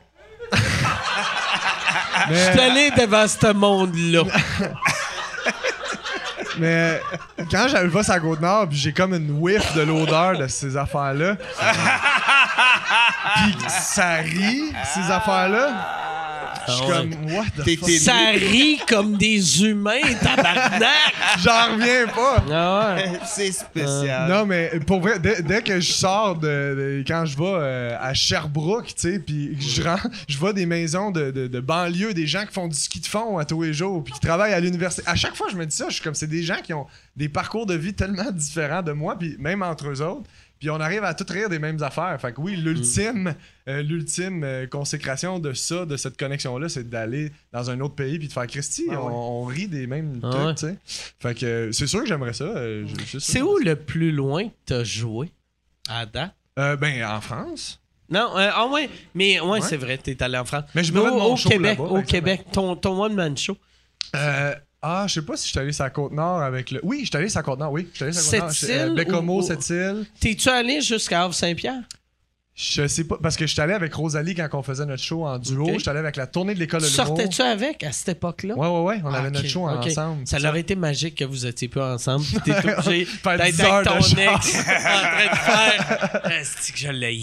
Je 2.30 2.36
suis 2.36 2.60
allé 2.60 2.92
devant 2.92 3.28
ce 3.28 3.54
monde-là. 3.54 4.24
mais 6.60 7.02
quand 7.50 7.68
j'arrive 7.68 7.92
pas 7.92 8.04
sur 8.04 8.14
la 8.14 8.20
côte 8.20 8.42
nord, 8.42 8.70
puis 8.70 8.78
j'ai 8.78 8.94
comme 8.94 9.14
une 9.14 9.32
whiff 9.40 9.74
de 9.76 9.82
l'odeur 9.82 10.38
de 10.38 10.48
ces 10.48 10.78
affaires-là. 10.78 11.36
puis 13.36 13.56
ça 13.68 14.16
rit, 14.16 14.74
ces 14.94 15.12
affaires-là. 15.12 15.70
Je 16.70 16.76
suis 16.76 16.84
Ah 16.94 17.02
ouais. 17.02 17.10
comme, 17.10 17.34
what 17.34 17.46
the 17.64 17.78
fuck? 17.80 17.90
Ça 17.90 18.30
rit 18.34 18.80
comme 18.88 19.18
des 19.18 19.64
humains, 19.64 20.00
tabarnak! 20.22 21.14
J'en 21.40 21.74
reviens 21.74 22.08
pas. 22.08 22.44
Ah 22.52 22.96
ouais. 22.96 23.20
C'est 23.26 23.52
spécial. 23.52 24.30
Non, 24.30 24.46
mais 24.46 24.72
pour 24.86 25.00
vrai, 25.02 25.20
dès, 25.20 25.42
dès 25.42 25.62
que 25.62 25.80
je 25.80 25.92
sors 25.92 26.36
de, 26.36 26.48
de- 26.48 27.04
quand 27.08 27.26
je 27.26 27.38
vais 27.38 27.44
euh, 27.46 27.98
à 28.00 28.14
Sherbrooke, 28.14 28.88
tu 28.88 28.94
sais, 28.98 29.20
puis 29.20 29.56
que 29.58 29.64
je 29.64 29.82
rentre, 29.84 30.08
je 30.28 30.38
vois 30.38 30.54
des 30.54 30.66
maisons 30.66 31.12
de, 31.12 31.32
de, 31.32 31.48
de 31.48 31.60
banlieue, 31.60 32.14
des 32.14 32.28
gens 32.28 32.46
qui 32.46 32.54
font 32.54 32.68
du 32.68 32.76
ski 32.78 33.00
de 33.00 33.06
fond 33.08 33.38
à 33.38 33.46
tous 33.46 33.64
les 33.64 33.74
jours, 33.74 34.04
puis 34.04 34.14
qui 34.14 34.20
travaillent 34.20 34.54
à 34.54 34.60
l'université. 34.60 35.04
À 35.06 35.16
chaque 35.16 35.36
fois, 35.36 35.48
je 35.52 35.56
me 35.58 35.66
dis 35.66 35.76
ça, 35.76 35.86
je 35.90 35.96
suis 35.96 36.04
comme, 36.04 36.16
c'est 36.16 36.28
des 36.28 36.44
gens 36.44 36.58
qui 36.64 36.74
ont 36.74 36.86
des 37.16 37.30
parcours 37.30 37.66
de 37.66 37.74
vie 37.76 37.94
tellement 37.94 38.32
différents 38.32 38.82
de 38.82 38.92
moi, 38.92 39.18
puis 39.18 39.36
même 39.40 39.62
entre 39.64 39.90
eux 39.90 40.02
autres. 40.02 40.30
Puis 40.60 40.70
on 40.70 40.80
arrive 40.80 41.04
à 41.06 41.14
tout 41.14 41.26
rire 41.30 41.48
des 41.50 41.58
mêmes 41.60 41.82
affaires. 41.82 42.20
Fait 42.20 42.34
que 42.34 42.42
oui, 42.42 42.56
l'ultime, 42.58 43.34
euh, 43.70 43.82
l'ultime 43.82 44.44
euh, 44.44 44.68
consécration 44.68 45.40
de 45.40 45.54
ça, 45.54 45.86
de 45.86 45.96
cette 45.96 46.18
connexion-là, 46.18 46.68
c'est 46.68 46.90
d'aller 46.90 47.32
dans 47.54 47.70
un 47.70 47.80
autre 47.80 47.96
pays 47.96 48.20
puis 48.20 48.28
de 48.28 48.34
faire 48.34 48.46
Christy, 48.48 48.84
Ah 48.90 48.96
ouais. 49.02 49.12
on, 49.12 49.46
rit 49.46 49.68
des 49.70 49.88
mêmes 49.88 50.20
Ah 50.22 50.30
trucs, 50.30 50.44
ouais. 50.46 50.56
tu 50.56 50.68
sais. 50.68 50.78
Fait 51.20 51.34
que 51.34 51.46
euh, 51.46 51.72
c'est 51.72 51.88
sûr 51.88 52.02
que 52.02 52.08
j'aimerais 52.08 52.34
ça. 52.34 52.44
euh, 52.44 52.86
C'est 53.20 53.42
où 53.42 53.58
le 53.58 53.76
plus 53.78 54.12
loin 54.12 54.50
que 54.50 54.54
t'as 54.66 54.84
joué? 54.84 55.32
À 55.90 56.06
date? 56.06 56.34
Euh, 56.60 56.76
ben, 56.76 57.06
en 57.06 57.22
France. 57.22 57.80
Non, 58.10 58.38
euh, 58.38 58.50
ah 58.54 58.68
ouais, 58.68 58.90
mais 59.16 59.40
ouais, 59.40 59.48
Ouais. 59.48 59.62
c'est 59.62 59.78
vrai, 59.78 59.98
t'es 59.98 60.22
allé 60.22 60.38
en 60.38 60.44
France. 60.44 60.64
Mais 60.76 60.84
je 60.84 60.92
me 60.92 61.00
au, 61.00 61.22
au 61.32 61.36
Québec, 61.36 61.80
au. 61.80 62.02
Québec, 62.02 62.46
ton, 62.52 62.76
ton 62.76 63.02
one-man 63.02 63.38
show. 63.38 63.56
Ah, 64.82 65.06
je 65.08 65.16
sais 65.16 65.22
pas 65.26 65.36
si 65.36 65.46
je 65.46 65.50
suis 65.50 65.60
allé 65.60 65.74
sur 65.74 65.84
la 65.84 65.90
Côte-Nord 65.90 66.42
avec 66.42 66.72
le. 66.72 66.80
Oui, 66.84 67.02
je 67.02 67.08
suis 67.08 67.18
allé 67.18 67.28
sur 67.30 67.40
la 67.40 67.44
Côte-Nord, 67.44 67.72
oui. 67.74 67.88
Je 67.92 67.96
suis 67.98 68.04
allé 68.06 68.14
sur 68.14 68.32
la 68.32 68.38
Côte-Nord. 68.40 68.54
Cette 68.56 68.70
euh, 68.70 68.88
île 68.88 68.94
Bécomo, 68.96 69.40
ou- 69.40 69.42
cette 69.46 69.70
île. 69.70 70.06
T'es-tu 70.20 70.48
allé 70.50 70.82
jusqu'à 70.82 71.24
Havre-Saint-Pierre? 71.24 71.82
Je 72.62 72.88
sais 72.88 73.06
pas, 73.06 73.18
parce 73.24 73.38
que 73.38 73.48
je 73.48 73.54
suis 73.54 73.62
allé 73.62 73.72
avec 73.72 73.94
Rosalie 73.94 74.36
quand 74.36 74.50
on 74.52 74.62
faisait 74.62 74.86
notre 74.86 75.02
show 75.02 75.26
en 75.26 75.40
duo. 75.40 75.66
Je 75.76 75.80
suis 75.80 75.90
allé 75.90 76.00
avec 76.00 76.18
la 76.18 76.28
tournée 76.28 76.54
de 76.54 76.60
l'école 76.60 76.82
de 76.82 76.88
l'humour. 76.88 77.06
sortais-tu 77.08 77.42
avec 77.42 77.86
à 77.86 77.94
cette 77.94 78.10
époque-là? 78.10 78.54
Ouais, 78.58 78.68
ouais, 78.68 78.82
ouais. 78.82 79.02
On 79.06 79.14
Ah, 79.14 79.20
avait 79.20 79.30
ok, 79.30 79.36
notre 79.36 79.48
show 79.48 79.66
ensemble. 79.66 80.28
Ça 80.28 80.38
aurait 80.46 80.60
été 80.60 80.76
magique 80.76 81.16
que 81.16 81.24
vous 81.24 81.46
étiez 81.46 81.70
plus 81.70 81.80
ensemble. 81.80 82.26
T'es 82.44 82.52
obligé 82.78 83.06
d'être 83.06 83.46
10 83.46 83.62
heures 83.62 83.74
avec 83.76 83.88
ton 83.88 84.00
ex 84.00 84.10
en 84.10 84.40
train 84.40 85.32
de 85.32 85.38
faire. 85.38 86.32
Est-ce 86.34 86.74
que 86.74 86.78
je 86.78 86.92
l'ai 86.92 87.22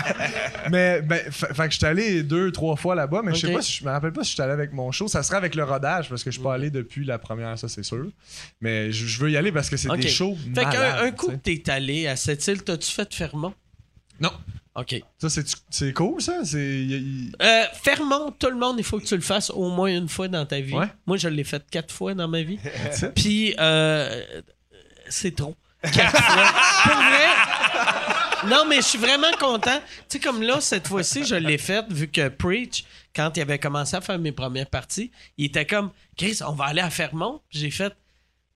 Mais, 0.70 1.02
ben, 1.02 1.20
fa- 1.30 1.52
fait 1.52 1.66
que 1.66 1.72
je 1.72 1.76
suis 1.76 1.86
allé 1.86 2.22
deux, 2.22 2.50
trois 2.50 2.76
fois 2.76 2.94
là-bas, 2.94 3.20
mais 3.22 3.34
je 3.34 3.46
sais 3.46 3.52
pas 3.52 3.60
si 3.60 3.74
je 3.80 3.84
me 3.84 3.90
rappelle 3.90 4.12
pas 4.14 4.24
si 4.24 4.30
je 4.30 4.34
suis 4.36 4.42
allé 4.42 4.52
avec 4.54 4.72
mon 4.72 4.90
show. 4.92 5.08
Ça 5.08 5.22
serait 5.22 5.36
avec 5.36 5.56
le 5.56 5.64
rodage, 5.64 6.08
parce 6.08 6.24
que 6.24 6.30
je 6.30 6.36
suis 6.36 6.42
pas 6.42 6.54
allé 6.54 6.70
depuis 6.70 7.04
la 7.04 7.18
première, 7.18 7.58
ça 7.58 7.68
c'est 7.68 7.82
sûr. 7.82 8.06
Mais 8.62 8.90
je, 8.92 9.20
veux 9.20 9.30
y 9.30 9.36
aller 9.36 9.52
parce 9.52 9.68
que 9.68 9.76
c'est 9.76 9.94
des 9.94 10.08
shows. 10.08 10.38
Fait 10.54 10.64
qu'un 10.64 11.10
coup 11.10 11.26
que 11.28 11.36
t'es 11.36 11.70
allé 11.70 12.06
à 12.06 12.16
cette 12.16 12.46
île, 12.46 12.62
t'as-tu 12.62 12.90
fait 12.90 13.12
Fermont? 13.12 13.52
Non. 14.20 14.32
OK. 14.76 15.00
Ça, 15.18 15.28
c'est, 15.70 15.92
cool, 15.92 16.20
ça? 16.20 16.40
Y- 16.52 17.30
Euh, 17.40 17.64
Fermont, 17.82 18.32
tout 18.32 18.48
le 18.48 18.56
monde, 18.56 18.76
il 18.78 18.84
faut 18.84 18.98
que 18.98 19.04
tu 19.04 19.14
le 19.14 19.20
fasses 19.22 19.50
au 19.50 19.70
moins 19.70 19.88
une 19.96 20.08
fois 20.08 20.26
dans 20.28 20.44
ta 20.46 20.58
vie. 20.60 20.74
Ouais. 20.74 20.88
Moi, 21.06 21.16
je 21.16 21.28
l'ai 21.28 21.44
fait 21.44 21.62
quatre 21.70 21.92
fois 21.94 22.12
dans 22.14 22.26
ma 22.28 22.42
vie. 22.42 22.58
Puis, 23.14 23.54
euh, 23.58 24.24
c'est 25.08 25.36
trop. 25.36 25.54
Quatre 25.82 26.16
fois. 26.22 26.44
Pour 26.82 26.96
vrai. 26.96 28.48
Non, 28.50 28.64
mais 28.68 28.76
je 28.76 28.82
suis 28.82 28.98
vraiment 28.98 29.30
content. 29.38 29.78
Tu 30.08 30.18
sais, 30.18 30.20
comme 30.20 30.42
là, 30.42 30.60
cette 30.60 30.88
fois-ci, 30.88 31.24
je 31.24 31.34
l'ai 31.34 31.56
fait 31.58 31.84
vu 31.90 32.08
que 32.08 32.28
Preach, 32.28 32.84
quand 33.14 33.36
il 33.36 33.40
avait 33.42 33.58
commencé 33.58 33.96
à 33.96 34.00
faire 34.00 34.18
mes 34.18 34.32
premières 34.32 34.68
parties, 34.68 35.10
il 35.38 35.46
était 35.46 35.64
comme, 35.66 35.90
Chris, 36.16 36.40
on 36.46 36.52
va 36.52 36.64
aller 36.66 36.80
à 36.82 36.90
Fermont. 36.90 37.40
J'ai 37.50 37.70
fait, 37.70 37.92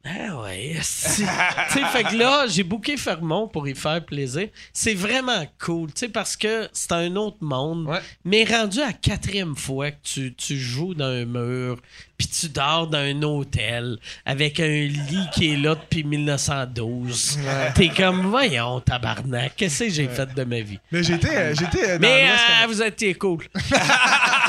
ah 0.09 0.43
ouais, 0.43 0.77
si. 0.83 1.23
tu 1.73 1.79
sais, 1.79 1.85
fait 1.87 2.05
que 2.05 2.17
là, 2.17 2.47
j'ai 2.49 2.63
booké 2.63 2.97
Fermont 2.97 3.49
pour 3.49 3.69
y 3.69 3.75
faire 3.75 4.05
plaisir. 4.05 4.49
C'est 4.73 4.95
vraiment 4.95 5.45
cool, 5.59 5.93
tu 5.93 6.01
sais, 6.01 6.09
parce 6.09 6.37
que 6.37 6.69
c'est 6.73 6.93
un 6.93 7.15
autre 7.17 7.39
monde. 7.41 7.87
Ouais. 7.87 8.01
Mais 8.25 8.45
rendu 8.45 8.81
à 8.81 8.93
quatrième 8.93 9.57
fois 9.57 9.91
que 9.91 9.97
tu, 10.03 10.35
tu 10.35 10.57
joues 10.57 10.95
dans 10.95 11.07
un 11.07 11.25
mur, 11.25 11.79
puis 12.17 12.27
tu 12.27 12.49
dors 12.49 12.87
dans 12.87 12.99
un 12.99 13.23
hôtel 13.23 13.99
avec 14.25 14.61
un 14.61 14.67
lit 14.67 15.27
qui 15.35 15.53
est 15.53 15.57
là 15.57 15.75
depuis 15.75 16.05
1912, 16.05 17.39
t'es 17.75 17.89
comme, 17.91 18.27
voyons, 18.27 18.81
tabarnak, 18.81 19.55
qu'est-ce 19.57 19.85
que 19.85 19.91
j'ai 19.91 20.09
fait 20.09 20.33
de 20.35 20.45
ma 20.45 20.61
vie? 20.61 20.79
Mais 20.91 21.03
j'étais, 21.03 21.55
j'étais 21.55 21.99
dans 21.99 22.01
Mais 22.01 22.29
euh, 22.29 22.67
vous 22.67 22.83
étiez 22.83 23.15
cool. 23.15 23.45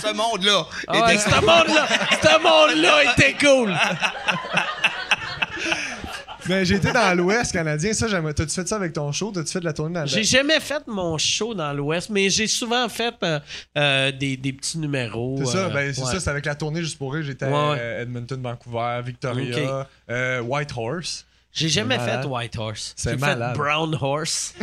Ce 0.00 0.12
monde-là. 0.14 0.66
Ah 0.86 1.06
ouais, 1.06 1.18
ce 1.18 1.30
monde-là, 1.34 1.86
ce 2.22 2.42
monde-là 2.42 3.12
était 3.12 3.34
cool. 3.44 3.74
Mais 6.48 6.64
j'ai 6.64 6.76
été 6.76 6.92
dans 6.92 7.14
l'Ouest 7.16 7.52
canadien, 7.52 7.92
ça 7.92 8.08
j'aimerais. 8.08 8.32
T'as-tu 8.32 8.54
fait 8.54 8.66
ça 8.66 8.76
avec 8.76 8.94
ton 8.94 9.12
show? 9.12 9.30
T'as-tu 9.34 9.52
fait 9.52 9.60
de 9.60 9.66
la 9.66 9.74
tournée 9.74 9.94
dans 10.00 10.06
J'ai 10.06 10.24
jamais 10.24 10.60
fait 10.60 10.82
mon 10.86 11.18
show 11.18 11.52
dans 11.52 11.74
l'Ouest, 11.74 12.08
mais 12.08 12.30
j'ai 12.30 12.46
souvent 12.46 12.88
fait 12.88 13.14
euh, 13.22 13.38
euh, 13.76 14.12
des, 14.12 14.38
des 14.38 14.54
petits 14.54 14.78
numéros. 14.78 15.36
C'est 15.40 15.52
ça, 15.52 15.58
euh, 15.66 15.68
ben 15.68 15.92
c'est 15.92 16.00
ouais. 16.02 16.12
ça, 16.12 16.20
c'est 16.20 16.30
avec 16.30 16.46
la 16.46 16.54
tournée 16.54 16.80
juste 16.80 16.96
pour 16.96 17.12
rire. 17.12 17.22
J'étais 17.22 17.44
Ouais, 17.44 17.52
à 17.54 17.70
ouais. 17.72 17.98
Edmonton, 18.02 18.40
Vancouver, 18.42 19.00
Victoria, 19.04 19.86
euh, 20.10 20.40
White 20.40 20.70
Horse. 20.74 21.26
J'ai 21.58 21.68
jamais 21.68 21.98
fait. 21.98 22.24
White 22.24 22.56
Horse. 22.56 22.92
C'est 22.96 23.10
J'ai 23.12 23.18
fait. 23.18 23.52
Brown 23.54 23.96
Horse. 24.00 24.54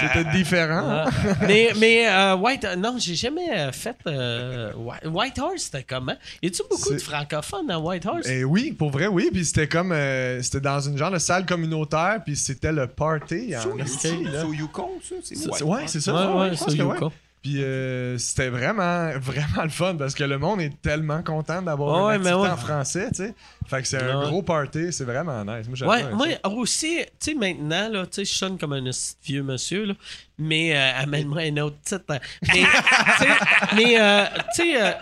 C'était 0.00 0.24
différent. 0.32 1.04
hein? 1.06 1.10
Mais 1.46 1.72
mais 1.78 2.08
euh, 2.08 2.36
White 2.36 2.66
non, 2.78 2.96
j'ai 2.98 3.14
jamais 3.14 3.48
euh, 3.56 3.72
fait 3.72 3.96
euh, 4.06 4.72
White, 4.76 5.06
White 5.06 5.38
Horse, 5.38 5.62
c'était 5.62 5.82
comment 5.84 6.14
Y 6.42 6.48
a-tu 6.48 6.62
beaucoup 6.70 6.92
de 6.92 6.98
francophones 6.98 7.70
à 7.70 7.78
White 7.78 8.06
Horse? 8.06 8.26
Et 8.28 8.44
oui, 8.44 8.72
pour 8.72 8.90
vrai, 8.90 9.06
oui. 9.06 9.30
Puis 9.32 9.44
c'était 9.44 9.68
comme. 9.68 9.92
euh, 9.92 10.40
c'était 10.42 10.60
dans 10.60 10.80
une 10.80 10.96
genre 10.98 11.10
de 11.10 11.18
salle 11.18 11.46
communautaire, 11.46 12.20
puis 12.24 12.36
c'était 12.36 12.72
le 12.72 12.86
party. 12.86 13.54
en 13.56 13.60
c'est 13.86 14.14
au 14.44 14.52
Yukon, 14.52 14.90
ça? 15.02 15.14
C'est 15.22 15.46
ouais. 15.48 15.62
Ouais, 15.62 15.82
c'est 15.86 16.00
ça. 16.00 16.12
Ouais, 16.14 16.50
ouais, 16.50 16.82
ouais. 16.82 17.08
Puis 17.44 17.62
euh, 17.62 18.16
c'était 18.16 18.48
vraiment, 18.48 19.10
vraiment 19.18 19.64
le 19.64 19.68
fun 19.68 19.96
parce 19.96 20.14
que 20.14 20.24
le 20.24 20.38
monde 20.38 20.62
est 20.62 20.80
tellement 20.80 21.22
content 21.22 21.60
d'avoir 21.60 22.06
Ouais, 22.06 22.16
une 22.16 22.22
activité 22.26 22.40
ouais. 22.40 22.48
en 22.48 22.56
français, 22.56 23.08
tu 23.10 23.16
sais. 23.16 23.34
Fait 23.66 23.82
que 23.82 23.86
c'est 23.86 24.02
un 24.02 24.22
gros 24.22 24.42
party, 24.42 24.90
c'est 24.94 25.04
vraiment 25.04 25.44
nice. 25.44 25.66
Moi, 25.82 26.04
moi 26.14 26.26
aussi, 26.56 27.00
tu 27.20 27.32
sais, 27.32 27.34
maintenant, 27.34 27.90
là, 27.90 28.06
tu 28.06 28.14
sais, 28.14 28.24
je 28.24 28.34
sonne 28.34 28.56
comme 28.56 28.72
un 28.72 28.90
vieux 29.22 29.42
monsieur, 29.42 29.84
là, 29.84 29.94
mais 30.38 30.74
euh, 30.74 31.02
amène-moi 31.02 31.42
un 31.42 31.56
autre 31.58 31.76
titre. 31.84 32.04
hein. 32.08 32.18
Mais, 32.54 32.62
tu 33.18 33.24
sais, 33.24 33.28
mais, 33.76 34.00
euh, 34.00 34.24
tu 34.54 34.62
sais, 34.62 34.82
euh, 34.82 34.92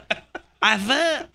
avant, 0.60 1.28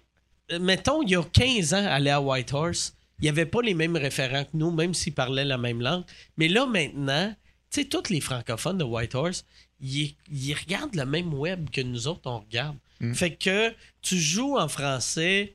mettons, 0.59 1.01
il 1.03 1.11
y 1.11 1.15
a 1.15 1.23
15 1.23 1.73
ans, 1.73 1.85
aller 1.87 2.09
à 2.09 2.19
Whitehorse, 2.19 2.93
il 3.19 3.23
n'y 3.23 3.29
avait 3.29 3.45
pas 3.45 3.61
les 3.61 3.73
mêmes 3.73 3.95
référents 3.95 4.43
que 4.43 4.49
nous, 4.55 4.71
même 4.71 4.93
s'ils 4.93 5.13
parlaient 5.13 5.45
la 5.45 5.57
même 5.57 5.81
langue. 5.81 6.03
Mais 6.37 6.49
là, 6.49 6.65
maintenant, 6.65 7.33
tu 7.71 7.81
sais, 7.81 7.87
tous 7.87 8.09
les 8.09 8.21
francophones 8.21 8.77
de 8.77 8.83
Whitehorse, 8.83 9.45
ils, 9.81 10.15
ils 10.31 10.53
regardent 10.53 10.95
le 10.95 11.05
même 11.05 11.33
web 11.33 11.69
que 11.69 11.81
nous 11.81 12.07
autres, 12.07 12.21
on 12.25 12.39
regarde. 12.39 12.77
Fait 13.13 13.31
que 13.35 13.71
tu 14.01 14.17
joues 14.17 14.57
en 14.57 14.67
français 14.67 15.53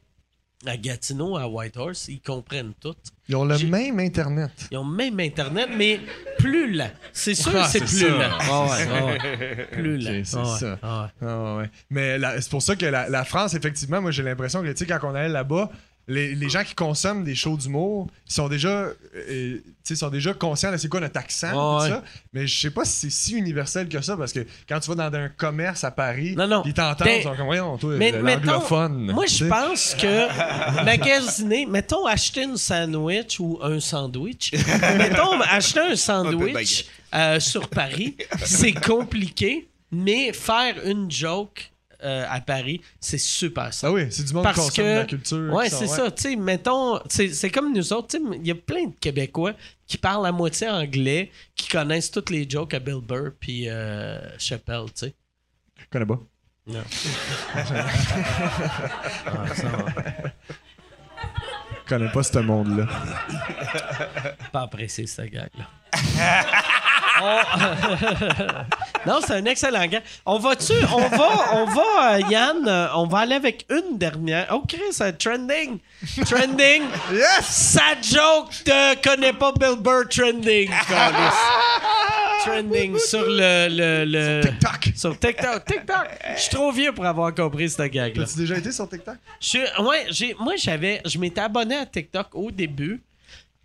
à 0.65 0.77
Gatineau, 0.77 1.37
à 1.37 1.49
Whitehorse, 1.49 2.07
ils 2.07 2.21
comprennent 2.21 2.73
tout. 2.81 2.95
Ils 3.29 3.35
ont 3.35 3.45
le 3.45 3.57
J'ai- 3.57 3.67
même 3.67 3.99
Internet. 3.99 4.53
Ils 4.71 4.77
ont 4.79 4.85
même 4.85 5.19
Internet, 5.19 5.69
mais 5.77 5.99
plus 6.39 6.73
lent. 6.73 6.91
C'est 7.13 7.35
sûr 7.35 7.51
Ah, 7.57 7.65
que 7.65 7.69
c'est 7.69 7.79
c'est 7.81 7.85
plus 8.07 8.09
ça. 8.13 8.29
lent. 8.29 8.37
Ah 8.39 8.67
ouais, 8.67 8.89
ah 8.93 9.05
ouais. 9.07 9.67
Plus 9.73 9.99
lent. 9.99 10.23
C'est- 10.25 10.25
c'est 10.25 10.77
Ah 10.83 11.11
ça. 11.21 11.27
ouais. 11.57 11.57
Ouais. 11.63 11.71
Mais 11.91 12.17
la- 12.17 12.41
c'est 12.41 12.51
pour 12.51 12.63
ça 12.63 12.77
que 12.77 12.87
la, 12.87 13.09
la 13.09 13.25
France, 13.25 13.55
effectivement, 13.55 14.01
moi 14.01 14.13
j'ai 14.13 14.23
l'impression 14.23 14.63
que 14.63 14.69
tu 14.71 14.77
sais, 14.77 14.87
quand 14.87 15.01
on 15.03 15.15
allait 15.17 15.29
là-bas, 15.29 15.69
les, 16.09 16.35
les 16.35 16.49
gens 16.49 16.65
qui 16.65 16.75
consomment 16.75 17.23
des 17.25 17.35
shows 17.37 17.57
d'humour, 17.57 18.09
ils 18.29 18.33
sont 18.33 18.49
déjà, 18.49 18.69
euh, 18.69 18.95
tu 19.15 19.63
sais, 19.85 19.95
sont 19.97 20.09
déjà 20.11 20.35
conscients 20.35 20.73
de 20.73 20.77
c'est 20.77 20.89
quoi 20.89 20.99
notre 21.01 21.19
accent, 21.19 21.51
tout 21.79 21.83
ouais. 21.85 21.91
ça. 21.91 22.03
Mais 22.33 22.47
je 22.47 22.61
sais 22.61 22.71
pas 22.71 22.85
si 22.85 22.93
c'est 23.09 23.11
si 23.11 23.35
universel 23.35 23.89
que 23.89 24.01
ça, 24.01 24.17
parce 24.17 24.33
que 24.33 24.45
quand 24.69 24.81
tu 24.81 24.91
vas 24.93 25.09
dans 25.11 25.17
un 25.17 25.29
commerce 25.29 25.85
à 25.85 25.91
Paris, 25.93 26.35
Non, 26.37 26.49
non. 26.49 26.63
ils 26.67 26.75
t'entendent, 26.75 27.07
Ben, 27.07 27.21
ils 27.21 27.23
sont 27.23 27.37
comme, 27.37 27.47
voyons, 27.47 27.79
toi, 27.79 27.95
Mais 27.97 28.11
l'anglophone. 28.13 29.13
moi 29.13 29.27
je 29.27 29.45
pense 29.45 29.95
que 29.95 30.85
magasiner, 30.85 31.67
mettons 31.67 32.07
acheter 32.07 32.43
une 32.45 32.57
sandwich 32.57 33.39
ou 33.41 33.59
un 33.63 33.79
sandwich, 33.81 34.53
mettons 34.99 35.41
acheter 35.43 35.81
un 35.81 35.97
sandwich 35.97 36.53
baguette. 36.55 36.87
euh, 37.15 37.41
sur 37.41 37.69
Paris, 37.69 38.17
c'est 38.45 38.73
compliqué, 38.73 39.69
mais 39.91 40.33
faire 40.33 40.75
une 40.85 41.11
joke 41.11 41.71
euh, 42.05 42.25
à 42.29 42.41
Paris, 42.41 42.81
c'est 43.01 43.19
super 43.19 43.73
simple. 43.73 43.93
Ah 44.01 44.05
oui, 44.05 44.07
c'est 44.13 44.25
du 44.25 44.33
monde 44.35 44.45
Parce 44.45 44.57
qui 44.57 44.63
consomme 44.67 44.85
que- 44.85 44.91
de 44.95 44.99
la 44.99 45.05
culture. 45.05 45.53
Ouais, 45.55 45.69
c'est 45.71 45.87
ça. 45.87 46.11
Tu 46.11 46.23
sais, 46.23 46.37
mettons, 46.37 47.01
c'est 47.09 47.51
comme 47.51 47.73
nous 47.75 47.93
autres. 47.93 48.09
tu 48.09 48.19
sais, 48.19 48.23
Il 48.41 48.47
y 48.47 48.51
a 48.51 48.55
plein 48.55 48.87
de 48.87 48.95
Québécois 49.01 49.53
qui 49.87 49.99
parlent 49.99 50.27
à 50.27 50.33
moitié 50.33 50.69
anglais, 50.69 51.31
qui 51.55 51.69
connaissent 51.69 52.11
toutes 52.11 52.31
les 52.31 52.49
jokes 52.49 52.75
à 52.75 52.79
Bill 52.79 53.01
Burr 53.03 53.33
puis 53.39 53.69
euh, 53.69 54.19
Chappelle, 54.39 54.85
tu 54.87 55.07
sais. 55.07 55.15
Je 55.79 55.85
connais 55.91 56.07
pas. 56.07 56.19
Non. 56.67 56.81
Je 61.85 61.89
connais 61.89 62.11
pas 62.11 62.23
ce 62.23 62.39
monde-là. 62.39 62.87
Pas 64.53 64.63
apprécié 64.63 65.07
cette 65.07 65.31
gag-là. 65.31 65.69
On- 67.21 69.07
non, 69.07 69.21
c'est 69.27 69.35
un 69.35 69.45
excellent 69.45 69.87
gag. 69.87 70.03
On 70.25 70.39
va-tu, 70.39 70.73
on 70.95 71.09
va, 71.09 71.55
on 71.55 71.65
va, 71.67 72.15
euh, 72.15 72.21
Yann, 72.31 72.67
euh, 72.67 72.87
on 72.95 73.07
va 73.07 73.19
aller 73.21 73.35
avec 73.35 73.67
une 73.71 73.99
dernière. 73.99 74.47
Oh, 74.53 74.63
Chris, 74.67 74.81
euh, 75.01 75.13
trending. 75.13 75.79
Trending. 76.25 76.83
Yes! 77.13 77.45
Sa 77.47 78.01
joke 78.01 78.51
de 78.65 79.01
connais 79.03 79.33
pas 79.33 79.53
Bill 79.53 79.77
Burr 79.79 80.09
trending. 80.09 80.71
trending 82.45 82.99
sur 82.99 83.23
le, 83.25 83.69
le, 83.69 84.05
le- 84.05 84.41
TikTok! 84.43 84.93
Sur 84.97 85.19
TikTok. 85.19 85.65
TikTok. 85.65 86.07
Je 86.37 86.41
suis 86.41 86.51
trop 86.51 86.73
vieux 86.73 86.93
pour 86.93 87.07
avoir 87.07 87.35
compris 87.35 87.69
cette 87.71 87.93
gag-là. 87.93 88.25
T'as-tu 88.25 88.39
déjà 88.39 88.57
été 88.57 88.73
sur 88.73 88.89
TikTok? 88.89 89.17
Je 89.41 89.47
suis- 89.49 89.61
ouais, 89.81 90.07
j'ai, 90.11 90.35
moi, 90.39 90.55
j'avais, 90.57 91.01
je 91.05 91.19
m'étais 91.19 91.41
abonné 91.41 91.77
à 91.77 91.87
TikTok 91.87 92.29
au 92.35 92.51
début. 92.51 93.01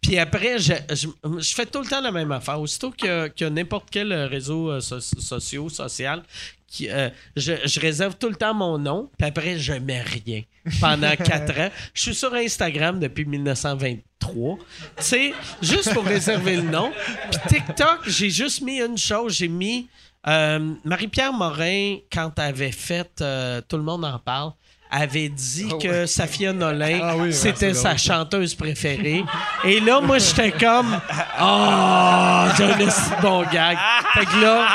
Puis 0.01 0.17
après, 0.19 0.59
je, 0.59 0.73
je, 0.91 1.07
je 1.39 1.55
fais 1.55 1.65
tout 1.65 1.81
le 1.81 1.87
temps 1.87 2.01
la 2.01 2.11
même 2.11 2.31
affaire. 2.31 2.59
Aussitôt 2.61 2.91
y 3.03 3.43
a 3.43 3.49
n'importe 3.49 3.87
quel 3.91 4.13
réseau 4.13 4.71
euh, 4.71 4.79
so- 4.79 4.99
social, 5.01 5.69
social, 5.69 6.23
qui, 6.67 6.89
euh, 6.89 7.09
je, 7.35 7.53
je 7.65 7.79
réserve 7.79 8.15
tout 8.17 8.29
le 8.29 8.35
temps 8.35 8.53
mon 8.53 8.77
nom. 8.77 9.09
Puis 9.17 9.27
après, 9.27 9.57
je 9.57 9.73
mets 9.73 10.01
rien. 10.01 10.43
Pendant 10.79 11.15
quatre 11.15 11.59
ans. 11.59 11.69
Je 11.93 12.01
suis 12.01 12.15
sur 12.15 12.33
Instagram 12.33 12.99
depuis 12.99 13.25
1923. 13.25 14.57
Tu 14.57 14.63
sais, 15.03 15.33
juste 15.61 15.93
pour 15.93 16.03
réserver 16.05 16.57
le 16.57 16.63
nom. 16.63 16.91
Puis 17.31 17.39
TikTok, 17.59 18.07
j'ai 18.07 18.29
juste 18.29 18.61
mis 18.61 18.79
une 18.81 18.97
chose. 18.97 19.33
J'ai 19.33 19.47
mis 19.47 19.87
euh, 20.27 20.73
Marie-Pierre 20.83 21.31
Morin, 21.33 21.97
quand 22.11 22.31
elle 22.37 22.43
avait 22.45 22.71
fait 22.71 23.09
euh, 23.21 23.61
Tout 23.67 23.77
le 23.77 23.83
monde 23.83 24.03
en 24.03 24.19
parle, 24.19 24.51
avait 24.89 25.29
dit 25.29 25.67
que 25.81 26.05
Safia 26.05 26.53
Nolin, 26.53 26.99
Ah 27.03 27.15
oui, 27.17 27.23
ouais, 27.23 27.31
c'était 27.31 27.73
sa 27.73 27.89
drôle. 27.89 27.99
chanteuse 27.99 28.55
préférée. 28.55 29.23
Et 29.65 29.79
là, 29.79 29.99
moi, 30.01 30.17
j'étais 30.17 30.51
comme, 30.51 30.99
oh, 31.41 32.45
j'ai 32.57 32.63
un 32.63 32.77
de 32.77 33.21
bon 33.21 33.43
gag. 33.51 33.77
Fait 34.13 34.25
que 34.25 34.41
là, 34.41 34.67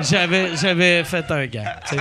j'avais, 0.00 0.56
j'avais 0.56 1.04
fait 1.04 1.30
un 1.30 1.46
gag. 1.46 1.66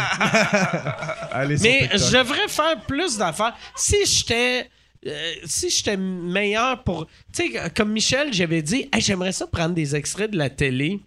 Allez 1.32 1.58
Mais 1.62 1.90
je 1.94 2.18
devrais 2.18 2.48
faire 2.48 2.80
plus 2.88 3.18
d'affaires. 3.18 3.54
Si 3.76 4.06
j'étais. 4.06 4.70
euh, 5.06 5.34
si 5.46 5.70
j'étais 5.70 5.98
meilleur 5.98 6.84
pour. 6.84 7.06
Tu 7.34 7.52
sais, 7.54 7.70
comme 7.76 7.92
Michel, 7.92 8.34
j'avais 8.34 8.62
dit, 8.62 8.90
Hey, 8.94 9.02
j'aimerais 9.02 9.32
ça 9.32 9.48
prendre 9.48 9.76
des 9.76 9.96
extraits 9.96 10.32
de 10.32 10.38
la 10.38 10.50
télé, 10.50 11.00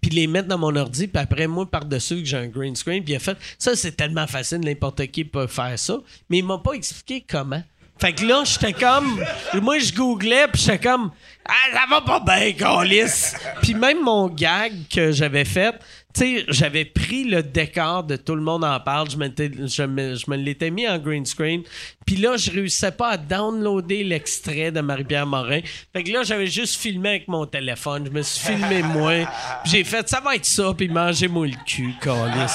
puis 0.00 0.10
les 0.10 0.26
mettre 0.26 0.48
dans 0.48 0.58
mon 0.58 0.74
ordi, 0.76 1.08
puis 1.08 1.22
après, 1.22 1.46
moi, 1.46 1.66
par-dessus, 1.66 2.16
que 2.20 2.24
j'ai 2.24 2.36
un 2.36 2.48
green 2.48 2.76
screen, 2.76 3.02
puis 3.02 3.14
il 3.14 3.16
a 3.16 3.20
fait, 3.20 3.36
ça, 3.58 3.74
c'est 3.74 3.92
tellement 3.92 4.26
facile, 4.26 4.60
n'importe 4.60 5.06
qui 5.08 5.24
peut 5.24 5.46
faire 5.46 5.78
ça. 5.78 5.98
Mais 6.28 6.38
il 6.38 6.44
m'a 6.44 6.58
pas 6.58 6.72
expliqué 6.72 7.24
comment. 7.28 7.62
Fait 7.98 8.12
que 8.12 8.24
là, 8.26 8.42
j'étais 8.44 8.74
comme. 8.74 9.24
Moi, 9.62 9.78
je 9.78 9.94
googlais, 9.94 10.46
puis 10.52 10.60
j'étais 10.60 10.78
comme. 10.78 11.10
Ah, 11.48 11.52
ça 11.72 11.84
va 11.88 12.00
pas 12.02 12.20
bien, 12.20 12.52
Calis. 12.52 13.34
Puis 13.62 13.74
même 13.74 14.02
mon 14.02 14.28
gag 14.28 14.72
que 14.92 15.12
j'avais 15.12 15.44
fait, 15.44 15.74
tu 16.16 16.22
sais, 16.38 16.44
j'avais 16.48 16.86
pris 16.86 17.24
le 17.24 17.42
décor 17.42 18.02
de 18.04 18.16
Tout 18.16 18.34
le 18.34 18.40
monde 18.40 18.64
en 18.64 18.80
parle, 18.80 19.10
je, 19.10 19.18
me, 19.18 19.28
je 19.28 20.30
me 20.30 20.36
l'étais 20.36 20.70
mis 20.70 20.88
en 20.88 20.98
green 20.98 21.26
screen. 21.26 21.62
Puis 22.06 22.16
là, 22.16 22.38
je 22.38 22.50
réussissais 22.50 22.92
pas 22.92 23.10
à 23.10 23.16
downloader 23.18 24.02
l'extrait 24.02 24.70
de 24.72 24.80
Marie-Pierre 24.80 25.26
Morin. 25.26 25.60
Fait 25.92 26.02
que 26.02 26.10
là, 26.10 26.22
j'avais 26.22 26.46
juste 26.46 26.76
filmé 26.76 27.10
avec 27.10 27.28
mon 27.28 27.44
téléphone. 27.44 28.06
Je 28.06 28.10
me 28.10 28.22
suis 28.22 28.54
filmé 28.54 28.82
moi. 28.94 29.26
Puis 29.62 29.72
j'ai 29.72 29.84
fait, 29.84 30.08
ça 30.08 30.20
va 30.20 30.36
être 30.36 30.46
ça, 30.46 30.72
puis 30.74 30.88
mangez-moi 30.88 31.48
le 31.48 31.64
cul, 31.66 31.92
Calis. 32.00 32.50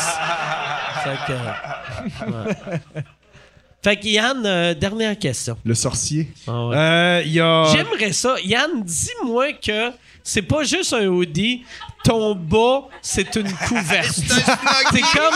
Fait 1.04 1.18
que. 1.28 2.32
ouais. 2.32 3.04
Fait 3.84 3.98
que 3.98 4.08
Yann, 4.08 4.44
euh, 4.46 4.74
dernière 4.76 5.18
question. 5.18 5.58
Le 5.66 5.74
sorcier. 5.74 6.32
Ah 6.48 6.68
ouais. 6.68 6.76
Euh, 6.78 7.24
y 7.26 7.40
a. 7.40 7.66
J'aimerais 7.74 8.12
ça. 8.14 8.36
Yann, 8.44 8.84
dis-moi 8.84 9.54
que 9.54 9.92
c'est 10.24 10.44
pas 10.44 10.64
juste 10.64 10.94
un 10.94 11.08
hoodie. 11.08 11.64
Ton 12.04 12.36
bas, 12.36 12.84
c'est 13.02 13.36
une 13.36 13.52
couverture. 13.52 14.36
T'es 14.92 15.02
comme. 15.02 15.36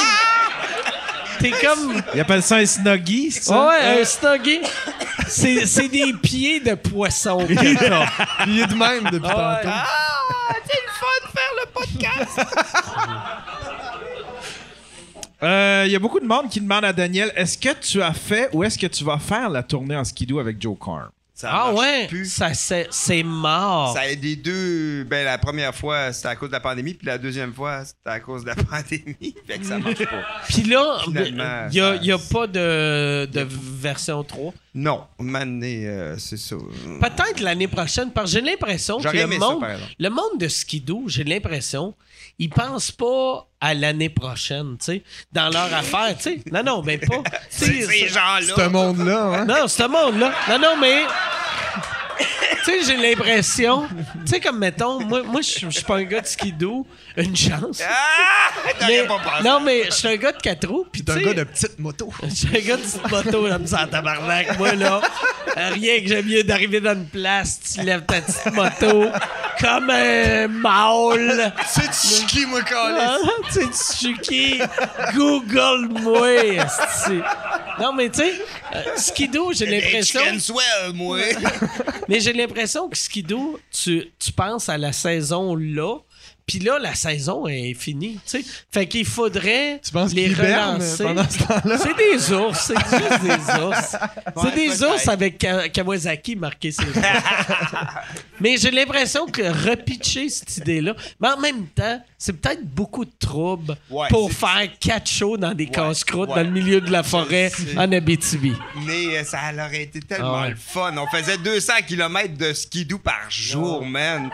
T'es 1.39 1.51
comme. 1.51 2.01
Il 2.13 2.19
appelle 2.19 2.43
ça 2.43 2.57
un 2.57 2.65
snuggie, 2.65 3.31
c'est 3.31 3.43
ça? 3.45 3.67
Ouais, 3.67 4.01
un 4.01 4.05
snuggie. 4.05 4.61
C'est 5.27 5.65
c'est 5.65 5.87
des 5.87 6.13
pieds 6.13 6.59
de 6.59 6.75
poisson. 6.75 7.39
Il 7.49 8.61
est 8.61 8.67
de 8.67 8.75
même 8.75 9.09
depuis 9.11 9.31
Ah 9.33 9.55
ouais. 9.57 9.63
tantôt. 9.63 9.69
Euh, 9.69 9.81
Il 15.41 15.91
y 15.91 15.95
a 15.95 15.99
beaucoup 15.99 16.19
de 16.19 16.25
monde 16.27 16.49
qui 16.49 16.61
demande 16.61 16.85
à 16.85 16.93
Daniel 16.93 17.31
est-ce 17.35 17.57
que 17.57 17.69
tu 17.79 18.01
as 18.01 18.13
fait 18.13 18.49
ou 18.53 18.63
est-ce 18.63 18.77
que 18.77 18.87
tu 18.87 19.03
vas 19.03 19.19
faire 19.19 19.49
la 19.49 19.63
tournée 19.63 19.95
en 19.95 20.03
skidoo 20.03 20.39
avec 20.39 20.61
Joe 20.61 20.77
Carr? 20.83 21.09
Ça 21.37 21.49
Ah 21.51 21.73
ouais, 21.73 22.07
plus. 22.07 22.31
ça 22.33 22.53
c'est 22.53 22.87
c'est 22.91 23.21
mort. 23.21 23.93
Ça 23.93 24.03
a 24.03 24.07
les 24.07 24.37
deux. 24.37 25.03
Ben, 25.03 25.25
la 25.25 25.37
première 25.37 25.75
fois, 25.75 26.13
c'était 26.13 26.29
à 26.29 26.37
cause 26.37 26.47
de 26.47 26.53
la 26.53 26.61
pandémie, 26.61 26.93
puis 26.93 27.05
la 27.05 27.17
deuxième 27.17 27.53
fois, 27.53 27.83
c'était 27.83 28.09
à 28.09 28.21
cause 28.21 28.43
de 28.43 28.47
la 28.47 28.55
pandémie. 28.63 29.35
fait 29.45 29.57
que 29.59 29.65
ça 29.65 29.77
marche 29.77 29.97
pas. 30.05 30.23
Puis 30.47 30.63
là, 30.63 30.99
Finalement, 31.03 31.67
il 31.69 31.75
y 31.75 31.81
a, 31.81 31.95
y 31.97 32.11
a 32.13 32.17
pas 32.17 32.47
de, 32.47 33.25
de 33.25 33.45
version 33.49 34.23
3. 34.23 34.53
Non, 34.75 35.01
mané, 35.19 35.85
euh, 35.89 36.17
c'est 36.17 36.37
ça. 36.37 36.55
Peut-être 37.01 37.41
l'année 37.41 37.67
prochaine, 37.67 38.11
parce 38.11 38.31
que 38.31 38.39
j'ai 38.39 38.45
l'impression 38.45 38.99
que 38.99 39.05
le 39.09 39.19
ça, 39.19 39.27
monde, 39.27 39.65
le 39.99 40.09
monde 40.09 40.39
de 40.39 40.47
skidoo, 40.47 41.03
j'ai 41.07 41.25
l'impression, 41.25 41.93
ils 42.39 42.49
pensent 42.49 42.91
pas 42.91 43.45
à 43.61 43.73
l'année 43.73 44.09
prochaine, 44.09 44.77
tu 44.77 44.85
sais, 44.85 45.03
dans 45.31 45.49
leur 45.49 45.73
affaire, 45.73 46.15
tu 46.17 46.23
sais. 46.23 46.39
Non, 46.51 46.63
non, 46.63 46.81
ben 46.81 46.99
pas. 46.99 47.23
C'est 47.49 47.81
ces 47.81 48.07
gens-là. 48.07 48.53
Ce 48.55 48.67
monde-là, 48.67 49.23
hein? 49.39 49.45
Non, 49.45 49.67
ce 49.67 49.83
monde-là. 49.83 50.33
Non, 50.49 50.59
non, 50.59 50.77
mais. 50.79 51.03
Tu 52.65 52.71
sais, 52.71 52.83
j'ai 52.83 52.97
l'impression. 52.97 53.87
Tu 54.25 54.31
sais, 54.31 54.39
comme 54.39 54.57
mettons, 54.57 54.99
moi, 55.01 55.21
moi 55.23 55.41
je 55.41 55.69
suis 55.69 55.83
pas 55.83 55.97
un 55.97 56.03
gars 56.03 56.21
de 56.21 56.25
skidoo, 56.25 56.87
une 57.15 57.35
chance. 57.35 57.79
Ah! 57.87 58.71
T'aurais 58.79 59.01
Mais- 59.01 59.07
pas 59.07 59.19
pensé. 59.19 59.43
non, 59.43 59.59
mais 59.59 59.83
je 59.85 59.91
suis 59.91 60.07
un 60.07 60.15
gars 60.15 60.31
de 60.31 60.37
quatre 60.41 60.67
roues, 60.67 60.87
puis 60.91 61.03
T'es 61.03 61.11
un 61.11 61.17
gars 61.17 61.33
de 61.35 61.43
petite 61.43 61.77
moto. 61.77 62.11
je 62.23 62.29
suis 62.33 62.47
un 62.47 62.59
gars 62.67 62.77
de 62.77 62.81
petite 62.81 63.11
moto, 63.11 63.47
là, 63.47 63.59
me 63.59 63.67
sens 63.67 63.83
en 63.83 63.87
tabarnak. 63.87 64.57
Moi, 64.57 64.73
là, 64.73 65.01
rien 65.55 66.01
que 66.01 66.07
j'aime 66.07 66.25
mieux 66.25 66.43
d'arriver 66.43 66.81
dans 66.81 66.93
une 66.93 67.05
place, 67.05 67.59
tu 67.75 67.81
lèves 67.81 68.05
ta 68.05 68.21
petite 68.21 68.53
moto 68.53 69.09
comme 69.61 69.89
un 69.91 70.47
mâle. 70.47 71.53
C'est 71.67 71.93
Tsuki, 71.93 72.45
moi, 72.47 72.61
Ah, 72.73 73.17
tu 73.53 73.61
sais, 73.61 73.67
Tsuki, 73.71 74.59
Google-moi. 75.13 76.65
Non, 77.79 77.93
mais 77.93 78.09
tu 78.09 78.21
sais, 78.21 78.33
euh, 78.73 78.81
skidoo, 78.95 79.53
j'ai 79.53 79.65
l'impression. 79.67 80.21
Moi. 80.93 81.19
Mais 82.07 82.19
j'ai 82.19 82.33
l'impression 82.33 82.54
que 82.89 82.97
skidoo, 82.97 83.59
tu, 83.71 84.11
tu 84.19 84.31
penses 84.31 84.69
à 84.69 84.77
la 84.77 84.91
saison 84.93 85.55
là, 85.55 85.97
puis 86.47 86.59
là, 86.59 86.77
la 86.77 86.93
saison 86.93 87.47
est 87.47 87.73
finie, 87.73 88.19
tu 88.25 88.39
sais. 88.39 88.45
Fait 88.71 88.87
qu'il 88.87 89.05
faudrait 89.05 89.81
Tu 89.83 89.91
penses 89.91 90.13
les 90.13 90.31
relancer. 90.31 91.03
pendant 91.03 91.27
ce 91.27 91.39
temps-là? 91.39 91.77
C'est 91.79 91.97
des 91.97 92.33
ours, 92.33 92.59
c'est 92.59 92.75
juste 92.77 93.21
des 93.23 93.61
ours. 93.63 93.95
c'est 94.35 94.39
Ouais, 94.43 94.51
des 94.55 94.83
ours 94.83 95.07
avec 95.07 95.39
Ka- 95.39 95.69
Kawasaki 95.69 96.35
marqué 96.35 96.71
sur 96.71 96.85
Mais 98.39 98.57
j'ai 98.57 98.71
l'impression 98.71 99.25
que 99.25 99.41
repitcher 99.69 100.29
cette 100.29 100.57
idée-là, 100.57 100.95
mais 101.19 101.29
en 101.29 101.37
même 101.39 101.65
temps, 101.67 101.99
c'est 102.25 102.33
peut-être 102.33 102.63
beaucoup 102.65 103.05
de 103.05 103.11
trouble 103.19 103.77
Ouais, 103.91 104.07
pour 104.09 104.31
faire 104.31 104.67
quatre 104.79 105.07
shows 105.07 105.37
dans 105.37 105.53
des 105.53 105.67
casse-croûtes 105.67 106.29
ouais. 106.29 106.35
dans 106.37 106.41
le 106.41 106.49
milieu 106.49 106.81
de 106.81 106.91
la 106.91 107.03
forêt 107.03 107.51
en 107.77 107.91
Abitibi. 107.91 108.53
Mais 108.83 109.17
euh, 109.17 109.23
ça 109.23 109.37
aurait 109.53 109.83
été 109.83 109.99
tellement 109.99 110.37
Ah 110.37 110.41
ouais. 110.41 110.49
le 110.49 110.55
fun. 110.55 110.91
On 110.97 111.05
faisait 111.05 111.37
200 111.37 111.73
km 111.87 112.35
de 112.35 112.51
skidoo 112.53 112.97
par 112.97 113.29
jour, 113.29 113.85
man. 113.85 114.31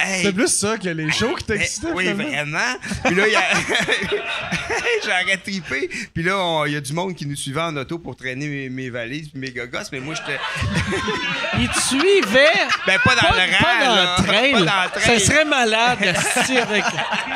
Hey, 0.00 0.24
C'est 0.24 0.32
plus 0.32 0.48
ça 0.48 0.76
que 0.78 0.88
les 0.88 1.12
shows 1.12 1.34
qui 1.36 1.44
Eh, 1.50 1.58
t'excitaient. 1.58 1.92
oui, 1.94 2.12
vraiment. 2.12 2.58
Puis 3.04 3.14
là, 3.14 3.22
a... 3.22 3.56
j'aurais 5.04 5.36
trippé. 5.36 5.88
Puis 6.12 6.22
là, 6.24 6.38
on- 6.38 6.64
il 6.66 6.72
y 6.72 6.76
a 6.76 6.80
du 6.80 6.92
monde 6.92 7.14
qui 7.14 7.24
nous 7.24 7.36
suivait 7.36 7.60
en 7.60 7.76
auto 7.76 7.98
pour 8.00 8.16
traîner 8.16 8.48
mes, 8.48 8.68
mes 8.68 8.90
valises 8.90 9.28
puis 9.28 9.40
mes 9.40 9.50
gogos. 9.50 9.78
Mais 9.92 10.00
moi, 10.00 10.14
j'étais... 10.16 10.40
Ils 11.60 11.68
te 11.68 11.80
suivaient? 11.82 12.66
Ben, 12.86 12.98
pas 13.04 13.14
dans 13.14 13.28
pas, 13.28 13.46
le 13.46 13.52
rang, 13.52 13.58
pas 13.62 13.84
dans 13.86 13.94
le 13.94 14.26
train. 14.26 14.52
Pas 14.52 14.60
là. 14.60 14.72
dans 14.72 14.84
le 14.84 15.00
train. 15.00 15.18
Ça 15.18 15.24
serait 15.24 15.44
malade 15.44 15.98
avec. 16.00 16.84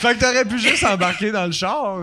Fait 0.00 0.14
que 0.14 0.20
t'aurais 0.20 0.44
pu 0.46 0.58
juste 0.58 0.82
embarquer 0.84 1.30
dans 1.30 1.44
le 1.46 1.52
char. 1.52 1.98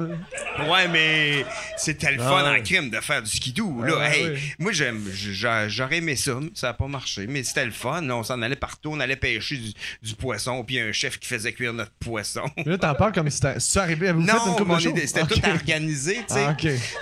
Ouais, 0.70 0.88
mais 0.88 1.44
c'était 1.78 2.12
le 2.12 2.20
fun 2.20 2.42
Ah 2.46 2.52
ouais. 2.52 2.60
en 2.60 2.64
crime 2.64 2.90
de 2.92 3.00
faire 3.00 3.22
du 3.24 3.30
skidoo. 3.30 3.82
Là. 3.84 3.94
Ah, 4.00 4.10
Hey, 4.16 4.26
ouais. 4.30 4.40
Moi, 4.60 4.72
j'aime, 4.72 5.04
j'aurais 5.12 5.98
aimé 5.98 6.16
ça, 6.16 6.36
mais 6.40 6.50
ça 6.54 6.68
n'a 6.68 6.74
pas 6.74 6.88
marché. 6.88 7.26
Mais 7.28 7.44
c'était 7.44 7.66
le 7.66 7.72
fun. 7.72 8.02
là. 8.02 8.16
On 8.16 8.24
s'en 8.24 8.40
allait 8.44 8.56
partout. 8.56 8.92
On 8.94 9.00
allait 9.00 9.16
pêcher 9.16 9.58
du, 9.58 9.74
du 10.04 10.16
poisson. 10.16 10.64
Puis 10.64 10.76
il 10.76 10.78
y 10.80 10.82
a 10.82 10.86
un 10.86 10.92
chef 10.92 11.18
qui 11.20 11.28
faisait 11.28 11.54
cuire 11.54 11.74
notre 11.74 11.92
poisson. 12.00 12.44
Là, 12.66 12.78
t'en 12.78 12.94
parles 12.94 13.14
comme 13.14 13.30
si 13.32 13.38
c'était 13.38 13.60
ça 13.60 13.82
arrivé 13.84 14.10
à 14.10 14.14
vous 14.14 14.22
faites 14.26 14.30
une 14.36 14.68
Non, 14.68 14.80
c'était 14.80 15.24
tout 15.26 15.42
organisé, 15.50 16.16
tu 16.28 16.34
sais. 16.36 16.46
Ah. 16.48 16.56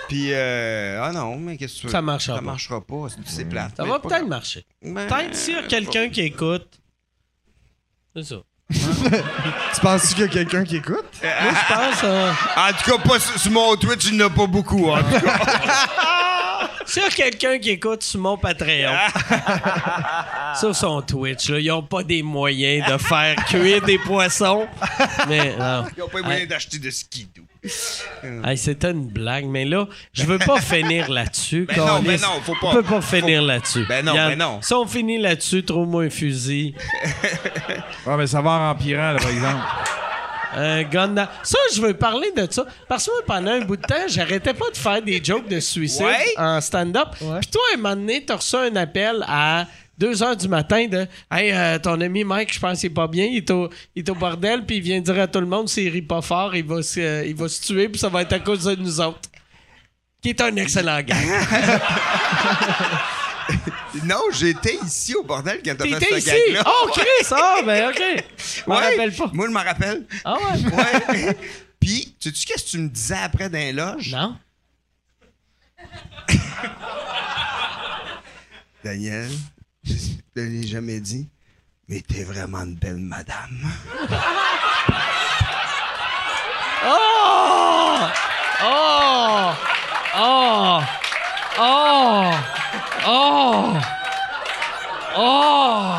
Puis, 0.08 0.32
euh, 0.32 1.00
ah 1.02 1.12
non, 1.12 1.36
mais 1.38 1.56
qu'est-ce 1.58 1.74
que 1.76 1.80
tu 1.80 1.86
veux? 1.86 1.92
Ça 1.92 2.02
marchera 2.02 2.36
Ça 2.36 2.40
pas. 2.40 2.46
marchera 2.46 2.80
pas. 2.80 3.06
c'est- 3.26 3.44
plate. 3.44 3.72
Ça 3.76 3.84
va 3.84 3.98
peut-être 3.98 4.26
marcher. 4.26 4.64
Ben, 4.82 5.06
Peut-être 5.06 5.34
s'il 5.34 5.54
y 5.54 5.58
a 5.58 5.62
quelqu'un 5.64 6.08
qui 6.08 6.22
écoute. 6.22 6.80
C'est 8.14 8.24
ça. 8.24 8.36
Tu 9.74 9.80
penses 9.80 10.08
qu'il 10.14 10.20
y 10.20 10.24
a 10.24 10.28
quelqu'un 10.28 10.64
qui 10.64 10.76
écoute? 10.76 11.04
Moi, 11.22 11.32
je 11.52 11.74
pense. 11.74 12.00
euh, 12.04 12.32
En 12.56 12.72
tout 12.72 12.90
cas, 12.90 12.98
pas 13.08 13.18
sur, 13.20 13.38
sur 13.38 13.50
mon 13.52 13.76
Twitch, 13.76 14.06
il 14.06 14.16
n'y 14.16 14.22
en 14.22 14.26
a 14.26 14.30
pas 14.30 14.46
beaucoup. 14.46 14.88
En 14.90 14.98
tout 15.02 15.20
cas. 15.20 15.38
S'il 16.86 17.02
y 17.02 17.06
a 17.06 17.10
quelqu'un 17.10 17.58
qui 17.58 17.70
écoute 17.70 18.02
sur 18.04 18.20
mon 18.20 18.36
Patreon, 18.36 18.92
sur 20.58 20.74
son 20.74 21.02
Twitch, 21.02 21.48
là, 21.48 21.58
ils 21.58 21.66
n'ont 21.66 21.82
pas 21.82 22.04
des 22.04 22.22
moyens 22.22 22.86
de 22.90 22.96
faire 22.98 23.34
cuire 23.46 23.82
des 23.82 23.98
poissons. 23.98 24.66
Mais 25.28 25.56
non. 25.58 25.84
Ils 25.96 26.00
n'ont 26.00 26.08
pas 26.08 26.22
moyen 26.22 26.46
d'acheter 26.46 26.78
de 26.78 26.90
skidoo. 26.90 27.42
Hey, 28.44 28.56
C'était 28.56 28.90
une 28.90 29.06
blague, 29.06 29.46
mais 29.46 29.64
là, 29.64 29.86
je 30.12 30.24
veux 30.24 30.38
pas 30.38 30.60
finir 30.60 31.10
là-dessus. 31.10 31.66
Ben 31.68 31.76
non, 31.78 32.02
câlisse. 32.02 32.20
ben 32.22 32.28
non, 32.28 32.40
faut 32.42 32.54
pas. 32.60 32.68
On 32.68 32.72
peut 32.74 32.82
pas 32.82 33.00
finir 33.00 33.42
là-dessus. 33.42 33.84
Ben 33.88 34.04
non, 34.04 34.14
Yann, 34.14 34.28
ben 34.30 34.38
non. 34.38 34.58
Si 34.62 34.74
on 34.74 34.86
finit 34.86 35.18
là-dessus, 35.18 35.64
trouve-moi 35.64 36.04
un 36.04 36.10
fusil. 36.10 36.74
Ouais, 38.06 38.16
mais 38.16 38.26
ça 38.26 38.40
va 38.40 38.50
en 38.50 38.70
empirant, 38.70 39.12
là, 39.12 39.18
par 39.18 39.30
exemple. 39.30 39.56
Un 40.58 40.84
gun 40.84 41.08
dans- 41.08 41.28
Ça, 41.42 41.58
je 41.74 41.82
veux 41.82 41.92
parler 41.92 42.30
de 42.34 42.46
ça. 42.50 42.64
Parce 42.88 43.04
que 43.04 43.10
moi, 43.10 43.20
pendant 43.26 43.50
un 43.50 43.60
bout 43.66 43.76
de 43.76 43.82
temps, 43.82 44.06
j'arrêtais 44.08 44.54
pas 44.54 44.70
de 44.70 44.76
faire 44.76 45.02
des 45.02 45.22
jokes 45.22 45.48
de 45.48 45.60
suicide 45.60 46.06
Ouais? 46.06 46.32
en 46.38 46.60
stand-up. 46.62 47.08
Puis 47.18 47.26
toi, 47.50 47.60
un 47.74 47.76
moment 47.76 47.94
donné, 47.96 48.24
t'as 48.24 48.36
reçu 48.36 48.56
un 48.56 48.74
appel 48.76 49.22
à 49.28 49.66
2 49.98 50.12
h 50.14 50.36
du 50.36 50.48
matin 50.48 50.86
de 50.88 51.06
Hey, 51.30 51.52
euh, 51.52 51.78
ton 51.78 52.00
ami 52.00 52.22
Mike, 52.24 52.52
je 52.52 52.60
pense 52.60 52.80
qu'il 52.80 52.90
est 52.90 52.94
pas 52.94 53.06
bien, 53.08 53.24
il 53.24 53.38
est, 53.38 53.50
au, 53.50 53.70
il 53.94 54.02
est 54.04 54.10
au 54.10 54.14
bordel, 54.14 54.64
puis 54.66 54.76
il 54.76 54.82
vient 54.82 55.00
dire 55.00 55.18
à 55.20 55.26
tout 55.26 55.40
le 55.40 55.46
monde 55.46 55.68
s'il 55.68 55.88
rit 55.90 56.02
pas 56.02 56.20
fort, 56.22 56.54
il 56.54 56.64
va, 56.64 56.82
se, 56.82 57.00
euh, 57.00 57.24
il 57.26 57.34
va 57.34 57.48
se 57.48 57.60
tuer, 57.62 57.88
puis 57.88 57.98
ça 57.98 58.08
va 58.08 58.22
être 58.22 58.32
à 58.34 58.40
cause 58.40 58.64
de 58.64 58.74
nous 58.76 59.00
autres. 59.00 59.20
Qui 60.22 60.30
est 60.30 60.40
un 60.40 60.54
excellent 60.56 61.00
gars. 61.02 61.16
Non, 64.04 64.20
j'étais 64.32 64.76
ici 64.84 65.14
au 65.14 65.22
bordel 65.22 65.60
quand 65.64 65.74
t'as 65.78 65.84
fait 65.86 66.00
ce 66.00 66.16
ici? 66.18 66.26
gag-là. 66.48 66.64
Oh, 66.66 66.88
Chris! 66.92 67.28
Ah, 67.30 67.60
ben, 67.64 67.88
OK. 67.90 68.02
Je 68.36 68.62
m'en 68.68 68.76
Ouais, 68.76 68.88
rappelle 68.90 69.14
pas. 69.14 69.30
Moi, 69.32 69.46
je 69.46 69.52
m'en 69.52 69.62
rappelle. 69.62 70.04
Ah, 70.24 70.34
ouais. 70.34 70.70
Ouais. 70.76 71.36
Puis, 71.80 72.14
sais-tu 72.20 72.44
qu'est-ce 72.44 72.64
que 72.64 72.70
tu 72.70 72.78
me 72.78 72.88
disais 72.88 73.16
après 73.22 73.48
dans 73.48 73.58
les 73.58 73.72
loges? 73.72 74.12
Non. 74.12 74.36
Daniel, 78.84 79.30
je 79.86 79.94
te 80.34 80.40
l'ai 80.40 80.66
jamais 80.66 81.00
dit, 81.00 81.28
mais 81.88 82.00
t'es 82.00 82.24
vraiment 82.24 82.60
une 82.60 82.74
belle 82.74 82.96
madame. 82.96 83.58
Oh! 86.88 87.98
Oh! 88.64 89.52
Oh! 90.16 90.80
Oh! 91.58 92.30
Oh! 93.06 93.72
Oh! 95.16 95.94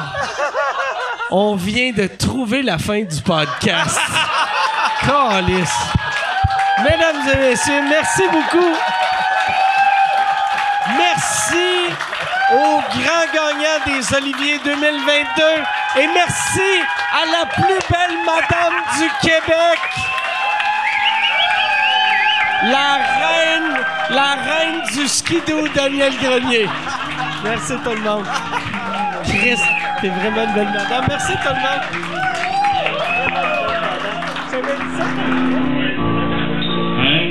On 1.31 1.55
vient 1.55 1.91
de 1.91 2.07
trouver 2.07 2.61
la 2.61 2.77
fin 2.77 3.03
du 3.03 3.21
podcast. 3.21 3.99
Calice. 5.01 5.69
Mesdames 6.83 7.27
et 7.33 7.37
messieurs, 7.37 7.81
merci 7.89 8.21
beaucoup. 8.31 8.75
Merci 10.97 11.26
au 12.51 12.79
grand 12.79 13.25
gagnant 13.33 13.79
des 13.85 14.13
Oliviers 14.15 14.59
2022 14.63 15.43
et 15.99 16.07
merci 16.13 16.81
à 17.13 17.25
la 17.25 17.45
plus 17.45 17.79
belle 17.89 18.17
madame 18.25 18.75
du 18.97 19.09
Québec. 19.21 19.79
La 22.63 22.95
reine, 23.19 23.85
la 24.09 24.35
reine 24.35 24.81
du 24.93 25.07
skidoo, 25.07 25.67
Daniel 25.75 26.13
Grenier. 26.17 26.67
Merci 27.43 27.73
tout 27.83 27.91
le 27.91 28.01
monde. 28.01 28.25
Chris, 29.23 29.59
t'es 30.01 30.09
vraiment 30.09 30.43
une 30.43 30.53
belle 30.53 30.71
madame. 30.73 31.05
Merci 31.07 31.33
tout 31.33 31.49
le 31.49 31.55
monde. 31.55 31.81
J'avais 34.51 34.77
dit 34.77 34.97
ça. 34.97 35.03
Un 36.99 37.27